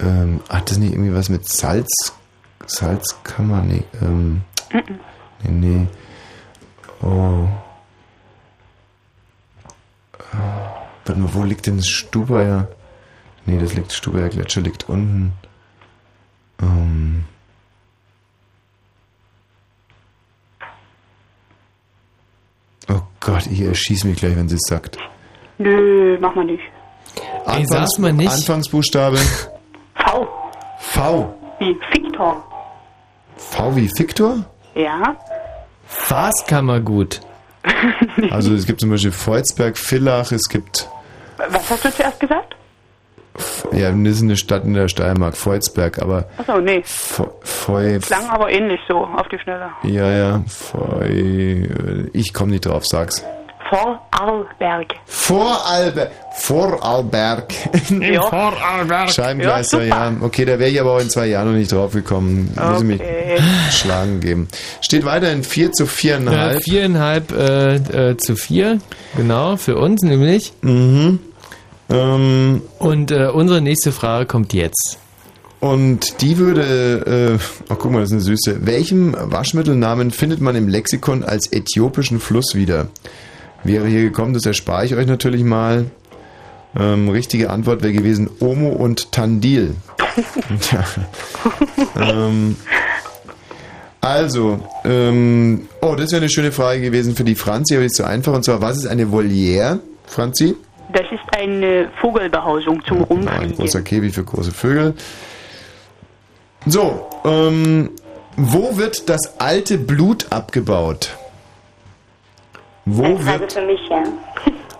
ähm, 0.00 0.40
hat 0.48 0.70
das 0.70 0.78
nicht 0.78 0.92
irgendwie 0.92 1.14
was 1.14 1.28
mit 1.28 1.46
Salz, 1.48 2.12
Salzkammer? 2.66 3.62
Nee, 3.62 3.84
ähm, 4.02 4.42
nee, 5.44 5.50
nee. 5.50 5.86
Oh. 7.02 7.46
Ah, 10.32 10.82
Warte 11.08 11.20
mal, 11.22 11.32
wo 11.32 11.42
liegt 11.42 11.66
denn 11.66 11.78
das 11.78 11.88
Stubaier? 11.88 12.68
Nee, 13.46 13.58
das 13.58 13.72
liegt, 13.74 13.92
Stubaier 13.92 14.28
Gletscher 14.28 14.60
liegt 14.60 14.90
unten. 14.90 15.32
Ähm, 16.60 17.24
oh 22.90 23.00
Gott, 23.20 23.46
ich 23.46 23.62
erschieß 23.62 24.04
mich 24.04 24.18
gleich, 24.18 24.36
wenn 24.36 24.50
sie 24.50 24.56
es 24.56 24.68
sagt. 24.68 24.98
Nö, 25.56 26.18
mach 26.20 26.34
mal 26.34 26.44
nicht. 26.44 26.62
Ey, 27.46 27.64
sag's 27.66 27.98
mal 27.98 28.12
nicht. 28.12 28.30
Anfangsbuchstabe. 28.30 29.16
V. 29.94 30.28
V. 30.78 31.34
Wie 31.58 31.74
Victor. 31.92 32.44
V 33.36 33.76
wie 33.76 33.90
Victor? 33.96 34.44
Ja. 34.74 35.16
Faskammergut. 35.86 37.20
Also 38.30 38.54
es 38.54 38.66
gibt 38.66 38.80
zum 38.80 38.90
Beispiel 38.90 39.12
Volzberg, 39.12 39.78
Villach, 39.78 40.32
es 40.32 40.48
gibt, 40.48 40.88
Was 41.38 41.70
hast 41.70 41.84
du 41.84 41.90
zuerst 41.92 42.20
gesagt? 42.20 42.54
ja, 43.72 43.92
das 43.92 44.14
ist 44.16 44.22
eine 44.22 44.36
Stadt 44.36 44.64
in 44.64 44.74
der 44.74 44.88
Steiermark, 44.88 45.36
Volzberg, 45.36 46.00
aber 46.02 46.24
Achso, 46.38 46.60
nee. 46.60 46.82
Feu, 46.84 47.98
Klang 48.00 48.28
aber 48.30 48.50
ähnlich 48.50 48.80
so, 48.88 48.96
auf 48.98 49.28
die 49.28 49.38
Schnelle. 49.38 49.68
ja, 49.84 50.10
ja, 50.10 50.42
Feu, 50.48 51.62
ich 52.12 52.34
komme 52.34 52.50
nicht 52.52 52.66
drauf, 52.66 52.84
sag's. 52.86 53.22
Vorarlberg. 53.70 54.94
Vorarlberg, 55.04 56.10
Vorarlberg. 56.36 57.52
Ja. 58.00 58.22
Vorarlberg. 58.22 59.10
Scheibengleister, 59.10 59.84
Ja, 59.84 60.10
ja, 60.10 60.16
Okay, 60.22 60.44
da 60.46 60.58
wäre 60.58 60.70
ich 60.70 60.80
aber 60.80 60.92
auch 60.96 61.00
in 61.00 61.10
zwei 61.10 61.26
Jahren 61.26 61.48
noch 61.52 61.58
nicht 61.58 61.70
drauf 61.70 61.92
gekommen. 61.92 62.50
Muss 62.56 62.78
ich 62.80 62.86
mich 62.86 63.00
Okay. 63.00 63.38
schlagen 63.70 64.20
geben. 64.20 64.48
Steht 64.80 65.04
weiterhin 65.04 65.44
4 65.44 65.70
zu 65.72 65.84
Äh, 65.84 65.86
4,5. 65.86 66.60
viereinhalb 66.62 67.30
äh, 67.32 67.74
äh, 68.10 68.16
zu 68.16 68.36
vier, 68.36 68.78
genau, 69.16 69.56
für 69.56 69.76
uns 69.76 70.02
nämlich. 70.02 70.52
Mhm. 70.62 71.20
Ähm, 71.90 72.62
Und 72.78 73.10
äh, 73.10 73.26
unsere 73.26 73.60
nächste 73.60 73.92
Frage 73.92 74.26
kommt 74.26 74.52
jetzt. 74.52 74.98
Und 75.60 76.20
die 76.20 76.38
würde, 76.38 77.38
äh, 77.38 77.72
oh 77.72 77.76
guck 77.76 77.90
mal, 77.90 78.00
das 78.00 78.10
ist 78.10 78.12
eine 78.12 78.20
süße. 78.22 78.66
Welchem 78.66 79.16
Waschmittelnamen 79.18 80.12
findet 80.12 80.40
man 80.40 80.54
im 80.54 80.68
Lexikon 80.68 81.24
als 81.24 81.52
äthiopischen 81.52 82.20
Fluss 82.20 82.54
wieder? 82.54 82.88
Wäre 83.64 83.88
hier 83.88 84.02
gekommen, 84.02 84.34
das 84.34 84.46
erspare 84.46 84.84
ich 84.84 84.94
euch 84.94 85.06
natürlich 85.06 85.42
mal. 85.42 85.86
Ähm, 86.78 87.08
richtige 87.08 87.50
Antwort 87.50 87.82
wäre 87.82 87.92
gewesen 87.92 88.30
Omo 88.38 88.68
und 88.68 89.10
Tandil. 89.10 89.74
Tja. 90.60 90.84
ähm, 92.00 92.56
also, 94.00 94.60
ähm, 94.84 95.68
oh, 95.80 95.96
das 95.96 96.12
wäre 96.12 96.22
eine 96.22 96.30
schöne 96.30 96.52
Frage 96.52 96.80
gewesen 96.82 97.16
für 97.16 97.24
die 97.24 97.34
Franzi, 97.34 97.74
aber 97.74 97.80
die 97.80 97.86
ist 97.86 97.96
so 97.96 98.04
einfach. 98.04 98.32
Und 98.32 98.44
zwar, 98.44 98.60
was 98.60 98.76
ist 98.76 98.86
eine 98.86 99.10
Voliere, 99.10 99.80
Franzi? 100.06 100.54
Das 100.92 101.02
ist 101.12 101.20
eine 101.36 101.90
Vogelbehausung 102.00 102.82
zum 102.86 102.98
Ein 102.98 103.04
Rumfliegen. 103.04 103.56
großer 103.56 103.82
Käfig 103.82 104.14
für 104.14 104.24
große 104.24 104.52
Vögel. 104.52 104.94
So, 106.66 107.06
ähm, 107.24 107.90
wo 108.36 108.76
wird 108.78 109.08
das 109.08 109.38
alte 109.40 109.78
Blut 109.78 110.26
abgebaut? 110.30 111.16
Wo 112.84 113.04
Eine 113.04 113.18
Frage 113.18 113.40
wird, 113.40 113.52
für 113.52 113.62
mich, 113.66 113.80
ja. 113.90 114.02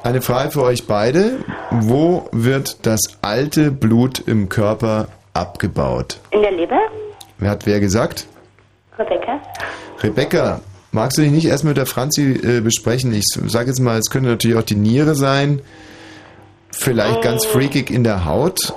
eine 0.03 0.23
Frage 0.23 0.51
für 0.51 0.63
euch 0.63 0.87
beide, 0.87 1.45
wo 1.71 2.29
wird 2.33 2.87
das 2.87 3.01
alte 3.21 3.71
Blut 3.71 4.19
im 4.27 4.49
Körper 4.49 5.09
abgebaut? 5.35 6.19
In 6.31 6.41
der 6.43 6.53
Leber? 6.53 6.81
Wer 7.39 7.51
hat 7.51 7.67
wer 7.67 7.81
gesagt? 7.81 8.27
Rebecca? 8.99 9.41
Rebecca, 10.03 10.61
magst 10.91 11.19
du 11.19 11.23
dich 11.23 11.31
nicht 11.33 11.45
erst 11.47 11.65
mit 11.65 11.77
der 11.77 11.87
Franzi 11.87 12.33
äh, 12.33 12.61
besprechen? 12.61 13.13
Ich 13.13 13.25
sage 13.47 13.69
jetzt 13.69 13.81
mal, 13.81 13.99
es 13.99 14.09
könnte 14.11 14.31
natürlich 14.31 14.57
auch 14.57 14.63
die 14.63 14.75
Niere 14.77 15.15
sein. 15.15 15.61
Vielleicht 16.79 17.21
ganz 17.23 17.45
freakig 17.45 17.91
in 17.91 18.05
der 18.05 18.25
Haut 18.25 18.73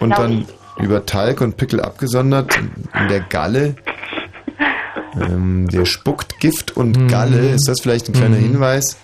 und 0.00 0.08
glaub 0.10 0.16
dann 0.20 0.46
über 0.80 1.06
Talg 1.06 1.40
und 1.40 1.56
Pickel 1.56 1.80
abgesondert 1.80 2.56
in 2.56 2.70
der 3.08 3.20
Galle. 3.20 3.76
Ähm, 5.20 5.68
der 5.68 5.84
spuckt 5.84 6.40
Gift 6.40 6.74
und 6.76 7.06
Galle. 7.08 7.50
Ist 7.50 7.68
das 7.68 7.76
vielleicht 7.82 8.08
ein 8.08 8.14
kleiner 8.14 8.38
Mhm. 8.38 8.42
Hinweis? 8.44 8.96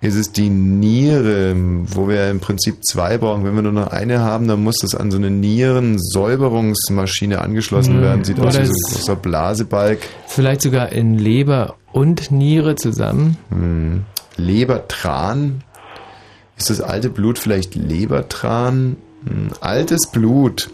Ist 0.00 0.14
es 0.14 0.30
die 0.30 0.48
Niere, 0.50 1.54
wo 1.56 2.06
wir 2.08 2.30
im 2.30 2.38
Prinzip 2.38 2.84
zwei 2.84 3.18
brauchen. 3.18 3.44
Wenn 3.44 3.56
wir 3.56 3.62
nur 3.62 3.72
noch 3.72 3.88
eine 3.88 4.20
haben, 4.20 4.46
dann 4.46 4.62
muss 4.62 4.76
das 4.80 4.94
an 4.94 5.10
so 5.10 5.16
eine 5.16 5.30
Nierensäuberungsmaschine 5.30 7.40
angeschlossen 7.40 8.00
werden. 8.00 8.22
Sieht 8.22 8.38
Oder 8.38 8.46
aus 8.48 8.58
wie 8.60 8.66
so 8.66 8.72
ein 8.72 8.92
großer 8.94 9.16
Blasebalg. 9.16 9.98
Vielleicht 10.28 10.60
sogar 10.62 10.92
in 10.92 11.18
Leber 11.18 11.74
und 11.92 12.30
Niere 12.30 12.76
zusammen. 12.76 13.36
Hm. 13.50 14.04
Lebertran. 14.36 15.64
Ist 16.56 16.70
das 16.70 16.80
alte 16.80 17.10
Blut 17.10 17.38
vielleicht 17.38 17.74
Lebertran? 17.74 18.96
Hm. 19.26 19.50
Altes 19.60 20.06
Blut. 20.10 20.70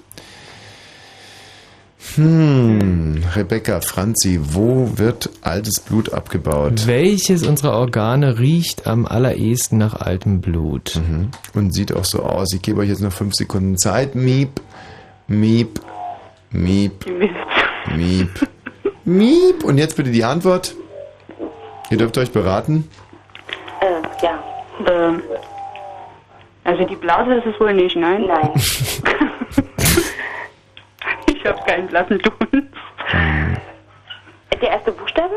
Hm. 2.14 3.22
Rebecca, 3.34 3.80
Franzi, 3.80 4.38
wo 4.42 4.98
wird 4.98 5.30
altes 5.40 5.80
Blut 5.80 6.12
abgebaut? 6.12 6.86
Welches 6.86 7.46
unserer 7.46 7.72
Organe 7.72 8.38
riecht 8.38 8.86
am 8.86 9.06
allerersten 9.06 9.78
nach 9.78 9.94
altem 9.94 10.40
Blut? 10.40 10.96
Mhm. 10.96 11.30
Und 11.54 11.72
sieht 11.72 11.94
auch 11.94 12.04
so 12.04 12.22
aus. 12.22 12.52
Ich 12.52 12.60
gebe 12.60 12.80
euch 12.80 12.88
jetzt 12.88 13.00
noch 13.00 13.12
fünf 13.12 13.34
Sekunden 13.34 13.78
Zeit. 13.78 14.14
Miep, 14.14 14.60
miep, 15.26 15.80
miep, 16.50 17.06
miep, 17.96 18.48
miep. 19.04 19.64
Und 19.64 19.78
jetzt 19.78 19.96
bitte 19.96 20.10
die 20.10 20.24
Antwort. 20.24 20.74
Ihr 21.90 21.96
dürft 21.96 22.18
euch 22.18 22.30
beraten. 22.30 22.88
Äh, 23.80 24.24
ja. 24.24 24.42
Ähm, 24.86 25.22
also 26.64 26.84
die 26.84 26.96
Blase 26.96 27.34
ist 27.34 27.46
es 27.46 27.60
wohl 27.60 27.74
nicht, 27.74 27.96
nein? 27.96 28.24
Nein. 28.26 28.50
ich 31.26 31.44
habe 31.44 31.58
keinen 31.66 31.88
blassen 31.88 32.18
Dunst. 32.18 32.68
Der 34.60 34.70
erste 34.70 34.92
Buchstabe? 34.92 35.34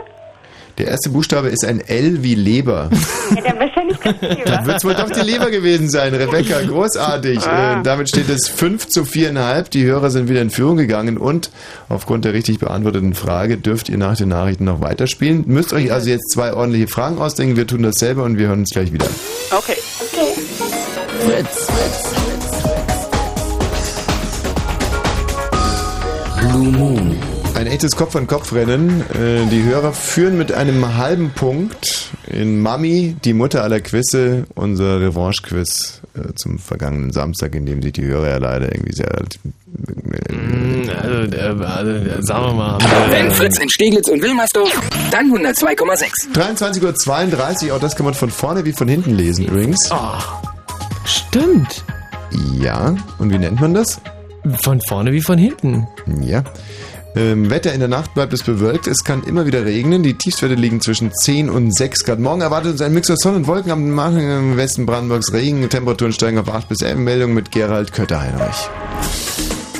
Der 0.77 0.87
erste 0.87 1.09
Buchstabe 1.09 1.47
ist 1.47 1.65
ein 1.65 1.79
L 1.79 2.21
wie 2.21 2.35
Leber. 2.35 2.89
Ja, 3.33 3.41
dann 3.41 3.59
wahrscheinlich 3.59 3.97
Leber. 4.03 4.43
Dann 4.45 4.65
wird 4.67 4.77
es 4.77 4.83
wohl 4.83 4.93
doch 4.93 5.09
die 5.09 5.21
Leber 5.21 5.49
gewesen 5.49 5.89
sein. 5.89 6.13
Rebecca, 6.13 6.61
großartig. 6.67 7.39
Ah. 7.47 7.79
Äh, 7.79 7.83
damit 7.83 8.09
steht 8.09 8.29
es 8.29 8.49
5 8.49 8.87
zu 8.87 9.03
4,5. 9.03 9.69
Die 9.69 9.85
Hörer 9.85 10.11
sind 10.11 10.27
wieder 10.29 10.41
in 10.41 10.49
Führung 10.49 10.75
gegangen 10.75 11.17
und 11.17 11.49
aufgrund 11.87 12.25
der 12.25 12.33
richtig 12.33 12.59
beantworteten 12.59 13.13
Frage 13.13 13.57
dürft 13.57 13.87
ihr 13.89 13.97
nach 13.97 14.17
den 14.17 14.29
Nachrichten 14.29 14.65
noch 14.65 14.81
weiterspielen. 14.81 15.45
Müsst 15.47 15.71
euch 15.71 15.91
also 15.93 16.09
jetzt 16.09 16.31
zwei 16.31 16.53
ordentliche 16.53 16.87
Fragen 16.87 17.19
ausdenken. 17.19 17.55
Wir 17.55 17.65
tun 17.65 17.81
das 17.81 17.95
selber 17.95 18.23
und 18.23 18.37
wir 18.37 18.47
hören 18.47 18.59
uns 18.59 18.71
gleich 18.71 18.91
wieder. 18.91 19.07
Okay. 19.51 19.77
Okay. 20.11 20.44
Fritz, 21.25 21.65
Fritz, 21.65 22.13
Blue 26.51 26.71
Moon. 26.71 27.15
Ein 27.55 27.67
echtes 27.67 27.95
Kopf-an-Kopf-Rennen. 27.95 29.01
Äh, 29.11 29.45
Die 29.49 29.63
Hörer 29.63 29.91
führen 29.93 30.37
mit 30.37 30.51
einem 30.51 30.97
halben 30.97 31.31
Punkt 31.31 32.09
in 32.27 32.61
Mami, 32.61 33.15
die 33.23 33.33
Mutter 33.33 33.63
aller 33.63 33.79
Quizze, 33.79 34.45
unser 34.55 34.99
Revanche-Quiz 35.01 36.01
äh, 36.15 36.33
zum 36.35 36.59
vergangenen 36.59 37.11
Samstag, 37.11 37.55
in 37.55 37.65
dem 37.65 37.81
sich 37.81 37.93
die 37.93 38.03
Hörer 38.05 38.29
ja 38.29 38.37
leider 38.37 38.71
irgendwie 38.73 38.93
sehr... 38.93 39.09
Also, 39.11 39.27
äh, 41.35 41.65
also, 41.65 42.21
sagen 42.21 42.45
wir 42.45 42.53
mal. 42.53 42.77
Wenn 43.09 43.31
Fritz 43.31 43.57
in 43.57 43.69
Steglitz 43.69 44.09
und 44.09 44.21
Wilmersdorf, 44.21 44.69
dann 45.11 45.31
102,6. 45.31 46.33
23.32 46.33 47.69
Uhr, 47.69 47.75
auch 47.75 47.79
das 47.79 47.95
kann 47.95 48.05
man 48.05 48.13
von 48.13 48.29
vorne 48.29 48.63
wie 48.65 48.73
von 48.73 48.87
hinten 48.87 49.15
lesen 49.15 49.45
übrigens. 49.47 49.89
Stimmt. 51.05 51.83
Ja, 52.59 52.95
und 53.19 53.31
wie 53.31 53.37
nennt 53.37 53.61
man 53.61 53.73
das? 53.73 54.01
Von 54.61 54.81
vorne 54.87 55.11
wie 55.11 55.21
von 55.21 55.37
hinten. 55.37 55.87
Ja. 56.21 56.43
Ähm, 57.15 57.49
Wetter 57.49 57.71
in 57.71 57.79
der 57.79 57.87
Nacht 57.87 58.13
bleibt 58.13 58.33
es 58.33 58.43
bewölkt. 58.43 58.87
Es 58.87 59.03
kann 59.03 59.23
immer 59.23 59.45
wieder 59.45 59.63
regnen. 59.63 60.03
Die 60.03 60.15
Tiefstwerte 60.15 60.55
liegen 60.55 60.81
zwischen 60.81 61.13
10 61.13 61.49
und 61.49 61.73
6 61.73 62.03
Grad. 62.03 62.19
Morgen 62.19 62.41
erwartet 62.41 62.73
uns 62.73 62.81
ein 62.81 62.93
Mix 62.93 63.09
aus 63.09 63.19
Sonne 63.19 63.37
und 63.37 63.47
Wolken. 63.47 63.71
Am 63.71 63.89
Morgen 63.89 64.19
im 64.19 64.57
Westen 64.57 64.85
Brandenburgs 64.85 65.31
Regen. 65.31 65.67
Temperaturen 65.69 66.11
steigen 66.11 66.37
auf 66.37 66.49
8 66.49 66.67
bis 66.67 66.81
11. 66.81 66.97
Meldung 66.97 67.33
mit 67.33 67.51
Gerald 67.51 67.93
Kötter-Heinrich. 67.93 68.69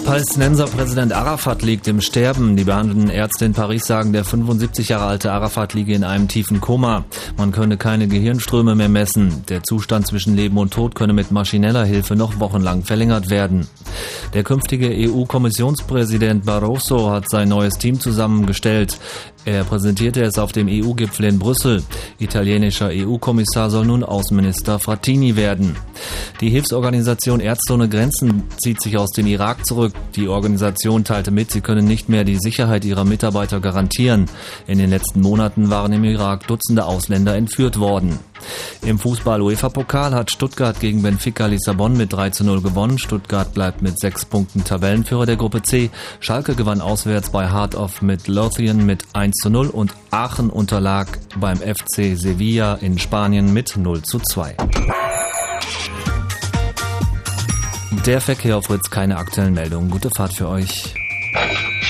Palästinenser 0.06 0.68
Präsident 0.68 1.14
Arafat 1.14 1.64
liegt 1.64 1.88
im 1.88 2.00
Sterben. 2.00 2.56
Die 2.56 2.64
behandelnden 2.64 3.10
Ärzte 3.10 3.46
in 3.46 3.54
Paris 3.54 3.88
sagen, 3.88 4.14
der 4.14 4.24
75 4.24 4.90
Jahre 4.90 5.06
alte 5.06 5.32
Arafat 5.32 5.74
liege 5.74 5.96
in 5.96 6.04
einem 6.04 6.28
tiefen 6.28 6.62
Koma. 6.62 7.06
Man 7.38 7.52
könne 7.52 7.76
keine 7.78 8.08
Gehirnströme 8.08 8.76
mehr 8.76 8.88
messen. 8.88 9.44
Der 9.50 9.64
Zustand 9.64 10.06
zwischen 10.06 10.36
Leben 10.36 10.60
und 10.60 10.72
Tod 10.72 10.94
könne 10.94 11.14
mit 11.14 11.32
maschineller 11.32 11.86
Hilfe 11.86 12.16
noch 12.16 12.40
wochenlang 12.40 12.84
verlängert 12.84 13.32
werden. 13.32 13.68
Der 14.36 14.44
künftige 14.44 14.90
EU-Kommissionspräsident 14.92 16.46
Barroso 16.46 17.10
hat 17.10 17.28
sein 17.28 17.50
neues 17.50 17.74
Team 17.80 18.00
zusammengestellt. 18.00 19.00
Er 19.46 19.64
präsentierte 19.64 20.24
es 20.24 20.40
auf 20.40 20.52
dem 20.52 20.68
EU-Gipfel 20.68 21.26
in 21.26 21.38
Brüssel. 21.38 21.84
Italienischer 22.18 22.90
EU-Kommissar 22.92 23.70
soll 23.70 23.86
nun 23.86 24.04
Außenminister 24.04 24.80
Frattini 24.80 25.36
werden. 25.36 25.76
Die 26.42 26.50
Hilfsorganisation 26.50 27.40
Ärzte 27.40 27.74
ohne 27.74 27.88
Grenzen 27.88 28.44
zieht 28.58 28.82
sich 28.82 28.98
aus 28.98 29.12
dem 29.12 29.28
Irak 29.28 29.64
zurück. 29.66 29.94
Die 30.16 30.28
Organisation 30.28 31.04
teilte 31.04 31.30
mit, 31.30 31.52
sie 31.52 31.62
können 31.62 31.86
nicht 31.86 32.10
mehr 32.10 32.24
die 32.24 32.38
Sicherheit 32.38 32.86
ihrer 32.86 33.06
Mitarbeiter 33.06 33.60
garantieren. 33.60 34.26
In 34.66 34.80
den 34.80 34.90
letzten 34.90 35.22
Monaten 35.22 35.70
waren 35.70 35.94
im 35.94 36.04
Irak 36.04 36.48
Dutzende 36.48 36.86
Ausländer 36.86 37.36
entführt 37.36 37.80
worden. 37.80 38.20
Im 38.82 39.00
Fußball-UEFA-Pokal 39.00 40.14
hat 40.14 40.32
Stuttgart 40.32 40.80
gegen 40.80 41.02
Benfica 41.02 41.46
Lissabon 41.46 41.98
mit 41.98 42.14
3 42.14 42.30
zu 42.32 42.44
0 42.44 42.62
gewonnen. 42.62 42.98
Stuttgart 42.98 43.54
bleibt 43.54 43.82
mit 43.82 44.00
sechs 44.00 44.26
Punkten 44.26 44.64
Tabellenführer 44.64 45.26
der 45.26 45.36
Gruppe 45.36 45.64
C. 45.64 45.90
Schalke 46.20 46.56
gewann 46.56 46.82
auswärts 46.82 47.30
bei 47.30 47.52
Heart 47.52 47.76
of 47.76 48.02
Midlothian 48.02 48.86
mit 48.86 49.06
1 49.14 49.36
zu 49.38 49.50
0 49.50 49.68
und 49.68 49.94
Aachen 50.12 50.50
unterlag 50.50 51.08
beim 51.40 51.58
FC 51.58 52.18
Sevilla 52.18 52.76
in 52.76 53.00
Spanien 53.00 53.54
mit 53.54 53.78
0 53.78 54.02
zu 54.04 54.20
2. 54.20 54.56
Der 58.06 58.22
Verkehr 58.22 58.58
auf 58.58 58.66
Fritz, 58.66 58.90
keine 58.90 59.18
aktuellen 59.18 59.54
Meldungen. 59.54 59.90
Gute 59.90 60.10
Fahrt 60.16 60.34
für 60.34 60.48
euch. 60.48 60.94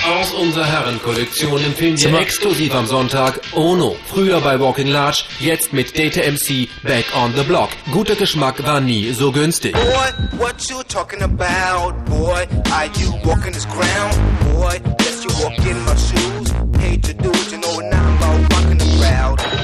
Aus 0.06 0.32
unserer 0.34 0.66
Herrenkollektion 0.66 1.64
empfehlen 1.64 2.00
wir 2.00 2.20
exklusiv 2.20 2.76
am 2.76 2.86
Sonntag 2.86 3.40
Ono. 3.54 3.96
Früher 4.08 4.40
bei 4.40 4.60
Walking 4.60 4.88
Large, 4.88 5.24
jetzt 5.40 5.74
mit 5.74 5.98
Data 5.98 6.22
MC 6.22 6.70
Back 6.84 7.06
on 7.16 7.34
the 7.36 7.42
Block. 7.42 7.70
Guter 7.92 8.16
Geschmack 8.16 8.64
war 8.64 8.80
nie 8.82 9.12
so 9.14 9.32
günstig. 9.32 9.74
Boy, 9.74 10.40
what 10.40 10.70
you 10.70 10.84
talking 10.84 11.24
about, 11.24 11.96
boy? 12.06 12.46
Are 12.72 12.90
you 13.00 13.12
walking 13.24 13.52
this 13.52 13.66
ground, 13.66 14.16
boy? 14.54 14.80
Yes, 15.00 15.24
you 15.24 15.32
walk 15.44 15.58
in 15.66 15.84
my 15.86 15.96
shoes. 15.96 16.54
Hate 16.80 17.08
your 17.08 17.18
dudes, 17.24 17.52
you 17.52 17.58
know 17.58 17.82
the 17.82 18.05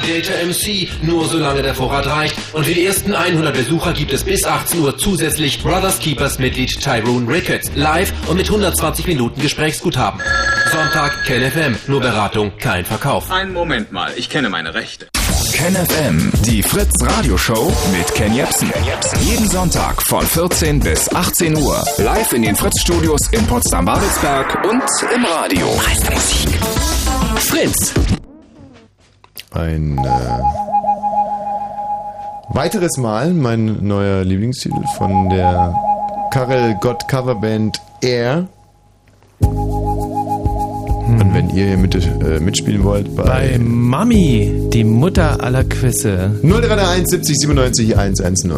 crowd. 0.02 0.12
Data 0.12 0.34
MC, 0.46 0.88
nur 1.04 1.28
solange 1.28 1.62
der 1.62 1.74
Vorrat 1.74 2.06
reicht. 2.08 2.36
Und 2.54 2.66
für 2.66 2.74
die 2.74 2.86
ersten 2.86 3.14
100 3.14 3.54
Besucher 3.54 3.94
gibt 3.94 4.14
es 4.14 4.24
bis 4.24 4.46
18 4.46 4.82
Uhr 4.82 4.98
zusätzlich 4.98 5.62
Brothers 5.62 6.00
Keepers 6.00 6.40
Mitglied 6.40 6.80
Tyrone 6.80 7.28
Ricketts. 7.28 7.72
Live 7.76 8.14
und 8.28 8.38
mit 8.38 8.48
120 8.48 9.08
Minuten 9.08 9.42
Gesprächsguthaben. 9.42 10.22
Sonntag 10.72 11.26
KenFM, 11.26 11.76
nur 11.88 12.00
Beratung, 12.00 12.54
kein 12.58 12.86
Verkauf. 12.86 13.30
Einen 13.30 13.54
Moment 13.54 13.92
mal, 13.92 14.12
ich 14.16 14.30
kenne 14.30 14.50
meine 14.50 14.74
Rechte. 14.74 15.08
KenFM, 15.54 16.32
die 16.46 16.64
Fritz 16.64 16.94
Radioshow 17.02 17.72
mit 17.92 18.14
Ken 18.16 18.34
Jepsen. 18.34 18.72
Jeden 19.22 19.50
Sonntag 19.50 20.02
von 20.02 20.26
14 20.26 20.80
bis 20.80 21.14
18 21.14 21.58
Uhr. 21.58 21.84
Live 21.98 22.34
in 22.34 22.44
den 22.44 22.56
Fritz 22.56 22.82
Studios 22.82 23.20
in 23.32 23.46
Potsdam-Babelsberg 23.48 24.64
und 24.64 24.84
im 25.14 25.26
Radio. 25.26 25.68
Meiste 25.86 26.12
Musik. 26.12 26.60
Fritz. 27.38 28.21
Ein 29.54 29.98
äh, 29.98 30.02
weiteres 32.56 32.96
Mal 32.98 33.34
mein 33.34 33.86
neuer 33.86 34.24
Lieblingstitel 34.24 34.82
von 34.96 35.28
der 35.30 35.76
Karel 36.32 36.78
Gott 36.80 37.06
Coverband 37.10 37.82
Air. 38.02 38.48
Und 39.40 41.34
wenn 41.34 41.50
ihr 41.50 41.68
hier 41.68 41.78
mit, 41.78 41.94
äh, 41.96 42.40
mitspielen 42.40 42.86
wollt 42.86 43.14
bei, 43.18 43.24
Bei 43.24 43.58
Mami, 43.60 44.70
die 44.72 44.86
Mutter 44.86 45.44
aller 45.44 45.66
Quizze. 45.66 46.32
0331 46.44 47.08
70 47.10 47.38
97 47.40 47.98
110. 47.98 48.52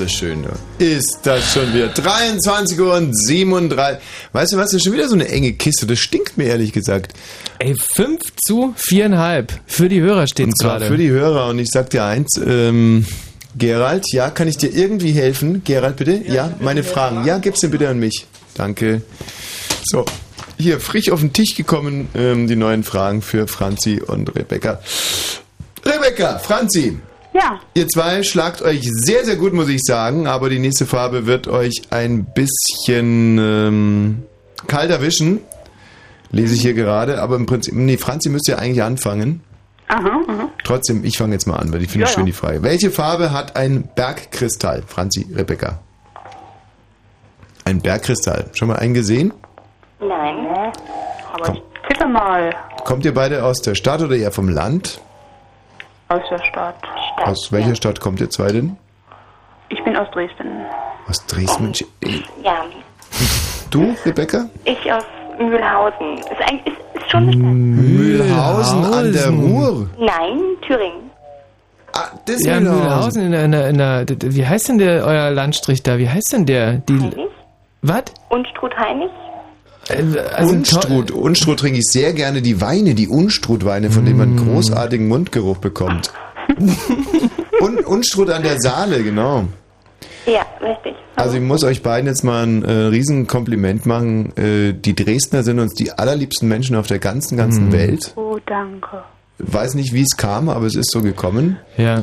ist 0.00 0.12
das 0.12 0.18
schön, 0.18 0.42
du. 0.44 0.84
Ist 0.84 1.18
das 1.24 1.52
schon 1.52 1.72
wieder. 1.74 1.88
23 1.88 2.78
Uhr 2.80 2.94
und 2.94 3.14
37. 3.16 4.00
Weißt 4.32 4.52
du 4.52 4.56
was, 4.56 4.66
das 4.70 4.74
ist 4.74 4.84
schon 4.84 4.92
wieder 4.92 5.08
so 5.08 5.14
eine 5.14 5.28
enge 5.28 5.52
Kiste. 5.54 5.86
Das 5.86 5.98
stinkt 5.98 6.36
mir 6.38 6.44
ehrlich 6.44 6.72
gesagt. 6.72 7.14
Ey, 7.58 7.74
5 7.74 8.20
zu 8.46 8.74
4,5. 8.78 9.48
Für 9.66 9.88
die 9.88 10.00
Hörer 10.00 10.26
steht 10.26 10.46
Und 10.46 10.58
zwar 10.60 10.78
gerade. 10.78 10.86
für 10.86 10.96
die 10.96 11.10
Hörer. 11.10 11.48
Und 11.48 11.58
ich 11.58 11.68
sag 11.72 11.90
dir 11.90 12.04
eins, 12.04 12.28
ähm, 12.44 13.04
Gerald, 13.56 14.04
ja, 14.12 14.30
kann 14.30 14.46
ich 14.46 14.56
dir 14.56 14.72
irgendwie 14.72 15.12
helfen? 15.12 15.62
Gerald, 15.64 15.96
bitte? 15.96 16.22
Ja, 16.28 16.52
meine 16.60 16.84
Fragen. 16.84 17.24
Ja, 17.24 17.38
gib's 17.38 17.60
dir 17.60 17.68
bitte 17.68 17.88
an 17.88 17.98
mich. 17.98 18.26
Danke. 18.54 19.02
So, 19.84 20.04
hier 20.58 20.80
frisch 20.80 21.10
auf 21.10 21.20
den 21.20 21.32
Tisch 21.32 21.54
gekommen, 21.56 22.08
ähm, 22.14 22.46
die 22.46 22.56
neuen 22.56 22.84
Fragen 22.84 23.22
für 23.22 23.48
Franzi 23.48 24.00
und 24.06 24.34
Rebecca. 24.36 24.80
Rebecca, 25.84 26.38
Franzi. 26.38 26.98
Ja. 27.34 27.60
Ihr 27.74 27.86
zwei 27.88 28.22
schlagt 28.22 28.62
euch 28.62 28.82
sehr, 28.90 29.24
sehr 29.24 29.36
gut, 29.36 29.52
muss 29.52 29.68
ich 29.68 29.82
sagen, 29.84 30.26
aber 30.26 30.48
die 30.50 30.58
nächste 30.58 30.86
Farbe 30.86 31.26
wird 31.26 31.46
euch 31.46 31.82
ein 31.90 32.24
bisschen 32.24 33.38
ähm, 33.38 34.22
kalt 34.66 34.90
erwischen. 34.90 35.40
Lese 36.30 36.54
ich 36.54 36.62
hier 36.62 36.74
gerade, 36.74 37.22
aber 37.22 37.36
im 37.36 37.46
Prinzip, 37.46 37.74
nee, 37.74 37.96
Franzi 37.96 38.28
müsste 38.28 38.52
ja 38.52 38.58
eigentlich 38.58 38.82
anfangen. 38.82 39.42
Aha, 39.88 40.20
aha. 40.28 40.48
Trotzdem, 40.64 41.04
ich 41.04 41.16
fange 41.16 41.32
jetzt 41.34 41.46
mal 41.46 41.56
an, 41.56 41.72
weil 41.72 41.82
ich 41.82 41.90
finde 41.90 42.06
Ja, 42.06 42.12
schön 42.12 42.22
ja. 42.24 42.26
die 42.26 42.32
Frage. 42.32 42.62
Welche 42.62 42.90
Farbe 42.90 43.32
hat 43.32 43.56
ein 43.56 43.88
Bergkristall? 43.94 44.82
Franzi, 44.86 45.26
Rebecca. 45.34 45.78
Ein 47.64 47.80
Bergkristall. 47.80 48.50
Schon 48.54 48.68
mal 48.68 48.76
einen 48.76 48.94
gesehen? 48.94 49.32
Nein. 50.00 50.46
Aber 51.32 51.44
Komm. 51.44 51.54
ich 51.56 51.62
tippe 51.88 52.06
mal 52.06 52.54
Kommt 52.84 53.04
ihr 53.04 53.14
beide 53.14 53.44
aus 53.44 53.60
der 53.62 53.74
Stadt 53.74 54.02
oder 54.02 54.16
eher 54.16 54.32
vom 54.32 54.48
Land? 54.48 55.00
aus 56.10 56.22
der 56.30 56.38
Stadt. 56.42 56.76
Aus 57.24 57.52
welcher 57.52 57.74
Stadt 57.74 58.00
kommt 58.00 58.20
ihr 58.20 58.30
zwei 58.30 58.48
denn? 58.52 58.76
Ich 59.70 59.82
bin 59.84 59.96
aus 59.96 60.08
Dresden. 60.12 60.46
Aus 61.08 61.24
Dresden. 61.26 61.72
Ey. 62.00 62.22
Ja, 62.42 62.64
Du, 63.70 63.94
Rebecca? 64.04 64.46
ich 64.64 64.90
aus 64.92 65.04
Mühlhausen. 65.38 66.18
Ist, 66.18 66.40
eigentlich, 66.40 66.66
ist, 66.94 67.02
ist 67.02 67.10
schon. 67.10 67.26
Mühlhausen 67.28 68.84
an 68.84 69.12
der 69.12 69.28
Ruhr. 69.30 69.90
Nein, 69.98 70.38
Thüringen. 70.66 71.10
Das 72.26 72.44
ja, 72.44 72.60
Mühlhausen. 72.60 72.80
Mühlhausen 72.82 73.22
in 73.22 73.52
der, 73.52 73.68
in 73.68 73.78
der, 73.78 74.06
wie 74.34 74.46
heißt 74.46 74.68
denn 74.68 74.78
der, 74.78 75.04
euer 75.04 75.30
Landstrich 75.30 75.82
da? 75.82 75.98
Wie 75.98 76.08
heißt 76.08 76.32
denn 76.32 76.46
der? 76.46 76.74
Die, 76.88 77.10
was? 77.82 78.04
Und 78.30 78.46
Strutheinig? 78.48 79.10
Also 80.34 80.52
Unstrut. 80.54 81.10
Unstrut 81.10 81.58
trinke 81.60 81.78
ich 81.78 81.86
sehr 81.86 82.12
gerne 82.12 82.42
die 82.42 82.60
Weine, 82.60 82.94
die 82.94 83.08
Unstrutweine, 83.08 83.90
von 83.90 84.04
denen 84.04 84.18
man 84.18 84.34
Mm. 84.34 84.36
großartigen 84.54 85.08
Mundgeruch 85.08 85.56
bekommt. 85.58 86.12
Und 87.60 87.84
Unstrut 87.86 88.30
an 88.30 88.42
der 88.42 88.60
Saale, 88.60 89.02
genau. 89.02 89.44
Ja, 90.26 90.42
richtig. 90.60 90.94
Also 91.16 91.36
ich 91.36 91.42
muss 91.42 91.64
euch 91.64 91.82
beiden 91.82 92.06
jetzt 92.06 92.22
mal 92.22 92.44
ein 92.46 92.64
äh, 92.64 92.70
Riesenkompliment 92.70 93.86
machen. 93.86 94.36
Äh, 94.36 94.72
die 94.74 94.94
Dresdner 94.94 95.42
sind 95.42 95.58
uns 95.58 95.74
die 95.74 95.90
allerliebsten 95.92 96.48
Menschen 96.48 96.76
auf 96.76 96.86
der 96.86 96.98
ganzen, 96.98 97.36
ganzen 97.36 97.68
Mhm. 97.68 97.72
Welt. 97.72 98.12
Oh, 98.16 98.38
danke. 98.46 99.02
Weiß 99.38 99.74
nicht, 99.74 99.92
wie 99.94 100.02
es 100.02 100.16
kam, 100.16 100.48
aber 100.48 100.66
es 100.66 100.74
ist 100.76 100.90
so 100.90 101.00
gekommen. 101.00 101.58
Ja. 101.76 102.02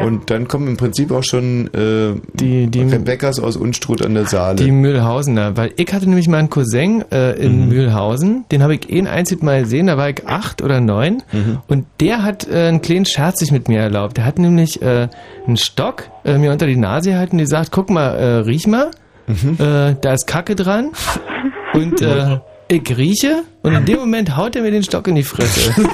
Und 0.00 0.30
dann 0.30 0.48
kommen 0.48 0.68
im 0.68 0.76
Prinzip 0.76 1.10
auch 1.12 1.22
schon 1.22 1.66
äh, 1.74 2.14
die, 2.34 2.66
die 2.66 2.82
Rebecca's 2.82 3.38
aus 3.40 3.56
Unstrut 3.56 4.04
an 4.04 4.14
der 4.14 4.26
Saale. 4.26 4.56
Die 4.56 4.70
Mühlhausener, 4.70 5.56
weil 5.56 5.72
ich 5.76 5.92
hatte 5.92 6.08
nämlich 6.08 6.28
mal 6.28 6.38
einen 6.38 6.50
Cousin 6.50 7.04
äh, 7.10 7.32
in 7.32 7.68
Mühlhausen, 7.68 8.44
den 8.50 8.62
habe 8.62 8.74
ich 8.74 8.90
eh 8.90 8.98
ein 8.98 9.06
einziges 9.06 9.42
Mal 9.42 9.62
gesehen, 9.62 9.86
da 9.86 9.96
war 9.96 10.08
ich 10.08 10.26
acht 10.26 10.62
oder 10.62 10.80
neun. 10.80 11.22
Und 11.68 11.86
der 12.00 12.22
hat 12.22 12.48
äh, 12.48 12.68
einen 12.68 12.82
kleinen 12.82 13.04
Scherz 13.04 13.40
sich 13.40 13.52
mit 13.52 13.68
mir 13.68 13.80
erlaubt. 13.80 14.16
Der 14.16 14.24
hat 14.24 14.38
nämlich 14.38 14.80
äh, 14.82 15.08
einen 15.46 15.56
Stock 15.56 16.04
äh, 16.24 16.38
mir 16.38 16.52
unter 16.52 16.66
die 16.66 16.76
Nase 16.76 17.10
gehalten 17.10 17.36
und 17.36 17.42
gesagt, 17.42 17.70
guck 17.72 17.90
mal, 17.90 18.08
äh, 18.14 18.36
riech 18.38 18.66
mal, 18.66 18.90
äh, 19.28 19.94
da 20.00 20.12
ist 20.12 20.26
Kacke 20.26 20.56
dran. 20.56 20.90
Und 21.74 22.02
äh, 22.02 22.38
ich 22.72 22.96
rieche 22.96 23.44
und 23.62 23.74
in 23.74 23.84
dem 23.84 23.98
Moment 23.98 24.36
haut 24.36 24.56
er 24.56 24.62
mir 24.62 24.70
den 24.70 24.82
Stock 24.82 25.06
in 25.08 25.14
die 25.16 25.22
Fresse. 25.22 25.74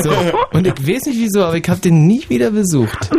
So. 0.00 0.12
Und 0.52 0.64
ich 0.64 0.74
weiß 0.74 1.06
nicht 1.06 1.18
wieso, 1.18 1.42
aber 1.42 1.56
ich 1.56 1.68
habe 1.68 1.80
den 1.80 2.06
nie 2.06 2.22
wieder 2.28 2.52
besucht. 2.52 3.10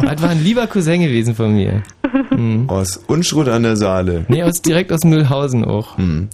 Das 0.00 0.22
war 0.22 0.28
ein 0.28 0.44
lieber 0.44 0.68
Cousin 0.68 1.00
gewesen 1.00 1.34
von 1.34 1.52
mir. 1.52 1.82
Mhm. 2.30 2.70
Aus 2.70 2.98
Unstrut 3.08 3.48
an 3.48 3.64
der 3.64 3.76
Saale. 3.76 4.24
Nee, 4.28 4.44
aus, 4.44 4.62
direkt 4.62 4.92
aus 4.92 5.02
Mühlhausen 5.02 5.64
auch. 5.64 5.98
Hm. 5.98 6.28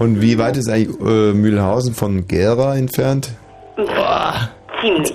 Und 0.00 0.20
wie 0.20 0.38
weit 0.38 0.56
ist 0.56 0.68
eigentlich 0.68 0.98
äh, 1.00 1.32
Mühlhausen 1.32 1.94
von 1.94 2.26
Gera 2.26 2.76
entfernt? 2.76 3.30
Ziemlich. 4.80 5.14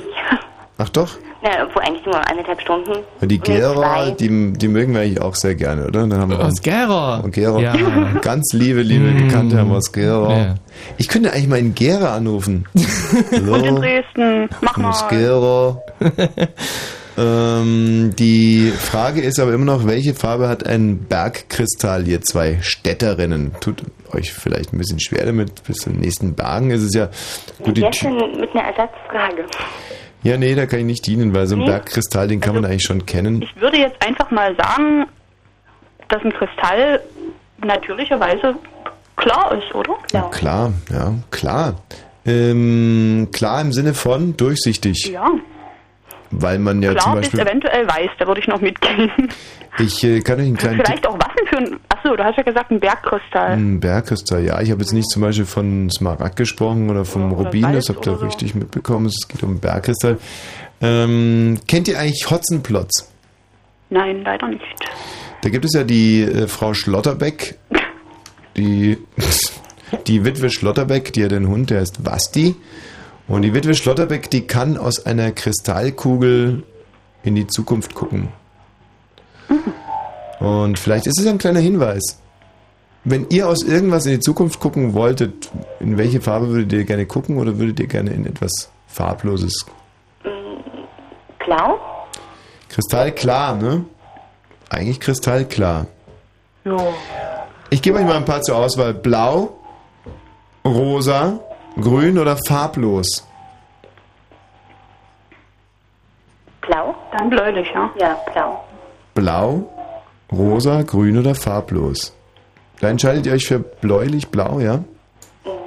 Ach 0.82 0.88
doch. 0.88 1.10
Na, 1.42 1.50
wo 1.74 1.80
eigentlich 1.80 2.06
nur 2.06 2.16
anderthalb 2.16 2.62
Stunden. 2.62 2.92
Die 3.22 3.28
Nee, 3.28 3.38
Gera, 3.38 4.12
die, 4.12 4.54
die 4.54 4.68
mögen 4.70 4.94
wir 4.94 5.02
eigentlich 5.02 5.22
auch 5.22 5.36
sehr 5.36 5.56
gerne, 5.56 5.88
oder? 5.88 6.08
Dann 6.08 6.20
haben 6.20 6.32
wir 6.32 6.40
Aus 6.40 6.62
Gera. 6.62 7.18
Und 7.20 7.32
Gera. 7.34 7.60
Ja. 7.60 7.74
Ganz 8.22 8.54
liebe, 8.54 8.82
liebe 8.82 9.12
Bekannte 9.12 9.58
haben 9.58 9.70
wir 9.72 9.78
aus 9.78 9.92
Gera. 9.92 10.38
Ja. 10.38 10.56
Ich 10.98 11.10
könnte 11.10 11.34
eigentlich 11.34 11.48
mal 11.50 11.60
in 11.60 11.76
Gera 11.76 12.16
anrufen. 12.16 12.66
Und 12.74 13.32
in 13.34 13.52
Hallo, 13.52 13.80
Dresden. 13.80 14.50
Mach 14.62 14.78
mal. 14.78 14.90
aus 14.90 15.06
Gera. 15.10 15.82
ähm, 17.18 18.14
die 18.18 18.72
Frage 18.72 19.20
ist 19.20 19.38
aber 19.40 19.52
immer 19.52 19.66
noch, 19.66 19.86
welche 19.86 20.14
Farbe 20.14 20.48
hat 20.48 20.66
ein 20.66 21.06
Bergkristall, 21.10 22.08
ihr 22.08 22.22
zwei 22.22 22.58
Städterinnen? 22.62 23.52
Tut 23.60 23.84
euch 24.14 24.32
vielleicht 24.32 24.74
ein 24.74 24.78
bisschen 24.78 25.02
schwer 25.02 25.26
damit, 25.26 25.62
bis 25.66 25.80
zum 25.80 25.98
nächsten 25.98 26.36
Bergen 26.36 26.72
ist 26.72 26.84
es 26.84 26.94
ja 26.94 27.10
gut. 27.64 27.76
Die, 27.76 27.82
Jetzt 27.82 28.02
mit 28.02 28.50
einer 28.56 28.64
Ersatzfrage. 28.64 29.46
Ja, 30.24 30.38
nee, 30.38 30.56
da 30.56 30.66
kann 30.66 30.80
ich 30.80 30.86
nicht 30.86 31.08
dienen, 31.08 31.34
weil 31.34 31.48
so 31.48 31.56
ein 31.56 31.60
Nee. 31.60 31.66
Bergkristall, 31.68 32.28
den 32.28 32.40
kann 32.42 32.56
man 32.56 32.66
eigentlich 32.66 32.84
schon 32.84 33.06
kennen. 33.06 33.42
Ich 33.42 33.56
würde 33.62 33.78
jetzt 33.78 34.06
einfach 34.06 34.30
mal 34.32 34.56
sagen, 34.56 35.06
dass 36.10 36.24
ein 36.24 36.34
Kristall 36.34 37.02
natürlicherweise 37.64 38.56
klar 39.16 39.58
ist, 39.58 39.74
oder? 39.76 39.96
Klar, 40.32 40.74
ja, 40.92 41.14
klar. 41.32 41.76
Ähm, 42.26 43.30
klar 43.32 43.62
im 43.62 43.72
Sinne 43.74 43.94
von 43.94 44.36
durchsichtig, 44.38 45.08
Ja, 45.08 45.30
weil 46.32 46.60
man 46.60 46.82
ja 46.82 46.92
zum 46.92 47.00
klar 47.00 47.16
bis 47.18 47.30
Beispiel, 47.30 47.40
eventuell 47.48 47.88
weiß, 47.88 48.10
da 48.20 48.28
würde 48.28 48.42
ich 48.42 48.48
noch 48.48 48.62
mitgehen. 48.62 49.12
ich 49.80 50.04
äh, 50.04 50.22
kann 50.22 50.40
euch 50.40 50.46
einen 50.46 50.58
kleinen 50.58 50.78
Tipp, 50.78 50.86
Vielleicht 50.86 51.08
auch 51.08 51.16
Waffen 51.16 51.48
für 51.48 51.58
ein, 51.58 51.80
achso, 51.90 52.16
du 52.16 52.24
hast 52.24 52.38
ja 52.38 52.44
gesagt, 52.44 52.72
ein 52.72 52.80
Bergkristall. 52.80 53.52
ein 53.52 53.80
Bergkristall, 53.80 54.44
ja, 54.44 54.62
ich 54.62 54.72
habe 54.72 54.82
jetzt 54.82 54.94
nicht 54.94 55.10
zum 55.10 55.22
Beispiel 55.22 55.46
von 55.46 55.90
Smaragd 55.90 56.36
gesprochen 56.36 56.90
oder 56.90 57.06
vom 57.06 57.32
Rubin, 57.32 57.74
das 57.74 57.90
habt 57.90 58.06
ihr 58.06 58.22
richtig 58.22 58.56
mitbekommen, 58.56 59.08
es 59.08 59.28
geht 59.28 59.44
um 59.44 59.60
Bergkristall. 59.60 60.18
Ähm, 60.82 61.60
kennt 61.68 61.88
ihr 61.88 62.00
eigentlich 62.00 62.30
Hotzenplotz? 62.30 63.12
Nein, 63.90 64.22
leider 64.24 64.48
nicht. 64.48 64.64
Da 65.42 65.50
gibt 65.50 65.66
es 65.66 65.74
ja 65.74 65.84
die 65.84 66.22
äh, 66.22 66.48
Frau 66.48 66.74
Schlotterbeck, 66.74 67.58
die, 68.58 68.98
die 70.08 70.26
Witwe 70.26 70.50
Schlotterbeck, 70.50 71.14
die 71.14 71.24
hat 71.24 71.32
den 71.32 71.48
Hund, 71.48 71.70
der 71.70 71.82
heißt 71.82 72.04
Basti. 72.04 72.56
Und 73.30 73.44
die 73.44 73.54
Witwe 73.54 73.76
Schlotterbeck, 73.76 74.32
die 74.32 74.48
kann 74.48 74.76
aus 74.76 75.06
einer 75.06 75.32
Kristallkugel 75.32 76.64
in 77.24 77.36
die 77.36 77.46
Zukunft 77.46 77.94
gucken. 77.94 78.30
Und 80.40 80.80
vielleicht 80.80 81.06
ist 81.06 81.20
es 81.20 81.28
ein 81.28 81.38
kleiner 81.38 81.60
Hinweis. 81.60 82.20
Wenn 83.04 83.28
ihr 83.30 83.48
aus 83.48 83.64
irgendwas 83.64 84.08
in 84.08 84.14
die 84.14 84.20
Zukunft 84.20 84.60
gucken 84.60 84.94
wolltet, 84.94 85.52
in 85.80 85.98
welche 85.98 86.22
Farbe 86.22 86.50
würdet 86.50 86.74
ihr 86.74 86.86
gerne 86.86 87.06
gucken 87.06 87.38
oder 87.38 87.60
würdet 87.60 87.80
ihr 87.80 87.88
gerne 87.88 88.10
in 88.10 88.26
etwas 88.26 88.72
Farbloses? 88.88 89.66
Klau? 91.38 91.80
Kristallklar, 92.68 93.56
ne? 93.56 93.86
Eigentlich 94.70 95.00
kristallklar. 95.00 95.86
Ja. 96.66 96.78
Ich 97.70 97.84
gebe 97.84 98.00
euch 98.00 98.06
mal 98.06 98.18
ein 98.18 98.26
paar 98.26 98.42
zur 98.42 98.58
Auswahl. 98.58 98.96
Blau, 98.96 99.60
rosa, 100.66 101.40
grün 101.80 102.18
oder 102.18 102.38
farblos? 102.48 103.26
Blau? 106.62 106.96
Dann 107.12 107.30
bläulich, 107.30 107.68
ja? 107.74 107.90
Ja, 108.00 108.18
blau. 108.32 108.64
Blau, 109.16 109.70
rosa, 110.32 110.84
grün 110.84 111.18
oder 111.18 111.36
farblos? 111.36 112.16
Da 112.80 112.90
entscheidet 112.90 113.26
ihr 113.26 113.34
euch 113.34 113.48
für 113.48 113.60
bläulich-blau, 113.60 114.60
ja? 114.60 114.80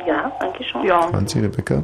Ja, 0.06 0.32
eigentlich 0.40 0.68
schon. 0.68 0.84
Ja. 0.84 1.02
Franzi, 1.08 1.40
Rebecca? 1.40 1.82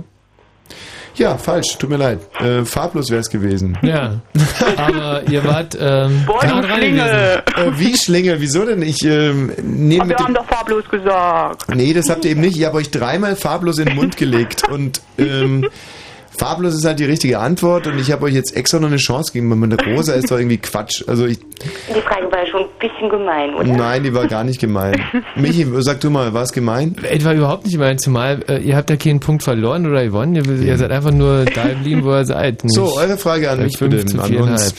Ja, 1.19 1.37
falsch, 1.37 1.77
tut 1.79 1.91
mir 1.91 1.97
leid. 1.97 2.21
Äh, 2.41 2.65
farblos 2.65 3.11
wäre 3.11 3.21
es 3.21 3.29
gewesen. 3.29 3.77
Ja, 3.83 4.21
aber 4.77 5.23
ihr 5.29 5.45
wart 5.45 5.77
ähm, 5.81 6.23
Boah, 6.27 6.47
nah 6.47 6.77
Schlingel. 6.77 7.43
Äh, 7.57 7.73
wie 7.77 7.97
Schlingel? 7.97 8.41
Wieso 8.41 8.65
denn? 8.65 8.83
Ich 8.83 9.03
ähm, 9.05 9.53
nehme 9.61 10.11
wir 10.11 10.17
haben 10.17 10.35
doch 10.35 10.47
farblos 10.47 10.89
gesagt. 10.89 11.75
Nee, 11.75 11.93
das 11.93 12.09
habt 12.09 12.25
ihr 12.25 12.31
eben 12.31 12.41
nicht. 12.41 12.57
Ich 12.57 12.65
habe 12.65 12.77
euch 12.77 12.93
dreimal 12.93 13.35
farblos 13.35 13.79
in 13.79 13.87
den 13.87 13.97
Mund 13.97 14.17
gelegt 14.17 14.69
und 14.69 15.01
ähm, 15.19 15.69
farblos 16.39 16.75
ist 16.75 16.85
halt 16.85 16.99
die 16.99 17.05
richtige 17.05 17.39
Antwort 17.39 17.87
und 17.87 17.99
ich 17.99 18.13
habe 18.13 18.25
euch 18.27 18.35
jetzt 18.35 18.57
extra 18.57 18.79
noch 18.79 18.89
eine 18.89 18.97
Chance 18.97 19.33
gegeben, 19.33 19.51
weil 19.51 19.57
meine 19.59 19.77
rosa 19.77 20.15
ist 20.15 20.31
doch 20.31 20.39
irgendwie 20.39 20.59
Quatsch. 20.59 21.03
Also 21.07 21.27
ich, 21.27 21.39
Die 21.39 22.01
Frage 22.01 22.31
war 22.31 22.39
ja 22.39 22.47
schon 22.47 22.63
ein 22.63 22.69
bisschen 22.79 23.11
gemein, 23.11 23.55
oder? 23.55 23.65
nein, 23.65 24.03
die 24.05 24.15
war 24.15 24.27
gar 24.27 24.45
nicht 24.45 24.61
gemein. 24.61 25.01
Michi, 25.37 25.67
sag 25.79 26.01
du 26.01 26.11
mal, 26.11 26.33
war 26.33 26.43
es 26.43 26.53
gemein? 26.53 26.97
Etwa 27.03 27.33
überhaupt 27.33 27.65
nicht 27.65 27.75
gemeint, 27.75 28.01
zumal 28.01 28.41
äh, 28.49 28.59
ihr 28.59 28.77
habt 28.77 28.89
ja 28.91 28.97
keinen 28.97 29.21
Punkt 29.21 29.43
verloren 29.43 29.87
oder 29.87 30.05
gewonnen, 30.05 30.37
ihr, 30.37 30.47
ihr 30.47 30.79
seid 30.79 30.91
einfach 30.91 31.13
nur 31.13 31.45
da 31.45 31.69
geblieben, 31.69 32.05
wo 32.05 32.13
ihr 32.13 32.25
seid. 32.25 32.63
So, 32.69 32.85
Nicht 32.85 32.99
eure 32.99 33.17
Frage 33.17 33.51
an 33.51 33.59
bei 33.59 33.65
mich 33.65 33.79
bitte, 33.79 34.23
an 34.23 34.37
uns. 34.37 34.75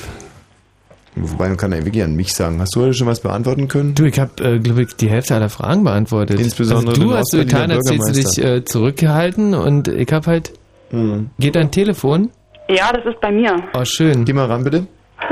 Wobei 1.16 1.50
man 1.50 1.58
kann 1.58 1.72
ja 1.72 1.84
wirklich 1.84 2.04
an 2.04 2.16
mich 2.16 2.34
sagen. 2.34 2.62
Hast 2.62 2.76
du 2.76 2.82
heute 2.82 2.94
schon 2.94 3.08
was 3.08 3.20
beantworten 3.20 3.68
können? 3.68 3.96
Du, 3.96 4.06
ich 4.06 4.20
habe, 4.20 4.44
äh, 4.44 4.60
glaube 4.60 4.84
ich, 4.84 4.96
die 4.96 5.10
Hälfte 5.10 5.36
aller 5.36 5.50
Fragen 5.50 5.84
beantwortet. 5.84 6.40
Insbesondere 6.40 6.92
also 6.92 7.02
du 7.04 7.14
hast 7.14 7.32
so 7.32 7.38
getan, 7.40 7.72
als 7.72 7.90
hättest 7.90 8.10
du 8.10 8.14
dich 8.14 8.46
äh, 8.46 8.64
zurückgehalten 8.66 9.54
und 9.54 9.88
ich 9.88 10.12
habe 10.12 10.28
halt... 10.28 10.54
Mhm. 10.92 11.30
Geht 11.40 11.56
dein 11.56 11.72
Telefon? 11.72 12.32
Ja, 12.68 12.92
das 12.94 13.06
ist 13.06 13.20
bei 13.22 13.32
mir. 13.32 13.56
Oh, 13.74 13.84
schön. 13.86 14.26
Geh 14.26 14.34
mal 14.34 14.46
ran, 14.46 14.64
bitte. 14.64 14.86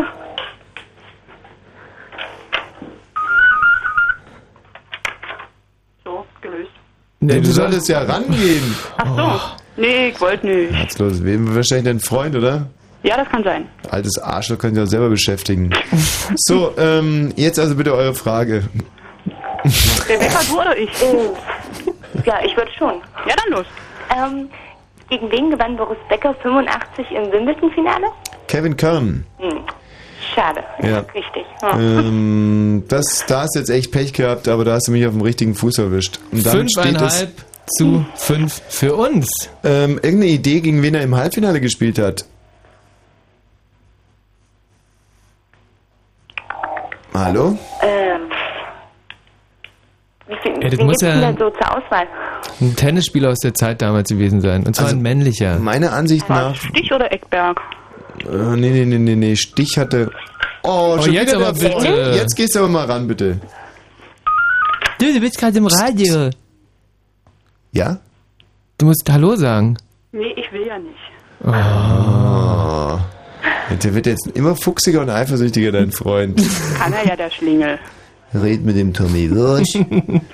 So, 6.03 6.25
gelöst. 6.41 6.71
Nee, 7.19 7.41
du 7.41 7.47
solltest 7.51 7.89
ja 7.89 8.01
rangehen. 8.03 8.75
Ach 8.97 9.15
so. 9.75 9.81
Nee, 9.81 10.09
ich 10.09 10.21
wollte 10.21 10.47
nicht. 10.47 10.71
Jetzt 10.73 10.99
los. 10.99 11.23
Wem 11.23 11.53
wahrscheinlich 11.55 11.85
dein 11.85 11.99
Freund, 11.99 12.35
oder? 12.35 12.67
Ja, 13.03 13.15
das 13.17 13.29
kann 13.29 13.43
sein. 13.43 13.67
Altes 13.91 14.17
Arschloch 14.19 14.57
kann 14.57 14.73
sich 14.73 14.83
auch 14.83 14.87
selber 14.87 15.09
beschäftigen. 15.09 15.69
So, 16.35 16.73
ähm, 16.77 17.31
jetzt 17.35 17.59
also 17.59 17.75
bitte 17.75 17.93
eure 17.93 18.13
Frage. 18.15 18.63
Wecker, 20.07 20.39
du 20.49 20.59
oder 20.59 20.77
ich? 20.77 20.89
Ja, 22.25 22.39
ich 22.43 22.55
würde 22.57 22.71
schon. 22.77 22.95
Ja, 23.27 23.35
dann 23.35 23.51
los. 23.59 23.65
Ähm, 24.15 24.49
gegen 25.09 25.31
wen 25.31 25.49
gewann 25.51 25.77
Boris 25.77 25.97
Becker 26.09 26.33
85 26.41 27.11
im 27.11 27.31
Wimbledon-Finale? 27.31 28.07
Kevin 28.47 28.75
Kern. 28.77 29.25
Hm. 29.39 29.59
Schade. 30.35 30.63
Ja. 30.83 30.99
Richtig. 30.99 31.45
Ja. 31.61 31.79
Ähm, 31.79 32.83
das, 32.89 33.25
da 33.27 33.41
hast 33.41 33.55
du 33.55 33.59
jetzt 33.59 33.69
echt 33.69 33.91
Pech 33.91 34.13
gehabt, 34.13 34.47
aber 34.47 34.65
da 34.65 34.73
hast 34.73 34.87
du 34.87 34.91
mich 34.91 35.05
auf 35.05 35.13
dem 35.13 35.21
richtigen 35.21 35.55
Fuß 35.55 35.77
erwischt. 35.79 36.19
Und 36.31 36.45
damit 36.45 36.71
steht 36.71 36.85
es 37.01 37.19
Fünfeinhalb 37.19 37.31
zu 37.77 38.05
fünf 38.15 38.61
für 38.69 38.95
uns. 38.95 39.49
ähm, 39.63 39.91
irgendeine 39.95 40.27
Idee, 40.27 40.59
gegen 40.61 40.81
wen 40.83 40.95
er 40.95 41.01
im 41.03 41.15
Halbfinale 41.15 41.59
gespielt 41.61 41.97
hat. 41.99 42.25
Hallo? 47.13 47.57
Ähm, 47.81 48.21
wie 50.27 50.35
viel, 50.43 50.51
Ja, 50.63 50.69
das 50.69 50.79
wen 50.79 50.85
muss 50.85 51.01
ja- 51.01 51.31
so 51.33 51.49
zur 51.49 51.77
Auswahl? 51.77 52.07
Ein 52.61 52.75
Tennisspieler 52.75 53.29
aus 53.31 53.39
der 53.39 53.53
Zeit 53.53 53.81
damals 53.81 54.09
gewesen 54.09 54.41
sein. 54.41 54.65
Und 54.65 54.75
zwar 54.75 54.89
ein 54.89 55.01
männlicher. 55.01 55.59
Meiner 55.59 55.93
Ansicht 55.93 56.27
nach. 56.29 56.55
Stich 56.55 56.91
oder 56.91 57.11
Eckberg? 57.11 57.59
Äh, 58.25 58.55
nee, 58.55 58.69
nee, 58.71 58.85
nee, 58.85 58.97
nee, 58.97 59.15
nee. 59.15 59.35
Stich 59.35 59.77
hatte. 59.77 60.09
Oh, 60.63 60.95
Oh, 60.97 61.01
schon 61.01 61.13
jetzt 61.13 61.33
aber 61.33 61.53
der 61.53 61.69
bitte. 61.69 61.71
Freund. 61.71 62.15
Jetzt 62.15 62.35
gehst 62.35 62.55
du 62.55 62.59
aber 62.59 62.67
mal 62.67 62.85
ran, 62.85 63.07
bitte. 63.07 63.39
Du, 64.99 65.13
du 65.13 65.19
bist 65.19 65.37
gerade 65.37 65.57
im 65.57 65.67
Radio. 65.67 66.29
Ja? 67.71 67.97
Du 68.77 68.85
musst 68.87 69.07
Hallo 69.09 69.35
sagen. 69.35 69.77
Nee, 70.11 70.33
ich 70.35 70.51
will 70.51 70.65
ja 70.65 70.77
nicht. 70.79 70.97
Oh. 71.43 72.99
Der 73.83 73.93
wird 73.93 74.07
jetzt 74.07 74.27
immer 74.33 74.55
fuchsiger 74.55 75.01
und 75.01 75.09
eifersüchtiger, 75.09 75.71
dein 75.71 75.91
Freund. 75.91 76.41
Kann 76.79 76.93
er 76.93 77.05
ja, 77.05 77.15
der 77.15 77.29
Schlingel. 77.29 77.77
Red 78.41 78.63
mit 78.65 78.75
dem 78.77 78.93
Tommy 78.93 79.29
Wirsch. 79.31 79.77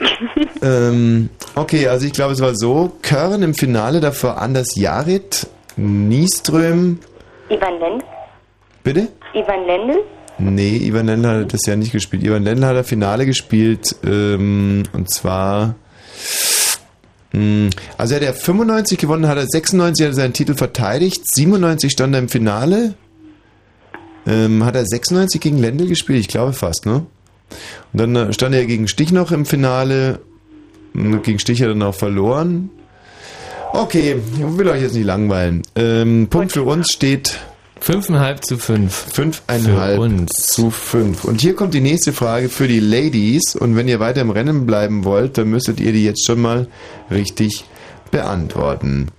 ähm, 0.61 1.29
okay, 1.55 1.87
also 1.87 2.05
ich 2.05 2.13
glaube, 2.13 2.33
es 2.33 2.41
war 2.41 2.55
so. 2.55 2.91
Körn 3.01 3.41
im 3.43 3.53
Finale, 3.53 3.99
davor 3.99 4.39
Anders 4.41 4.75
Jarit, 4.75 5.47
Nieström. 5.75 6.99
Ivan 7.49 7.79
Lendl? 7.79 8.03
Bitte? 8.83 9.07
Ivan 9.33 9.65
Lendl? 9.65 9.99
Nee, 10.39 10.77
Ivan 10.77 11.05
Lendl 11.05 11.27
hat 11.27 11.53
das 11.53 11.61
ja 11.67 11.75
nicht 11.75 11.91
gespielt. 11.91 12.23
Ivan 12.23 12.43
Lendl 12.43 12.65
hat 12.65 12.75
das 12.75 12.87
Finale 12.87 13.25
gespielt, 13.25 13.95
ähm, 14.05 14.83
und 14.93 15.09
zwar. 15.09 15.75
mh, 17.33 17.69
Also 17.97 18.15
er 18.15 18.21
hat 18.21 18.27
ja 18.27 18.33
95 18.33 18.97
gewonnen, 18.97 19.27
hat 19.27 19.37
er 19.37 19.45
96 19.47 20.05
hat 20.05 20.11
er 20.11 20.15
seinen 20.15 20.33
Titel 20.33 20.55
verteidigt, 20.55 21.21
97 21.35 21.91
stand 21.91 22.15
er 22.15 22.19
im 22.19 22.29
Finale. 22.29 22.95
Ähm, 24.25 24.63
hat 24.63 24.75
er 24.75 24.85
96 24.85 25.41
gegen 25.41 25.57
Lendl 25.59 25.87
gespielt? 25.87 26.19
Ich 26.21 26.29
glaube 26.29 26.53
fast, 26.53 26.85
ne? 26.85 27.05
Und 27.93 27.99
dann 27.99 28.15
äh, 28.15 28.33
stand 28.33 28.55
er 28.55 28.65
gegen 28.65 28.87
Stich 28.87 29.11
noch 29.11 29.31
im 29.31 29.45
Finale. 29.45 30.19
Und 30.93 31.23
Gegen 31.23 31.39
Stich 31.39 31.61
hat 31.61 31.69
er 31.69 31.73
dann 31.73 31.83
auch 31.83 31.95
verloren. 31.95 32.69
Okay, 33.73 34.17
ich 34.35 34.57
will 34.57 34.67
euch 34.67 34.81
jetzt 34.83 34.93
nicht 34.93 35.05
langweilen. 35.05 35.63
Ähm, 35.75 36.27
Punkt 36.29 36.51
für 36.51 36.63
uns 36.63 36.91
steht 36.91 37.39
Fünfeinhalb 37.83 38.45
zu 38.45 38.57
fünf. 38.57 38.93
Fünfeinhalb 39.11 39.95
Für 39.95 40.01
uns. 40.01 40.31
zu 40.31 40.71
fünf. 40.71 41.25
Und 41.25 41.41
hier 41.41 41.53
kommt 41.53 41.73
die 41.73 41.81
nächste 41.81 42.13
Frage 42.13 42.47
für 42.47 42.69
die 42.69 42.79
Ladies. 42.79 43.57
Und 43.57 43.75
wenn 43.75 43.89
ihr 43.89 43.99
weiter 43.99 44.21
im 44.21 44.29
Rennen 44.29 44.65
bleiben 44.65 45.03
wollt, 45.03 45.37
dann 45.37 45.49
müsstet 45.49 45.81
ihr 45.81 45.91
die 45.91 46.05
jetzt 46.05 46.25
schon 46.25 46.39
mal 46.39 46.67
richtig 47.11 47.65
beantworten. 48.09 49.09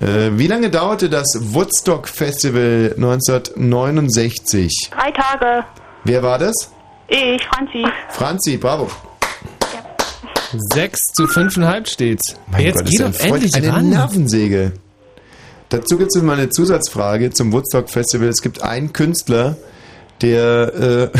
Äh, 0.00 0.32
wie 0.32 0.48
lange 0.48 0.68
dauerte 0.68 1.08
das 1.08 1.24
Woodstock 1.54 2.06
Festival 2.06 2.92
1969? 2.96 4.90
Drei 4.90 5.10
Tage. 5.12 5.64
Wer 6.04 6.22
war 6.22 6.38
das? 6.38 6.73
Ich, 7.08 7.44
Franzi. 7.44 7.84
Franzi, 8.10 8.56
bravo. 8.56 8.90
Sechs 10.72 11.00
zu 11.16 11.26
fünfeinhalb 11.26 11.88
steht's. 11.88 12.36
Mein 12.46 12.62
Jetzt 12.62 12.76
Gott, 12.78 12.86
geh 12.86 12.96
ist 12.96 13.20
doch 13.20 13.26
endlich 13.26 13.54
eine 13.54 13.72
ran. 13.72 13.90
Nervensäge. 13.90 14.72
Dazu 15.68 15.98
gibt 15.98 16.14
es 16.14 16.22
mal 16.22 16.34
eine 16.34 16.50
Zusatzfrage 16.50 17.30
zum 17.30 17.52
Woodstock 17.52 17.90
Festival. 17.90 18.28
Es 18.28 18.42
gibt 18.42 18.62
einen 18.62 18.92
Künstler, 18.92 19.56
der 20.22 21.10
äh, 21.12 21.18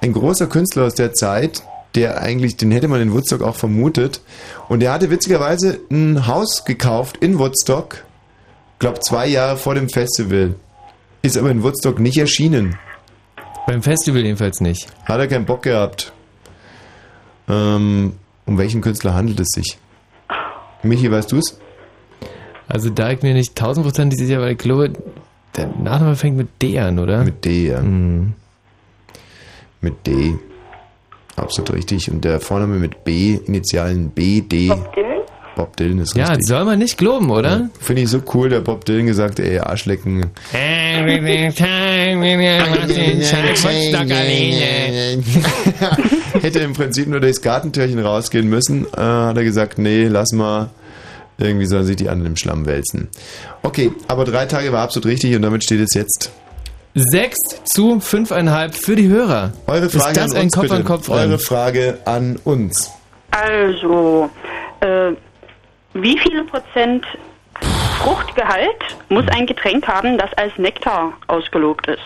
ein 0.04 0.12
großer 0.12 0.46
Künstler 0.46 0.84
aus 0.84 0.94
der 0.94 1.14
Zeit, 1.14 1.62
der 1.94 2.20
eigentlich, 2.20 2.56
den 2.56 2.70
hätte 2.70 2.88
man 2.88 3.00
in 3.00 3.12
Woodstock 3.12 3.42
auch 3.42 3.56
vermutet. 3.56 4.20
Und 4.68 4.80
der 4.80 4.92
hatte 4.92 5.10
witzigerweise 5.10 5.80
ein 5.90 6.26
Haus 6.26 6.64
gekauft 6.64 7.16
in 7.18 7.38
Woodstock, 7.38 8.04
glaub 8.78 9.02
zwei 9.02 9.26
Jahre 9.26 9.56
vor 9.56 9.74
dem 9.74 9.88
Festival. 9.88 10.54
Ist 11.22 11.38
aber 11.38 11.50
in 11.50 11.62
Woodstock 11.62 11.98
nicht 11.98 12.18
erschienen. 12.18 12.78
Beim 13.66 13.82
Festival 13.82 14.22
jedenfalls 14.22 14.60
nicht. 14.60 14.88
Hat 15.04 15.18
er 15.20 15.28
keinen 15.28 15.44
Bock 15.46 15.62
gehabt. 15.62 16.12
Ähm, 17.48 18.14
um 18.46 18.58
welchen 18.58 18.80
Künstler 18.80 19.14
handelt 19.14 19.40
es 19.40 19.48
sich? 19.48 19.78
Michi, 20.82 21.10
weißt 21.10 21.30
du's? 21.32 21.58
Also 22.68 22.90
da 22.90 23.10
ich 23.10 23.22
mir 23.22 23.34
nicht 23.34 23.54
tausendprozentig 23.56 24.18
sicher, 24.18 24.40
weil 24.40 24.52
ich 24.52 24.58
glaube, 24.58 24.92
der 25.56 25.66
Nachname 25.68 26.16
fängt 26.16 26.36
mit 26.36 26.48
D 26.60 26.78
an, 26.78 26.98
oder? 26.98 27.22
Mit 27.24 27.44
D, 27.44 27.68
ja. 27.68 27.80
Mhm. 27.80 28.32
Mit 29.80 30.06
D. 30.06 30.34
Absolut 31.36 31.72
richtig. 31.74 32.10
Und 32.10 32.24
der 32.24 32.40
Vorname 32.40 32.76
mit 32.78 33.04
B, 33.04 33.38
Initialen 33.46 34.10
B, 34.10 34.40
D. 34.40 34.68
Bob 34.68 34.94
Dylan? 34.94 35.11
Bob 35.56 35.76
Dylan 35.76 35.98
ist 35.98 36.16
Ja, 36.16 36.26
richtig. 36.28 36.46
soll 36.46 36.64
man 36.64 36.78
nicht 36.78 36.96
glauben, 36.96 37.30
oder? 37.30 37.68
Finde 37.80 38.02
ich 38.02 38.08
so 38.08 38.22
cool, 38.34 38.48
der 38.48 38.60
Bob 38.60 38.84
Dylan 38.84 39.06
gesagt, 39.06 39.38
ey, 39.38 39.58
Arschlecken. 39.58 40.30
Hätte 46.40 46.60
im 46.60 46.72
Prinzip 46.72 47.08
nur 47.08 47.20
durchs 47.20 47.42
Gartentürchen 47.42 47.98
rausgehen 47.98 48.48
müssen, 48.48 48.86
äh, 48.96 49.00
hat 49.00 49.36
er 49.36 49.44
gesagt, 49.44 49.78
nee, 49.78 50.04
lass 50.08 50.32
mal. 50.32 50.70
Irgendwie 51.38 51.66
sollen 51.66 51.84
sich 51.86 51.96
die 51.96 52.08
anderen 52.08 52.32
im 52.32 52.36
Schlamm 52.36 52.66
wälzen. 52.66 53.08
Okay, 53.62 53.90
aber 54.06 54.24
drei 54.24 54.46
Tage 54.46 54.70
war 54.72 54.82
absolut 54.82 55.06
richtig 55.06 55.34
und 55.34 55.42
damit 55.42 55.64
steht 55.64 55.80
es 55.80 55.94
jetzt. 55.94 56.30
Sechs 56.94 57.38
zu 57.64 58.00
fünfeinhalb 58.00 58.74
für 58.74 58.94
die 58.96 59.08
Hörer. 59.08 59.52
Eure 59.66 59.88
Frage 59.88 60.10
Ist 60.10 60.16
das 60.18 60.30
an 60.32 60.36
ein 60.36 60.42
uns, 60.44 60.52
Kopf 60.52 60.62
bitte. 60.62 60.74
an 60.76 60.84
Kopf 60.84 61.08
Eure 61.08 61.38
Frage 61.38 61.98
an 62.04 62.38
uns. 62.44 62.90
Also, 63.30 64.28
äh, 64.80 65.12
wie 65.94 66.18
viele 66.18 66.44
Prozent 66.44 67.04
Fruchtgehalt 67.98 68.96
muss 69.08 69.26
ein 69.28 69.46
Getränk 69.46 69.86
haben, 69.86 70.18
das 70.18 70.32
als 70.34 70.56
Nektar 70.58 71.12
ausgelobt 71.28 71.86
ist? 71.86 72.00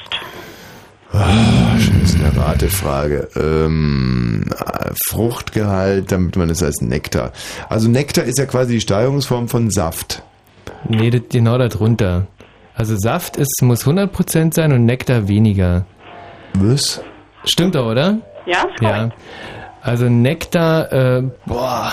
Ah, 1.13 1.79
schon 1.79 2.03
ist 2.03 2.17
eine 2.17 2.37
Ratefrage. 2.37 3.29
Ähm, 3.37 4.45
äh, 4.51 4.91
Fruchtgehalt, 5.09 6.13
damit 6.13 6.37
man 6.37 6.51
es 6.51 6.63
als 6.63 6.81
Nektar. 6.83 7.33
Also 7.69 7.89
Nektar 7.89 8.25
ist 8.25 8.39
ja 8.39 8.47
quasi 8.47 8.75
die 8.75 8.81
Steigerungsform 8.81 9.49
von 9.49 9.71
Saft. 9.71 10.23
Nee, 10.89 11.11
das, 11.11 11.23
genau 11.31 11.57
darunter. 11.57 12.27
Also 12.75 12.97
Saft 12.99 13.37
ist, 13.37 13.63
muss 13.63 13.87
100% 13.87 14.55
sein 14.55 14.73
und 14.73 14.85
Nektar 14.85 15.29
weniger. 15.29 15.87
Was? 16.55 17.01
Stimmt 17.45 17.75
doch, 17.75 17.87
oder? 17.87 18.19
Ja, 18.45 18.65
ist 18.65 18.83
Ja. 18.83 19.11
Also 19.81 20.09
Nektar, 20.09 20.93
äh, 20.93 21.23
boah. 21.47 21.93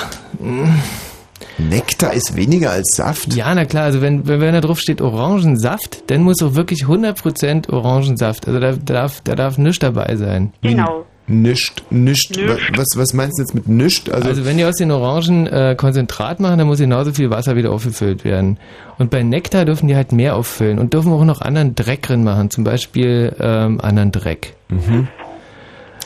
Nektar 1.58 2.14
ist 2.14 2.36
weniger 2.36 2.72
als 2.72 2.96
Saft? 2.96 3.34
Ja, 3.36 3.54
na 3.54 3.66
klar, 3.66 3.84
also 3.84 4.02
wenn, 4.02 4.28
wenn, 4.28 4.42
wenn 4.42 4.54
da 4.54 4.62
drauf 4.62 4.80
steht 4.80 5.02
Orangensaft, 5.02 6.10
dann 6.10 6.22
muss 6.24 6.42
auch 6.42 6.56
wirklich 6.56 6.86
100% 6.86 7.70
Orangensaft. 7.72 8.48
Also 8.48 8.60
da 8.60 8.74
darf, 8.74 9.22
da 9.24 9.36
darf 9.36 9.58
nichts 9.58 9.80
dabei 9.80 10.16
sein. 10.16 10.54
Genau. 10.62 11.06
Nischt, 11.26 11.84
nischt. 11.90 12.36
Wa- 12.38 12.58
Was, 12.76 12.88
was 12.96 13.14
meinst 13.14 13.38
du 13.40 13.44
jetzt 13.44 13.56
mit 13.56 13.66
nischt? 13.68 14.10
Also, 14.10 14.28
Also, 14.28 14.46
wenn 14.46 14.58
die 14.58 14.66
aus 14.66 14.76
den 14.76 14.92
Orangen 14.92 15.48
äh, 15.48 15.74
Konzentrat 15.78 16.42
machen, 16.42 16.58
dann 16.58 16.68
muss 16.68 16.80
genauso 16.80 17.14
viel 17.14 17.30
Wasser 17.30 17.56
wieder 17.56 17.72
aufgefüllt 17.72 18.26
werden. 18.26 18.58
Und 18.98 19.10
bei 19.10 19.24
Nektar 19.24 19.64
dürfen 19.64 19.88
die 19.88 19.96
halt 19.96 20.12
mehr 20.12 20.36
auffüllen 20.36 20.80
und 20.80 20.94
dürfen 20.94 21.14
auch 21.14 21.24
noch 21.24 21.40
anderen 21.40 21.76
Dreck 21.76 22.02
drin 22.02 22.26
machen, 22.26 22.50
zum 22.50 22.66
Beispiel 22.66 23.34
ähm, 23.40 23.80
anderen 23.80 24.12
Dreck. 24.12 24.54
Mhm. 24.68 25.08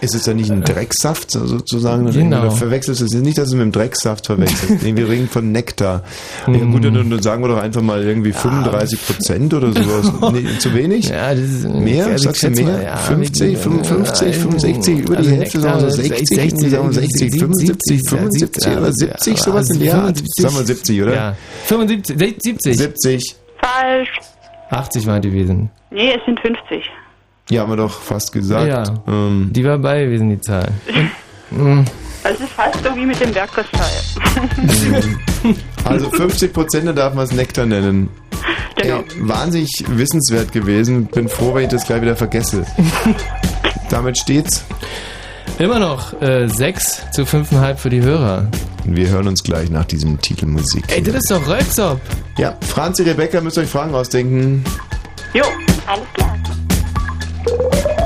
Ist 0.01 0.13
es 0.13 0.25
ja 0.27 0.33
nicht 0.33 0.51
ein 0.51 0.63
Drecksaft 0.63 1.31
so- 1.31 1.45
sozusagen? 1.47 2.11
Genau. 2.11 2.41
Oder 2.41 2.51
verwechselst 2.51 3.01
du 3.01 3.05
es 3.05 3.13
nicht, 3.13 3.37
dass 3.37 3.49
du 3.49 3.55
es 3.55 3.57
mit 3.57 3.65
dem 3.65 3.71
Drecksaft 3.71 4.27
verwechselst? 4.27 4.83
nee, 4.83 4.95
wir 4.95 5.09
reden 5.09 5.27
von 5.27 5.51
Nektar. 5.51 6.03
Ja, 6.45 6.53
Mhm. 6.53 6.71
gut, 6.71 6.85
dann, 6.85 6.93
dann 7.09 7.21
sagen 7.21 7.43
wir 7.43 7.47
doch 7.49 7.57
einfach 7.61 7.81
mal 7.81 8.03
irgendwie 8.03 8.31
35 8.31 9.05
Prozent 9.05 9.53
oder 9.53 9.71
sowas. 9.73 10.11
Nee, 10.33 10.45
zu 10.59 10.73
wenig? 10.73 11.09
Ja, 11.09 11.31
das 11.33 11.39
ist 11.43 11.69
Mehr? 11.69 12.05
also 12.07 12.25
Sagst 12.25 12.43
du 12.43 12.49
mehr? 12.51 12.63
mal, 12.65 12.83
ja, 12.83 12.95
50, 12.97 13.41
wegen- 13.47 13.57
55, 13.83 14.27
äh, 14.27 14.33
65, 14.33 14.99
über 14.99 15.15
die 15.15 15.17
also 15.17 15.29
Hälfte, 15.31 15.59
sagen 15.61 15.79
wir 15.81 15.87
Nektar, 15.87 16.03
60, 16.17 16.27
60, 16.37 16.69
sagen 16.69 16.85
wir 16.87 16.93
60, 16.93 17.39
75, 17.39 18.09
75 18.09 18.67
oder 18.77 18.93
70, 18.93 19.37
sowas 19.39 19.69
in 19.71 19.79
der 19.79 19.95
Art. 19.95 20.23
Sagen 20.39 20.55
wir 20.55 20.65
70, 20.65 21.01
oder? 21.01 21.13
Ja. 21.15 21.35
75, 21.65 22.17
70. 22.43 22.77
70. 22.77 23.35
Falsch. 23.61 24.09
80 24.69 25.07
war 25.07 25.19
die 25.19 25.29
gewesen. 25.31 25.69
Nee, 25.91 26.11
es 26.13 26.23
sind 26.25 26.39
50. 26.39 26.83
Ja, 27.49 27.61
haben 27.61 27.71
wir 27.71 27.77
doch 27.77 28.01
fast 28.01 28.31
gesagt. 28.31 28.67
Ja. 28.67 28.83
Ähm, 29.07 29.49
Die 29.53 29.63
war 29.63 29.77
bei 29.77 30.03
gewesen, 30.05 30.29
die 30.29 30.41
Zahl. 30.41 30.71
Das 32.23 32.41
ist 32.41 32.49
fast 32.49 32.83
so 32.83 32.93
wie 32.93 33.05
mit 33.05 33.17
dem 33.21 33.31
Bergkristall. 33.31 33.87
Also 35.85 36.09
50 36.09 36.51
Prozent 36.51 36.97
darf 36.97 37.13
man 37.13 37.23
es 37.23 37.31
Nektar 37.31 37.65
nennen. 37.65 38.09
Genau. 38.75 38.97
Ey, 38.97 39.05
wahnsinnig 39.21 39.71
wissenswert 39.87 40.51
gewesen. 40.51 41.05
Bin 41.05 41.29
froh, 41.29 41.53
wenn 41.53 41.63
ich 41.63 41.69
das 41.69 41.85
gleich 41.85 42.01
wieder 42.01 42.17
vergesse. 42.17 42.65
Damit 43.89 44.17
steht's. 44.17 44.65
Immer 45.59 45.79
noch 45.79 46.21
äh, 46.21 46.47
6 46.49 47.11
zu 47.11 47.21
5,5 47.23 47.75
für 47.77 47.89
die 47.89 48.01
Hörer. 48.01 48.47
Wir 48.83 49.07
hören 49.07 49.29
uns 49.29 49.41
gleich 49.41 49.69
nach 49.69 49.85
diesem 49.85 50.19
Titelmusik. 50.19 50.83
Ey, 50.89 51.01
das 51.01 51.15
ist 51.15 51.31
doch 51.31 51.47
Rölpsop. 51.47 52.01
Ja, 52.37 52.57
Franzi, 52.67 53.03
Rebecca, 53.03 53.39
müsst 53.39 53.57
ihr 53.57 53.63
euch 53.63 53.69
Fragen 53.69 53.95
ausdenken. 53.95 54.63
Jo, 55.33 55.43
alles 55.87 56.05
klar. 56.13 56.35
Ja, 57.47 57.96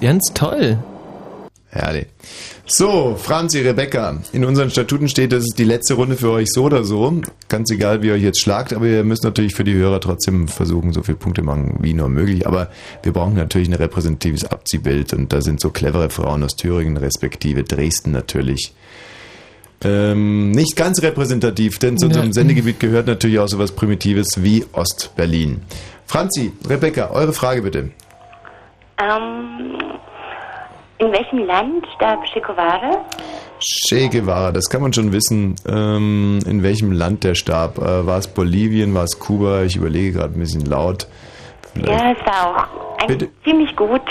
ganz, 0.00 0.32
ganz 0.32 0.34
toll. 0.34 0.78
Herrlich. 1.68 2.06
So, 2.64 3.16
Franzi, 3.16 3.60
Rebecca, 3.60 4.18
in 4.32 4.44
unseren 4.44 4.70
Statuten 4.70 5.08
steht, 5.08 5.32
das 5.32 5.44
ist 5.44 5.58
die 5.58 5.64
letzte 5.64 5.94
Runde 5.94 6.16
für 6.16 6.30
euch 6.30 6.48
so 6.50 6.64
oder 6.64 6.84
so. 6.84 7.20
Ganz 7.48 7.70
egal, 7.70 8.02
wie 8.02 8.08
ihr 8.08 8.14
euch 8.14 8.22
jetzt 8.22 8.40
schlagt, 8.40 8.72
aber 8.72 8.86
ihr 8.86 9.04
müsst 9.04 9.24
natürlich 9.24 9.54
für 9.54 9.62
die 9.62 9.74
Hörer 9.74 10.00
trotzdem 10.00 10.48
versuchen, 10.48 10.92
so 10.92 11.02
viele 11.02 11.18
Punkte 11.18 11.42
machen 11.42 11.76
wie 11.80 11.92
nur 11.92 12.08
möglich. 12.08 12.46
Aber 12.46 12.70
wir 13.02 13.12
brauchen 13.12 13.34
natürlich 13.34 13.68
ein 13.68 13.74
repräsentatives 13.74 14.44
Abziehbild 14.44 15.12
und 15.12 15.32
da 15.32 15.42
sind 15.42 15.60
so 15.60 15.70
clevere 15.70 16.10
Frauen 16.10 16.42
aus 16.42 16.56
Thüringen, 16.56 16.96
respektive 16.96 17.62
Dresden 17.62 18.10
natürlich. 18.10 18.72
Ähm, 19.84 20.50
nicht 20.52 20.74
ganz 20.74 21.02
repräsentativ, 21.02 21.78
denn 21.78 21.98
zu 21.98 22.06
unserem 22.06 22.32
Sendegebiet 22.32 22.80
gehört 22.80 23.06
natürlich 23.06 23.38
auch 23.38 23.48
sowas 23.48 23.72
Primitives 23.72 24.28
wie 24.38 24.64
Ostberlin. 24.72 25.60
Franzi, 26.06 26.52
Rebecca, 26.66 27.10
eure 27.10 27.32
Frage 27.32 27.62
bitte. 27.62 27.90
Welchem 31.32 31.46
Land 31.46 31.86
starb 31.96 32.24
Che 32.24 32.40
Guevara? 32.40 33.04
Che 33.58 34.08
Guevara, 34.08 34.52
das 34.52 34.68
kann 34.68 34.82
man 34.82 34.92
schon 34.92 35.12
wissen, 35.12 35.54
ähm, 35.66 36.38
in 36.46 36.62
welchem 36.62 36.92
Land 36.92 37.24
der 37.24 37.34
starb. 37.34 37.78
Äh, 37.78 38.06
war 38.06 38.18
es 38.18 38.28
Bolivien, 38.28 38.94
war 38.94 39.04
es 39.04 39.18
Kuba? 39.18 39.62
Ich 39.62 39.76
überlege 39.76 40.12
gerade 40.12 40.34
ein 40.34 40.40
bisschen 40.40 40.64
laut. 40.66 41.06
Vielleicht 41.72 41.88
Ja, 41.88 42.12
es 42.12 42.26
war 42.26 42.68
auch 43.00 43.06
Bitte? 43.06 43.28
ziemlich 43.44 43.74
gut. 43.76 44.02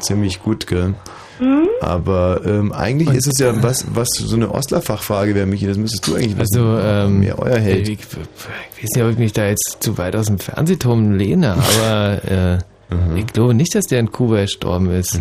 ziemlich 0.00 0.42
gut, 0.42 0.66
gell? 0.66 0.94
Hm? 1.38 1.66
Aber 1.80 2.40
ähm, 2.44 2.72
eigentlich 2.72 3.08
ist 3.10 3.26
es 3.26 3.38
ja 3.40 3.62
was, 3.62 3.86
was 3.94 4.08
so 4.10 4.36
eine 4.36 4.50
Ostler-Fachfrage 4.52 5.34
wäre, 5.34 5.46
Michi, 5.46 5.66
das 5.66 5.78
müsstest 5.78 6.06
du 6.06 6.14
eigentlich 6.14 6.38
wissen. 6.38 6.58
Also, 6.58 6.78
ähm, 6.86 7.22
Wer 7.22 7.38
euer 7.38 7.58
Held. 7.58 7.88
Ich, 7.88 7.98
ich 8.00 8.06
weiß 8.16 8.88
nicht, 8.94 9.04
ob 9.04 9.10
ich 9.10 9.18
mich 9.18 9.32
da 9.32 9.46
jetzt 9.46 9.78
zu 9.80 9.96
weit 9.98 10.14
aus 10.14 10.26
dem 10.26 10.38
Fernsehturm 10.38 11.12
lehne, 11.12 11.54
aber 11.56 12.24
äh, 12.30 12.58
Mhm. 12.92 13.16
ich 13.16 13.26
glaube 13.28 13.54
nicht, 13.54 13.74
dass 13.74 13.86
der 13.86 14.00
in 14.00 14.12
Kuba 14.12 14.42
gestorben 14.42 14.90
ist. 14.90 15.18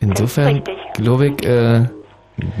Insofern 0.00 0.62
glaube 0.94 1.28
ich, 1.28 1.44
äh, 1.44 1.80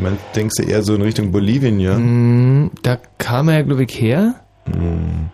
Man 0.00 0.18
denkst 0.34 0.54
du 0.58 0.62
eher 0.64 0.82
so 0.82 0.94
in 0.94 1.02
Richtung 1.02 1.30
Bolivien, 1.30 1.78
ja? 1.80 1.96
mh, 1.96 2.70
da 2.82 2.98
kam 3.18 3.48
er, 3.48 3.62
glaube 3.62 3.84
ich, 3.84 4.00
her. 4.00 4.34
Mhm. 4.66 5.30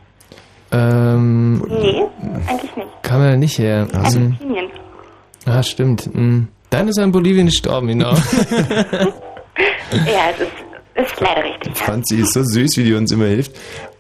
Ähm, 0.73 1.63
Nee, 1.69 2.03
eigentlich 2.47 2.77
nicht. 2.77 2.89
kam 3.03 3.21
er 3.23 3.37
nicht 3.37 3.59
her. 3.59 3.87
Mhm. 3.91 3.95
Argentinien. 3.99 4.67
Ah, 5.47 5.63
stimmt. 5.63 6.11
Dann 6.71 6.89
ist 6.89 6.99
er 6.99 7.05
in 7.05 7.13
Bolivien 7.13 7.47
gestorben, 7.47 7.89
genau. 7.89 8.15
Ja, 10.07 10.31
es 10.33 10.41
ist, 10.41 11.13
ist 11.13 11.21
leider 11.21 11.45
richtig. 11.45 11.77
Franzi 11.77 12.17
ist 12.17 12.33
so 12.33 12.43
süß, 12.43 12.77
wie 12.79 12.85
die 12.85 12.95
uns 12.95 13.13
immer 13.13 13.27
hilft. 13.27 13.53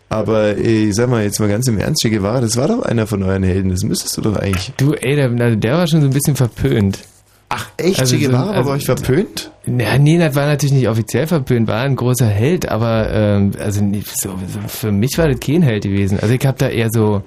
Aber 0.09 0.56
ich 0.59 0.94
sag 0.94 1.09
mal 1.09 1.22
jetzt 1.22 1.39
mal 1.39 1.48
ganz 1.48 1.68
im 1.68 1.78
Ernst, 1.78 2.02
Che 2.02 2.10
Guevara, 2.10 2.40
das 2.40 2.56
war 2.56 2.66
doch 2.68 2.82
einer 2.82 3.06
von 3.06 3.22
euren 3.22 3.43
Helden. 3.44 3.70
Das 3.70 3.82
müsstest 3.85 4.16
du 4.16 4.22
doch 4.22 4.36
eigentlich. 4.36 4.72
du, 4.76 4.94
ey, 4.94 5.14
der, 5.16 5.31
also 5.31 5.56
der 5.56 5.74
war 5.76 5.86
schon 5.86 6.01
so 6.01 6.09
ein 6.09 6.12
bisschen 6.12 6.35
verpönt. 6.36 6.98
Ach, 7.48 7.68
echt? 7.76 8.00
Also 8.00 8.16
che 8.16 8.26
Guevara 8.26 8.46
war 8.48 8.54
also- 8.54 8.70
bei 8.70 8.76
euch 8.76 8.84
verpönt? 8.84 9.50
Ja, 9.66 9.98
nee, 9.98 10.18
das 10.18 10.34
war 10.34 10.46
natürlich 10.46 10.74
nicht 10.74 10.88
offiziell 10.88 11.26
verpönt, 11.26 11.68
war 11.68 11.82
ein 11.82 11.96
großer 11.96 12.26
Held, 12.26 12.68
aber 12.68 13.08
ähm, 13.10 13.52
also 13.58 13.82
nicht 13.82 14.08
so, 14.20 14.30
so, 14.46 14.58
für 14.66 14.92
mich 14.92 15.16
war 15.16 15.28
das 15.28 15.40
kein 15.40 15.62
Held 15.62 15.84
gewesen. 15.84 16.18
Also 16.20 16.34
ich 16.34 16.44
habe 16.44 16.58
da 16.58 16.68
eher 16.68 16.90
so 16.90 17.22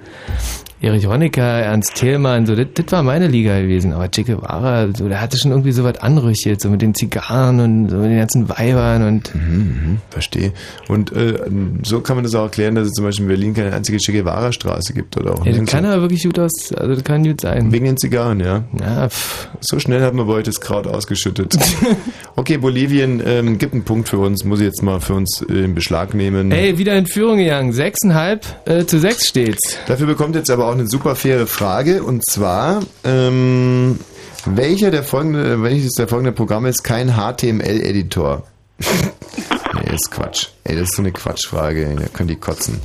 Erich 0.80 1.06
Honecker, 1.06 1.42
Ernst 1.42 1.96
Thälmann, 1.96 2.46
so, 2.46 2.54
das, 2.54 2.68
war 2.90 3.02
meine 3.02 3.26
Liga 3.26 3.60
gewesen. 3.60 3.92
Aber 3.92 4.08
Che 4.10 4.22
Guevara, 4.22 4.88
so, 4.96 5.08
der 5.08 5.20
hatte 5.20 5.36
schon 5.36 5.50
irgendwie 5.50 5.72
so 5.72 5.82
was 5.82 5.98
anrüchtet, 5.98 6.60
so 6.60 6.70
mit 6.70 6.82
den 6.82 6.94
Zigarren 6.94 7.58
und 7.58 7.88
so 7.90 7.96
mit 7.96 8.10
den 8.10 8.18
ganzen 8.18 8.48
Weibern 8.48 9.06
und. 9.06 9.34
Mhm, 9.34 9.98
verstehe. 10.10 10.52
Und 10.88 11.12
äh, 11.12 11.34
so 11.82 12.00
kann 12.00 12.16
man 12.16 12.22
das 12.22 12.34
auch 12.36 12.44
erklären, 12.44 12.76
dass 12.76 12.86
es 12.86 12.92
zum 12.92 13.04
Beispiel 13.04 13.24
in 13.24 13.28
Berlin 13.28 13.54
keine 13.54 13.72
einzige 13.72 13.98
Che 13.98 14.12
Guevara-Straße 14.12 14.92
gibt 14.92 15.16
oder 15.16 15.34
auch 15.34 15.44
Ja, 15.44 15.52
das 15.52 15.66
kann 15.66 15.84
aber 15.84 16.02
wirklich 16.02 16.22
gut 16.22 16.38
aus, 16.38 16.72
also 16.72 16.94
das 16.94 17.02
kann 17.02 17.24
gut 17.24 17.40
sein. 17.40 17.72
Wegen 17.72 17.84
den 17.84 17.96
Zigarren, 17.96 18.38
ja. 18.38 18.62
Ja, 18.80 19.08
pff. 19.08 19.48
So 19.60 19.80
schnell 19.80 20.02
hat 20.02 20.14
man 20.14 20.28
bei 20.28 20.34
euch 20.34 20.44
das 20.44 20.60
Kraut 20.60 20.86
ausgeschüttet. 20.86 21.58
okay, 22.36 22.56
Bolivien 22.56 23.20
ähm, 23.24 23.58
gibt 23.58 23.74
einen 23.74 23.82
Punkt 23.82 24.08
für 24.08 24.18
uns, 24.18 24.44
muss 24.44 24.60
ich 24.60 24.66
jetzt 24.66 24.82
mal 24.82 25.00
für 25.00 25.14
uns 25.14 25.42
in 25.42 25.74
Beschlag 25.74 26.14
nehmen. 26.14 26.52
Ey, 26.52 26.78
wieder 26.78 26.96
in 26.96 27.06
Führung 27.06 27.38
gegangen. 27.38 27.72
Sechseinhalb 27.72 28.46
äh, 28.66 28.84
zu 28.84 29.00
sechs 29.00 29.26
steht's. 29.26 29.76
Dafür 29.88 30.06
bekommt 30.06 30.36
jetzt 30.36 30.50
aber 30.50 30.67
auch 30.68 30.74
eine 30.74 30.86
super 30.86 31.16
faire 31.16 31.46
Frage 31.46 32.02
und 32.02 32.24
zwar, 32.24 32.80
ähm, 33.02 33.98
welcher 34.44 34.90
der 34.90 35.02
folgende, 35.02 35.62
welches 35.62 35.92
der 35.92 36.08
folgenden 36.08 36.34
Programme 36.34 36.68
ist 36.68 36.84
kein 36.84 37.14
HTML-Editor? 37.14 38.42
nee, 38.78 39.94
ist 39.94 40.10
Quatsch. 40.10 40.48
Ey, 40.64 40.76
das 40.76 40.90
ist 40.90 40.96
so 40.96 41.02
eine 41.02 41.12
Quatschfrage, 41.12 41.96
da 41.98 42.06
können 42.08 42.28
die 42.28 42.36
kotzen. 42.36 42.80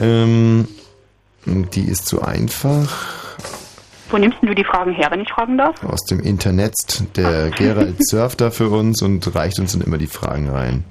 Ähm, 0.00 0.66
die 1.46 1.84
ist 1.84 2.06
zu 2.06 2.22
einfach. 2.22 3.06
Wo 4.10 4.18
nimmst 4.18 4.38
du 4.42 4.54
die 4.54 4.64
Fragen 4.64 4.92
her, 4.92 5.08
wenn 5.10 5.20
ich 5.20 5.30
fragen 5.30 5.56
darf? 5.56 5.82
Aus 5.84 6.04
dem 6.04 6.20
Internet. 6.20 6.74
Der 7.16 7.50
Gerald 7.50 7.96
surft 8.00 8.40
da 8.40 8.50
für 8.50 8.68
uns 8.68 9.00
und 9.00 9.34
reicht 9.34 9.58
uns 9.60 9.72
dann 9.72 9.80
immer 9.80 9.98
die 9.98 10.08
Fragen 10.08 10.50
rein. 10.50 10.84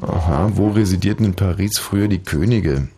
Aha, 0.00 0.50
wo 0.54 0.70
residierten 0.70 1.26
in 1.26 1.34
Paris 1.34 1.78
früher 1.78 2.06
die 2.06 2.22
Könige? 2.22 2.88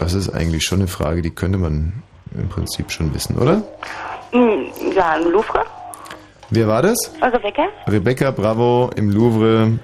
Das 0.00 0.14
ist 0.14 0.30
eigentlich 0.30 0.64
schon 0.64 0.78
eine 0.80 0.88
Frage, 0.88 1.20
die 1.22 1.30
könnte 1.30 1.58
man 1.58 1.92
im 2.34 2.48
Prinzip 2.48 2.90
schon 2.90 3.12
wissen, 3.14 3.36
oder? 3.38 3.62
Hm, 4.32 4.64
Ja, 4.94 5.16
im 5.16 5.30
Louvre. 5.30 5.62
Wer 6.50 6.66
war 6.66 6.82
das? 6.82 6.96
Rebecca? 7.22 7.64
Rebecca 7.86 8.30
Bravo 8.32 8.90
im 8.96 9.10
Louvre. 9.10 9.78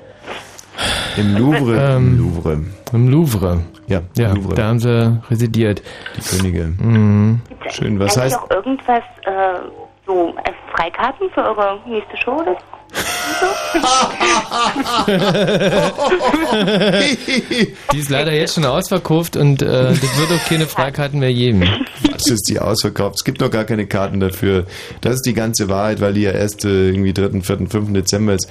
Im 1.16 1.36
Louvre. 1.36 1.76
Ähm, 1.96 2.06
Im 2.08 2.18
Louvre. 2.18 2.60
Im 2.92 3.08
Louvre. 3.08 3.60
Ja, 3.88 4.00
Ja, 4.16 4.32
Louvre. 4.32 4.54
da 4.54 4.64
haben 4.68 4.80
sie 4.80 5.20
residiert. 5.30 5.82
Die 6.16 6.20
Könige. 6.36 6.64
Mhm. 6.78 7.40
Schön, 7.70 7.98
was 8.00 8.16
Eigentlich 8.18 8.34
heißt. 8.34 8.42
auch 8.42 8.50
irgendwas, 8.50 9.02
äh, 9.24 9.58
so 10.06 10.34
äh, 10.44 10.52
Freikarten 10.74 11.28
für 11.30 11.42
eure 11.44 11.78
nächste 11.86 12.16
Show 12.16 12.32
oder 12.40 12.56
Die 17.92 17.98
ist 17.98 18.10
leider 18.10 18.32
jetzt 18.32 18.54
schon 18.54 18.64
ausverkauft 18.64 19.36
und 19.36 19.62
äh, 19.62 19.66
das 19.66 20.00
wird 20.00 20.32
auch 20.32 20.48
keine 20.48 20.66
Freikarten 20.66 21.20
mehr 21.20 21.32
geben. 21.32 21.62
Was 22.10 22.28
ist 22.28 22.48
die 22.48 22.58
ausverkauft? 22.58 23.16
Es 23.16 23.24
gibt 23.24 23.40
noch 23.40 23.50
gar 23.50 23.64
keine 23.64 23.86
Karten 23.86 24.20
dafür. 24.20 24.66
Das 25.00 25.16
ist 25.16 25.26
die 25.26 25.34
ganze 25.34 25.68
Wahrheit, 25.68 26.00
weil 26.00 26.14
die 26.14 26.22
ja 26.22 26.32
erst 26.32 26.64
äh, 26.64 26.90
irgendwie 26.90 27.12
3., 27.12 27.42
4., 27.42 27.68
5. 27.68 27.92
Dezember 27.92 28.34
ist. 28.34 28.48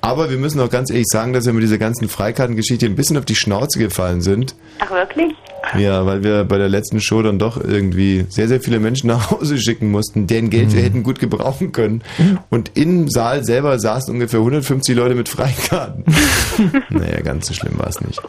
Aber 0.00 0.30
wir 0.30 0.38
müssen 0.38 0.60
auch 0.60 0.70
ganz 0.70 0.90
ehrlich 0.90 1.08
sagen, 1.08 1.32
dass 1.32 1.46
wir 1.46 1.52
mit 1.52 1.62
dieser 1.62 1.78
ganzen 1.78 2.08
Freikartengeschichte 2.08 2.86
ein 2.86 2.96
bisschen 2.96 3.16
auf 3.16 3.24
die 3.24 3.34
Schnauze 3.34 3.78
gefallen 3.78 4.20
sind. 4.20 4.54
Ach 4.80 4.90
wirklich? 4.90 5.34
Ja, 5.76 6.06
weil 6.06 6.22
wir 6.22 6.44
bei 6.44 6.56
der 6.56 6.68
letzten 6.68 7.00
Show 7.00 7.22
dann 7.22 7.38
doch 7.38 7.62
irgendwie 7.62 8.24
sehr, 8.28 8.48
sehr 8.48 8.60
viele 8.60 8.80
Menschen 8.80 9.08
nach 9.08 9.30
Hause 9.30 9.58
schicken 9.58 9.90
mussten, 9.90 10.26
deren 10.26 10.50
Geld 10.50 10.72
wir 10.72 10.82
hätten 10.82 11.02
gut 11.02 11.18
gebrauchen 11.18 11.72
können. 11.72 12.02
Und 12.48 12.72
im 12.74 13.08
Saal 13.08 13.44
selber 13.44 13.78
saßen 13.78 14.14
ungefähr 14.18 14.40
150 14.40 14.96
Leute 14.96 15.14
mit 15.14 15.28
Freikarten. 15.28 16.04
naja, 16.90 17.20
ganz 17.22 17.46
so 17.46 17.54
schlimm 17.54 17.78
war 17.78 17.86
es 17.88 18.00
nicht. 18.00 18.20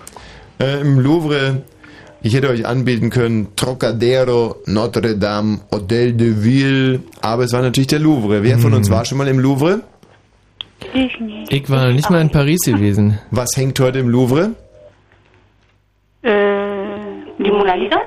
Äh, 0.59 0.81
Im 0.81 0.99
Louvre, 0.99 1.63
ich 2.21 2.33
hätte 2.35 2.49
euch 2.49 2.65
anbieten 2.67 3.09
können, 3.09 3.47
Trocadero, 3.55 4.57
Notre 4.65 5.17
Dame, 5.17 5.59
Hotel 5.71 6.13
de 6.13 6.43
Ville, 6.43 6.99
aber 7.21 7.43
es 7.45 7.53
war 7.53 7.61
natürlich 7.61 7.87
der 7.87 7.99
Louvre. 7.99 8.43
Wer 8.43 8.59
von 8.59 8.73
uns 8.73 8.89
war 8.89 9.03
schon 9.05 9.17
mal 9.17 9.27
im 9.27 9.39
Louvre? 9.39 9.81
Ich 10.93 11.19
nicht. 11.19 11.51
Ich 11.51 11.69
war 11.69 11.87
noch 11.87 11.93
nicht 11.93 12.09
mal 12.09 12.21
in 12.21 12.29
Paris 12.29 12.61
gewesen. 12.61 13.19
Was 13.31 13.49
hängt 13.57 13.79
heute 13.79 13.99
im 13.99 14.09
Louvre? 14.09 14.51
Äh, 16.21 16.29
Die 17.39 17.49
Mona 17.51 17.73
Lisa? 17.75 17.97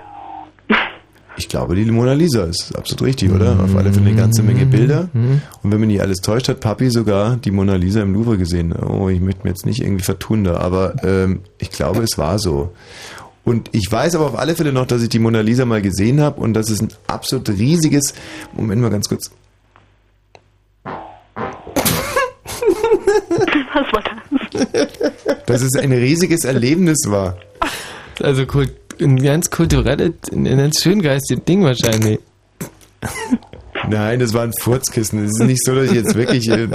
Ich 1.43 1.49
glaube, 1.49 1.75
die 1.75 1.85
Mona 1.91 2.13
Lisa 2.13 2.45
ist 2.45 2.73
absolut 2.77 3.03
richtig, 3.03 3.33
oder? 3.33 3.59
Auf 3.59 3.75
alle 3.75 3.93
Fälle 3.93 4.07
eine 4.07 4.15
ganze 4.15 4.45
Menge 4.45 4.65
Bilder. 4.65 5.09
Und 5.13 5.73
wenn 5.73 5.81
mich 5.81 5.89
nicht 5.89 6.01
alles 6.01 6.19
täuscht, 6.19 6.49
hat 6.49 6.61
Papi 6.61 6.89
sogar 6.89 7.37
die 7.37 7.51
Mona 7.51 7.75
Lisa 7.75 8.01
im 8.01 8.15
Louvre 8.15 8.39
gesehen. 8.39 8.73
Oh, 8.73 9.09
ich 9.09 9.21
möchte 9.21 9.43
mir 9.43 9.49
jetzt 9.51 9.67
nicht 9.67 9.83
irgendwie 9.83 10.05
vertun 10.05 10.45
da, 10.45 10.59
aber 10.59 10.95
ähm, 11.03 11.41
ich 11.59 11.71
glaube, 11.71 12.05
es 12.05 12.17
war 12.17 12.39
so. 12.39 12.73
Und 13.45 13.71
ich 13.73 13.91
weiß 13.91 14.15
aber 14.15 14.27
auf 14.27 14.39
alle 14.39 14.55
Fälle 14.55 14.73
noch, 14.73 14.87
dass 14.87 15.03
ich 15.03 15.09
die 15.09 15.19
Mona 15.19 15.41
Lisa 15.41 15.65
mal 15.65 15.83
gesehen 15.83 16.21
habe 16.21 16.41
und 16.41 16.55
das 16.55 16.71
ist 16.71 16.81
ein 16.81 16.93
absolut 17.09 17.49
riesiges. 17.49 18.15
Moment 18.57 18.81
mal 18.81 18.91
ganz 18.91 19.09
kurz. 19.09 19.33
Was 23.75 23.93
war 23.93 24.03
das? 24.05 25.43
Dass 25.47 25.63
es 25.63 25.75
ein 25.77 25.91
riesiges 25.93 26.45
Erlebnis 26.45 26.99
war. 27.09 27.37
Also 28.23 28.43
kult- 28.43 28.75
ein 29.01 29.23
ganz 29.23 29.51
kulturelles, 29.51 30.13
ein 30.33 30.45
ganz 30.45 30.83
schön 30.83 31.03
geistiges 31.03 31.45
Ding 31.45 31.63
wahrscheinlich. 31.65 32.19
Nein, 33.89 34.21
das 34.21 34.33
war 34.33 34.43
ein 34.43 34.53
Furzkissen. 34.61 35.25
Es 35.25 35.33
ist 35.33 35.47
nicht 35.47 35.65
so, 35.65 35.75
dass 35.75 35.87
ich 35.87 35.93
jetzt 35.93 36.15
wirklich, 36.15 36.49
äh, 36.49 36.69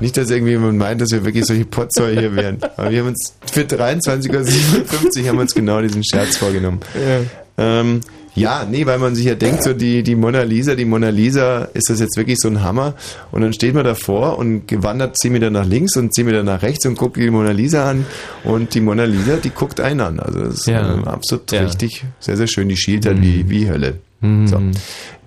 nicht, 0.00 0.16
dass 0.16 0.30
irgendjemand 0.30 0.78
meint, 0.78 1.00
dass 1.00 1.10
wir 1.10 1.24
wirklich 1.24 1.44
solche 1.44 1.64
Potzeuge 1.64 2.20
hier 2.20 2.36
wären. 2.36 2.58
Aber 2.76 2.90
wir 2.90 3.00
haben 3.00 3.08
uns 3.08 3.34
für 3.50 3.62
23.57 3.62 5.22
Uhr 5.22 5.28
haben 5.28 5.36
wir 5.36 5.40
uns 5.40 5.54
genau 5.54 5.80
diesen 5.80 6.04
Scherz 6.04 6.36
vorgenommen. 6.36 6.80
Ja. 6.94 7.80
Ähm, 7.80 8.00
ja, 8.36 8.64
nee, 8.70 8.86
weil 8.86 8.98
man 8.98 9.14
sich 9.16 9.24
ja 9.24 9.34
denkt, 9.34 9.64
so 9.64 9.72
die, 9.72 10.02
die 10.04 10.14
Mona 10.14 10.42
Lisa, 10.42 10.74
die 10.76 10.84
Mona 10.84 11.08
Lisa, 11.08 11.64
ist 11.74 11.90
das 11.90 11.98
jetzt 12.00 12.16
wirklich 12.16 12.38
so 12.38 12.46
ein 12.48 12.62
Hammer? 12.62 12.94
Und 13.32 13.40
dann 13.40 13.52
steht 13.52 13.74
man 13.74 13.82
davor 13.84 14.38
und 14.38 14.68
gewandert 14.68 15.16
10 15.18 15.32
Meter 15.32 15.50
nach 15.50 15.66
links 15.66 15.96
und 15.96 16.14
10 16.14 16.26
Meter 16.26 16.42
nach 16.44 16.62
rechts 16.62 16.86
und 16.86 16.96
guckt 16.96 17.16
die 17.16 17.30
Mona 17.30 17.50
Lisa 17.50 17.90
an 17.90 18.06
und 18.44 18.74
die 18.74 18.80
Mona 18.80 19.04
Lisa, 19.04 19.36
die 19.36 19.50
guckt 19.50 19.80
einen 19.80 20.00
an. 20.00 20.20
Also 20.20 20.40
das 20.40 20.54
ist 20.54 20.66
Ja. 20.66 20.94
ähm, 20.94 21.04
absolut 21.04 21.50
Ja. 21.50 21.62
richtig, 21.62 22.04
sehr, 22.20 22.36
sehr 22.36 22.46
schön. 22.46 22.68
Die 22.68 22.76
schielt 22.76 23.06
halt 23.06 23.20
wie, 23.22 23.48
wie 23.50 23.68
Hölle. 23.68 23.98
Mhm. 24.20 24.46
So. 24.46 24.60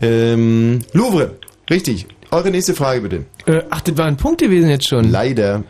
Ähm, 0.02 0.80
Louvre, 0.94 1.32
richtig. 1.70 2.08
Eure 2.32 2.52
nächste 2.52 2.76
Frage 2.76 3.02
bitte. 3.02 3.26
Äh, 3.48 3.64
ach, 3.72 3.82
das 3.82 3.98
war 3.98 4.06
ein 4.06 4.18
Punkt 4.18 4.40
gewesen 4.42 4.70
jetzt 4.70 4.88
schon. 4.88 5.10
Leider. 5.10 5.64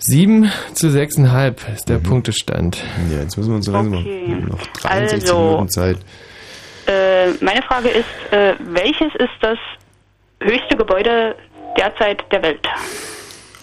7 0.00 0.50
zu 0.74 0.88
6,5 0.88 1.54
ist 1.74 1.88
der 1.88 1.98
Punktestand. 1.98 2.82
Ja, 3.10 3.20
jetzt 3.22 3.36
müssen 3.36 3.50
wir 3.50 3.56
uns 3.56 3.66
langsam 3.68 3.98
Okay. 4.00 4.36
noch 4.48 4.66
63 4.82 5.30
Also- 5.30 5.38
Minuten 5.50 5.68
Zeit. 5.68 5.96
Äh, 6.86 7.28
meine 7.40 7.62
Frage 7.62 7.88
ist, 7.88 8.06
äh, 8.32 8.54
welches 8.72 9.14
ist 9.16 9.28
das 9.42 9.58
höchste 10.42 10.76
Gebäude 10.76 11.36
derzeit 11.78 12.22
der 12.32 12.42
Welt? 12.42 12.66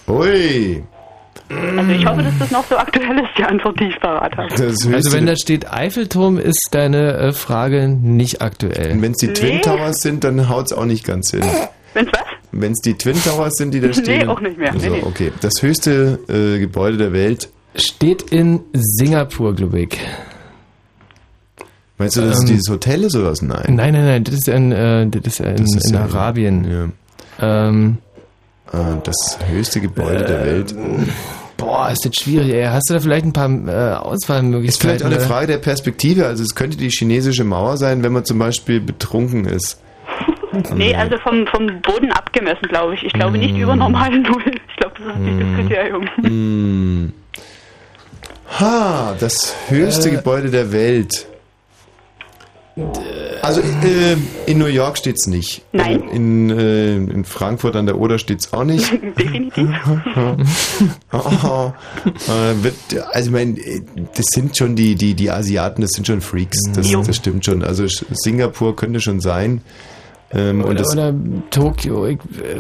Ui. 0.08 0.84
Also 1.50 1.92
ich 1.92 2.06
hoffe, 2.06 2.24
dass 2.24 2.38
das 2.40 2.52
noch 2.52 2.66
so 2.66 2.78
aktuell 2.78 3.18
ist, 3.20 3.30
die 3.38 3.44
Antwort, 3.44 3.80
die 3.80 3.86
ich 3.86 4.00
parat 4.00 4.36
habe. 4.36 4.50
Also 4.52 5.14
wenn 5.14 5.26
da 5.26 5.36
steht 5.36 5.72
Eiffelturm, 5.72 6.38
ist 6.38 6.68
deine 6.72 7.14
äh, 7.18 7.32
Frage 7.32 7.88
nicht 7.88 8.42
aktuell. 8.42 8.92
Und 8.92 9.02
wenn 9.02 9.12
es 9.12 9.18
die 9.18 9.32
Twin 9.34 9.56
Nee. 9.56 9.62
Towers 9.62 9.98
sind, 10.02 10.24
dann 10.26 10.50
haut's 10.50 10.74
auch 10.74 10.86
nicht 10.86 11.06
ganz 11.06 11.32
hin. 11.32 11.44
Wenn's 11.94 12.10
was? 12.12 12.22
Wenn 12.52 12.72
es 12.72 12.80
die 12.80 12.94
Twin 12.98 13.22
Towers 13.24 13.54
sind, 13.56 13.74
die 13.74 13.80
da 13.82 13.88
Nee, 13.88 13.94
stehen. 13.94 14.30
auch 14.30 14.40
nicht 14.42 14.58
mehr. 14.58 14.72
Nee, 14.74 14.78
Also, 14.78 14.90
nee. 14.96 15.04
okay. 15.04 15.32
Das 15.42 15.54
höchste 15.62 16.20
äh, 16.28 16.60
Gebäude 16.60 16.98
der 16.98 17.14
Welt. 17.14 17.50
Steht 17.76 18.24
in 18.32 18.62
Singapur, 18.74 19.54
glaube 19.56 19.82
ich. 19.82 19.98
Meinst 21.98 22.16
du, 22.18 22.22
dass 22.22 22.36
es 22.38 22.42
Ähm, 22.42 22.48
dieses 22.48 22.70
Hotel 22.70 23.04
ist 23.04 23.16
oder 23.16 23.32
was? 23.32 23.42
Nein. 23.42 23.64
Nein, 23.76 23.94
nein, 23.94 24.06
nein, 24.06 24.24
das 24.24 24.36
ist 24.36 24.48
in, 24.48 24.72
äh, 24.72 25.08
das 25.08 25.24
ist 25.34 25.40
in, 25.40 25.56
Das 25.58 25.76
ist 25.76 25.88
in 25.88 25.94
ja- 25.96 26.02
Arabien. 26.04 26.94
Ähm, 27.40 27.98
Ah, 28.70 28.98
das 29.02 29.40
höchste 29.50 29.80
Gebäude 29.80 30.26
der 30.26 30.46
Welt. 30.46 30.76
Boah, 31.56 31.90
ist 31.90 32.04
das 32.06 32.12
schwierig, 32.22 32.52
ey. 32.54 32.66
Hast 32.66 32.90
du 32.90 32.96
da 32.96 33.00
vielleicht 33.00 33.26
ein 33.26 33.32
paar 33.32 33.50
äh, 33.50 33.96
Auswahlmöglichkeiten? 33.96 34.68
Ist 34.68 34.82
vielleicht 34.82 35.04
auch 35.04 35.06
eine? 35.08 35.20
Frage 35.22 35.48
der 35.48 35.58
Perspektive. 35.60 36.26
Also 36.28 36.44
es 36.44 36.54
könnte 36.54 36.76
die 36.76 36.90
chinesische 36.90 37.46
Mauer 37.46 37.78
sein, 37.78 38.04
wenn 38.04 38.12
man 38.12 38.26
zum 38.26 38.38
Beispiel 38.40 38.82
betrunken 38.82 39.46
ist. 39.46 39.80
Nee, 40.76 40.96
also 40.96 41.18
vom, 41.18 41.48
vom 41.48 41.82
Boden 41.82 42.12
abgemessen, 42.12 42.68
glaube 42.68 42.96
ich. 42.96 43.04
Ich 43.04 43.14
glaube 43.14 43.38
nicht 43.38 43.56
über 43.58 43.76
normale 43.76 44.20
Null. 44.22 44.44
Ich 44.70 44.76
glaube, 44.78 44.96
das 45.00 45.16
ist 45.16 45.20
nicht 45.20 45.42
das 45.42 45.56
Kriterium. 45.68 46.10
Hm. 46.22 47.14
Ha, 48.60 49.16
das 49.20 49.56
höchste 49.70 50.10
Äh. 50.10 50.16
Gebäude 50.16 50.50
der 50.50 50.72
Welt. 50.72 51.28
Also 53.42 53.62
äh, 53.62 54.16
in 54.46 54.60
New 54.60 54.68
York 54.68 54.98
steht's 55.00 55.26
nicht. 55.26 55.64
Nein. 55.72 56.04
In, 56.10 56.50
äh, 56.52 56.96
in 56.96 57.26
Frankfurt 57.26 57.76
an 57.76 57.88
der 57.88 57.98
Oder 57.98 58.20
steht's 58.20 58.54
auch 58.54 58.64
nicht. 58.64 58.92
Definitiv. 59.18 59.68
oh, 61.12 61.74
äh, 62.28 62.64
wird, 62.64 62.76
also 63.12 63.30
ich 63.30 63.34
meine, 63.34 63.56
das 64.16 64.26
sind 64.30 64.56
schon 64.56 64.76
die, 64.76 64.96
die, 64.96 65.16
die 65.16 65.32
Asiaten, 65.32 65.82
das 65.82 65.92
sind 65.92 66.06
schon 66.06 66.22
Freaks. 66.22 66.60
Das, 66.74 66.92
das 66.92 67.16
stimmt 67.16 67.46
schon. 67.46 67.64
Also 67.64 67.86
Singapur 67.88 68.76
könnte 68.76 69.02
schon 69.02 69.22
sein. 69.22 69.62
Ähm, 70.34 70.62
und 70.62 70.72
Oder, 70.72 70.76
das, 70.76 70.94
oder 70.94 71.14
Tokio. 71.50 72.08
Ich, 72.08 72.18
äh, 72.18 72.60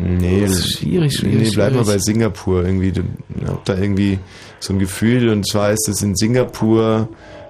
Nee, 0.00 0.40
Das 0.40 0.50
ist 0.52 0.78
schwierig, 0.78 1.16
schwierig, 1.16 1.50
Nee, 1.50 1.54
bleib 1.54 1.72
mal 1.72 1.84
schwierig. 1.84 1.86
bei 1.94 1.98
Singapur 1.98 2.64
irgendwie. 2.64 2.88
Ich 2.88 3.46
hab 3.48 3.64
da 3.64 3.74
irgendwie 3.76 4.18
so 4.58 4.72
ein 4.72 4.80
Gefühl 4.80 5.28
und 5.28 5.48
zwar 5.48 5.70
ist 5.70 5.88
es 5.88 6.02
in 6.02 6.16
Singapur 6.16 7.08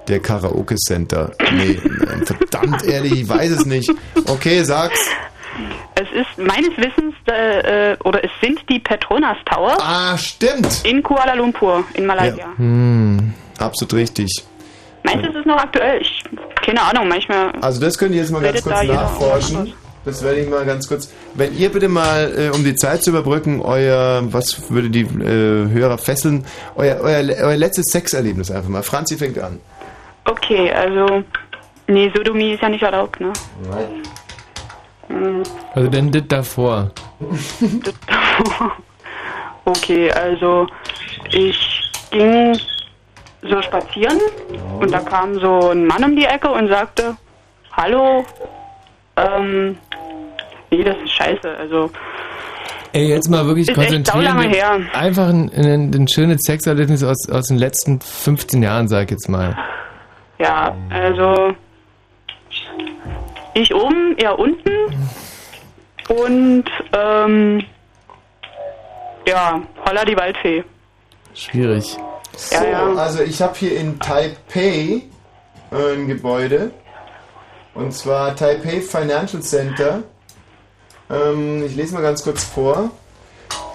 der 0.08 0.20
Karaoke 0.20 0.76
Center. 0.76 1.32
Nee, 1.56 1.78
nein, 2.06 2.26
verdammt 2.26 2.84
ehrlich, 2.84 3.12
ich 3.22 3.28
weiß 3.28 3.50
es 3.50 3.64
nicht. 3.64 3.90
Okay, 4.26 4.62
sag's. 4.62 5.00
Es 5.94 6.08
ist 6.12 6.36
meines 6.36 6.76
Wissens, 6.76 7.14
äh, 7.30 7.92
äh, 7.92 7.96
oder 8.04 8.22
es 8.22 8.30
sind 8.42 8.60
die 8.68 8.80
Petronas 8.80 9.38
Towers. 9.46 9.78
Ah, 9.80 10.18
stimmt. 10.18 10.82
In 10.84 11.02
Kuala 11.02 11.32
Lumpur, 11.34 11.84
in 11.94 12.04
Malaysia. 12.04 12.48
Hm. 12.56 13.32
Absolut 13.58 13.94
richtig. 13.94 14.44
Meinst 15.04 15.24
du, 15.24 15.30
es 15.30 15.36
ist 15.36 15.46
noch 15.46 15.56
aktuell? 15.58 16.02
Ich, 16.02 16.24
keine 16.64 16.82
Ahnung, 16.82 17.08
manchmal. 17.08 17.52
Also 17.60 17.80
das 17.80 17.98
könnt 17.98 18.14
ihr 18.14 18.20
jetzt 18.22 18.30
mal 18.30 18.42
ganz 18.42 18.62
kurz 18.62 18.82
nachforschen. 18.84 19.72
Das 20.04 20.22
werde 20.22 20.40
ich 20.40 20.50
mal 20.50 20.64
ganz 20.66 20.86
kurz. 20.86 21.10
Wenn 21.32 21.56
ihr 21.56 21.70
bitte 21.72 21.88
mal, 21.88 22.32
äh, 22.36 22.50
um 22.54 22.62
die 22.62 22.74
Zeit 22.74 23.02
zu 23.02 23.10
überbrücken, 23.10 23.62
euer, 23.62 24.22
was 24.26 24.70
würde 24.70 24.90
die 24.90 25.00
äh, 25.00 25.70
Hörer 25.70 25.96
fesseln, 25.96 26.44
euer, 26.76 26.98
euer, 27.00 27.24
euer 27.42 27.56
letztes 27.56 27.86
Sexerlebnis 27.90 28.50
einfach 28.50 28.68
mal. 28.68 28.82
Franzi 28.82 29.16
fängt 29.16 29.38
an. 29.38 29.60
Okay, 30.26 30.70
also. 30.72 31.22
Nee, 31.86 32.10
Sodomie 32.14 32.52
ist 32.52 32.62
ja 32.62 32.68
nicht 32.70 32.82
erlaubt, 32.82 33.20
ne? 33.20 33.32
Hm, 35.08 35.42
Also 35.74 35.88
denn 35.88 36.10
das 36.12 36.22
davor. 36.28 36.90
Okay, 39.66 40.10
also 40.12 40.66
ich 41.30 41.82
ging 42.10 42.58
so 43.48 43.60
spazieren 43.62 44.18
und 44.80 44.92
da 44.92 45.00
kam 45.00 45.38
so 45.38 45.70
ein 45.70 45.86
Mann 45.86 46.02
um 46.04 46.16
die 46.16 46.24
Ecke 46.24 46.50
und 46.50 46.68
sagte, 46.68 47.16
hallo, 47.72 48.24
ähm, 49.16 49.76
nee, 50.70 50.82
das 50.82 50.96
ist 51.04 51.12
scheiße, 51.12 51.56
also 51.58 51.90
Ey, 52.92 53.08
jetzt 53.08 53.28
mal 53.28 53.44
wirklich 53.46 53.68
Ist 53.68 53.76
echt 53.76 53.88
konzentrieren. 54.04 54.40
wir- 54.40 54.48
her. 54.50 54.80
Einfach 54.92 55.26
ein, 55.28 55.50
ein, 55.52 55.90
ein 55.92 56.06
schönes 56.06 56.42
Sexerlebnis 56.46 57.02
aus, 57.02 57.28
aus 57.28 57.48
den 57.48 57.58
letzten 57.58 58.00
15 58.00 58.62
Jahren, 58.62 58.86
sag 58.86 59.06
ich 59.06 59.10
jetzt 59.10 59.28
mal. 59.28 59.56
ja, 60.38 60.74
also 60.90 61.54
ich 63.54 63.74
oben, 63.74 64.16
er 64.18 64.38
unten 64.38 64.70
und 66.08 66.64
ähm, 66.92 67.64
ja, 69.26 69.60
holla 69.88 70.04
die 70.04 70.16
Waldfee. 70.16 70.62
Schwierig. 71.34 71.96
So, 72.36 72.56
also 72.98 73.22
ich 73.22 73.40
habe 73.42 73.54
hier 73.56 73.78
in 73.78 73.98
Taipei 73.98 75.02
äh, 75.72 75.94
ein 75.94 76.06
Gebäude. 76.06 76.70
Und 77.74 77.92
zwar 77.92 78.36
Taipei 78.36 78.80
Financial 78.80 79.42
Center. 79.42 80.02
Ähm, 81.10 81.64
ich 81.64 81.74
lese 81.74 81.94
mal 81.94 82.02
ganz 82.02 82.22
kurz 82.22 82.44
vor. 82.44 82.90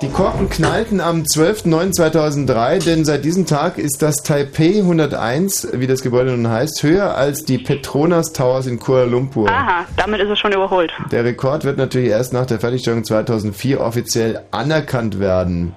Die 0.02 0.08
Korken 0.08 0.50
knallten 0.50 1.02
am 1.02 1.24
12.09.2003, 1.24 2.86
denn 2.86 3.04
seit 3.04 3.26
diesem 3.26 3.46
Tag 3.46 3.78
ist 3.78 4.02
das 4.02 4.16
Taipei 4.24 4.80
101, 4.80 5.70
wie 5.74 5.88
das 5.88 6.02
Gebäude 6.04 6.32
nun 6.32 6.50
heißt, 6.50 6.84
höher 6.84 7.18
als 7.18 7.44
die 7.44 7.58
Petronas 7.58 8.32
Towers 8.32 8.68
in 8.68 8.80
Kuala 8.80 9.04
Lumpur. 9.04 9.50
Aha, 9.50 9.86
damit 9.98 10.22
ist 10.22 10.30
es 10.30 10.40
schon 10.40 10.54
überholt. 10.54 10.94
Der 11.12 11.26
Rekord 11.26 11.66
wird 11.66 11.78
natürlich 11.78 12.12
erst 12.12 12.32
nach 12.32 12.46
der 12.46 12.62
Fertigstellung 12.62 13.04
2004 13.04 13.82
offiziell 13.82 14.42
anerkannt 14.52 15.20
werden. 15.20 15.76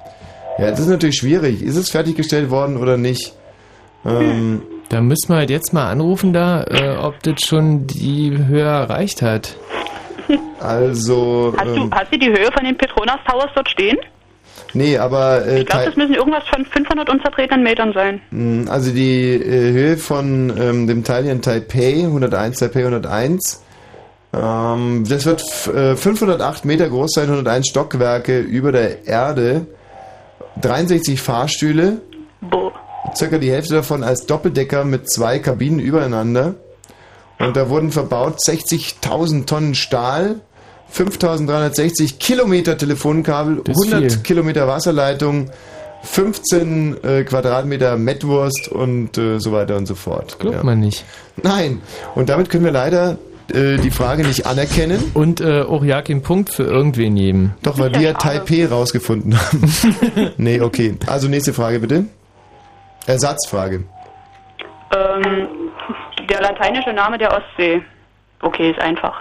Ja, 0.59 0.71
das 0.71 0.81
ist 0.81 0.89
natürlich 0.89 1.17
schwierig. 1.17 1.63
Ist 1.63 1.77
es 1.77 1.91
fertiggestellt 1.91 2.51
worden 2.51 2.77
oder 2.77 2.97
nicht? 2.97 3.33
Ähm, 4.05 4.63
Da 4.91 5.01
müssen 5.01 5.29
wir 5.31 5.37
halt 5.37 5.51
jetzt 5.51 5.73
mal 5.73 5.91
anrufen 5.91 6.33
da, 6.33 6.65
äh, 6.65 6.97
ob 6.97 7.23
das 7.23 7.41
schon 7.47 7.87
die 7.87 8.37
Höhe 8.47 8.63
erreicht 8.63 9.23
hat. 9.23 9.57
also, 10.61 11.53
Hast, 11.57 11.67
du, 11.67 11.73
ähm, 11.83 11.91
hast 11.93 12.13
du 12.13 12.19
die 12.19 12.29
Höhe 12.29 12.51
von 12.53 12.65
den 12.65 12.77
Petronas 12.77 13.19
Towers 13.29 13.51
dort 13.55 13.69
stehen? 13.69 13.97
nee, 14.75 14.97
aber 14.97 15.45
äh, 15.47 15.61
Ich 15.61 15.67
glaube, 15.67 15.85
das 15.87 15.97
müssen 15.97 16.15
irgendwas 16.15 16.45
von 16.49 16.65
500 16.65 17.09
unzertretenen 17.11 17.63
Metern 17.63 17.93
sein. 17.93 18.21
mh, 18.31 18.71
also 18.71 18.91
die 18.93 19.33
äh, 19.35 19.73
Höhe 19.73 19.97
von 19.97 20.53
ähm, 20.59 20.87
dem 20.87 21.05
Teil 21.05 21.25
hier 21.25 21.33
in 21.33 21.43
Taipei 21.43 22.03
101, 22.05 22.59
Taipei 22.59 22.81
101, 22.81 23.63
ähm, 24.35 25.05
das 25.09 25.27
wird 25.27 25.43
f- 25.43 25.75
äh, 25.75 25.97
508 25.97 26.65
Meter 26.65 26.89
groß 26.89 27.11
sein, 27.15 27.25
101 27.29 27.69
Stockwerke 27.69 28.41
über 28.41 28.73
der 28.73 29.07
Erde, 29.07 29.67
63 30.61 31.21
Fahrstühle, 31.21 32.01
circa 33.15 33.39
die 33.39 33.51
Hälfte 33.51 33.75
davon 33.75 34.03
als 34.03 34.27
Doppeldecker 34.27 34.85
mit 34.85 35.11
zwei 35.11 35.39
Kabinen 35.39 35.79
übereinander. 35.79 36.55
Und 37.39 37.57
da 37.57 37.69
wurden 37.69 37.91
verbaut 37.91 38.39
60.000 38.39 39.47
Tonnen 39.47 39.75
Stahl, 39.75 40.41
5.360 40.95 42.19
Kilometer 42.19 42.77
Telefonkabel, 42.77 43.63
Das 43.65 43.77
ist 43.77 43.93
100 43.93 44.13
viel. 44.13 44.23
Kilometer 44.23 44.69
Wasserleitung, 44.69 45.51
15 46.03 47.03
äh, 47.03 47.25
Quadratmeter 47.25 47.97
Mettwurst 47.97 48.69
und 48.69 49.17
äh, 49.19 49.39
so 49.39 49.53
weiter 49.53 49.77
und 49.77 49.87
so 49.87 49.95
fort. 49.95 50.39
Glaubt 50.39 50.63
man 50.65 50.81
nicht. 50.81 51.05
Nein. 51.43 51.81
Und 52.15 52.29
damit 52.29 52.51
können 52.51 52.65
wir 52.65 52.73
leider 52.73 53.19
äh, 53.51 53.77
die 53.79 53.91
Frage 53.91 54.23
nicht 54.23 54.47
anerkennen. 54.47 55.11
Und 55.15 55.41
äh, 55.41 55.63
auch 55.63 55.85
ja 55.85 56.03
kein 56.03 56.23
Punkt 56.23 56.51
für 56.51 56.65
irgendwen 56.65 57.17
geben. 57.17 57.55
Doch, 57.63 57.79
weil 57.79 57.95
wir 57.95 58.15
Taipei 58.15 58.67
rausgefunden 58.67 59.39
haben. 59.39 60.33
nee, 60.37 60.61
okay. 60.61 60.97
Also 61.07 61.29
nächste 61.29 61.53
Frage 61.53 61.81
bitte. 61.81 62.05
Ersatzfrage. 63.07 63.85
Ähm, 64.95 65.49
der 66.29 66.41
lateinische 66.41 66.93
Name 66.93 67.19
der 67.19 67.33
Ostsee. 67.33 67.83
Okay, 68.41 68.71
ist 68.71 68.81
einfach. 68.81 69.15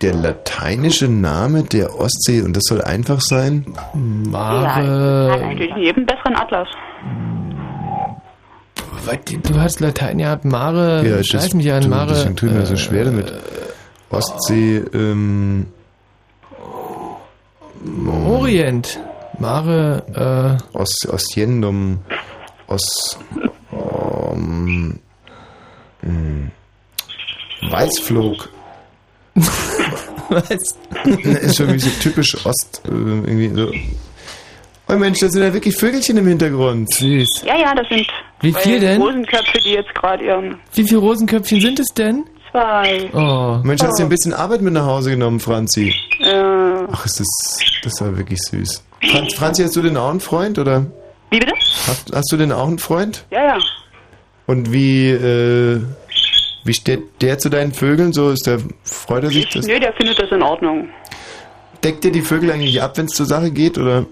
Der 0.00 0.14
lateinische 0.14 1.08
Name 1.08 1.64
der 1.64 1.98
Ostsee, 1.98 2.42
und 2.42 2.56
das 2.56 2.64
soll 2.64 2.82
einfach 2.82 3.20
sein? 3.20 3.66
Ja, 4.32 4.76
hat 4.76 5.40
natürlich 5.40 5.74
jeden 5.76 6.06
besseren 6.06 6.36
Atlas. 6.36 6.68
Was, 9.08 9.18
du 9.42 9.60
hast 9.60 9.80
Latein 9.80 10.18
gehabt, 10.18 10.44
Mare, 10.44 11.06
Ja, 11.08 11.22
scheiß 11.24 11.44
das- 11.44 11.54
mich 11.54 11.70
an, 11.72 11.88
Mare. 11.88 12.10
Deswegen 12.14 12.36
tut 12.36 12.52
mir 12.52 12.60
das 12.60 12.68
so 12.68 12.76
schwer 12.76 13.04
damit. 13.06 13.32
Ostsee, 14.10 14.78
ähm. 14.92 15.66
Orient. 18.26 19.00
Mare, 19.38 20.58
äh. 20.74 20.76
Os, 20.76 20.94
Ostiendum. 21.08 21.98
Os. 22.66 23.18
Um, 23.70 24.98
mh. 26.02 26.50
Weißflug. 27.70 28.48
Was? 30.30 30.50
ist 30.50 31.56
für 31.56 31.66
mich 31.66 31.82
so 31.84 31.90
typisch 32.02 32.44
Ost, 32.44 32.82
äh, 32.86 32.90
irgendwie 32.90 33.48
so. 33.54 33.72
Oh 34.90 34.94
Mensch, 34.96 35.18
da 35.20 35.28
sind 35.28 35.42
ja 35.42 35.52
wirklich 35.52 35.76
Vögelchen 35.76 36.16
im 36.16 36.26
Hintergrund. 36.26 36.92
Süß. 36.94 37.42
Ja, 37.46 37.56
ja, 37.58 37.74
das 37.74 37.86
sind 37.88 38.06
Wie 38.40 38.52
viel 38.54 38.80
denn? 38.80 39.00
Rosenköpfe, 39.02 39.58
die 39.58 39.72
jetzt 39.72 39.94
gerade 39.94 40.24
ihren 40.24 40.56
Wie 40.72 40.84
viele 40.84 41.00
Rosenköpfchen 41.00 41.60
sind 41.60 41.78
es 41.80 41.88
denn? 41.88 42.24
zwei. 42.50 43.10
Oh. 43.12 43.60
Mensch, 43.62 43.82
hast 43.82 43.98
du 43.98 44.02
ein 44.04 44.08
bisschen 44.08 44.32
Arbeit 44.32 44.62
mit 44.62 44.72
nach 44.72 44.86
Hause 44.86 45.10
genommen, 45.10 45.40
Franzi? 45.40 45.94
Äh, 46.20 46.32
Ach, 46.90 47.04
ist 47.04 47.20
das, 47.20 47.58
das 47.84 48.00
war 48.00 48.16
wirklich 48.16 48.38
süß. 48.40 48.82
Franz, 49.10 49.34
Franzi, 49.34 49.62
hast 49.62 49.76
du 49.76 49.82
denn 49.82 49.96
auch 49.96 50.10
einen 50.10 50.20
Freund, 50.20 50.58
oder? 50.58 50.86
wie 51.30 51.38
bitte? 51.38 51.52
Hast, 51.86 52.10
hast 52.14 52.32
du 52.32 52.36
denn 52.38 52.52
auch 52.52 52.66
einen 52.66 52.78
Freund? 52.78 53.26
Ja, 53.30 53.44
ja. 53.44 53.58
Und 54.46 54.72
wie, 54.72 55.10
äh, 55.10 55.82
wie 56.64 56.72
steht 56.74 57.02
der 57.20 57.38
zu 57.38 57.50
deinen 57.50 57.72
Vögeln? 57.72 58.12
So 58.14 58.30
ist 58.30 58.46
der, 58.46 58.58
freut 58.82 59.24
er 59.24 59.30
sich 59.30 59.48
das? 59.50 59.66
Nö, 59.66 59.78
der 59.78 59.92
findet 59.92 60.18
das 60.18 60.30
in 60.30 60.42
Ordnung. 60.42 60.88
Deckt 61.84 62.04
ihr 62.06 62.12
die 62.12 62.22
Vögel 62.22 62.50
eigentlich 62.50 62.80
ab, 62.82 62.96
wenn 62.96 63.04
es 63.06 63.12
zur 63.12 63.26
Sache 63.26 63.50
geht, 63.50 63.76
oder? 63.78 64.06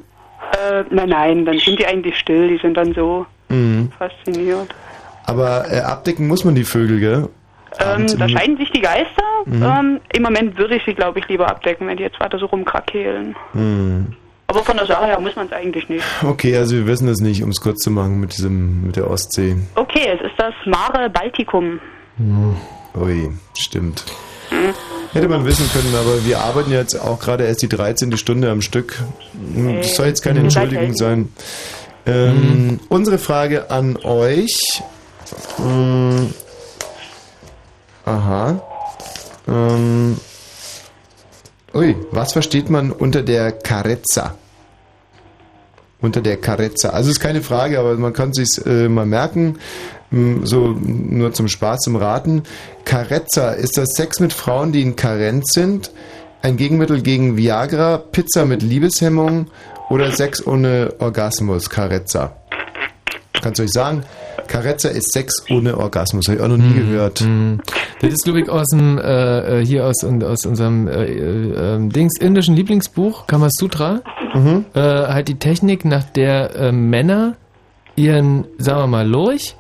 Äh, 0.57 0.85
nein, 0.91 1.09
nein, 1.09 1.45
dann 1.45 1.59
sind 1.59 1.79
die 1.79 1.87
eigentlich 1.87 2.17
still, 2.19 2.49
die 2.49 2.59
sind 2.59 2.77
dann 2.77 2.93
so 2.95 3.27
Mhm. 3.49 3.91
fasziniert. 3.99 4.75
Aber 5.27 5.65
äh, 5.71 5.81
abdecken 5.81 6.27
muss 6.27 6.45
man 6.45 6.55
die 6.55 6.65
Vögel, 6.65 7.01
gell? 7.01 7.29
Ähm, 7.79 8.07
da 8.19 8.29
scheiden 8.29 8.57
sich 8.57 8.71
die 8.71 8.81
Geister. 8.81 9.23
Mhm. 9.45 9.63
Ähm, 9.63 10.01
Im 10.15 10.23
Moment 10.23 10.57
würde 10.57 10.77
ich 10.77 10.85
sie, 10.85 10.95
glaube 10.95 11.19
ich, 11.19 11.29
lieber 11.29 11.49
abdecken, 11.49 11.87
wenn 11.87 11.97
die 11.97 12.03
jetzt 12.05 12.19
weiter 12.21 12.39
so 12.39 12.47
rumkrakehlen. 12.47 13.37
Hm. 13.53 14.07
Aber 14.49 14.63
von 14.63 14.77
der 14.77 14.87
Sache 14.87 15.07
her 15.07 15.21
muss 15.21 15.35
man 15.37 15.47
es 15.47 15.53
eigentlich 15.53 15.89
nicht. 15.89 16.05
Okay, 16.25 16.57
also 16.57 16.77
wir 16.77 16.87
wissen 16.87 17.09
es 17.09 17.21
nicht, 17.21 17.43
um 17.43 17.51
es 17.51 17.61
kurz 17.61 17.83
zu 17.83 17.91
machen 17.91 18.21
mit 18.21 18.33
diesem, 18.37 18.87
mit 18.87 18.97
der 18.97 19.11
Ostsee. 19.11 19.57
Okay, 19.75 20.09
es 20.15 20.21
ist 20.21 20.39
das 20.39 20.55
Mare 20.65 21.11
Balticum. 21.11 21.81
Ui, 22.95 23.29
stimmt. 23.59 24.05
Hätte 25.13 25.29
man 25.29 25.45
wissen 25.47 25.69
können, 25.73 25.95
aber 25.95 26.25
wir 26.27 26.41
arbeiten 26.41 26.71
jetzt 26.73 27.01
auch 27.01 27.19
gerade 27.19 27.45
erst 27.45 27.63
die 27.63 27.69
13. 27.69 28.17
Stunde 28.17 28.51
am 28.51 28.61
Stück. 28.61 28.97
Hm, 29.55 29.77
Das 29.79 29.95
soll 29.97 30.07
jetzt 30.07 30.23
keine 30.23 30.41
Entschuldigung 30.41 30.95
sein. 30.95 31.33
Ähm, 32.07 32.81
Unsere 32.89 33.19
Frage 33.19 33.71
an 33.71 33.97
euch. 34.05 34.83
Hm, 35.57 36.33
aha. 38.05 38.61
Ähm, 39.49 40.17
ui, 41.75 41.97
was 42.11 42.33
versteht 42.33 42.69
man 42.71 42.93
unter 42.93 43.23
der 43.23 43.53
Carezza? 43.53 44.35
Unter 46.01 46.21
der 46.21 46.37
Carezza. 46.37 46.91
Also 46.91 47.11
ist 47.11 47.21
keine 47.21 47.43
Frage, 47.43 47.79
aber 47.81 47.95
man 47.95 48.13
kann 48.13 48.33
sich 48.35 48.49
äh, 48.67 48.89
mal 48.89 49.07
merken, 49.07 49.59
so 50.45 50.77
nur 50.81 51.33
zum 51.33 51.49
Spaß, 51.49 51.81
zum 51.81 51.97
Raten. 51.97 52.43
Carezza, 52.85 53.53
ist 53.53 53.77
das 53.77 53.89
Sex 53.95 54.21
mit 54.21 54.33
Frauen, 54.33 54.73
die 54.73 54.83
in 54.83 54.97
Karenz 54.97 55.53
sind? 55.53 55.91
Ein 56.43 56.57
Gegenmittel 56.57 57.03
gegen 57.03 57.37
Viagra, 57.37 57.99
Pizza 57.99 58.45
mit 58.45 58.63
Liebeshemmung 58.63 59.49
oder 59.91 60.13
Sex 60.13 60.47
ohne 60.47 60.95
Orgasmus? 60.99 61.71
Carezza. 61.71 62.37
Kannst 63.43 63.59
du 63.59 63.65
euch 63.65 63.73
sagen? 63.73 64.03
Carezza 64.47 64.89
ist 64.89 65.13
Sex 65.13 65.45
ohne 65.51 65.77
Orgasmus. 65.77 66.27
Habe 66.29 66.37
ich 66.37 66.43
auch 66.43 66.49
noch 66.49 66.57
nie 66.57 66.75
gehört. 66.75 67.25
Das 68.01 68.13
ist, 68.13 68.25
glaube 68.25 68.41
ich, 68.41 68.49
aus 68.49 68.67
dem, 68.69 68.99
äh, 68.99 69.61
äh, 69.61 69.65
hier 69.65 69.87
aus, 69.87 70.05
aus 70.05 70.47
unserem 70.47 70.89
äh, 70.89 71.05
äh, 71.05 71.75
ähm, 71.75 71.91
Dings, 71.91 72.19
indischen 72.21 72.55
Lieblingsbuch, 72.55 73.27
Kamasutra. 73.27 74.03
Mhm. 74.35 74.67
Äh, 74.75 74.81
halt 74.81 75.29
die 75.29 75.39
Technik, 75.39 75.85
nach 75.85 76.05
der 76.05 76.55
äh, 76.57 76.73
Männer 76.73 77.37
ihren, 77.97 78.45
sagen 78.59 78.81
wir 78.81 78.87
mal, 78.87 79.09
Lurch 79.09 79.57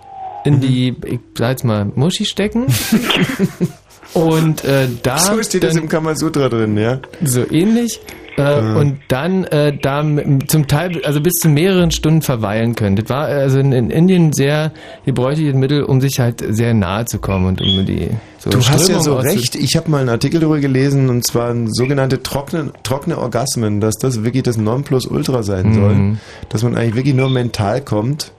Mhm. 0.46 0.54
in 0.54 0.60
die, 0.60 0.94
ich 1.06 1.20
sag 1.36 1.50
jetzt 1.50 1.64
mal, 1.64 1.84
Muschi 1.94 2.24
stecken. 2.24 2.66
und 4.14 4.64
äh, 4.64 4.88
da. 5.02 5.18
So 5.18 5.42
steht 5.42 5.62
das 5.64 5.76
im 5.76 5.88
Kamasutra 5.88 6.48
drin, 6.48 6.76
ja? 6.76 7.00
So 7.22 7.48
ähnlich. 7.50 8.00
Äh, 8.00 8.60
Mhm. 8.60 8.76
Und 8.76 8.98
dann 9.08 9.44
äh, 9.44 9.74
da 9.80 10.04
zum 10.46 10.68
Teil, 10.68 11.02
also 11.06 11.22
bis 11.22 11.32
zu 11.36 11.48
mehreren 11.48 11.90
Stunden 11.90 12.20
verweilen 12.20 12.74
können. 12.74 12.94
Das 12.96 13.08
war 13.08 13.24
also 13.28 13.58
in, 13.58 13.72
in 13.72 13.88
Indien 13.88 14.34
sehr 14.34 14.72
gebräuchliches 15.06 15.54
Mittel, 15.54 15.82
um 15.84 16.02
sich 16.02 16.20
halt 16.20 16.44
sehr 16.46 16.74
nahe 16.74 17.06
zu 17.06 17.18
kommen 17.18 17.46
und 17.46 17.62
um 17.62 17.86
die 17.86 18.10
so 18.36 18.50
Du 18.50 18.58
hast 18.58 18.90
ja 18.90 19.00
so 19.00 19.16
recht. 19.16 19.54
Ich 19.54 19.74
habe 19.74 19.90
mal 19.90 20.00
einen 20.00 20.10
Artikel 20.10 20.38
darüber 20.40 20.60
gelesen 20.60 21.08
und 21.08 21.26
zwar 21.26 21.54
sogenannte 21.68 22.22
trockene, 22.22 22.72
trockene 22.82 23.16
Orgasmen, 23.16 23.80
dass 23.80 23.94
das 23.94 24.22
wirklich 24.22 24.42
das 24.42 24.58
Nonplusultra 24.58 25.42
sein 25.42 25.70
Mhm. 25.70 25.74
soll. 25.74 26.16
Dass 26.50 26.62
man 26.62 26.76
eigentlich 26.76 26.94
wirklich 26.96 27.14
nur 27.14 27.30
mental 27.30 27.80
kommt. 27.80 28.32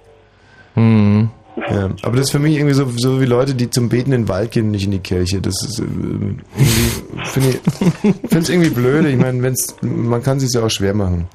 Mhm. 0.76 1.32
Ja, 1.58 1.90
aber 2.04 2.18
das 2.18 2.28
ist 2.28 2.32
für 2.32 2.40
mich 2.40 2.56
irgendwie 2.56 2.76
so, 2.76 2.88
so 2.98 3.20
wie 3.20 3.26
Leute, 3.26 3.56
die 3.56 3.70
zum 3.70 3.90
Beten 3.90 4.12
in 4.12 4.24
den 4.24 4.30
Wald 4.30 4.52
gehen, 4.52 4.70
nicht 4.70 4.86
in 4.86 4.92
die 4.92 5.00
Kirche. 5.00 5.42
Das 5.42 5.56
ist 5.64 5.80
äh, 5.80 5.84
irgendwie, 5.84 7.24
finde 7.24 7.50
ich, 7.50 7.60
finde 8.02 8.38
es 8.38 8.50
irgendwie 8.50 8.70
blöd. 8.70 9.06
Ich 9.08 9.18
meine, 9.18 9.42
wenn's, 9.42 9.76
man 9.82 10.22
kann 10.22 10.38
es 10.38 10.44
sich 10.44 10.54
ja 10.54 10.64
auch 10.66 10.70
schwer 10.70 10.94
machen. 10.94 11.28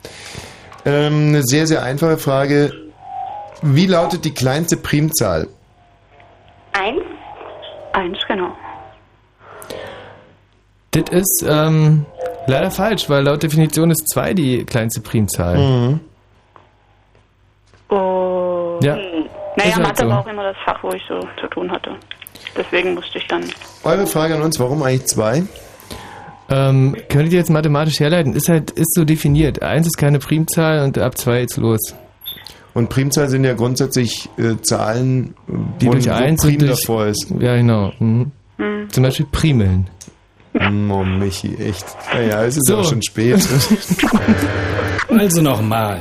Ähm, 0.85 1.29
eine 1.29 1.43
sehr, 1.43 1.67
sehr 1.67 1.83
einfache 1.83 2.19
Frage. 2.19 2.73
Wie 3.63 3.87
lautet 3.87 4.25
die 4.25 4.33
kleinste 4.33 4.77
Primzahl? 4.77 5.49
Eins. 6.73 7.03
Eins, 7.93 8.19
genau. 8.29 8.53
Das 10.93 11.05
ist 11.11 11.45
ähm, 11.49 12.07
leider 12.47 12.71
falsch, 12.71 13.09
weil 13.09 13.25
laut 13.25 13.43
Definition 13.43 13.91
ist 13.91 14.09
2 14.09 14.35
die 14.35 14.65
kleinste 14.65 15.01
Primzahl. 15.01 15.59
Mhm. 15.59 16.01
Oh. 17.89 18.79
Ja. 18.83 18.99
Naja, 19.65 19.77
halt 19.77 19.87
Mathe 19.87 20.03
so. 20.05 20.09
war 20.11 20.21
auch 20.21 20.27
immer 20.27 20.43
das 20.45 20.57
Fach, 20.65 20.83
wo 20.83 20.91
ich 20.93 21.03
so 21.09 21.21
zu 21.41 21.47
tun 21.49 21.71
hatte. 21.71 21.91
Deswegen 22.57 22.95
musste 22.95 23.19
ich 23.19 23.27
dann. 23.29 23.45
Eure 23.85 24.07
Frage 24.07 24.35
an 24.35 24.43
uns, 24.43 24.59
warum 24.61 24.83
eigentlich 24.83 25.07
zwei? 25.07 25.43
Ähm, 26.51 26.97
könntet 27.09 27.33
ihr 27.33 27.39
jetzt 27.39 27.51
mathematisch 27.51 28.01
herleiten? 28.01 28.35
Ist 28.35 28.49
halt, 28.49 28.71
ist 28.73 28.95
so 28.95 29.05
definiert. 29.05 29.63
Eins 29.63 29.87
ist 29.87 29.97
keine 29.97 30.19
Primzahl 30.19 30.81
und 30.85 30.99
ab 30.99 31.17
zwei 31.17 31.41
geht's 31.41 31.57
los. 31.57 31.95
Und 32.75 32.89
Primzahlen 32.89 33.31
sind 33.31 33.45
ja 33.45 33.55
grundsätzlich 33.55 34.29
äh, 34.39 34.57
Zahlen, 34.63 35.35
Die 35.81 35.87
wo, 35.87 35.93
durch 35.93 36.07
wo 36.07 36.11
eins 36.13 36.43
Prim 36.43 36.55
und 36.55 36.63
durch, 36.63 36.81
davor 36.81 37.07
ist. 37.07 37.27
Ja, 37.39 37.57
genau. 37.57 37.93
Mhm. 37.99 38.33
Hm. 38.59 38.89
Zum 38.91 39.03
Beispiel 39.03 39.27
Primeln. 39.31 39.89
Oh, 40.55 41.03
Michi, 41.05 41.55
echt. 41.57 41.85
Naja, 42.13 42.45
es 42.45 42.57
ist 42.59 42.67
So. 42.67 42.79
auch 42.79 42.85
schon 42.85 43.03
spät. 43.03 43.41
Also 45.09 45.43
nochmal. 45.43 46.01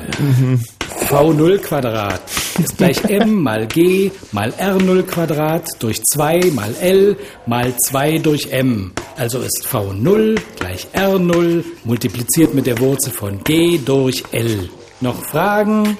V0 1.09 1.57
Quadrat 1.57 2.21
ist 2.63 2.77
gleich 2.77 3.03
m 3.09 3.41
mal 3.41 3.67
g 3.67 4.11
mal 4.31 4.51
r0 4.51 5.03
Quadrat 5.03 5.67
durch 5.79 6.01
2 6.13 6.51
mal 6.53 6.73
l 6.79 7.17
mal 7.45 7.73
2 7.87 8.19
durch 8.19 8.51
m. 8.51 8.91
Also 9.17 9.39
ist 9.39 9.65
V0 9.71 10.39
gleich 10.59 10.87
r0 10.93 11.63
multipliziert 11.83 12.53
mit 12.53 12.65
der 12.67 12.79
Wurzel 12.79 13.11
von 13.11 13.43
g 13.43 13.79
durch 13.83 14.23
l. 14.31 14.69
Noch 14.99 15.23
Fragen? 15.23 15.97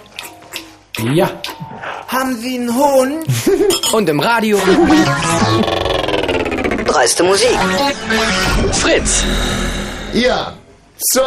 Ja. 1.14 1.32
Haben 2.08 2.36
Sie 2.38 2.58
einen 2.58 2.76
Hohn? 2.76 3.24
Und 3.94 4.10
im 4.10 4.20
Radio. 4.20 4.60
Dreiste 6.86 7.24
Musik. 7.24 7.58
Fritz. 8.74 9.24
Ja. 10.14 10.54
So. 11.14 11.22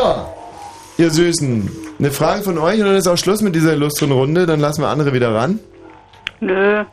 Ihr 0.99 1.11
Süßen. 1.11 1.84
Eine 1.99 2.11
Frage 2.11 2.43
von 2.43 2.59
euch 2.59 2.81
und 2.81 2.87
dann 2.87 2.97
ist 2.97 3.07
auch 3.07 3.17
Schluss 3.17 3.41
mit 3.41 3.55
dieser 3.55 3.73
illustren 3.75 4.11
Runde. 4.13 4.47
Dann 4.47 4.61
lassen 4.61 4.83
wir 4.83 4.89
andere 4.89 5.13
wieder 5.13 5.35
ran. 5.35 5.61
Nö. 6.41 6.85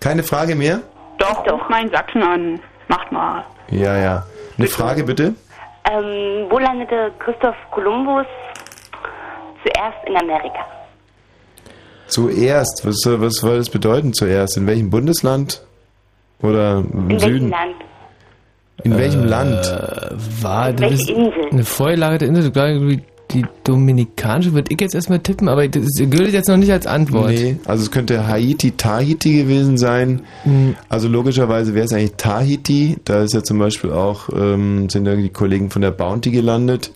Keine 0.00 0.22
Frage 0.22 0.54
mehr? 0.54 0.80
Doch, 1.18 1.42
doch. 1.44 1.68
Mein 1.68 1.90
Sachsen 1.90 2.22
an. 2.22 2.60
Macht 2.88 3.10
mal. 3.10 3.44
Ja, 3.70 3.96
ja. 3.96 4.26
Eine 4.58 4.66
Frage 4.68 5.04
bitte? 5.04 5.34
Ähm, 5.90 6.46
wo 6.50 6.58
landete 6.58 7.10
Christoph 7.18 7.56
Kolumbus 7.72 8.26
zuerst 9.64 9.96
in 10.06 10.16
Amerika? 10.16 10.60
Zuerst. 12.06 12.82
Was, 12.86 12.96
soll- 13.02 13.20
was 13.20 13.34
soll 13.34 13.58
das 13.58 13.70
bedeuten 13.70 14.12
zuerst? 14.12 14.56
In 14.56 14.66
welchem 14.66 14.90
Bundesland? 14.90 15.62
Oder 16.42 16.78
im 16.92 17.10
In 17.10 17.18
Süden? 17.18 17.32
welchem 17.32 17.50
Land? 17.50 17.74
In 18.84 18.96
welchem 18.98 19.22
Äh, 19.24 19.26
Land? 19.26 20.12
War 20.42 20.72
das 20.72 21.08
Insel? 21.08 21.32
eine 21.50 21.64
vorgelagerte 21.64 22.26
Insel, 22.26 22.46
ich 22.46 22.52
glaube, 22.52 23.00
die 23.30 23.44
dominikanische 23.64 24.54
würde 24.54 24.72
ich 24.72 24.80
jetzt 24.80 24.94
erstmal 24.94 25.18
tippen, 25.18 25.48
aber 25.48 25.68
das 25.68 25.86
gilt 25.96 26.32
jetzt 26.32 26.48
noch 26.48 26.56
nicht 26.56 26.72
als 26.72 26.86
Antwort. 26.86 27.30
Nee, 27.30 27.56
also 27.66 27.82
es 27.82 27.90
könnte 27.90 28.26
Haiti, 28.26 28.72
Tahiti 28.72 29.42
gewesen 29.42 29.76
sein. 29.76 30.22
Mhm. 30.44 30.76
Also 30.88 31.08
logischerweise 31.08 31.74
wäre 31.74 31.84
es 31.84 31.92
eigentlich 31.92 32.14
Tahiti. 32.16 32.96
Da 33.04 33.22
ist 33.22 33.34
ja 33.34 33.42
zum 33.42 33.58
Beispiel 33.58 33.92
auch, 33.92 34.30
ähm, 34.34 34.88
sind 34.88 35.06
ja 35.06 35.14
die 35.14 35.28
Kollegen 35.28 35.70
von 35.70 35.82
der 35.82 35.90
Bounty 35.90 36.30
gelandet. 36.30 36.90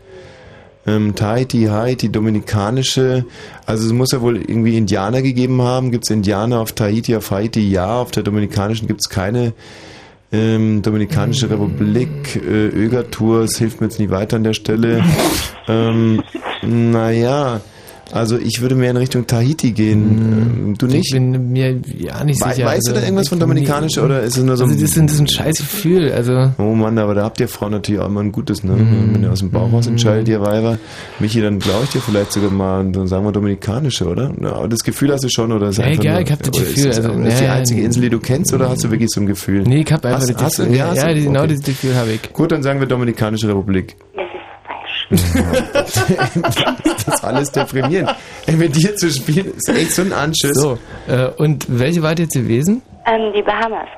Ähm, 0.86 1.14
Tahiti, 1.14 1.64
Haiti, 1.64 2.10
Dominikanische. 2.10 3.26
Also 3.66 3.86
es 3.86 3.92
muss 3.92 4.12
ja 4.12 4.20
wohl 4.20 4.38
irgendwie 4.38 4.76
Indianer 4.76 5.22
gegeben 5.22 5.60
haben. 5.62 5.90
Gibt 5.90 6.04
es 6.04 6.10
Indianer 6.10 6.60
auf 6.60 6.72
Tahiti, 6.72 7.14
auf 7.14 7.30
Haiti? 7.30 7.68
Ja, 7.68 8.00
auf 8.00 8.10
der 8.10 8.22
Dominikanischen 8.22 8.88
gibt 8.88 9.00
es 9.02 9.09
keine. 9.09 9.52
Ähm, 10.34 10.80
Dominikanische 10.80 11.50
Republik, 11.50 12.36
äh, 12.36 12.68
es 13.42 13.59
hilft 13.59 13.80
mir 13.80 13.88
jetzt 13.88 13.98
nicht 13.98 14.10
weiter 14.10 14.36
an 14.36 14.44
der 14.44 14.54
Stelle. 14.54 15.04
ähm, 15.68 16.22
naja, 16.62 17.60
Also 18.12 18.39
ich 18.39 18.60
würde 18.60 18.74
mehr 18.74 18.90
in 18.90 18.97
Richtung 18.97 19.26
Tahiti 19.26 19.72
gehen. 19.72 20.59
Ähm, 20.68 20.74
Du 20.78 20.86
nicht? 20.86 21.06
Ich 21.06 21.12
bin 21.12 21.52
mir 21.52 21.80
ja 21.98 22.22
nicht 22.24 22.40
Wei- 22.40 22.55
sicher. 22.55 22.66
weißt 22.66 22.86
du 22.89 22.90
also, 22.90 23.01
da 23.01 23.01
irgendwas 23.06 23.28
von 23.28 23.39
nie- 23.39 23.98
oder 23.98 24.22
ist 24.22 24.36
es 24.36 24.44
nur 24.44 24.56
so 24.56 24.64
Also 24.64 24.74
ein- 24.74 24.80
das 24.80 24.90
ist, 24.90 24.98
ein- 24.98 25.06
das 25.06 25.14
ist 25.16 25.20
ein 25.20 25.28
scheiß 25.28 25.56
Gefühl. 25.59 26.12
Also 26.12 26.51
Oh 26.59 26.74
Mann, 26.74 26.98
aber 26.98 27.14
da 27.14 27.24
habt 27.24 27.40
ihr 27.40 27.48
Frauen 27.48 27.72
natürlich 27.72 28.01
auch 28.01 28.06
immer 28.06 28.20
ein 28.20 28.32
gutes, 28.32 28.62
ne? 28.64 28.72
Mhm. 28.72 29.14
Wenn 29.14 29.22
ihr 29.24 29.32
aus 29.32 29.39
dem 29.40 29.51
Bauch 29.51 29.72
raus 29.72 29.86
entscheidet, 29.86 30.28
ihr 30.28 30.40
Weiber. 30.40 30.78
Michi, 31.20 31.40
dann 31.40 31.59
glaube 31.59 31.84
ich 31.84 31.90
dir 31.90 32.01
vielleicht 32.01 32.32
sogar 32.32 32.51
mal, 32.51 32.84
dann 32.90 33.06
sagen 33.06 33.24
wir 33.24 33.32
Dominikanische, 33.32 34.06
oder? 34.06 34.32
Ja, 34.43 34.52
aber 34.55 34.68
das 34.68 34.82
Gefühl 34.84 35.12
hast 35.12 35.24
du 35.24 35.28
schon, 35.28 35.52
oder 35.52 35.68
ist 35.68 35.78
Ja, 35.78 35.86
egal, 35.86 36.14
nur, 36.14 36.22
ich 36.22 36.32
hab 36.32 36.43
das 36.43 36.51
Gefühl, 36.52 36.72
Ist 36.90 36.98
das, 36.98 37.06
also, 37.06 37.20
ist 37.22 37.40
die 37.40 37.44
ja, 37.44 37.52
einzige 37.55 37.80
ja. 37.80 37.86
Insel, 37.86 38.02
die 38.02 38.10
du 38.10 38.18
kennst, 38.20 38.52
oder 38.52 38.68
hast 38.68 38.84
du 38.84 38.90
wirklich 38.90 39.10
so 39.10 39.20
ein 39.20 39.26
Gefühl? 39.26 39.62
Nee, 39.62 39.82
ich 39.86 39.93
hab 39.93 40.05
einfach 40.05 40.20
hast, 40.20 40.30
das 40.34 40.56
du, 40.56 40.62
Gefühl. 40.64 40.76
ja, 40.76 40.86
hast 40.89 40.97
Ja, 40.98 41.09
du? 41.09 41.14
die- 41.14 41.22
genau 41.22 41.39
okay. 41.40 41.48
dieses 41.48 41.64
Gefühl 41.64 41.94
habe 41.94 42.10
ich. 42.12 42.32
Gut, 42.32 42.52
dann 42.52 42.62
sagen 42.62 42.80
wir 42.80 42.86
Dominikanische 42.86 43.48
Republik. 43.48 43.97
das 45.72 47.06
ist 47.06 47.24
alles 47.24 47.51
deprimierend. 47.51 48.14
Ey, 48.47 48.56
mit 48.56 48.74
dir 48.76 48.97
zu 48.97 49.10
spielen, 49.10 49.52
ist 49.56 49.68
echt 49.68 49.93
so 49.93 50.02
ein 50.02 50.12
Anschiss. 50.12 50.55
So, 50.55 50.78
äh, 51.06 51.26
und 51.36 51.66
welche 51.68 52.02
wart 52.02 52.18
ihr 52.18 52.24
jetzt 52.24 52.34
gewesen? 52.34 52.82
Ähm, 53.06 53.32
die 53.34 53.43
Bahamas. 53.43 53.89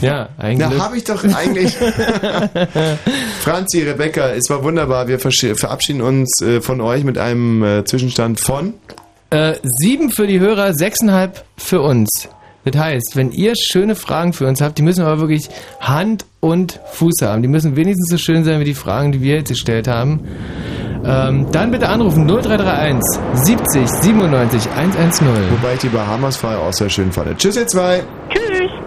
Ja, 0.00 0.28
eigentlich. 0.38 0.78
Da 0.78 0.84
habe 0.84 0.96
ich 0.96 1.04
doch 1.04 1.24
eigentlich. 1.24 1.74
Franzi, 3.40 3.82
Rebecca, 3.82 4.30
es 4.30 4.50
war 4.50 4.62
wunderbar. 4.62 5.08
Wir 5.08 5.18
verabschieden 5.18 6.02
uns 6.02 6.42
äh, 6.42 6.60
von 6.60 6.80
euch 6.80 7.04
mit 7.04 7.16
einem 7.16 7.62
äh, 7.62 7.84
Zwischenstand 7.84 8.40
von. 8.40 8.74
Äh, 9.30 9.54
sieben 9.62 10.10
für 10.10 10.26
die 10.26 10.40
Hörer, 10.40 10.74
sechseinhalb 10.74 11.44
für 11.56 11.80
uns. 11.80 12.28
Das 12.64 12.76
heißt, 12.76 13.12
wenn 13.14 13.32
ihr 13.32 13.54
schöne 13.56 13.94
Fragen 13.94 14.32
für 14.32 14.46
uns 14.46 14.60
habt, 14.60 14.78
die 14.78 14.82
müssen 14.82 15.02
aber 15.02 15.20
wirklich 15.20 15.48
Hand 15.80 16.26
und 16.40 16.80
Fuß 16.92 17.22
haben. 17.22 17.42
Die 17.42 17.48
müssen 17.48 17.76
wenigstens 17.76 18.10
so 18.10 18.18
schön 18.18 18.44
sein 18.44 18.60
wie 18.60 18.64
die 18.64 18.74
Fragen, 18.74 19.12
die 19.12 19.22
wir 19.22 19.36
jetzt 19.36 19.48
gestellt 19.48 19.88
haben. 19.88 20.20
Ähm, 21.04 21.46
dann 21.50 21.70
bitte 21.70 21.88
anrufen 21.88 22.26
0331 22.26 23.00
70 23.32 23.88
97 23.88 24.70
110. 24.76 25.26
Wobei 25.50 25.74
ich 25.74 25.80
die 25.80 25.88
Bahamas-Frage 25.88 26.58
auch 26.58 26.72
sehr 26.72 26.90
schön 26.90 27.10
fand. 27.10 27.38
Tschüss, 27.38 27.56
ihr 27.56 27.66
zwei. 27.66 28.02
Tschüss. 28.28 28.79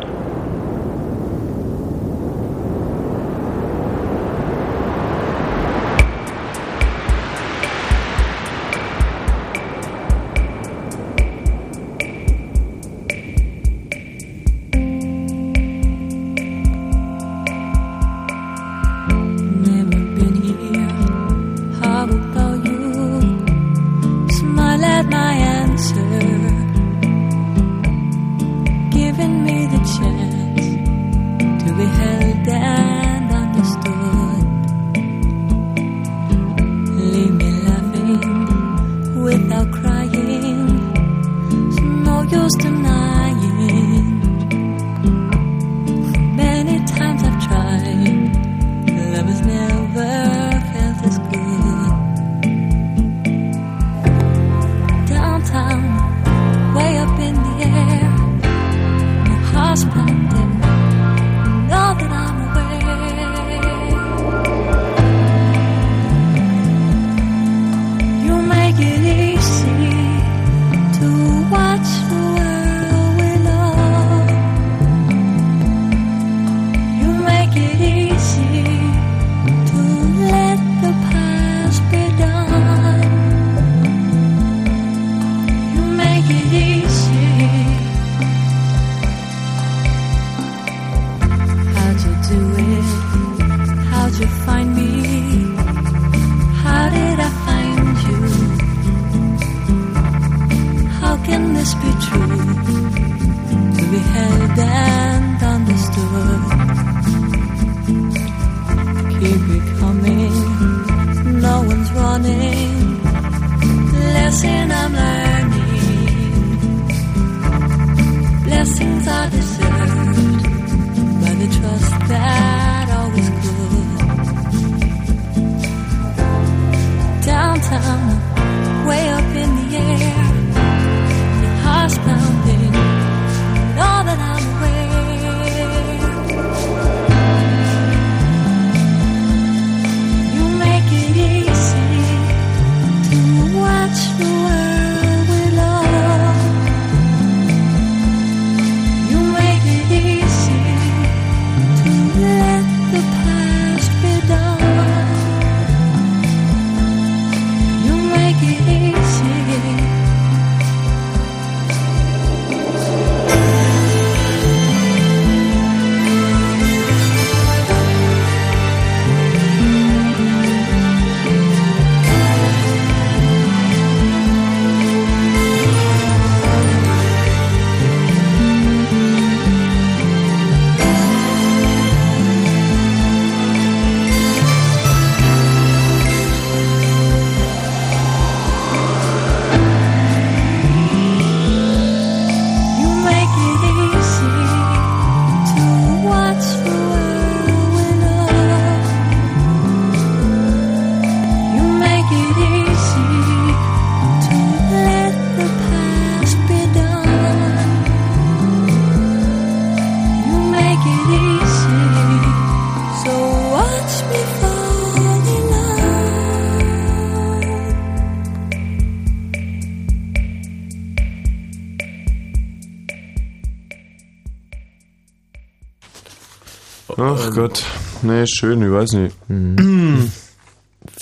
Gott. 227.34 227.66
Nee, 228.02 228.26
schön, 228.28 228.62
ich 228.62 228.72
weiß 228.72 228.94
nicht. 228.94 229.16
Finde 229.28 230.12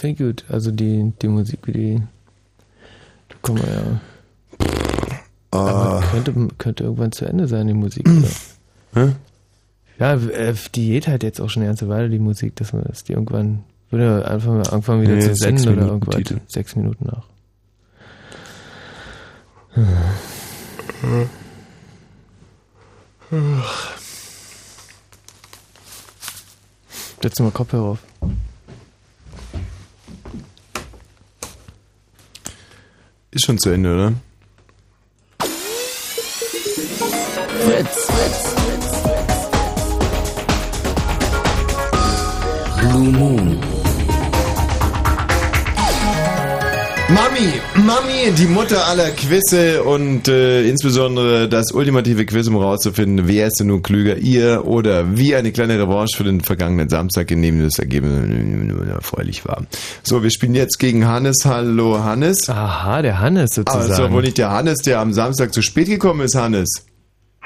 ich 0.02 0.18
gut. 0.18 0.46
Also 0.50 0.72
die, 0.72 1.14
die 1.22 1.28
Musik, 1.28 1.60
die 1.68 2.02
guck 3.42 3.58
mal, 3.58 3.68
ja. 3.68 4.00
Ah. 5.52 5.58
Aber 5.58 6.04
könnte, 6.12 6.48
könnte 6.58 6.84
irgendwann 6.84 7.12
zu 7.12 7.26
Ende 7.26 7.48
sein, 7.48 7.68
die 7.68 7.74
Musik. 7.74 8.08
Oder? 8.08 8.30
Hä? 9.08 9.16
Ja, 10.00 10.14
äh, 10.14 10.54
die 10.76 10.88
geht 10.88 11.08
halt 11.08 11.24
jetzt 11.24 11.42
auch 11.42 11.50
schon 11.50 11.62
eine 11.62 11.70
ganze 11.70 11.90
Weile, 11.90 12.10
die 12.10 12.20
Musik, 12.20 12.56
dass 12.56 12.74
man 12.74 12.84
dass 12.84 13.04
die 13.04 13.14
irgendwann 13.14 13.64
würde 13.92 14.26
einfach 14.28 14.52
mal 14.52 14.68
anfangen 14.70 15.02
wieder 15.02 15.16
Nee, 15.16 15.22
zu 15.22 15.36
senden 15.36 15.64
oder 15.64 15.72
Minuten 15.72 15.92
irgendwas. 15.92 16.16
Titel. 16.16 16.40
Sechs 16.48 16.76
Minuten 16.76 17.06
nach. 17.06 17.26
Setz 27.22 27.40
mal 27.40 27.52
Kopfhörer 27.52 27.84
auf. 27.84 28.00
Ist 33.30 33.46
schon 33.46 33.60
zu 33.60 33.70
Ende, 33.70 33.94
oder? 33.94 34.14
Fritz. 37.64 38.08
Blue 42.80 43.12
Moon. 43.12 43.71
Mami, 47.14 47.52
Mami, 47.86 48.32
die 48.38 48.46
Mutter 48.46 48.88
aller 48.88 49.10
Quizze 49.12 49.84
und 49.84 50.30
äh, 50.30 50.64
insbesondere 50.66 51.50
das 51.50 51.74
ultimative 51.74 52.26
Quiz, 52.26 52.48
um 52.48 52.58
herauszufinden, 52.58 53.28
wer 53.28 53.48
ist 53.48 53.60
denn 53.60 53.68
nun 53.68 53.84
klüger, 53.84 54.16
ihr 54.16 54.66
oder 54.66 55.18
wie 55.18 55.36
eine 55.36 55.52
kleine 55.52 55.78
Revanche 55.78 56.16
für 56.16 56.24
den 56.24 56.40
vergangenen 56.40 56.88
Samstag, 56.88 57.30
in 57.32 57.42
dem 57.42 57.62
das 57.62 57.80
Ergebnis 57.80 58.14
nur 58.30 58.88
erfreulich 58.88 59.46
war. 59.46 59.66
So, 60.04 60.24
wir 60.24 60.32
spielen 60.32 60.56
jetzt 60.56 60.80
gegen 60.80 61.06
Hannes. 61.06 61.44
Hallo 61.44 62.02
Hannes. 62.02 62.50
Aha, 62.50 63.02
der 63.02 63.20
Hannes 63.20 63.60
Aber 63.60 63.68
es 63.72 63.76
ist 63.76 63.82
sozusagen. 63.82 64.04
doch 64.10 64.16
wohl 64.16 64.22
nicht 64.24 64.38
der 64.38 64.52
Hannes, 64.52 64.78
der 64.80 65.00
am 65.00 65.12
Samstag 65.12 65.54
zu 65.54 65.62
spät 65.62 65.88
gekommen 65.88 66.22
ist, 66.22 66.36
Hannes. 66.36 66.86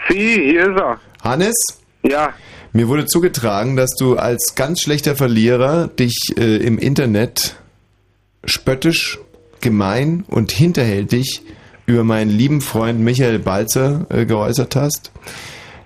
Sie, 0.09 0.41
hier 0.51 0.69
ist 0.69 0.79
er. 0.79 0.99
Hannes? 1.23 1.55
Ja. 2.03 2.33
Mir 2.71 2.87
wurde 2.87 3.07
zugetragen, 3.07 3.75
dass 3.75 3.89
du 3.97 4.15
als 4.15 4.53
ganz 4.55 4.81
schlechter 4.81 5.15
Verlierer 5.15 5.87
dich 5.87 6.33
äh, 6.37 6.57
im 6.57 6.77
Internet 6.77 7.55
spöttisch, 8.45 9.17
gemein 9.65 10.23
und 10.27 10.51
hinterhältig 10.51 11.41
über 11.87 12.03
meinen 12.03 12.29
lieben 12.29 12.61
Freund 12.61 12.99
Michael 12.99 13.39
Balzer 13.39 14.05
äh, 14.09 14.25
geäußert 14.25 14.75
hast, 14.75 15.11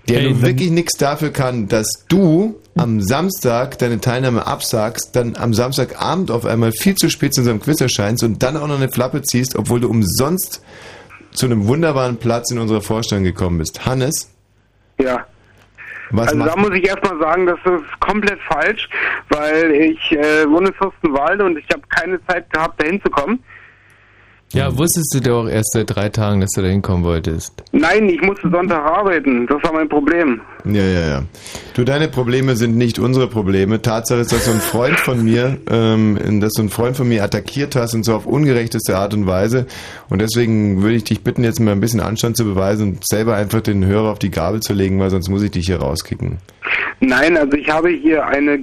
der 0.08 0.20
Hey, 0.20 0.30
nun 0.30 0.42
wirklich 0.42 0.70
nichts 0.70 0.98
dafür 0.98 1.32
kann, 1.32 1.68
dass 1.68 2.06
du 2.10 2.60
am 2.76 3.02
Samstag 3.02 3.78
deine 3.80 4.00
Teilnahme 4.00 4.46
absagst, 4.46 5.16
dann 5.16 5.36
am 5.38 5.54
Samstagabend 5.54 6.30
auf 6.30 6.46
einmal 6.46 6.72
viel 6.72 6.96
zu 6.96 7.10
spät 7.10 7.34
zu 7.34 7.42
unserem 7.42 7.62
Quiz 7.62 7.80
erscheinst 7.82 8.24
und 8.24 8.44
dann 8.44 8.58
auch 8.58 8.68
noch 8.68 8.78
eine 8.78 8.90
Flappe 8.90 9.22
ziehst, 9.22 9.56
obwohl 9.56 9.80
du 9.80 9.90
umsonst 9.90 10.64
zu 11.32 11.46
einem 11.46 11.68
wunderbaren 11.68 12.18
Platz 12.18 12.52
in 12.52 12.60
unserer 12.60 12.82
Vorstellung 12.82 13.24
gekommen 13.24 13.60
bist. 13.60 13.86
Hannes? 13.86 14.34
Ja. 15.00 15.26
Was 16.12 16.30
also 16.30 16.44
da 16.44 16.56
muss 16.56 16.72
ich 16.74 16.86
erstmal 16.88 17.20
sagen, 17.20 17.46
das 17.46 17.60
ist 17.66 18.00
komplett 18.00 18.40
falsch, 18.42 18.90
weil 19.30 19.72
ich 19.72 20.12
äh, 20.12 20.50
wohne 20.50 20.70
in 20.70 20.74
Fürstenwalde 20.74 21.46
und 21.46 21.58
ich 21.58 21.68
habe 21.72 21.84
keine 21.90 22.20
Zeit 22.26 22.50
gehabt, 22.52 22.82
da 22.82 22.86
hinzukommen. 22.86 23.44
Ja, 24.52 24.76
wusstest 24.76 25.14
du 25.14 25.22
doch 25.22 25.48
erst 25.48 25.74
seit 25.74 25.96
drei 25.96 26.10
Tagen, 26.10 26.42
dass 26.42 26.50
du 26.56 26.62
da 26.62 26.68
hinkommen 26.68 27.04
wolltest. 27.04 27.54
Nein, 27.72 28.10
ich 28.10 28.20
musste 28.22 28.50
Sonntag 28.50 28.84
arbeiten. 28.84 29.46
Das 29.46 29.62
war 29.62 29.74
mein 29.74 29.88
Problem. 29.88 30.42
Ja, 30.66 30.84
ja, 30.84 31.08
ja. 31.08 31.24
Du, 31.76 31.84
deine 31.84 32.08
Probleme 32.08 32.56
sind 32.56 32.76
nicht 32.76 32.98
unsere 32.98 33.28
Probleme. 33.28 33.80
Tatsache 33.80 34.22
ist, 34.22 34.32
dass 34.32 34.46
du 34.46 34.52
einen 34.52 34.60
Freund 34.60 35.00
von 35.00 35.24
mir, 35.24 35.60
ähm, 35.70 36.42
dass 36.42 36.54
du 36.54 36.64
einen 36.64 36.72
Freund 36.72 36.98
von 36.98 37.08
mir 37.08 37.24
attackiert 37.24 37.76
hast 37.76 37.94
und 37.94 38.04
so 38.04 38.16
auf 38.16 38.26
ungerechteste 38.26 38.98
Art 38.98 39.14
und 39.14 39.28
Weise. 39.28 39.68
Und 40.10 40.20
deswegen 40.20 40.82
würde 40.82 40.96
ich 40.96 41.04
dich 41.04 41.22
bitten, 41.22 41.44
jetzt 41.44 41.60
mal 41.60 41.72
ein 41.72 41.80
bisschen 41.80 42.00
Anstand 42.00 42.36
zu 42.36 42.44
beweisen 42.44 42.94
und 42.94 43.08
selber 43.08 43.36
einfach 43.36 43.62
den 43.62 43.86
Hörer 43.86 44.10
auf 44.12 44.20
die 44.20 44.32
Gabel 44.32 44.62
zu 44.62 44.74
legen, 44.74 45.00
weil 45.00 45.12
sonst 45.12 45.30
muss 45.30 45.44
ich 45.44 45.52
dich 45.52 45.68
hier 45.68 45.80
rauskicken. 45.80 46.40
Nein, 47.00 47.38
also 47.38 47.56
ich 47.56 47.70
habe 47.70 47.90
hier 47.90 48.26
eine... 48.26 48.60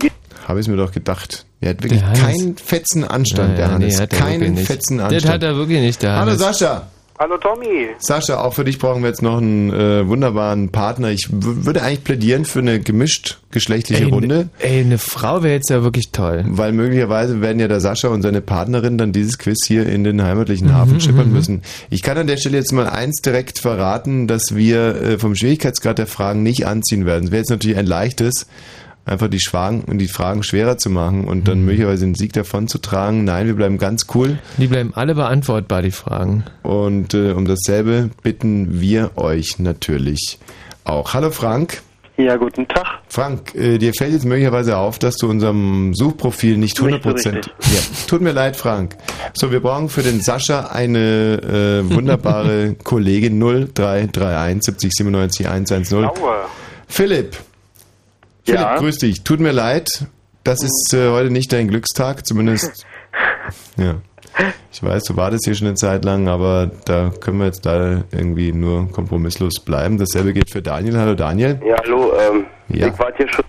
Habe 0.49 0.61
ich 0.61 0.67
mir 0.67 0.77
doch 0.77 0.91
gedacht. 0.91 1.46
Er 1.61 1.71
hat 1.71 1.83
wirklich 1.83 2.03
Der 2.03 2.13
keinen 2.13 2.57
fetzen 2.57 3.05
Anstand, 3.05 3.51
Ja, 3.53 3.57
der 3.57 3.71
Hannes. 3.73 3.95
nee, 3.97 4.01
hat 4.03 4.11
keinen 4.11 4.41
wirklich 4.41 4.51
nicht. 4.59 4.67
fetzen 4.67 4.99
Das 4.99 5.13
Anstand. 5.13 5.35
hat 5.35 5.43
er 5.43 5.57
wirklich 5.57 5.81
nicht, 5.81 6.03
der 6.03 6.13
Hallo 6.17 6.27
Hannes. 6.33 6.39
Sascha. 6.39 6.87
Hallo 7.19 7.39
Tommy. 7.39 7.87
Sascha, 7.99 8.43
auch 8.45 8.53
für 8.53 8.65
dich 8.65 8.79
brauchen 8.79 9.01
wir 9.03 9.09
jetzt 9.09 9.23
noch 9.23 9.39
einen 9.39 9.73
äh, 9.73 10.07
wunderbaren 10.07 10.69
Partner. 10.69 11.09
Ich 11.13 11.29
würde 11.31 11.83
eigentlich 11.83 12.05
plädieren 12.05 12.45
für 12.45 12.59
eine 12.59 12.79
gemischt 12.79 13.39
geschlechtliche 13.51 14.05
Ey, 14.05 14.11
Runde. 14.11 14.29
ne- 14.29 14.49
ey, 14.59 14.81
eine 14.81 14.99
Frau 14.99 15.43
wäre 15.43 15.55
jetzt 15.55 15.71
ja 15.71 15.83
wirklich 15.83 16.11
toll. 16.13 16.45
Weil 16.47 16.73
möglicherweise 16.73 17.41
werden 17.41 17.59
ja 17.59 17.69
der 17.69 17.81
Sascha 17.81 18.09
und 18.09 18.21
seine 18.21 18.43
Partnerin 18.43 18.99
dann 18.99 19.13
dieses 19.13 19.39
Quiz 19.39 19.65
hier 19.67 19.87
in 19.89 20.05
den 20.05 20.23
heimatlichen 20.23 20.67
Mhm, 20.69 20.75
Hafen 20.75 21.01
schippern 21.01 21.29
mhm. 21.29 21.33
müssen. 21.33 21.63
Ich 21.89 22.03
kann 22.03 22.19
an 22.19 22.27
der 22.27 22.37
Stelle 22.37 22.59
jetzt 22.59 22.73
mal 22.75 22.87
eins 22.87 23.23
direkt 23.23 23.61
verraten, 23.61 24.27
dass 24.27 24.55
wir 24.55 25.01
äh, 25.01 25.19
vom 25.19 25.35
Schwierigkeitsgrad 25.35 25.97
der 25.97 26.07
Fragen 26.07 26.43
nicht 26.43 26.67
anziehen 26.67 27.07
werden. 27.07 27.25
Es 27.25 27.31
wäre 27.31 27.39
jetzt 27.41 27.51
natürlich 27.51 27.79
ein 27.79 27.87
leichtes, 27.87 28.47
einfach 29.07 29.29
die 29.29 29.41
Fragen 29.41 29.83
und 29.87 29.99
die 29.99 30.09
Fragen 30.09 30.43
schwerer 30.43 30.77
zu 30.79 30.91
machen 30.91 31.25
und 31.25 31.39
Mhm. 31.39 31.45
dann 31.45 31.65
möglicherweise 31.65 32.05
den 32.05 32.15
Sieg 32.15 32.33
davon 32.33 32.69
zu 32.69 32.79
tragen. 32.79 33.25
Nein, 33.25 33.47
wir 33.47 33.55
bleiben 33.55 33.79
ganz 33.79 34.07
cool. 34.15 34.39
Die 34.59 34.67
bleiben 34.67 34.93
alle 34.95 35.15
beantwortbar, 35.15 35.81
die 35.83 35.93
Fragen. 35.93 36.45
Und 36.63 37.15
äh, 37.15 37.31
um 37.33 37.47
dasselbe 37.47 38.11
bitten 38.23 38.81
wir 38.81 39.13
euch 39.17 39.59
natürlich 39.59 40.39
auch. 40.85 41.15
Hallo 41.15 41.31
Frank. 41.31 41.83
Ja, 42.19 42.37
guten 42.37 42.67
Tag. 42.67 42.87
Frank, 43.09 43.55
äh, 43.55 43.77
dir 43.77 43.93
fällt 43.93 44.13
jetzt 44.13 44.25
möglicherweise 44.25 44.79
auf, 44.79 44.99
dass 44.99 45.17
du 45.19 45.29
unserem 45.29 45.93
Suchprofil 45.95 46.57
nicht 46.57 46.79
100%... 46.79 47.13
Nicht 47.13 47.23
so 47.23 47.31
ja, 47.31 47.81
tut 48.09 48.23
mir 48.23 48.33
leid, 48.33 48.57
Frank. 48.57 48.97
So, 49.35 49.53
wir 49.53 49.61
brauchen 49.61 49.91
für 49.91 50.03
den 50.03 50.23
Sascha 50.23 50.69
eine 50.69 51.83
äh, 51.87 51.95
wunderbare 51.95 52.75
Kollegin 52.85 53.39
0331 53.39 54.63
70 54.65 54.93
97 54.95 55.47
110. 55.47 56.05
Aua. 56.07 56.47
Philipp. 56.89 57.37
Philipp, 58.47 58.61
Ja? 58.61 58.77
grüß 58.79 58.99
dich. 58.99 59.23
Tut 59.25 59.41
mir 59.41 59.53
leid, 59.53 59.89
das 60.45 60.63
ist 60.63 60.95
äh, 60.95 61.11
heute 61.11 61.31
nicht 61.31 61.53
dein 61.53 61.69
Glückstag, 61.69 62.25
zumindest... 62.27 62.87
ja. 63.77 63.97
Ich 64.71 64.83
weiß, 64.83 65.05
du 65.05 65.17
wartest 65.17 65.47
hier 65.47 65.55
schon 65.55 65.67
eine 65.69 65.77
Zeit 65.77 66.05
lang, 66.05 66.29
aber 66.29 66.71
da 66.85 67.11
können 67.21 67.39
wir 67.39 67.47
jetzt 67.47 67.65
leider 67.65 68.05
irgendwie 68.13 68.53
nur 68.53 68.91
kompromisslos 68.93 69.61
bleiben. 69.61 69.97
Dasselbe 69.97 70.35
gilt 70.35 70.51
für 70.51 70.61
Daniel. 70.61 70.99
Hallo 70.99 71.15
Daniel. 71.15 71.59
Ja, 71.67 71.77
hallo, 71.83 72.13
ähm, 72.19 72.45
Ja. 72.69 72.89
ich 72.89 72.99
warte 72.99 73.17
hier 73.17 73.33
schon. 73.33 73.45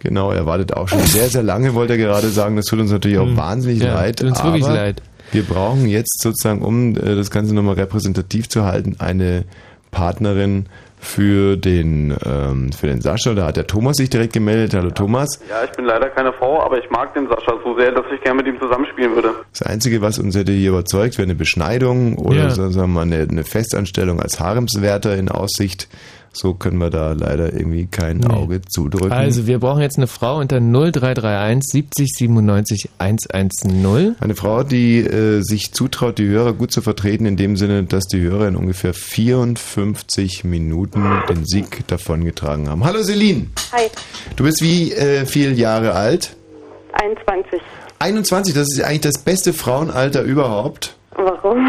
Genau, 0.00 0.32
er 0.32 0.44
wartet 0.44 0.74
auch 0.74 0.88
schon 0.88 0.98
sehr, 1.00 1.28
sehr 1.28 1.44
lange, 1.44 1.74
wollte 1.74 1.92
er 1.94 1.98
gerade 1.98 2.28
sagen. 2.28 2.56
Das 2.56 2.66
tut 2.66 2.80
uns 2.80 2.90
natürlich 2.90 3.18
auch 3.18 3.26
Hm. 3.26 3.36
wahnsinnig 3.36 3.82
Ja, 3.82 3.94
leid. 3.94 4.18
tut 4.18 4.28
uns 4.28 4.40
aber 4.40 4.54
wirklich 4.54 4.66
leid. 4.74 5.02
Wir 5.32 5.44
brauchen 5.44 5.86
jetzt 5.86 6.20
sozusagen, 6.20 6.60
um 6.62 6.96
äh, 6.96 7.14
das 7.14 7.30
Ganze 7.30 7.54
nochmal 7.54 7.74
repräsentativ 7.76 8.48
zu 8.48 8.64
halten, 8.64 8.96
eine 8.98 9.44
Partnerin 9.92 10.66
für 10.98 11.56
den, 11.56 12.16
ähm, 12.24 12.72
für 12.72 12.86
den 12.86 13.00
Sascha. 13.00 13.34
Da 13.34 13.46
hat 13.46 13.56
der 13.56 13.66
Thomas 13.66 13.96
sich 13.96 14.10
direkt 14.10 14.32
gemeldet. 14.32 14.74
Hallo 14.74 14.90
Thomas. 14.90 15.40
Ja, 15.48 15.64
ich 15.64 15.70
bin 15.72 15.84
leider 15.84 16.08
keine 16.10 16.32
Frau, 16.32 16.62
aber 16.62 16.78
ich 16.78 16.88
mag 16.90 17.14
den 17.14 17.28
Sascha 17.28 17.52
so 17.62 17.78
sehr, 17.78 17.92
dass 17.92 18.04
ich 18.14 18.20
gerne 18.22 18.42
mit 18.42 18.46
ihm 18.52 18.60
zusammenspielen 18.60 19.14
würde. 19.14 19.30
Das 19.52 19.62
Einzige, 19.62 20.00
was 20.00 20.18
uns 20.18 20.36
hätte 20.36 20.52
hier 20.52 20.70
überzeugt, 20.70 21.18
wäre 21.18 21.26
eine 21.26 21.34
Beschneidung 21.34 22.16
oder 22.18 22.44
Ja. 22.44 22.50
sagen 22.50 22.74
wir 22.74 22.86
mal 22.86 23.02
eine, 23.02 23.26
eine 23.30 23.44
Festanstellung 23.44 24.20
als 24.20 24.40
Haremswärter 24.40 25.16
in 25.16 25.28
Aussicht. 25.28 25.88
So 26.36 26.52
können 26.52 26.76
wir 26.76 26.90
da 26.90 27.12
leider 27.12 27.54
irgendwie 27.54 27.86
kein 27.86 28.22
Auge 28.26 28.60
zudrücken. 28.60 29.10
Also, 29.10 29.46
wir 29.46 29.58
brauchen 29.58 29.80
jetzt 29.80 29.96
eine 29.96 30.06
Frau 30.06 30.36
unter 30.36 30.60
0331 30.60 31.62
70 31.64 32.08
97 32.14 32.90
110. 32.98 34.16
Eine 34.20 34.34
Frau, 34.34 34.62
die 34.62 34.98
äh, 34.98 35.40
sich 35.40 35.72
zutraut, 35.72 36.18
die 36.18 36.26
Hörer 36.26 36.52
gut 36.52 36.72
zu 36.72 36.82
vertreten, 36.82 37.24
in 37.24 37.38
dem 37.38 37.56
Sinne, 37.56 37.84
dass 37.84 38.04
die 38.04 38.20
Hörer 38.20 38.48
in 38.48 38.56
ungefähr 38.56 38.92
54 38.92 40.44
Minuten 40.44 41.02
den 41.30 41.46
Sieg 41.46 41.86
davongetragen 41.86 42.68
haben. 42.68 42.84
Hallo 42.84 43.02
Celine, 43.02 43.46
Hi, 43.72 43.88
du 44.36 44.44
bist 44.44 44.60
wie 44.60 44.92
äh, 44.92 45.24
viele 45.24 45.52
Jahre 45.52 45.94
alt? 45.94 46.36
21. 46.92 47.62
21, 47.98 48.54
das 48.54 48.68
ist 48.70 48.82
eigentlich 48.82 49.00
das 49.00 49.22
beste 49.22 49.54
Frauenalter 49.54 50.20
überhaupt. 50.20 50.96
Warum? 51.14 51.66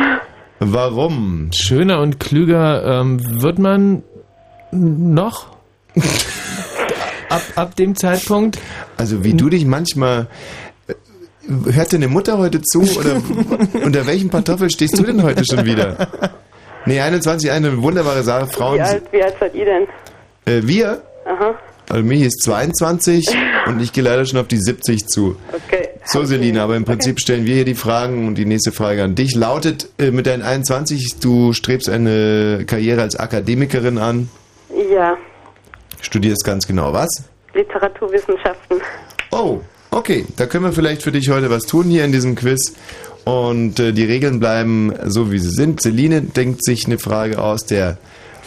Warum? 0.59 1.51
Schöner 1.53 2.01
und 2.01 2.19
klüger 2.19 2.99
ähm, 2.99 3.41
wird 3.41 3.59
man 3.59 4.03
noch? 4.71 5.47
ab, 7.29 7.41
ab 7.55 7.75
dem 7.75 7.95
Zeitpunkt? 7.95 8.57
Also 8.97 9.23
wie 9.23 9.33
du 9.33 9.49
dich 9.49 9.65
manchmal... 9.65 10.27
äh, 10.87 10.93
Hört 11.71 11.93
deine 11.93 12.07
Mutter 12.07 12.37
heute 12.37 12.61
zu 12.61 12.81
oder 12.81 13.21
unter 13.83 14.05
welchen 14.05 14.29
Pantoffeln 14.29 14.69
stehst 14.69 14.97
du 14.99 15.03
denn 15.03 15.23
heute 15.23 15.43
schon 15.45 15.65
wieder? 15.65 16.09
Nee, 16.85 16.99
21, 16.99 17.51
eine 17.51 17.81
wunderbare 17.81 18.23
Sache. 18.23 18.47
Frauen. 18.47 18.77
Wie 18.77 18.81
alt, 18.81 19.03
wie 19.11 19.23
alt 19.23 19.35
seid 19.39 19.55
ihr 19.55 19.65
denn? 19.65 19.83
Äh, 20.45 20.65
wir? 20.67 21.01
Aha, 21.25 21.55
Also 21.89 22.03
mich 22.03 22.21
ist 22.21 22.41
22 22.43 23.27
und 23.67 23.81
ich 23.81 23.91
gehe 23.93 24.03
leider 24.03 24.25
schon 24.25 24.39
auf 24.39 24.47
die 24.47 24.57
70 24.59 25.07
zu. 25.07 25.35
okay. 25.53 25.89
So, 26.05 26.23
Selina, 26.23 26.63
aber 26.63 26.77
im 26.77 26.85
Prinzip 26.85 27.19
stellen 27.19 27.45
wir 27.45 27.55
hier 27.55 27.65
die 27.65 27.75
Fragen 27.75 28.27
und 28.27 28.35
die 28.35 28.45
nächste 28.45 28.71
Frage 28.71 29.03
an 29.03 29.15
dich 29.15 29.35
lautet, 29.35 29.89
äh, 29.99 30.11
mit 30.11 30.25
deinen 30.27 30.41
21, 30.41 31.19
du 31.19 31.51
strebst 31.51 31.89
eine 31.89 32.63
Karriere 32.65 33.01
als 33.01 33.17
Akademikerin 33.17 33.97
an, 33.97 34.29
Ja, 34.69 35.17
studierst 36.01 36.43
ganz 36.43 36.67
genau 36.67 36.93
was? 36.93 37.09
Literaturwissenschaften. 37.53 38.81
Oh, 39.31 39.59
okay, 39.91 40.25
da 40.37 40.45
können 40.45 40.65
wir 40.65 40.71
vielleicht 40.71 41.01
für 41.01 41.11
dich 41.11 41.29
heute 41.29 41.49
was 41.49 41.63
tun 41.63 41.85
hier 41.85 42.05
in 42.05 42.11
diesem 42.11 42.35
Quiz. 42.35 42.75
Und 43.25 43.79
äh, 43.79 43.91
die 43.91 44.05
Regeln 44.05 44.39
bleiben 44.39 44.93
so, 45.05 45.31
wie 45.31 45.39
sie 45.39 45.49
sind. 45.49 45.81
Celine 45.81 46.21
denkt 46.21 46.63
sich 46.63 46.85
eine 46.85 46.97
Frage 46.97 47.41
aus, 47.41 47.65
der... 47.65 47.97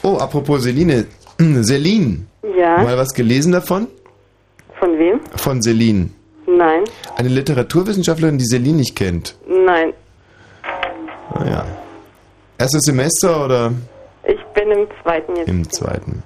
Oh, 0.02 0.16
apropos 0.16 0.62
Celine. 0.62 1.06
Celine. 1.38 2.20
Ja. 2.56 2.78
Mal 2.78 2.96
was 2.98 3.14
gelesen 3.14 3.52
davon? 3.52 3.86
Von 4.78 4.98
wem? 4.98 5.20
Von 5.36 5.62
Celine. 5.62 6.10
Nein. 6.46 6.84
Eine 7.16 7.28
Literaturwissenschaftlerin, 7.28 8.38
die 8.38 8.44
Celine 8.44 8.78
nicht 8.78 8.96
kennt. 8.96 9.36
Nein. 9.46 9.92
Naja. 11.34 11.64
Erstes 12.58 12.82
Semester 12.82 13.44
oder 13.44 13.72
Ich 14.30 14.44
bin 14.54 14.70
im 14.70 14.86
zweiten 15.02 15.36
jetzt. 15.36 15.48
im 15.48 15.70
zweiten? 15.70 16.22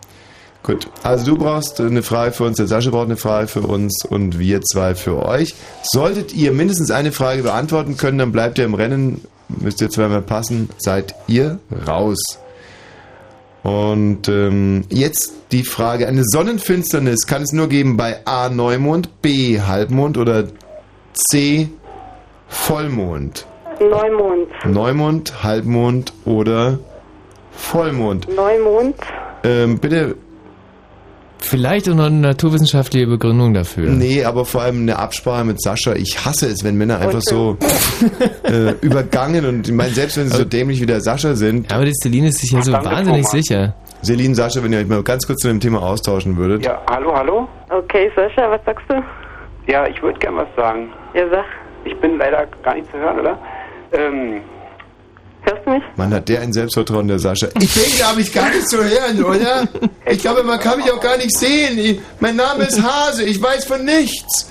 Gut, 0.62 0.88
also 1.02 1.26
du 1.26 1.38
brauchst 1.38 1.80
eine 1.80 2.02
Frage 2.02 2.32
für 2.32 2.44
uns, 2.44 2.56
der 2.56 2.66
Sascha 2.66 2.90
braucht 2.90 3.06
eine 3.06 3.16
Frage 3.16 3.48
für 3.48 3.60
uns 3.60 4.04
und 4.04 4.38
wir 4.38 4.62
zwei 4.62 4.94
für 4.94 5.24
euch. 5.24 5.54
Solltet 5.82 6.34
ihr 6.34 6.52
mindestens 6.52 6.90
eine 6.90 7.12
Frage 7.12 7.42
beantworten 7.42 7.96
können, 7.96 8.18
dann 8.18 8.32
bleibt 8.32 8.58
ihr 8.58 8.64
im 8.64 8.74
Rennen, 8.74 9.24
müsst 9.48 9.80
ihr 9.80 9.90
zweimal 9.90 10.22
passen, 10.22 10.70
seid 10.78 11.14
ihr 11.26 11.58
raus. 11.86 12.18
Und 13.62 14.28
ähm, 14.28 14.84
jetzt 14.90 15.32
die 15.52 15.64
Frage, 15.64 16.06
eine 16.06 16.24
Sonnenfinsternis 16.24 17.26
kann 17.26 17.42
es 17.42 17.52
nur 17.52 17.68
geben 17.68 17.96
bei 17.96 18.26
A 18.26 18.50
Neumond, 18.50 19.22
B 19.22 19.60
Halbmond 19.60 20.18
oder 20.18 20.44
C 21.14 21.68
Vollmond. 22.48 23.46
Neumond. 23.80 24.48
Neumond, 24.66 25.42
Halbmond 25.42 26.12
oder 26.24 26.78
Vollmond. 27.56 28.28
Neumond. 28.34 28.96
Ähm, 29.42 29.78
bitte. 29.78 30.16
Vielleicht 31.38 31.90
auch 31.90 31.94
noch 31.94 32.06
eine 32.06 32.20
naturwissenschaftliche 32.20 33.06
Begründung 33.06 33.52
dafür. 33.52 33.90
Nee, 33.90 34.24
aber 34.24 34.46
vor 34.46 34.62
allem 34.62 34.82
eine 34.82 34.98
Absprache 34.98 35.44
mit 35.44 35.60
Sascha. 35.60 35.92
Ich 35.92 36.24
hasse 36.24 36.46
es, 36.46 36.64
wenn 36.64 36.76
Männer 36.76 36.98
einfach 37.00 37.20
so 37.20 37.58
äh, 38.44 38.72
übergangen 38.80 39.44
und 39.44 39.68
ich 39.68 39.74
meine, 39.74 39.90
selbst 39.90 40.16
wenn 40.16 40.28
sie 40.28 40.36
so 40.38 40.44
dämlich 40.44 40.80
wie 40.80 40.86
der 40.86 41.02
Sascha 41.02 41.34
sind. 41.34 41.70
Aber 41.70 41.84
die 41.84 41.92
Celine 41.92 42.28
ist 42.28 42.38
sich 42.38 42.52
ja 42.52 42.62
so 42.62 42.72
wahnsinnig 42.72 43.26
sicher. 43.26 43.74
Celine, 44.02 44.34
Sascha, 44.34 44.62
wenn 44.62 44.72
ihr 44.72 44.78
euch 44.78 44.88
mal 44.88 45.02
ganz 45.02 45.26
kurz 45.26 45.40
zu 45.40 45.48
dem 45.48 45.60
Thema 45.60 45.82
austauschen 45.82 46.36
würdet. 46.36 46.64
Ja, 46.64 46.80
hallo, 46.90 47.14
hallo? 47.14 47.48
Okay, 47.68 48.10
Sascha, 48.16 48.50
was 48.50 48.60
sagst 48.64 48.84
du? 48.88 49.02
Ja, 49.66 49.86
ich 49.86 50.02
würde 50.02 50.18
gern 50.18 50.36
was 50.36 50.48
sagen. 50.56 50.88
Ja, 51.14 51.28
sag. 51.30 51.44
Ich 51.84 51.94
bin 52.00 52.16
leider 52.16 52.46
gar 52.62 52.74
nicht 52.74 52.90
zu 52.90 52.96
hören, 52.96 53.20
oder? 53.20 53.38
Ähm, 53.92 54.40
Hörst 55.44 55.66
du 55.66 55.70
mich? 55.70 55.82
Man 55.96 56.12
hat 56.14 56.28
der 56.28 56.40
ein 56.40 56.52
Selbstvertrauen, 56.52 57.08
der 57.08 57.18
Sascha. 57.18 57.48
Ich 57.60 57.74
denke, 57.74 57.98
da 57.98 58.10
habe 58.10 58.20
ich 58.20 58.32
gar 58.32 58.48
nicht 58.48 58.68
zu 58.68 58.78
hören, 58.78 59.22
oder? 59.22 59.68
Ich 60.06 60.18
glaube, 60.18 60.42
man 60.42 60.58
kann 60.58 60.78
mich 60.78 60.90
auch 60.90 61.00
gar 61.00 61.16
nicht 61.16 61.36
sehen. 61.36 61.78
Ich, 61.78 62.00
mein 62.20 62.36
Name 62.36 62.64
ist 62.64 62.82
Hase, 62.82 63.24
ich 63.24 63.42
weiß 63.42 63.64
von 63.66 63.84
nichts. 63.84 64.50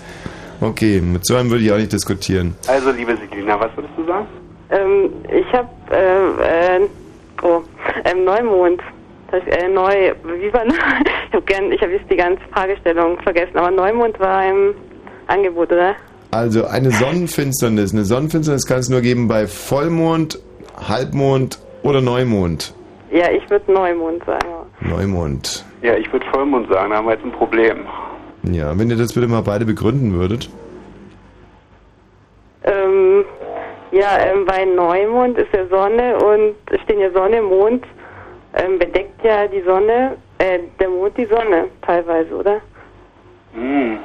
Okay, 0.62 1.02
mit 1.02 1.26
so 1.26 1.36
einem 1.36 1.50
würde 1.50 1.64
ich 1.64 1.72
auch 1.72 1.78
nicht 1.78 1.92
diskutieren. 1.92 2.56
also, 2.68 2.92
liebe 2.92 3.18
Selina, 3.18 3.60
was 3.60 3.76
würdest 3.76 3.94
du 3.98 4.06
sagen? 4.06 4.28
Ähm, 4.70 5.10
ich 5.30 5.52
hab, 5.54 5.70
äh, 5.92 6.78
äh, 6.78 6.88
oh, 7.42 7.62
ähm, 8.06 8.24
Neumond. 8.24 8.82
Das 9.30 9.42
heißt, 9.42 9.64
äh, 9.64 9.68
neu, 9.68 10.14
wie 10.40 10.54
war, 10.54 10.66
ich 10.68 11.34
hab 11.34 11.46
gern, 11.48 11.72
ich 11.72 11.82
habe 11.82 11.94
jetzt 11.94 12.10
die 12.10 12.16
ganze 12.16 12.42
Fragestellung 12.52 13.20
vergessen, 13.22 13.58
aber 13.58 13.72
Neumond 13.72 14.20
war 14.20 14.48
im 14.48 14.76
Angebot, 15.28 15.72
oder? 15.72 15.96
Also 16.32 16.66
eine 16.66 16.92
Sonnenfinsternis. 16.92 17.94
Eine 17.94 18.06
Sonnenfinsternis 18.06 18.66
kann 18.66 18.80
es 18.80 18.90
nur 18.90 19.02
geben 19.02 19.28
bei 19.28 19.48
Vollmond, 19.48 20.40
Halbmond 20.88 21.60
oder 21.84 22.02
Neumond. 22.02 22.74
Ja, 23.12 23.30
ich 23.30 23.48
würde 23.50 23.72
Neumond 23.72 24.24
sagen. 24.26 24.48
Neumond. 24.82 25.66
Ja, 25.82 25.96
ich 25.96 26.12
würde 26.12 26.26
Vollmond 26.32 26.70
sagen, 26.72 26.92
da 26.92 26.98
haben 26.98 27.06
wir 27.06 27.14
jetzt 27.14 27.26
ein 27.26 27.32
Problem. 27.32 27.86
Ja, 28.44 28.78
wenn 28.78 28.90
ihr 28.90 28.98
das 28.98 29.14
bitte 29.14 29.28
mal 29.28 29.42
beide 29.42 29.66
begründen 29.66 30.14
würdet. 30.14 30.50
Ähm, 32.64 33.26
ja, 33.92 34.18
ähm, 34.20 34.46
bei 34.46 34.66
Neumond 34.66 35.38
ist 35.38 35.54
ja 35.54 35.68
Sonne 35.68 36.18
und 36.18 36.56
stehen 36.84 37.00
ja 37.00 37.12
Sonne, 37.12 37.42
Mond, 37.42 37.86
ähm, 38.56 38.80
bedeckt 38.80 39.24
ja 39.24 39.48
die 39.48 39.62
Sonne, 39.62 40.16
äh, 40.40 40.60
der 40.80 40.90
Mond 40.90 41.18
die 41.18 41.26
Sonne 41.26 41.68
teilweise, 41.82 42.34
oder? 42.36 42.62
Hm. 43.54 44.00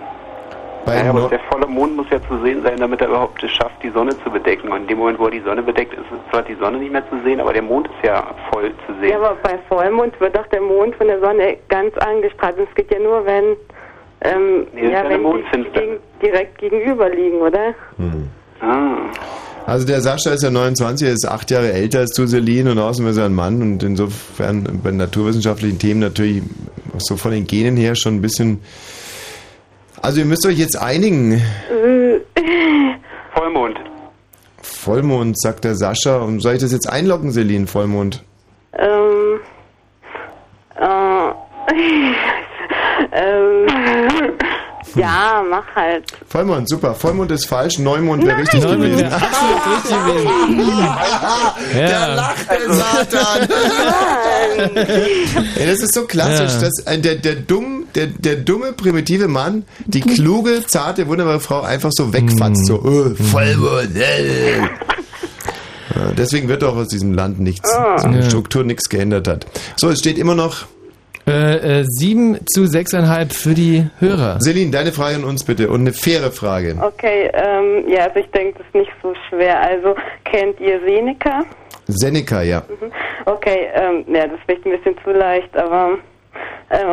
Bei 0.84 0.96
ja, 0.96 1.10
aber 1.10 1.28
der 1.28 1.40
volle 1.50 1.66
Mond 1.66 1.96
muss 1.96 2.06
ja 2.10 2.18
zu 2.28 2.42
sehen 2.42 2.62
sein, 2.62 2.78
damit 2.78 3.00
er 3.00 3.08
überhaupt 3.08 3.42
es 3.42 3.50
schafft, 3.50 3.82
die 3.82 3.90
Sonne 3.90 4.12
zu 4.22 4.30
bedecken. 4.30 4.70
Und 4.70 4.82
in 4.82 4.86
dem 4.88 4.98
Moment, 4.98 5.18
wo 5.18 5.26
er 5.26 5.32
die 5.32 5.40
Sonne 5.40 5.62
bedeckt, 5.62 5.92
ist 5.94 6.04
zwar 6.30 6.42
die 6.42 6.54
Sonne 6.54 6.78
nicht 6.78 6.92
mehr 6.92 7.08
zu 7.10 7.16
sehen, 7.24 7.40
aber 7.40 7.52
der 7.52 7.62
Mond 7.62 7.88
ist 7.88 8.06
ja 8.06 8.34
voll 8.52 8.72
zu 8.86 8.94
sehen. 9.00 9.10
Ja, 9.10 9.18
aber 9.18 9.36
bei 9.42 9.58
Vollmond 9.68 10.18
wird 10.20 10.36
doch 10.36 10.46
der 10.48 10.60
Mond 10.60 10.94
von 10.96 11.06
der 11.06 11.20
Sonne 11.20 11.56
ganz 11.68 11.96
angestrahlt. 11.98 12.58
Und 12.58 12.68
es 12.68 12.74
geht 12.74 12.92
ja 12.92 12.98
nur, 12.98 13.24
wenn, 13.26 13.56
ähm, 14.22 14.66
Nee, 14.72 14.90
ja 14.90 15.04
wenn 15.08 15.22
die 15.22 15.70
gegen, 15.70 15.96
direkt 16.22 16.58
gegenüber 16.58 17.08
liegen, 17.10 17.38
oder? 17.40 17.74
Ah. 18.60 18.96
Also 19.66 19.86
der 19.86 20.00
Sascha 20.00 20.30
ist 20.30 20.42
ja 20.42 20.50
29, 20.50 21.06
er 21.06 21.12
ist 21.12 21.28
acht 21.28 21.50
Jahre 21.50 21.72
älter 21.72 21.98
als 21.98 22.12
du, 22.12 22.26
Celine, 22.26 22.70
und 22.70 22.78
außerdem 22.78 23.10
ist 23.10 23.18
er 23.18 23.26
ein 23.26 23.34
Mann 23.34 23.60
und 23.60 23.82
insofern 23.82 24.80
bei 24.82 24.90
naturwissenschaftlichen 24.90 25.78
Themen 25.78 26.00
natürlich 26.00 26.42
so 26.96 27.16
von 27.16 27.32
den 27.32 27.46
Genen 27.46 27.76
her 27.76 27.94
schon 27.94 28.14
ein 28.14 28.22
bisschen... 28.22 28.60
Also 30.02 30.20
ihr 30.20 30.26
müsst 30.26 30.46
euch 30.46 30.58
jetzt 30.58 30.76
einigen. 30.80 31.42
Vollmond. 33.34 33.78
Vollmond, 34.62 35.40
sagt 35.40 35.64
der 35.64 35.74
Sascha. 35.76 36.18
Und 36.18 36.40
soll 36.40 36.54
ich 36.54 36.60
das 36.60 36.72
jetzt 36.72 36.88
einloggen, 36.88 37.32
Celine, 37.32 37.66
Vollmond? 37.66 38.22
Ähm, 38.78 39.40
äh, 40.80 41.30
ähm, 43.12 43.66
ja, 44.94 45.42
mach 45.48 45.64
halt. 45.76 46.04
Vollmond, 46.28 46.68
super. 46.68 46.94
Vollmond 46.94 47.30
ist 47.30 47.46
falsch, 47.46 47.78
Neumond 47.78 48.24
wäre 48.26 48.38
richtig 48.38 48.62
Neumond 48.62 48.82
gewesen. 48.84 49.00
wäre 49.00 49.14
absolut 49.14 49.66
richtig 49.76 49.96
gewesen. 50.06 50.88
Der 51.74 52.08
lacht, 52.14 52.50
der 52.50 52.72
Satan. 52.72 53.48
ja, 55.58 55.66
das 55.66 55.80
ist 55.82 55.94
so 55.94 56.04
klassisch, 56.06 56.52
Ja. 56.54 56.60
dass 56.60 56.78
äh, 56.86 56.98
der, 56.98 57.16
der, 57.16 57.34
dumm, 57.36 57.77
der, 57.94 58.06
der 58.06 58.36
dumme, 58.36 58.72
primitive 58.72 59.28
Mann 59.28 59.64
die 59.86 60.00
kluge, 60.00 60.64
zarte, 60.66 61.06
wunderbare 61.08 61.40
Frau 61.40 61.60
einfach 61.62 61.90
so 61.92 62.12
wegfatzt. 62.12 62.66
So, 62.66 62.76
äh, 62.76 63.14
Vollmond. 63.14 63.96
Äh. 63.96 64.58
Ja, 65.94 66.12
deswegen 66.16 66.48
wird 66.48 66.62
auch 66.64 66.76
aus 66.76 66.88
diesem 66.88 67.12
Land 67.14 67.40
nichts, 67.40 67.72
Ah. 67.74 67.98
so. 67.98 68.22
Struktur 68.22 68.62
nichts 68.64 68.88
geändert 68.88 69.26
hat. 69.26 69.46
So, 69.76 69.88
es 69.88 69.98
steht 70.00 70.18
immer 70.18 70.34
noch. 70.34 70.66
Äh, 71.26 71.80
äh, 71.80 71.84
7 71.86 72.38
zu 72.46 72.66
6,5 72.66 73.32
für 73.34 73.52
die 73.54 73.86
Hörer. 73.98 74.38
Celine, 74.40 74.70
deine 74.70 74.92
Frage 74.92 75.16
an 75.16 75.24
uns 75.24 75.44
bitte 75.44 75.68
und 75.68 75.80
eine 75.82 75.92
faire 75.92 76.30
Frage. 76.32 76.76
Okay, 76.80 77.30
ähm, 77.34 77.84
ja, 77.88 78.04
also 78.06 78.20
ich 78.20 78.30
denke, 78.30 78.58
das 78.58 78.66
ist 78.66 78.74
nicht 78.74 78.90
so 79.02 79.12
schwer. 79.28 79.60
Also, 79.60 79.94
kennt 80.24 80.58
ihr 80.60 80.80
Seneca? 80.86 81.42
Seneca, 81.86 82.40
ja. 82.42 82.60
Mhm. 82.68 82.90
Okay, 83.26 83.66
ähm, 83.74 84.04
ja, 84.14 84.26
das 84.26 84.36
ist 84.38 84.44
vielleicht 84.46 84.64
ein 84.66 84.72
bisschen 84.72 84.94
zu 85.04 85.10
leicht, 85.10 85.54
aber 85.56 85.98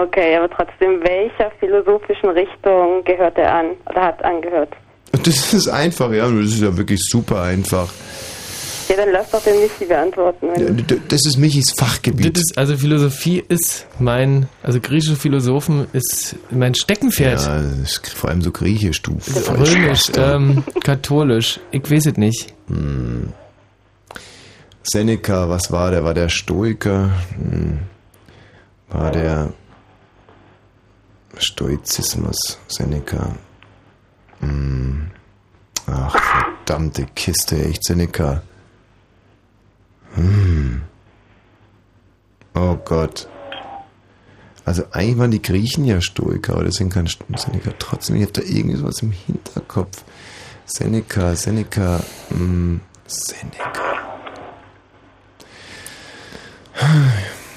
okay, 0.04 0.36
aber 0.38 0.50
trotzdem, 0.50 1.02
welcher 1.04 1.52
philosophischen 1.60 2.30
Richtung 2.30 3.04
gehört 3.04 3.38
er 3.38 3.54
an 3.54 3.66
oder 3.90 4.02
hat 4.02 4.24
angehört? 4.24 4.70
Das 5.12 5.54
ist 5.54 5.68
einfach, 5.70 6.12
ja, 6.12 6.30
das 6.30 6.46
ist 6.54 6.62
ja 6.62 6.76
wirklich 6.76 7.02
super 7.04 7.42
einfach. 7.44 7.90
Ja, 8.88 8.98
dann 8.98 9.12
lass 9.14 9.32
doch 9.32 9.42
den 9.42 9.60
Michi 9.62 9.86
beantworten. 9.86 10.48
D- 10.86 10.98
Das 11.08 11.26
ist 11.26 11.38
Michis 11.38 11.74
Fachgebiet. 11.76 12.36
Das 12.38 12.44
ist, 12.52 12.58
also 12.58 12.78
Philosophie 12.78 13.44
ist 13.48 13.88
mein, 13.98 14.48
also 14.62 14.80
griechische 14.80 15.16
Philosophen 15.16 15.88
ist 15.94 16.36
mein 16.52 16.76
Steckenpferd. 16.76 17.42
Ja, 17.42 17.64
vor 18.16 18.30
allem 18.30 18.44
so 18.44 18.52
griechisch, 18.52 19.02
du. 19.02 19.18
Römisch, 19.50 20.12
ähm, 20.18 20.64
katholisch, 20.84 21.60
ich 21.72 21.90
weiß 21.90 22.06
es 22.08 22.18
nicht. 22.18 22.54
Hm. 22.68 23.34
Seneca, 24.84 25.50
was 25.50 25.72
war 25.72 25.90
der? 25.92 26.04
War 26.04 26.14
der 26.14 26.30
Stoiker? 26.30 27.10
Hm. 27.38 27.80
War 28.98 29.12
der 29.12 29.52
Stoizismus? 31.38 32.58
Seneca. 32.70 33.36
Hm. 34.40 35.12
Ach, 35.86 36.18
verdammte 36.18 37.06
Kiste, 37.14 37.62
echt 37.62 37.84
Seneca. 37.84 38.42
Hm. 40.14 40.82
Oh 42.54 42.78
Gott. 42.86 43.28
Also 44.64 44.86
eigentlich 44.92 45.18
waren 45.18 45.32
die 45.32 45.42
Griechen 45.42 45.84
ja 45.84 46.00
Stoiker, 46.00 46.54
aber 46.54 46.64
deswegen 46.64 46.90
kann 46.90 47.06
Seneca 47.06 47.72
trotzdem, 47.78 48.16
ich 48.16 48.22
habe 48.22 48.32
da 48.32 48.44
irgendwie 48.44 48.78
sowas 48.78 49.02
im 49.02 49.12
Hinterkopf. 49.12 50.06
Seneca, 50.66 51.36
Seneca, 51.36 52.00
hm. 52.30 52.80
Seneca. 53.06 53.96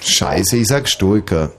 Scheiße, 0.01 0.57
ich 0.57 0.67
sag 0.67 0.89
Stoiker. 0.89 1.51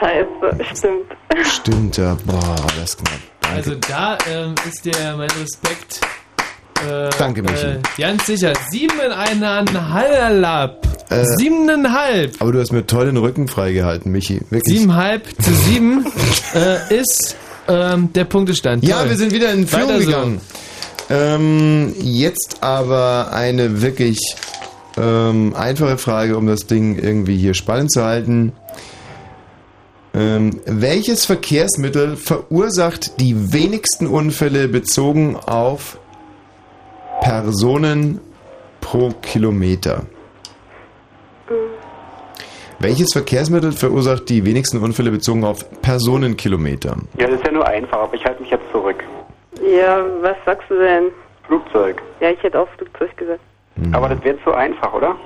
Scheiße, 0.00 0.64
stimmt. 0.74 1.46
Stimmt, 1.46 1.96
ja. 1.96 2.16
Boah, 2.24 2.56
das 2.78 2.96
knapp. 2.96 3.20
Danke. 3.40 3.56
Also 3.56 3.74
da 3.88 4.18
ähm, 4.30 4.54
ist 4.68 4.84
der 4.84 5.16
mein 5.16 5.30
Respekt. 5.30 6.00
Äh, 6.88 7.10
Danke, 7.18 7.42
Michi. 7.42 7.66
Äh, 7.66 7.80
ganz 7.98 8.26
sicher. 8.26 8.52
Siebeneinhalb. 8.70 9.70
Äh, 11.10 11.24
Siebeneinhalb. 11.36 12.40
Aber 12.40 12.52
du 12.52 12.60
hast 12.60 12.72
mir 12.72 12.86
toll 12.86 13.06
den 13.06 13.16
Rücken 13.16 13.48
freigehalten, 13.48 14.12
Michi. 14.12 14.40
Wirklich. 14.50 14.78
Siebeneinhalb 14.80 15.26
zu 15.42 15.52
sieben 15.66 16.04
äh, 16.54 16.94
ist 16.94 17.36
ähm, 17.68 18.12
der 18.12 18.24
Punktestand. 18.24 18.84
Ja, 18.84 19.00
Toll. 19.00 19.10
wir 19.10 19.16
sind 19.16 19.32
wieder 19.32 19.52
in 19.52 19.66
Führung 19.66 19.88
Weiter 19.88 20.00
so. 20.00 20.06
gegangen. 20.06 20.40
Ähm, 21.10 21.94
jetzt 22.00 22.62
aber 22.62 23.30
eine 23.32 23.82
wirklich 23.82 24.18
ähm, 24.96 25.54
einfache 25.56 25.98
Frage, 25.98 26.36
um 26.36 26.46
das 26.46 26.66
Ding 26.66 26.98
irgendwie 26.98 27.36
hier 27.36 27.54
spannend 27.54 27.92
zu 27.92 28.04
halten. 28.04 28.52
Ähm, 30.14 30.60
welches 30.66 31.26
Verkehrsmittel 31.26 32.16
verursacht 32.16 33.20
die 33.20 33.52
wenigsten 33.52 34.06
Unfälle 34.06 34.68
bezogen 34.68 35.36
auf 35.36 35.98
Personen 37.20 38.20
pro 38.80 39.10
Kilometer? 39.22 40.04
Welches 42.78 43.12
Verkehrsmittel 43.12 43.72
verursacht 43.72 44.28
die 44.28 44.44
wenigsten 44.44 44.78
Unfälle 44.78 45.10
bezogen 45.10 45.42
auf 45.42 45.64
Personenkilometer? 45.80 46.96
Ja, 47.18 47.26
das 47.26 47.36
ist 47.36 47.46
ja 47.46 47.52
nur 47.52 47.66
einfach, 47.66 47.98
aber 47.98 48.14
ich 48.14 48.24
halte 48.24 48.42
mich 48.42 48.50
jetzt 48.50 48.70
zurück. 48.70 49.02
Ja, 49.62 50.04
was 50.20 50.36
sagst 50.44 50.68
du 50.68 50.78
denn? 50.78 51.04
Flugzeug. 51.46 52.02
Ja, 52.20 52.30
ich 52.30 52.42
hätte 52.42 52.60
auch 52.60 52.68
Flugzeug 52.76 53.16
gesagt. 53.16 53.40
Aber 53.92 54.08
das 54.08 54.22
wäre 54.22 54.36
zu 54.44 54.52
einfach, 54.52 54.92
oder? 54.92 55.16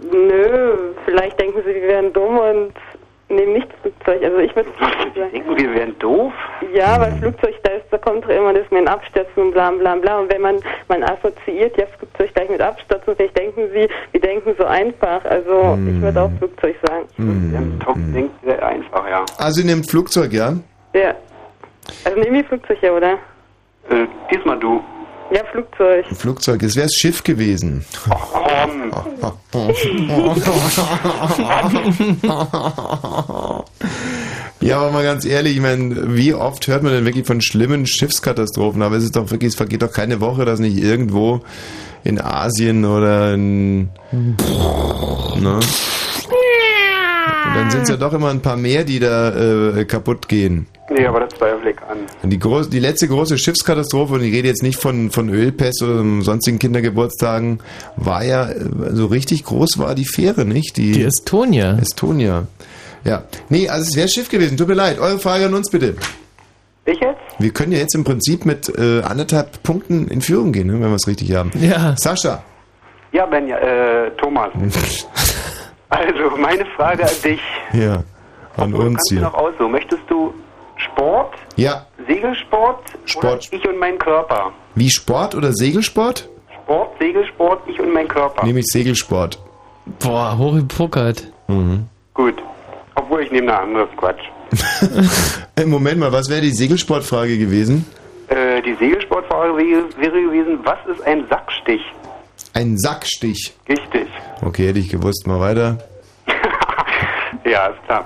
Nö, 0.00 0.92
vielleicht 1.04 1.40
denken 1.40 1.60
sie, 1.64 1.74
wir 1.74 1.88
wären 1.88 2.12
dumm 2.12 2.38
und 2.38 2.72
nehmen 3.28 3.54
nicht 3.54 3.68
Flugzeug. 3.82 4.22
Also 4.22 4.38
ich 4.38 4.54
würde 4.54 4.70
Flugzeug 4.76 5.14
sagen. 5.14 5.32
Denken 5.32 5.56
wir 5.56 5.74
wären 5.74 5.98
doof? 5.98 6.32
Ja, 6.74 7.00
weil 7.00 7.12
Flugzeug, 7.12 7.54
da, 7.62 7.72
ist, 7.72 7.86
da 7.90 7.98
kommt 7.98 8.24
doch 8.24 8.28
immer 8.28 8.52
das 8.52 8.70
mit 8.70 8.86
Abstürzen 8.86 9.42
und 9.42 9.52
bla 9.52 9.70
bla 9.70 9.94
bla. 9.96 10.18
Und 10.20 10.32
wenn 10.32 10.42
man, 10.42 10.56
man 10.88 11.02
assoziiert 11.02 11.76
ja 11.76 11.86
Flugzeug 11.98 12.34
gleich 12.34 12.50
mit 12.50 12.60
Abstürzen, 12.60 13.16
vielleicht 13.16 13.36
denken 13.36 13.68
sie, 13.72 13.88
wir 14.12 14.20
denken 14.20 14.54
so 14.58 14.64
einfach. 14.64 15.24
Also 15.24 15.78
ich 15.88 16.00
würde 16.00 16.22
auch 16.22 16.30
Flugzeug 16.38 16.76
sagen. 16.86 17.06
Hm. 17.16 17.80
Top 17.84 17.96
denkt 18.14 18.34
sehr 18.44 18.64
einfach, 18.64 19.08
ja. 19.08 19.24
Also 19.38 19.60
ihr 19.62 19.66
nehmt 19.66 19.90
Flugzeug, 19.90 20.32
ja? 20.32 20.52
Ja. 20.94 21.14
Also 22.04 22.18
nehmen 22.20 22.34
wir 22.34 22.44
Flugzeug 22.44 22.78
ja, 22.82 22.92
oder? 22.92 23.12
Äh, 23.90 24.06
diesmal 24.30 24.58
du. 24.58 24.82
Ja, 25.30 25.42
Flugzeug. 25.50 26.06
Flugzeug, 26.12 26.62
es 26.62 26.76
wäre 26.76 26.86
das 26.86 26.94
Schiff 26.94 27.24
gewesen. 27.24 27.84
Komm. 28.04 28.92
Ja, 34.60 34.78
aber 34.78 34.90
mal 34.90 35.04
ganz 35.04 35.24
ehrlich, 35.24 35.56
ich 35.56 35.62
meine, 35.62 36.16
wie 36.16 36.34
oft 36.34 36.66
hört 36.66 36.82
man 36.82 36.92
denn 36.92 37.04
wirklich 37.04 37.26
von 37.26 37.40
schlimmen 37.40 37.86
Schiffskatastrophen? 37.86 38.82
Aber 38.82 38.96
es 38.96 39.04
ist 39.04 39.16
doch 39.16 39.30
wirklich, 39.30 39.50
es 39.50 39.54
vergeht 39.54 39.82
doch 39.82 39.92
keine 39.92 40.20
Woche, 40.20 40.44
dass 40.44 40.60
nicht 40.60 40.78
irgendwo 40.78 41.40
in 42.04 42.20
Asien 42.20 42.84
oder 42.84 43.34
in. 43.34 43.90
Ne? 44.12 45.60
Und 47.48 47.56
dann 47.56 47.70
sind 47.70 47.82
es 47.82 47.88
ja 47.88 47.96
doch 47.96 48.12
immer 48.12 48.30
ein 48.30 48.40
paar 48.40 48.56
mehr, 48.56 48.84
die 48.84 48.98
da 48.98 49.78
äh, 49.78 49.84
kaputt 49.84 50.28
gehen. 50.28 50.66
Nee, 50.88 51.06
aber 51.06 51.20
das 51.20 51.34
zweifle 51.34 51.70
ich 51.70 51.82
an. 51.82 51.98
Die, 52.22 52.38
groß, 52.38 52.70
die 52.70 52.78
letzte 52.78 53.08
große 53.08 53.38
Schiffskatastrophe, 53.38 54.14
und 54.14 54.22
ich 54.22 54.32
rede 54.32 54.48
jetzt 54.48 54.62
nicht 54.62 54.80
von, 54.80 55.10
von 55.10 55.28
Ölpest 55.28 55.82
oder 55.82 56.04
sonstigen 56.22 56.58
Kindergeburtstagen, 56.58 57.60
war 57.96 58.24
ja, 58.24 58.50
äh, 58.50 58.60
so 58.92 59.06
richtig 59.06 59.44
groß 59.44 59.78
war 59.78 59.94
die 59.94 60.04
Fähre, 60.04 60.44
nicht? 60.44 60.76
Die, 60.76 60.92
Die 60.92 61.02
Estonia. 61.02 61.76
Estonia. 61.78 62.46
Ja. 63.04 63.24
Nee, 63.48 63.68
also 63.68 63.88
es 63.88 63.96
wäre 63.96 64.08
Schiff 64.08 64.28
gewesen, 64.28 64.56
tut 64.56 64.68
mir 64.68 64.74
leid. 64.74 64.98
Eure 64.98 65.18
Frage 65.18 65.46
an 65.46 65.54
uns 65.54 65.70
bitte. 65.70 65.96
Ich 66.84 67.00
jetzt? 67.00 67.20
Wir 67.38 67.50
können 67.50 67.72
ja 67.72 67.78
jetzt 67.78 67.94
im 67.96 68.04
Prinzip 68.04 68.46
mit 68.46 68.68
äh, 68.78 69.02
anderthalb 69.02 69.62
Punkten 69.64 70.06
in 70.06 70.20
Führung 70.20 70.52
gehen, 70.52 70.68
ne, 70.68 70.74
wenn 70.74 70.88
wir 70.88 70.94
es 70.94 71.08
richtig 71.08 71.34
haben. 71.34 71.50
Ja. 71.60 71.96
Sascha. 71.96 72.44
Ja, 73.12 73.26
Benja, 73.26 73.58
äh, 73.58 74.10
Thomas. 74.16 74.50
also, 75.88 76.36
meine 76.36 76.64
Frage 76.76 77.04
an 77.04 77.10
dich. 77.24 77.40
Ja, 77.72 78.02
an 78.56 78.70
Du 78.70 78.78
uns 78.78 78.86
kannst 78.94 79.10
du 79.10 79.14
hier. 79.14 79.22
noch 79.24 79.34
aussuchen. 79.34 79.70
Möchtest 79.72 80.02
du 80.08 80.34
Sport, 80.76 81.34
Ja, 81.56 81.86
Segelsport, 82.06 82.82
Sport. 83.04 83.24
oder 83.24 83.38
ich 83.50 83.68
und 83.68 83.78
mein 83.78 83.98
Körper? 83.98 84.52
wie 84.74 84.90
Sport 84.90 85.34
oder 85.34 85.52
Segelsport? 85.52 86.28
Sport, 86.64 86.98
Segelsport, 86.98 87.62
ich 87.68 87.78
und 87.80 87.92
mein 87.92 88.08
Körper. 88.08 88.44
Nehme 88.44 88.60
ich 88.60 88.66
Segelsport. 88.66 89.38
Boah, 90.00 90.36
hochgepokert. 90.36 91.28
Mhm. 91.48 91.86
Gut. 92.12 92.34
Obwohl 92.96 93.22
ich 93.22 93.30
nehme 93.30 93.52
eine 93.52 93.60
andere 93.62 93.86
Quatsch. 93.96 94.22
Äh, 95.58 95.64
Moment 95.64 95.98
mal, 95.98 96.12
was 96.12 96.28
wäre 96.28 96.42
die 96.42 96.50
Segelsportfrage 96.50 97.38
gewesen? 97.38 97.86
Äh, 98.28 98.60
die 98.60 98.74
Segelsportfrage 98.74 99.56
wäre 99.56 99.84
wäre 99.98 100.20
gewesen, 100.22 100.58
was 100.64 100.76
ist 100.94 101.02
ein 101.06 101.24
Sackstich? 101.30 101.80
Ein 102.56 102.78
Sackstich. 102.78 103.52
Richtig. 103.68 104.08
Okay, 104.40 104.68
hätte 104.68 104.78
ich 104.78 104.88
gewusst. 104.88 105.26
Mal 105.26 105.38
weiter. 105.40 105.76
Ja, 107.44 107.66
ist 107.66 107.82
klar. 107.84 108.04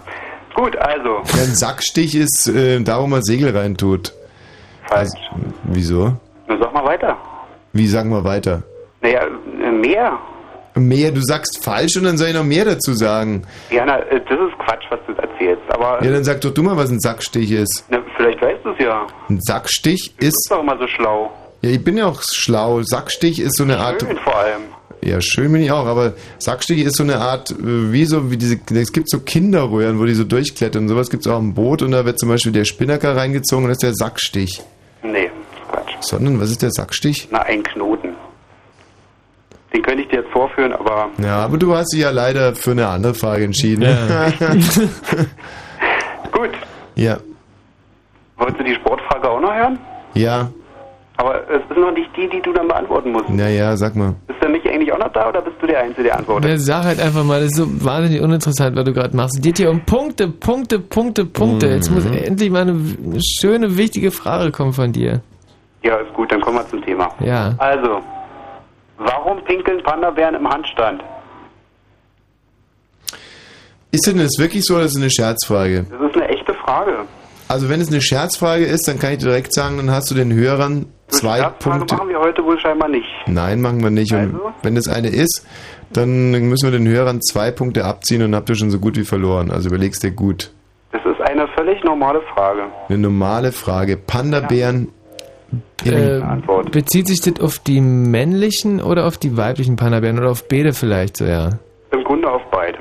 Gut, 0.54 0.76
also. 0.76 1.18
Ein 1.32 1.54
Sackstich 1.54 2.14
ist 2.14 2.48
äh, 2.48 2.80
da, 2.80 3.00
wo 3.00 3.06
man 3.06 3.22
Segel 3.22 3.56
reintut. 3.56 4.12
Falsch. 4.86 5.12
Wieso? 5.64 6.16
Na, 6.48 6.58
sag 6.60 6.74
mal 6.74 6.84
weiter. 6.84 7.16
Wie 7.72 7.86
sagen 7.86 8.10
wir 8.10 8.22
weiter? 8.24 8.62
Naja, 9.00 9.22
äh, 9.64 9.70
mehr. 9.70 10.18
Mehr, 10.74 11.10
du 11.12 11.20
sagst 11.22 11.64
falsch 11.64 11.96
und 11.96 12.04
dann 12.04 12.18
soll 12.18 12.28
ich 12.28 12.34
noch 12.34 12.44
mehr 12.44 12.64
dazu 12.66 12.92
sagen. 12.92 13.44
Ja, 13.70 13.84
na, 13.86 13.98
äh, 14.00 14.20
das 14.28 14.38
ist 14.40 14.58
Quatsch, 14.58 14.84
was 14.90 14.98
du 15.06 15.12
erzählst. 15.14 15.62
Aber 15.70 16.04
Ja, 16.04 16.10
dann 16.10 16.24
sag 16.24 16.40
doch 16.42 16.50
du 16.52 16.62
mal, 16.62 16.76
was 16.76 16.90
ein 16.90 17.00
Sackstich 17.00 17.52
ist. 17.52 17.84
na, 17.88 18.00
vielleicht 18.16 18.42
weißt 18.42 18.64
du 18.64 18.70
es 18.72 18.78
ja. 18.84 19.06
Ein 19.30 19.40
Sackstich 19.40 20.14
Du 20.18 20.26
ist. 20.26 20.34
bist 20.34 20.48
doch 20.50 20.60
immer 20.62 20.76
so 20.76 20.86
schlau. 20.88 21.30
Ja, 21.62 21.70
ich 21.70 21.84
bin 21.84 21.96
ja 21.96 22.06
auch 22.06 22.22
schlau. 22.22 22.82
Sackstich 22.82 23.40
ist 23.40 23.56
so 23.56 23.64
eine 23.64 23.78
Art. 23.78 24.02
Schön 24.02 24.16
vor 24.18 24.36
allem. 24.36 24.62
Ja, 25.02 25.20
schön 25.20 25.50
bin 25.52 25.62
ich 25.62 25.72
auch, 25.72 25.86
aber 25.86 26.12
Sackstich 26.38 26.84
ist 26.84 26.96
so 26.96 27.02
eine 27.02 27.16
Art, 27.18 27.50
äh, 27.50 27.56
wie 27.92 28.04
so, 28.04 28.30
wie 28.30 28.36
diese, 28.36 28.60
es 28.74 28.92
gibt 28.92 29.08
so 29.08 29.20
Kinderröhren, 29.20 29.98
wo 29.98 30.04
die 30.04 30.12
so 30.14 30.24
durchklettern. 30.24 30.88
Sowas 30.88 31.08
gibt 31.08 31.24
es 31.24 31.32
auch 31.32 31.38
im 31.38 31.54
Boot 31.54 31.80
und 31.82 31.92
da 31.92 32.04
wird 32.04 32.18
zum 32.18 32.28
Beispiel 32.28 32.52
der 32.52 32.66
Spinnaker 32.66 33.16
reingezogen 33.16 33.64
und 33.64 33.70
das 33.70 33.76
ist 33.76 33.82
der 33.82 33.94
Sackstich. 33.94 34.62
Nee, 35.02 35.30
Quatsch. 35.70 35.94
Sondern, 36.00 36.38
was 36.38 36.50
ist 36.50 36.60
der 36.62 36.70
Sackstich? 36.70 37.28
Na, 37.30 37.40
ein 37.42 37.62
Knoten. 37.62 38.10
Den 39.72 39.82
könnte 39.82 40.02
ich 40.02 40.08
dir 40.08 40.20
jetzt 40.20 40.32
vorführen, 40.32 40.72
aber 40.72 41.08
Ja, 41.22 41.44
aber 41.44 41.56
du 41.56 41.74
hast 41.74 41.92
dich 41.94 42.00
ja 42.00 42.10
leider 42.10 42.54
für 42.54 42.72
eine 42.72 42.88
andere 42.88 43.14
Frage 43.14 43.44
entschieden. 43.44 43.82
Ja. 43.82 44.30
gut. 46.32 46.50
ja. 46.96 47.18
Wolltest 48.36 48.60
du 48.60 48.64
die 48.64 48.74
Sportfrage 48.74 49.30
auch 49.30 49.40
noch 49.40 49.54
hören? 49.54 49.78
Ja, 50.14 50.50
Aber 51.20 51.46
es 51.50 51.60
ist 51.68 51.76
noch 51.76 51.92
nicht 51.92 52.08
die, 52.16 52.26
die 52.30 52.40
du 52.40 52.50
dann 52.54 52.66
beantworten 52.66 53.12
musst. 53.12 53.28
naja, 53.28 53.76
sag 53.76 53.94
mal. 53.94 54.14
Ist 54.28 54.40
der 54.40 54.48
mich 54.48 54.66
eigentlich 54.66 54.90
auch 54.90 54.98
noch 54.98 55.12
da 55.12 55.28
oder 55.28 55.42
bist 55.42 55.56
du 55.60 55.66
der 55.66 55.80
Einzige, 55.80 56.04
der 56.04 56.18
antwortet? 56.18 56.50
Ja, 56.50 56.56
sag 56.56 56.84
halt 56.84 56.98
einfach 56.98 57.24
mal, 57.24 57.40
das 57.40 57.50
ist 57.50 57.56
so 57.56 57.84
wahnsinnig 57.84 58.22
uninteressant, 58.22 58.74
was 58.74 58.84
du 58.84 58.94
gerade 58.94 59.14
machst. 59.14 59.36
Es 59.36 59.42
geht 59.42 59.58
hier 59.58 59.70
um 59.70 59.84
Punkte, 59.84 60.28
Punkte, 60.28 60.78
Punkte, 60.78 61.26
Punkte. 61.26 61.66
Jetzt 61.66 61.90
muss 61.90 62.06
endlich 62.06 62.50
mal 62.50 62.62
eine, 62.62 63.20
schöne, 63.22 63.76
wichtige 63.76 64.10
Frage 64.10 64.50
kommen 64.50 64.72
von 64.72 64.92
dir. 64.92 65.20
Ja, 65.82 65.96
ist 65.96 66.10
gut, 66.14 66.32
dann 66.32 66.40
kommen 66.40 66.56
wir 66.56 66.66
zum 66.68 66.82
Thema. 66.82 67.10
Ja. 67.20 67.54
Also, 67.58 68.00
warum 68.96 69.44
pinkeln 69.44 69.82
Panda-Bären 69.82 70.36
im 70.36 70.48
Handstand? 70.48 71.04
Ist 73.90 74.06
denn 74.06 74.16
das 74.16 74.38
wirklich 74.38 74.64
so 74.64 74.76
oder 74.76 74.84
ist 74.84 74.92
es 74.92 74.96
eine 74.96 75.10
Scherzfrage? 75.10 75.84
Das 75.90 76.00
ist 76.00 76.16
eine 76.16 76.28
echte 76.28 76.54
Frage. 76.54 77.04
Also 77.50 77.68
wenn 77.68 77.80
es 77.80 77.88
eine 77.88 78.00
Scherzfrage 78.00 78.64
ist, 78.64 78.86
dann 78.86 79.00
kann 79.00 79.12
ich 79.14 79.18
direkt 79.18 79.52
sagen, 79.52 79.76
dann 79.78 79.90
hast 79.90 80.08
du 80.08 80.14
den 80.14 80.32
Hörern 80.32 80.86
zwei 81.08 81.38
Scherzfrage 81.40 81.78
Punkte. 81.78 81.94
machen 81.96 82.08
wir 82.08 82.20
heute 82.20 82.44
wohl 82.44 82.56
scheinbar 82.60 82.88
nicht. 82.88 83.08
Nein, 83.26 83.60
machen 83.60 83.82
wir 83.82 83.90
nicht. 83.90 84.12
Und 84.12 84.18
Also? 84.36 84.52
wenn 84.62 84.76
das 84.76 84.86
eine 84.86 85.08
ist, 85.08 85.44
dann 85.92 86.30
müssen 86.30 86.70
wir 86.70 86.78
den 86.78 86.86
Hörern 86.86 87.20
zwei 87.20 87.50
Punkte 87.50 87.84
abziehen 87.84 88.22
und 88.22 88.36
habt 88.36 88.48
ihr 88.50 88.54
schon 88.54 88.70
so 88.70 88.78
gut 88.78 88.96
wie 88.96 89.02
verloren. 89.04 89.50
Also 89.50 89.68
überlegst 89.68 90.04
dir 90.04 90.12
gut. 90.12 90.52
Das 90.92 91.00
ist 91.04 91.20
eine 91.22 91.48
völlig 91.56 91.82
normale 91.82 92.20
Frage. 92.34 92.62
Eine 92.88 92.98
normale 92.98 93.50
Frage. 93.50 93.96
Panda-Bären. 93.96 94.86
Äh, 95.84 96.20
bezieht 96.70 97.08
sich 97.08 97.20
das 97.20 97.40
auf 97.40 97.58
die 97.58 97.80
männlichen 97.80 98.80
oder 98.80 99.06
auf 99.08 99.18
die 99.18 99.36
weiblichen 99.36 99.74
Panda-Bären 99.74 100.20
oder 100.20 100.30
auf 100.30 100.46
beide 100.46 100.72
vielleicht 100.72 101.16
so, 101.16 101.24
ja? 101.24 101.58
Im 101.90 102.04
Grunde 102.04 102.30
auf 102.30 102.42
beide. 102.52 102.78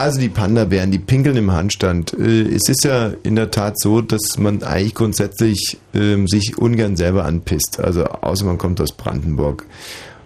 Also 0.00 0.18
die 0.18 0.30
Panda-Bären, 0.30 0.90
die 0.90 0.98
pinkeln 0.98 1.36
im 1.36 1.52
Handstand. 1.52 2.14
Äh, 2.14 2.54
Es 2.54 2.70
ist 2.70 2.84
ja 2.84 3.10
in 3.22 3.36
der 3.36 3.50
Tat 3.50 3.78
so, 3.78 4.00
dass 4.00 4.38
man 4.38 4.62
eigentlich 4.62 4.94
grundsätzlich 4.94 5.76
ähm, 5.92 6.26
sich 6.26 6.56
ungern 6.56 6.96
selber 6.96 7.26
anpisst. 7.26 7.78
Also 7.78 8.04
außer 8.04 8.46
man 8.46 8.56
kommt 8.56 8.80
aus 8.80 8.92
Brandenburg. 8.92 9.66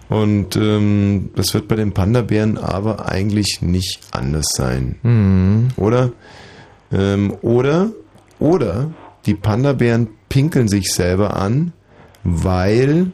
Und 0.07 0.55
ähm, 0.55 1.29
das 1.35 1.53
wird 1.53 1.67
bei 1.67 1.75
den 1.75 1.91
Panda-Bären 1.93 2.57
aber 2.57 3.09
eigentlich 3.09 3.61
nicht 3.61 3.99
anders 4.11 4.45
sein. 4.53 4.95
Mhm. 5.03 5.67
Oder? 5.75 6.13
Ähm, 6.93 7.33
oder? 7.41 7.89
Oder 8.39 8.91
die 9.25 9.35
Panda-Bären 9.35 10.07
pinkeln 10.29 10.69
sich 10.69 10.93
selber 10.93 11.35
an, 11.35 11.73
weil. 12.23 13.11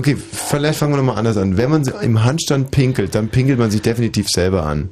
Okay, 0.00 0.16
vielleicht 0.16 0.78
fangen 0.78 0.94
wir 0.94 0.96
nochmal 0.96 1.18
anders 1.18 1.36
an. 1.36 1.58
Wenn 1.58 1.68
man 1.68 1.86
im 2.00 2.24
Handstand 2.24 2.70
pinkelt, 2.70 3.14
dann 3.14 3.28
pinkelt 3.28 3.58
man 3.58 3.70
sich 3.70 3.82
definitiv 3.82 4.28
selber 4.30 4.64
an. 4.64 4.88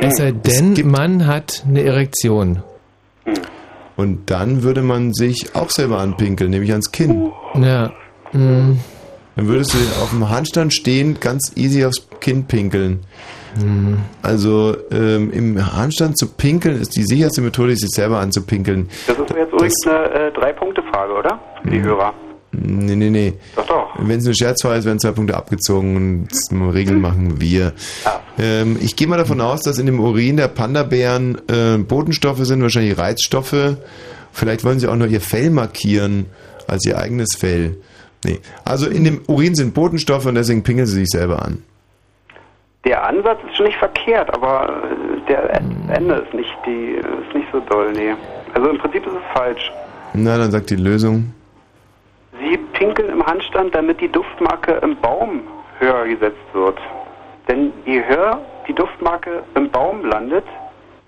Es 0.00 0.16
sei 0.16 0.32
denn, 0.32 0.74
man 0.90 1.28
hat 1.28 1.62
eine 1.68 1.84
Erektion. 1.84 2.64
Und 3.96 4.28
dann 4.28 4.64
würde 4.64 4.82
man 4.82 5.14
sich 5.14 5.54
auch 5.54 5.70
selber 5.70 5.98
anpinkeln, 5.98 6.50
nämlich 6.50 6.72
ans 6.72 6.90
Kinn. 6.90 7.30
Ja. 7.54 7.92
Mhm. 8.32 8.80
dann 9.36 9.46
würdest 9.46 9.72
du 9.72 9.78
auf 10.02 10.10
dem 10.10 10.28
Handstand 10.28 10.74
stehen, 10.74 11.20
ganz 11.20 11.52
easy 11.54 11.84
aufs 11.84 12.04
Kinn 12.18 12.46
pinkeln. 12.46 13.04
Hm. 13.60 13.98
Also 14.20 14.74
ähm, 14.90 15.30
im 15.32 15.76
Handstand 15.76 16.18
zu 16.18 16.26
pinkeln 16.26 16.80
ist 16.80 16.96
die 16.96 17.04
sicherste 17.04 17.40
Methode, 17.40 17.76
sich 17.76 17.90
selber 17.90 18.18
anzupinkeln. 18.18 18.88
Das 19.06 19.16
ist 19.16 19.30
jetzt 19.30 19.52
übrigens 19.52 19.86
eine 19.86 20.10
äh, 20.10 20.32
Drei-Punkte-Frage, 20.32 21.12
oder? 21.12 21.38
Für 21.62 21.70
die 21.70 21.80
Hörer. 21.82 22.12
Nee, 22.52 22.96
nee, 22.96 23.10
nee. 23.10 23.32
Doch, 23.56 23.66
doch. 23.66 23.90
Wenn 23.96 24.18
es 24.18 24.26
eine 24.26 24.34
Scherzfrage 24.34 24.78
ist, 24.78 24.84
werden 24.84 25.00
zwei 25.00 25.12
Punkte 25.12 25.36
abgezogen 25.36 25.96
und 25.96 26.28
das 26.30 26.50
Regeln 26.74 27.00
machen 27.00 27.40
wir. 27.40 27.72
Ähm, 28.38 28.78
ich 28.80 28.94
gehe 28.94 29.08
mal 29.08 29.16
davon 29.16 29.40
aus, 29.40 29.62
dass 29.62 29.78
in 29.78 29.86
dem 29.86 30.00
Urin 30.00 30.36
der 30.36 30.48
Panda-Bären 30.48 31.38
äh, 31.48 31.78
Botenstoffe 31.78 32.40
sind, 32.40 32.62
wahrscheinlich 32.62 32.98
Reizstoffe. 32.98 33.76
Vielleicht 34.32 34.64
wollen 34.64 34.78
sie 34.78 34.88
auch 34.88 34.96
nur 34.96 35.08
ihr 35.08 35.20
Fell 35.20 35.50
markieren 35.50 36.26
als 36.66 36.84
ihr 36.86 36.98
eigenes 36.98 37.36
Fell. 37.36 37.76
Nee. 38.24 38.40
Also 38.64 38.86
in 38.88 39.04
dem 39.04 39.22
Urin 39.26 39.54
sind 39.54 39.74
Botenstoffe 39.74 40.26
und 40.26 40.34
deswegen 40.34 40.62
pinkeln 40.62 40.86
sie 40.86 41.00
sich 41.00 41.08
selber 41.08 41.42
an. 41.42 41.62
Der 42.84 43.06
Ansatz 43.06 43.38
ist 43.48 43.56
schon 43.56 43.66
nicht 43.66 43.78
verkehrt, 43.78 44.32
aber 44.34 44.82
äh, 44.84 45.28
der 45.28 45.54
Ende 45.54 46.14
ist 46.16 46.34
nicht, 46.34 46.52
die, 46.66 46.96
ist 46.96 47.34
nicht 47.34 47.48
so 47.52 47.60
doll, 47.60 47.92
nee. 47.92 48.14
Also 48.54 48.68
im 48.68 48.78
Prinzip 48.78 49.06
ist 49.06 49.14
es 49.14 49.38
falsch. 49.38 49.72
Na, 50.14 50.36
dann 50.36 50.50
sagt 50.50 50.68
die 50.70 50.76
Lösung. 50.76 51.32
Pinkeln 52.82 53.10
im 53.10 53.24
Handstand, 53.24 53.72
damit 53.76 54.00
die 54.00 54.10
Duftmarke 54.10 54.72
im 54.82 54.96
Baum 54.96 55.42
höher 55.78 56.04
gesetzt 56.04 56.52
wird. 56.52 56.76
Denn 57.46 57.72
je 57.86 58.04
höher 58.04 58.40
die 58.66 58.72
Duftmarke 58.72 59.44
im 59.54 59.70
Baum 59.70 60.04
landet, 60.04 60.42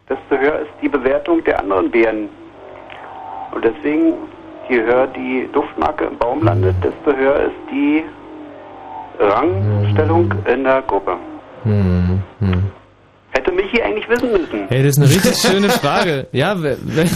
desto 0.08 0.40
höher 0.40 0.60
ist 0.60 0.70
die 0.82 0.88
Bewertung 0.88 1.42
der 1.42 1.58
anderen 1.58 1.90
Beeren. 1.90 2.28
Und 3.50 3.64
deswegen, 3.64 4.12
je 4.68 4.82
höher 4.82 5.08
die 5.08 5.48
Duftmarke 5.52 6.04
im 6.04 6.16
Baum 6.16 6.44
landet, 6.44 6.76
desto 6.80 7.18
höher 7.18 7.40
ist 7.40 7.70
die 7.72 8.04
Rangstellung 9.18 10.32
in 10.46 10.62
der 10.62 10.80
Gruppe. 10.82 11.16
Hm, 11.64 12.22
hm. 12.38 12.70
Hätte 13.32 13.50
Michi 13.50 13.82
eigentlich 13.82 14.03
wissen 14.22 14.32
müssen. 14.32 14.68
Hey, 14.68 14.82
das 14.82 14.96
ist 14.96 14.98
eine 14.98 15.08
richtig 15.08 15.36
schöne 15.50 15.68
Frage. 15.70 16.26
Ja, 16.32 16.62
wenn, 16.62 16.78
wenn 16.84 17.08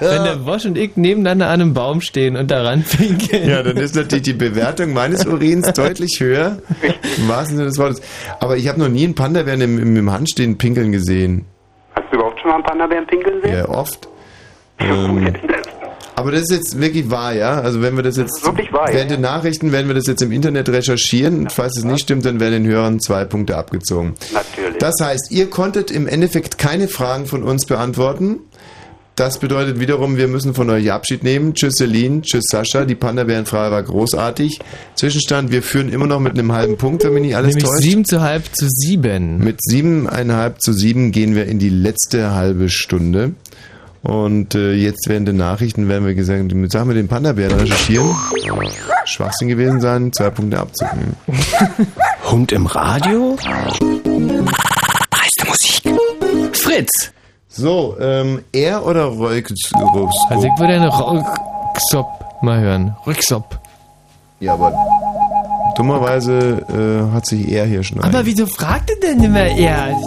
wenn 0.00 0.24
der 0.24 0.46
Wosch 0.46 0.64
und 0.64 0.78
ich 0.78 0.96
nebeneinander 0.96 1.46
an 1.46 1.60
einem 1.60 1.74
Baum 1.74 2.00
stehen 2.00 2.36
und 2.36 2.50
daran 2.50 2.82
pinkeln. 2.82 3.48
Ja, 3.48 3.62
dann 3.62 3.76
ist 3.76 3.94
natürlich 3.94 4.24
die 4.24 4.32
Bewertung 4.32 4.92
meines 4.92 5.26
Urins 5.26 5.72
deutlich 5.72 6.20
höher. 6.20 6.58
Im 7.18 7.28
wahrsten 7.28 7.56
Sinne 7.56 7.68
des 7.68 7.78
Wortes. 7.78 8.02
Aber 8.40 8.56
ich 8.56 8.68
habe 8.68 8.78
noch 8.78 8.88
nie 8.88 9.04
einen 9.04 9.14
Panda-Bären 9.14 9.60
im, 9.60 9.78
im, 9.78 9.96
im 9.96 10.10
Handstehen 10.10 10.58
pinkeln 10.58 10.92
gesehen. 10.92 11.46
Hast 11.94 12.10
du 12.10 12.16
überhaupt 12.16 12.40
schon 12.40 12.50
mal 12.50 12.56
einen 12.56 12.64
Panda-Bären 12.64 13.06
pinkeln 13.06 13.42
sehen? 13.42 13.54
Ja, 13.54 13.68
oft. 13.68 14.08
Ähm, 14.78 15.32
aber 16.16 16.32
das 16.32 16.42
ist 16.42 16.50
jetzt 16.50 16.80
wirklich 16.80 17.10
wahr, 17.10 17.34
ja? 17.34 17.60
Also 17.60 17.82
wenn 17.82 17.94
wir 17.94 18.02
das 18.02 18.16
jetzt 18.16 18.44
wirklich 18.44 18.72
wahr, 18.72 18.88
während 18.90 19.10
ja. 19.10 19.16
den 19.16 19.20
Nachrichten 19.20 19.70
werden 19.70 19.86
wir 19.86 19.94
das 19.94 20.06
jetzt 20.06 20.22
im 20.22 20.32
Internet 20.32 20.70
recherchieren 20.70 21.40
und 21.40 21.52
falls 21.52 21.76
es 21.76 21.84
nicht 21.84 22.00
stimmt, 22.00 22.24
dann 22.24 22.40
werden 22.40 22.64
den 22.64 22.66
Hörern 22.66 23.00
zwei 23.00 23.26
Punkte 23.26 23.56
abgezogen. 23.56 24.14
Natürlich. 24.32 24.65
Das 24.86 25.04
heißt, 25.04 25.32
ihr 25.32 25.50
konntet 25.50 25.90
im 25.90 26.06
Endeffekt 26.06 26.58
keine 26.58 26.86
Fragen 26.86 27.26
von 27.26 27.42
uns 27.42 27.66
beantworten. 27.66 28.38
Das 29.16 29.38
bedeutet 29.38 29.80
wiederum, 29.80 30.16
wir 30.16 30.28
müssen 30.28 30.54
von 30.54 30.70
euch 30.70 30.92
Abschied 30.92 31.24
nehmen. 31.24 31.54
Tschüss 31.54 31.74
Celine, 31.78 32.22
tschüss 32.22 32.44
Sascha. 32.48 32.84
Die 32.84 32.94
Panda-Bären-Frage 32.94 33.72
war 33.74 33.82
großartig. 33.82 34.60
Zwischenstand, 34.94 35.50
wir 35.50 35.64
führen 35.64 35.88
immer 35.88 36.06
noch 36.06 36.20
mit 36.20 36.34
einem 36.34 36.52
halben 36.52 36.76
Punkt, 36.76 37.02
wenn 37.02 37.14
mich 37.14 37.22
nicht 37.24 37.34
alles 37.34 37.56
Nämlich 37.56 37.64
täuscht. 37.64 37.82
sieben 37.82 38.04
zu 38.04 38.20
halb 38.20 38.44
zu 38.54 38.68
sieben. 38.68 39.38
Mit 39.38 39.58
siebeneinhalb 39.60 40.60
zu 40.60 40.72
sieben 40.72 41.10
gehen 41.10 41.34
wir 41.34 41.46
in 41.46 41.58
die 41.58 41.70
letzte 41.70 42.36
halbe 42.36 42.68
Stunde. 42.68 43.32
Und 44.02 44.54
äh, 44.54 44.72
jetzt 44.74 45.08
während 45.08 45.26
den 45.26 45.38
Nachrichten 45.38 45.88
werden 45.88 46.06
wir 46.06 46.14
gesagt, 46.14 46.54
mit 46.54 46.70
Sachen 46.70 46.86
mit 46.86 46.96
den 46.96 47.08
Panda-Bären 47.08 47.58
recherchieren. 47.58 48.14
Schwachsinn 49.04 49.48
gewesen 49.48 49.80
sein, 49.80 50.12
zwei 50.12 50.30
Punkte 50.30 50.60
abzunehmen. 50.60 51.16
Hund 52.30 52.52
im 52.52 52.66
Radio? 52.66 53.36
Fritz! 56.76 57.12
So, 57.48 57.96
ähm, 57.98 58.44
er 58.52 58.84
oder 58.84 59.06
Röykrups? 59.06 59.72
Also 60.28 60.46
ich 60.46 60.60
würde 60.60 60.74
eine 60.74 60.92
Rücksop 60.92 62.06
mal 62.42 62.60
hören. 62.60 62.94
Rücksop. 63.06 63.58
Ja, 64.40 64.52
aber 64.52 64.74
dummerweise 65.74 67.08
äh, 67.10 67.14
hat 67.14 67.24
sich 67.24 67.50
er 67.50 67.64
hier 67.64 67.82
schon 67.82 68.02
Aber 68.02 68.26
wieso 68.26 68.46
fragt 68.46 68.90
ihr 68.90 69.00
denn 69.00 69.22
immer 69.22 69.46
erst? 69.46 70.04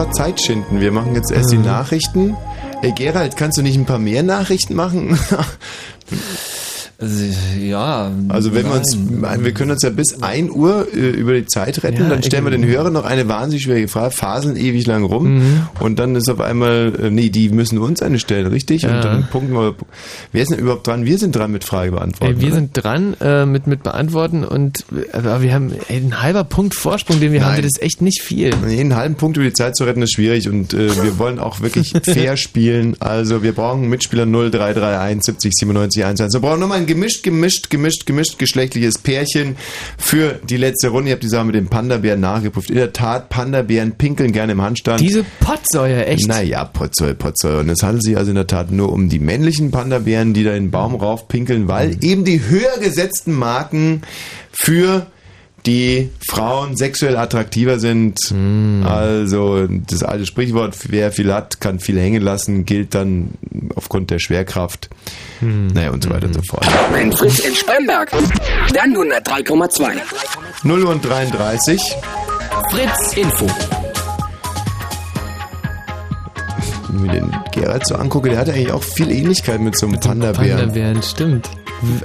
Einfach 0.00 0.14
Zeit 0.14 0.40
schinden. 0.40 0.80
Wir 0.80 0.92
machen 0.92 1.14
jetzt 1.14 1.30
erst 1.30 1.52
die 1.52 1.58
Nachrichten. 1.58 2.34
Ey, 2.80 2.92
Gerald, 2.92 3.36
kannst 3.36 3.58
du 3.58 3.62
nicht 3.62 3.76
ein 3.76 3.84
paar 3.84 3.98
mehr 3.98 4.22
Nachrichten 4.22 4.74
machen? 4.74 5.18
Ja. 7.58 8.10
Also 8.28 8.54
wenn 8.54 8.66
wir 8.66 8.74
uns, 8.74 8.94
wir 8.96 9.52
können 9.52 9.70
uns 9.70 9.82
ja 9.82 9.88
bis 9.88 10.22
1 10.22 10.50
Uhr 10.52 10.86
äh, 10.94 10.98
über 11.10 11.32
die 11.32 11.46
Zeit 11.46 11.82
retten, 11.82 12.02
Ja, 12.02 12.08
dann 12.10 12.22
stellen 12.22 12.44
wir 12.44 12.50
den 12.50 12.60
irgendwie. 12.62 12.76
Hörern 12.76 12.92
noch 12.92 13.04
eine 13.06 13.26
wahnsinnig 13.26 13.62
schwierige 13.62 13.88
Frage, 13.88 14.10
faseln 14.10 14.54
ewig 14.56 14.86
lang 14.86 15.04
rum 15.04 15.34
Mhm. 15.38 15.68
und 15.80 15.98
dann 15.98 16.14
ist 16.14 16.28
auf 16.28 16.40
einmal, 16.40 16.92
äh, 17.00 17.10
nee, 17.10 17.30
die 17.30 17.48
müssen 17.48 17.78
uns 17.78 18.02
eine 18.02 18.18
stellen, 18.18 18.46
richtig? 18.48 18.82
Ja. 18.82 18.96
Und 18.96 19.04
dann 19.04 19.26
punkten 19.30 19.54
wir, 19.54 19.74
wer 20.32 20.42
ist 20.42 20.50
denn 20.50 20.58
überhaupt 20.58 20.86
dran? 20.86 21.04
Wir 21.04 21.18
sind 21.18 21.36
dran 21.36 21.52
mit 21.52 21.64
Frage 21.64 21.92
beantworten. 21.92 22.34
Ey, 22.34 22.40
wir 22.40 22.48
oder? 22.48 22.56
sind 22.56 22.70
dran 22.72 23.16
äh, 23.20 23.46
mit, 23.46 23.66
mit 23.66 23.82
Beantworten 23.82 24.44
und 24.44 24.84
aber 25.12 25.42
wir 25.42 25.54
haben 25.54 25.72
ey, 25.88 25.96
ein 25.96 26.22
halber 26.22 26.44
Punkt 26.44 26.74
Vorsprung, 26.74 27.20
den 27.20 27.32
wir 27.32 27.44
haben, 27.44 27.54
Nein. 27.54 27.62
das 27.62 27.72
ist 27.76 27.82
echt 27.82 28.02
nicht 28.02 28.22
viel. 28.22 28.50
Nee, 28.66 28.80
einen 28.80 28.96
halben 28.96 29.14
Punkt 29.14 29.36
über 29.36 29.46
die 29.46 29.52
Zeit 29.52 29.76
zu 29.76 29.84
retten 29.84 30.02
ist 30.02 30.14
schwierig 30.14 30.48
und 30.48 30.74
äh, 30.74 31.02
wir 31.02 31.18
wollen 31.18 31.38
auch 31.38 31.60
wirklich 31.60 31.92
fair 32.04 32.36
spielen. 32.36 32.96
Also 33.00 33.42
wir 33.42 33.52
brauchen 33.52 33.88
Mitspieler 33.88 34.26
0331 34.26 35.22
70 35.24 35.52
97 35.54 36.02
11. 36.02 36.18
Wir 36.32 36.40
brauchen 36.40 36.60
nochmal 36.60 36.78
ein 36.78 36.86
gemischt, 36.86 37.22
gemischt, 37.22 37.70
gemischt, 37.70 38.06
gemischt 38.06 38.38
geschlechtliches 38.38 38.98
Pärchen 38.98 39.56
für 39.98 40.40
die 40.48 40.56
letzte 40.56 40.88
Runde. 40.88 41.10
Ihr 41.10 41.14
habt 41.14 41.22
die 41.22 41.28
Sache 41.28 41.44
mit 41.44 41.54
dem 41.54 41.68
Panda-Bären 41.68 42.20
nachgeprüft. 42.20 42.70
In 42.70 42.76
der 42.76 42.92
Tat, 42.92 43.28
Panda-Bären 43.28 43.92
pinkeln 43.92 44.32
gerne 44.32 44.52
im 44.52 44.62
Handstand. 44.62 45.00
Diese 45.00 45.24
Potsäue, 45.40 46.04
echt. 46.06 46.26
Naja, 46.26 46.64
Potzoll, 46.64 47.14
Potzoll. 47.14 47.60
Und 47.60 47.68
es 47.68 47.82
handelt 47.82 48.04
sich 48.04 48.16
also 48.16 48.30
in 48.30 48.36
der 48.36 48.46
Tat 48.46 48.70
nur 48.70 48.92
um 48.92 49.08
die 49.08 49.18
männlichen 49.18 49.70
Panda-Bären, 49.70 50.19
die 50.34 50.44
da 50.44 50.54
in 50.54 50.64
den 50.64 50.70
Baum 50.70 50.94
rauf 50.94 51.28
pinkeln, 51.28 51.68
weil 51.68 51.96
eben 52.04 52.24
die 52.24 52.40
höher 52.48 52.78
gesetzten 52.80 53.34
Marken 53.34 54.02
für 54.52 55.06
die 55.66 56.10
Frauen 56.26 56.76
sexuell 56.76 57.16
attraktiver 57.16 57.78
sind. 57.78 58.18
Also 58.84 59.66
das 59.66 60.02
alte 60.02 60.26
Sprichwort, 60.26 60.74
wer 60.88 61.12
viel 61.12 61.32
hat, 61.32 61.60
kann 61.60 61.80
viel 61.80 61.98
hängen 61.98 62.22
lassen, 62.22 62.64
gilt 62.64 62.94
dann 62.94 63.32
aufgrund 63.74 64.10
der 64.10 64.18
Schwerkraft. 64.18 64.88
Naja, 65.40 65.90
und 65.90 66.02
so 66.02 66.10
weiter 66.10 66.26
und 66.26 66.34
so 66.34 66.42
fort. 66.42 66.66
Ein 66.94 67.12
Fritz 67.12 67.40
in 67.40 67.54
Spremberg. 67.54 68.10
Dann 68.72 68.94
103,2. 68.96 69.90
0 70.62 70.84
und 70.84 71.04
33. 71.04 71.80
Fritz 72.70 73.16
Info. 73.16 73.46
Mir 76.92 77.12
den 77.12 77.36
Gerald 77.52 77.86
so 77.86 77.94
angucke, 77.96 78.30
der 78.30 78.38
hat 78.38 78.48
eigentlich 78.48 78.72
auch 78.72 78.82
viel 78.82 79.10
Ähnlichkeit 79.10 79.60
mit 79.60 79.78
so 79.78 79.86
einem 79.86 80.00
Panda-Bären. 80.00 80.58
Panda-Bären, 80.58 81.02
stimmt. 81.02 81.48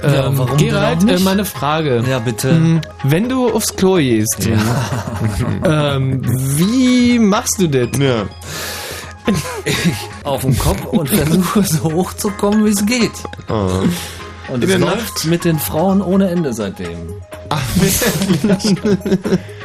Ja, 0.02 0.26
ähm, 0.28 0.38
warum 0.38 0.56
Gerald, 0.56 1.02
denn 1.02 1.08
auch 1.08 1.10
äh, 1.10 1.14
nicht? 1.14 1.24
mal 1.24 1.30
eine 1.32 1.44
Frage. 1.44 2.02
Ja, 2.08 2.18
bitte. 2.18 2.52
Mhm, 2.52 2.80
Wenn 3.04 3.28
du 3.28 3.52
aufs 3.52 3.76
Klo 3.76 3.96
gehst, 3.96 4.48
ähm, 5.64 6.22
wie 6.24 7.18
machst 7.18 7.60
du 7.60 7.68
das? 7.68 7.88
Ja. 7.98 8.24
Auf 10.24 10.42
den 10.42 10.56
Kopf 10.56 10.84
und 10.84 11.10
versuche 11.10 11.62
so 11.64 11.92
hoch 11.92 12.12
zu 12.14 12.30
kommen, 12.30 12.64
wie 12.64 12.70
es 12.70 12.86
geht. 12.86 13.10
Und 13.48 14.62
In 14.62 14.70
es 14.70 14.78
läuft 14.78 15.24
mit 15.26 15.44
den 15.44 15.58
Frauen 15.58 16.00
ohne 16.00 16.30
Ende 16.30 16.52
seitdem. 16.52 16.96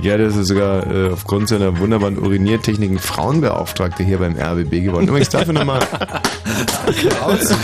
Ja, 0.00 0.16
das 0.16 0.36
ist 0.36 0.48
sogar 0.48 0.86
äh, 0.86 1.10
aufgrund 1.12 1.48
seiner 1.48 1.78
wunderbaren 1.78 2.18
Uriniertechniken 2.18 2.98
Frauenbeauftragte 2.98 4.02
hier 4.02 4.18
beim 4.18 4.36
RBB 4.36 4.84
geworden. 4.84 5.06
Übrigens 5.06 5.28
dafür 5.28 5.52
nochmal 5.52 5.80
raus. 7.20 7.54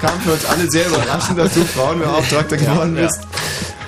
Kam 0.00 0.20
für 0.20 0.32
uns 0.32 0.44
alle 0.46 0.70
sehr 0.70 0.86
überraschend, 0.88 1.38
dass 1.38 1.54
du 1.54 1.64
Frauenbeauftragter 1.64 2.56
geworden 2.56 2.94
bist. 2.96 3.20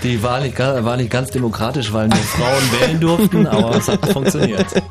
Die 0.05 0.23
war 0.23 0.41
nicht, 0.41 0.58
war 0.58 0.97
nicht 0.99 1.10
ganz 1.10 1.31
demokratisch, 1.31 1.92
weil 1.92 2.08
nur 2.08 2.18
Frauen 2.18 2.81
wählen 2.81 3.00
durften, 3.00 3.47
aber 3.47 3.76
es 3.76 3.89
hat 3.89 4.12
funktioniert. 4.12 4.66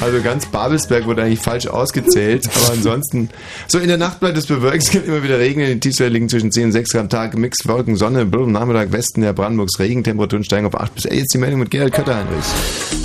Also 0.00 0.20
ganz 0.22 0.46
Babelsberg 0.46 1.06
wurde 1.06 1.22
eigentlich 1.22 1.40
falsch 1.40 1.66
ausgezählt, 1.66 2.48
aber 2.54 2.72
ansonsten. 2.72 3.28
So, 3.68 3.78
in 3.78 3.88
der 3.88 3.96
Nacht 3.96 4.20
bleibt 4.20 4.36
es 4.36 4.46
bewölkt, 4.46 4.82
es 4.84 4.90
gibt 4.90 5.06
immer 5.06 5.22
wieder 5.22 5.38
Regen, 5.38 5.60
in 5.60 5.68
den 5.68 5.80
Tiefstwerte 5.80 6.12
liegen 6.12 6.28
zwischen 6.28 6.50
10 6.50 6.66
und 6.66 6.72
6 6.72 6.90
Grad 6.90 7.02
am 7.02 7.08
Tag, 7.08 7.36
Mix, 7.36 7.58
Wolken, 7.66 7.96
Sonne, 7.96 8.26
Blum, 8.26 8.52
Nachmittag, 8.52 8.92
Westen 8.92 9.22
der 9.22 9.32
Brandenburgs 9.32 9.78
Regen, 9.78 10.04
Temperaturen 10.04 10.44
steigen 10.44 10.66
auf 10.66 10.74
8 10.74 10.94
bis 10.94 11.04
11. 11.04 11.20
Jetzt 11.20 11.34
die 11.34 11.38
Meldung 11.38 11.60
mit 11.60 11.70
Gerald 11.70 11.92
Kötterheinrich. 11.92 12.44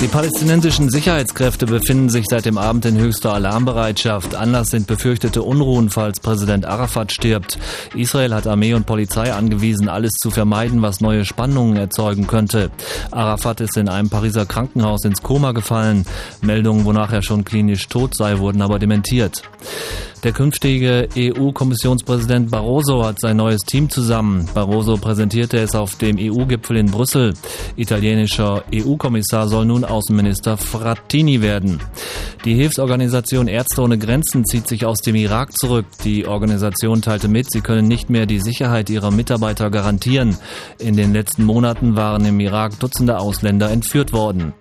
Die 0.02 0.08
palästinensischen 0.08 0.90
Sicherheitskräfte 0.90 1.66
befinden 1.66 2.10
sich 2.10 2.26
seit 2.30 2.46
dem 2.46 2.58
Abend 2.58 2.86
in 2.86 2.98
höchster 2.98 3.34
Alarmbereitschaft. 3.34 4.36
Anlass 4.36 4.70
sind 4.70 4.88
befürchtete 4.88 5.42
Unruhen, 5.42 5.90
falls 5.90 6.20
Präsident 6.20 6.66
Arafat 6.66 7.12
stirbt. 7.12 7.60
Israel 7.96 8.34
hat 8.34 8.48
Armee 8.48 8.74
und 8.74 8.86
Polizei 8.86 9.34
angewiesen, 9.34 9.90
alles 9.90 10.14
zu 10.14 10.32
vermeiden, 10.32 10.75
was 10.82 11.02
neue 11.02 11.26
Spannungen 11.26 11.78
erzeugen 11.78 12.28
könnte. 12.28 12.72
Arafat 13.12 13.62
ist 13.62 13.78
in 13.78 13.90
einem 13.90 14.10
Pariser 14.10 14.45
Krankenhaus 14.45 15.06
ins 15.06 15.22
Koma 15.22 15.52
gefallen. 15.52 16.06
Meldungen, 16.42 16.86
wonach 16.86 17.12
er 17.12 17.22
schon 17.22 17.45
klinisch 17.45 17.88
tot 17.88 18.16
sei, 18.16 18.40
wurden 18.40 18.62
aber 18.62 18.80
dementiert. 18.80 19.42
Der 20.26 20.32
künftige 20.32 21.08
EU-Kommissionspräsident 21.16 22.50
Barroso 22.50 23.06
hat 23.06 23.22
sein 23.22 23.38
neues 23.38 23.62
Team 23.62 23.92
zusammen. 23.92 24.50
Barroso 24.56 24.98
präsentierte 24.98 25.60
es 25.60 25.76
auf 25.76 25.98
dem 25.98 26.18
EU-Gipfel 26.18 26.78
in 26.78 26.90
Brüssel. 26.90 27.36
Italienischer 27.76 28.64
EU-Kommissar 28.74 29.48
soll 29.48 29.68
nun 29.68 29.86
Außenminister 29.86 30.58
Frattini 30.58 31.44
werden. 31.44 31.80
Die 32.44 32.56
Hilfsorganisation 32.56 33.48
Ärzte 33.48 33.84
ohne 33.84 34.00
Grenzen 34.00 34.45
zieht 34.45 34.68
sich 34.68 34.84
aus 34.88 34.98
dem 35.02 35.14
Irak 35.14 35.56
zurück. 35.56 35.86
Die 36.04 36.26
Organisation 36.26 37.04
teilte 37.04 37.28
mit, 37.28 37.52
sie 37.52 37.62
können 37.62 37.88
nicht 37.88 38.10
mehr 38.10 38.26
die 38.26 38.40
Sicherheit 38.40 38.90
ihrer 38.90 39.12
Mitarbeiter 39.12 39.70
garantieren. 39.70 40.40
In 40.80 40.98
den 40.98 41.14
letzten 41.14 41.44
Monaten 41.44 41.95
waren 41.95 42.26
im 42.26 42.40
Irak 42.40 42.80
Dutzende 42.80 43.20
Ausländer 43.20 43.70
entführt 43.70 44.12
worden. 44.12 44.56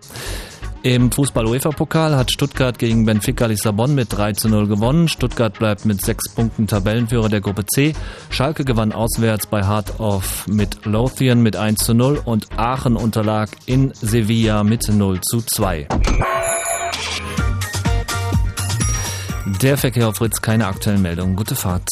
Im 0.84 1.10
Fußball-UEFA-Pokal 1.10 2.14
hat 2.14 2.30
Stuttgart 2.30 2.78
gegen 2.78 3.06
Benfica 3.06 3.46
Lissabon 3.46 3.94
mit 3.94 4.14
3 4.14 4.34
zu 4.34 4.50
0 4.50 4.68
gewonnen. 4.68 5.08
Stuttgart 5.08 5.58
bleibt 5.58 5.86
mit 5.86 6.04
sechs 6.04 6.28
Punkten 6.28 6.66
Tabellenführer 6.66 7.30
der 7.30 7.40
Gruppe 7.40 7.64
C. 7.64 7.94
Schalke 8.28 8.66
gewann 8.66 8.92
auswärts 8.92 9.46
bei 9.46 9.66
Heart 9.66 9.98
of 9.98 10.46
mit 10.46 10.84
Lothian 10.84 11.42
mit 11.42 11.56
1 11.56 11.82
zu 11.82 11.94
0 11.94 12.20
und 12.26 12.48
Aachen 12.58 12.96
unterlag 12.96 13.48
in 13.64 13.94
Sevilla 13.94 14.62
mit 14.62 14.86
0 14.86 15.22
zu 15.22 15.40
2. 15.40 15.88
Der 19.62 19.78
Verkehr 19.78 20.08
auf 20.08 20.16
Fritz, 20.16 20.42
keine 20.42 20.66
aktuellen 20.66 21.00
Meldungen. 21.00 21.34
Gute 21.34 21.54
Fahrt. 21.54 21.88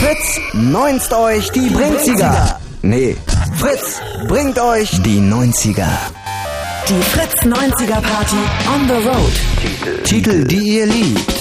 Fritz, 0.00 0.40
neunst 0.52 1.12
euch 1.12 1.48
die 1.52 1.70
Brinziger. 1.70 2.58
Nee, 2.82 3.16
Fritz 3.54 4.00
bringt 4.26 4.58
euch 4.58 5.00
die 5.02 5.20
90er. 5.20 5.86
Die 6.88 7.02
Fritz 7.02 7.34
90er 7.44 8.00
Party 8.00 8.36
on 8.66 8.88
the 8.88 8.94
road. 9.06 10.04
Titel, 10.04 10.42
die 10.44 10.76
ihr 10.76 10.86
liebt. 10.86 11.34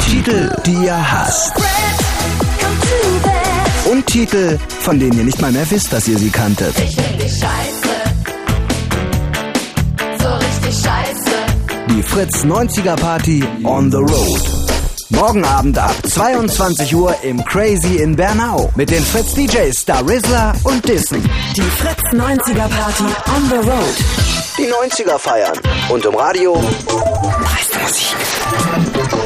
Titel, 0.00 0.50
die 0.66 0.74
ihr 0.84 1.12
hasst. 1.12 1.54
Und 3.90 4.06
Titel, 4.06 4.58
von 4.80 4.98
denen 5.00 5.16
ihr 5.16 5.24
nicht 5.24 5.40
mal 5.40 5.50
mehr 5.50 5.64
wisst, 5.70 5.94
dass 5.94 6.06
ihr 6.08 6.18
sie 6.18 6.28
kanntet. 6.28 6.78
Ich 6.78 6.94
find 6.94 7.22
dich 7.22 7.32
scheiße. 7.32 7.94
So 10.18 10.28
richtig 10.28 10.74
scheiße. 10.74 11.36
Die 11.88 12.02
Fritz 12.02 12.44
90er 12.44 12.96
Party 12.96 13.42
on 13.64 13.90
the 13.90 13.96
road. 13.96 14.55
Morgen 15.10 15.44
Abend 15.44 15.78
ab 15.78 15.94
22 16.04 16.94
Uhr 16.96 17.14
im 17.22 17.44
Crazy 17.44 17.98
in 17.98 18.16
Bernau 18.16 18.70
mit 18.74 18.90
den 18.90 19.02
Fritz 19.02 19.34
DJs 19.34 19.78
Star 19.78 20.06
Rizzler 20.08 20.52
und 20.64 20.86
Dissen. 20.88 21.22
Die 21.56 21.62
Fritz 21.62 22.02
90er 22.12 22.68
Party 22.68 23.04
on 23.04 23.48
the 23.48 23.68
road. 23.68 24.45
Die 24.58 24.72
90er 24.72 25.18
feiern 25.18 25.58
und 25.90 26.02
im 26.06 26.14
Radio. 26.14 26.54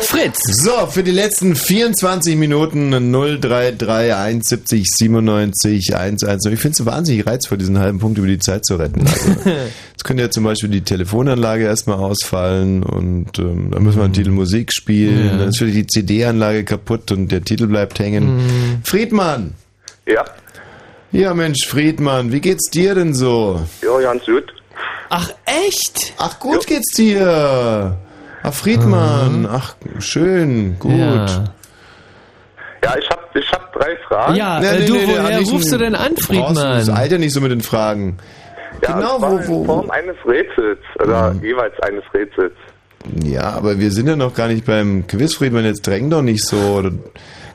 Fritz. 0.02 0.38
So, 0.64 0.88
für 0.88 1.04
die 1.04 1.12
letzten 1.12 1.54
24 1.54 2.34
Minuten 2.34 2.90
0331 2.90 4.42
70 4.42 4.86
97 4.88 5.94
110. 5.94 6.52
Ich 6.52 6.58
finde 6.58 6.76
es 6.80 6.84
wahnsinnig 6.84 7.26
reizvoll, 7.26 7.58
diesen 7.58 7.78
halben 7.78 8.00
Punkt 8.00 8.18
über 8.18 8.26
die 8.26 8.40
Zeit 8.40 8.66
zu 8.66 8.74
retten. 8.74 9.06
Also, 9.06 9.50
jetzt 9.92 10.02
könnte 10.02 10.24
ja 10.24 10.30
zum 10.30 10.42
Beispiel 10.42 10.68
die 10.68 10.82
Telefonanlage 10.82 11.64
erstmal 11.64 11.98
ausfallen 11.98 12.82
und 12.82 13.38
ähm, 13.38 13.70
dann 13.70 13.84
müssen 13.84 13.98
wir 13.98 14.04
einen 14.04 14.14
Titel 14.14 14.30
Musik 14.30 14.72
spielen. 14.72 15.26
Ja. 15.26 15.36
Dann 15.36 15.48
ist 15.50 15.60
wieder 15.60 15.70
die 15.70 15.86
CD-Anlage 15.86 16.64
kaputt 16.64 17.12
und 17.12 17.30
der 17.30 17.44
Titel 17.44 17.68
bleibt 17.68 18.00
hängen. 18.00 18.38
Mhm. 18.38 18.80
Friedmann! 18.82 19.54
Ja. 20.06 20.24
Ja, 21.12 21.34
Mensch, 21.34 21.66
Friedmann, 21.66 22.32
wie 22.32 22.40
geht's 22.40 22.68
dir 22.70 22.96
denn 22.96 23.14
so? 23.14 23.60
Ja, 23.82 24.00
ganz 24.00 24.24
gut. 24.24 24.52
Ach, 25.08 25.30
echt? 25.44 26.14
Ach, 26.18 26.38
gut 26.38 26.66
geht's 26.66 26.94
dir. 26.94 27.96
Ach, 28.42 28.54
Friedmann. 28.54 29.46
Ach, 29.50 29.74
schön, 29.98 30.78
gut. 30.78 30.92
Ja. 30.98 31.26
Ja, 32.82 32.94
ich 32.98 33.10
hab, 33.10 33.36
ich 33.36 33.52
hab 33.52 33.72
drei 33.74 33.96
Fragen. 34.08 34.34
Ja, 34.36 34.60
äh, 34.62 34.86
du, 34.86 34.94
woher 34.94 35.38
nicht 35.38 35.52
rufst 35.52 35.70
du 35.72 35.76
denn 35.78 35.94
an, 35.94 36.16
Friedmann? 36.16 36.54
Das 36.54 36.88
Alter 36.88 37.18
nicht 37.18 37.34
so 37.34 37.40
mit 37.42 37.50
den 37.50 37.60
Fragen. 37.60 38.16
Ja, 38.82 38.94
genau, 38.94 39.20
war 39.20 39.32
wo- 39.32 39.36
in 39.36 39.48
wo- 39.48 39.64
Form 39.64 39.90
eines 39.90 40.16
Rätsels 40.26 40.78
oder 41.02 41.34
jeweils 41.42 41.78
eines 41.82 42.02
Rätsels. 42.14 42.54
Ja, 43.22 43.50
aber 43.50 43.78
wir 43.78 43.90
sind 43.90 44.06
ja 44.08 44.16
noch 44.16 44.32
gar 44.34 44.48
nicht 44.48 44.64
beim 44.64 45.06
Quiz, 45.06 45.34
Friedmann. 45.34 45.64
Jetzt 45.66 45.86
dräng 45.86 46.08
doch 46.08 46.22
nicht 46.22 46.42
so. 46.44 46.82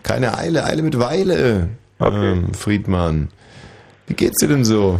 Keine 0.03 0.37
Eile, 0.37 0.63
Eile 0.65 0.83
mit 0.83 0.99
Weile. 0.99 1.69
Ähm, 1.99 2.53
Friedmann. 2.53 3.29
Wie 4.07 4.13
geht's 4.13 4.37
dir 4.39 4.49
denn 4.49 4.63
so? 4.65 4.99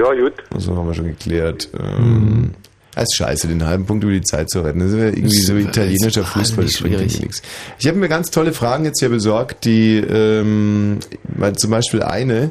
Ja, 0.00 0.14
gut. 0.14 0.32
Das 0.50 0.66
haben 0.68 0.86
wir 0.86 0.94
schon 0.94 1.06
geklärt. 1.06 1.68
Ähm, 1.78 2.52
Das 2.94 3.04
ist 3.04 3.16
scheiße, 3.16 3.46
den 3.48 3.64
halben 3.66 3.86
Punkt 3.86 4.02
über 4.04 4.12
die 4.12 4.22
Zeit 4.22 4.48
zu 4.50 4.60
retten. 4.62 4.80
Das 4.80 4.90
ist 4.92 4.96
ja 4.98 5.04
irgendwie 5.06 5.28
so 5.36 5.54
ist 5.56 5.66
italienischer 5.68 6.24
Fußball. 6.24 6.64
Das 6.64 6.74
bringt 6.78 6.94
irgendwie 7.00 7.20
nichts. 7.22 7.42
Ich 7.78 7.86
habe 7.86 7.98
mir 7.98 8.08
ganz 8.08 8.30
tolle 8.30 8.52
Fragen 8.52 8.84
jetzt 8.84 8.98
hier 9.00 9.10
besorgt, 9.10 9.64
die 9.64 9.96
ähm, 9.98 10.98
mal 11.36 11.54
zum 11.54 11.70
Beispiel 11.70 12.02
eine, 12.02 12.50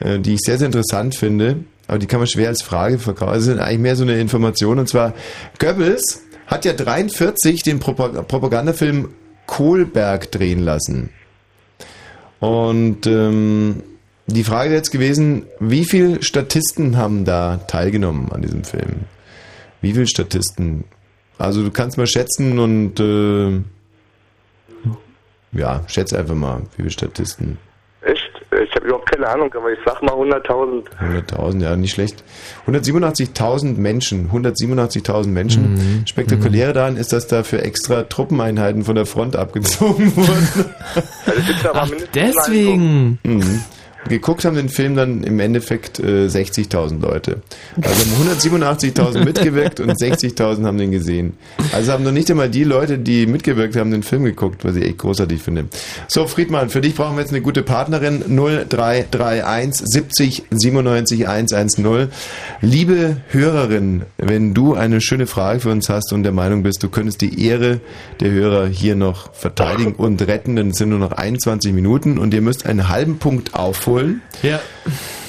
äh, 0.00 0.18
die 0.20 0.34
ich 0.34 0.40
sehr, 0.40 0.58
sehr 0.58 0.66
interessant 0.66 1.14
finde, 1.16 1.56
aber 1.88 1.98
die 1.98 2.06
kann 2.06 2.20
man 2.20 2.26
schwer 2.28 2.48
als 2.48 2.62
Frage 2.62 2.98
verkaufen. 2.98 3.32
Also 3.32 3.46
sind 3.46 3.58
eigentlich 3.60 3.80
mehr 3.80 3.96
so 3.96 4.04
eine 4.04 4.18
Information. 4.20 4.78
Und 4.78 4.88
zwar, 4.88 5.12
Goebbels 5.58 6.22
hat 6.46 6.64
ja 6.64 6.72
43 6.74 7.62
den 7.62 7.80
Propa- 7.80 8.22
Propagandafilm 8.22 9.08
Kohlberg 9.46 10.30
drehen 10.30 10.60
lassen. 10.60 11.10
Und 12.40 13.06
ähm, 13.06 13.82
die 14.26 14.44
Frage 14.44 14.70
wäre 14.70 14.78
jetzt 14.78 14.90
gewesen, 14.90 15.46
wie 15.60 15.84
viele 15.84 16.22
Statisten 16.22 16.96
haben 16.96 17.24
da 17.24 17.58
teilgenommen 17.68 18.32
an 18.32 18.42
diesem 18.42 18.64
Film? 18.64 19.04
Wie 19.80 19.92
viele 19.92 20.06
Statisten? 20.06 20.84
Also 21.36 21.62
du 21.62 21.70
kannst 21.70 21.98
mal 21.98 22.06
schätzen 22.06 22.58
und 22.58 23.00
äh, 23.00 23.60
ja, 25.52 25.82
schätze 25.86 26.18
einfach 26.18 26.34
mal, 26.34 26.62
wie 26.76 26.82
viele 26.82 26.90
Statisten? 26.90 27.58
Echt? 28.02 28.30
Ich 28.62 28.74
habe 28.76 28.86
überhaupt 28.86 29.10
keine 29.10 29.28
Ahnung, 29.28 29.52
aber 29.54 29.72
ich 29.72 29.78
sag 29.84 30.02
mal 30.02 30.12
100.000. 30.12 30.84
100.000, 31.00 31.62
ja, 31.62 31.76
nicht 31.76 31.92
schlecht. 31.92 32.22
187.000 32.68 33.76
Menschen, 33.78 34.30
187.000 34.30 35.28
Menschen. 35.28 35.74
Mhm. 35.74 36.06
Spektakuläre 36.06 36.72
daran 36.72 36.96
ist, 36.96 37.12
dass 37.12 37.26
dafür 37.26 37.62
extra 37.62 38.04
Truppeneinheiten 38.04 38.84
von 38.84 38.94
der 38.94 39.06
Front 39.06 39.36
abgezogen 39.36 40.14
wurden. 40.16 40.66
Ach, 41.72 41.90
deswegen. 42.14 43.18
Mhm. 43.24 43.64
Geguckt 44.08 44.44
haben 44.44 44.56
den 44.56 44.68
Film 44.68 44.96
dann 44.96 45.24
im 45.24 45.40
Endeffekt 45.40 45.98
äh, 45.98 46.26
60.000 46.26 47.00
Leute. 47.00 47.42
Also 47.80 48.04
haben 48.04 48.38
187.000 48.38 49.24
mitgewirkt 49.24 49.80
und 49.80 49.92
60.000 49.92 50.64
haben 50.64 50.78
den 50.78 50.90
gesehen. 50.90 51.34
Also 51.72 51.92
haben 51.92 52.04
noch 52.04 52.12
nicht 52.12 52.30
einmal 52.30 52.50
die 52.50 52.64
Leute, 52.64 52.98
die 52.98 53.26
mitgewirkt 53.26 53.76
haben, 53.76 53.90
den 53.90 54.02
Film 54.02 54.24
geguckt, 54.24 54.64
was 54.64 54.76
ich 54.76 54.84
echt 54.84 54.98
großartig 54.98 55.40
finde. 55.40 55.66
So, 56.06 56.26
Friedmann, 56.26 56.68
für 56.68 56.80
dich 56.80 56.94
brauchen 56.94 57.16
wir 57.16 57.22
jetzt 57.22 57.32
eine 57.32 57.40
gute 57.40 57.62
Partnerin. 57.62 58.24
0331 58.28 59.86
70 59.86 60.42
97 60.50 61.28
110. 61.28 62.08
Liebe 62.60 63.16
Hörerin, 63.28 64.02
wenn 64.18 64.54
du 64.54 64.74
eine 64.74 65.00
schöne 65.00 65.26
Frage 65.26 65.60
für 65.60 65.70
uns 65.70 65.88
hast 65.88 66.12
und 66.12 66.24
der 66.24 66.32
Meinung 66.32 66.62
bist, 66.62 66.82
du 66.82 66.88
könntest 66.88 67.20
die 67.20 67.46
Ehre 67.46 67.80
der 68.20 68.30
Hörer 68.30 68.66
hier 68.66 68.96
noch 68.96 69.32
verteidigen 69.34 69.94
und 69.94 70.20
retten, 70.22 70.56
dann 70.56 70.72
sind 70.72 70.90
nur 70.90 70.98
noch 70.98 71.12
21 71.12 71.72
Minuten 71.72 72.18
und 72.18 72.34
ihr 72.34 72.42
müsst 72.42 72.66
einen 72.66 72.88
halben 72.88 73.18
Punkt 73.18 73.54
aufholen. 73.54 73.93
Ja. 74.42 74.60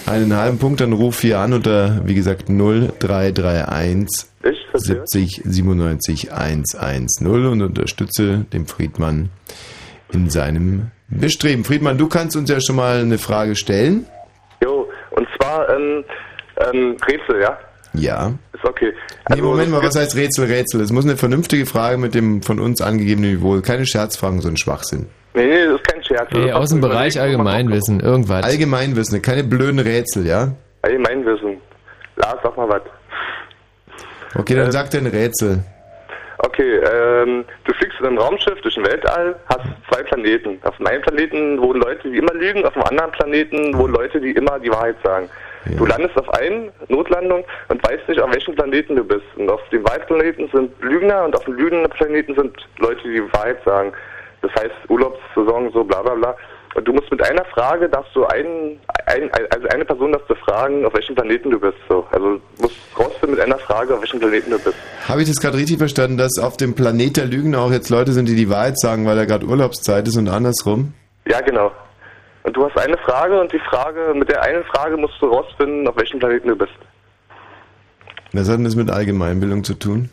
Einen 0.05 0.35
halben 0.35 0.59
Punkt, 0.59 0.81
dann 0.81 0.93
ruf 0.93 1.21
hier 1.21 1.39
an 1.39 1.53
unter, 1.53 2.01
wie 2.05 2.13
gesagt, 2.13 2.47
0331 2.47 4.29
70 4.73 5.41
97 5.43 6.31
110 6.31 7.27
und 7.27 7.61
unterstütze 7.61 8.45
den 8.53 8.67
Friedmann 8.67 9.29
in 10.11 10.29
seinem 10.29 10.91
Bestreben. 11.07 11.63
Friedmann, 11.63 11.97
du 11.97 12.07
kannst 12.07 12.35
uns 12.35 12.49
ja 12.49 12.59
schon 12.59 12.75
mal 12.75 12.99
eine 12.99 13.17
Frage 13.17 13.55
stellen. 13.55 14.05
Jo, 14.63 14.87
und 15.11 15.27
zwar 15.37 15.69
ähm, 15.69 16.03
ähm, 16.57 16.97
Rätsel, 17.07 17.41
ja? 17.41 17.57
Ja. 17.97 18.33
Ist 18.53 18.63
okay. 18.65 18.93
Nee, 19.29 19.41
Moment 19.41 19.71
mal, 19.71 19.83
was 19.83 19.95
heißt 19.95 20.15
Rätsel, 20.15 20.45
Rätsel? 20.45 20.81
Es 20.81 20.91
muss 20.91 21.05
eine 21.05 21.17
vernünftige 21.17 21.65
Frage 21.65 21.97
mit 21.97 22.15
dem 22.15 22.41
von 22.41 22.59
uns 22.59 22.81
angegebenen 22.81 23.35
Niveau. 23.35 23.59
Keine 23.61 23.85
Scherzfragen, 23.85 24.41
so 24.41 24.49
ein 24.49 24.57
Schwachsinn. 24.57 25.07
Nee, 25.33 25.45
nee, 25.45 25.65
das 25.65 25.75
ist 25.75 25.87
kein 25.87 26.03
Scherz. 26.03 26.29
Nee, 26.31 26.51
aus 26.53 26.69
dem 26.69 26.81
Bereich 26.81 27.19
Allgemeinwissen, 27.19 27.99
irgendwas. 27.99 28.43
Allgemeinwissen, 28.45 29.21
keine 29.21 29.43
blöden 29.43 29.79
Rätsel, 29.79 30.25
ja? 30.25 30.53
Allgemeinwissen. 30.81 31.57
Lars, 32.15 32.37
sag 32.41 32.55
mal 32.55 32.69
was. 32.69 32.81
Okay, 34.37 34.55
dann 34.55 34.71
sag 34.71 34.89
dir 34.91 34.99
ein 34.99 35.07
Rätsel. 35.07 35.63
Okay, 36.39 36.77
ähm, 36.77 37.45
du 37.63 37.73
fliegst 37.73 37.99
in 37.99 38.07
einem 38.07 38.17
Raumschiff 38.17 38.59
durch 38.61 38.75
den 38.75 38.85
Weltall, 38.85 39.35
hast 39.47 39.65
zwei 39.89 40.03
Planeten. 40.03 40.59
Auf 40.63 40.75
dem 40.77 40.87
einen 40.87 41.01
Planeten 41.01 41.61
wohnen 41.61 41.81
Leute, 41.81 42.09
die 42.09 42.17
immer 42.17 42.33
lügen, 42.33 42.65
auf 42.65 42.73
dem 42.73 42.83
anderen 42.83 43.11
Planeten 43.11 43.77
wohnen 43.77 43.93
Leute, 43.93 44.19
die 44.19 44.31
immer 44.31 44.59
die 44.59 44.69
Wahrheit 44.69 44.97
sagen. 45.03 45.29
Du 45.77 45.85
landest 45.85 46.17
auf 46.17 46.29
einen 46.35 46.71
Notlandung 46.89 47.43
und 47.69 47.83
weißt 47.83 48.07
nicht, 48.07 48.21
auf 48.21 48.31
welchem 48.31 48.55
Planeten 48.55 48.95
du 48.95 49.03
bist. 49.03 49.25
Und 49.35 49.49
auf 49.49 49.61
dem 49.71 49.83
Wahrheitsplaneten 49.83 50.49
sind 50.53 50.71
Lügner 50.81 51.25
und 51.25 51.35
auf 51.35 51.43
dem 51.45 51.55
lügenden 51.55 51.89
Planeten 51.89 52.35
sind 52.35 52.55
Leute, 52.77 53.01
die 53.03 53.13
die 53.13 53.33
Wahrheit 53.33 53.57
sagen. 53.65 53.91
Das 54.41 54.51
heißt 54.55 54.75
Urlaubssaison, 54.89 55.71
so 55.71 55.83
bla 55.83 56.01
bla 56.01 56.13
bla. 56.13 56.35
Und 56.75 56.85
du 56.85 56.91
musst 56.91 57.09
mit 57.09 57.23
einer 57.23 57.45
Frage, 57.45 57.87
darfst 57.87 58.13
du 58.15 58.25
einen, 58.25 58.79
ein, 59.05 59.31
also 59.49 59.67
eine 59.69 59.85
Person 59.85 60.11
darfst 60.11 60.29
du 60.29 60.35
fragen, 60.35 60.85
auf 60.85 60.93
welchem 60.93 61.15
Planeten 61.15 61.49
du 61.49 61.59
bist. 61.59 61.77
So. 61.87 62.05
Also 62.11 62.35
du 62.35 62.41
musst 62.61 62.75
rausfinden 62.99 63.31
mit 63.31 63.39
einer 63.39 63.57
Frage, 63.57 63.93
auf 63.93 64.01
welchem 64.01 64.19
Planeten 64.19 64.51
du 64.51 64.59
bist. 64.59 64.75
Habe 65.07 65.21
ich 65.21 65.29
das 65.29 65.37
gerade 65.37 65.57
richtig 65.57 65.77
verstanden, 65.77 66.17
dass 66.17 66.37
auf 66.37 66.57
dem 66.57 66.75
Planet 66.75 67.15
der 67.15 67.25
Lügen 67.25 67.55
auch 67.55 67.71
jetzt 67.71 67.89
Leute 67.89 68.11
sind, 68.11 68.27
die 68.27 68.35
die 68.35 68.49
Wahrheit 68.49 68.77
sagen, 68.77 69.07
weil 69.07 69.15
da 69.15 69.23
gerade 69.23 69.45
Urlaubszeit 69.45 70.05
ist 70.07 70.17
und 70.17 70.27
andersrum? 70.27 70.93
Ja, 71.25 71.39
genau. 71.39 71.71
Und 72.45 72.55
du 72.55 72.63
hast 72.63 72.77
eine 72.77 72.97
Frage 72.99 73.41
und 73.41 73.51
die 73.51 73.59
Frage, 73.59 74.13
mit 74.13 74.29
der 74.29 74.43
einen 74.43 74.63
Frage 74.65 74.97
musst 74.97 75.15
du 75.19 75.25
rausfinden, 75.25 75.87
auf 75.87 75.97
welchem 75.97 76.19
Planeten 76.19 76.47
du 76.49 76.55
bist. 76.55 76.73
Was 78.33 78.47
hat 78.47 78.57
denn 78.57 78.65
das 78.65 78.75
mit 78.75 78.91
Allgemeinbildung 78.91 79.63
zu 79.63 79.73
tun? 79.73 80.09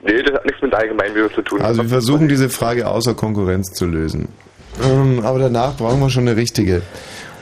Nee, 0.00 0.22
das 0.24 0.34
hat 0.34 0.44
nichts 0.44 0.60
mit 0.60 0.74
Allgemeinbildung 0.74 1.32
zu 1.32 1.42
tun. 1.42 1.62
Also 1.62 1.82
wir 1.82 1.88
versuchen 1.88 2.26
diese 2.26 2.48
Frage 2.48 2.88
außer 2.88 3.14
Konkurrenz 3.14 3.72
zu 3.72 3.86
lösen. 3.86 4.28
Ähm, 4.82 5.20
aber 5.24 5.38
danach 5.38 5.76
brauchen 5.76 6.00
wir 6.00 6.10
schon 6.10 6.26
eine 6.26 6.36
richtige. 6.36 6.82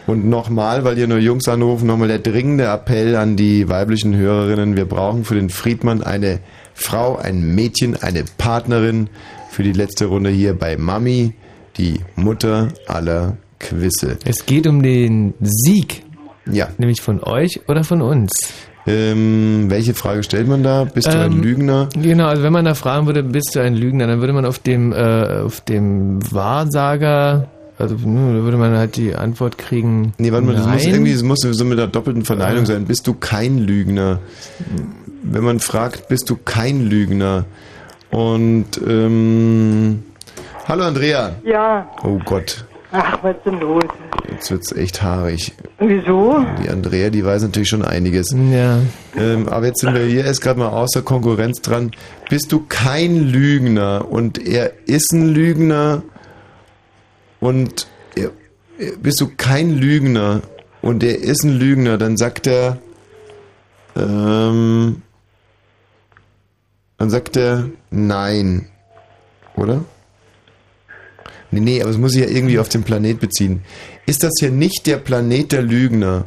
Und 0.07 0.29
nochmal, 0.29 0.85
weil 0.85 0.97
hier 0.97 1.07
nur 1.07 1.19
Jungs 1.19 1.49
anrufen, 1.49 1.87
nochmal 1.87 2.09
der 2.09 2.19
dringende 2.19 2.65
Appell 2.65 3.17
an 3.17 3.37
die 3.37 3.71
weiblichen 3.71 4.15
Hörerinnen. 4.15 4.77
Wir 4.77 4.85
brauchen 4.85 5.25
für 5.25 5.35
den 5.35 5.49
Friedmann 5.49 6.03
eine 6.03 6.41
Frau, 6.75 7.17
ein 7.17 7.55
Mädchen, 7.55 7.97
eine 8.03 8.25
Partnerin 8.37 9.09
für 9.49 9.63
die 9.63 9.73
letzte 9.73 10.07
Runde 10.07 10.29
hier 10.29 10.59
bei 10.59 10.77
Mami, 10.77 11.33
die 11.79 12.01
Mutter 12.17 12.69
aller 12.87 13.39
Quizze. 13.61 14.19
Es 14.25 14.45
geht 14.47 14.67
um 14.67 14.83
den 14.83 15.35
Sieg. 15.41 16.03
Ja. 16.51 16.69
Nämlich 16.79 17.01
von 17.01 17.23
euch 17.23 17.61
oder 17.69 17.85
von 17.85 18.03
uns. 18.03 18.33
Ähm, 18.87 19.67
welche 19.69 19.95
Frage 19.95 20.23
stellt 20.23 20.49
man 20.49 20.63
da? 20.63 20.85
Bist 20.85 21.07
du 21.07 21.11
ein 21.17 21.33
Ähm, 21.33 21.43
Lügner? 21.43 21.89
Genau, 21.95 22.27
also 22.27 22.43
wenn 22.43 22.53
man 22.53 22.65
da 22.65 22.75
fragen 22.75 23.07
würde, 23.07 23.23
bist 23.23 23.55
du 23.55 23.61
ein 23.61 23.75
Lügner, 23.77 24.07
dann 24.07 24.21
würde 24.21 24.33
man 24.33 24.45
auf 24.47 24.59
dem, 24.59 24.93
äh, 24.93 25.43
auf 25.45 25.61
dem 25.61 26.19
Wahrsager, 26.33 27.49
also 27.79 27.95
ne, 27.95 28.39
da 28.39 28.43
würde 28.43 28.57
man 28.57 28.77
halt 28.77 28.97
die 28.97 29.15
Antwort 29.15 29.59
kriegen. 29.59 30.15
Nee, 30.19 30.33
warte 30.33 30.47
mal, 30.47 30.55
das 30.57 30.67
muss 30.67 30.83
nein. 30.85 30.95
irgendwie, 30.95 31.13
das 31.13 31.23
muss 31.23 31.41
so 31.43 31.65
mit 31.65 31.79
der 31.79 31.87
doppelten 31.89 32.25
Verneinung 32.25 32.65
sein. 32.67 32.87
Bist 32.87 33.07
du 33.07 33.15
kein 33.15 33.59
Lügner? 33.59 34.19
Wenn 35.23 35.45
man 35.45 35.61
fragt, 35.61 36.09
bist 36.09 36.29
du 36.31 36.37
kein 36.43 36.87
Lügner? 36.87 37.45
Und, 38.11 38.81
ähm, 38.89 40.03
hallo 40.67 40.85
Andrea. 40.85 41.37
Ja. 41.45 41.89
Oh 42.03 42.19
Gott, 42.25 42.65
Ach, 42.93 43.23
was 43.23 43.37
ist 43.37 43.47
denn 43.47 43.61
los? 43.61 43.85
jetzt 44.31 44.51
wird's 44.51 44.73
echt 44.73 45.03
haarig. 45.03 45.53
Wieso? 45.79 46.45
Die 46.63 46.69
Andrea, 46.69 47.11
die 47.11 47.25
weiß 47.25 47.43
natürlich 47.43 47.69
schon 47.69 47.85
einiges. 47.85 48.35
Ja. 48.53 48.81
Ähm, 49.17 49.49
aber 49.49 49.67
jetzt 49.67 49.81
sind 49.81 49.95
wir 49.95 50.05
hier 50.05 50.25
erst 50.25 50.41
gerade 50.41 50.59
mal 50.59 50.69
außer 50.69 51.03
Konkurrenz 51.03 51.61
dran. 51.63 51.91
Bist 52.29 52.51
du 52.53 52.65
kein 52.69 53.29
Lügner 53.29 54.07
und 54.09 54.39
er 54.45 54.73
ist 54.89 55.13
ein 55.13 55.29
Lügner 55.29 56.03
und 57.41 57.87
er, 58.17 58.31
er- 58.79 58.97
bist 58.97 59.21
du 59.21 59.31
kein 59.37 59.71
Lügner 59.77 60.43
und 60.83 61.03
er 61.03 61.19
ist 61.19 61.45
ein 61.45 61.59
Lügner, 61.59 61.99
dann 61.99 62.17
sagt 62.17 62.47
er, 62.47 62.79
ähm, 63.97 65.03
dann 66.99 67.11
sagt 67.11 67.37
er 67.37 67.67
nein, 67.91 68.67
oder? 69.57 69.85
Nee, 71.51 71.61
nee, 71.61 71.81
aber 71.83 71.91
es 71.91 71.99
muss 71.99 72.13
sich 72.13 72.23
ja 72.23 72.29
irgendwie 72.29 72.59
auf 72.59 72.69
den 72.69 72.85
Planet 72.85 73.19
beziehen. 73.21 73.63
Ist 74.07 74.23
das 74.23 74.33
hier 74.39 74.51
nicht 74.51 74.87
der 74.87 74.99
Planet 74.99 75.53
der 75.53 75.63
Lügner? 75.63 76.27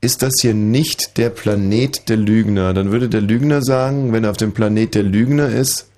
Ist 0.00 0.22
das 0.22 0.34
hier 0.40 0.54
nicht 0.54 1.16
der 1.18 1.30
Planet 1.30 2.08
der 2.08 2.16
Lügner? 2.16 2.72
Dann 2.74 2.92
würde 2.92 3.08
der 3.08 3.20
Lügner 3.22 3.62
sagen, 3.62 4.12
wenn 4.12 4.24
er 4.24 4.30
auf 4.30 4.36
dem 4.36 4.52
Planet 4.52 4.94
der 4.94 5.02
Lügner 5.02 5.48
ist, 5.48 5.88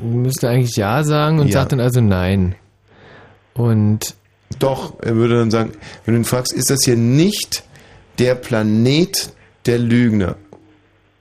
Müsste 0.00 0.48
eigentlich 0.48 0.76
Ja 0.76 1.02
sagen 1.04 1.40
und 1.40 1.48
Ja. 1.48 1.54
sagt 1.60 1.72
dann 1.72 1.80
also 1.80 2.00
Nein. 2.00 2.54
Und 3.54 4.14
doch, 4.58 4.94
er 5.02 5.16
würde 5.16 5.36
dann 5.38 5.50
sagen, 5.50 5.72
wenn 6.04 6.14
du 6.14 6.20
ihn 6.20 6.24
fragst, 6.24 6.52
ist 6.52 6.70
das 6.70 6.84
hier 6.84 6.96
nicht 6.96 7.64
der 8.18 8.34
Planet 8.36 9.32
der 9.66 9.78
Lügner? 9.78 10.36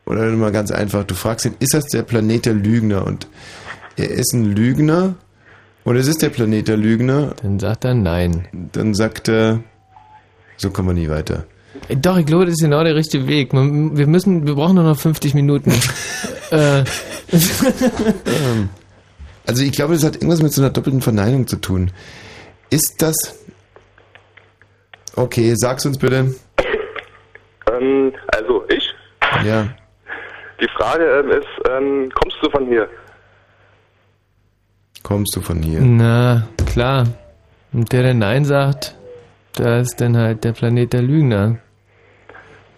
Oder 0.05 0.29
mal 0.31 0.51
ganz 0.51 0.69
einfach, 0.71 1.03
du 1.03 1.15
fragst 1.15 1.45
ihn, 1.45 1.55
ist 1.59 1.73
das 1.73 1.85
der 1.85 2.03
Planet 2.03 2.45
der 2.45 2.53
Lügner? 2.53 3.05
Und 3.07 3.27
er 3.95 4.09
ist 4.11 4.33
ein 4.33 4.45
Lügner 4.55 5.15
oder 5.85 5.99
es 5.99 6.07
ist 6.07 6.21
der 6.21 6.29
Planet 6.29 6.67
der 6.67 6.77
Lügner? 6.77 7.33
Dann 7.41 7.59
sagt 7.59 7.85
er 7.85 7.93
Nein. 7.93 8.47
Dann 8.71 8.93
sagt 8.93 9.27
er, 9.27 9.59
so 10.57 10.69
kommen 10.71 10.89
wir 10.89 10.93
nie 10.93 11.09
weiter. 11.09 11.45
Äh, 11.89 11.97
Doch, 11.97 12.17
ich 12.17 12.25
glaube, 12.25 12.45
das 12.45 12.53
ist 12.53 12.61
genau 12.61 12.83
der 12.83 12.95
richtige 12.95 13.27
Weg. 13.27 13.53
Wir 13.53 14.07
müssen, 14.07 14.47
wir 14.47 14.55
brauchen 14.55 14.75
nur 14.75 14.85
noch 14.85 14.97
50 14.97 15.33
Minuten. 15.33 15.71
äh, 16.51 16.79
ähm, 16.79 18.69
also 19.45 19.63
ich 19.63 19.71
glaube, 19.73 19.93
das 19.93 20.03
hat 20.03 20.15
irgendwas 20.15 20.41
mit 20.41 20.53
so 20.53 20.61
einer 20.61 20.71
doppelten 20.71 21.01
Verneinung 21.01 21.47
zu 21.47 21.57
tun. 21.57 21.91
Ist 22.69 22.95
das... 22.99 23.15
Okay, 25.15 25.53
sag's 25.55 25.85
uns 25.85 25.97
bitte. 25.97 26.33
Ähm, 27.71 28.13
also 28.27 28.63
ich? 28.69 28.93
Ja. 29.45 29.67
Die 30.59 30.67
Frage 30.77 31.03
ähm, 31.03 31.31
ist, 31.31 31.69
ähm, 31.69 32.11
kommst 32.15 32.37
du 32.41 32.49
von 32.49 32.67
hier? 32.67 32.87
Kommst 35.03 35.35
du 35.35 35.41
von 35.41 35.61
hier? 35.61 35.81
Na, 35.81 36.47
klar. 36.65 37.07
Und 37.73 37.91
der, 37.91 38.03
der 38.03 38.13
Nein 38.13 38.45
sagt, 38.45 38.95
da 39.55 39.79
ist 39.79 39.99
dann 39.99 40.17
halt 40.17 40.43
der 40.43 40.53
Planet 40.53 40.93
der 40.93 41.01
Lügner. 41.01 41.57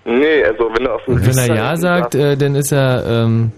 Nee, 0.06 0.44
also 0.44 0.70
wenn 0.74 0.86
er 0.86 0.96
auf 0.96 1.06
dem 1.06 1.16
Und 1.16 1.26
wenn 1.26 1.38
er 1.38 1.56
Ja 1.56 1.78
sagt, 1.78 2.16
äh, 2.16 2.36
dann 2.36 2.56
ist 2.56 2.72
er, 2.72 3.04
ähm, 3.08 3.52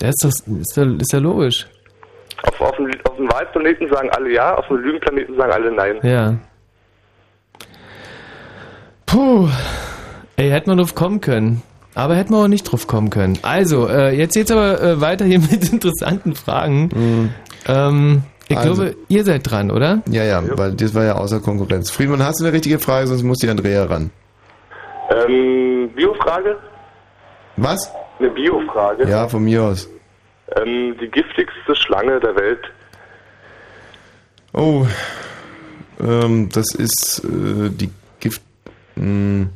der 0.00 0.10
ist 0.10 0.22
doch, 0.22 0.28
ist 0.28 0.76
ja, 0.76 0.84
ist 0.84 1.12
ja 1.12 1.18
logisch. 1.18 1.66
auf, 2.42 2.60
auf, 2.60 2.76
dem, 2.76 2.90
auf 3.04 3.16
dem 3.16 3.30
Wahlplaneten 3.30 3.88
sagen 3.88 4.10
alle 4.10 4.32
ja, 4.32 4.54
auf 4.56 4.66
dem 4.68 4.78
Lügenplaneten 4.78 5.36
sagen 5.36 5.52
alle 5.52 5.72
nein. 5.72 5.98
Ja. 6.02 6.34
Puh. 9.06 9.48
Ey, 10.36 10.50
hätte 10.50 10.68
man 10.68 10.78
drauf 10.78 10.94
kommen 10.94 11.20
können. 11.20 11.62
Aber 11.94 12.14
hätte 12.14 12.30
man 12.30 12.44
auch 12.44 12.48
nicht 12.48 12.64
drauf 12.64 12.86
kommen 12.86 13.10
können. 13.10 13.38
Also, 13.42 13.88
äh, 13.88 14.14
jetzt 14.14 14.34
geht's 14.34 14.52
aber 14.52 14.80
äh, 14.80 15.00
weiter 15.00 15.24
hier 15.24 15.40
mit 15.50 15.72
interessanten 15.72 16.34
Fragen. 16.34 17.32
Ähm, 17.68 18.22
ich 18.48 18.56
Also. 18.56 18.74
glaube, 18.74 18.96
ihr 19.08 19.24
seid 19.24 19.48
dran, 19.50 19.70
oder? 19.70 20.02
Ja, 20.10 20.24
ja, 20.24 20.42
weil 20.58 20.72
das 20.72 20.94
war 20.94 21.04
ja 21.04 21.14
außer 21.16 21.40
Konkurrenz. 21.40 21.90
Friedmann, 21.90 22.22
hast 22.24 22.40
du 22.40 22.44
eine 22.44 22.52
richtige 22.54 22.78
Frage, 22.78 23.06
sonst 23.06 23.22
muss 23.22 23.38
die 23.38 23.48
Andrea 23.48 23.84
ran. 23.84 24.10
Ähm, 25.10 25.90
Biofrage? 25.94 26.56
Was? 27.56 27.90
Eine 28.18 28.30
Biofrage. 28.30 29.08
Ja, 29.08 29.28
von 29.28 29.44
mir 29.44 29.62
aus. 29.62 29.88
Ähm, 30.56 30.96
die 31.00 31.08
giftigste 31.08 31.76
Schlange 31.76 32.18
der 32.20 32.34
Welt. 32.36 32.60
Oh, 34.54 34.86
ähm, 36.00 36.48
das 36.52 36.74
ist 36.74 37.22
äh, 37.24 37.68
die 37.70 37.90
Gift. 38.20 38.40
Mh, 38.96 39.48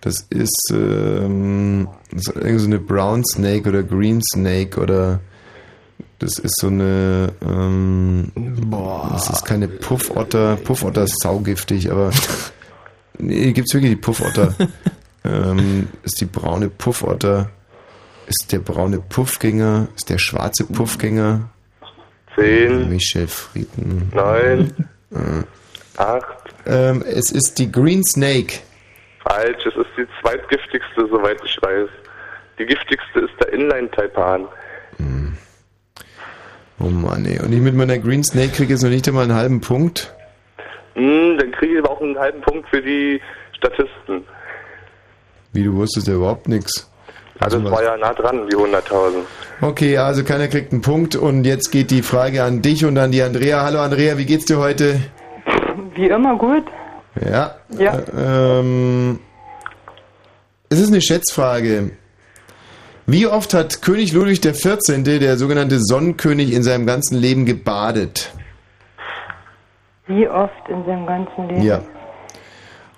das 0.00 0.20
ist, 0.30 0.70
ähm, 0.72 1.88
das 2.10 2.22
ist 2.26 2.36
irgend 2.36 2.60
so 2.60 2.66
eine 2.66 2.78
Brown 2.78 3.24
Snake 3.24 3.68
oder 3.68 3.82
Green 3.82 4.20
Snake 4.34 4.78
oder 4.80 5.20
das 6.24 6.38
ist 6.38 6.58
so 6.58 6.68
eine. 6.68 7.34
Ähm, 7.42 8.32
Boah. 8.34 9.10
Das 9.12 9.28
ist 9.28 9.44
keine 9.44 9.68
Puffotter. 9.68 10.56
Puffotter 10.56 11.02
ist 11.02 11.20
saugiftig, 11.20 11.90
aber. 11.90 12.12
nee, 13.18 13.52
gibt's 13.52 13.74
wirklich 13.74 13.92
die 13.92 14.00
Puffotter. 14.00 14.54
ähm, 15.24 15.88
ist 16.02 16.18
die 16.22 16.24
braune 16.24 16.70
Puffotter. 16.70 17.50
Ist 18.26 18.50
der 18.52 18.60
braune 18.60 19.00
Puffgänger. 19.00 19.88
Ist 19.94 20.08
der 20.08 20.16
schwarze 20.16 20.64
Puffgänger. 20.64 21.50
Zehn. 22.34 22.88
Michel 22.88 23.26
Frieden. 23.26 24.10
Neun. 24.14 24.72
Äh. 25.10 25.44
Acht. 26.00 26.54
Ähm, 26.64 27.04
es 27.06 27.30
ist 27.32 27.58
die 27.58 27.70
Green 27.70 28.02
Snake. 28.02 28.60
Falsch, 29.22 29.66
es 29.66 29.76
ist 29.76 29.90
die 29.98 30.06
zweitgiftigste, 30.22 31.06
soweit 31.06 31.38
ich 31.44 31.58
weiß. 31.60 31.88
Die 32.58 32.64
giftigste 32.64 33.20
ist 33.20 33.34
der 33.40 33.52
Inline-Taipan. 33.52 34.48
Oh 36.80 36.88
Mann, 36.88 37.24
ey. 37.24 37.40
Und 37.40 37.52
ich 37.52 37.60
mit 37.60 37.74
meiner 37.74 37.98
Green 37.98 38.24
Snake 38.24 38.48
kriege 38.48 38.72
jetzt 38.72 38.82
noch 38.82 38.90
nicht 38.90 39.06
einmal 39.06 39.24
einen 39.24 39.34
halben 39.34 39.60
Punkt. 39.60 40.12
Hm, 40.94 41.38
dann 41.38 41.52
kriege 41.52 41.74
ich 41.74 41.78
aber 41.78 41.90
auch 41.90 42.00
einen 42.00 42.18
halben 42.18 42.40
Punkt 42.40 42.68
für 42.68 42.82
die 42.82 43.20
Statisten. 43.56 44.24
Wie, 45.52 45.64
du 45.64 45.74
wusstest 45.74 46.08
ja 46.08 46.14
überhaupt 46.14 46.48
nichts. 46.48 46.90
Also 47.40 47.58
es 47.58 47.70
war 47.70 47.82
ja 47.82 47.96
nah 47.96 48.12
dran, 48.12 48.48
die 48.48 48.56
100.000. 48.56 49.24
Okay, 49.60 49.98
also 49.98 50.24
keiner 50.24 50.48
kriegt 50.48 50.72
einen 50.72 50.82
Punkt 50.82 51.16
und 51.16 51.44
jetzt 51.44 51.70
geht 51.70 51.90
die 51.90 52.02
Frage 52.02 52.42
an 52.42 52.62
dich 52.62 52.84
und 52.84 52.96
an 52.98 53.10
die 53.10 53.22
Andrea. 53.22 53.62
Hallo 53.62 53.80
Andrea, 53.80 54.18
wie 54.18 54.26
geht's 54.26 54.44
dir 54.44 54.58
heute? 54.58 55.00
Wie 55.94 56.06
immer 56.06 56.36
gut. 56.36 56.64
Ja. 57.20 57.56
Ja. 57.78 57.98
Äh, 57.98 58.58
ähm, 58.60 59.20
es 60.68 60.80
ist 60.80 60.88
eine 60.88 61.00
Schätzfrage. 61.00 61.90
Wie 63.06 63.26
oft 63.26 63.52
hat 63.52 63.82
König 63.82 64.14
Ludwig 64.14 64.40
XIV., 64.40 65.04
der 65.04 65.36
sogenannte 65.36 65.78
Sonnenkönig, 65.78 66.54
in 66.54 66.62
seinem 66.62 66.86
ganzen 66.86 67.18
Leben 67.18 67.44
gebadet? 67.44 68.32
Wie 70.06 70.26
oft 70.26 70.68
in 70.70 70.86
seinem 70.86 71.06
ganzen 71.06 71.48
Leben? 71.48 71.62
Ja. 71.62 71.82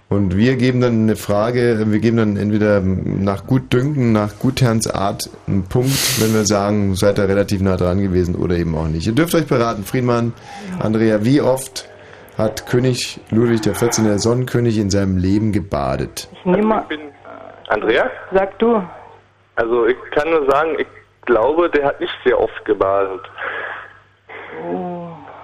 Und 0.09 0.37
wir 0.37 0.55
geben 0.55 0.81
dann 0.81 1.03
eine 1.03 1.17
Frage, 1.17 1.85
wir 1.91 1.99
geben 1.99 2.19
dann 2.19 2.37
entweder 2.37 2.81
nach 2.81 3.49
Gutdünken, 3.49 4.13
nach 4.13 4.39
Gutherzart 4.39 5.29
einen 5.49 5.65
Punkt, 5.65 6.21
wenn 6.21 6.33
wir 6.33 6.45
sagen, 6.47 6.95
seid 6.95 7.19
ihr 7.19 7.29
relativ 7.29 7.61
nah 7.61 7.77
dran 7.77 8.01
gewesen 8.01 8.37
oder 8.37 8.57
eben 8.57 8.77
auch 8.77 8.87
nicht. 8.87 9.09
Ihr 9.09 9.15
dürft 9.15 9.35
euch 9.35 9.49
beraten, 9.49 9.83
Friedmann, 9.83 10.33
Andrea, 10.79 11.25
wie 11.25 11.41
oft 11.41 11.89
hat 12.39 12.67
König 12.67 13.19
Ludwig 13.31 13.63
XIV., 13.63 14.05
der 14.05 14.21
Sonnenkönig, 14.21 14.79
in 14.79 14.91
seinem 14.91 15.17
Leben 15.17 15.51
gebadet? 15.51 16.29
Ich 16.33 16.45
nehme 16.45 16.63
mal, 16.63 16.87
Andrea? 17.67 18.09
sag 18.33 18.57
du. 18.61 18.81
Also 19.57 19.87
ich 19.87 19.97
kann 20.13 20.31
nur 20.31 20.49
sagen, 20.51 20.77
ich 20.79 20.87
glaube, 21.25 21.69
der 21.71 21.87
hat 21.87 22.01
nicht 22.01 22.15
sehr 22.25 22.39
oft 22.39 22.65
gebadet. 22.65 23.21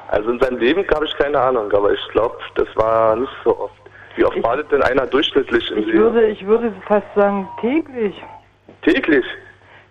Also 0.08 0.30
in 0.30 0.40
seinem 0.40 0.58
Leben 0.58 0.84
habe 0.94 1.06
ich 1.06 1.16
keine 1.16 1.40
Ahnung, 1.40 1.72
aber 1.72 1.92
ich 1.92 2.08
glaube, 2.08 2.36
das 2.54 2.68
war 2.76 3.16
nicht 3.16 3.32
so 3.44 3.58
oft. 3.58 3.74
Wie 4.16 4.24
oft 4.24 4.40
badet 4.42 4.70
denn 4.70 4.82
einer 4.82 5.06
durchschnittlich 5.06 5.70
im 5.70 5.78
Ich 5.78 5.86
See? 5.86 5.92
würde, 5.94 6.26
ich 6.26 6.46
würde 6.46 6.72
fast 6.86 7.06
sagen 7.14 7.48
täglich. 7.60 8.14
Täglich? 8.82 9.24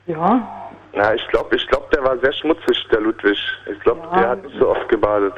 Ja. 0.06 0.48
Na, 0.94 1.16
ich 1.16 1.28
glaube, 1.30 1.56
ich 1.56 1.68
glaube, 1.68 1.88
der 1.96 2.04
war 2.04 2.18
sehr 2.20 2.34
schmutzig, 2.34 2.88
der 2.92 3.00
Ludwig. 3.02 3.40
Ich 3.72 3.80
glaube, 3.80 4.02
Ja. 4.12 4.20
der 4.20 4.30
hat 4.30 4.44
nicht 4.44 4.60
so 4.60 4.70
oft 4.70 4.88
gebadet. 4.90 5.34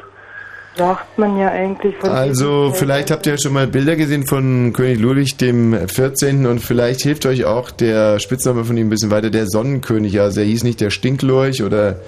Sagt 0.76 1.18
man 1.18 1.38
ja 1.38 1.48
eigentlich 1.50 1.96
von 1.98 2.10
Also, 2.10 2.72
vielleicht 2.72 3.10
habt 3.10 3.26
ihr 3.26 3.34
ja 3.34 3.38
schon 3.38 3.52
mal 3.52 3.66
Bilder 3.68 3.94
gesehen 3.94 4.26
von 4.26 4.72
König 4.72 4.98
Ludwig 4.98 5.36
dem 5.36 5.88
14. 5.88 6.46
und 6.46 6.58
vielleicht 6.58 7.02
hilft 7.02 7.26
euch 7.26 7.44
auch 7.44 7.70
der 7.70 8.18
Spitzname 8.18 8.64
von 8.64 8.76
ihm 8.76 8.88
ein 8.88 8.90
bisschen 8.90 9.12
weiter, 9.12 9.30
der 9.30 9.46
Sonnenkönig. 9.46 10.20
Also, 10.20 10.40
er 10.40 10.46
hieß 10.46 10.64
nicht 10.64 10.80
der 10.80 10.90
Stinklurch 10.90 11.62
oder 11.62 12.00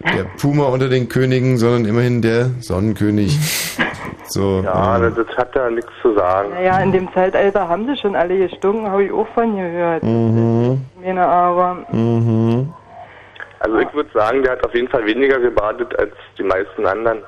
der 0.00 0.24
Puma 0.40 0.64
unter 0.64 0.88
den 0.88 1.08
Königen, 1.08 1.58
sondern 1.58 1.84
immerhin 1.84 2.22
der 2.22 2.50
Sonnenkönig. 2.60 3.36
So, 4.30 4.60
Ja, 4.62 4.96
ähm, 4.96 5.14
das, 5.16 5.26
das 5.26 5.36
hat 5.38 5.56
da 5.56 5.70
nichts 5.70 5.90
zu 6.02 6.14
sagen. 6.14 6.50
Naja, 6.50 6.78
in 6.80 6.92
dem 6.92 7.10
Zeitalter 7.14 7.66
haben 7.66 7.86
sie 7.86 7.96
schon 7.96 8.14
alle 8.14 8.36
gestunken, 8.36 8.86
habe 8.90 9.04
ich 9.04 9.10
auch 9.10 9.26
von 9.28 9.56
gehört. 9.56 10.02
mhm, 10.02 10.84
meine, 11.02 11.26
aber 11.26 11.78
mhm. 11.90 12.72
Also 13.60 13.78
ich 13.78 13.92
würde 13.94 14.10
sagen, 14.12 14.42
der 14.42 14.52
hat 14.52 14.64
auf 14.66 14.74
jeden 14.74 14.88
Fall 14.88 15.04
weniger 15.06 15.38
gebadet 15.38 15.98
als 15.98 16.12
die 16.38 16.42
meisten 16.42 16.86
anderen. 16.86 17.22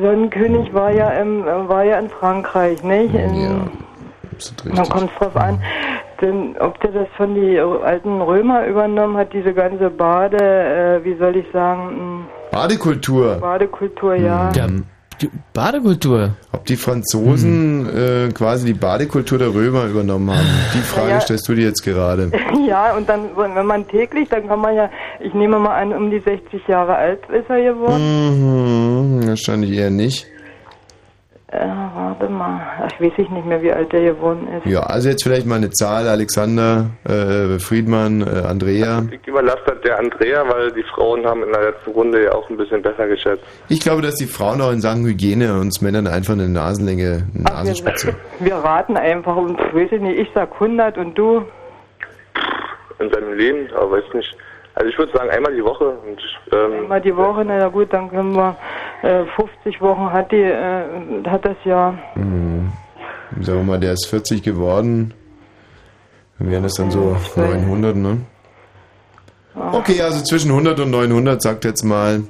Sonnenkönig 0.00 0.72
war 0.72 0.90
ja 0.90 1.10
im, 1.10 1.44
war 1.44 1.84
ja 1.84 1.98
in 1.98 2.08
Frankreich, 2.08 2.82
nicht? 2.82 3.14
In, 3.14 3.34
Ja, 3.34 3.50
Dann 4.74 4.88
kommt 4.88 5.10
es 5.12 5.18
drauf 5.18 5.36
an, 5.36 5.60
denn, 6.20 6.56
ob 6.58 6.80
der 6.80 6.90
das 6.92 7.08
von 7.16 7.34
die 7.34 7.58
alten 7.58 8.20
Römer 8.22 8.66
übernommen 8.66 9.16
hat, 9.16 9.32
diese 9.32 9.52
ganze 9.52 9.90
Bade, 9.90 10.38
äh, 10.38 11.04
wie 11.04 11.16
soll 11.16 11.36
ich 11.36 11.46
sagen, 11.52 12.26
Badekultur. 12.50 13.34
mh, 13.36 13.40
Badekultur, 13.40 14.14
ja. 14.14 14.50
Ja, 14.54 14.66
Badekultur. 15.52 16.30
Ob 16.52 16.64
die 16.66 16.76
Franzosen 16.76 17.86
äh, 17.88 18.28
quasi 18.32 18.66
die 18.66 18.74
Badekultur 18.74 19.38
der 19.38 19.54
Römer 19.54 19.84
übernommen 19.86 20.30
haben, 20.30 20.46
die 20.74 20.78
Frage 20.78 21.10
Ja. 21.10 21.20
stellst 21.20 21.48
du 21.48 21.54
dir 21.54 21.64
jetzt 21.66 21.82
gerade. 21.82 22.30
Ja, 22.66 22.96
und 22.96 23.06
dann, 23.08 23.28
wenn 23.36 23.66
man 23.66 23.86
täglich, 23.86 24.28
dann 24.30 24.48
kann 24.48 24.58
man 24.60 24.74
ja, 24.74 24.88
ich 25.20 25.34
nehme 25.34 25.58
mal 25.58 25.74
an, 25.80 25.92
um 25.92 26.10
die 26.10 26.18
60 26.20 26.66
Jahre 26.66 26.94
alt 26.96 27.20
ist 27.28 27.48
er 27.50 27.60
geworden. 27.74 29.20
Mhm, 29.20 29.28
wahrscheinlich 29.28 29.72
eher 29.72 29.90
nicht. 29.90 30.26
Äh, 31.54 31.68
warte 31.94 32.28
mal, 32.28 32.60
ich 32.88 33.00
weiß 33.00 33.12
ich 33.16 33.30
nicht 33.30 33.46
mehr, 33.46 33.62
wie 33.62 33.70
alt 33.70 33.94
er 33.94 34.14
geworden 34.14 34.48
ist. 34.48 34.66
Ja, 34.66 34.80
also 34.80 35.08
jetzt 35.08 35.22
vielleicht 35.22 35.46
mal 35.46 35.54
eine 35.54 35.70
Zahl, 35.70 36.08
Alexander, 36.08 36.86
äh, 37.04 37.60
Friedmann, 37.60 38.22
äh, 38.22 38.44
Andrea. 38.48 39.04
Ich 39.08 39.24
überlasse 39.24 39.62
das 39.66 39.80
der 39.82 40.00
Andrea, 40.00 40.42
weil 40.48 40.72
die 40.72 40.82
Frauen 40.82 41.24
haben 41.24 41.44
in 41.44 41.52
der 41.52 41.70
letzten 41.70 41.92
Runde 41.92 42.24
ja 42.24 42.32
auch 42.32 42.50
ein 42.50 42.56
bisschen 42.56 42.82
besser 42.82 43.06
geschätzt. 43.06 43.44
Ich 43.68 43.78
glaube, 43.78 44.02
dass 44.02 44.16
die 44.16 44.26
Frauen 44.26 44.60
auch 44.60 44.72
in 44.72 44.80
Sachen 44.80 45.06
Hygiene 45.06 45.60
uns 45.60 45.80
Männern 45.80 46.08
einfach 46.08 46.32
eine 46.32 46.48
Nasenlänge, 46.48 47.28
eine 47.32 47.44
Nasenspitze. 47.44 48.16
Wir 48.40 48.56
raten 48.56 48.96
einfach 48.96 49.36
und 49.36 49.56
weiß 49.56 49.92
ich 49.92 50.00
nicht, 50.00 50.18
ich 50.18 50.28
sag 50.34 50.52
100 50.54 50.98
und 50.98 51.16
du? 51.16 51.44
In 52.98 53.10
seinem 53.10 53.32
Leben, 53.34 53.68
aber 53.76 53.92
weiß 53.92 54.14
nicht. 54.14 54.36
Also 54.74 54.90
ich 54.90 54.98
würde 54.98 55.12
sagen, 55.12 55.30
einmal 55.30 55.54
die 55.54 55.64
Woche. 55.64 55.84
Und, 55.84 56.20
ähm, 56.52 56.88
Mal 56.88 57.00
die 57.00 57.16
Woche, 57.16 57.44
na 57.44 57.58
ja 57.58 57.68
gut, 57.68 57.92
dann 57.92 58.10
können 58.10 58.34
wir, 58.34 58.56
äh, 59.02 59.24
50 59.36 59.80
Wochen 59.80 60.12
hat 60.12 60.32
die, 60.32 60.42
äh, 60.42 60.84
hat 61.26 61.44
das 61.44 61.56
Jahr. 61.64 61.96
Mhm. 62.16 62.72
Sagen 63.40 63.58
wir 63.58 63.64
mal, 63.64 63.80
der 63.80 63.92
ist 63.92 64.06
40 64.06 64.42
geworden. 64.42 65.14
Dann 66.38 66.50
wären 66.50 66.62
das 66.64 66.74
dann 66.74 66.90
so 66.90 67.16
900, 67.36 67.96
ne? 67.96 68.20
Okay, 69.54 70.00
also 70.02 70.22
zwischen 70.24 70.50
100 70.50 70.80
und 70.80 70.90
900, 70.90 71.40
sagt 71.40 71.64
jetzt 71.64 71.84
mal. 71.84 72.22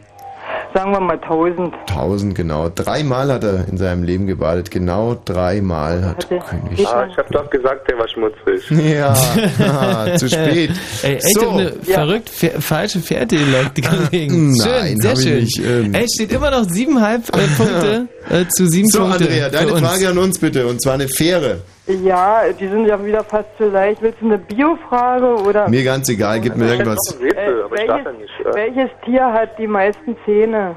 Sagen 0.75 0.91
wir 0.91 0.99
mal 1.01 1.17
1000. 1.23 1.73
1000, 1.89 2.35
genau. 2.35 2.69
Dreimal 2.69 3.33
hat 3.33 3.45
er 3.45 3.69
in 3.69 3.77
seinem 3.79 4.03
Leben 4.03 4.27
gebadet. 4.27 4.73
Genau 4.73 5.17
dreimal 5.25 6.05
hat 6.05 6.29
König. 6.29 6.85
Ah, 6.87 7.07
ich 7.09 7.17
habe 7.17 7.29
doch 7.31 7.49
gesagt, 7.49 7.89
der 7.89 7.97
war 7.99 8.09
schmutzig. 8.09 8.69
Ja, 8.71 9.15
ah, 9.61 10.17
zu 10.17 10.29
spät. 10.29 10.73
Ey, 11.05 11.15
echt 11.15 11.35
So. 11.39 11.51
eine 11.51 11.73
verrückt 11.75 12.29
fa- 12.29 12.61
falsche 12.61 12.99
Fährte 12.99 13.37
die 13.37 13.45
Leute 13.45 13.81
gelegen. 14.11 14.53
Nein, 14.57 14.97
schön, 14.97 15.01
sehr 15.01 15.11
hab 15.13 15.19
ich 15.19 15.25
schön. 15.25 15.41
nicht, 15.41 15.59
ähm. 15.65 15.95
Ey, 15.95 16.07
steht 16.13 16.33
immer 16.33 16.51
noch 16.51 16.65
siebeneinhalb 16.65 17.23
äh, 17.29 17.47
Punkte 17.57 18.09
äh, 18.31 18.47
zu 18.49 18.67
sieben 18.67 18.89
So, 18.89 19.01
Punkte. 19.01 19.25
Andrea, 19.25 19.49
deine. 19.49 19.77
Frage 19.77 20.09
an 20.09 20.19
uns 20.19 20.39
bitte. 20.39 20.67
Und 20.67 20.81
zwar 20.83 20.95
eine 20.95 21.09
faire. 21.09 21.59
Ja, 21.87 22.43
die 22.59 22.67
sind 22.69 22.87
ja 22.87 23.05
wieder 23.05 23.23
fast 23.25 23.49
zu 23.59 23.69
leicht. 23.69 24.01
Willst 24.01 24.21
du 24.21 24.27
eine 24.27 24.39
Biofrage 24.39 25.27
oder? 25.43 25.69
Mir 25.69 25.85
ganz 25.85 26.09
egal, 26.09 26.41
gib 26.41 26.57
mir 26.57 26.71
irgendwas. 26.71 26.99
Äh, 27.21 27.47
welches, 27.71 28.55
welches 28.55 28.91
Tier 29.05 29.23
hat 29.33 29.59
die 29.59 29.67
meisten 29.67 30.17
Zähne? 30.25 30.77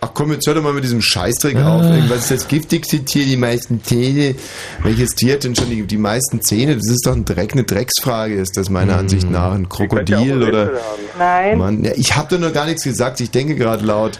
Ach 0.00 0.10
komm, 0.12 0.32
jetzt 0.32 0.46
hör 0.46 0.54
doch 0.54 0.62
mal 0.62 0.74
mit 0.74 0.84
diesem 0.84 1.00
Scheißdreck 1.00 1.56
Ah. 1.56 1.76
auf. 1.76 1.82
Was 2.10 2.22
ist 2.22 2.30
das 2.32 2.48
giftigste 2.48 2.98
Tier, 3.04 3.24
die 3.24 3.38
meisten 3.38 3.82
Zähne? 3.82 4.34
Welches 4.82 5.14
Tier 5.14 5.34
hat 5.34 5.44
denn 5.44 5.54
schon 5.54 5.70
die, 5.70 5.82
die 5.86 5.96
meisten 5.96 6.42
Zähne? 6.42 6.74
Das 6.74 6.90
ist 6.90 7.06
doch 7.06 7.14
ein 7.14 7.24
Dreck, 7.24 7.52
eine 7.52 7.64
Drecksfrage, 7.64 8.34
ist 8.34 8.56
das 8.58 8.68
meiner 8.68 8.98
Ansicht 8.98 9.30
nach. 9.30 9.52
Ein 9.54 9.68
Krokodil 9.68 10.42
oder... 10.42 10.72
Nein. 11.18 11.56
Mann, 11.58 11.84
ja, 11.84 11.92
ich 11.94 12.14
habe 12.16 12.28
doch 12.34 12.38
noch 12.44 12.52
gar 12.52 12.66
nichts 12.66 12.82
gesagt, 12.84 13.20
ich 13.20 13.30
denke 13.30 13.54
gerade 13.54 13.82
laut. 13.86 14.18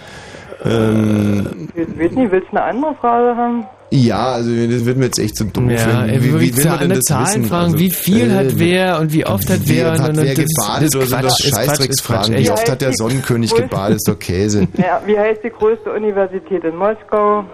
Ähm, 0.64 1.68
Ich 1.74 1.88
weiß 1.98 2.10
nicht, 2.12 2.32
willst 2.32 2.48
du 2.52 2.56
eine 2.56 2.62
andere 2.64 2.94
Frage 3.00 3.36
haben? 3.36 3.66
ja, 3.90 4.32
also 4.32 4.50
das 4.50 4.84
wird 4.84 4.96
mir 4.96 5.04
jetzt 5.04 5.18
echt 5.20 5.36
so 5.36 5.44
dumm. 5.44 5.70
Ja, 5.70 6.04
ey, 6.04 6.20
wie, 6.20 6.40
wie, 6.40 6.56
will 6.56 6.64
man 6.64 6.78
denn 6.80 6.88
das 6.90 7.04
Zahlen 7.04 7.26
wissen? 7.26 7.44
fragen, 7.44 7.64
Also, 7.66 7.78
wie 7.78 7.90
viel 7.90 8.30
äh, 8.30 8.34
hat 8.34 8.58
wer 8.58 8.98
und 8.98 9.12
wie 9.12 9.24
oft 9.24 9.48
hat 9.48 9.60
Wer 9.66 9.92
hat 9.92 10.08
und, 10.08 10.16
wer 10.16 10.34
gebadet 10.34 10.88
das 10.88 10.96
oder 10.96 11.06
sind 11.06 11.24
das 11.24 11.38
Scheißdrecksfragen? 11.38 12.36
Wie 12.36 12.50
oft 12.50 12.68
hat 12.68 12.80
der 12.80 12.92
Sonnenkönig 12.92 13.54
gebadet? 13.54 13.96
Ist 13.96 14.08
doch 14.08 14.18
Käse. 14.18 14.66
Ja, 14.76 15.00
wie 15.06 15.16
heißt 15.16 15.44
die 15.44 15.50
größte 15.50 15.92
Universität 15.92 16.64
in 16.64 16.76
Moskau? 16.76 17.44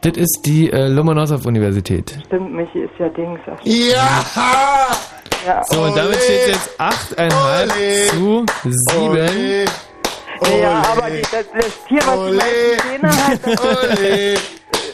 Das 0.00 0.16
ist 0.16 0.40
die 0.44 0.70
äh, 0.72 0.88
Lomonossow-Universität. 0.88 2.18
Stimmt, 2.26 2.54
Michi 2.54 2.80
ist 2.80 2.92
ja 2.98 3.08
Dings. 3.08 3.40
Ja! 3.64 4.22
ja. 5.46 5.62
So, 5.70 5.82
und 5.82 5.96
damit 5.96 6.16
steht 6.16 6.40
es 6.40 6.46
jetzt 6.48 6.80
8,5 6.80 8.10
zu 8.10 8.46
7. 8.64 9.68
Ja, 10.60 10.82
aber 10.92 11.10
die, 11.10 11.22
das, 11.22 11.44
das 11.52 11.84
Tier, 11.88 12.00
was 12.04 12.30
die 12.30 12.36
meisten 12.36 12.88
Zähne 12.88 13.26
hat, 13.26 13.40
das, 13.44 14.00
äh, 14.00 14.34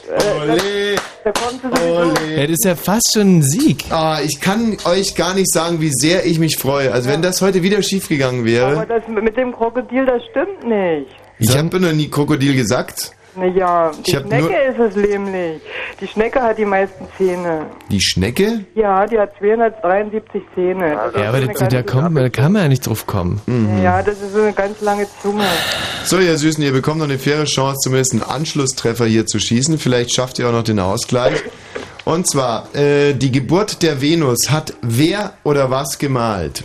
das, 0.06 1.02
da 1.24 1.32
kommt 1.32 1.62
sie 1.62 1.68
sowieso. 1.68 2.30
Ja, 2.36 2.42
das 2.42 2.50
ist 2.50 2.64
ja 2.64 2.76
fast 2.76 3.10
schon 3.14 3.38
ein 3.38 3.42
Sieg. 3.42 3.84
Ah, 3.90 4.18
ich 4.22 4.40
kann 4.40 4.76
euch 4.84 5.14
gar 5.14 5.34
nicht 5.34 5.50
sagen, 5.52 5.80
wie 5.80 5.90
sehr 5.92 6.26
ich 6.26 6.38
mich 6.38 6.56
freue. 6.56 6.92
Also 6.92 7.08
wenn 7.08 7.22
das 7.22 7.40
heute 7.40 7.62
wieder 7.62 7.82
schiefgegangen 7.82 8.40
Aber 8.40 8.46
wäre. 8.48 8.86
das 8.86 9.02
mit 9.08 9.36
dem 9.36 9.52
Krokodil, 9.52 10.06
das 10.06 10.22
stimmt 10.30 10.64
nicht. 10.64 11.10
Ich 11.38 11.56
habe 11.56 11.80
noch 11.80 11.92
nie 11.92 12.08
Krokodil 12.08 12.54
gesagt. 12.54 13.12
Naja, 13.36 13.90
die 14.06 14.10
Schnecke 14.12 14.54
ist 14.70 14.78
es 14.78 14.96
nämlich. 14.96 15.60
Die 16.00 16.06
Schnecke 16.06 16.40
hat 16.42 16.58
die 16.58 16.64
meisten 16.64 17.06
Zähne. 17.18 17.66
Die 17.90 18.00
Schnecke? 18.00 18.64
Ja, 18.74 19.06
die 19.06 19.18
hat 19.18 19.30
273 19.38 20.42
Zähne. 20.54 20.96
Das 21.12 21.14
Ja, 21.14 21.20
ist 21.22 21.28
aber 21.28 21.40
da, 21.40 21.52
ganze- 21.52 21.82
kommt, 21.84 22.12
man- 22.14 22.22
da 22.22 22.28
kann 22.28 22.52
man 22.52 22.62
ja 22.62 22.68
nicht 22.68 22.86
drauf 22.86 23.06
kommen. 23.06 23.40
Ja, 23.82 24.02
das 24.02 24.20
ist 24.20 24.32
so 24.34 24.42
eine 24.42 24.52
ganz 24.52 24.80
lange 24.80 25.06
Zunge. 25.22 25.44
So, 26.04 26.18
ihr 26.18 26.36
Süßen, 26.38 26.62
ihr 26.62 26.72
bekommt 26.72 26.98
noch 26.98 27.06
eine 27.08 27.18
faire 27.18 27.44
Chance, 27.44 27.78
zumindest 27.82 28.12
einen 28.12 28.22
Anschlusstreffer 28.22 29.06
hier 29.06 29.26
zu 29.26 29.38
schießen. 29.38 29.78
Vielleicht 29.78 30.14
schafft 30.14 30.38
ihr 30.38 30.48
auch 30.48 30.52
noch 30.52 30.62
den 30.64 30.78
Ausgleich. 30.78 31.42
Und 32.04 32.28
zwar, 32.28 32.68
äh, 32.74 33.14
die 33.14 33.32
Geburt 33.32 33.82
der 33.82 34.00
Venus 34.02 34.50
hat 34.50 34.74
wer 34.82 35.32
oder 35.42 35.70
was 35.70 35.98
gemalt? 35.98 36.64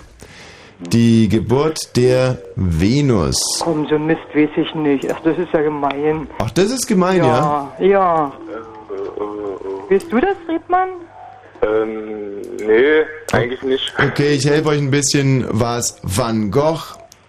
Die 0.80 1.28
Geburt 1.28 1.96
der 1.98 2.38
Venus. 2.56 3.36
Komm, 3.62 3.86
so 3.90 3.96
ein 3.96 4.06
Mist 4.06 4.22
weiß 4.34 4.50
ich 4.56 4.74
nicht. 4.76 5.12
Ach, 5.14 5.20
das 5.24 5.38
ist 5.38 5.52
ja 5.52 5.62
gemein. 5.62 6.28
Ach, 6.40 6.50
das 6.52 6.72
ist 6.72 6.88
gemein, 6.88 7.18
ja? 7.18 7.70
Ja, 7.80 7.86
ja. 7.86 8.32
Weißt 9.90 10.12
du 10.12 10.20
das, 10.22 10.38
Friedmann? 10.46 10.90
Ähm, 11.62 12.42
nee, 12.66 13.04
eigentlich 13.34 13.62
nicht. 13.64 13.94
Okay, 13.98 14.36
ich 14.36 14.46
helfe 14.48 14.70
euch 14.70 14.80
ein 14.80 14.90
bisschen. 14.92 15.46
War 15.52 15.80
es 15.80 16.00
Van 16.04 16.50
Gogh, 16.50 16.80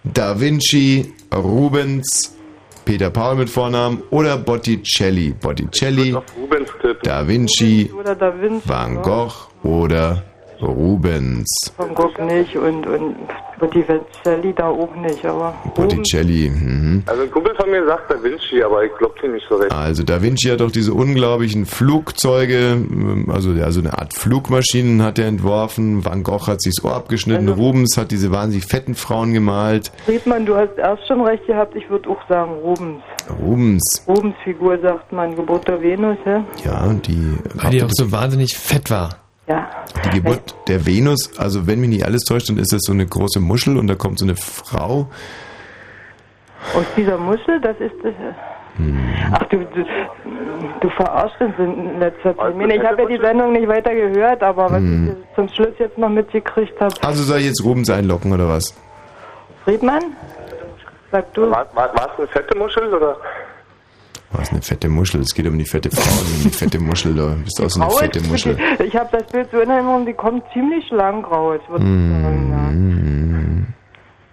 Da 0.05 0.39
Vinci, 0.39 1.13
Rubens, 1.35 2.37
Peter 2.85 3.09
Paul 3.09 3.35
mit 3.35 3.49
Vornamen 3.49 4.01
oder 4.11 4.37
Botticelli? 4.37 5.31
Botticelli, 5.41 6.15
Rubens. 6.39 6.69
Da 7.03 7.27
Vinci, 7.27 7.91
Oder 7.99 8.15
Da 8.15 8.33
Vinci? 8.41 8.69
Van 8.69 9.01
Gogh 9.01 9.33
oder 9.63 10.23
Rubens? 10.67 11.47
Van 11.77 11.93
Gogh 11.93 12.23
nicht 12.25 12.55
und, 12.55 12.85
und 12.87 13.15
Botticelli 13.59 14.53
da 14.55 14.69
auch 14.69 14.95
nicht, 14.95 15.23
aber 15.25 15.53
Botticelli. 15.75 16.49
Mhm. 16.49 17.03
Also 17.05 17.23
ein 17.23 17.31
Kumpel 17.31 17.53
von 17.55 17.69
mir 17.69 17.85
sagt 17.85 18.11
Da 18.11 18.21
Vinci, 18.23 18.63
aber 18.63 18.83
ich 18.83 18.91
glaube 18.97 19.13
den 19.21 19.33
nicht 19.33 19.45
so 19.47 19.55
recht. 19.55 19.71
Also 19.71 20.03
Da 20.03 20.21
Vinci 20.21 20.49
hat 20.49 20.61
doch 20.61 20.71
diese 20.71 20.93
unglaublichen 20.93 21.65
Flugzeuge, 21.65 22.71
ähm, 22.71 23.29
also, 23.31 23.51
also 23.51 23.79
eine 23.79 23.97
Art 23.97 24.13
Flugmaschinen 24.13 25.03
hat 25.03 25.19
er 25.19 25.27
entworfen. 25.27 26.03
Van 26.03 26.23
Gogh 26.23 26.47
hat 26.47 26.61
sich 26.61 26.73
das 26.75 26.83
Ohr 26.83 26.95
abgeschnitten. 26.95 27.49
Also 27.49 27.61
Rubens 27.61 27.97
hat 27.97 28.11
diese 28.11 28.31
wahnsinnig 28.31 28.65
fetten 28.65 28.95
Frauen 28.95 29.33
gemalt. 29.33 29.91
Friedmann, 30.05 30.45
du 30.45 30.55
hast 30.55 30.77
erst 30.77 31.07
schon 31.07 31.21
recht 31.21 31.45
gehabt, 31.45 31.75
ich 31.75 31.87
würde 31.89 32.09
auch 32.09 32.27
sagen 32.27 32.53
Rubens. 32.63 33.03
Rubens, 33.39 34.03
Rubens 34.07 34.35
Figur 34.43 34.79
sagt 34.81 35.11
man, 35.11 35.35
Geburt 35.35 35.67
der 35.67 35.81
Venus, 35.81 36.17
ja? 36.25 36.43
ja, 36.65 36.93
die 36.93 37.37
Weil 37.55 37.71
die 37.71 37.83
auch 37.83 37.89
so 37.91 38.11
wahnsinnig 38.11 38.57
fett 38.57 38.89
war. 38.89 39.21
Ja. 39.51 39.67
Die 40.05 40.21
Geburt 40.21 40.55
der 40.67 40.85
Venus, 40.85 41.37
also 41.37 41.67
wenn 41.67 41.79
mich 41.81 41.89
nicht 41.89 42.05
alles 42.05 42.23
täuscht, 42.23 42.49
dann 42.49 42.57
ist 42.57 42.71
das 42.71 42.81
so 42.83 42.93
eine 42.93 43.05
große 43.05 43.39
Muschel 43.39 43.77
und 43.77 43.87
da 43.87 43.95
kommt 43.95 44.19
so 44.19 44.25
eine 44.25 44.35
Frau. 44.35 45.07
Aus 46.73 46.85
dieser 46.95 47.17
Muschel, 47.17 47.59
das 47.59 47.75
ist 47.79 47.95
das. 48.03 48.13
Hm. 48.77 48.97
Ach, 49.33 49.43
du, 49.49 49.57
du, 49.57 49.85
du 50.79 50.89
verarschst 50.91 51.41
uns 51.41 51.53
in 51.57 51.99
letzter 51.99 52.35
Zeit. 52.37 52.51
Ich, 52.51 52.55
meine, 52.55 52.75
ich 52.75 52.83
habe 52.83 53.01
ja 53.01 53.07
die 53.09 53.17
Sendung 53.17 53.51
nicht 53.51 53.67
weiter 53.67 53.93
gehört, 53.93 54.41
aber 54.41 54.65
was 54.71 54.77
Hm. 54.77 55.17
ich 55.29 55.35
zum 55.35 55.49
Schluss 55.49 55.73
jetzt 55.79 55.97
noch 55.97 56.09
mitgekriegt 56.09 56.79
habe. 56.79 56.93
Also 57.01 57.23
soll 57.23 57.39
ich 57.39 57.47
jetzt 57.47 57.63
Rubens 57.63 57.89
einlocken 57.89 58.31
oder 58.31 58.47
was? 58.47 58.73
Friedmann? 59.65 60.03
Sag 61.11 61.33
du. 61.33 61.51
War, 61.51 61.67
war, 61.73 61.93
war 61.93 62.09
es 62.13 62.19
eine 62.19 62.27
fette 62.27 62.57
Muschel 62.57 62.93
oder? 62.93 63.17
Was 64.33 64.49
eine 64.51 64.61
fette 64.61 64.87
Muschel? 64.87 65.21
Es 65.21 65.33
geht 65.33 65.45
um 65.47 65.57
die 65.57 65.65
fette 65.65 65.89
Frau, 65.91 66.01
um 66.21 66.43
die 66.43 66.49
fette 66.49 66.79
Muschel. 66.79 67.13
Da 67.15 67.35
bist 67.43 67.59
du 67.59 67.63
auch 67.65 67.69
so 67.69 67.81
eine 67.81 67.91
fette 67.91 68.21
Muschel. 68.21 68.57
Ich 68.79 68.95
habe 68.95 69.09
das 69.11 69.27
Bild 69.31 69.49
so 69.51 69.59
in 69.59 69.69
Erinnerung, 69.69 70.05
die 70.05 70.13
kommt 70.13 70.43
ziemlich 70.53 70.87
schlank 70.87 71.29
raus, 71.29 71.59
würde 71.69 71.83
Hm. 71.83 72.15
ich 72.15 72.21
sagen. 72.23 73.67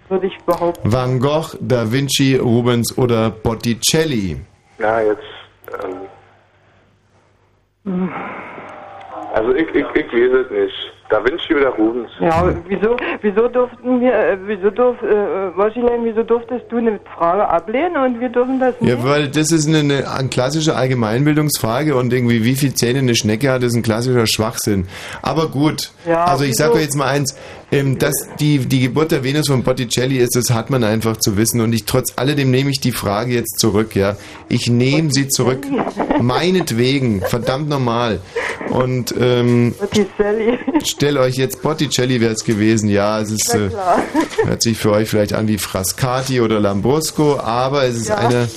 Ja. 0.09 0.15
Würde 0.15 0.27
ich 0.27 0.37
behaupten. 0.45 0.91
Van 0.91 1.19
Gogh, 1.19 1.55
Da 1.59 1.91
Vinci, 1.91 2.35
Rubens 2.37 2.97
oder 2.97 3.29
Botticelli? 3.29 4.37
Ja, 4.79 5.01
jetzt. 5.01 5.21
Ähm, 7.85 8.09
also 9.33 9.53
ich, 9.53 9.67
ich, 9.69 9.85
ich 9.95 10.11
weiß 10.13 10.45
es 10.45 10.51
nicht. 10.51 10.93
Da 11.09 11.23
Vinci 11.25 11.55
oder 11.55 11.69
Rubens? 11.69 12.11
Ja, 12.19 12.53
wieso, 12.67 12.95
wieso 13.21 13.47
durften 13.47 13.99
wir, 13.99 14.13
äh, 14.13 14.37
wieso 14.45 14.69
durf, 14.69 15.01
äh, 15.01 15.57
Woschilein, 15.57 16.01
wieso 16.03 16.21
durftest 16.21 16.65
du 16.69 16.77
eine 16.77 16.99
Frage 17.17 17.47
ablehnen 17.49 17.97
und 17.97 18.19
wir 18.19 18.29
dürfen 18.29 18.59
das 18.59 18.79
nicht? 18.79 18.91
Ja, 18.91 19.03
weil 19.03 19.27
das 19.27 19.51
ist 19.51 19.67
eine, 19.67 19.79
eine, 19.79 20.11
eine 20.11 20.29
klassische 20.29 20.75
Allgemeinbildungsfrage 20.75 21.95
und 21.95 22.13
irgendwie 22.13 22.43
wie 22.45 22.55
viel 22.55 22.75
Zähne 22.75 22.99
eine 22.99 23.15
Schnecke 23.15 23.51
hat, 23.51 23.63
ist 23.63 23.75
ein 23.75 23.81
klassischer 23.81 24.27
Schwachsinn. 24.27 24.87
Aber 25.23 25.47
gut, 25.47 25.91
Ja, 26.07 26.25
also 26.25 26.43
ich 26.43 26.53
sage 26.55 26.69
wieso? 26.73 26.77
euch 26.77 26.83
jetzt 26.85 26.95
mal 26.95 27.07
eins, 27.07 27.35
ähm, 27.71 27.99
dass 27.99 28.13
die, 28.39 28.59
die 28.59 28.79
Geburt 28.81 29.11
der 29.11 29.23
Venus 29.23 29.47
von 29.47 29.63
Botticelli 29.63 30.17
ist, 30.17 30.35
das 30.35 30.49
hat 30.51 30.69
man 30.69 30.83
einfach 30.83 31.17
zu 31.17 31.37
wissen 31.37 31.61
und 31.61 31.73
ich 31.73 31.85
trotz 31.85 32.13
alledem 32.15 32.51
nehme 32.51 32.71
ich 32.71 32.79
die 32.79 32.91
Frage 32.91 33.33
jetzt 33.33 33.59
zurück, 33.59 33.95
ja. 33.95 34.15
Ich 34.47 34.67
nehme 34.69 35.11
sie 35.11 35.27
zurück, 35.27 35.65
meinetwegen, 36.21 37.21
verdammt 37.21 37.69
normal. 37.69 38.19
Und 38.69 39.13
ähm, 39.19 39.73
Botticelli. 39.79 40.59
stell 40.83 41.17
euch 41.17 41.35
jetzt 41.35 41.61
Botticelli 41.61 42.21
wäre 42.21 42.33
es 42.33 42.43
gewesen, 42.43 42.89
ja, 42.89 43.19
es 43.19 43.31
ist 43.31 43.53
äh, 43.53 43.69
hört 44.45 44.61
sich 44.61 44.77
für 44.77 44.91
euch 44.91 45.09
vielleicht 45.09 45.33
an 45.33 45.47
wie 45.47 45.57
Frascati 45.57 46.41
oder 46.41 46.59
Lambrusco, 46.59 47.39
aber 47.39 47.83
es 47.85 47.97
ist 47.97 48.09
Ja. 48.09 48.17
einer 48.17 48.47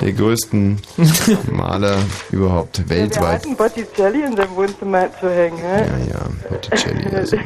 der 0.00 0.12
größten 0.12 0.78
Maler 1.52 1.98
überhaupt 2.30 2.88
weltweit. 2.88 3.40
hatten 3.40 3.56
Botticelli 3.56 4.22
in 4.24 4.36
seinem 4.36 4.56
Wohnzimmer 4.56 5.08
zu 5.20 5.30
hängen, 5.30 5.58
hä? 5.58 5.86
Ja, 5.86 6.14
ja, 6.14 6.28
Botticelli. 6.48 7.14
Also 7.14 7.36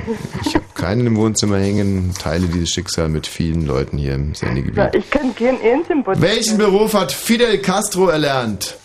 ich 0.45 0.55
habe 0.55 0.65
keinen 0.75 1.07
im 1.07 1.17
Wohnzimmer 1.17 1.59
hängen, 1.59 2.15
teile 2.21 2.47
dieses 2.47 2.71
Schicksal 2.71 3.09
mit 3.09 3.27
vielen 3.27 3.67
Leuten 3.67 3.99
hier 3.99 4.15
im 4.15 4.35
Sendegebiet. 4.35 4.77
Na, 4.77 4.93
ich 4.95 5.11
kenne 5.11 5.33
keinen 5.33 5.61
einzigen 5.63 6.03
Botticelli. 6.05 6.33
Welchen 6.35 6.59
Beruf 6.59 6.95
hat 6.95 7.13
Fidel 7.13 7.59
Castro 7.59 8.09
erlernt? 8.09 8.77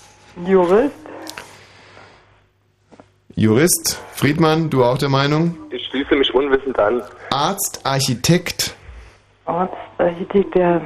Jurist? 0.45 0.91
Jurist? 3.35 3.97
Friedmann, 4.13 4.69
du 4.69 4.83
auch 4.83 4.97
der 4.97 5.09
Meinung? 5.09 5.55
Ich 5.71 5.85
schließe 5.87 6.15
mich 6.15 6.33
unwissend 6.33 6.77
an. 6.77 7.01
Arzt, 7.31 7.81
Architekt, 7.83 8.75
Arzt, 9.45 9.73
der 9.99 10.81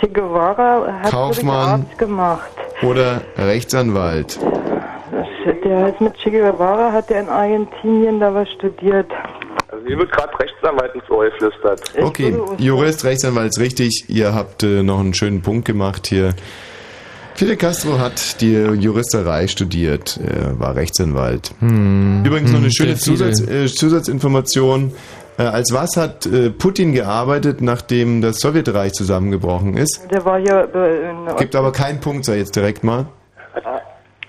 Che 0.00 0.08
Guevara 0.08 1.00
hat 1.02 1.10
Kaufmann. 1.10 1.80
Arzt 1.82 1.98
gemacht. 1.98 2.50
oder 2.82 3.20
Rechtsanwalt? 3.38 4.38
Der 5.64 5.86
hat 5.86 6.00
mit 6.00 6.14
Che 6.14 6.30
Guevara 6.30 6.92
hat 6.92 7.10
er 7.10 7.20
in 7.22 7.28
Argentinien 7.28 8.20
da 8.20 8.34
was 8.34 8.48
studiert. 8.50 9.10
Also 9.68 9.84
mir 9.84 9.98
wird 9.98 10.12
gerade 10.12 10.28
recht 10.38 10.52
Rechtsanwalt 10.62 10.94
ins 10.94 11.10
Ohr 11.10 11.24
geflüstert. 11.24 11.80
Okay, 12.00 12.36
Jurist, 12.58 13.04
Rechtsanwalt 13.04 13.48
ist 13.48 13.58
richtig. 13.60 14.04
Ihr 14.08 14.34
habt 14.34 14.62
äh, 14.62 14.82
noch 14.82 15.00
einen 15.00 15.14
schönen 15.14 15.42
Punkt 15.42 15.64
gemacht 15.64 16.06
hier. 16.06 16.34
Fidel 17.34 17.56
Castro 17.56 17.98
hat 17.98 18.40
die 18.40 18.52
Juristerei 18.52 19.48
studiert. 19.48 20.20
Er 20.22 20.58
war 20.60 20.76
Rechtsanwalt. 20.76 21.52
Hm, 21.60 22.22
Übrigens 22.24 22.50
noch 22.50 22.58
hm, 22.58 22.64
eine 22.64 22.72
schöne 22.72 22.96
sehr 22.96 23.16
viele. 23.16 23.32
Zusatz, 23.32 23.50
äh, 23.50 23.66
Zusatzinformation. 23.66 24.92
Äh, 25.42 25.46
als 25.46 25.72
was 25.72 25.96
hat 25.96 26.26
äh, 26.26 26.50
Putin 26.50 26.92
gearbeitet, 26.92 27.62
nachdem 27.62 28.20
das 28.20 28.36
Sowjetreich 28.36 28.92
zusammengebrochen 28.92 29.76
ist? 29.76 30.06
Der 30.10 30.24
war 30.24 30.38
hier 30.38 30.68
äh, 30.74 31.10
in 31.10 31.36
Gibt 31.36 31.56
aber 31.56 31.72
keinen 31.72 32.00
Punkt, 32.00 32.24
sag 32.24 32.34
ich 32.34 32.40
jetzt 32.40 32.54
direkt 32.54 32.84
mal. 32.84 33.06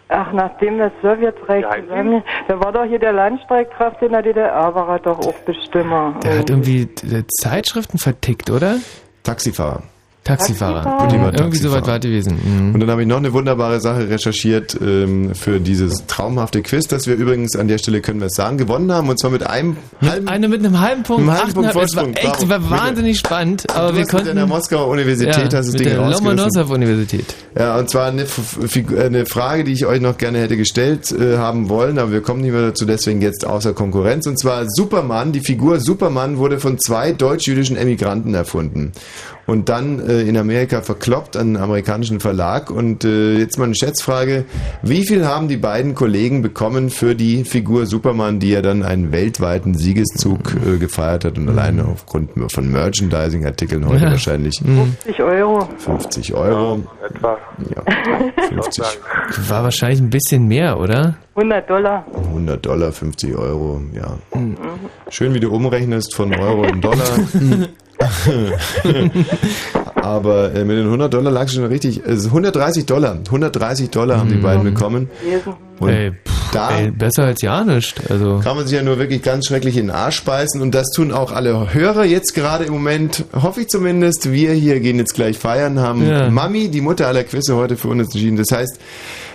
Ach, 0.09 0.32
nachdem 0.33 0.77
das 0.77 0.92
Sowjetreich 1.01 1.66
zusammen... 1.82 2.24
Da 2.48 2.59
war 2.59 2.72
doch 2.72 2.85
hier 2.85 3.00
der 3.00 3.14
Landstreikkraft 3.14 4.01
in 4.01 4.11
der 4.11 4.22
DDR, 4.22 4.74
war 4.75 4.90
er 4.90 5.00
doch 5.00 5.19
auch 5.19 5.33
Bestimmer. 5.45 6.16
Der 6.24 6.40
hat 6.40 6.50
irgendwie 6.50 6.82
äh, 6.82 7.24
Zeitschriften 7.42 7.98
vertickt, 7.98 8.50
oder? 8.50 8.77
Taxifahrer. 9.24 9.83
Taxifahrer. 10.24 10.84
Taxifahrer? 10.84 11.26
War 11.26 11.34
Irgendwie 11.40 11.58
so 11.58 11.72
weit 11.72 11.88
war 11.88 12.00
gewesen. 12.00 12.38
Mhm. 12.43 12.74
Und 12.74 12.80
dann 12.80 12.90
habe 12.90 13.02
ich 13.02 13.08
noch 13.08 13.18
eine 13.18 13.34
wunderbare 13.34 13.82
Sache 13.82 14.10
recherchiert 14.10 14.77
ähm, 14.82 15.35
für 15.35 15.60
dieses 15.60 16.06
traumhafte 16.08 16.61
Quiz, 16.61 16.88
das 16.88 17.08
wir 17.08 17.16
übrigens 17.16 17.56
an 17.56 17.68
der 17.68 17.77
Stelle 17.77 18.02
können 18.02 18.19
wir 18.19 18.27
es 18.27 18.35
sagen, 18.35 18.58
gewonnen 18.58 18.92
haben 18.92 19.10
und 19.10 19.19
zwar 19.19 19.32
mit 19.32 19.45
einem 19.45 19.77
halben 20.02 20.27
Eine 20.27 20.48
mit 20.48 20.66
einem 20.66 20.80
halben 20.80 21.03
Punkt, 21.03 21.26
Mit 21.26 21.32
einem 21.32 21.42
halben 21.42 21.53
Punkt 21.53 21.69
achteinhalb, 21.69 21.90
es 21.90 21.95
war 21.95 22.03
Vorsprung, 22.06 22.32
echt, 22.32 22.50
war 22.50 22.69
wahnsinnig 22.69 23.19
spannend, 23.19 23.69
aber 23.76 23.92
Du 23.92 23.98
wir 23.98 24.06
konnten... 24.06 24.27
mit 24.27 24.38
der 24.38 24.48
Moskauer 24.48 24.88
Universität 24.88 25.35
ja, 25.35 25.43
hast 25.43 25.53
das 25.53 25.68
mit 25.68 25.80
Ding 25.82 25.90
der 25.90 26.00
rausgerissen. 26.00 26.38
Lomonossow-Universität. 26.38 27.35
Ja, 27.58 27.77
und 27.77 27.90
zwar 27.90 28.08
eine, 28.08 28.24
äh, 28.24 29.06
eine 29.06 29.26
Frage, 29.26 29.64
die 29.64 29.74
ich 29.74 29.85
euch 29.85 30.02
noch 30.02 30.18
gerne 30.18 30.40
hätte 30.40 30.58
gestellt 30.58 31.11
äh, 31.11 31.38
haben 31.38 31.69
wollen, 31.69 32.00
aber 32.00 32.11
wir 32.11 32.22
kommen 32.22 32.42
nicht 32.42 32.53
mehr 32.53 32.61
dazu, 32.61 32.85
deswegen 32.85 33.22
jetzt 33.22 33.45
außer 33.45 33.74
Konkurrenz. 33.74 34.26
Und 34.26 34.40
zwar 34.40 34.66
Superman, 34.68 35.32
die 35.32 35.42
Figur 35.42 35.80
Superman 35.80 36.38
wurde 36.38 36.60
von 36.60 36.77
zwei 36.80 37.11
deutsch-jüdischen 37.11 37.76
Emigranten 37.77 38.34
erfunden. 38.34 38.93
Und 39.46 39.68
dann 39.68 40.00
äh, 40.00 40.22
in 40.22 40.38
Amerika 40.38 40.82
verkloppt 40.82 41.36
an 41.36 41.48
einen 41.48 41.58
amerikanischen 41.58 42.20
Verlag. 42.22 42.72
Und 42.72 43.04
äh, 43.04 43.38
jetzt 43.38 43.58
mal 43.58 43.66
eine 43.66 43.76
Schätzfrage. 43.76 44.46
Wie 44.84 45.06
viel 45.06 45.26
haben 45.26 45.48
die 45.50 45.58
beiden 45.58 45.96
Kollegen 45.96 46.42
bekommen 46.42 46.90
für 46.90 47.14
die 47.14 47.44
Figur 47.44 47.86
Superman, 47.86 48.40
die 48.40 48.52
ja 48.52 48.62
dann 48.62 48.84
einen 48.84 49.12
weltweiten 49.12 49.74
Siegeszug 49.76 50.56
äh, 50.66 50.78
gefeiert 50.78 51.26
hat 51.26 51.38
und 51.38 51.50
alleine 51.50 51.86
aufgrund 51.86 52.30
von 52.52 52.72
Merchandising-Artikeln 52.72 53.86
heute 53.88 54.06
Ja. 54.06 54.12
wahrscheinlich 54.12 54.62
50 54.64 55.22
Euro. 55.22 55.68
50 55.78 56.34
Euro. 56.34 56.82
Etwa. 57.10 57.38
Ja, 57.76 57.84
50. 58.50 58.84
War 59.50 59.64
wahrscheinlich 59.64 60.00
ein 60.00 60.10
bisschen 60.10 60.48
mehr, 60.48 60.80
oder? 60.80 61.16
100 61.36 61.70
Dollar. 61.70 62.06
100 62.14 62.66
Dollar, 62.66 62.92
50 62.92 63.36
Euro, 63.36 63.82
ja. 63.94 64.18
Mhm. 64.40 64.56
Schön, 65.10 65.34
wie 65.34 65.40
du 65.40 65.52
umrechnest 65.52 66.16
von 66.16 66.34
Euro 66.34 66.64
in 66.66 66.80
Dollar. 66.80 67.08
Aber 69.96 70.54
äh, 70.54 70.66
mit 70.66 70.78
den 70.78 70.86
100 70.86 71.14
Dollar 71.14 71.32
lag 71.32 71.48
schon 71.50 71.64
richtig. 71.66 72.06
Also 72.06 72.28
130 72.30 72.86
Dollar. 72.86 73.18
130 73.26 73.90
Dollar 73.90 74.20
haben 74.20 74.30
die 74.30 74.36
beiden 74.36 74.64
bekommen. 74.64 75.10
Und 75.80 75.90
Ey, 75.90 76.12
pff, 76.12 76.52
da 76.52 76.78
ey, 76.78 76.92
besser 76.92 77.24
als 77.24 77.42
ja 77.42 77.64
nicht. 77.64 78.00
Also. 78.10 78.40
kann 78.44 78.58
man 78.58 78.68
sich 78.68 78.76
ja 78.76 78.84
nur 78.84 79.00
wirklich 79.00 79.22
ganz 79.24 79.48
schrecklich 79.48 79.78
in 79.78 79.88
den 79.88 79.96
Arsch 79.96 80.18
speisen. 80.18 80.62
Und 80.62 80.76
das 80.76 80.88
tun 80.96 81.12
auch 81.12 81.32
alle 81.32 81.74
Hörer 81.74 82.06
jetzt 82.06 82.36
gerade 82.36 82.66
im 82.66 82.74
Moment. 82.74 83.24
Hoffe 83.34 83.62
ich 83.62 83.70
zumindest. 83.70 84.32
Wir 84.32 84.52
hier 84.54 84.80
gehen 84.80 84.98
jetzt 84.98 85.14
gleich 85.14 85.38
feiern, 85.38 85.80
haben 85.80 86.08
Ja. 86.08 86.30
Mami, 86.30 86.70
die 86.70 86.82
Mutter 86.82 87.08
aller 87.08 87.24
Quizze, 87.24 87.56
heute 87.56 87.78
für 87.78 87.88
uns 87.88 88.04
entschieden. 88.14 88.38
Das 88.38 88.52
heißt, 88.52 88.78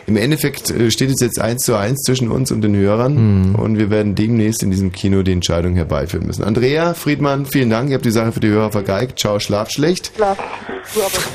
im 0.09 0.17
Endeffekt 0.17 0.71
äh, 0.71 0.91
steht 0.91 1.11
es 1.11 1.21
jetzt 1.21 1.41
eins 1.41 1.63
zu 1.63 1.77
eins 1.77 2.01
zwischen 2.03 2.31
uns 2.31 2.51
und 2.51 2.63
den 2.63 2.75
Hörern. 2.75 3.55
Und 3.55 3.79
wir 3.79 3.91
werden 3.91 4.15
demnächst 4.15 4.63
in 4.63 4.71
diesem 4.71 4.91
Kino 4.91 5.23
die 5.23 5.33
Entscheidung 5.33 5.75
herbeiführen 5.75 6.27
müssen. 6.27 6.45
Andrea, 6.45 6.95
Friedmann, 6.95 7.47
vielen 7.47 7.71
Dank. 7.71 7.91
Ihr 7.91 7.95
habt 7.95 8.07
die 8.07 8.11
Sache 8.11 8.33
für 8.33 8.41
die 8.41 8.49
Hörer 8.49 8.73
vergeigt. 8.73 9.19
Ciao, 9.19 9.39
schlaf 9.39 9.71
schlecht. 9.71 10.13
Schlaf. 10.17 10.39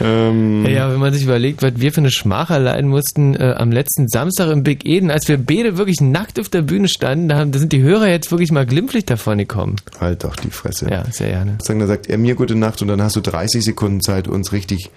Ähm, 0.00 0.64
Ja, 0.66 0.90
wenn 0.90 0.98
man 0.98 1.12
sich 1.12 1.24
überlegt, 1.24 1.62
was 1.62 1.72
wir 1.76 1.92
für 1.92 2.00
eine 2.00 2.10
Schmach 2.10 2.50
erleiden 2.50 2.88
mussten 2.88 3.34
äh, 3.34 3.54
am 3.56 3.70
letzten 3.70 4.08
Samstag 4.08 4.50
im 4.50 4.62
Big 4.62 4.86
Eden, 4.86 5.10
als 5.10 5.28
wir 5.28 5.36
beide 5.36 5.76
wirklich 5.76 6.00
nackt 6.00 6.40
auf 6.40 6.48
der 6.48 6.62
Bühne 6.62 6.88
standen, 6.88 7.28
da, 7.28 7.36
haben, 7.36 7.52
da 7.52 7.58
sind 7.58 7.72
die 7.72 7.82
Hörer 7.82 8.08
jetzt 8.08 8.30
wirklich 8.30 8.50
mal 8.50 8.64
glimpflich 8.64 9.04
davon 9.04 9.38
gekommen. 9.38 9.76
Halt 10.00 10.24
doch 10.24 10.36
die 10.36 10.50
Fresse. 10.50 10.88
Ja, 10.90 11.04
sehr 11.10 11.28
gerne. 11.28 11.58
Sagen, 11.62 11.80
da 11.80 11.86
sagt 11.86 12.08
er 12.08 12.18
mir 12.18 12.34
gute 12.34 12.54
Nacht 12.54 12.80
und 12.82 12.88
dann 12.88 13.02
hast 13.02 13.16
du 13.16 13.20
30 13.20 13.62
Sekunden 13.62 14.00
Zeit, 14.00 14.26
uns 14.26 14.52
richtig 14.52 14.90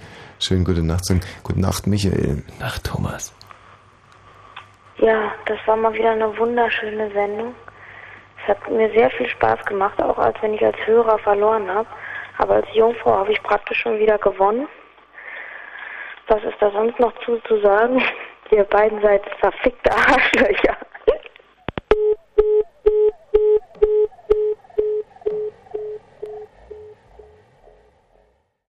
Schönen 0.43 0.65
gute 0.65 0.85
Nacht, 0.85 1.05
gute 1.41 1.61
Nacht, 1.61 1.87
Michael. 1.87 2.43
Nacht, 2.59 2.83
Thomas. 2.83 3.33
Ja, 4.97 5.31
das 5.45 5.57
war 5.65 5.77
mal 5.77 5.93
wieder 5.93 6.11
eine 6.11 6.37
wunderschöne 6.37 7.09
Sendung. 7.13 7.55
Es 8.41 8.49
hat 8.49 8.69
mir 8.69 8.91
sehr 8.91 9.09
viel 9.11 9.29
Spaß 9.29 9.63
gemacht, 9.63 10.03
auch 10.03 10.17
als 10.17 10.35
wenn 10.41 10.53
ich 10.53 10.65
als 10.65 10.75
Hörer 10.85 11.17
verloren 11.19 11.73
habe. 11.73 11.87
Aber 12.39 12.55
als 12.55 12.67
Jungfrau 12.73 13.19
habe 13.19 13.31
ich 13.31 13.41
praktisch 13.41 13.79
schon 13.79 13.97
wieder 13.99 14.17
gewonnen. 14.17 14.67
Was 16.27 16.43
ist 16.43 16.57
da 16.59 16.71
sonst 16.71 16.99
noch 16.99 17.13
zu, 17.23 17.37
zu 17.47 17.61
sagen? 17.61 18.03
Ihr 18.51 18.65
beiden 18.65 19.01
seid 19.01 19.23
verfickte 19.39 19.95
Arschlöcher. 19.95 20.75